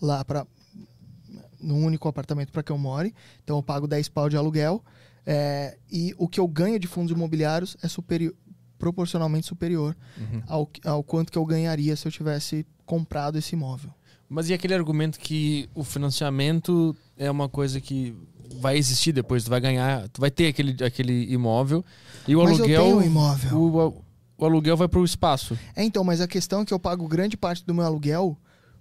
lá 0.00 0.24
para 0.24 0.46
num 1.60 1.84
único 1.84 2.06
apartamento 2.08 2.52
para 2.52 2.62
que 2.62 2.70
eu 2.70 2.78
more. 2.78 3.14
Então 3.42 3.56
eu 3.56 3.62
pago 3.62 3.86
10 3.86 4.08
pau 4.10 4.28
de 4.28 4.36
aluguel. 4.36 4.84
é, 5.26 5.78
e 5.90 6.14
o 6.18 6.28
que 6.28 6.38
eu 6.38 6.46
ganho 6.46 6.78
de 6.78 6.86
fundos 6.86 7.10
imobiliários 7.10 7.76
é 7.82 7.88
superior, 7.88 8.34
proporcionalmente 8.78 9.46
superior 9.46 9.96
Uhum. 10.18 10.42
ao, 10.46 10.70
ao 10.84 11.02
quanto 11.02 11.32
que 11.32 11.38
eu 11.38 11.46
ganharia 11.46 11.96
se 11.96 12.06
eu 12.06 12.12
tivesse 12.12 12.66
comprado 12.84 13.38
esse 13.38 13.54
imóvel. 13.54 13.90
Mas 14.28 14.50
e 14.50 14.52
aquele 14.52 14.74
argumento 14.74 15.18
que 15.18 15.66
o 15.74 15.82
financiamento 15.82 16.94
é 17.16 17.30
uma 17.30 17.48
coisa 17.48 17.80
que 17.80 18.14
vai 18.60 18.76
existir 18.76 19.12
depois, 19.12 19.44
tu 19.44 19.50
vai 19.50 19.60
ganhar, 19.60 20.08
tu 20.08 20.20
vai 20.20 20.30
ter 20.30 20.48
aquele, 20.48 20.82
aquele 20.84 21.32
imóvel 21.32 21.84
e 22.26 22.34
o 22.34 22.42
Mas 22.42 22.50
eu 22.50 22.56
aluguel. 22.64 22.82
tenho 22.82 22.98
um 22.98 23.02
imóvel. 23.02 23.58
O, 23.58 24.04
o 24.38 24.44
aluguel 24.44 24.76
vai 24.76 24.88
pro 24.88 25.04
espaço. 25.04 25.58
É, 25.76 25.84
então, 25.84 26.02
mas 26.04 26.20
a 26.20 26.26
questão 26.28 26.62
é 26.62 26.64
que 26.64 26.72
eu 26.74 26.78
pago 26.78 27.06
grande 27.06 27.36
parte 27.36 27.64
do 27.64 27.74
meu 27.74 27.84
aluguel 27.84 28.36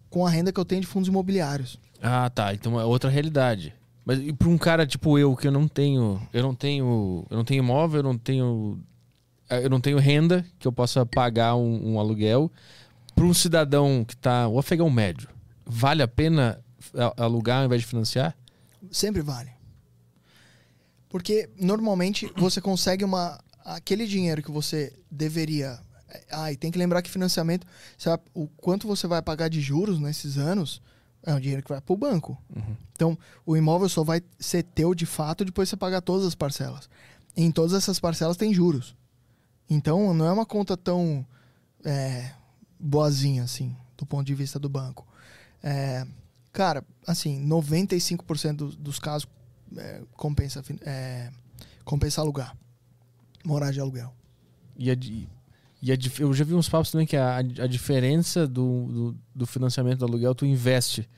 com 0.09 0.25
a 0.25 0.29
renda 0.29 0.51
que 0.51 0.59
eu 0.59 0.65
tenho 0.65 0.81
de 0.81 0.87
fundos 0.87 1.09
imobiliários. 1.09 1.79
Ah, 2.01 2.29
tá. 2.29 2.53
Então 2.53 2.79
é 2.79 2.85
outra 2.85 3.09
realidade. 3.09 3.73
Mas 4.05 4.19
e 4.19 4.33
pra 4.33 4.49
um 4.49 4.57
cara 4.57 4.85
tipo 4.85 5.17
eu, 5.17 5.35
que 5.35 5.47
eu 5.47 5.51
não 5.51 5.67
tenho. 5.67 6.21
Eu 6.33 6.43
não 6.43 6.53
tenho. 6.53 7.25
Eu 7.29 7.37
não 7.37 7.45
tenho 7.45 7.59
imóvel, 7.63 7.99
eu 7.99 8.03
não 8.03 8.17
tenho. 8.17 8.79
Eu 9.49 9.69
não 9.69 9.79
tenho 9.79 9.97
renda 9.97 10.45
que 10.59 10.67
eu 10.67 10.71
possa 10.71 11.05
pagar 11.05 11.55
um, 11.55 11.93
um 11.93 11.99
aluguel. 11.99 12.51
Para 13.15 13.23
um 13.25 13.33
cidadão 13.33 14.03
que 14.05 14.15
tá. 14.17 14.47
O 14.47 14.59
afegão 14.59 14.89
médio, 14.89 15.29
vale 15.65 16.01
a 16.03 16.07
pena 16.07 16.59
alugar 17.17 17.59
ao 17.59 17.65
invés 17.65 17.81
de 17.81 17.87
financiar? 17.87 18.35
Sempre 18.91 19.21
vale. 19.21 19.51
Porque 21.09 21.49
normalmente 21.59 22.31
você 22.35 22.59
consegue 22.59 23.03
uma. 23.05 23.39
Aquele 23.63 24.05
dinheiro 24.07 24.43
que 24.43 24.51
você 24.51 24.91
deveria. 25.09 25.79
Ah, 26.29 26.51
e 26.51 26.57
tem 26.57 26.71
que 26.71 26.77
lembrar 26.77 27.01
que 27.01 27.09
financiamento. 27.09 27.65
Sabe, 27.97 28.23
o 28.33 28.47
quanto 28.47 28.87
você 28.87 29.07
vai 29.07 29.21
pagar 29.21 29.47
de 29.47 29.61
juros 29.61 29.99
nesses 29.99 30.37
anos 30.37 30.81
é 31.23 31.33
um 31.33 31.39
dinheiro 31.39 31.63
que 31.63 31.69
vai 31.69 31.79
pro 31.79 31.95
banco. 31.95 32.37
Então, 32.91 33.17
o 33.45 33.55
imóvel 33.55 33.87
só 33.87 34.03
vai 34.03 34.21
ser 34.39 34.63
teu 34.63 34.93
de 34.93 35.05
fato 35.05 35.45
depois 35.45 35.69
você 35.69 35.77
pagar 35.77 36.01
todas 36.01 36.27
as 36.27 36.35
parcelas. 36.35 36.89
em 37.35 37.51
todas 37.51 37.73
essas 37.73 37.99
parcelas 37.99 38.37
tem 38.37 38.53
juros. 38.53 38.95
Então, 39.69 40.13
não 40.13 40.25
é 40.25 40.31
uma 40.31 40.45
conta 40.45 40.75
tão 40.75 41.25
é, 41.83 42.31
boazinha, 42.79 43.43
assim, 43.43 43.75
do 43.97 44.05
ponto 44.05 44.25
de 44.25 44.35
vista 44.35 44.59
do 44.59 44.69
banco. 44.69 45.07
É, 45.63 46.05
cara, 46.53 46.85
assim, 47.05 47.45
95% 47.45 48.55
dos, 48.55 48.75
dos 48.75 48.99
casos 48.99 49.27
é, 49.75 50.01
compensa, 50.15 50.63
é, 50.81 51.29
compensa 51.83 52.21
alugar. 52.21 52.55
Morar 53.43 53.71
de 53.71 53.79
aluguel. 53.79 54.13
E, 54.77 54.89
a, 54.89 54.93
e 55.81 55.91
a 55.91 55.97
eu 56.19 56.33
já 56.33 56.45
vi 56.45 56.53
uns 56.53 56.69
papos 56.69 56.91
também 56.91 57.05
que 57.05 57.17
a, 57.17 57.37
a 57.37 57.67
diferença 57.67 58.47
do, 58.47 58.85
do, 58.85 59.17
do 59.35 59.45
financiamento 59.45 59.99
do 59.99 60.05
aluguel 60.05 60.33
tu 60.33 60.45
investe. 60.45 61.09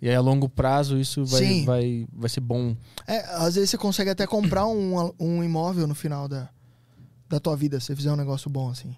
E 0.00 0.08
aí 0.08 0.14
a 0.14 0.20
longo 0.20 0.48
prazo 0.48 0.98
isso 0.98 1.24
vai, 1.24 1.44
Sim. 1.44 1.64
vai, 1.64 2.06
vai 2.12 2.28
ser 2.28 2.40
bom. 2.40 2.76
É, 3.06 3.18
às 3.34 3.56
vezes 3.56 3.70
você 3.70 3.78
consegue 3.78 4.10
até 4.10 4.26
comprar 4.26 4.66
um, 4.66 5.12
um 5.18 5.42
imóvel 5.42 5.86
no 5.86 5.94
final 5.94 6.28
da, 6.28 6.48
da 7.28 7.40
tua 7.40 7.56
vida, 7.56 7.80
se 7.80 7.86
você 7.86 7.96
fizer 7.96 8.12
um 8.12 8.16
negócio 8.16 8.48
bom, 8.50 8.70
assim. 8.70 8.94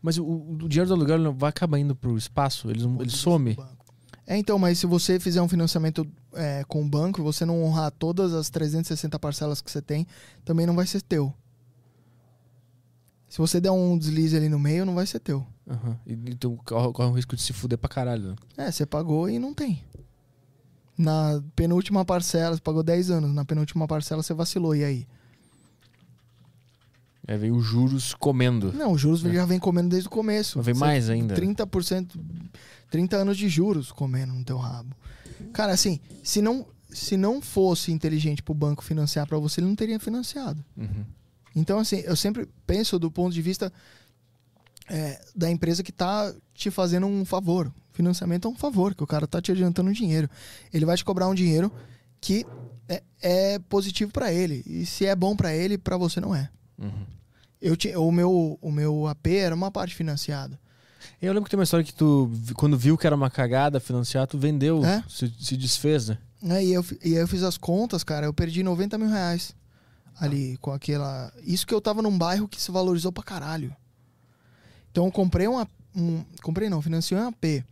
Mas 0.00 0.18
o, 0.18 0.24
o 0.24 0.68
dinheiro 0.68 0.88
do 0.88 0.94
aluguel 0.94 1.32
vai 1.32 1.48
acabar 1.48 1.78
indo 1.78 1.94
pro 1.94 2.16
espaço, 2.16 2.70
ele, 2.70 2.82
ele 3.00 3.10
some. 3.10 3.56
É, 4.26 4.36
então, 4.36 4.58
mas 4.58 4.78
se 4.78 4.86
você 4.86 5.20
fizer 5.20 5.42
um 5.42 5.48
financiamento 5.48 6.06
é, 6.32 6.64
com 6.64 6.82
o 6.82 6.88
banco 6.88 7.20
e 7.20 7.22
você 7.22 7.44
não 7.44 7.62
honrar 7.62 7.90
todas 7.90 8.32
as 8.32 8.48
360 8.48 9.18
parcelas 9.18 9.60
que 9.60 9.70
você 9.70 9.82
tem, 9.82 10.06
também 10.44 10.64
não 10.66 10.74
vai 10.74 10.86
ser 10.86 11.02
teu. 11.02 11.32
Se 13.28 13.38
você 13.38 13.60
der 13.60 13.70
um 13.70 13.98
deslize 13.98 14.36
ali 14.36 14.48
no 14.48 14.58
meio, 14.58 14.86
não 14.86 14.94
vai 14.94 15.06
ser 15.06 15.18
teu. 15.18 15.44
E, 16.06 16.12
então 16.12 16.56
corre, 16.64 16.92
corre 16.92 17.08
o 17.10 17.12
risco 17.12 17.34
de 17.36 17.42
se 17.42 17.52
fuder 17.52 17.76
pra 17.76 17.88
caralho. 17.88 18.28
né? 18.30 18.36
É, 18.56 18.70
você 18.70 18.86
pagou 18.86 19.28
e 19.28 19.38
não 19.38 19.52
tem. 19.52 19.82
Na 20.96 21.42
penúltima 21.56 22.04
parcela, 22.04 22.54
você 22.54 22.62
pagou 22.62 22.82
10 22.82 23.10
anos. 23.10 23.34
Na 23.34 23.44
penúltima 23.44 23.86
parcela, 23.88 24.22
você 24.22 24.32
vacilou. 24.32 24.74
E 24.76 24.84
aí? 24.84 25.08
Aí 27.26 27.38
vem 27.38 27.50
os 27.50 27.64
juros 27.64 28.14
comendo. 28.14 28.72
Não, 28.72 28.92
os 28.92 29.00
juros 29.00 29.20
já 29.20 29.46
vem 29.46 29.58
comendo 29.58 29.88
desde 29.88 30.08
o 30.08 30.10
começo. 30.10 30.60
Vem 30.60 30.74
mais 30.74 31.08
ainda. 31.08 31.34
30%, 31.34 32.18
30 32.90 33.16
anos 33.16 33.36
de 33.36 33.48
juros 33.48 33.90
comendo 33.90 34.32
no 34.32 34.44
teu 34.44 34.58
rabo. 34.58 34.94
Cara, 35.52 35.72
assim, 35.72 36.00
se 36.22 36.42
não, 36.42 36.66
se 36.90 37.16
não 37.16 37.40
fosse 37.40 37.90
inteligente 37.92 38.42
pro 38.42 38.54
banco 38.54 38.84
financiar 38.84 39.26
pra 39.26 39.38
você, 39.38 39.60
ele 39.60 39.68
não 39.68 39.76
teria 39.76 39.98
financiado. 39.98 40.62
Uhum. 40.76 41.04
Então, 41.56 41.78
assim, 41.78 42.02
eu 42.04 42.16
sempre 42.16 42.48
penso 42.66 42.98
do 42.98 43.10
ponto 43.10 43.32
de 43.32 43.40
vista 43.40 43.72
é, 44.88 45.20
da 45.34 45.50
empresa 45.50 45.82
que 45.82 45.92
tá 45.92 46.32
te 46.52 46.70
fazendo 46.70 47.06
um 47.06 47.24
favor. 47.24 47.72
Financiamento 47.92 48.48
é 48.48 48.50
um 48.50 48.56
favor, 48.56 48.94
que 48.94 49.02
o 49.02 49.06
cara 49.06 49.26
tá 49.26 49.40
te 49.40 49.52
adiantando 49.52 49.92
dinheiro. 49.92 50.28
Ele 50.72 50.84
vai 50.84 50.96
te 50.96 51.04
cobrar 51.04 51.28
um 51.28 51.34
dinheiro 51.34 51.72
que 52.20 52.44
é, 52.88 53.02
é 53.22 53.58
positivo 53.60 54.12
para 54.12 54.32
ele. 54.32 54.62
E 54.66 54.84
se 54.84 55.06
é 55.06 55.14
bom 55.14 55.36
para 55.36 55.54
ele, 55.54 55.78
para 55.78 55.96
você 55.96 56.20
não 56.20 56.34
é. 56.34 56.50
Uhum. 56.78 57.06
Eu 57.60 57.76
tinha, 57.76 57.98
o, 57.98 58.12
meu, 58.12 58.58
o 58.60 58.70
meu 58.70 59.06
AP 59.06 59.26
era 59.28 59.54
uma 59.54 59.70
parte 59.70 59.94
financiada. 59.94 60.58
Eu 61.20 61.32
lembro 61.32 61.44
que 61.44 61.50
tem 61.50 61.58
uma 61.58 61.64
história 61.64 61.84
que 61.84 61.94
tu, 61.94 62.30
quando 62.56 62.76
viu 62.76 62.98
que 62.98 63.06
era 63.06 63.16
uma 63.16 63.30
cagada 63.30 63.80
financiar, 63.80 64.26
tu 64.26 64.38
vendeu, 64.38 64.84
É? 64.84 65.02
se, 65.08 65.32
se 65.40 65.56
desfez, 65.56 66.08
né? 66.08 66.18
Né, 66.42 66.64
E, 66.64 66.72
eu, 66.74 66.84
e 67.02 67.14
aí 67.14 67.22
eu 67.22 67.28
fiz 67.28 67.42
as 67.42 67.56
contas, 67.56 68.04
cara, 68.04 68.26
eu 68.26 68.34
perdi 68.34 68.62
90 68.62 68.98
mil 68.98 69.08
reais 69.08 69.54
ali 70.18 70.56
com 70.58 70.72
aquela. 70.72 71.32
Isso 71.42 71.66
que 71.66 71.72
eu 71.72 71.80
tava 71.80 72.02
num 72.02 72.16
bairro 72.16 72.46
que 72.46 72.60
se 72.60 72.70
valorizou 72.70 73.10
pra 73.10 73.24
caralho. 73.24 73.74
Então 74.90 75.06
eu 75.06 75.12
comprei 75.12 75.48
um, 75.48 75.58
um 75.96 76.24
comprei 76.42 76.68
não, 76.68 76.82
financiei 76.82 77.18
um 77.18 77.28
AP 77.28 77.64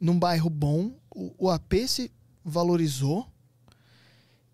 num 0.00 0.18
bairro 0.18 0.50
bom, 0.50 0.92
o, 1.14 1.32
o 1.38 1.50
AP 1.50 1.74
se 1.86 2.10
valorizou 2.44 3.26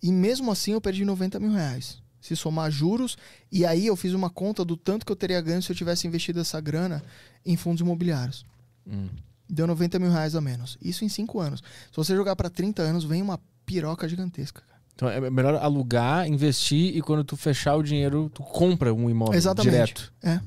e 0.03 0.13
mesmo 0.13 0.53
assim 0.53 0.73
eu 0.73 0.81
perdi 0.81 1.05
90 1.05 1.41
mil 1.41 1.53
reais. 1.53 2.03
Se 2.29 2.37
somar 2.37 2.71
juros, 2.71 3.17
e 3.51 3.65
aí 3.65 3.87
eu 3.87 3.97
fiz 3.97 4.13
uma 4.13 4.29
conta 4.29 4.65
do 4.65 4.77
tanto 4.77 5.07
que 5.07 5.11
eu 5.13 5.17
teria 5.17 5.41
ganho 5.41 5.63
se 5.63 5.73
eu 5.73 5.77
tivesse 5.77 6.07
investido 6.07 6.41
essa 6.41 6.61
grana 6.61 7.03
em 7.47 7.57
fundos 7.57 7.81
imobiliários. 7.81 8.45
Hum. 8.87 9.09
Deu 9.49 9.67
90 9.67 9.99
mil 9.99 10.11
reais 10.11 10.35
a 10.35 10.41
menos. 10.43 10.77
Isso 10.83 11.05
em 11.07 11.09
5 11.09 11.41
anos. 11.41 11.61
Se 11.91 11.97
você 11.97 12.15
jogar 12.15 12.37
pra 12.37 12.51
30 12.51 12.83
anos, 12.83 13.05
vem 13.05 13.23
uma 13.23 13.41
piroca 13.65 14.07
gigantesca. 14.07 14.61
cara. 14.61 14.81
Então 14.95 15.09
é 15.09 15.31
melhor 15.31 15.55
alugar, 15.55 16.27
investir 16.29 16.95
e 16.97 17.01
quando 17.01 17.25
tu 17.25 17.37
fechar 17.37 17.77
o 17.77 17.83
dinheiro, 17.83 18.29
tu 18.35 18.43
compra 18.43 18.93
um 18.93 19.09
imóvel 19.09 19.35
Exatamente. 19.35 19.71
direto. 19.73 20.13
É, 20.23 20.41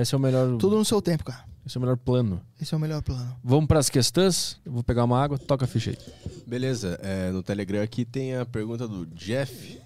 Esse 0.00 0.14
é 0.14 0.16
o 0.16 0.20
melhor, 0.20 0.56
tudo 0.58 0.76
no 0.78 0.84
seu 0.84 1.02
tempo, 1.02 1.24
cara. 1.24 1.44
esse 1.66 1.76
é 1.76 1.78
o 1.78 1.82
melhor 1.82 1.96
plano. 1.96 2.40
Esse 2.60 2.72
é 2.72 2.76
o 2.76 2.80
melhor 2.80 3.02
plano. 3.02 3.36
Vamos 3.42 3.66
para 3.66 3.78
as 3.80 3.90
questões? 3.90 4.58
Eu 4.64 4.72
vou 4.72 4.82
pegar 4.84 5.04
uma 5.04 5.20
água, 5.22 5.36
toca 5.36 5.64
a 5.64 5.68
ficha 5.68 5.90
aí. 5.90 5.98
Beleza, 6.46 6.98
é, 7.02 7.30
no 7.30 7.42
Telegram 7.42 7.82
aqui 7.82 8.04
tem 8.04 8.36
a 8.36 8.44
pergunta 8.46 8.86
do 8.86 9.04
Jeff, 9.06 9.80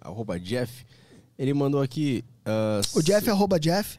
arroba 0.00 0.38
Jeff. 0.38 0.84
Ele 1.38 1.54
mandou 1.54 1.80
aqui. 1.80 2.24
ah, 2.44 2.80
O 2.94 3.02
Jeff, 3.02 3.28
arroba 3.30 3.58
Jeff, 3.60 3.98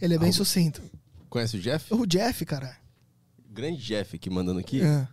ele 0.00 0.14
é 0.14 0.18
bem 0.18 0.28
Arroba. 0.28 0.32
sucinto. 0.32 0.82
Conhece 1.28 1.56
o 1.56 1.60
Jeff? 1.60 1.92
O 1.94 2.06
Jeff, 2.06 2.44
cara. 2.44 2.76
Grande 3.50 3.82
Jeff 3.82 4.16
aqui 4.16 4.28
mandando 4.30 4.60
aqui. 4.60 4.82
É. 4.82 5.06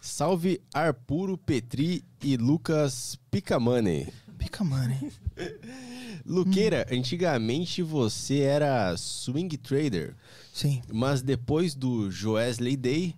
Salve 0.00 0.60
Arpuro 0.72 1.36
Petri 1.36 2.04
e 2.22 2.36
Lucas 2.36 3.18
Picamane. 3.30 4.06
Pica 4.38 4.62
money. 4.62 5.10
Luqueira, 6.24 6.86
antigamente 6.90 7.82
você 7.82 8.40
era 8.40 8.94
swing 8.96 9.56
trader, 9.56 10.14
Sim. 10.52 10.82
mas 10.92 11.22
depois 11.22 11.74
do 11.74 12.10
Joesley 12.10 12.76
Day, 12.76 13.14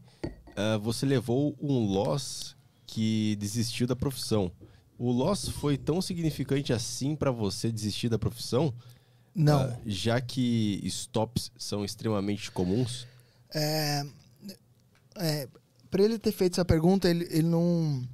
ah, 0.56 0.78
você 0.78 1.04
levou 1.06 1.56
um 1.60 1.78
loss 1.78 2.54
que 2.86 3.36
desistiu 3.36 3.86
da 3.86 3.96
profissão. 3.96 4.50
O 4.98 5.12
loss 5.12 5.48
foi 5.48 5.78
tão 5.78 6.02
significante 6.02 6.72
assim 6.72 7.14
pra 7.14 7.30
você 7.30 7.70
desistir 7.70 8.08
da 8.08 8.18
profissão? 8.18 8.74
Não. 9.34 9.60
Ah, 9.60 9.78
já 9.86 10.20
que 10.20 10.80
stops 10.84 11.52
são 11.56 11.84
extremamente 11.84 12.50
comuns? 12.50 13.06
É, 13.54 14.04
é, 15.16 15.48
para 15.88 16.02
ele 16.02 16.18
ter 16.18 16.32
feito 16.32 16.54
essa 16.54 16.64
pergunta, 16.64 17.08
ele, 17.08 17.24
ele 17.30 17.46
não, 17.46 18.06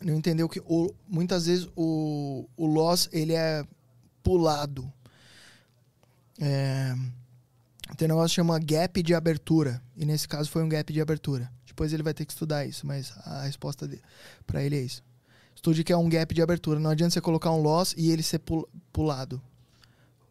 não 0.00 0.14
entendeu 0.14 0.48
que 0.48 0.60
o, 0.60 0.94
muitas 1.06 1.44
vezes 1.44 1.68
o, 1.76 2.48
o 2.56 2.66
loss 2.66 3.10
ele 3.12 3.34
é 3.34 3.62
pulado. 4.22 4.90
É, 6.40 6.94
tem 7.98 8.06
um 8.06 8.12
negócio 8.12 8.30
que 8.30 8.36
chama 8.36 8.58
gap 8.58 9.02
de 9.02 9.14
abertura. 9.14 9.82
E 9.94 10.06
nesse 10.06 10.26
caso 10.26 10.50
foi 10.50 10.62
um 10.62 10.68
gap 10.68 10.90
de 10.90 11.00
abertura. 11.02 11.52
Depois 11.66 11.92
ele 11.92 12.02
vai 12.02 12.14
ter 12.14 12.24
que 12.24 12.32
estudar 12.32 12.64
isso, 12.64 12.86
mas 12.86 13.12
a 13.24 13.42
resposta 13.42 13.88
para 14.46 14.62
ele 14.62 14.76
é 14.76 14.80
isso. 14.80 15.02
Estude 15.62 15.84
que 15.84 15.92
é 15.92 15.96
um 15.96 16.08
gap 16.08 16.34
de 16.34 16.42
abertura. 16.42 16.80
Não 16.80 16.90
adianta 16.90 17.12
você 17.14 17.20
colocar 17.20 17.52
um 17.52 17.62
loss 17.62 17.94
e 17.96 18.10
ele 18.10 18.20
ser 18.24 18.40
pul- 18.40 18.68
pulado. 18.92 19.40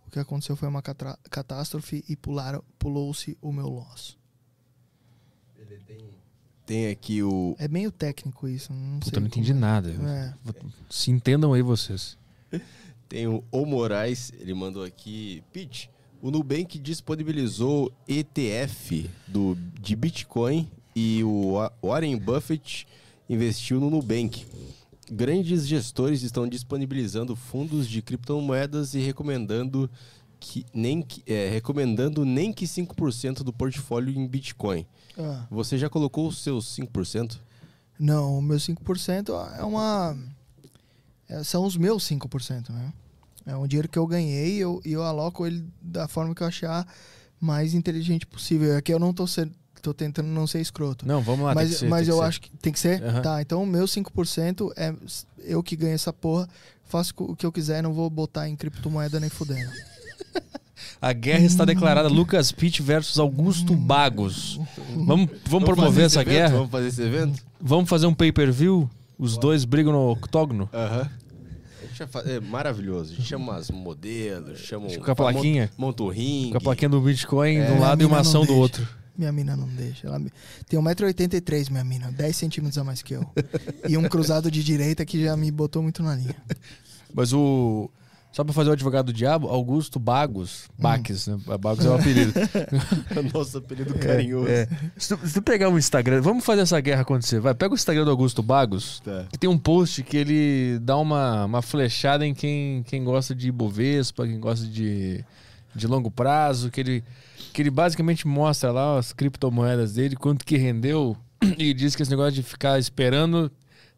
O 0.06 0.12
que 0.12 0.20
aconteceu 0.20 0.58
foi 0.58 0.68
uma 0.68 0.82
catástrofe 0.82 2.03
e 2.10 2.18
pularam, 2.18 2.62
pulou-se 2.78 3.38
o 3.41 3.49
meu 3.53 3.70
loss. 3.70 4.18
Tem 6.66 6.90
aqui 6.90 7.24
o. 7.24 7.56
É 7.58 7.70
meio 7.70 7.94
técnico 7.94 8.45
isso. 8.45 8.74
Não 8.74 8.99
Puta, 8.99 9.10
sei 9.12 9.18
eu 9.18 9.22
não 9.22 9.28
entendi 9.28 9.52
como- 9.52 9.62
nada. 9.62 9.90
É. 9.90 10.34
Se 10.90 11.10
entendam 11.12 11.53
aí 11.53 11.62
vocês. 11.62 12.18
Tem 13.08 13.26
o 13.26 13.41
O 13.49 13.66
Moraes, 13.66 14.34
ele 14.38 14.53
mandou 14.53 14.84
aqui. 14.84 15.41
Pete, 15.53 15.90
o 16.22 16.30
Nubank 16.30 16.78
disponibilizou 16.78 17.90
ETF 18.06 19.10
do, 19.28 19.56
de 19.82 19.95
Bitcoin 19.95 20.70
e 20.94 21.24
o 21.24 21.53
Wa- 21.53 21.72
Warren 21.82 22.18
Buffett 22.18 22.86
investiu 23.30 23.80
no 23.80 23.90
Nubank. 23.90 24.45
Grandes 25.14 25.68
gestores 25.68 26.24
estão 26.24 26.48
disponibilizando 26.48 27.36
fundos 27.36 27.86
de 27.88 28.02
criptomoedas 28.02 28.94
e 28.94 29.00
recomendando 29.00 29.90
que 30.40 30.66
nem 30.74 31.02
que, 31.02 31.22
é, 31.32 31.50
recomendando 31.50 32.24
nem 32.24 32.54
que 32.54 32.66
5% 32.66 33.44
do 33.44 33.52
portfólio 33.52 34.14
em 34.18 34.26
Bitcoin. 34.26 34.86
Ah, 35.20 35.46
Você 35.52 35.78
já 35.78 35.90
colocou 35.90 36.28
os 36.28 36.38
seus 36.42 36.66
5%? 36.78 37.38
não, 38.00 38.38
o 38.40 38.42
meu 38.42 38.58
5% 38.58 39.34
é 39.60 39.64
uma. 39.64 40.18
é- 41.30 41.44
são 41.44 41.66
os 41.66 41.76
meus 41.78 42.04
5%, 42.08 42.70
né? 42.72 42.94
É 43.46 43.56
um 43.56 43.68
dinheiro 43.68 43.90
que 43.90 44.00
eu 44.00 44.08
ganhei 44.08 44.58
e 44.58 44.60
eu, 44.60 44.82
eu 44.86 45.04
aloco 45.04 45.46
ele 45.46 45.64
da 45.82 46.08
forma 46.08 46.34
que 46.34 46.42
eu 46.42 46.48
achar 46.48 46.88
mais 47.40 47.74
inteligente 47.74 48.26
possível. 48.26 48.78
Aqui 48.78 48.94
eu 48.94 49.00
não 49.00 49.14
tô, 49.14 49.28
ser, 49.28 49.52
tô 49.82 49.94
tentando 49.94 50.28
não 50.28 50.45
ser 50.48 50.62
escroto. 50.62 51.06
Não, 51.08 51.22
vamos 51.22 51.45
lá. 51.45 51.53
tem 51.53 51.64
mas 51.64 51.70
que 51.72 51.76
ser, 51.80 51.90
mas 51.90 52.08
tem 52.08 52.10
eu 52.10 52.16
que 52.18 52.22
ser. 52.24 52.28
acho 52.30 52.41
que 52.41 52.49
tem 52.58 52.74
que 52.74 52.80
ser? 52.80 53.03
Aham. 53.03 53.22
Tá, 53.22 53.41
então 53.41 53.64
o 53.64 53.68
meu 53.68 53.86
5% 53.86 54.72
é 54.78 54.94
eu 55.44 55.62
que 55.64 55.76
ganho 55.76 55.94
essa 55.94 56.14
porra, 56.14 56.48
faço 56.86 57.14
o 57.18 57.36
que 57.36 57.45
eu 57.45 57.52
quiser, 57.52 57.82
não 57.84 57.94
vou 57.94 58.10
botar 58.10 58.48
em 58.48 58.56
criptomoeda 58.56 59.20
nem 59.20 59.30
fudendo. 59.30 59.70
A 61.02 61.14
guerra 61.14 61.45
está 61.45 61.66
declarada 61.66 62.08
Lucas 62.08 62.52
Pitt 62.52 62.82
versus 62.82 63.18
Augusto 63.18 63.76
Bagos. 63.76 64.60
Vamos, 64.95 65.30
vamos 65.48 65.66
promover 65.68 65.91
fazer 65.91 66.02
essa 66.03 66.22
evento? 66.22 66.34
guerra? 66.34 66.56
Vamos 66.58 66.70
fazer 66.72 66.88
esse 66.88 67.02
evento? 67.02 67.44
Vamos 67.60 67.90
fazer 67.90 68.06
um 68.06 68.14
pay-per-view? 68.14 68.90
Os 69.18 69.38
dois 69.38 69.66
brigam 69.66 69.94
no 69.94 70.12
octógono? 70.12 70.70
Aham. 70.74 71.10
Fa- 72.10 72.22
É 72.26 72.40
maravilhoso. 72.40 73.14
A 73.14 73.16
gente 73.16 73.28
chama 73.28 73.56
as 73.56 73.70
modelos, 73.70 74.60
chama 74.60 74.88
um- 74.88 74.99
Com 74.99 75.12
a 75.12 75.16
plaquinha. 75.16 75.72
Monta, 75.78 76.02
o 76.03 76.10
ringue. 76.10 76.52
Com 76.52 76.58
a 76.58 76.62
plaquinha 76.62 76.90
do 76.90 76.99
Bitcoin 77.02 77.58
É. 77.58 77.66
de 77.68 77.72
um 77.74 77.80
lado 77.80 78.02
e 78.02 78.06
uma 78.06 78.20
ação 78.20 78.44
do 78.45 78.56
outro. 78.56 78.88
Minha 79.22 79.31
mina 79.31 79.56
não 79.56 79.68
deixa. 79.68 80.07
Ela 80.07 80.18
me- 80.18 80.31
tem 80.68 80.80
1,83m, 80.80 81.69
minha 81.72 81.84
mina. 81.84 82.11
10 82.11 82.35
centímetros 82.35 82.77
a 82.80 82.84
mais 82.84 83.03
que 83.03 83.14
eu. 83.14 83.26
e 83.88 83.95
um 83.95 84.03
cruzado 84.10 84.49
de 84.49 84.64
direita 84.64 85.06
que 85.06 85.23
já 85.23 85.38
me 85.38 85.52
botou 85.52 85.84
muito 85.84 86.02
na 86.02 86.15
linha. 86.15 86.35
Mas 87.14 87.31
o. 87.31 87.89
Só 88.31 88.43
pra 88.45 88.53
fazer 88.53 88.69
o 88.69 88.73
advogado 88.73 89.07
do 89.07 89.14
diabo, 89.14 89.48
Augusto 89.49 89.99
Bagos. 89.99 90.69
Baques, 90.80 91.27
né? 91.27 91.38
Bagos 91.60 91.85
é 91.85 91.89
o 91.89 91.95
apelido. 91.95 92.31
Nosso 93.34 93.57
apelido 93.57 93.93
carinhoso. 93.95 94.48
É. 94.48 94.68
Se, 94.98 95.15
tu, 95.18 95.27
se 95.27 95.34
tu 95.34 95.41
pegar 95.41 95.69
o 95.69 95.77
Instagram, 95.77 96.22
vamos 96.22 96.45
fazer 96.45 96.61
essa 96.61 96.80
guerra 96.80 97.02
acontecer. 97.02 97.41
Vai, 97.41 97.53
pega 97.53 97.73
o 97.73 97.76
Instagram 97.76 98.06
do 98.06 98.10
Augusto 98.11 98.41
Bagos, 98.41 99.02
Tá. 99.02 99.26
que 99.30 99.38
tem 99.38 99.49
um 99.49 99.57
post 99.57 100.02
que 100.03 100.15
ele 100.15 100.80
dá 100.81 100.95
uma, 100.98 101.43
uma 101.43 101.61
flechada 101.61 102.26
em 102.26 102.34
quem, 102.34 102.84
quem 102.84 103.03
gosta 103.03 103.35
de 103.35 103.49
Ibovespa, 103.49 104.26
quem 104.26 104.39
gosta 104.39 104.65
de, 104.65 105.26
de 105.76 105.85
longo 105.88 106.10
prazo, 106.10 106.72
que 106.72 106.80
ele, 106.80 107.03
que 107.54 107.62
ele 107.62 107.70
basicamente 107.70 108.28
mostra 108.28 108.72
lá 108.72 108.98
as 109.00 109.12
criptomoedas 109.14 109.94
dele, 109.94 110.16
quanto 110.16 110.46
que 110.46 110.58
rendeu, 110.58 111.16
e 111.58 111.74
diz 111.74 111.96
que 111.96 112.02
esse 112.02 112.12
negócio 112.12 112.34
de 112.34 112.44
ficar 112.44 112.78
esperando 112.80 113.52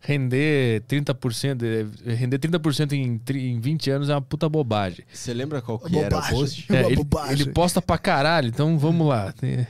render 0.06 0.82
30%, 0.88 1.64
eh, 2.06 2.14
render 2.14 2.38
30% 2.40 2.92
em, 2.94 3.22
em 3.36 3.60
20 3.60 3.90
anos 3.90 4.10
é 4.10 4.14
uma 4.14 4.22
puta 4.22 4.50
bobagem. 4.50 5.06
Você 5.14 5.34
lembra 5.34 5.62
qual 5.62 5.80
que 5.80 5.98
era 5.98 6.08
o 6.08 6.10
Bobagem. 6.10 6.36
post? 6.36 6.66
É 6.74 6.76
É, 6.76 6.86
ele, 6.88 6.96
bobagem. 6.98 7.34
ele 7.42 7.52
posta 7.52 7.82
pra 7.82 7.98
caralho, 7.98 8.48
então 8.50 8.78
vamos 8.78 9.08
lá. 9.08 9.34
É, 9.42 9.66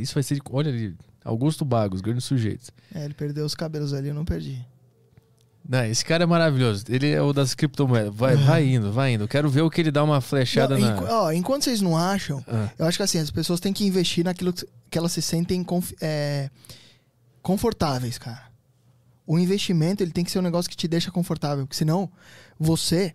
Isso 0.00 0.14
vai 0.14 0.22
ser. 0.22 0.36
de- 0.36 0.40
Olha 0.50 0.70
ali, 0.70 0.94
Augusto 1.24 1.64
Bagos, 1.64 2.00
grandes 2.00 2.24
sujeitos. 2.24 2.70
É, 2.94 3.04
ele 3.04 3.14
perdeu 3.14 3.44
os 3.44 3.54
cabelos 3.56 3.92
ali, 3.92 4.08
eu 4.08 4.14
não 4.14 4.24
perdi. 4.24 4.64
Não, 5.68 5.84
esse 5.84 6.04
cara 6.04 6.24
é 6.24 6.26
maravilhoso. 6.26 6.84
Ele 6.88 7.10
é 7.10 7.22
o 7.22 7.32
das 7.32 7.54
criptomoedas. 7.54 8.12
Vai, 8.14 8.36
vai 8.36 8.66
indo, 8.66 8.92
vai 8.92 9.14
indo. 9.14 9.24
Eu 9.24 9.28
quero 9.28 9.48
ver 9.48 9.62
o 9.62 9.70
que 9.70 9.80
ele 9.80 9.90
dá 9.92 10.02
uma 10.02 10.20
flechada 10.20 10.76
Não, 10.76 11.00
na. 11.00 11.22
ó, 11.22 11.32
enquanto 11.32 11.62
vocês 11.64 11.80
não 11.80 11.96
acham, 11.96 12.44
Ah. 12.48 12.68
eu 12.78 12.86
acho 12.86 12.96
que 12.98 13.02
assim, 13.02 13.18
as 13.18 13.30
pessoas 13.30 13.60
têm 13.60 13.72
que 13.72 13.84
investir 13.86 14.24
naquilo 14.24 14.52
que 14.90 14.98
elas 14.98 15.12
se 15.12 15.22
sentem 15.22 15.62
conf- 15.62 15.92
é, 16.00 16.50
confortáveis, 17.40 18.18
cara. 18.18 18.50
O 19.26 19.38
investimento 19.38 20.02
ele 20.02 20.10
tem 20.10 20.24
que 20.24 20.30
ser 20.30 20.40
um 20.40 20.42
negócio 20.42 20.70
que 20.70 20.76
te 20.76 20.88
deixa 20.88 21.10
confortável, 21.10 21.64
porque 21.64 21.76
senão 21.76 22.10
você 22.58 23.14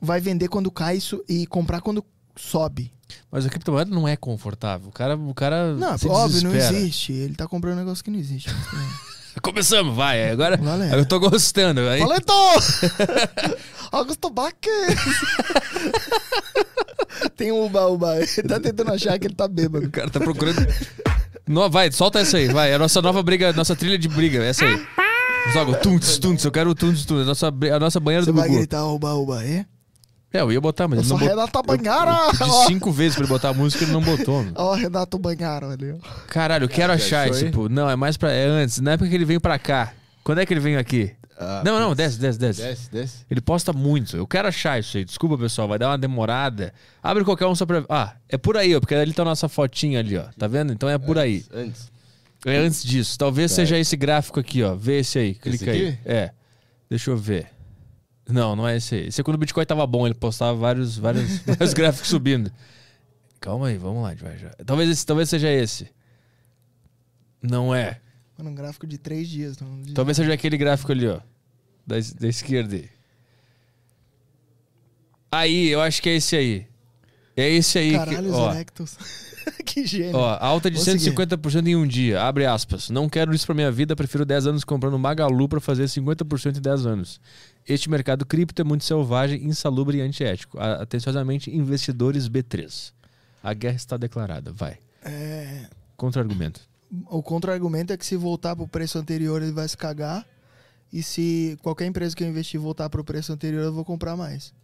vai 0.00 0.20
vender 0.20 0.48
quando 0.48 0.70
cai 0.70 0.96
isso 0.98 1.24
e 1.28 1.46
comprar 1.46 1.80
quando 1.80 2.04
sobe. 2.36 2.92
Mas 3.32 3.46
a 3.46 3.48
criptomoeda 3.48 3.90
não 3.90 4.06
é 4.06 4.14
confortável. 4.14 4.88
O 4.88 4.92
cara, 4.92 5.16
o 5.16 5.34
cara 5.34 5.74
Não, 5.74 5.92
óbvio, 5.92 6.42
não 6.42 6.52
desespera. 6.52 6.76
existe. 6.76 7.12
Ele 7.12 7.34
tá 7.34 7.48
comprando 7.48 7.74
um 7.76 7.78
negócio 7.80 8.04
que 8.04 8.10
não 8.10 8.18
existe. 8.18 8.50
Começamos, 9.42 9.94
vai. 9.94 10.30
Agora 10.30 10.56
Valeu. 10.56 10.88
eu 10.98 11.06
tô 11.06 11.18
gostando. 11.20 11.80
Aí, 11.88 12.00
Valendo! 12.00 12.32
Augusto 13.92 14.30
Baque! 14.30 14.68
Tem 17.36 17.52
um 17.52 17.64
uba 17.64 17.86
uba. 17.86 18.16
Ele 18.16 18.48
tá 18.48 18.60
tentando 18.60 18.92
achar 18.92 19.18
que 19.18 19.26
ele 19.26 19.34
tá 19.34 19.48
bêbado. 19.48 19.86
O 19.86 19.90
cara 19.90 20.10
tá 20.10 20.20
procurando. 20.20 20.66
No, 21.46 21.68
vai, 21.70 21.90
solta 21.90 22.20
essa 22.20 22.36
aí, 22.36 22.48
vai. 22.48 22.70
É 22.70 22.74
a 22.74 22.78
nossa 22.78 23.00
nova 23.00 23.22
briga, 23.22 23.52
nossa 23.52 23.74
trilha 23.74 23.98
de 23.98 24.08
briga, 24.08 24.42
essa 24.44 24.64
aí. 24.64 24.86
Joga 25.52 25.70
o 25.72 25.74
tunts, 25.76 26.18
tunts, 26.18 26.44
eu 26.44 26.50
quero 26.50 26.70
o 26.70 26.74
tunts, 26.74 27.04
tunts. 27.06 27.22
A 27.22 27.26
nossa, 27.26 27.48
a 27.48 27.80
nossa 27.80 28.00
banheira 28.00 28.24
Você 28.24 28.32
do 28.32 28.36
vai 28.38 28.48
Gugu. 28.48 28.58
gritar 28.58 28.84
uba 28.86 29.14
uba 29.14 29.38
aí? 29.40 29.64
É, 30.32 30.40
eu 30.40 30.52
ia 30.52 30.60
botar, 30.60 30.86
mas 30.86 30.98
Eu 30.98 31.02
ele 31.04 31.08
não 31.10 31.18
botou. 31.18 31.28
Renata 31.36 31.62
Banhara! 31.62 32.10
Eu 32.26 32.38
pedi 32.38 32.66
cinco 32.66 32.92
vezes 32.92 33.14
pra 33.14 33.24
ele 33.24 33.32
botar 33.32 33.48
a 33.48 33.54
música 33.54 33.82
e 33.82 33.86
ele 33.86 33.92
não 33.92 34.02
botou. 34.02 34.44
Ó, 34.56 34.74
Renato 34.74 35.18
Banhara 35.18 35.70
ali, 35.70 35.92
ó. 35.92 35.96
Caralho, 36.26 36.64
eu 36.64 36.68
quero 36.68 36.92
Já 36.98 37.04
achar 37.04 37.28
esse, 37.28 37.46
aí? 37.46 37.50
pô. 37.50 37.68
Não, 37.68 37.88
é 37.88 37.96
mais 37.96 38.16
pra. 38.18 38.30
É 38.30 38.46
antes. 38.46 38.78
Na 38.80 38.92
época 38.92 39.08
que 39.08 39.14
ele 39.14 39.24
veio 39.24 39.40
pra 39.40 39.58
cá. 39.58 39.92
Quando 40.22 40.40
é 40.40 40.46
que 40.46 40.52
ele 40.52 40.60
veio 40.60 40.78
aqui? 40.78 41.12
Ah, 41.40 41.62
não, 41.64 41.80
não, 41.80 41.94
desce, 41.94 42.18
desce, 42.18 42.38
desce. 42.38 42.60
Desce, 42.60 42.90
desce. 42.90 43.16
Ele 43.30 43.40
posta 43.40 43.72
muito. 43.72 44.16
Eu 44.16 44.26
quero 44.26 44.48
achar 44.48 44.78
isso 44.78 44.96
aí. 44.98 45.04
Desculpa, 45.04 45.38
pessoal. 45.38 45.66
Vai 45.68 45.78
dar 45.78 45.88
uma 45.88 45.96
demorada. 45.98 46.74
Abre 47.02 47.24
qualquer 47.24 47.46
um 47.46 47.54
só 47.54 47.64
pra. 47.64 47.84
Ah, 47.88 48.14
é 48.28 48.36
por 48.36 48.56
aí, 48.56 48.74
ó. 48.76 48.80
Porque 48.80 48.94
ali 48.94 49.14
tá 49.14 49.22
a 49.22 49.24
nossa 49.24 49.48
fotinha 49.48 50.00
ali, 50.00 50.18
ó. 50.18 50.24
Tá 50.36 50.46
vendo? 50.46 50.72
Então 50.72 50.88
é 50.88 50.98
por 50.98 51.16
aí. 51.16 51.44
Antes. 51.54 51.90
É 52.44 52.56
antes 52.56 52.84
disso. 52.84 53.16
Talvez 53.18 53.50
seja 53.52 53.78
esse 53.78 53.96
gráfico 53.96 54.38
aqui, 54.38 54.62
ó. 54.62 54.74
Vê 54.74 54.98
esse 54.98 55.18
aí. 55.18 55.34
Clica 55.34 55.70
aí. 55.70 55.88
aqui? 55.88 55.98
É. 56.04 56.32
Deixa 56.90 57.10
eu 57.10 57.16
ver. 57.16 57.46
Não, 58.28 58.54
não 58.54 58.68
é 58.68 58.76
esse 58.76 58.94
aí. 58.94 59.06
Esse 59.08 59.20
é 59.20 59.24
quando 59.24 59.36
o 59.36 59.38
Bitcoin 59.38 59.64
tava 59.64 59.86
bom. 59.86 60.06
Ele 60.06 60.14
postava 60.14 60.56
vários, 60.56 60.98
vários, 60.98 61.38
vários 61.46 61.72
gráficos 61.72 62.08
subindo. 62.08 62.52
Calma 63.40 63.68
aí, 63.68 63.78
vamos 63.78 64.02
lá. 64.02 64.14
Talvez, 64.66 64.90
esse, 64.90 65.06
talvez 65.06 65.28
seja 65.28 65.50
esse. 65.50 65.88
Não 67.42 67.74
é. 67.74 68.00
Mano, 68.36 68.50
um 68.50 68.54
gráfico 68.54 68.86
de 68.86 68.98
três 68.98 69.28
dias. 69.28 69.58
Não, 69.58 69.80
de... 69.80 69.94
Talvez 69.94 70.16
seja 70.16 70.32
aquele 70.32 70.56
gráfico 70.56 70.92
ali, 70.92 71.08
ó. 71.08 71.20
Da, 71.86 71.96
da 72.20 72.28
esquerda. 72.28 72.82
aí. 75.32 75.68
Eu 75.68 75.80
acho 75.80 76.02
que 76.02 76.10
é 76.10 76.16
esse 76.16 76.36
aí. 76.36 76.66
É 77.36 77.48
esse 77.48 77.78
aí. 77.78 77.92
Caralho, 77.92 78.18
que, 78.18 78.28
os 78.28 78.34
ó, 78.34 78.52
erectos. 78.52 78.98
que 79.64 79.86
gênio. 79.86 80.16
ó, 80.16 80.36
alta 80.40 80.70
de 80.70 80.76
Vou 80.76 80.84
seguir. 80.84 81.12
150% 81.12 81.66
em 81.68 81.76
um 81.76 81.86
dia. 81.86 82.20
Abre 82.20 82.44
aspas. 82.44 82.90
Não 82.90 83.08
quero 83.08 83.32
isso 83.32 83.46
pra 83.46 83.54
minha 83.54 83.70
vida, 83.70 83.96
prefiro 83.96 84.26
10 84.26 84.48
anos 84.48 84.64
comprando 84.64 84.98
Magalu 84.98 85.48
pra 85.48 85.60
fazer 85.60 85.84
50% 85.84 86.58
em 86.58 86.60
10 86.60 86.84
anos. 86.84 87.20
Este 87.68 87.90
mercado 87.90 88.24
cripto 88.24 88.62
é 88.62 88.64
muito 88.64 88.82
selvagem, 88.84 89.44
insalubre 89.44 89.98
e 89.98 90.00
antiético. 90.00 90.58
Atenciosamente, 90.58 91.54
investidores 91.54 92.26
B3. 92.26 92.92
A 93.42 93.52
guerra 93.52 93.76
está 93.76 93.98
declarada. 93.98 94.50
Vai. 94.52 94.78
É, 95.02 95.66
Contra-argumento. 95.96 96.60
o 97.10 97.22
contra-argumento 97.22 97.92
é 97.92 97.96
que 97.96 98.06
se 98.06 98.16
voltar 98.16 98.56
pro 98.56 98.66
preço 98.66 98.98
anterior, 98.98 99.42
ele 99.42 99.52
vai 99.52 99.68
se 99.68 99.76
cagar. 99.76 100.26
E 100.90 101.02
se 101.02 101.58
qualquer 101.62 101.84
empresa 101.86 102.16
que 102.16 102.24
eu 102.24 102.28
investir 102.28 102.58
voltar 102.58 102.88
pro 102.88 103.04
preço 103.04 103.32
anterior, 103.32 103.62
eu 103.64 103.72
vou 103.72 103.84
comprar 103.84 104.16
mais. 104.16 104.54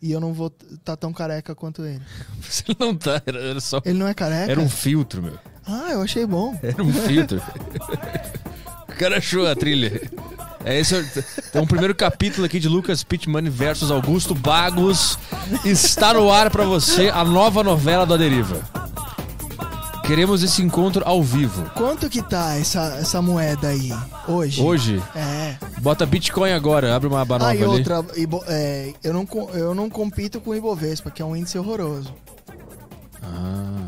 E 0.00 0.12
eu 0.12 0.20
não 0.20 0.32
vou 0.32 0.54
estar 0.70 0.96
tão 0.96 1.12
careca 1.12 1.56
quanto 1.56 1.84
ele. 1.84 2.00
Você 2.40 2.64
não 2.78 2.94
tá. 2.94 3.20
Era, 3.26 3.40
era 3.40 3.60
só. 3.60 3.82
Ele 3.84 3.98
não 3.98 4.06
é 4.06 4.14
careca? 4.14 4.52
Era 4.52 4.60
um 4.60 4.68
filtro, 4.68 5.20
meu. 5.20 5.36
Ah, 5.66 5.90
eu 5.90 6.02
achei 6.02 6.24
bom. 6.24 6.56
Era 6.62 6.82
um 6.82 6.92
filtro. 6.92 7.42
o 8.98 9.00
cara 9.00 9.18
achou 9.18 9.46
a 9.46 9.54
trilha. 9.54 10.02
É 10.64 10.78
esse, 10.80 10.96
é- 10.96 11.02
tem 11.52 11.62
um 11.62 11.66
primeiro 11.66 11.94
capítulo 11.94 12.44
aqui 12.44 12.58
de 12.58 12.68
Lucas 12.68 13.04
Pittman 13.04 13.48
versus 13.48 13.92
Augusto 13.92 14.34
Bagos. 14.34 15.16
Está 15.64 16.12
no 16.12 16.32
ar 16.32 16.50
pra 16.50 16.64
você 16.64 17.08
a 17.08 17.24
nova 17.24 17.62
novela 17.62 18.04
do 18.04 18.14
Aderiva. 18.14 18.60
Queremos 20.04 20.42
esse 20.42 20.62
encontro 20.62 21.02
ao 21.06 21.22
vivo. 21.22 21.70
Quanto 21.76 22.08
que 22.10 22.22
tá 22.22 22.56
essa, 22.56 22.96
essa 22.98 23.22
moeda 23.22 23.68
aí 23.68 23.92
hoje? 24.26 24.60
Hoje, 24.60 25.02
É. 25.14 25.54
bota 25.80 26.04
Bitcoin 26.06 26.50
agora, 26.52 26.96
abre 26.96 27.06
uma 27.08 27.20
aba 27.20 27.38
nova 27.38 27.50
Ah, 27.50 27.54
e 27.54 27.58
ali. 27.62 27.66
outra, 27.66 28.04
Ibo- 28.16 28.42
é, 28.48 28.92
eu, 29.04 29.12
não, 29.12 29.28
eu 29.52 29.74
não 29.74 29.88
compito 29.88 30.40
com 30.40 30.50
o 30.50 30.54
Ibovespa, 30.56 31.10
que 31.10 31.20
é 31.22 31.24
um 31.24 31.36
índice 31.36 31.56
horroroso. 31.58 32.12
Ah, 33.22 33.86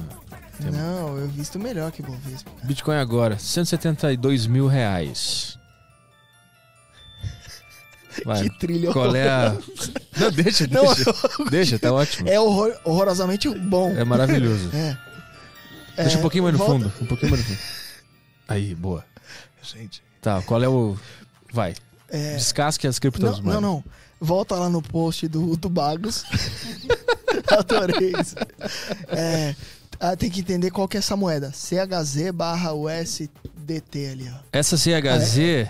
Tem- 0.61 0.71
Não, 0.71 1.17
eu 1.19 1.29
visto 1.29 1.59
melhor 1.59 1.91
que 1.93 2.03
o 2.03 2.05
Ibovespa. 2.05 2.51
Bitcoin 2.65 2.97
agora, 2.97 3.39
172 3.39 4.47
mil 4.47 4.67
reais. 4.67 5.59
Vai, 8.25 8.43
Que 8.43 8.59
trilha 8.59 8.93
qual 8.93 9.15
é 9.15 9.29
a... 9.29 9.57
Não, 10.19 10.31
deixa, 10.33 10.67
Não, 10.67 10.85
deixa. 10.95 11.15
Deixa, 11.51 11.79
tá 11.79 11.93
ótimo. 11.93 12.29
É 12.29 12.39
horror- 12.41 12.77
horrorosamente 12.85 13.49
bom. 13.49 13.91
É 13.97 14.05
maravilhoso. 14.05 14.69
É. 14.75 14.99
Deixa 15.97 16.17
É, 16.17 16.19
um 16.19 16.21
pouquinho 16.23 16.45
mais 16.45 16.53
no 16.53 16.59
volta- 16.59 16.73
fundo. 16.73 16.93
Um 17.03 17.07
pouquinho 17.07 17.31
mais 17.31 17.49
no 17.49 17.55
fundo. 17.57 17.69
Aí, 18.49 18.75
boa. 18.75 19.05
Gente. 19.63 20.03
Tá, 20.21 20.43
qual 20.43 20.63
é 20.63 20.69
o. 20.69 20.97
Vai. 21.53 21.75
É, 22.09 22.35
Descasque 22.35 22.87
as 22.87 22.97
não, 22.97 23.01
criptomoedas. 23.01 23.45
não, 23.45 23.61
não. 23.61 23.85
Volta 24.21 24.57
lá 24.57 24.69
no 24.69 24.83
post 24.83 25.29
do, 25.29 25.57
do 25.57 25.69
Bagos. 25.69 26.25
Adorei 27.57 28.13
isso. 28.21 28.35
É, 29.09 29.55
ah, 30.01 30.17
tem 30.17 30.31
que 30.31 30.41
entender 30.41 30.71
qual 30.71 30.89
que 30.89 30.97
é 30.97 31.01
essa 31.01 31.17
moeda. 31.17 31.53
CHZ 31.53 32.31
barra 32.35 32.73
USDT 32.73 34.07
ali, 34.13 34.31
ó. 34.35 34.39
Essa 34.53 34.77
CHZ 34.77 35.69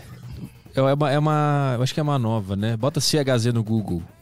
é 0.75 0.81
uma, 0.81 1.11
é 1.11 1.19
uma. 1.19 1.75
Eu 1.77 1.83
acho 1.83 1.93
que 1.93 2.01
é 2.01 2.03
uma 2.03 2.19
nova, 2.19 2.55
né? 2.57 2.77
Bota 2.77 3.01
CHZ 3.01 3.47
no 3.53 3.63
Google. 3.65 4.03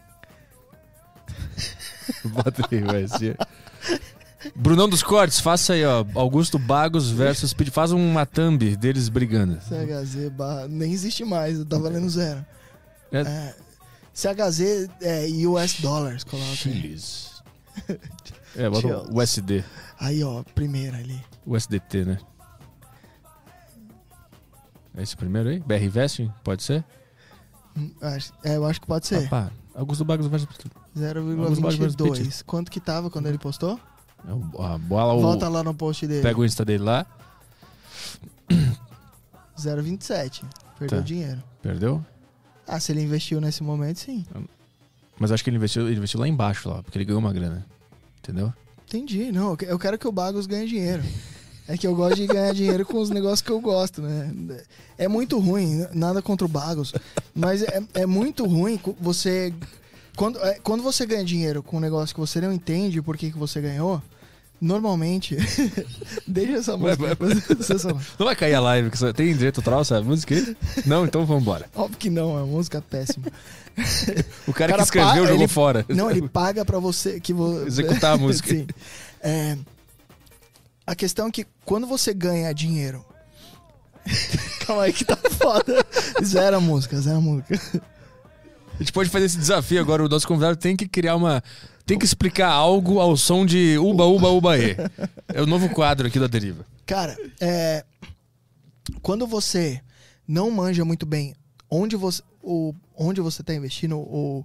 Bota 2.25 2.63
aí, 2.71 2.81
vai 2.81 3.07
ser. 3.09 3.37
Brunão 4.55 4.89
dos 4.89 5.03
Cortes, 5.03 5.41
faça 5.41 5.75
aí, 5.75 5.85
ó. 5.85 6.05
Augusto 6.15 6.59
Bagos 6.59 7.11
versus 7.11 7.51
Speed. 7.51 7.71
Faz 7.71 7.93
uma 7.93 8.25
thumb 8.25 8.77
deles 8.77 9.09
brigando. 9.09 9.59
CHZ 9.61 10.31
barra. 10.31 10.69
Nem 10.69 10.93
existe 10.93 11.25
mais, 11.25 11.63
tá 11.65 11.79
valendo 11.79 12.09
zero. 12.09 12.45
É- 13.13 13.21
É, 13.21 13.55
CHZ 14.15 14.89
é 15.03 15.27
US 15.47 15.81
Dollars, 15.81 16.25
coloca. 16.25 16.55
Chiles. 16.57 17.29
É, 18.57 18.69
bota 18.69 18.89
o 19.11 19.19
USD. 19.19 19.65
Aí, 19.99 20.23
ó, 20.23 20.43
primeira 20.55 20.97
ali. 20.99 21.21
USDT, 21.47 22.05
né? 22.05 22.19
É 24.97 25.03
esse 25.03 25.17
primeiro 25.17 25.49
aí? 25.49 25.59
BR 25.61 25.85
Investing? 25.85 26.33
Pode 26.43 26.63
ser? 26.63 26.85
Hum, 27.77 27.91
acho- 28.01 28.33
é, 28.45 28.57
eu 28.57 28.65
acho 28.67 28.81
que 28.81 28.87
pode 28.87 29.07
ser. 29.07 29.29
Pá. 29.29 29.51
Augusto 29.75 30.05
Bagos 30.05 30.27
versus. 30.27 30.49
Alguns 30.97 31.59
bagulhos 31.61 31.95
0,22. 31.95 32.43
Quanto 32.43 32.71
que 32.71 32.81
tava 32.81 33.09
quando 33.11 33.27
ele 33.27 33.39
postou? 33.39 33.79
É 34.29 34.33
o- 34.33 34.63
a 34.63 34.77
bola, 34.79 35.15
o, 35.15 35.21
Volta 35.21 35.49
lá 35.49 35.63
no 35.63 35.73
post 35.73 36.05
dele. 36.07 36.23
pega 36.23 36.41
o 36.41 36.45
Insta 36.45 36.65
dele 36.65 36.83
lá. 36.83 37.07
0,27. 39.57 40.45
Perdeu 40.79 40.99
Tá. 40.99 41.05
dinheiro. 41.05 41.43
Perdeu? 41.63 42.05
Ah, 42.67 42.79
se 42.81 42.93
ele 42.93 43.03
investiu 43.03 43.41
nesse 43.41 43.63
momento, 43.63 43.99
sim. 44.01 44.25
Mas 45.19 45.31
acho 45.33 45.43
que 45.43 45.51
ele 45.51 45.57
investiu, 45.57 45.87
ele 45.89 45.97
investiu 45.97 46.21
lá 46.21 46.29
embaixo, 46.29 46.69
lá, 46.69 46.83
porque 46.83 46.99
ele 46.99 47.05
ganhou 47.05 47.21
uma 47.21 47.33
grana. 47.33 47.65
Entendeu? 48.19 48.53
Entendi. 48.89 49.31
Não, 49.31 49.51
eu 49.51 49.57
que- 49.57 49.65
eu 49.67 49.79
quero 49.79 49.99
que 49.99 50.09
o 50.09 50.13
Bagos 50.13 50.47
ganhe 50.47 50.67
dinheiro. 50.67 51.03
É 51.67 51.77
que 51.77 51.87
eu 51.87 51.95
gosto 51.95 52.17
de 52.17 52.27
ganhar 52.27 52.55
dinheiro 52.55 52.85
com 52.87 52.99
os 52.99 53.11
negócios 53.11 53.43
que 53.43 53.51
eu 53.53 53.61
gosto, 53.61 54.01
né? 54.01 54.33
É 54.97 55.07
muito 55.07 55.39
ruim, 55.39 55.87
nada 55.93 56.23
contra 56.23 56.47
o 56.47 56.49
Bagos, 56.49 56.95
mas 57.35 57.63
é, 57.63 57.83
é 57.93 58.07
muito 58.07 58.47
ruim 58.47 58.81
você. 58.99 59.53
Quando, 60.17 60.39
é, 60.43 60.59
quando 60.63 60.83
você 60.83 61.05
ganha 61.05 61.23
dinheiro 61.23 61.63
com 61.63 61.77
um 61.77 61.81
negócio 61.81 62.15
que 62.15 62.21
você 62.21 62.41
não 62.41 62.51
entende 62.53 63.03
por 63.03 63.19
que, 63.19 63.31
que 63.31 63.37
você 63.39 63.61
ganhou, 63.61 64.03
normalmente. 64.61 65.37
Deixa 66.27 66.53
essa 66.55 66.77
música. 66.77 67.17
Só- 67.79 67.89
Não 68.19 68.27
vai 68.27 68.35
cair 68.37 68.55
a 68.55 68.61
live, 68.61 68.91
que 68.91 68.99
só- 68.99 69.13
tem 69.13 69.33
direito 69.35 69.59
autoral 69.59 69.81
essa 69.83 70.01
música 70.03 70.35
aí? 70.35 70.57
Não, 70.87 71.05
então 71.05 71.25
vambora. 71.25 71.67
Óbvio 71.75 71.99
que 71.99 72.11
não, 72.11 72.31
é 72.39 72.43
uma 72.43 72.47
música 72.47 72.83
péssima. 72.83 73.27
O 74.49 74.53
cara, 74.53 74.73
Cara, 74.73 74.77
que 74.79 74.83
escreveu 74.83 75.09
pa- 75.11 75.17
jogou 75.29 75.35
ele- 75.37 75.47
fora. 75.49 75.87
Não, 75.89 76.11
ele 76.11 76.29
paga 76.29 76.65
pra 76.65 76.81
você 76.81 77.21
que. 77.21 77.33
Executar 77.65 78.15
a 78.15 78.17
música. 78.19 78.49
Sim. 78.51 78.67
É, 79.23 79.57
a 80.85 80.97
questão 80.97 81.29
é 81.29 81.31
que 81.31 81.47
quando 81.65 81.87
você 81.87 82.13
ganha 82.13 82.53
dinheiro. 82.53 83.05
Calma 84.67 84.83
aí 84.85 84.93
que 84.93 85.05
tá 85.05 85.17
foda. 85.17 85.85
Zero 86.25 86.57
a 86.57 86.61
música, 86.61 87.01
zero 87.01 87.19
a 87.19 87.21
música. 87.21 87.55
A 88.75 88.79
gente 88.79 88.93
pode 88.93 89.11
fazer 89.11 89.27
esse 89.27 89.39
desafio 89.39 89.81
agora. 89.81 90.05
O 90.05 90.09
nosso 90.09 90.27
convidado 90.27 90.57
tem 90.57 90.75
que 90.77 90.89
criar 90.89 91.15
uma. 91.15 91.41
Tem 91.89 91.99
que 91.99 92.05
explicar 92.05 92.51
algo 92.51 93.01
ao 93.01 93.17
som 93.17 93.47
de 93.47 93.79
Uba, 93.79 94.05
Uba, 94.05 94.29
Ubaê. 94.29 94.77
É 95.27 95.41
o 95.41 95.47
novo 95.47 95.71
quadro 95.71 96.07
aqui 96.07 96.21
da 96.21 96.27
Deriva. 96.27 96.67
Cara, 96.85 97.17
é, 97.41 97.83
quando 99.01 99.27
você 99.27 99.81
não 100.27 100.51
manja 100.51 100.85
muito 100.85 101.07
bem 101.07 101.35
onde 101.71 101.97
você, 101.97 102.23
o, 102.43 102.75
onde 102.95 103.23
você 103.23 103.43
tá 103.43 103.55
investindo, 103.55 103.99
ou 103.99 104.45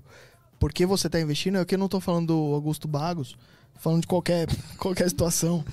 por 0.58 0.72
que 0.72 0.86
você 0.86 1.10
tá 1.10 1.20
investindo, 1.20 1.58
é 1.58 1.66
que 1.66 1.76
eu 1.76 1.80
não 1.80 1.90
tô 1.90 2.00
falando 2.00 2.28
do 2.28 2.54
Augusto 2.54 2.88
Bagos, 2.88 3.36
falando 3.76 4.02
de 4.02 4.08
qualquer, 4.08 4.48
qualquer 4.80 5.10
situação. 5.10 5.66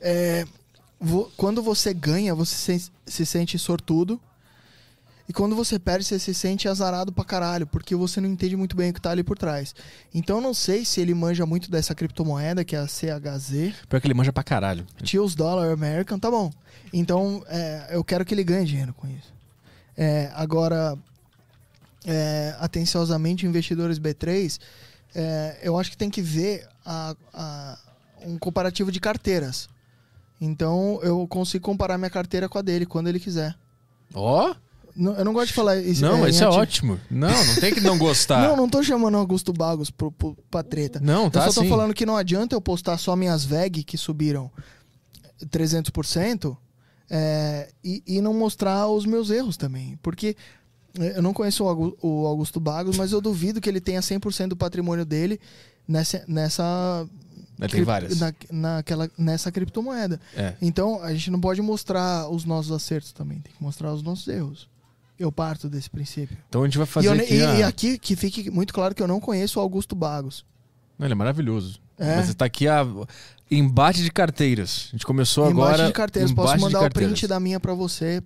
É, 0.00 0.46
vo- 1.00 1.28
quando 1.36 1.60
você 1.60 1.92
ganha, 1.92 2.36
você 2.36 2.78
se, 2.78 2.90
se 3.04 3.26
sente 3.26 3.58
sortudo. 3.58 4.20
E 5.28 5.32
quando 5.32 5.56
você 5.56 5.78
perde, 5.78 6.04
você 6.04 6.18
se 6.20 6.32
sente 6.32 6.68
azarado 6.68 7.12
pra 7.12 7.24
caralho, 7.24 7.66
porque 7.66 7.96
você 7.96 8.20
não 8.20 8.28
entende 8.28 8.56
muito 8.56 8.76
bem 8.76 8.90
o 8.90 8.94
que 8.94 9.00
tá 9.00 9.10
ali 9.10 9.24
por 9.24 9.36
trás. 9.36 9.74
Então 10.14 10.36
eu 10.36 10.42
não 10.42 10.54
sei 10.54 10.84
se 10.84 11.00
ele 11.00 11.14
manja 11.14 11.44
muito 11.44 11.68
dessa 11.70 11.94
criptomoeda, 11.96 12.64
que 12.64 12.76
é 12.76 12.78
a 12.78 12.86
CHZ. 12.86 13.74
Pior 13.88 14.00
que 14.00 14.06
ele 14.06 14.14
manja 14.14 14.32
pra 14.32 14.44
caralho. 14.44 14.86
Tios 15.02 15.34
Dollar 15.34 15.72
American, 15.72 16.18
tá 16.18 16.30
bom. 16.30 16.50
Então, 16.92 17.42
é, 17.48 17.88
eu 17.90 18.04
quero 18.04 18.24
que 18.24 18.32
ele 18.34 18.44
ganhe 18.44 18.64
dinheiro 18.64 18.94
com 18.94 19.08
isso. 19.08 19.34
É, 19.96 20.30
agora, 20.34 20.96
é, 22.04 22.54
atenciosamente, 22.60 23.46
investidores 23.46 23.98
B3, 23.98 24.60
é, 25.14 25.58
eu 25.62 25.78
acho 25.78 25.90
que 25.90 25.96
tem 25.96 26.08
que 26.10 26.22
ver 26.22 26.68
a- 26.84 27.16
a- 27.34 27.78
um 28.24 28.38
comparativo 28.38 28.92
de 28.92 29.00
carteiras. 29.00 29.68
Então, 30.40 31.00
eu 31.02 31.26
consigo 31.26 31.64
comparar 31.64 31.98
minha 31.98 32.10
carteira 32.10 32.48
com 32.48 32.58
a 32.58 32.62
dele 32.62 32.86
quando 32.86 33.08
ele 33.08 33.18
quiser. 33.18 33.56
Ó, 34.14 34.48
Não- 34.48 34.56
eu 34.98 35.24
não 35.24 35.32
gosto 35.32 35.48
de 35.48 35.52
falar 35.52 35.76
isso. 35.78 36.00
não, 36.02 36.26
em 36.26 36.30
isso 36.30 36.42
é 36.42 36.48
ótimo. 36.48 36.98
Não, 37.10 37.28
não 37.28 37.54
tem 37.56 37.72
que 37.74 37.80
não 37.80 37.98
gostar. 37.98 38.42
Não, 38.48 38.56
não 38.56 38.68
tô 38.68 38.82
chamando 38.82 39.14
o 39.14 39.18
Augusto 39.18 39.52
Bagos 39.52 39.90
pro, 39.90 40.10
pro, 40.12 40.36
pra 40.50 40.62
treta. 40.62 40.98
Não, 41.02 41.28
tá 41.30 41.40
eu 41.46 41.52
só 41.52 41.60
tô 41.60 41.64
sim. 41.64 41.68
falando 41.68 41.92
que 41.94 42.06
não 42.06 42.16
adianta 42.16 42.54
eu 42.54 42.60
postar 42.60 42.96
só 42.98 43.14
minhas 43.16 43.44
VEG 43.44 43.82
que 43.84 43.98
subiram 43.98 44.50
300% 45.44 46.56
é, 47.10 47.68
e, 47.84 48.02
e 48.06 48.20
não 48.20 48.34
mostrar 48.34 48.88
os 48.88 49.04
meus 49.06 49.30
erros 49.30 49.56
também. 49.56 49.98
Porque 50.02 50.36
é, 50.98 51.18
eu 51.18 51.22
não 51.22 51.32
conheço 51.32 51.64
o 51.64 51.68
Augu- 51.68 51.98
o 52.02 52.26
Augusto 52.26 52.58
Bagos, 52.60 52.96
mas 52.96 53.12
eu 53.12 53.20
duvido 53.20 53.60
que 53.60 53.68
ele 53.68 53.80
tenha 53.80 54.00
100% 54.00 54.48
do 54.48 54.56
patrimônio 54.56 55.04
dele 55.04 55.38
nessa, 55.86 56.24
nessa, 56.26 57.06
Mas 57.58 57.70
tem 57.70 57.82
várias. 57.84 58.18
na- 58.18 58.32
naquela, 58.50 59.10
nessa 59.16 59.52
criptomoeda. 59.52 60.20
É. 60.34 60.54
Então 60.60 61.02
a 61.02 61.12
gente 61.12 61.30
não 61.30 61.40
pode 61.40 61.60
mostrar 61.62 62.28
os 62.28 62.44
nossos 62.44 62.72
acertos 62.72 63.12
também, 63.12 63.38
tem 63.40 63.52
que 63.54 63.62
mostrar 63.62 63.92
os 63.92 64.02
nossos 64.02 64.26
erros. 64.28 64.68
Eu 65.18 65.32
parto 65.32 65.68
desse 65.68 65.88
princípio. 65.88 66.36
Então 66.48 66.62
a 66.62 66.64
gente 66.66 66.76
vai 66.76 66.86
E, 66.86 66.90
fazer 66.90 67.08
eu 67.08 67.14
ne- 67.14 67.22
aqui. 67.22 67.34
e- 67.34 67.44
a- 67.44 67.54
e 67.54 67.62
aqui 67.62 67.98
que 67.98 68.14
fique 68.16 68.50
muito 68.50 68.74
claro 68.74 68.94
que 68.94 69.02
eu 69.02 69.08
não 69.08 69.18
conheço 69.20 69.58
o 69.58 69.62
Augusto 69.62 69.94
Bagos. 69.96 70.44
Não, 70.98 71.06
ele 71.06 71.12
é 71.12 71.16
maravilhoso. 71.16 71.80
É. 71.98 72.16
Mas 72.16 72.34
tá 72.34 72.44
aqui 72.44 72.68
a 72.68 72.86
embate 73.50 74.02
de 74.02 74.10
carteiras. 74.10 74.88
A 74.88 74.92
gente 74.92 75.06
começou 75.06 75.50
Embate 75.50 75.72
agora. 75.74 75.86
de 75.86 75.92
carteiras. 75.92 76.32
Posso 76.32 76.48
embate 76.54 76.58
de 76.58 76.64
mandar 76.74 76.86
o 76.86 76.90
print 76.92 77.26
da 77.26 77.40
minha 77.40 77.58
pra 77.58 77.72
você. 77.72 78.22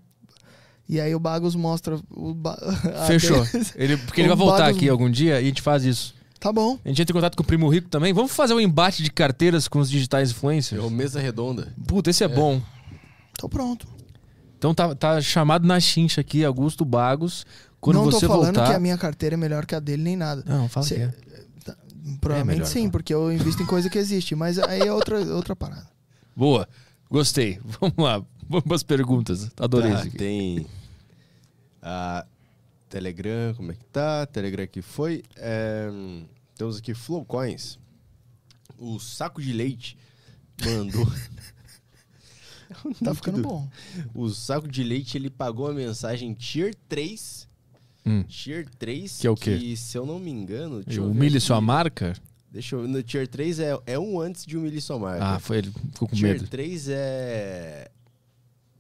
E 0.89 1.01
aí 1.01 1.15
o 1.15 1.21
Bagos 1.21 1.55
mostra 1.55 2.01
o 2.11 2.35
ba- 2.35 2.59
Fechou. 3.07 3.47
Ele, 3.77 3.97
porque 3.97 4.21
ele 4.21 4.29
vai 4.29 4.37
voltar 4.37 4.59
Bagos- 4.65 4.77
aqui 4.77 4.89
algum 4.89 5.09
dia 5.09 5.35
e 5.41 5.45
a 5.45 5.47
gente 5.47 5.63
faz 5.63 5.85
isso. 5.85 6.15
Tá 6.41 6.53
bom. 6.53 6.79
A 6.85 6.89
gente 6.89 7.03
entra 7.03 7.13
em 7.13 7.15
contato 7.15 7.37
com 7.37 7.43
o 7.43 7.47
Primo 7.47 7.69
Rico 7.69 7.89
também. 7.89 8.13
Vamos 8.13 8.33
fazer 8.33 8.55
um 8.55 8.61
embate 8.61 9.03
de 9.03 9.11
carteiras 9.13 9.69
com 9.69 9.79
os 9.79 9.89
digitais 9.91 10.31
É 10.31 10.33
influencers? 10.33 10.83
o 10.83 10.91
mesa 10.91 11.21
redonda. 11.21 11.73
Puta, 11.87 12.11
esse 12.11 12.25
é, 12.25 12.29
bom. 12.29 12.61
Tô 13.39 13.49
pronto. 13.49 13.87
Então 14.61 14.75
tá, 14.75 14.95
tá 14.95 15.19
chamado 15.23 15.67
na 15.67 15.81
chincha 15.81 16.21
aqui, 16.21 16.45
Augusto 16.45 16.85
Bagos. 16.85 17.47
Quando 17.81 17.97
não 17.97 18.05
você 18.05 18.27
tô 18.27 18.35
falando 18.35 18.57
voltar. 18.57 18.69
que 18.69 18.77
a 18.77 18.79
minha 18.79 18.99
carteira 18.99 19.35
é 19.35 19.39
melhor 19.39 19.65
que 19.65 19.75
a 19.75 19.81
dele, 19.81 20.03
nem 20.03 20.17
nada. 20.17 20.45
Não, 20.47 20.69
fala 20.69 20.85
Cê- 20.87 20.95
que 20.97 21.01
é. 21.01 21.15
Provavelmente 22.21 22.59
melhor, 22.59 22.67
sim, 22.71 22.85
pô. 22.87 22.93
porque 22.93 23.15
eu 23.15 23.33
invisto 23.33 23.63
em 23.63 23.67
coisa 23.67 23.89
que 23.89 23.97
existe. 23.97 24.35
Mas 24.35 24.59
aí 24.59 24.83
é 24.83 24.93
outra, 24.93 25.19
outra 25.35 25.57
parada. 25.57 25.89
Boa. 26.37 26.69
Gostei. 27.11 27.59
Vamos 27.81 27.97
lá. 27.97 28.23
Vamos 28.47 28.65
para 28.65 28.77
as 28.77 28.83
perguntas. 28.83 29.51
Adorei 29.59 29.93
Tá, 29.93 29.99
isso 30.01 30.09
aqui. 30.09 30.17
tem 30.19 30.67
a 31.81 32.27
Telegram, 32.91 33.55
como 33.55 33.73
é 33.73 33.75
que 33.75 33.85
tá? 33.87 34.27
Telegram 34.27 34.65
aqui 34.65 34.83
foi. 34.83 35.23
É, 35.37 35.89
temos 36.55 36.77
aqui 36.77 36.93
Flowcoins. 36.93 37.79
O 38.77 38.99
saco 39.01 39.41
de 39.41 39.55
leite 39.55 39.97
mandou. 40.63 41.07
Tá 43.05 43.15
ficando 43.15 43.43
do- 43.43 43.49
bom. 43.49 43.69
O 44.15 44.29
saco 44.31 44.69
de 44.69 44.83
leite 44.83 45.17
ele 45.17 45.31
pagou 45.31 45.69
a 45.69 45.73
mensagem 45.73 46.33
Tier 46.35 46.75
3. 46.89 47.49
Hum. 48.07 48.23
Tier 48.25 48.69
3. 48.79 49.19
Que 49.19 49.27
é 49.27 49.31
o 49.31 49.35
quê? 49.37 49.59
Que, 49.59 49.77
se 49.77 49.97
eu 49.97 50.07
não 50.07 50.19
me 50.19 50.31
engano. 50.31 50.83
ver 50.87 51.01
Humilhe 51.01 51.37
aqui. 51.37 51.47
sua 51.47 51.61
marca? 51.61 52.15
Deixa 52.51 52.75
eu 52.77 52.89
No 52.89 53.03
Tier 53.03 53.29
3 53.29 53.61
é, 53.61 53.79
é 53.87 53.99
um 53.99 54.21
antes 54.21 54.45
de 54.45 54.57
humilhe 54.57 54.81
sua 54.81 54.99
marca. 54.99 55.25
Ah, 55.25 55.39
foi 55.39 55.59
ele. 55.59 55.71
Ficou 55.93 56.09
com 56.09 56.17
Tier 56.17 56.33
medo. 56.35 56.49
3 56.49 56.89
é. 56.89 57.91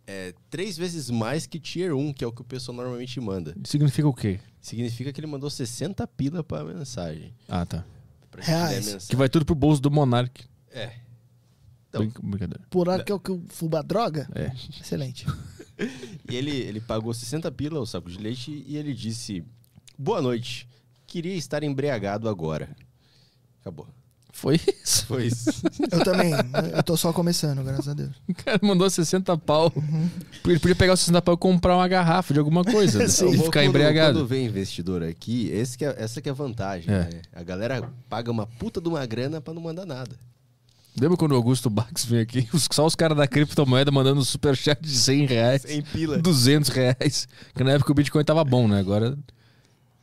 É 0.06 0.34
três 0.50 0.76
vezes 0.76 1.08
mais 1.08 1.46
que 1.46 1.60
Tier 1.60 1.94
1, 1.94 2.12
que 2.12 2.24
é 2.24 2.26
o 2.26 2.32
que 2.32 2.40
o 2.40 2.44
pessoal 2.44 2.76
normalmente 2.76 3.20
manda. 3.20 3.54
Significa 3.64 4.08
o 4.08 4.12
quê? 4.14 4.40
Significa 4.60 5.12
que 5.12 5.20
ele 5.20 5.28
mandou 5.28 5.48
60 5.48 6.04
pila 6.08 6.42
pra 6.42 6.64
mensagem. 6.64 7.32
Ah, 7.48 7.64
tá. 7.64 7.84
Pra 8.28 8.42
Reais. 8.42 8.86
mensagem. 8.86 9.08
Que 9.08 9.14
vai 9.14 9.28
tudo 9.28 9.44
pro 9.44 9.54
bolso 9.54 9.80
do 9.80 9.88
Monark. 9.90 10.44
É. 10.72 10.94
Então. 11.90 12.00
Brin- 12.06 12.30
Brincadeira. 12.30 12.64
Por 12.70 12.88
hora 12.88 13.04
que 13.04 13.12
eu, 13.12 13.20
que 13.20 13.30
eu 13.30 13.42
fuba 13.48 13.82
droga? 13.82 14.26
É. 14.34 14.50
Excelente. 14.80 15.26
E 16.30 16.36
ele, 16.36 16.50
ele 16.50 16.78
pagou 16.78 17.14
60 17.14 17.50
pila 17.52 17.80
o 17.80 17.86
saco 17.86 18.10
de 18.10 18.18
leite 18.18 18.62
e 18.68 18.76
ele 18.76 18.92
disse: 18.92 19.42
Boa 19.98 20.20
noite. 20.20 20.68
Queria 21.06 21.34
estar 21.34 21.62
embriagado 21.62 22.28
agora. 22.28 22.68
Acabou. 23.62 23.88
Foi 24.30 24.56
isso. 24.84 25.06
Foi 25.06 25.26
isso. 25.26 25.50
Eu 25.90 26.04
também. 26.04 26.32
Eu 26.76 26.82
tô 26.82 26.98
só 26.98 27.14
começando, 27.14 27.64
graças 27.64 27.88
a 27.88 27.94
Deus. 27.94 28.10
O 28.28 28.34
cara 28.34 28.60
mandou 28.62 28.88
60 28.90 29.36
pau. 29.38 29.72
Ele 30.44 30.58
podia 30.58 30.76
pegar 30.76 30.92
os 30.92 31.00
60 31.00 31.22
pau 31.22 31.34
e 31.34 31.38
comprar 31.38 31.74
uma 31.76 31.88
garrafa 31.88 32.34
de 32.34 32.38
alguma 32.38 32.62
coisa. 32.62 33.04
Sim. 33.08 33.30
e 33.30 33.38
ficar 33.38 33.60
quando- 33.60 33.68
embriagado. 33.70 34.18
Quando 34.18 34.28
vem 34.28 34.44
investidor 34.46 35.02
aqui, 35.02 35.48
esse 35.48 35.78
que 35.78 35.84
é- 35.86 35.94
essa 35.98 36.20
que 36.20 36.28
é 36.28 36.32
a 36.32 36.34
vantagem. 36.34 36.92
É. 36.94 37.04
né? 37.10 37.22
A 37.32 37.42
galera 37.42 37.90
paga 38.08 38.30
uma 38.30 38.46
puta 38.46 38.82
de 38.82 38.88
uma 38.88 39.04
grana 39.06 39.40
pra 39.40 39.54
não 39.54 39.62
mandar 39.62 39.86
nada. 39.86 40.14
Lembra 40.98 41.16
quando 41.16 41.32
o 41.32 41.36
Augusto 41.36 41.68
Bax 41.70 42.04
veio 42.04 42.22
aqui? 42.22 42.48
Só 42.72 42.86
os 42.86 42.94
caras 42.94 43.16
da 43.16 43.26
criptomoeda 43.26 43.90
mandando 43.90 44.20
um 44.20 44.24
superchat 44.24 44.80
de 44.80 44.88
100 44.88 45.26
reais. 45.26 45.64
Em 45.64 45.82
pila. 45.82 46.18
200 46.18 46.70
reais. 46.70 47.28
Que 47.54 47.62
na 47.64 47.72
época 47.72 47.92
o 47.92 47.94
Bitcoin 47.94 48.24
tava 48.24 48.44
bom, 48.44 48.66
né? 48.66 48.78
Agora. 48.80 49.16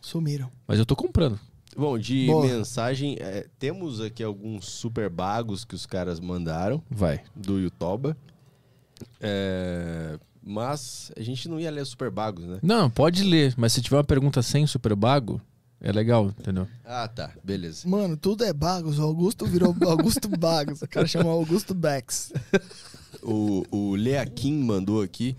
Sumiram. 0.02 0.50
Mas 0.68 0.80
eu 0.80 0.86
tô 0.86 0.96
comprando. 0.96 1.40
Bom, 1.76 1.98
de 2.00 2.26
Boa. 2.26 2.48
mensagem, 2.48 3.18
é, 3.20 3.46
temos 3.60 4.02
aqui 4.02 4.24
alguns 4.24 4.66
super 4.66 5.10
bagos 5.10 5.64
que 5.64 5.76
os 5.76 5.86
caras 5.86 6.20
mandaram 6.20 6.82
Vai. 6.90 7.22
do 7.36 7.60
Yutoba. 7.60 8.18
É, 9.22 10.18
mas 10.44 11.12
a 11.16 11.22
gente 11.22 11.48
não 11.48 11.60
ia 11.60 11.70
ler 11.70 11.86
super 11.86 12.10
bagos, 12.10 12.46
né? 12.46 12.58
Não, 12.64 12.90
pode 12.90 13.24
ler. 13.24 13.54
Mas 13.58 13.74
se 13.74 13.82
tiver 13.82 13.98
uma 13.98 14.04
pergunta 14.04 14.42
sem 14.42 14.66
super 14.66 14.96
bago, 14.96 15.40
é 15.80 15.92
legal, 15.92 16.34
entendeu? 16.40 16.68
Ah, 16.84 17.08
tá. 17.08 17.32
Beleza. 17.44 17.88
Mano, 17.88 18.18
tudo 18.18 18.44
é 18.44 18.52
Bagos. 18.52 18.98
O 19.00 19.04
Augusto 19.04 19.46
virou 19.46 19.76
Augusto 19.88 20.28
Bagos. 20.28 20.82
O 20.82 20.88
cara 20.88 21.08
chama 21.08 21.30
Augusto 21.30 21.74
Bex. 21.74 22.34
O, 23.22 23.64
o 23.72 23.96
Leaquim 23.96 24.54
mandou 24.64 25.02
aqui. 25.02 25.36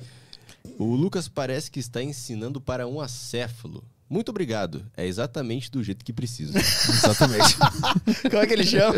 O 0.78 0.94
Lucas 0.94 1.28
parece 1.28 1.70
que 1.70 1.81
está 1.81 2.02
ensinando 2.02 2.60
para 2.60 2.86
um 2.86 3.01
acéfalo. 3.01 3.82
Muito 4.10 4.30
obrigado. 4.30 4.85
É 4.97 5.06
exatamente 5.06 5.70
do 5.70 5.82
jeito 5.85 6.05
que 6.05 6.12
preciso. 6.12 6.52
Exatamente. 6.56 7.56
Como 8.30 8.43
é 8.43 8.47
que 8.47 8.52
ele 8.55 8.64
chama? 8.64 8.94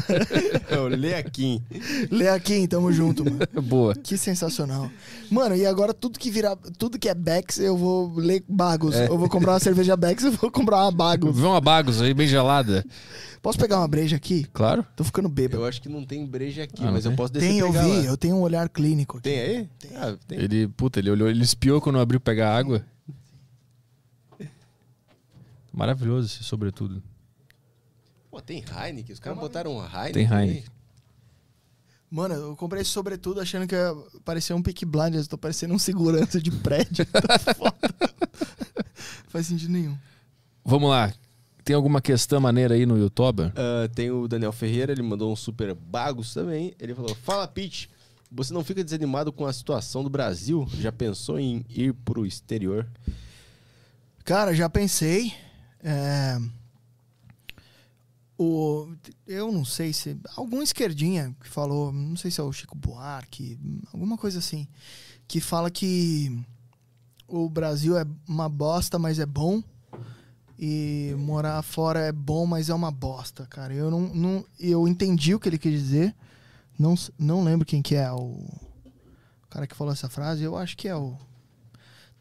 é 0.69 0.79
o 0.79 0.87
Leaquim. 0.87 1.63
Lê 2.11 2.29
aqui, 2.29 2.69
tamo 2.69 2.93
junto, 2.93 3.25
mano. 3.25 3.39
Boa. 3.63 3.95
Que 3.95 4.17
sensacional. 4.17 4.91
Mano, 5.31 5.57
e 5.57 5.67
agora 5.67 5.93
tudo 5.93 6.19
que 6.19 6.31
virar, 6.31 6.57
tudo 6.79 6.99
que 6.99 7.09
é 7.09 7.15
Bex, 7.15 7.59
eu 7.59 7.77
vou 7.77 8.15
ler 8.17 8.45
Bagos. 8.49 8.95
Eu 8.97 9.19
vou 9.19 9.29
comprar 9.29 9.53
uma 9.55 9.61
cerveja 9.61 9.97
Bex, 9.97 10.25
eu 10.25 10.33
vou 10.33 10.51
comprar 10.51 10.83
uma 10.83 10.93
Bagos. 10.93 11.37
Vê 11.37 11.47
uma 11.47 11.61
Bagos 11.61 12.01
aí 12.01 12.15
bem 12.15 12.29
gelada. 12.29 12.85
Posso 13.43 13.59
pegar 13.59 13.79
uma 13.79 13.89
breja 13.89 14.17
aqui? 14.17 14.47
Claro. 14.53 14.85
Tô 14.95 15.03
ficando 15.03 15.29
bêbado. 15.29 15.63
Eu 15.63 15.67
acho 15.67 15.81
que 15.81 15.89
não 15.89 16.05
tem 16.05 16.27
breja 16.27 16.65
aqui, 16.65 16.85
Ah, 16.85 16.93
mas 16.93 17.05
eu 17.05 17.11
tem? 17.11 17.17
posso 17.17 17.33
descer 17.33 17.49
Tem, 17.49 17.59
eu 17.59 17.69
pegar 17.73 17.83
vi, 17.85 17.91
lá. 17.91 18.05
eu 18.05 18.17
tenho 18.17 18.37
um 18.37 18.43
olhar 18.43 18.69
clínico. 18.69 19.17
aqui. 19.19 19.29
Tem 19.31 19.41
aí? 19.41 19.69
Ah, 19.97 20.15
tem. 20.29 20.39
Ele, 20.39 20.69
puta, 20.69 20.99
ele 21.01 21.11
olhou, 21.11 21.29
ele 21.29 21.43
espiou 21.43 21.81
quando 21.81 21.99
abriu 21.99 22.21
pegar 22.21 22.55
água. 22.55 22.85
Maravilhoso 25.81 26.27
esse 26.27 26.45
sobretudo. 26.45 27.03
Pô, 28.31 28.39
tem 28.39 28.59
Heineken? 28.63 29.15
Os 29.15 29.19
caras 29.19 29.39
botaram 29.39 29.79
um 29.79 29.83
Heineken. 29.83 30.13
Tem? 30.13 30.25
Heineken. 30.27 30.65
Mano, 32.11 32.35
eu 32.35 32.55
comprei 32.55 32.83
esse 32.83 32.91
sobretudo 32.91 33.41
achando 33.41 33.67
que 33.67 33.75
ia 33.75 33.97
parecer 34.23 34.53
um 34.53 34.61
Peak 34.61 34.85
Blinders. 34.85 35.27
Tô 35.27 35.39
parecendo 35.39 35.73
um 35.73 35.79
segurança 35.79 36.39
de 36.39 36.51
prédio. 36.51 37.07
Tá 37.27 37.55
foda. 37.55 37.95
Faz 39.29 39.47
sentido 39.47 39.73
nenhum. 39.73 39.97
Vamos 40.63 40.91
lá. 40.91 41.15
Tem 41.65 41.75
alguma 41.75 42.03
questão 42.03 42.39
maneira 42.43 42.75
aí 42.75 42.85
no 42.85 42.99
YouTube? 42.99 43.45
Ah, 43.57 43.89
tem 43.95 44.11
o 44.11 44.29
Daniel 44.29 44.53
Ferreira, 44.53 44.93
ele 44.93 45.03
mandou 45.03 45.33
um 45.33 45.37
super 45.37 45.75
bagos 45.75 46.35
também. 46.35 46.75
Ele 46.79 46.95
falou: 46.95 47.15
Fala, 47.15 47.49
Pete, 47.49 47.89
você 48.31 48.53
não 48.53 48.63
fica 48.63 48.85
desanimado 48.85 49.33
com 49.33 49.47
a 49.47 49.53
situação 49.53 50.05
do 50.05 50.11
Brasil? 50.11 50.69
Já 50.75 50.93
pensou 50.93 51.41
em 51.41 51.65
ir 51.71 51.95
pro 51.95 52.27
exterior? 52.27 52.87
Cara, 54.27 54.53
já 54.55 54.69
pensei. 54.69 55.33
É, 55.83 56.39
O... 58.39 58.89
Eu 59.27 59.53
não 59.53 59.65
sei 59.65 59.93
se. 59.93 60.17
Algum 60.37 60.63
esquerdinha 60.63 61.37
que 61.41 61.49
falou, 61.49 61.93
não 61.93 62.17
sei 62.17 62.31
se 62.31 62.41
é 62.41 62.43
o 62.43 62.53
Chico 62.53 62.77
Buarque, 62.77 63.59
alguma 63.93 64.17
coisa 64.17 64.39
assim, 64.39 64.67
que 65.29 65.41
fala 65.41 65.71
que 65.71 66.43
o 67.29 67.49
Brasil 67.49 67.99
é 67.99 68.07
uma 68.27 68.49
bosta, 68.49 68.99
mas 68.99 69.19
é 69.19 69.27
bom. 69.27 69.63
E 70.59 71.15
morar 71.19 71.63
fora 71.63 72.01
é 72.01 72.13
bom, 72.13 72.45
mas 72.45 72.69
é 72.69 72.75
uma 72.75 72.91
bosta, 72.91 73.47
cara. 73.47 73.73
Eu 73.73 73.91
não, 73.91 74.01
não 74.15 74.45
eu 74.59 74.87
entendi 74.87 75.35
o 75.35 75.41
que 75.41 75.49
ele 75.49 75.59
quis 75.59 75.73
dizer. 75.73 76.15
Não, 76.79 76.95
não 77.19 77.45
lembro 77.45 77.67
quem 77.67 77.81
que 77.81 77.95
é 77.95 78.11
o, 78.13 78.45
o 79.45 79.49
cara 79.49 79.67
que 79.67 79.77
falou 79.77 79.93
essa 79.93 80.09
frase. 80.09 80.43
Eu 80.43 80.57
acho 80.57 80.77
que 80.77 80.89
é 80.89 80.95
o 80.95 81.17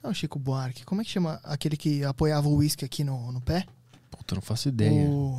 não, 0.03 0.13
Chico 0.13 0.39
Buarque. 0.39 0.85
Como 0.85 1.01
é 1.01 1.03
que 1.03 1.09
chama 1.11 1.39
aquele 1.43 1.75
que 1.77 2.03
apoiava 2.03 2.47
o 2.47 2.55
uísque 2.55 2.85
aqui 2.85 3.03
no, 3.03 3.31
no 3.31 3.41
pé? 3.41 3.65
Puta, 4.09 4.35
não 4.35 4.41
faço 4.41 4.69
ideia. 4.69 5.07
O... 5.09 5.37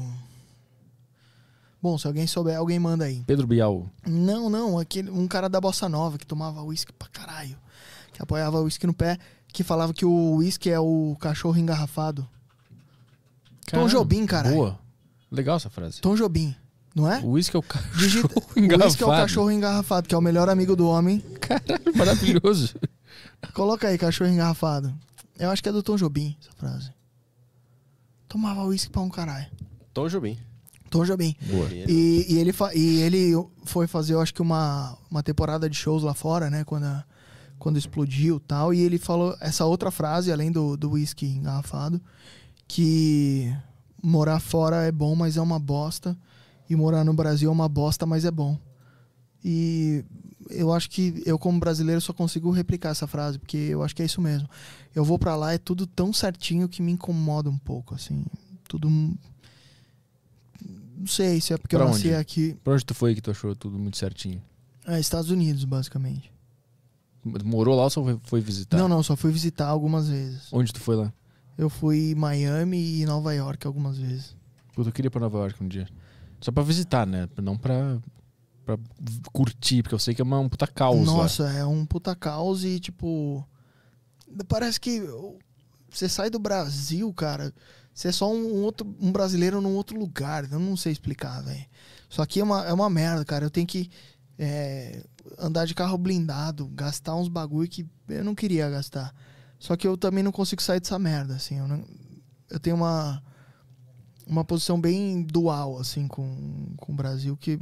Bom, 1.82 1.96
se 1.96 2.06
alguém 2.06 2.26
souber, 2.26 2.56
alguém 2.58 2.78
manda 2.78 3.04
aí. 3.06 3.22
Pedro 3.26 3.46
Bial. 3.46 3.88
Não, 4.06 4.50
não, 4.50 4.78
aquele, 4.78 5.10
um 5.10 5.26
cara 5.26 5.48
da 5.48 5.60
Bossa 5.60 5.88
Nova 5.88 6.18
que 6.18 6.26
tomava 6.26 6.62
uísque 6.62 6.92
pra 6.92 7.08
caralho. 7.08 7.56
Que 8.12 8.22
apoiava 8.22 8.60
o 8.60 8.64
uísque 8.64 8.86
no 8.86 8.92
pé, 8.92 9.16
que 9.48 9.64
falava 9.64 9.94
que 9.94 10.04
o 10.04 10.34
uísque 10.36 10.68
é 10.68 10.78
o 10.78 11.16
cachorro 11.18 11.56
engarrafado. 11.56 12.28
Tom 13.70 13.86
Jobim, 13.88 14.26
caralho. 14.26 14.56
Boa. 14.56 14.78
Legal 15.30 15.56
essa 15.56 15.70
frase. 15.70 16.00
Tom 16.00 16.16
Jobim, 16.16 16.54
não 16.94 17.10
é? 17.10 17.20
O 17.20 17.30
uísque 17.30 17.56
é 17.56 17.58
o 17.58 17.62
cachorro 17.62 17.96
Digita- 17.98 18.34
O 18.54 18.58
engarrafado. 18.58 18.84
uísque 18.84 19.02
é 19.02 19.06
o 19.06 19.10
cachorro 19.10 19.50
engarrafado, 19.50 20.08
que 20.08 20.14
é 20.14 20.18
o 20.18 20.20
melhor 20.20 20.48
amigo 20.50 20.76
do 20.76 20.86
homem. 20.86 21.20
Caralho, 21.40 21.96
maravilhoso. 21.96 22.74
Coloca 23.54 23.88
aí, 23.88 23.98
cachorro 23.98 24.30
engarrafado. 24.30 24.94
Eu 25.38 25.50
acho 25.50 25.62
que 25.62 25.68
é 25.68 25.72
do 25.72 25.82
Tom 25.82 25.96
Jobim, 25.96 26.36
essa 26.40 26.52
frase. 26.52 26.90
Tomava 28.28 28.64
uísque 28.64 28.90
pra 28.90 29.00
um 29.02 29.08
caralho. 29.08 29.46
Tom 29.92 30.08
Jobim. 30.08 30.38
Tom 30.90 31.04
Jobim. 31.04 31.34
Boa. 31.46 31.68
E, 31.72 32.26
e 32.28 32.38
ele, 32.38 32.52
e 32.74 33.00
ele 33.00 33.32
foi 33.64 33.86
fazer, 33.86 34.14
eu 34.14 34.20
acho 34.20 34.34
que 34.34 34.42
uma, 34.42 34.96
uma 35.10 35.22
temporada 35.22 35.68
de 35.68 35.76
shows 35.76 36.02
lá 36.02 36.14
fora, 36.14 36.50
né? 36.50 36.64
Quando, 36.64 36.84
a- 36.84 37.04
quando 37.58 37.78
explodiu 37.78 38.36
e 38.36 38.40
tal. 38.40 38.72
E 38.74 38.80
ele 38.80 38.98
falou 38.98 39.36
essa 39.40 39.64
outra 39.64 39.90
frase, 39.90 40.30
além 40.32 40.50
do 40.52 40.76
do 40.76 40.90
whisky 40.92 41.26
engarrafado, 41.26 42.00
que 42.68 43.52
morar 44.02 44.40
fora 44.40 44.84
é 44.84 44.92
bom, 44.92 45.14
mas 45.16 45.36
é 45.36 45.40
uma 45.40 45.58
bosta. 45.58 46.16
E 46.68 46.76
morar 46.76 47.02
no 47.04 47.12
Brasil 47.12 47.48
é 47.48 47.52
uma 47.52 47.68
bosta, 47.68 48.06
mas 48.06 48.24
é 48.24 48.30
bom. 48.30 48.56
E 49.44 50.04
eu 50.50 50.72
acho 50.72 50.88
que 50.90 51.22
eu, 51.26 51.38
como 51.38 51.58
brasileiro, 51.60 52.00
só 52.00 52.12
consigo 52.12 52.50
replicar 52.50 52.90
essa 52.90 53.06
frase, 53.06 53.38
porque 53.38 53.56
eu 53.56 53.82
acho 53.82 53.94
que 53.94 54.02
é 54.02 54.06
isso 54.06 54.20
mesmo. 54.20 54.48
Eu 54.94 55.04
vou 55.04 55.18
pra 55.18 55.36
lá, 55.36 55.52
é 55.52 55.58
tudo 55.58 55.86
tão 55.86 56.12
certinho 56.12 56.68
que 56.68 56.82
me 56.82 56.92
incomoda 56.92 57.48
um 57.50 57.58
pouco, 57.58 57.94
assim. 57.94 58.24
Tudo. 58.68 58.88
Não 58.90 59.16
sei 61.06 61.40
se 61.40 61.52
é 61.52 61.58
porque 61.58 61.76
Pra 61.76 61.86
eu 61.86 61.90
nasci 61.90 62.08
onde? 62.08 62.16
aqui. 62.16 62.56
Pra 62.62 62.74
onde 62.74 62.84
tu 62.84 62.94
foi 62.94 63.14
que 63.14 63.20
tu 63.22 63.30
achou 63.30 63.54
tudo 63.56 63.78
muito 63.78 63.96
certinho? 63.96 64.42
É, 64.86 64.98
Estados 65.00 65.30
Unidos, 65.30 65.64
basicamente. 65.64 66.30
Morou 67.44 67.76
lá 67.76 67.84
ou 67.84 67.90
só 67.90 68.02
foi- 68.24 68.40
visitar? 68.40 68.78
Não, 68.78 68.88
não, 68.88 69.02
só 69.02 69.14
fui 69.16 69.30
visitar 69.30 69.66
algumas 69.66 70.08
vezes. 70.08 70.48
Onde 70.52 70.72
tu 70.72 70.80
foi 70.80 70.96
lá? 70.96 71.12
Eu 71.56 71.68
fui 71.68 72.14
Miami 72.14 73.00
e 73.00 73.04
Nova 73.06 73.34
York 73.34 73.66
algumas 73.66 73.98
vezes. 73.98 74.34
Puta, 74.74 74.88
eu 74.88 74.92
queria 74.92 75.08
ir 75.08 75.10
pra 75.10 75.20
Nova 75.20 75.38
York 75.38 75.62
um 75.62 75.68
dia. 75.68 75.86
Só 76.40 76.50
pra 76.50 76.62
visitar, 76.62 77.06
né? 77.06 77.28
Não 77.42 77.58
pra, 77.58 77.98
curtir, 79.32 79.82
porque 79.82 79.94
eu 79.94 79.98
sei 79.98 80.14
que 80.14 80.20
é 80.20 80.24
uma, 80.24 80.38
um 80.38 80.48
puta 80.48 80.66
caos 80.66 81.06
lá. 81.06 81.12
Nossa, 81.14 81.48
é 81.50 81.64
um 81.64 81.84
puta 81.86 82.14
caos 82.14 82.64
e, 82.64 82.78
tipo. 82.80 83.46
Parece 84.48 84.80
que 84.80 85.02
você 85.90 86.08
sai 86.08 86.30
do 86.30 86.38
Brasil, 86.38 87.12
cara. 87.12 87.52
Você 87.92 88.08
é 88.08 88.12
só 88.12 88.32
um, 88.32 88.62
outro, 88.62 88.94
um 89.00 89.10
brasileiro 89.10 89.60
num 89.60 89.74
outro 89.74 89.98
lugar. 89.98 90.50
Eu 90.50 90.58
não 90.60 90.76
sei 90.76 90.92
explicar, 90.92 91.42
velho. 91.42 91.64
Isso 92.08 92.22
aqui 92.22 92.40
é 92.40 92.44
uma, 92.44 92.64
é 92.64 92.72
uma 92.72 92.88
merda, 92.88 93.24
cara. 93.24 93.44
Eu 93.44 93.50
tenho 93.50 93.66
que 93.66 93.90
é, 94.38 95.04
andar 95.38 95.66
de 95.66 95.74
carro 95.74 95.98
blindado, 95.98 96.68
gastar 96.68 97.16
uns 97.16 97.28
bagulho 97.28 97.68
que 97.68 97.86
eu 98.08 98.24
não 98.24 98.34
queria 98.34 98.70
gastar. 98.70 99.12
Só 99.58 99.76
que 99.76 99.86
eu 99.86 99.96
também 99.96 100.22
não 100.24 100.32
consigo 100.32 100.62
sair 100.62 100.80
dessa 100.80 100.98
merda, 100.98 101.34
assim. 101.34 101.58
Eu, 101.58 101.68
não- 101.68 101.84
eu 102.48 102.58
tenho 102.60 102.76
uma, 102.76 103.22
uma 104.30 104.44
posição 104.44 104.80
bem 104.80 105.22
dual, 105.22 105.78
assim, 105.78 106.06
com, 106.06 106.72
com 106.76 106.92
o 106.92 106.94
Brasil, 106.94 107.36
que 107.36 107.58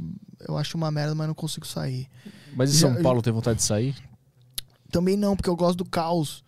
eu 0.47 0.57
acho 0.57 0.77
uma 0.77 0.91
merda, 0.91 1.15
mas 1.15 1.27
não 1.27 1.33
consigo 1.33 1.65
sair. 1.65 2.07
Mas 2.55 2.73
em 2.73 2.77
Já- 2.77 2.93
São 2.93 3.01
Paulo 3.01 3.21
tem 3.21 3.33
vontade 3.33 3.57
de 3.57 3.63
sair? 3.65 3.95
Também 4.91 5.17
não, 5.17 5.35
porque 5.35 5.49
eu 5.49 5.55
gosto 5.55 5.77
do 5.77 5.85
caos. 5.85 6.43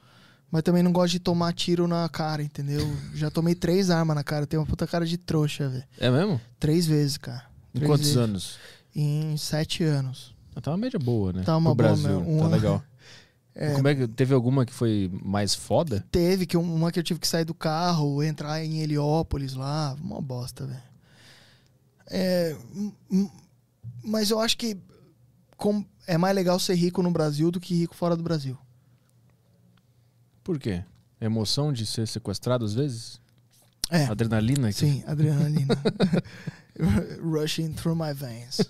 Mas 0.51 0.63
também 0.63 0.83
não 0.83 0.91
gosto 0.91 1.13
de 1.13 1.19
tomar 1.19 1.53
tiro 1.53 1.87
na 1.87 2.07
cara, 2.09 2.43
entendeu? 2.43 2.81
Já 3.15 3.31
tomei 3.31 3.55
três 3.55 3.89
armas 3.89 4.15
na 4.15 4.23
cara. 4.23 4.45
Tenho 4.45 4.61
uma 4.61 4.67
puta 4.67 4.85
cara 4.85 5.05
de 5.05 5.17
trouxa, 5.17 5.69
velho. 5.69 5.83
É 5.97 6.09
mesmo? 6.11 6.41
Três 6.59 6.85
vezes, 6.85 7.17
cara. 7.17 7.45
Em 7.73 7.79
Três 7.79 7.89
quantos 7.89 8.05
vezes. 8.07 8.17
anos? 8.17 8.57
Em 8.93 9.37
sete 9.37 9.83
anos. 9.83 10.35
Tá 10.61 10.71
uma 10.71 10.77
média 10.77 10.99
boa, 10.99 11.31
né? 11.31 11.43
Tá 11.43 11.55
uma 11.55 11.73
Pro 11.73 11.85
boa, 11.87 11.95
Brasil, 11.97 12.19
né? 12.19 12.25
Uma- 12.27 12.49
tá 12.49 12.55
legal. 12.55 12.83
É, 13.53 13.73
Como 13.73 13.87
é 13.87 13.93
que 13.95 14.07
teve 14.07 14.33
alguma 14.33 14.65
que 14.65 14.73
foi 14.73 15.11
mais 15.23 15.53
foda? 15.53 16.05
Teve 16.11 16.45
que 16.45 16.55
um- 16.55 16.73
uma 16.73 16.91
que 16.91 16.97
eu 16.99 17.03
tive 17.03 17.19
que 17.19 17.27
sair 17.27 17.43
do 17.43 17.53
carro, 17.53 18.23
entrar 18.23 18.63
em 18.63 18.79
Heliópolis 18.81 19.53
lá. 19.53 19.93
Uma 20.01 20.21
bosta, 20.21 20.65
velho. 20.65 20.81
É, 22.07 22.55
mas 24.03 24.29
eu 24.31 24.39
acho 24.39 24.57
que 24.57 24.77
com- 25.57 25.85
é 26.07 26.17
mais 26.17 26.35
legal 26.35 26.59
ser 26.59 26.75
rico 26.75 27.01
no 27.03 27.11
Brasil 27.11 27.51
do 27.51 27.59
que 27.59 27.73
rico 27.75 27.95
fora 27.95 28.15
do 28.15 28.23
Brasil. 28.23 28.57
Por 30.43 30.57
quê? 30.57 30.83
Emoção 31.19 31.71
de 31.71 31.85
ser 31.85 32.07
sequestrado 32.07 32.65
às 32.65 32.73
vezes? 32.73 33.19
É. 33.89 34.05
Adrenalina? 34.05 34.69
que- 34.69 34.79
Sim, 34.79 35.03
adrenalina. 35.07 35.75
Rushing 37.21 37.73
through 37.73 37.95
my 37.95 38.13
veins. 38.13 38.61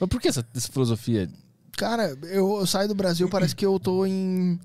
Mas 0.00 0.08
por 0.08 0.20
que 0.20 0.28
essa, 0.28 0.46
essa 0.54 0.70
filosofia? 0.70 1.28
Cara, 1.76 2.16
eu, 2.24 2.58
eu 2.58 2.66
saio 2.66 2.88
do 2.88 2.94
Brasil, 2.94 3.28
parece 3.28 3.54
que 3.54 3.64
eu 3.66 3.78
tô 3.80 4.06
em. 4.06 4.58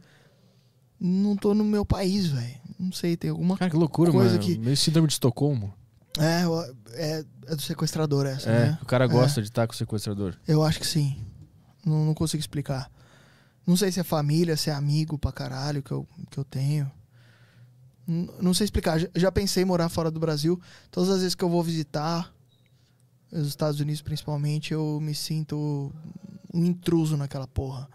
Não 1.00 1.36
tô 1.36 1.54
no 1.54 1.64
meu 1.64 1.86
país, 1.86 2.28
velho. 2.28 2.60
Não 2.78 2.92
sei, 2.92 3.16
tem 3.18 3.30
alguma 3.30 3.58
Cara, 3.58 3.72
que 3.72 3.78
loucura, 3.78 4.12
Coisa 4.12 4.32
mano. 4.36 4.44
que- 4.44 4.58
Meio 4.58 4.78
síndrome 4.78 5.08
de 5.08 5.14
Estocolmo. 5.14 5.74
É, 6.18 6.44
é, 6.94 7.26
é 7.48 7.56
do 7.56 7.62
sequestrador 7.62 8.26
essa, 8.26 8.50
É, 8.50 8.66
né? 8.72 8.80
o 8.82 8.86
cara 8.86 9.08
gosta 9.08 9.42
de 9.42 9.48
estar 9.48 9.68
com 9.68 9.74
o 9.74 9.78
sequestrador. 9.78 10.36
Eu 10.48 10.64
acho 10.64 10.80
que 10.80 10.88
sim. 10.88 11.18
Não, 11.86 12.06
não 12.06 12.14
consigo 12.14 12.40
explicar. 12.42 12.92
Não 13.66 13.78
sei 13.78 13.92
se 13.92 14.00
é 14.00 14.04
família, 14.04 14.58
se 14.58 14.70
é 14.70 14.74
amigo 14.74 15.18
pra 15.18 15.32
caralho 15.32 15.82
que 15.84 15.92
eu, 15.92 16.08
que 16.30 16.38
eu 16.38 16.44
tenho. 16.44 16.90
N- 18.08 18.30
Não 18.42 18.54
sei 18.54 18.66
explicar. 18.66 19.00
Já, 19.00 19.08
já 19.16 19.32
pensei 19.32 19.64
em 19.64 19.66
morar 19.66 19.88
fora 19.90 20.10
do 20.12 20.20
Brasil. 20.20 20.60
Todas 20.92 21.10
as 21.10 21.20
vezes 21.20 21.36
que 21.36 21.44
eu 21.44 21.50
vou 21.50 21.64
visitar 21.64 22.34
os 23.32 23.48
Estados 23.48 23.80
Unidos, 23.80 24.02
principalmente, 24.02 24.74
eu 24.74 25.00
me 25.02 25.14
sinto 25.14 25.94
um 26.54 26.66
intruso 26.66 27.16
naquela 27.18 27.48
porra. 27.48 27.88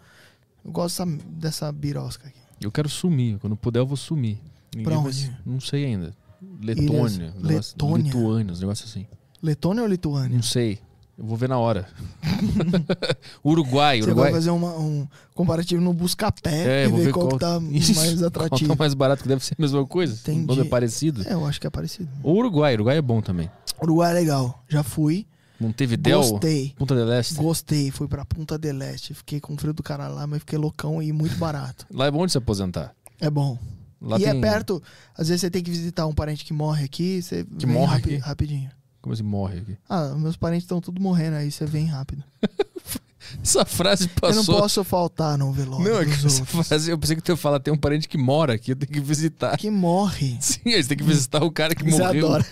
Eu 0.64 0.70
gosto 0.72 1.04
dessa, 1.04 1.18
dessa 1.28 1.72
birosca 1.72 2.28
aqui. 2.28 2.38
Eu 2.60 2.70
quero 2.72 2.88
sumir. 2.88 3.38
Quando 3.38 3.56
puder, 3.56 3.80
eu 3.80 3.86
vou 3.86 3.96
sumir. 3.96 4.38
Ninguém 4.74 4.84
Pra 4.84 4.96
vai- 4.96 5.06
onde? 5.06 5.36
Não 5.44 5.60
sei 5.60 5.84
ainda. 5.84 6.14
Letônia. 6.62 6.86
Ilhas- 6.86 7.34
um 7.36 7.42
negócio- 7.46 7.72
Letônia? 7.74 8.04
Lituânia, 8.12 8.52
uns 8.52 8.60
negócios 8.60 8.90
assim. 8.90 9.06
Letônia 9.42 9.82
ou 9.82 9.88
Lituânia? 9.88 10.34
Não 10.36 10.42
sei. 10.42 10.78
Eu 11.16 11.24
vou 11.26 11.36
ver 11.36 11.48
na 11.48 11.58
hora. 11.58 11.86
Uruguai. 13.44 13.98
Você 14.00 14.06
Uruguai. 14.08 14.24
vai 14.30 14.40
fazer 14.40 14.50
uma- 14.50 14.76
um 14.78 15.06
comparativo 15.34 15.80
no 15.82 15.92
Buscapé 15.92 16.82
É, 16.82 16.84
e 16.84 16.88
vou 16.88 16.98
ver 16.98 17.04
ver 17.06 17.12
qual, 17.12 17.28
qual, 17.28 17.38
que 17.38 17.44
tá 17.44 17.60
Isso, 17.70 17.94
mais 17.94 18.14
Qual 18.14 18.26
atrativo. 18.26 18.70
tá 18.70 18.76
mais 18.78 18.94
barato, 18.94 19.22
que 19.22 19.28
deve 19.28 19.44
ser 19.44 19.54
a 19.58 19.62
mesma 19.62 19.86
coisa. 19.86 20.14
Entendi. 20.14 20.44
O 20.44 20.46
nome 20.46 20.62
é 20.62 20.64
parecido. 20.64 21.22
É, 21.28 21.32
eu 21.34 21.46
acho 21.46 21.60
que 21.60 21.66
é 21.66 21.70
parecido. 21.70 22.08
O 22.22 22.32
Uruguai. 22.32 22.74
Uruguai 22.74 22.96
é 22.98 23.02
bom 23.02 23.20
também. 23.20 23.50
Uruguai 23.80 24.10
é 24.10 24.14
legal. 24.14 24.62
Já 24.68 24.82
fui. 24.82 25.26
Montevideo. 25.60 26.20
Gostei. 26.20 26.74
Punta 26.76 26.94
del 26.94 27.12
Este. 27.12 27.34
Gostei. 27.34 27.90
Fui 27.90 28.08
pra 28.08 28.24
Punta 28.24 28.58
del 28.58 28.82
Este. 28.82 29.14
Fiquei 29.14 29.40
com 29.40 29.56
frio 29.56 29.72
do 29.72 29.82
caralho 29.82 30.14
lá, 30.14 30.26
mas 30.26 30.40
fiquei 30.40 30.58
loucão 30.58 31.02
e 31.02 31.12
muito 31.12 31.36
barato. 31.36 31.86
Lá 31.90 32.06
é 32.06 32.10
bom 32.10 32.26
de 32.26 32.32
se 32.32 32.38
aposentar. 32.38 32.94
É 33.20 33.30
bom. 33.30 33.58
Lá 34.00 34.18
e 34.18 34.22
tem... 34.24 34.30
é 34.36 34.40
perto. 34.40 34.82
Às 35.16 35.28
vezes 35.28 35.40
você 35.40 35.50
tem 35.50 35.62
que 35.62 35.70
visitar 35.70 36.06
um 36.06 36.12
parente 36.12 36.44
que 36.44 36.52
morre 36.52 36.84
aqui, 36.84 37.22
você 37.22 37.44
Que 37.44 37.66
vem 37.66 37.74
morre 37.74 37.94
rapi- 37.94 38.14
aqui? 38.14 38.22
rapidinho. 38.24 38.70
Como 39.00 39.12
assim 39.12 39.22
morre 39.22 39.58
aqui? 39.58 39.76
Ah, 39.88 40.14
meus 40.16 40.36
parentes 40.36 40.64
estão 40.64 40.80
tudo 40.80 41.00
morrendo 41.00 41.36
aí, 41.36 41.50
você 41.50 41.64
vem 41.66 41.86
rápido. 41.86 42.22
Essa 43.42 43.64
frase 43.64 44.04
Eu 44.22 44.28
não 44.28 44.36
passou. 44.36 44.60
posso 44.60 44.84
faltar 44.84 45.36
no 45.38 45.52
velório 45.52 45.84
Não, 45.84 46.00
é 46.00 46.04
essa 46.04 46.44
frase, 46.44 46.90
eu 46.90 46.98
pensei 46.98 47.16
que 47.16 47.22
tu 47.22 47.32
ia 47.32 47.36
falar, 47.36 47.60
tem 47.60 47.72
um 47.72 47.76
parente 47.76 48.08
que 48.08 48.16
mora 48.18 48.54
aqui, 48.54 48.72
eu 48.72 48.76
tenho 48.76 48.90
que 48.92 49.00
visitar. 49.00 49.56
Que 49.56 49.70
morre. 49.70 50.36
Sim, 50.40 50.60
eles 50.64 50.86
têm 50.86 50.96
que 50.96 51.04
visitar 51.04 51.42
o 51.42 51.50
cara 51.50 51.74
que 51.74 51.84
Você 51.84 51.98
morreu. 52.02 52.26
adora. 52.26 52.46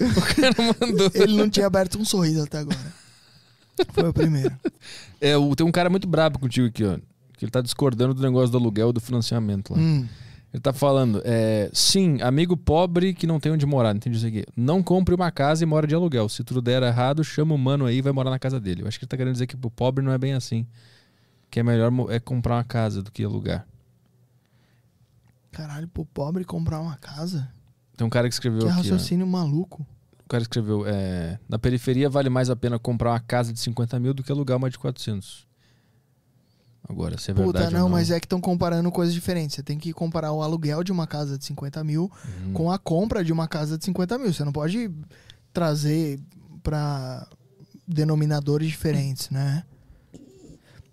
O 0.00 0.34
cara 0.34 0.54
mandou. 0.80 1.10
Ele 1.14 1.36
não 1.36 1.48
tinha 1.48 1.66
aberto 1.66 1.98
um 1.98 2.04
sorriso 2.04 2.42
até 2.42 2.58
agora. 2.58 2.94
Foi 3.92 4.08
o 4.08 4.12
primeiro. 4.12 4.54
É, 5.20 5.34
tem 5.56 5.66
um 5.66 5.72
cara 5.72 5.88
muito 5.90 6.06
brabo 6.08 6.38
contigo 6.38 6.66
aqui, 6.66 6.84
ó. 6.84 6.96
Que 7.36 7.44
ele 7.44 7.50
tá 7.52 7.60
discordando 7.62 8.12
do 8.14 8.22
negócio 8.22 8.50
do 8.50 8.58
aluguel 8.58 8.92
do 8.92 9.00
financiamento 9.00 9.72
lá. 9.72 9.78
Hum. 9.78 10.06
Ele 10.52 10.60
tá 10.60 10.72
falando, 10.72 11.22
é, 11.24 11.70
sim, 11.72 12.20
amigo 12.22 12.56
pobre 12.56 13.14
que 13.14 13.24
não 13.24 13.38
tem 13.38 13.52
onde 13.52 13.64
morar, 13.64 13.94
entendi 13.94 14.16
isso 14.16 14.26
aqui. 14.26 14.44
Não 14.56 14.82
compre 14.82 15.14
uma 15.14 15.30
casa 15.30 15.62
e 15.62 15.66
mora 15.66 15.86
de 15.86 15.94
aluguel. 15.94 16.28
Se 16.28 16.42
tudo 16.42 16.60
der 16.60 16.82
errado, 16.82 17.22
chama 17.22 17.54
o 17.54 17.58
mano 17.58 17.86
aí 17.86 17.98
e 17.98 18.02
vai 18.02 18.12
morar 18.12 18.30
na 18.30 18.38
casa 18.38 18.58
dele. 18.58 18.82
Eu 18.82 18.88
acho 18.88 18.98
que 18.98 19.04
ele 19.04 19.08
tá 19.08 19.16
querendo 19.16 19.34
dizer 19.34 19.46
que 19.46 19.56
pro 19.56 19.70
pobre 19.70 20.04
não 20.04 20.10
é 20.10 20.18
bem 20.18 20.32
assim. 20.32 20.66
Que 21.48 21.60
é 21.60 21.62
melhor 21.62 21.92
é 22.10 22.18
comprar 22.18 22.56
uma 22.56 22.64
casa 22.64 23.00
do 23.00 23.12
que 23.12 23.22
alugar. 23.22 23.64
Caralho, 25.52 25.86
pro 25.86 26.04
pobre 26.04 26.44
comprar 26.44 26.80
uma 26.80 26.96
casa? 26.96 27.48
Tem 27.96 28.04
um 28.06 28.10
cara 28.10 28.28
que 28.28 28.34
escreveu 28.34 28.60
Que 28.60 28.66
aqui, 28.66 28.72
ó. 28.74 28.76
raciocínio 28.76 29.26
maluco. 29.26 29.86
O 30.24 30.28
cara 30.28 30.42
escreveu, 30.42 30.84
é, 30.86 31.38
na 31.48 31.58
periferia 31.58 32.08
vale 32.08 32.28
mais 32.28 32.50
a 32.50 32.56
pena 32.56 32.78
comprar 32.78 33.10
uma 33.10 33.20
casa 33.20 33.52
de 33.52 33.60
50 33.60 33.98
mil 34.00 34.14
do 34.14 34.22
que 34.22 34.32
alugar 34.32 34.56
uma 34.56 34.70
de 34.70 34.78
400. 34.78 35.46
Agora, 36.88 37.16
se 37.18 37.30
é 37.30 37.34
Puta, 37.34 37.52
verdade 37.52 37.74
não, 37.74 37.82
ou 37.84 37.88
não. 37.88 37.96
mas 37.96 38.10
é 38.10 38.18
que 38.18 38.26
estão 38.26 38.40
comparando 38.40 38.90
coisas 38.90 39.14
diferentes. 39.14 39.54
Você 39.56 39.62
tem 39.62 39.78
que 39.78 39.92
comparar 39.92 40.32
o 40.32 40.42
aluguel 40.42 40.82
de 40.82 40.90
uma 40.90 41.06
casa 41.06 41.38
de 41.38 41.44
50 41.44 41.84
mil 41.84 42.10
Hum. 42.46 42.52
com 42.52 42.70
a 42.70 42.78
compra 42.78 43.22
de 43.24 43.32
uma 43.32 43.46
casa 43.46 43.78
de 43.78 43.84
50 43.84 44.18
mil. 44.18 44.32
Você 44.32 44.44
não 44.44 44.52
pode 44.52 44.90
trazer 45.52 46.18
pra 46.62 47.26
denominadores 47.86 48.68
diferentes, 48.68 49.30
né? 49.30 49.64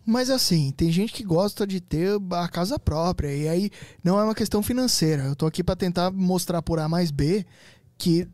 Mas 0.05 0.29
assim, 0.29 0.71
tem 0.71 0.89
gente 0.91 1.11
que 1.11 1.23
gosta 1.23 1.67
de 1.67 1.81
ter 1.81 2.17
a 2.31 2.47
casa 2.47 2.79
própria. 2.79 3.35
E 3.35 3.47
aí 3.47 3.69
não 4.03 4.17
é 4.19 4.23
uma 4.23 4.35
questão 4.35 4.63
financeira. 4.63 5.23
Eu 5.23 5.35
tô 5.35 5.45
aqui 5.45 5.63
pra 5.63 5.75
tentar 5.75 6.11
mostrar 6.11 6.61
por 6.61 6.79
A 6.79 6.87
mais 6.87 7.11
B 7.11 7.45
que 7.97 8.27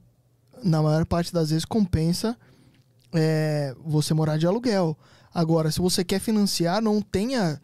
na 0.64 0.82
maior 0.84 1.06
parte 1.06 1.34
das 1.34 1.50
vezes 1.50 1.66
compensa 1.66 2.38
é, 3.14 3.76
você 3.84 4.14
morar 4.14 4.38
de 4.38 4.46
aluguel. 4.46 4.98
Agora, 5.34 5.72
se 5.72 5.80
você 5.80 6.04
quer 6.04 6.20
financiar, 6.20 6.82
não 6.82 7.02
tenha. 7.02 7.60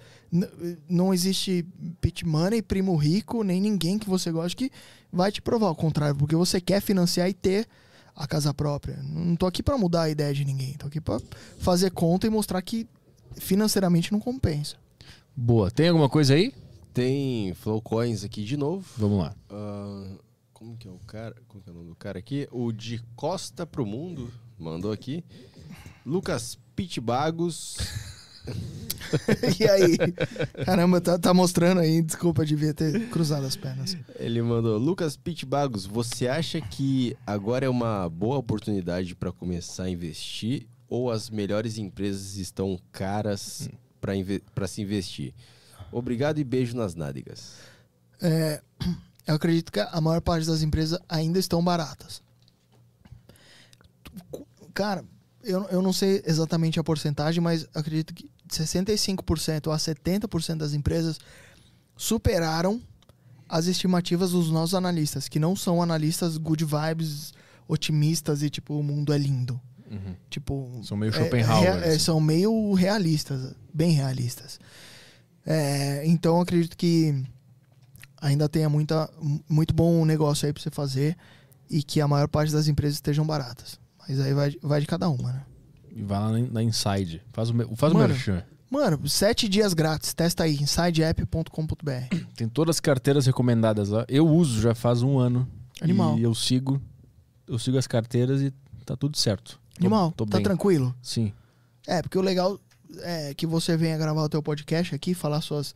Não 0.87 1.13
existe 1.13 1.65
pit 1.99 2.25
money, 2.25 2.61
primo 2.61 2.95
rico, 2.95 3.43
nem 3.43 3.59
ninguém 3.59 3.97
que 3.97 4.07
você 4.07 4.31
goste 4.31 4.55
que 4.55 4.71
vai 5.11 5.31
te 5.31 5.41
provar 5.41 5.71
o 5.71 5.75
contrário, 5.75 6.15
porque 6.15 6.35
você 6.35 6.61
quer 6.61 6.81
financiar 6.81 7.27
e 7.27 7.33
ter 7.33 7.67
a 8.15 8.27
casa 8.27 8.53
própria. 8.53 8.99
Não 9.01 9.35
tô 9.35 9.47
aqui 9.47 9.63
pra 9.63 9.75
mudar 9.75 10.03
a 10.03 10.09
ideia 10.09 10.31
de 10.31 10.45
ninguém, 10.45 10.73
tô 10.73 10.85
aqui 10.85 11.01
pra 11.01 11.19
fazer 11.57 11.89
conta 11.89 12.27
e 12.27 12.29
mostrar 12.29 12.61
que 12.61 12.87
financeiramente 13.37 14.11
não 14.11 14.19
compensa. 14.19 14.75
Boa. 15.35 15.71
Tem 15.71 15.87
alguma 15.87 16.09
coisa 16.09 16.35
aí? 16.35 16.53
Tem 16.93 17.53
Flowcoins 17.55 18.23
aqui 18.23 18.43
de 18.43 18.55
novo. 18.55 18.85
Vamos 18.97 19.19
lá. 19.19 19.35
Ah, 19.49 20.17
como 20.53 20.77
que 20.77 20.87
é 20.87 20.91
o 20.91 20.99
cara? 21.07 21.35
Como 21.47 21.63
que 21.63 21.69
é 21.69 21.73
o 21.73 21.75
nome 21.75 21.89
do 21.89 21.95
cara 21.95 22.19
aqui? 22.19 22.47
O 22.51 22.71
de 22.71 23.01
Costa 23.15 23.65
pro 23.65 23.85
Mundo 23.85 24.31
mandou 24.59 24.91
aqui. 24.91 25.23
Lucas 26.05 26.59
Pitbagos. 26.79 27.75
e 29.59 29.67
aí? 29.67 29.97
Caramba, 30.63 31.01
tá, 31.01 31.19
tá 31.19 31.33
mostrando 31.33 31.81
aí, 31.81 32.01
desculpa, 32.01 32.45
devia 32.45 32.73
ter 32.73 33.09
cruzado 33.09 33.45
as 33.45 33.57
pernas. 33.57 33.97
Ele 34.17 34.41
mandou: 34.41 34.77
Lucas 34.77 35.17
Pitbagos, 35.17 35.85
você 35.85 36.29
acha 36.29 36.61
que 36.61 37.17
agora 37.27 37.65
é 37.65 37.69
uma 37.69 38.07
boa 38.07 38.37
oportunidade 38.37 39.13
para 39.13 39.29
começar 39.29 39.83
a 39.83 39.89
investir 39.89 40.67
ou 40.87 41.11
as 41.11 41.29
melhores 41.29 41.77
empresas 41.77 42.37
estão 42.37 42.79
caras 42.93 43.69
para 43.99 44.15
inve 44.15 44.41
pra 44.55 44.65
se 44.65 44.81
investir? 44.81 45.33
Obrigado 45.91 46.39
e 46.39 46.45
beijo 46.45 46.77
nas 46.77 46.95
nádegas. 46.95 47.55
É, 48.21 48.61
eu 49.27 49.35
acredito 49.35 49.69
que 49.69 49.81
a 49.81 49.99
maior 49.99 50.21
parte 50.21 50.47
das 50.47 50.61
empresas 50.61 50.97
ainda 51.09 51.39
estão 51.39 51.61
baratas. 51.61 52.21
Cara, 54.73 55.03
eu, 55.43 55.63
eu 55.69 55.81
não 55.81 55.93
sei 55.93 56.21
exatamente 56.25 56.79
a 56.79 56.83
porcentagem, 56.83 57.41
mas 57.41 57.65
acredito 57.73 58.13
que 58.13 58.29
65% 58.49 59.71
a 59.73 59.77
70% 59.77 60.57
das 60.57 60.73
empresas 60.73 61.19
superaram 61.95 62.81
as 63.47 63.65
estimativas 63.67 64.31
dos 64.31 64.51
nossos 64.51 64.75
analistas, 64.75 65.27
que 65.27 65.39
não 65.39 65.55
são 65.55 65.81
analistas 65.81 66.37
good 66.37 66.63
vibes, 66.65 67.33
otimistas 67.67 68.43
e 68.43 68.49
tipo, 68.49 68.77
o 68.79 68.83
mundo 68.83 69.11
é 69.13 69.17
lindo. 69.17 69.59
Tipo, 70.29 70.79
São 70.83 70.95
meio 70.95 71.09
é- 71.09 71.13
Schopenhauer, 71.17 71.83
é- 71.83 71.95
é, 71.95 71.99
são 71.99 72.19
meio 72.21 72.73
realistas, 72.73 73.55
bem 73.73 73.91
realistas. 73.91 74.59
É, 75.43 76.03
então 76.05 76.39
acredito 76.39 76.77
que 76.77 77.23
ainda 78.21 78.47
tenha 78.47 78.69
muita, 78.69 79.09
muito 79.49 79.73
bom 79.73 80.05
negócio 80.05 80.45
aí 80.45 80.53
pra 80.53 80.61
você 80.61 80.69
fazer 80.69 81.17
e 81.67 81.81
que 81.81 81.99
a 82.01 82.07
maior 82.07 82.27
parte 82.27 82.51
das 82.53 82.67
empresas 82.67 82.95
estejam 82.97 83.25
baratas. 83.25 83.79
Mas 84.09 84.19
aí 84.19 84.33
vai, 84.33 84.55
vai 84.61 84.81
de 84.81 84.87
cada 84.87 85.07
uma, 85.07 85.31
né? 85.31 85.43
E 85.95 86.01
vai 86.01 86.19
lá 86.19 86.31
na, 86.51 86.63
Inside. 86.63 87.21
Faz 87.31 87.49
o, 87.51 87.75
faz 87.75 87.93
o 87.93 87.95
Mano. 87.95 88.09
merchan. 88.09 88.43
Mano, 88.69 89.07
sete 89.07 89.47
dias 89.47 89.73
grátis. 89.73 90.13
Testa 90.13 90.43
aí, 90.43 90.55
insideapp.com.br. 90.55 92.15
Tem 92.35 92.47
todas 92.49 92.77
as 92.77 92.79
carteiras 92.79 93.25
recomendadas 93.25 93.89
lá. 93.89 94.05
Eu 94.07 94.27
uso 94.27 94.61
já 94.61 94.73
faz 94.75 95.01
um 95.01 95.17
ano. 95.17 95.47
Animal. 95.81 96.17
E 96.17 96.23
eu 96.23 96.33
sigo. 96.35 96.81
Eu 97.47 97.57
sigo 97.57 97.77
as 97.77 97.87
carteiras 97.87 98.41
e 98.41 98.51
tá 98.85 98.95
tudo 98.95 99.17
certo. 99.17 99.59
Tô- 99.75 99.79
Animal, 99.85 100.11
tô 100.11 100.25
tá 100.25 100.37
bem. 100.37 100.43
tranquilo? 100.43 100.93
Sim. 101.01 101.31
É, 101.87 102.01
porque 102.01 102.17
o 102.17 102.21
legal 102.21 102.59
é 103.01 103.33
que 103.33 103.47
você 103.47 103.75
venha 103.77 103.97
gravar 103.97 104.23
o 104.23 104.29
teu 104.29 104.41
podcast 104.43 104.93
aqui, 104.93 105.13
falar 105.13 105.41
suas, 105.41 105.73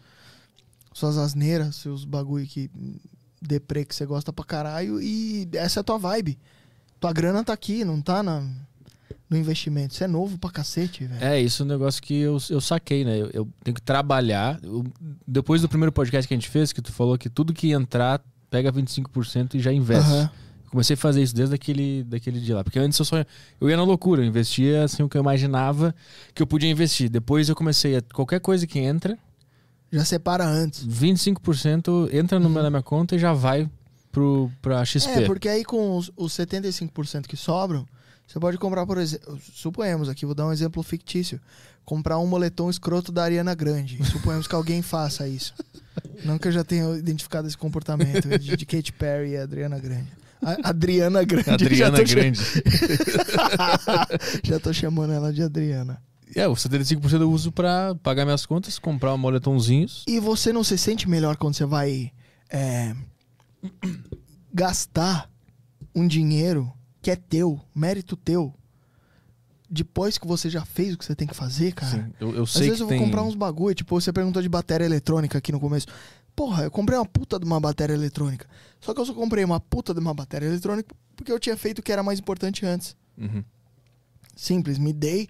suas 0.94 1.18
asneiras, 1.18 1.76
seus 1.78 2.06
bagulho 2.06 2.46
que 2.46 2.70
deprê 3.42 3.84
que 3.86 3.96
você 3.96 4.06
gosta 4.06 4.32
pra 4.32 4.46
caralho 4.46 5.02
e 5.02 5.48
essa 5.54 5.80
é 5.80 5.82
a 5.82 5.84
tua 5.84 5.98
vibe. 5.98 6.38
Tua 7.04 7.12
grana 7.12 7.44
tá 7.44 7.52
aqui, 7.52 7.84
não 7.84 8.02
tá 8.02 8.24
na, 8.24 8.42
no 9.30 9.36
investimento. 9.36 9.94
Você 9.94 10.06
é 10.06 10.08
novo 10.08 10.38
pra 10.38 10.50
cacete, 10.50 11.06
velho. 11.06 11.22
É, 11.22 11.38
isso 11.42 11.62
é 11.62 11.66
um 11.66 11.68
negócio 11.68 12.02
que 12.02 12.14
eu, 12.18 12.38
eu 12.50 12.62
saquei, 12.62 13.04
né? 13.04 13.18
Eu, 13.20 13.30
eu 13.34 13.50
tenho 13.62 13.76
que 13.76 13.82
trabalhar. 13.82 14.58
Eu- 14.64 14.86
depois 15.28 15.62
do 15.62 15.68
primeiro 15.68 15.92
podcast 15.92 16.26
que 16.26 16.34
a 16.34 16.38
gente 16.38 16.50
fez, 16.50 16.72
que 16.72 16.82
tu 16.82 16.94
falou 16.94 17.18
que 17.18 17.30
tudo 17.30 17.52
que 17.52 17.72
entrar 17.74 18.22
pega 18.50 18.72
25% 18.72 19.56
e 19.56 19.60
já 19.60 19.74
investe. 19.74 20.10
Aham. 20.10 20.30
Comecei 20.72 20.94
a 20.94 20.98
fazer 20.98 21.22
isso 21.22 21.36
desde 21.36 21.54
aquele, 21.54 22.06
daquele 22.06 22.40
dia 22.40 22.56
lá. 22.56 22.64
Porque 22.64 22.80
antes 22.80 22.98
eu 22.98 23.04
só 23.04 23.18
eu 23.60 23.70
ia 23.70 23.76
na 23.76 23.84
loucura, 23.84 24.22
eu 24.22 24.26
investia 24.26 24.86
assim 24.86 25.04
o 25.04 25.10
que 25.10 25.18
eu 25.18 25.22
imaginava 25.22 25.94
que 26.34 26.42
eu 26.42 26.48
podia 26.48 26.70
investir. 26.72 27.10
Depois 27.10 27.50
eu 27.50 27.56
comecei 27.56 27.98
a 27.98 28.02
qualquer 28.14 28.40
coisa 28.40 28.66
que 28.66 28.80
entra, 28.80 29.20
Já 29.92 30.06
separa 30.06 30.46
antes. 30.46 30.88
25% 30.88 32.14
entra 32.14 32.40
no, 32.40 32.48
na 32.48 32.70
minha 32.70 32.82
conta 32.82 33.16
e 33.16 33.20
já 33.20 33.34
vai 33.34 33.70
pro, 34.14 34.50
pra 34.62 34.86
XP. 34.86 35.10
É, 35.10 35.26
porque 35.26 35.50
aí 35.50 35.66
com 35.66 35.98
os, 35.98 36.10
os 36.16 36.32
75% 36.34 37.26
que 37.28 37.36
sobram, 37.36 37.86
você 38.26 38.40
pode 38.40 38.58
comprar, 38.58 38.86
por 38.86 38.98
exemplo, 38.98 39.38
suponhamos 39.54 40.08
aqui, 40.08 40.26
vou 40.26 40.34
dar 40.36 40.48
um 40.48 40.54
exemplo 40.54 40.82
fictício, 40.82 41.42
comprar 41.84 42.18
um 42.20 42.26
moletom 42.28 42.70
escroto 42.70 43.12
da 43.12 43.24
Ariana 43.24 43.54
Grande. 43.54 44.00
Suponhamos 44.06 44.48
que 44.48 44.56
alguém 44.56 44.82
faça 44.82 45.28
isso. 45.28 45.54
Não 46.24 46.38
que 46.40 46.48
eu 46.48 46.52
já 46.52 46.64
tenha 46.64 46.96
identificado 46.96 47.48
esse 47.48 47.58
comportamento 47.58 48.30
de, 48.40 48.56
de 48.56 48.66
Katy 48.66 48.94
Perry 48.94 49.32
e 49.32 49.38
Adriana 49.38 49.78
Grande. 49.80 50.08
A- 50.42 50.70
Adriana 50.70 51.24
Grande. 51.24 51.76
já 51.76 51.88
Adriana 51.88 51.98
cha- 51.98 52.04
Grande. 52.16 52.40
já 54.44 54.60
tô 54.60 54.74
chamando 54.74 55.14
ela 55.14 55.32
de 55.34 55.42
Adriana. 55.42 56.02
É, 56.36 56.48
o 56.48 56.54
75% 56.54 57.22
eu 57.22 57.32
uso 57.32 57.52
pra 57.52 57.96
pagar 58.02 58.26
minhas 58.26 58.46
contas, 58.46 58.80
comprar 58.80 59.16
moletomzinhos. 59.18 60.04
E 60.08 60.20
você 60.20 60.52
não 60.52 60.64
se 60.64 60.78
sente 60.78 61.08
melhor 61.08 61.38
quando 61.38 61.54
você 61.56 61.66
vai 61.66 62.12
é, 62.50 62.96
gastar 64.54 65.30
um 65.96 66.08
dinheiro 66.08 66.72
que 67.02 67.12
é 67.12 67.16
teu, 67.16 67.60
mérito 67.76 68.16
teu, 68.16 68.54
depois 69.70 70.18
que 70.18 70.28
você 70.28 70.50
já 70.50 70.64
fez 70.64 70.94
o 70.94 70.98
que 70.98 71.06
você 71.06 71.16
tem 71.16 71.28
que 71.28 71.34
fazer, 71.34 71.74
cara? 71.74 72.04
Sim, 72.04 72.14
eu, 72.20 72.36
eu 72.36 72.44
Às 72.44 72.56
vezes 72.56 72.80
eu 72.80 72.88
vou 72.88 72.96
tem... 72.96 73.00
comprar 73.00 73.24
uns 73.24 73.36
bagulho, 73.36 73.74
tipo, 73.74 74.00
você 74.00 74.14
perguntou 74.14 74.42
de 74.42 74.48
bateria 74.48 74.86
eletrônica 74.86 75.38
aqui 75.38 75.52
no 75.52 75.60
começo. 75.60 75.88
Porra, 76.36 76.64
eu 76.64 76.72
comprei 76.72 76.98
uma 76.98 77.06
puta 77.06 77.40
de 77.40 77.46
uma 77.46 77.60
bateria 77.60 77.96
eletrônica. 77.96 78.48
Só 78.80 78.94
que 78.94 79.02
eu 79.02 79.06
só 79.06 79.14
comprei 79.14 79.44
uma 79.44 79.60
puta 79.60 79.94
de 79.94 80.00
uma 80.00 80.14
bateria 80.14 80.48
eletrônica 80.48 80.96
porque 81.16 81.32
eu 81.32 81.40
tinha 81.40 81.58
feito 81.58 81.80
o 81.80 81.84
que 81.84 81.92
era 81.92 82.04
mais 82.04 82.20
importante 82.20 82.66
antes. 82.66 82.96
Uhum. 83.18 83.44
Simples, 84.36 84.78
me 84.78 84.94
dei 84.94 85.28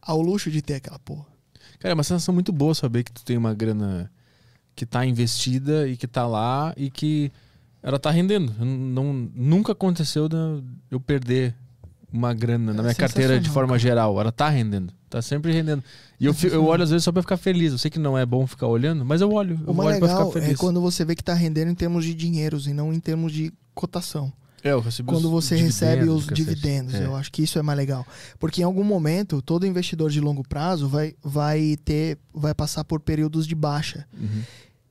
ao 0.00 0.20
luxo 0.20 0.50
de 0.50 0.60
ter 0.60 0.74
aquela 0.74 0.98
porra. 0.98 1.26
Cara, 1.78 1.92
é 1.92 1.94
uma 1.94 2.04
sensação 2.04 2.32
muito 2.32 2.52
boa 2.52 2.74
saber 2.74 3.04
que 3.04 3.12
tu 3.12 3.24
tem 3.24 3.36
uma 3.36 3.54
grana 3.54 4.10
que 4.74 4.84
tá 4.84 5.04
investida 5.04 5.88
e 5.88 5.96
que 5.96 6.06
tá 6.06 6.26
lá 6.26 6.74
e 6.76 6.90
que 6.90 7.32
ela 7.84 7.98
tá 8.00 8.10
rendendo. 8.10 8.52
Eu 8.58 8.64
Não, 8.66 9.12
nunca 9.34 9.70
aconteceu 9.72 10.28
de 10.28 10.36
eu 10.90 10.98
perder 10.98 11.54
uma 12.12 12.32
grana 12.34 12.72
na 12.72 12.80
É 12.80 12.82
minha 12.84 12.94
carteira 12.94 13.38
de 13.38 13.48
forma 13.50 13.68
cara. 13.74 13.78
geral. 13.78 14.20
Ela 14.20 14.32
tá 14.32 14.48
rendendo. 14.48 14.92
Tá 15.10 15.20
sempre 15.22 15.52
rendendo. 15.52 15.82
E 16.18 16.26
eu, 16.26 16.34
fi- 16.34 16.48
eu 16.48 16.64
olho 16.64 16.82
às 16.82 16.90
vezes 16.90 17.04
só 17.04 17.12
pra 17.12 17.22
ficar 17.22 17.36
feliz. 17.36 17.70
Eu 17.72 17.78
sei 17.78 17.90
que 17.90 17.98
não 17.98 18.16
é 18.18 18.24
bom 18.26 18.46
ficar 18.46 18.66
olhando, 18.66 19.04
mas 19.04 19.20
eu 19.20 19.30
olho. 19.32 19.60
Eu 19.66 19.72
O 19.72 19.76
mais 19.76 19.90
olho 19.90 19.98
pra 20.00 20.08
legal 20.08 20.32
é 20.38 20.54
quando 20.54 20.80
você 20.80 21.04
vê 21.04 21.14
que 21.14 21.22
tá 21.22 21.34
rendendo 21.34 21.70
em 21.70 21.74
termos 21.74 22.04
de 22.04 22.14
dinheiros 22.14 22.66
e 22.66 22.72
não 22.72 22.92
em 22.92 22.98
termos 22.98 23.32
de 23.32 23.52
cotação. 23.74 24.32
É, 24.62 24.70
eu 24.72 24.80
recebi 24.80 25.06
Quando 25.10 25.30
você 25.30 25.56
recebe 25.56 26.08
os 26.08 26.24
cacete. 26.24 26.34
dividendos. 26.34 26.94
É. 26.94 27.04
Eu 27.04 27.14
acho 27.14 27.30
que 27.30 27.42
isso 27.42 27.58
é 27.58 27.62
mais 27.62 27.76
legal. 27.76 28.06
Porque 28.40 28.62
em 28.62 28.64
algum 28.64 28.82
momento, 28.82 29.42
todo 29.42 29.66
investidor 29.66 30.10
de 30.10 30.20
longo 30.20 30.42
prazo 30.42 30.88
vai, 30.88 31.14
vai 31.22 31.76
ter. 31.84 32.16
vai 32.32 32.54
passar 32.54 32.82
por 32.82 32.98
períodos 33.00 33.46
de 33.46 33.54
baixa. 33.54 34.06
Uhum. 34.18 34.40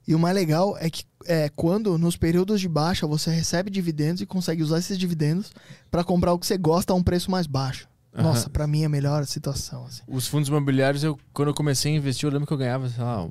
E 0.07 0.13
o 0.13 0.19
mais 0.19 0.35
legal 0.35 0.77
é 0.79 0.89
que 0.89 1.03
é 1.25 1.49
quando 1.49 1.97
nos 1.97 2.17
períodos 2.17 2.59
de 2.59 2.67
baixa 2.67 3.07
você 3.07 3.31
recebe 3.31 3.69
dividendos 3.69 4.21
e 4.21 4.25
consegue 4.25 4.61
usar 4.61 4.79
esses 4.79 4.97
dividendos 4.97 5.51
para 5.89 6.03
comprar 6.03 6.33
o 6.33 6.39
que 6.39 6.45
você 6.45 6.57
gosta 6.57 6.91
a 6.93 6.95
um 6.95 7.03
preço 7.03 7.31
mais 7.31 7.47
baixo. 7.47 7.87
Aham. 8.13 8.23
Nossa, 8.27 8.49
pra 8.49 8.67
mim 8.67 8.83
é 8.83 8.85
a 8.85 8.89
melhor 8.89 9.25
situação. 9.25 9.85
assim. 9.85 10.01
Os 10.07 10.27
fundos 10.27 10.49
imobiliários, 10.49 11.03
eu, 11.03 11.17
quando 11.33 11.47
eu 11.47 11.53
comecei 11.53 11.93
a 11.93 11.95
investir, 11.95 12.27
eu 12.27 12.31
lembro 12.31 12.45
que 12.45 12.53
eu 12.53 12.57
ganhava, 12.57 12.87
sei 12.87 13.03
lá, 13.03 13.27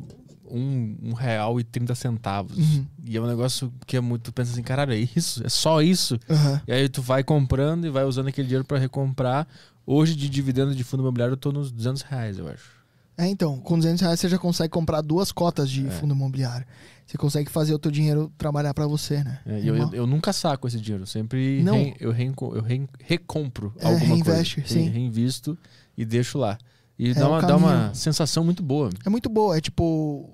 um, 0.50 0.96
um 1.02 1.12
real 1.12 1.60
e 1.60 1.64
trinta 1.64 1.94
centavos. 1.94 2.56
Uhum. 2.56 2.86
E 3.04 3.16
é 3.16 3.20
um 3.20 3.26
negócio 3.26 3.72
que 3.86 3.96
é 3.96 4.00
muito. 4.00 4.24
Tu 4.24 4.32
pensa 4.32 4.52
assim, 4.52 4.62
caralho, 4.62 4.92
é 4.92 4.98
isso? 4.98 5.44
É 5.46 5.48
só 5.48 5.80
isso? 5.80 6.18
Aham. 6.28 6.60
E 6.66 6.72
aí 6.72 6.88
tu 6.88 7.00
vai 7.00 7.22
comprando 7.22 7.86
e 7.86 7.90
vai 7.90 8.04
usando 8.04 8.28
aquele 8.28 8.48
dinheiro 8.48 8.64
pra 8.64 8.78
recomprar. 8.78 9.46
Hoje, 9.86 10.14
de 10.14 10.28
dividendo 10.28 10.74
de 10.74 10.84
fundo 10.84 11.00
imobiliário, 11.02 11.32
eu 11.32 11.36
tô 11.36 11.52
nos 11.52 11.70
200 11.72 12.02
reais, 12.02 12.38
eu 12.38 12.48
acho. 12.48 12.70
É, 13.16 13.26
então, 13.26 13.60
com 13.60 13.76
200 13.78 14.00
reais 14.00 14.18
você 14.20 14.28
já 14.28 14.38
consegue 14.38 14.70
comprar 14.70 15.00
duas 15.02 15.30
cotas 15.32 15.70
de 15.70 15.86
É. 15.86 15.90
fundo 15.90 16.14
imobiliário. 16.14 16.66
Você 17.06 17.18
consegue 17.18 17.50
fazer 17.50 17.74
o 17.74 17.78
teu 17.78 17.90
dinheiro 17.90 18.32
trabalhar 18.38 18.72
para 18.72 18.86
você, 18.86 19.22
né? 19.22 19.40
É, 19.44 19.60
e 19.60 19.68
eu, 19.68 19.76
eu, 19.76 19.90
eu 19.92 20.06
nunca 20.06 20.32
saco 20.32 20.66
esse 20.66 20.80
dinheiro. 20.80 21.06
Sempre 21.06 21.62
Não. 21.62 21.74
rein- 21.74 21.94
eu, 22.00 22.10
reenco- 22.10 22.54
eu 22.56 22.62
rein- 22.62 22.88
recompro 23.00 23.74
É, 23.78 23.86
alguma 23.86 24.06
reinveste, 24.06 24.56
coisa. 24.62 24.72
sim. 24.74 24.88
Reinvisto 24.88 25.58
e 25.96 26.04
deixo 26.06 26.38
lá. 26.38 26.56
E 26.98 27.10
É 27.10 27.14
dá, 27.14 27.28
uma, 27.28 27.40
dá 27.42 27.56
uma 27.56 27.94
sensação 27.94 28.44
muito 28.44 28.62
boa. 28.62 28.88
É 29.04 29.10
muito 29.10 29.28
boa. 29.28 29.58
É 29.58 29.60
tipo, 29.60 30.30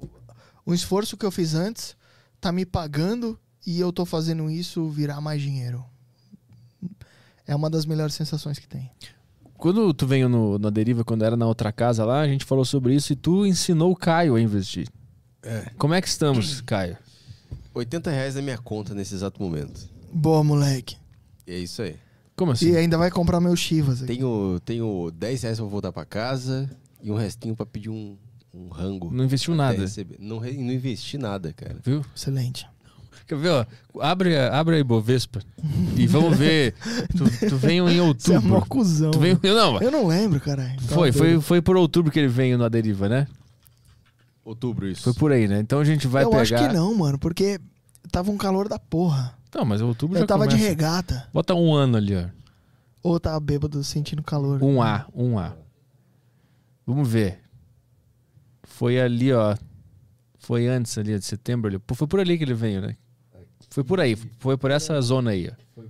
o 0.65 0.73
esforço 0.73 1.17
que 1.17 1.27
eu 1.27 1.33
fiz 1.33 1.55
antes 1.55 1.97
tá 2.41 2.53
me 2.53 2.65
pagando 2.65 3.37
e 3.67 3.81
eu 3.81 3.93
tô 3.93 4.05
fazendo 4.05 4.49
isso 4.49 4.89
virar 4.89 5.21
mais 5.21 5.43
dinheiro. 5.43 5.85
É 7.47 7.57
uma 7.57 7.69
das 7.71 7.87
melhores 7.87 8.15
sensações 8.15 8.59
que 8.59 8.69
tem. 8.69 8.91
Quando 9.59 9.93
tu 9.93 10.07
veio 10.07 10.29
no, 10.29 10.59
na 10.59 10.71
deriva, 10.71 11.05
quando 11.05 11.25
era 11.25 11.37
na 11.37 11.47
outra 11.47 11.71
casa 11.73 12.05
lá, 12.05 12.21
a 12.21 12.27
gente 12.29 12.45
falou 12.45 12.65
sobre 12.65 12.95
isso 12.95 13.13
e 13.13 13.17
tu 13.17 13.45
ensinou 13.45 13.91
o 13.93 13.97
Caio 13.97 14.37
a 14.37 14.41
investir. 14.41 14.89
É. 15.43 15.71
Como 15.77 15.93
é 15.95 16.01
que 16.01 16.09
estamos, 16.09 16.61
Caio? 16.63 16.97
80 17.75 18.11
reais 18.11 18.35
na 18.37 18.43
minha 18.43 18.59
conta 18.59 18.95
nesse 18.95 19.15
exato 19.15 19.43
momento. 19.43 19.89
Boa, 20.13 20.43
moleque. 20.43 20.97
E 21.47 21.53
é 21.53 21.59
isso 21.59 21.83
aí. 21.83 21.97
Como 22.37 22.53
assim? 22.53 22.71
E 22.71 22.77
ainda 22.77 22.97
vai 22.97 23.11
comprar 23.11 23.41
meus 23.41 23.59
Chivas 23.59 24.03
aqui. 24.03 24.15
Tenho, 24.15 24.61
tenho 24.65 25.11
10 25.13 25.43
reais 25.43 25.59
pra 25.59 25.67
voltar 25.67 25.93
pra 25.93 26.05
casa 26.05 26.71
e 27.03 27.11
um 27.11 27.17
restinho 27.17 27.55
pra 27.57 27.67
pedir 27.67 27.91
um, 27.91 28.17
um 28.55 28.69
rango. 28.69 29.11
Não 29.13 29.25
investiu 29.25 29.55
nada. 29.57 29.81
receber. 29.81 30.17
Não, 30.21 30.39
re- 30.39 30.53
não 30.57 30.73
investi 30.73 31.19
nada, 31.19 31.53
cara. 31.53 31.77
Viu? 31.85 32.05
Excelente. 32.15 32.67
Quer 33.29 33.37
ver, 33.37 33.51
ó? 33.51 33.67
Abre, 34.01 34.37
abre 34.39 34.77
a 34.77 34.79
Ibovespa 34.79 35.41
e 35.97 36.07
vamos 36.07 36.37
ver. 36.39 36.75
Tu, 37.17 37.49
tu 37.51 37.57
veio 37.59 37.87
em 37.89 37.99
Você 38.15 38.33
é 38.33 38.39
mó 38.39 38.55
outubro. 38.57 38.67
cuzão. 38.71 39.11
Tu 39.11 39.19
veio. 39.21 39.39
Não, 39.43 39.81
Eu 39.83 39.91
não 39.91 40.07
lembro, 40.07 40.41
caralho. 40.41 40.77
Tá 40.81 40.95
foi, 40.95 41.13
foi, 41.13 41.39
foi 41.41 41.61
por 41.61 41.77
outubro 41.77 42.11
que 42.11 42.19
ele 42.19 42.29
veio 42.29 42.57
na 42.57 42.69
deriva, 42.71 43.07
né? 43.07 43.29
Outubro, 44.43 44.89
isso. 44.89 45.03
Foi 45.03 45.13
por 45.13 45.31
aí, 45.31 45.47
né? 45.47 45.61
Então 45.61 45.79
a 45.79 45.85
gente 45.85 46.07
vai 46.07 46.25
Eu 46.25 46.31
pegar. 46.31 46.43
acho 46.43 46.55
que 46.57 46.69
não, 46.73 46.95
mano, 46.95 47.19
porque 47.19 47.61
tava 48.11 48.31
um 48.31 48.39
calor 48.39 48.67
da 48.67 48.79
porra. 48.79 49.35
Não, 49.55 49.65
mas 49.65 49.83
outubro 49.83 50.17
já 50.17 50.23
Eu 50.23 50.27
tava 50.27 50.47
de 50.47 50.55
começa. 50.55 50.69
regata. 50.69 51.29
Bota 51.33 51.55
um 51.55 51.75
ano 51.75 51.99
ali, 51.99 52.17
ó. 52.17 52.25
Ou 53.03 53.15
eu 53.17 53.21
tava 53.21 53.39
bêbado 53.41 53.85
sentindo 53.85 54.23
calor. 54.23 54.63
Um 54.63 54.81
A, 54.83 55.05
um 55.15 55.39
A. 55.39 55.53
Vamos 56.87 57.07
ver. 57.07 57.41
Foi 58.63 58.99
ali, 58.99 59.33
ó. 59.35 59.55
Foi 60.39 60.67
antes 60.67 60.97
ali 60.97 61.19
de 61.19 61.25
setembro. 61.27 61.81
Foi 61.95 62.07
por 62.07 62.21
ali 62.21 62.39
que 62.39 62.45
ele 62.45 62.55
veio, 62.55 62.81
né? 62.81 62.97
Foi 63.79 63.85
por 63.85 64.01
aí. 64.01 64.17
Foi 64.41 64.57
por 64.57 64.73
essa 64.73 65.01
zona 65.01 65.31
aí, 65.31 65.49
ó. 65.79 65.83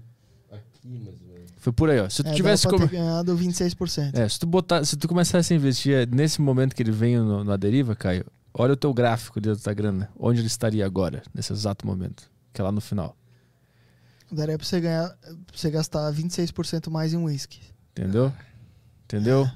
Foi 1.57 1.73
por 1.73 1.89
aí, 1.89 1.99
ó. 2.01 2.09
Se 2.11 2.23
tu 2.23 2.29
É, 2.29 2.35
tivesse 2.35 2.69
ter 2.69 2.87
ganhado 2.87 3.35
26%. 3.35 4.15
É, 4.15 4.29
se 4.29 4.39
tu 4.39 4.47
botar, 4.47 4.85
se 4.85 4.95
tu 4.95 5.09
começasse 5.09 5.55
a 5.55 5.57
investir 5.57 6.07
nesse 6.07 6.39
momento 6.43 6.77
que 6.77 6.83
ele 6.83 6.93
veio 6.93 7.25
no, 7.25 7.43
na 7.45 7.57
deriva, 7.57 7.97
Caio, 7.97 8.27
olha 8.53 8.75
o 8.75 8.77
teu 8.77 8.93
gráfico 8.93 9.39
ali 9.39 9.57
da 9.57 9.73
grana, 9.73 10.11
onde 10.19 10.41
ele 10.41 10.49
estaria 10.49 10.85
agora, 10.85 11.23
nesse 11.35 11.51
exato 11.51 11.87
momento, 11.87 12.31
que 12.53 12.61
é 12.61 12.65
lá 12.65 12.71
no 12.71 12.81
final, 12.83 13.17
Daria 14.31 14.59
pra 14.59 14.67
você 14.67 14.79
ganhar, 14.79 15.09
pra 15.09 15.57
você 15.57 15.71
gastar 15.71 16.13
26% 16.13 16.91
mais 16.91 17.15
em 17.15 17.17
whisky. 17.17 17.61
entendeu? 17.93 18.31
Entendeu? 19.07 19.49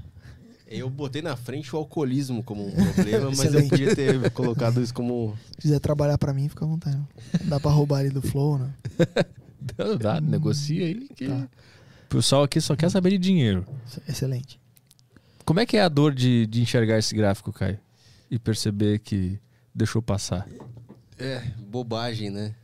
Eu 0.74 0.89
botei 0.89 1.20
na 1.23 1.36
frente 1.36 1.74
o 1.74 1.78
alcoolismo 1.78 2.43
como 2.43 2.66
um 2.66 2.93
problema, 2.94 3.31
mas 3.36 3.53
eu 3.55 3.69
podia 3.69 3.94
ter 3.94 4.31
colocado 4.31 4.81
isso 4.82 4.94
como. 4.94 5.36
Se 5.53 5.57
quiser 5.62 5.78
trabalhar 5.81 6.16
pra 6.19 6.32
mim, 6.32 6.49
fica 6.49 6.65
à 6.65 6.69
vontade. 6.69 7.01
Dá 7.44 7.61
pra 7.61 7.70
roubar 7.70 7.99
ali 8.01 8.11
do 8.11 8.23
Flow, 8.23 8.59
né? 8.59 8.73
Dá, 9.61 9.94
dá, 9.94 10.20
negocia 10.20 10.86
aí 10.86 11.09
que 11.15 11.28
Tá. 11.28 11.49
o 12.07 12.09
pessoal 12.09 12.43
aqui 12.44 12.61
só 12.61 12.74
quer 12.74 12.90
saber 12.90 13.11
de 13.11 13.19
dinheiro. 13.19 13.65
Excelente. 14.09 14.61
Como 15.44 15.61
é 15.61 15.66
que 15.66 15.77
é 15.77 15.82
a 15.82 15.89
dor 15.89 16.15
de, 16.15 16.47
de 16.47 16.62
enxergar 16.62 16.99
esse 16.99 17.15
gráfico, 17.15 17.53
Caio? 17.53 17.78
E 18.31 18.39
perceber 18.39 18.99
que 19.01 19.39
deixou 19.74 20.01
passar. 20.01 20.49
É, 21.19 21.43
bobagem, 21.69 22.31
né? 22.31 22.55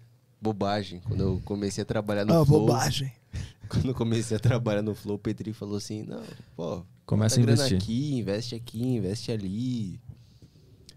Bobagem. 0.41 1.01
Quando 1.01 1.21
eu 1.21 1.43
comecei 1.45 1.83
a 1.83 1.85
trabalhar 1.85 2.25
no 2.25 2.41
Ah, 2.41 2.47
Flow. 2.47 2.61
bobagem. 2.67 3.13
Quando 3.69 3.89
eu 3.89 3.95
comecei 3.95 4.37
a 4.37 4.41
trabalhar 4.41 4.83
no 4.83 4.95
Flow, 4.95 5.17
o 5.17 5.19
Petri 5.19 5.53
falou 5.53 5.77
assim: 5.77 6.03
não, 6.05 6.23
pô, 6.57 6.83
Começa 7.09 7.41
a 7.41 7.43
grana 7.43 7.57
investir. 7.67 7.79
aqui, 7.79 8.15
investe 8.19 8.55
aqui, 8.55 8.83
investe 8.87 9.33
ali. 9.33 9.99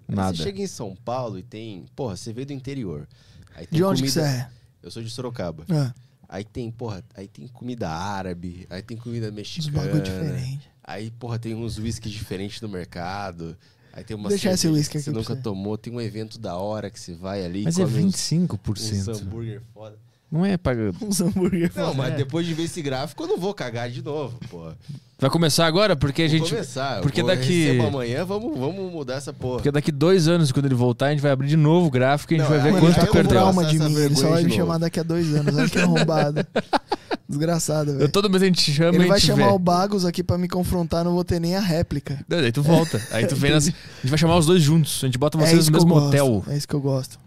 Aí 0.10 0.16
Nada. 0.16 0.36
Você 0.36 0.44
chega 0.44 0.62
em 0.62 0.68
São 0.68 0.94
Paulo 0.94 1.40
e 1.40 1.44
tem. 1.44 1.86
Porra, 1.96 2.18
você 2.18 2.34
veio 2.34 2.46
do 2.46 2.52
interior. 2.54 3.08
Aí 3.56 3.66
tem 3.66 3.78
De 3.78 3.84
onde 3.84 4.04
que 4.04 4.12
você 4.12 4.20
comida- 4.20 4.38
é? 4.38 4.50
Eu 4.84 4.92
sou 4.92 5.02
de 5.02 5.10
Sorocaba. 5.10 5.66
Ah, 5.70 5.94
Aí 6.28 6.44
tem, 6.46 6.70
porra, 6.72 7.04
aí 7.16 7.28
tem 7.28 7.46
comida 7.48 7.90
árabe, 7.90 8.66
aí 8.70 8.82
tem 8.82 8.96
comida 8.98 9.28
uns 9.30 9.34
mexicana. 9.34 9.84
bagulho 9.86 10.02
diferente. 10.04 10.70
Aí, 10.84 11.12
porra, 11.12 11.38
tem 11.40 11.54
uns 11.56 11.78
whisky 11.78 12.10
diferentes 12.10 12.60
no 12.62 12.68
mercado. 12.70 13.56
Aí 13.94 14.04
tem 14.04 14.16
uma 14.16 14.30
Deixa 14.30 14.52
esse 14.52 14.68
whisky 14.68 14.92
que 14.94 14.98
aqui 15.00 15.04
você 15.06 15.12
nunca 15.12 15.36
você. 15.36 15.42
tomou. 15.42 15.78
Tem 15.78 15.92
um 15.94 16.00
evento 16.02 16.38
da 16.40 16.56
hora 16.58 16.90
que 16.90 17.00
você 17.00 17.14
vai 17.14 17.44
ali. 17.46 17.64
Mas 17.64 17.78
é 17.78 17.84
come 17.84 18.04
uns- 18.06 18.16
25%. 18.16 19.10
uns 19.12 19.22
hambúrguer 19.22 19.62
foda. 19.74 19.98
Não 20.32 20.46
é 20.46 20.56
paga. 20.58 20.92
Uns 21.02 21.20
hambúrguer 21.20 21.72
Não, 21.76 21.94
mas 21.94 22.16
depois 22.16 22.46
de 22.46 22.54
ver 22.54 22.64
esse 22.64 22.82
gráfico, 22.82 23.22
eu 23.24 23.28
não 23.28 23.38
vou 23.38 23.54
cagar 23.54 23.90
de 23.90 24.02
novo, 24.02 24.40
porra. 24.50 24.78
Vai 25.20 25.30
começar 25.30 25.68
agora? 25.68 25.96
Porque 25.96 26.24
a 26.24 26.28
Vou 26.28 26.38
gente. 26.38 26.50
começar. 26.50 27.00
porque 27.02 27.22
vou- 27.22 27.30
daqui- 27.30 27.80
amanhã, 27.80 28.26
vamos, 28.26 28.58
vamos 28.58 28.92
mudar 28.92 29.16
essa 29.16 29.32
porra. 29.32 29.56
Porque 29.58 29.70
daqui 29.72 29.92
dois 29.92 30.28
anos, 30.28 30.52
quando 30.52 30.66
ele 30.66 30.74
voltar, 30.74 31.08
a 31.08 31.10
gente 31.12 31.20
vai 31.22 31.30
abrir 31.32 31.48
de 31.48 31.58
novo 31.58 31.88
o 31.88 31.92
gráfico 31.92 32.34
e 32.34 32.36
a 32.36 32.40
gente 32.40 32.50
Não, 32.50 32.56
vai 32.58 32.64
ver 32.64 32.72
Mano, 32.74 32.86
quanto 32.88 33.06
tá 33.06 33.12
perdeu. 33.12 33.30
trauma 33.30 33.62
passar 33.62 33.70
de 33.70 33.80
mim. 33.80 33.96
Ele 33.96 34.16
só 34.16 34.30
vai 34.30 34.42
me 34.44 34.50
novo. 34.50 34.56
chamar 34.62 34.78
daqui 34.80 35.00
a 35.00 35.04
dois 35.04 35.36
anos. 35.36 35.56
Olha 35.56 35.70
que 35.70 35.78
arrombado. 35.78 36.48
Desgraçado, 37.30 37.92
Eu, 37.92 37.98
velho. 38.00 38.12
todo 38.12 38.30
mês 38.30 38.42
a 38.42 38.46
gente 38.46 38.72
chama 38.74 38.96
Ele 38.96 39.04
e 39.04 39.06
a 39.06 39.10
vai 39.10 39.20
chamar 39.20 39.48
vê. 39.50 39.54
o 39.54 39.60
Bagos 39.60 40.06
aqui 40.06 40.24
pra 40.24 40.38
me 40.38 40.48
confrontar, 40.50 41.04
não 41.06 41.14
vou 41.14 41.24
ter 41.24 41.40
nem 41.40 41.56
a 41.56 41.62
réplica. 41.62 42.20
Não, 42.28 42.42
Daí 42.42 42.52
tu 42.52 42.62
volta. 42.64 43.02
Aí 43.12 43.26
tu 43.28 43.36
vem 43.36 43.52
nas... 43.52 43.68
A 43.68 43.70
gente 43.70 44.10
vai 44.10 44.18
chamar 44.18 44.38
os 44.38 44.46
dois 44.46 44.62
juntos. 44.62 45.02
A 45.04 45.06
gente 45.08 45.18
bota 45.18 45.38
é 45.38 45.42
vocês 45.46 45.62
isso 45.64 45.72
no 45.72 45.78
mesmo 45.78 45.96
hotel. 45.96 46.44
É 46.48 46.58
isso 46.58 46.68
que 46.68 46.74
eu 46.74 46.82
gosto. 46.82 47.18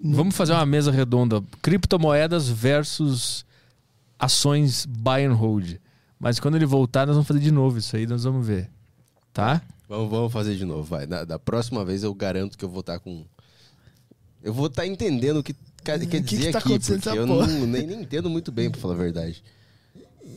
Vamos 0.00 0.36
fazer 0.36 0.52
uma 0.52 0.64
mesa 0.66 0.90
redonda. 0.90 1.42
Criptomoedas 1.60 2.48
versus 2.48 3.44
ações 4.18 4.86
buy 4.86 5.24
and 5.24 5.34
hold. 5.34 5.76
Mas 6.18 6.38
quando 6.40 6.56
ele 6.56 6.66
voltar, 6.66 7.06
nós 7.06 7.14
vamos 7.16 7.26
fazer 7.28 7.40
de 7.40 7.50
novo 7.50 7.78
isso 7.78 7.96
aí, 7.96 8.06
nós 8.06 8.24
vamos 8.24 8.46
ver. 8.46 8.70
Tá? 9.32 9.62
Vamos, 9.88 10.10
vamos 10.10 10.32
fazer 10.32 10.56
de 10.56 10.64
novo, 10.64 10.82
vai. 10.82 11.06
Na- 11.06 11.24
da 11.24 11.38
próxima 11.38 11.84
vez 11.84 12.02
eu 12.02 12.12
garanto 12.14 12.56
que 12.58 12.64
eu 12.64 12.68
vou 12.68 12.80
estar 12.80 12.98
com. 12.98 13.24
Eu 14.42 14.52
vou 14.52 14.66
estar 14.66 14.86
entendendo 14.86 15.38
o 15.38 15.42
que 15.42 15.54
quer, 15.82 15.98
que 16.06 16.20
dizer 16.20 16.46
que 16.46 16.52
tá 16.52 16.58
aqui, 16.58 16.78
porque 16.78 17.08
eu 17.08 17.26
não, 17.26 17.44
nem, 17.66 17.86
nem 17.86 18.02
entendo 18.02 18.28
muito 18.30 18.52
bem, 18.52 18.70
pra 18.70 18.80
falar 18.80 18.94
a 18.94 18.98
verdade. 18.98 19.42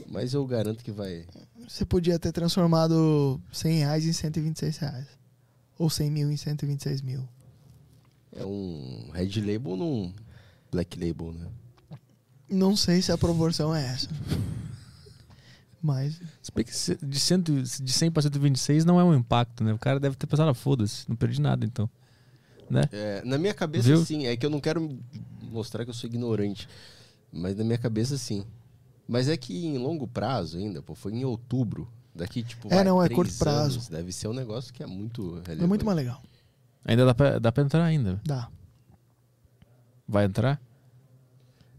Mas 0.09 0.33
eu 0.33 0.45
garanto 0.45 0.83
que 0.83 0.91
vai. 0.91 1.25
Você 1.67 1.85
podia 1.85 2.17
ter 2.17 2.31
transformado 2.31 3.39
100 3.51 3.79
reais 3.79 4.05
em 4.05 4.13
126 4.13 4.77
reais. 4.77 5.05
Ou 5.77 5.89
100 5.89 6.09
mil 6.11 6.31
em 6.31 6.37
126 6.37 7.01
mil. 7.01 7.27
É 8.35 8.45
um 8.45 9.09
Red 9.13 9.39
Label 9.41 9.75
num 9.75 10.13
Black 10.71 10.97
Label, 10.99 11.33
né? 11.33 11.47
Não 12.49 12.75
sei 12.75 13.01
se 13.01 13.11
a 13.11 13.17
proporção 13.17 13.73
é 13.75 13.85
essa. 13.85 14.07
Mas 15.81 16.19
Se 16.43 16.51
bem 16.53 16.63
que 16.63 16.71
de, 17.05 17.19
cento, 17.19 17.51
de 17.63 17.91
100 17.91 18.11
para 18.11 18.21
126 18.21 18.85
não 18.85 18.99
é 18.99 19.03
um 19.03 19.15
impacto, 19.15 19.63
né? 19.63 19.73
O 19.73 19.79
cara 19.79 19.99
deve 19.99 20.15
ter 20.15 20.27
pensado, 20.27 20.49
ah, 20.51 20.53
foda-se, 20.53 21.09
não 21.09 21.15
perdi 21.15 21.41
nada 21.41 21.65
então. 21.65 21.89
Né? 22.69 22.83
É, 22.91 23.21
na 23.25 23.37
minha 23.37 23.53
cabeça, 23.53 23.87
Viu? 23.87 24.05
sim. 24.05 24.27
É 24.27 24.37
que 24.37 24.45
eu 24.45 24.49
não 24.49 24.59
quero 24.61 24.97
mostrar 25.41 25.83
que 25.83 25.89
eu 25.89 25.93
sou 25.93 26.07
ignorante. 26.09 26.69
Mas 27.31 27.55
na 27.57 27.63
minha 27.63 27.77
cabeça, 27.77 28.17
sim. 28.17 28.45
Mas 29.07 29.27
é 29.27 29.35
que 29.35 29.65
em 29.65 29.77
longo 29.77 30.07
prazo 30.07 30.57
ainda, 30.57 30.81
pô, 30.81 30.93
foi 30.93 31.13
em 31.13 31.25
outubro. 31.25 31.89
Daqui, 32.13 32.43
tipo, 32.43 32.67
É, 32.69 32.75
vai, 32.75 32.83
não, 32.83 33.01
é 33.01 33.05
três 33.05 33.15
curto 33.15 33.33
prazo. 33.39 33.75
anos, 33.75 33.87
Deve 33.87 34.11
ser 34.11 34.27
um 34.27 34.33
negócio 34.33 34.73
que 34.73 34.83
é 34.83 34.85
muito 34.85 35.31
relevante. 35.45 35.63
é 35.63 35.67
muito 35.67 35.85
mais 35.85 35.95
legal. 35.95 36.21
Ainda 36.85 37.05
dá 37.05 37.13
pra, 37.13 37.39
dá 37.39 37.51
pra 37.51 37.63
entrar 37.63 37.83
ainda. 37.83 38.19
Dá. 38.25 38.47
Vai 40.07 40.25
entrar? 40.25 40.59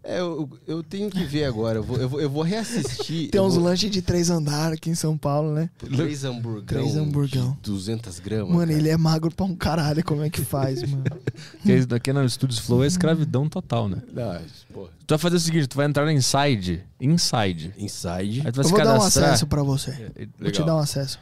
É, 0.05 0.19
eu, 0.19 0.51
eu 0.67 0.83
tenho 0.83 1.09
que 1.09 1.23
ver 1.25 1.45
agora. 1.45 1.79
Eu 1.79 1.83
vou, 1.85 1.97
eu 1.97 2.09
vou, 2.09 2.21
eu 2.21 2.29
vou 2.29 2.43
reassistir. 2.43 3.31
Tem 3.31 3.39
eu 3.41 3.45
uns 3.45 3.55
vou- 3.55 3.63
lanches 3.65 3.89
de 3.89 4.03
três 4.03 4.31
andares 4.31 4.77
aqui 4.77 4.91
em 4.91 4.97
São 4.97 5.17
Paulo, 5.17 5.53
né? 5.55 5.71
Três 5.79 6.25
hamburgão. 6.25 6.65
Três 6.65 6.97
hamburgão. 6.97 7.53
De 7.63 7.71
200 7.71 8.19
gramas. 8.19 8.49
Mano, 8.49 8.67
cara. 8.67 8.73
ele 8.73 8.89
é 8.89 8.97
magro 8.97 9.33
pra 9.33 9.47
um 9.47 9.55
caralho. 9.55 10.03
Como 10.05 10.23
é 10.25 10.29
que 10.31 10.41
faz, 10.41 10.83
mano? 10.91 11.05
Porque 11.05 11.87
daqui 11.87 12.13
no 12.13 12.29
Studios 12.29 12.59
Flow 12.59 12.83
é 12.83 12.89
escravidão 12.89 13.49
total, 13.49 13.89
né? 13.89 14.03
Não, 14.13 14.41
porra. 14.73 14.91
Tu 15.07 15.11
vai 15.11 15.19
fazer 15.19 15.37
o 15.37 15.41
seguinte, 15.41 15.69
tu 15.69 15.77
vai 15.77 15.87
entrar 15.87 16.05
na 16.05 16.13
Inside. 16.13 16.83
Inside. 17.01 17.73
Inside. 17.79 18.43
Aí 18.45 18.51
tu 18.53 18.57
vai 18.57 18.65
Eu 18.65 18.65
se 18.65 18.71
vou 18.71 18.79
dar 18.83 18.95
um 18.95 18.99
cadastrar. 18.99 19.29
acesso 19.29 19.47
pra 19.47 19.63
você. 19.63 20.11
Vou 20.41 20.51
te 20.51 20.65
dar 20.65 20.75
um 20.75 20.81
acesso. 20.81 21.21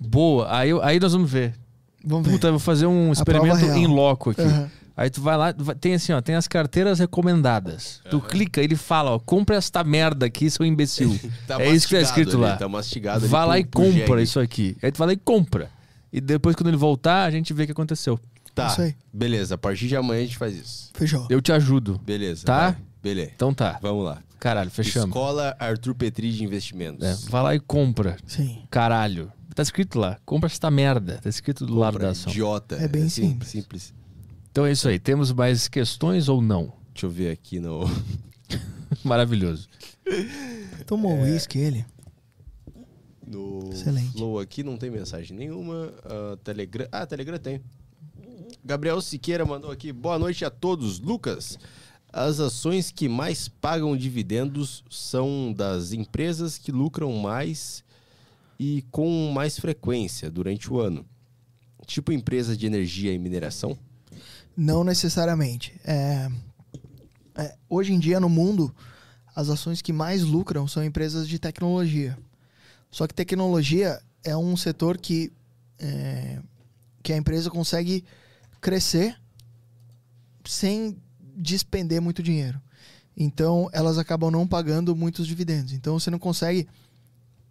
Boa. 0.00 0.52
Aí, 0.56 0.70
aí 0.82 0.98
nós 0.98 1.12
vamos 1.12 1.30
ver. 1.30 1.54
Vamos 2.04 2.26
ver. 2.26 2.32
Puta, 2.32 2.48
eu 2.48 2.52
vou 2.52 2.60
fazer 2.60 2.86
um 2.86 3.12
experimento 3.12 3.64
em 3.64 3.86
loco 3.86 4.30
aqui. 4.30 4.42
Aham. 4.42 4.70
Aí 4.96 5.10
tu 5.10 5.22
vai 5.22 5.36
lá, 5.36 5.54
tem 5.80 5.94
assim, 5.94 6.12
ó, 6.12 6.20
tem 6.20 6.34
as 6.34 6.48
carteiras 6.48 6.98
recomendadas. 6.98 8.00
Tu 8.10 8.20
clica, 8.20 8.60
ele 8.60 8.74
fala, 8.74 9.12
ó, 9.12 9.18
compra 9.20 9.54
esta 9.54 9.84
merda 9.84 10.26
aqui, 10.26 10.50
seu 10.50 10.66
imbecil. 10.66 11.16
Tá 11.46 11.62
é 11.62 11.70
isso 11.70 11.86
que 11.86 11.94
tá 11.94 12.00
escrito 12.00 12.32
ali, 12.32 12.40
lá. 12.42 12.56
Tá 12.56 12.68
mastigado 12.68 13.20
ali 13.20 13.28
vai 13.28 13.46
lá 13.46 13.58
e 13.60 13.64
compra 13.64 13.92
jegue. 13.92 14.22
isso 14.22 14.40
aqui. 14.40 14.76
Aí 14.82 14.90
tu 14.90 14.98
vai 14.98 15.06
lá 15.06 15.12
e 15.12 15.16
compra. 15.16 15.70
E 16.12 16.20
depois, 16.20 16.56
quando 16.56 16.66
ele 16.66 16.76
voltar, 16.76 17.24
a 17.24 17.30
gente 17.30 17.54
vê 17.54 17.62
o 17.62 17.66
que 17.66 17.72
aconteceu. 17.72 18.18
Tá, 18.54 18.66
Isso 18.68 18.80
aí. 18.80 18.94
beleza. 19.12 19.54
A 19.54 19.58
partir 19.58 19.86
de 19.86 19.94
amanhã 19.94 20.20
a 20.20 20.24
gente 20.24 20.36
faz 20.36 20.56
isso. 20.56 20.90
Fechou. 20.94 21.28
Eu 21.30 21.40
te 21.40 21.52
ajudo. 21.52 22.00
Beleza. 22.04 22.44
Tá? 22.44 22.70
vai. 22.70 22.76
Beleza. 23.00 23.30
Então 23.36 23.54
tá. 23.54 23.78
Vamos 23.80 24.04
lá. 24.04 24.18
Caralho, 24.40 24.70
fechamos. 24.70 25.10
Escola 25.10 25.54
Arthur 25.60 25.94
Petri 25.94 26.32
de 26.32 26.42
Investimentos. 26.42 27.06
É, 27.06 27.30
vai 27.30 27.42
lá 27.42 27.54
e 27.54 27.60
compra. 27.60 28.16
Sim. 28.26 28.62
Caralho. 28.68 29.32
Tá 29.58 29.62
escrito 29.62 29.98
lá. 29.98 30.16
Compra 30.24 30.46
esta 30.46 30.70
merda. 30.70 31.18
Tá 31.20 31.28
escrito 31.28 31.66
do 31.66 31.74
lado 31.74 31.98
da 31.98 32.10
ação. 32.10 32.30
Idiota. 32.30 32.76
É 32.76 32.86
bem 32.86 33.02
assim, 33.06 33.30
simples. 33.30 33.48
simples. 33.50 33.94
Então 34.52 34.64
é 34.64 34.70
isso 34.70 34.86
aí. 34.86 35.00
Temos 35.00 35.32
mais 35.32 35.66
questões 35.66 36.28
ou 36.28 36.40
não? 36.40 36.72
Deixa 36.94 37.06
eu 37.06 37.10
ver 37.10 37.32
aqui 37.32 37.58
no. 37.58 37.80
Maravilhoso. 39.02 39.68
Tomou 40.86 41.10
É. 41.10 41.22
uísque 41.32 41.58
ele? 41.58 41.84
No 43.26 43.68
Excelente. 43.72 44.12
Flow 44.12 44.38
aqui 44.38 44.62
não 44.62 44.76
tem 44.76 44.90
mensagem 44.92 45.36
nenhuma. 45.36 45.92
Ah, 46.04 46.38
Telegram. 46.44 46.86
Ah, 46.92 47.04
Telegram 47.04 47.36
tem. 47.38 47.60
Gabriel 48.64 49.00
Siqueira 49.00 49.44
mandou 49.44 49.72
aqui. 49.72 49.92
Boa 49.92 50.20
noite 50.20 50.44
a 50.44 50.50
todos. 50.50 51.00
Lucas, 51.00 51.58
as 52.12 52.38
ações 52.38 52.92
que 52.92 53.08
mais 53.08 53.48
pagam 53.48 53.96
dividendos 53.96 54.84
são 54.88 55.52
das 55.52 55.90
empresas 55.92 56.58
que 56.58 56.70
lucram 56.70 57.12
mais 57.14 57.82
e 58.58 58.82
com 58.90 59.30
mais 59.32 59.58
frequência 59.58 60.30
durante 60.30 60.72
o 60.72 60.80
ano. 60.80 61.06
Tipo 61.86 62.12
empresas 62.12 62.58
de 62.58 62.66
energia 62.66 63.12
e 63.12 63.18
mineração. 63.18 63.78
Não 64.56 64.82
necessariamente. 64.82 65.78
É, 65.84 66.28
é, 67.36 67.56
hoje 67.68 67.92
em 67.92 67.98
dia 67.98 68.18
no 68.18 68.28
mundo, 68.28 68.74
as 69.34 69.48
ações 69.48 69.80
que 69.80 69.92
mais 69.92 70.22
lucram 70.22 70.66
são 70.66 70.84
empresas 70.84 71.28
de 71.28 71.38
tecnologia. 71.38 72.18
Só 72.90 73.06
que 73.06 73.14
tecnologia 73.14 74.00
é 74.24 74.36
um 74.36 74.56
setor 74.56 74.98
que, 74.98 75.32
é, 75.78 76.40
que 77.02 77.12
a 77.12 77.16
empresa 77.16 77.48
consegue 77.48 78.04
crescer 78.60 79.16
sem 80.44 80.96
despender 81.36 82.00
muito 82.02 82.22
dinheiro. 82.22 82.60
Então, 83.16 83.68
elas 83.72 83.98
acabam 83.98 84.30
não 84.30 84.46
pagando 84.46 84.94
muitos 84.94 85.26
dividendos. 85.26 85.72
Então, 85.72 85.98
você 85.98 86.10
não 86.10 86.18
consegue 86.18 86.68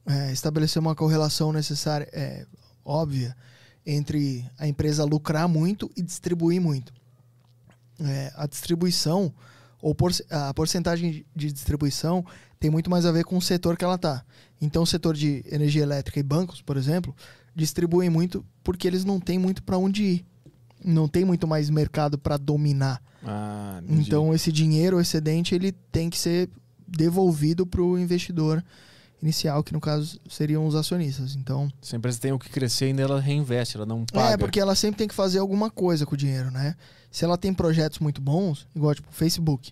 é, 0.08 0.32
estabelecer 0.32 0.82
uma 0.82 0.96
correlação 0.96 1.52
necessária, 1.52 2.08
é, 2.14 2.46
óbvia, 2.84 3.36
entre 3.86 4.46
a 4.58 4.68
empresa 4.68 5.04
lucrar 5.04 5.48
muito 5.48 5.92
e 5.96 6.02
distribuir 6.02 6.62
muito. 6.62 6.94
É, 8.00 8.32
a 8.36 8.48
distribuição, 8.48 9.34
ou 9.82 9.94
por, 9.94 10.12
a 10.30 10.54
porcentagem 10.54 11.26
de 11.36 11.52
distribuição, 11.52 12.26
tem 12.60 12.72
muito 12.72 12.90
mais 12.90 13.06
a 13.06 13.12
ver 13.12 13.26
com 13.26 13.38
o 13.38 13.42
setor 13.42 13.78
que 13.78 13.84
ela 13.84 13.96
está. 13.96 14.24
Então, 14.62 14.84
o 14.84 14.88
setor 14.88 15.16
de 15.16 15.44
energia 15.50 15.84
elétrica 15.84 16.20
e 16.20 16.24
bancos, 16.24 16.62
por 16.62 16.78
exemplo, 16.78 17.16
distribuem 17.56 18.10
muito 18.10 18.46
porque 18.64 18.88
eles 18.88 19.04
não 19.04 19.20
têm 19.20 19.38
muito 19.38 19.62
para 19.62 19.78
onde 19.78 20.04
ir. 20.04 20.26
Não 20.84 21.08
tem 21.08 21.26
muito 21.26 21.48
mais 21.48 21.70
mercado 21.70 22.18
para 22.18 22.38
dominar. 22.38 23.02
Ah. 23.24 23.82
Então, 23.88 24.34
esse 24.34 24.52
dinheiro 24.52 25.00
excedente 25.02 25.54
ele 25.54 25.72
tem 25.92 26.10
que 26.10 26.18
ser 26.18 26.50
devolvido 26.88 27.66
para 27.66 27.82
o 27.82 27.98
investidor 27.98 28.64
inicial, 29.22 29.64
que 29.64 29.73
no 29.73 29.81
caso 29.81 30.19
seriam 30.30 30.65
os 30.68 30.76
acionistas. 30.76 31.35
Então, 31.35 31.72
Se 31.81 31.95
a 31.95 31.98
empresa 31.98 32.19
tem 32.19 32.31
o 32.31 32.39
que 32.39 32.49
crescer, 32.49 32.85
ainda 32.85 33.02
ela 33.02 33.19
reinveste, 33.19 33.76
ela 33.77 33.85
não 33.85 34.06
paga. 34.06 34.34
é 34.34 34.38
porque 34.38 34.60
ela 34.60 34.76
sempre 34.76 34.98
tem 34.99 35.07
que 35.07 35.15
fazer 35.15 35.39
alguma 35.39 35.69
coisa 35.72 36.06
com 36.06 36.14
o 36.14 36.18
dinheiro, 36.18 36.52
né? 36.52 36.76
Se 37.10 37.26
ela 37.26 37.38
tem 37.38 37.53
projetos 37.53 37.99
muito 37.99 38.22
bons, 38.22 38.68
igual 38.76 38.94
tipo 38.94 39.07
Facebook. 39.11 39.72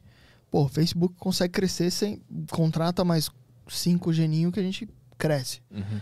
Pô, 0.50 0.64
o 0.64 0.68
Facebook 0.70 1.14
consegue 1.20 1.54
crescer 1.54 1.92
sem 1.92 2.22
contrata 2.50 3.04
mais 3.04 3.30
cinco 3.68 4.12
geninho 4.14 4.52
que 4.52 4.60
a 4.60 4.64
gente 4.64 4.88
cresce. 5.18 5.60
Uhum. 5.70 6.00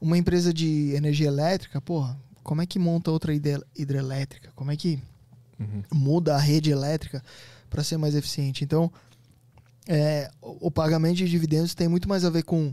Uma 0.00 0.16
empresa 0.18 0.52
de 0.52 0.92
energia 0.94 1.28
elétrica, 1.28 1.80
porra, 1.80 2.18
como 2.42 2.62
é 2.62 2.66
que 2.66 2.78
monta 2.78 3.10
outra 3.10 3.34
hidre- 3.34 3.62
hidrelétrica? 3.76 4.50
Como 4.54 4.70
é 4.70 4.76
que 4.76 4.98
Uhum. 5.58 5.82
muda 5.92 6.34
a 6.36 6.38
rede 6.38 6.70
elétrica 6.70 7.22
para 7.68 7.82
ser 7.84 7.96
mais 7.98 8.14
eficiente? 8.14 8.64
Então, 8.64 8.90
é, 9.92 10.30
o 10.40 10.68
o 10.68 10.70
pagamento 10.70 11.16
de 11.16 11.28
dividendos 11.28 11.74
tem 11.74 11.88
muito 11.88 12.08
mais 12.08 12.24
a 12.24 12.30
ver 12.30 12.44
com 12.44 12.72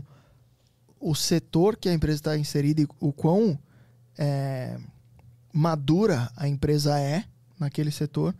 o 1.00 1.14
setor 1.16 1.76
que 1.76 1.88
a 1.88 1.92
empresa 1.92 2.18
está 2.18 2.38
inserida 2.38 2.82
e 2.82 2.86
o 3.00 3.12
quão 3.12 3.58
é, 4.16 4.78
madura 5.52 6.30
a 6.36 6.46
empresa 6.46 6.98
é 7.00 7.24
naquele 7.58 7.90
setor 7.90 8.34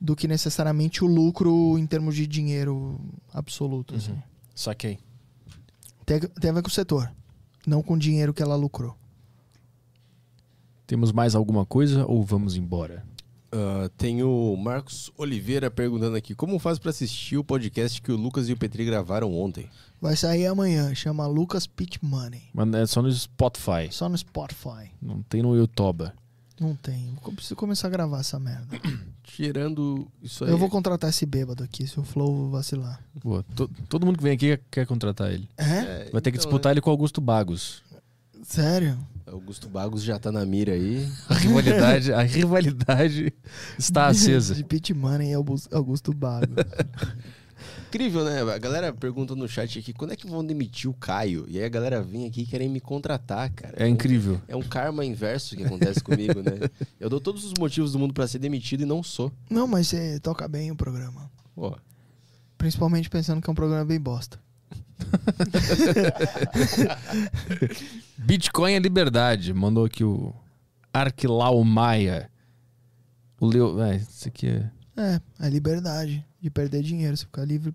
do 0.00 0.14
que 0.14 0.28
necessariamente 0.28 1.02
o 1.02 1.06
lucro 1.08 1.76
em 1.76 1.86
termos 1.86 2.14
de 2.14 2.26
dinheiro 2.26 3.00
absoluto. 3.32 3.96
assim. 3.96 4.12
Uhum. 4.12 4.22
Saquei. 4.54 5.00
Tem, 6.06 6.20
tem 6.20 6.50
a 6.50 6.54
ver 6.54 6.62
com 6.62 6.68
o 6.68 6.72
setor, 6.72 7.10
não 7.66 7.82
com 7.82 7.94
o 7.94 7.98
dinheiro 7.98 8.32
que 8.32 8.42
ela 8.42 8.54
lucrou. 8.54 8.96
Temos 10.86 11.10
mais 11.10 11.34
alguma 11.34 11.66
coisa 11.66 12.04
ou 12.06 12.22
vamos 12.22 12.56
embora? 12.56 13.04
Ah, 13.52 13.90
tem 13.98 14.22
o 14.22 14.56
Marcos 14.56 15.12
Oliveira 15.16 15.70
perguntando 15.70 16.16
aqui: 16.16 16.34
como 16.34 16.58
faz 16.58 16.78
pra 16.78 16.90
assistir 16.90 17.36
o 17.36 17.44
podcast 17.44 18.00
que 18.00 18.10
o 18.10 18.16
Lucas 18.16 18.48
e 18.48 18.52
o 18.52 18.56
Petri 18.56 18.84
gravaram 18.84 19.32
ontem? 19.34 19.68
Vai 20.00 20.16
sair 20.16 20.46
amanhã, 20.46 20.94
chama 20.94 21.26
Lucas 21.26 21.66
Pitch 21.66 21.98
Money. 22.02 22.42
Mas 22.54 22.72
é 22.74 22.86
só 22.86 23.02
no 23.02 23.12
Spotify. 23.12 23.88
Só 23.90 24.08
no 24.08 24.16
Spotify. 24.16 24.90
Não 25.00 25.22
tem 25.22 25.42
no 25.42 25.54
YouTube. 25.54 26.10
Não 26.60 26.74
tem. 26.74 27.14
Eu 27.24 27.32
preciso 27.32 27.56
começar 27.56 27.88
a 27.88 27.90
gravar 27.90 28.20
essa 28.20 28.38
merda. 28.38 28.66
Tirando 29.22 30.06
isso 30.22 30.44
aí. 30.44 30.50
Eu 30.50 30.58
vou 30.58 30.68
contratar 30.68 31.10
esse 31.10 31.24
bêbado 31.26 31.62
aqui, 31.62 31.86
se 31.86 31.98
o 31.98 32.02
Flow 32.04 32.50
vacilar. 32.50 33.02
Boa. 33.22 33.44
To- 33.54 33.70
todo 33.88 34.04
mundo 34.06 34.16
que 34.18 34.22
vem 34.24 34.32
aqui 34.32 34.58
quer, 34.70 34.86
contratar 34.86 35.32
ele. 35.32 35.48
É? 35.56 35.64
É, 35.64 36.10
Vai 36.12 36.20
ter 36.20 36.30
que 36.30 36.38
então, 36.38 36.48
disputar 36.50 36.72
ele 36.72 36.80
com 36.80 36.90
Augusto 36.90 37.20
Bagos. 37.20 37.82
Sério? 38.42 38.98
Augusto 39.26 39.68
Bagos 39.68 40.02
já 40.02 40.18
tá 40.18 40.30
na 40.32 40.44
mira 40.44 40.72
aí. 40.72 41.08
A 41.28 41.34
rivalidade, 41.34 42.12
a 42.12 42.22
rivalidade 42.22 43.32
está 43.78 44.06
acesa. 44.08 44.54
De 44.54 44.64
Pitch 44.64 44.90
Money 44.90 45.30
e 45.30 45.34
Augus- 45.34 45.68
Augusto 45.72 46.12
Bago. 46.12 46.54
Incrível, 47.88 48.24
né? 48.24 48.40
A 48.42 48.58
galera 48.58 48.92
pergunta 48.92 49.34
no 49.36 49.46
chat 49.46 49.78
aqui: 49.78 49.92
quando 49.92 50.12
é 50.12 50.16
que 50.16 50.26
vão 50.26 50.44
demitir 50.44 50.88
o 50.90 50.94
Caio? 50.94 51.44
E 51.48 51.58
aí 51.58 51.64
a 51.64 51.68
galera 51.68 52.02
vem 52.02 52.26
aqui 52.26 52.46
querem 52.46 52.68
me 52.68 52.80
contratar, 52.80 53.50
cara. 53.50 53.74
É 53.76 53.86
incrível. 53.86 54.40
É 54.48 54.56
um 54.56 54.62
karma 54.62 55.04
inverso 55.04 55.54
que 55.56 55.62
acontece 55.62 56.00
comigo, 56.02 56.40
né? 56.42 56.68
Eu 56.98 57.10
dou 57.10 57.20
todos 57.20 57.44
os 57.44 57.52
motivos 57.58 57.92
do 57.92 57.98
mundo 57.98 58.14
pra 58.14 58.26
ser 58.26 58.38
demitido 58.38 58.82
e 58.82 58.86
não 58.86 59.02
sou. 59.02 59.30
Não, 59.48 59.66
mas 59.68 59.88
você 59.88 60.18
toca 60.20 60.48
bem 60.48 60.70
o 60.70 60.76
programa. 60.76 61.30
Pô, 61.54 61.76
Principalmente 62.56 63.10
pensando 63.10 63.42
que 63.42 63.50
é 63.50 63.52
um 63.52 63.56
programa 63.56 63.84
bem 63.84 64.00
bosta. 64.00 64.38
Bitcoin 68.18 68.74
é 68.74 68.78
liberdade. 68.78 69.52
Mandou 69.52 69.84
aqui 69.84 70.04
o 70.04 70.32
Arquilau 70.92 71.62
Maia. 71.64 72.30
O 73.40 73.46
Leo. 73.46 73.80
É, 73.82 73.96
isso 73.96 74.28
aqui 74.28 74.48
é. 74.48 74.70
É, 74.96 75.20
é 75.40 75.48
liberdade 75.48 76.24
de 76.40 76.50
perder 76.50 76.82
dinheiro. 76.82 77.16
Você 77.16 77.24
ficar 77.24 77.44
livre, 77.44 77.74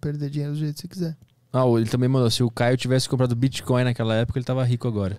perder 0.00 0.30
dinheiro 0.30 0.54
do 0.54 0.58
jeito 0.58 0.74
que 0.74 0.80
você 0.80 0.88
quiser. 0.88 1.16
Ah, 1.52 1.64
ele 1.76 1.88
também 1.88 2.08
mandou. 2.08 2.30
Se 2.30 2.42
o 2.42 2.50
Caio 2.50 2.76
tivesse 2.76 3.08
comprado 3.08 3.34
Bitcoin 3.34 3.84
naquela 3.84 4.14
época, 4.14 4.38
ele 4.38 4.44
tava 4.44 4.62
rico 4.64 4.86
agora. 4.86 5.18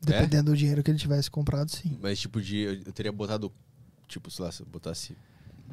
Dependendo 0.00 0.50
do 0.50 0.56
dinheiro 0.56 0.82
que 0.82 0.90
ele 0.90 0.98
tivesse 0.98 1.30
comprado, 1.30 1.70
sim. 1.70 1.96
mas 2.02 2.18
tipo 2.18 2.40
de. 2.40 2.58
Eu 2.58 2.74
eu 2.74 2.92
teria 2.92 3.12
botado. 3.12 3.52
Tipo, 4.08 4.30
sei 4.30 4.44
lá, 4.44 4.52
se 4.52 4.62
eu 4.62 4.66
botasse 4.66 5.16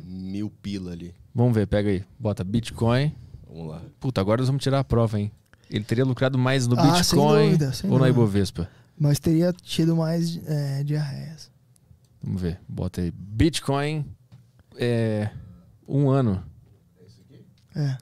mil 0.05 0.49
pila 0.61 0.91
ali. 0.91 1.13
Vamos 1.33 1.53
ver, 1.53 1.67
pega 1.67 1.89
aí. 1.89 2.03
Bota 2.17 2.43
Bitcoin. 2.43 3.13
Vamos 3.49 3.67
lá. 3.67 3.81
Puta, 3.99 4.21
agora 4.21 4.41
nós 4.41 4.47
vamos 4.47 4.61
tirar 4.61 4.79
a 4.79 4.83
prova, 4.83 5.19
hein? 5.19 5.31
Ele 5.69 5.83
teria 5.83 6.05
lucrado 6.05 6.37
mais 6.37 6.67
no 6.67 6.79
Ah, 6.79 7.03
sem 7.03 7.17
Bitcoin 7.17 7.45
dúvida, 7.51 7.73
sem 7.73 7.89
ou 7.89 7.99
na. 7.99 8.09
Ibovespa? 8.09 8.69
Mas 8.97 9.19
teria 9.19 9.51
tido 9.53 9.95
mais 9.95 10.39
é, 10.45 10.83
diarreias. 10.83 11.51
Vamos 12.21 12.41
ver. 12.41 12.59
Bota 12.67 13.01
aí. 13.01 13.11
Bitcoin. 13.11 14.05
É. 14.75 15.29
Um 15.87 16.09
ano. 16.09 16.43
É. 17.75 17.97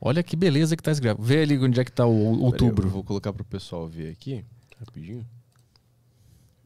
Olha 0.00 0.22
que 0.22 0.36
beleza 0.36 0.76
que 0.76 0.82
tá 0.82 0.90
escrito. 0.90 1.20
Vê 1.20 1.42
ali 1.42 1.58
onde 1.58 1.80
é 1.80 1.84
que 1.84 1.92
tá 1.92 2.04
o 2.04 2.40
outubro. 2.40 2.88
eu 2.88 2.90
vou 2.90 3.04
colocar 3.04 3.32
pro 3.32 3.44
pessoal 3.44 3.88
ver 3.88 4.10
aqui. 4.10 4.44
Rapidinho. 4.78 5.26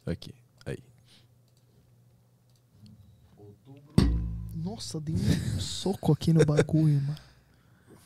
Aqui. 0.07 0.35
Aí. 0.65 0.79
Nossa, 4.55 5.01
dei 5.01 5.15
um 5.15 5.61
soco 5.61 6.13
aqui 6.13 6.33
no 6.33 6.45
bagulho, 6.45 7.01
mano. 7.03 7.26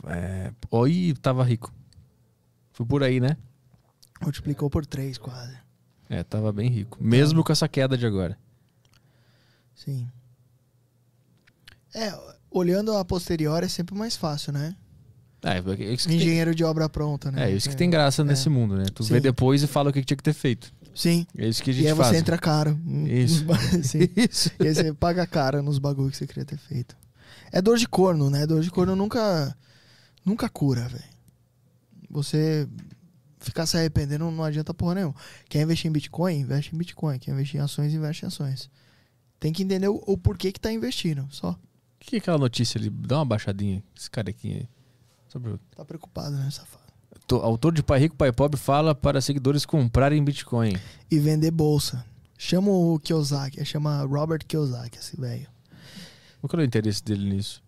É. 0.07 0.53
Oi, 0.71 1.15
tava 1.21 1.45
rico. 1.45 1.73
Foi 2.73 2.87
por 2.87 3.03
aí, 3.03 3.21
né? 3.21 3.37
Multiplicou 4.23 4.69
por 4.71 4.85
três 4.87 5.19
quase. 5.19 5.55
É, 6.09 6.23
tava 6.23 6.53
bem 6.53 6.69
rico. 6.69 6.99
Mesmo 7.01 7.45
com 7.45 7.53
essa 7.53 7.69
queda 7.69 7.97
de 7.97 8.07
agora. 8.07 8.37
Sim. 9.75 10.07
É, 11.95 12.13
olhando 12.51 12.93
a 12.97 13.05
posterior 13.05 13.63
é 13.63 13.69
sempre 13.69 13.95
mais 13.95 14.17
fácil, 14.17 14.53
né? 14.53 14.75
É, 15.43 15.57
é 15.57 15.93
isso 15.95 16.03
que 16.07 16.09
tem, 16.09 16.17
Engenheiro 16.19 16.55
de 16.55 16.63
obra 16.65 16.89
pronta, 16.89 17.31
né? 17.31 17.51
é 17.51 17.55
isso 17.55 17.69
que 17.69 17.77
tem 17.77 17.89
graça 17.89 18.23
nesse 18.23 18.51
mundo, 18.51 18.77
né? 18.77 18.85
Tu 18.95 19.03
vê 19.05 19.15
Sim. 19.17 19.21
depois 19.23 19.63
e 19.63 19.67
fala 19.67 19.89
o 19.89 19.93
que 19.93 20.05
tinha 20.05 20.17
que 20.17 20.23
ter 20.23 20.35
feito. 20.35 20.71
Sim. 20.95 21.27
É 21.37 21.49
isso 21.49 21.63
que 21.63 21.71
a 21.71 21.73
E 21.73 21.77
gente 21.77 21.89
aí 21.89 21.95
faz. 21.95 22.09
você 22.09 22.17
entra 22.17 22.37
caro. 22.37 22.79
Isso. 23.07 23.47
Isso. 24.17 24.51
E 24.61 24.67
aí 24.69 24.75
você 24.75 24.93
paga 24.93 25.27
caro 25.27 25.63
nos 25.63 25.79
bagulhos 25.79 26.13
que 26.13 26.19
você 26.19 26.27
queria 26.27 26.45
ter 26.45 26.59
feito. 26.59 26.95
É 27.53 27.63
dor 27.63 27.79
de 27.79 27.89
corno, 27.89 28.29
né? 28.29 28.47
Dor 28.47 28.61
de 28.61 28.71
corno 28.71 28.95
nunca 28.95 29.57
nunca 30.25 30.49
cura, 30.49 30.89
velho. 30.89 31.05
Você 32.11 32.69
ficar 33.39 33.67
se 33.67 33.77
arrependendo 33.77 34.31
não 34.31 34.45
adianta 34.45 34.75
porra 34.75 34.97
nenhuma. 34.97 35.15
Quer 35.49 35.63
investir 35.63 35.89
em 35.89 35.93
Bitcoin? 35.93 36.41
Investe 36.41 36.75
em 36.75 36.79
Bitcoin. 36.79 37.19
Quer 37.19 37.31
investir 37.33 37.61
em 37.61 37.63
ações? 37.65 37.95
Investe 37.95 38.25
em 38.25 38.29
ações. 38.29 38.71
Tem 39.39 39.53
que 39.53 39.63
entender 39.63 39.89
o, 39.89 40.03
o 40.07 40.19
porquê 40.19 40.53
que 40.53 40.61
tá 40.61 40.73
investindo, 40.73 41.27
só. 41.31 41.53
O 41.53 41.59
que 42.01 42.17
é 42.17 42.19
aquela 42.19 42.39
notícia 42.39 42.79
ali? 42.79 42.91
Dá 42.91 43.19
uma 43.19 43.25
baixadinha. 43.25 43.83
Esse 43.97 44.11
carequinha 44.11 44.57
aí. 44.59 44.69
Sobre 45.29 45.53
o 45.53 45.59
Tá 45.77 45.85
preocupado, 45.85 46.35
né, 46.37 46.51
safado? 46.51 46.83
To- 47.27 47.37
Autor 47.37 47.73
de 47.73 47.83
Pai 47.83 48.01
Rico, 48.01 48.17
Pai 48.17 48.33
Pobre 48.33 48.59
fala 48.59 48.95
para 48.95 49.21
seguidores 49.21 49.65
comprarem 49.65 50.23
Bitcoin. 50.25 50.73
E 51.11 51.19
vender 51.19 51.51
bolsa. 51.53 52.05
Chama 52.37 52.71
o 52.71 52.99
Kiyosaki, 52.99 53.65
chama 53.65 54.03
Robert 54.03 54.45
Kiyosaki, 54.47 54.99
esse 54.99 55.19
velho. 55.21 55.47
Qual 56.41 56.49
que 56.51 56.57
é 56.57 56.59
o 56.59 56.63
interesse 56.65 57.05
dele 57.05 57.29
nisso? 57.37 57.63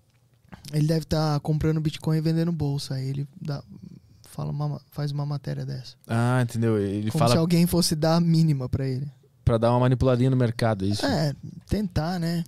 Ele 0.73 0.87
deve 0.87 1.01
estar 1.05 1.39
comprando 1.41 1.81
Bitcoin 1.81 2.17
e 2.19 2.21
vendendo 2.21 2.51
bolsa. 2.53 2.95
Aí 2.95 3.09
ele 3.09 3.29
dá, 3.41 3.63
fala 4.29 4.51
uma- 4.51 4.81
faz 4.91 5.11
uma 5.13 5.27
matéria 5.27 5.65
dessa. 5.67 5.97
Ah, 6.07 6.41
entendeu? 6.43 6.79
Ele 6.79 7.11
Como 7.11 7.25
se 7.25 7.31
fala 7.31 7.41
alguém 7.41 7.67
fosse 7.67 7.95
dar 7.95 8.17
a 8.17 8.21
mínima 8.21 8.69
pra 8.69 8.87
ele. 8.87 9.11
pra 9.45 9.59
dar 9.59 9.71
uma 9.73 9.81
manipuladinha 9.81 10.31
no 10.31 10.37
mercado, 10.37 10.85
é 10.85 10.89
isso? 10.89 11.05
É, 11.05 11.35
tentar, 11.69 12.19
né? 12.19 12.45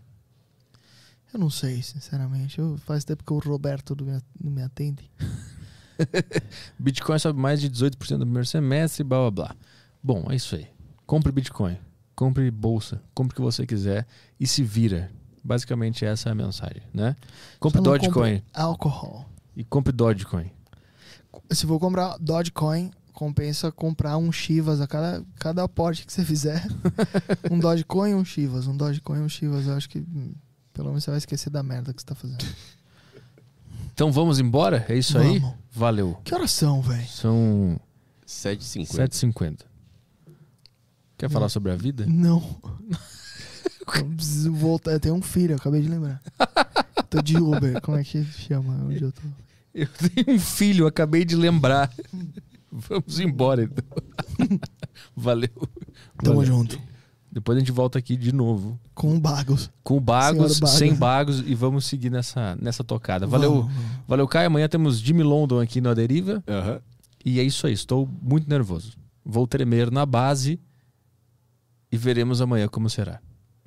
Eu 1.32 1.40
não 1.40 1.50
sei, 1.50 1.82
sinceramente. 1.82 2.58
Eu, 2.60 2.78
faz 2.86 3.04
tempo 3.04 3.24
que 3.24 3.32
o 3.32 3.38
Roberto 3.40 3.96
não 3.98 4.06
me, 4.06 4.20
não 4.42 4.50
me 4.52 4.62
atende. 4.62 5.10
Bitcoin 6.78 7.18
sobe 7.18 7.38
mais 7.38 7.60
de 7.60 7.68
18% 7.70 8.12
no 8.12 8.18
primeiro 8.24 8.46
semestre, 8.46 9.02
blá 9.04 9.18
blá 9.18 9.30
blá. 9.30 9.56
Bom, 10.02 10.26
é 10.30 10.36
isso 10.36 10.54
aí. 10.56 10.66
Compre 11.06 11.32
Bitcoin, 11.32 11.76
compre 12.14 12.50
bolsa, 12.50 13.00
compre 13.14 13.32
o 13.32 13.36
que 13.36 13.42
você 13.42 13.66
quiser 13.66 14.06
e 14.38 14.46
se 14.46 14.62
vira. 14.62 15.10
Basicamente 15.44 16.06
essa 16.06 16.30
é 16.30 16.32
a 16.32 16.34
mensagem, 16.34 16.82
né? 16.92 17.14
Compre 17.60 17.82
Dogecoin. 17.82 18.42
Álcool. 18.54 19.26
E 19.54 19.62
compre 19.62 19.92
Dogecoin. 19.92 20.50
Se 21.50 21.66
for 21.66 21.78
comprar 21.78 22.16
Dogecoin, 22.18 22.90
compensa 23.12 23.70
comprar 23.70 24.16
um 24.16 24.32
Chivas 24.32 24.80
a 24.80 24.86
cada, 24.86 25.22
cada 25.36 25.62
aporte 25.62 26.06
que 26.06 26.12
você 26.12 26.24
fizer. 26.24 26.66
um 27.50 27.58
Dogecoin 27.58 28.12
e 28.12 28.14
um 28.14 28.24
Chivas. 28.24 28.66
Um 28.66 28.74
Dogecoin 28.74 29.18
e 29.18 29.22
um 29.22 29.28
Chivas. 29.28 29.66
Eu 29.66 29.74
acho 29.74 29.88
que 29.88 29.98
hum, 29.98 30.34
pelo 30.72 30.88
menos 30.88 31.04
você 31.04 31.10
vai 31.10 31.18
esquecer 31.18 31.50
da 31.50 31.62
merda 31.62 31.92
que 31.92 32.00
você 32.00 32.06
tá 32.06 32.14
fazendo. 32.14 32.44
Então 33.92 34.10
vamos 34.10 34.40
embora? 34.40 34.86
É 34.88 34.96
isso 34.96 35.18
aí? 35.18 35.38
Vamos. 35.38 35.56
Valeu. 35.70 36.18
Que 36.24 36.34
horas 36.34 36.50
são, 36.52 36.80
velho? 36.80 37.06
São 37.06 37.78
7,50. 38.26 39.34
7h50. 39.34 39.60
Quer 41.18 41.28
falar 41.28 41.48
sobre 41.50 41.70
a 41.70 41.76
vida? 41.76 42.06
Não. 42.06 42.42
Voltar. 44.52 44.92
Eu 44.92 45.00
tenho 45.00 45.14
um 45.14 45.22
filho, 45.22 45.52
eu 45.52 45.56
acabei 45.56 45.80
de 45.82 45.88
lembrar. 45.88 46.20
Tô 47.10 47.20
de 47.22 47.36
Uber. 47.36 47.80
Como 47.80 47.96
é 47.96 48.04
que 48.04 48.24
chama? 48.24 48.84
Onde 48.84 49.02
eu 49.02 49.12
tô? 49.12 49.22
Eu 49.74 49.88
tenho 49.88 50.36
um 50.36 50.40
filho, 50.40 50.86
acabei 50.86 51.24
de 51.24 51.34
lembrar. 51.36 51.90
Vamos 52.70 53.20
embora, 53.20 53.62
então. 53.64 53.84
Valeu. 55.16 55.48
Tamo 56.22 56.36
Valeu. 56.36 56.44
junto. 56.44 56.78
Depois 57.30 57.56
a 57.56 57.58
gente 57.58 57.72
volta 57.72 57.98
aqui 57.98 58.16
de 58.16 58.32
novo. 58.32 58.78
Com 58.94 59.18
bagos. 59.18 59.68
Com 59.82 60.00
bagos, 60.00 60.52
Senhora 60.52 60.60
Bagos. 60.60 60.78
sem 60.78 60.94
bagos 60.94 61.40
e 61.40 61.54
vamos 61.54 61.84
seguir 61.84 62.08
nessa, 62.10 62.56
nessa 62.60 62.84
tocada. 62.84 63.26
Valeu, 63.26 63.62
Vamos, 63.62 63.74
vamos. 63.74 63.90
valeu, 64.06 64.28
Caio. 64.28 64.46
Amanhã 64.46 64.68
temos 64.68 64.98
Jimmy 64.98 65.24
London 65.24 65.58
aqui 65.60 65.80
no 65.80 65.90
A 65.90 65.94
Deriva. 65.94 66.42
E 67.24 67.40
é 67.40 67.42
isso 67.42 67.66
aí, 67.66 67.72
estou 67.72 68.08
muito 68.22 68.48
nervoso. 68.48 68.92
Vou 69.24 69.46
tremer 69.48 69.90
na 69.90 70.06
base 70.06 70.60
e 71.90 71.96
veremos 71.96 72.40
amanhã 72.40 72.68
como 72.68 72.88
será. 72.88 73.20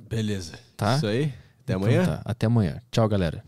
Beleza. 0.09 0.53
Tá? 0.75 0.95
Isso 0.95 1.07
aí. 1.07 1.33
Até 1.63 1.73
Então 1.73 1.81
amanhã. 1.83 2.05
tá, 2.05 2.21
Até 2.25 2.45
amanhã. 2.45 2.81
Tchau, 2.91 3.07
galera. 3.09 3.43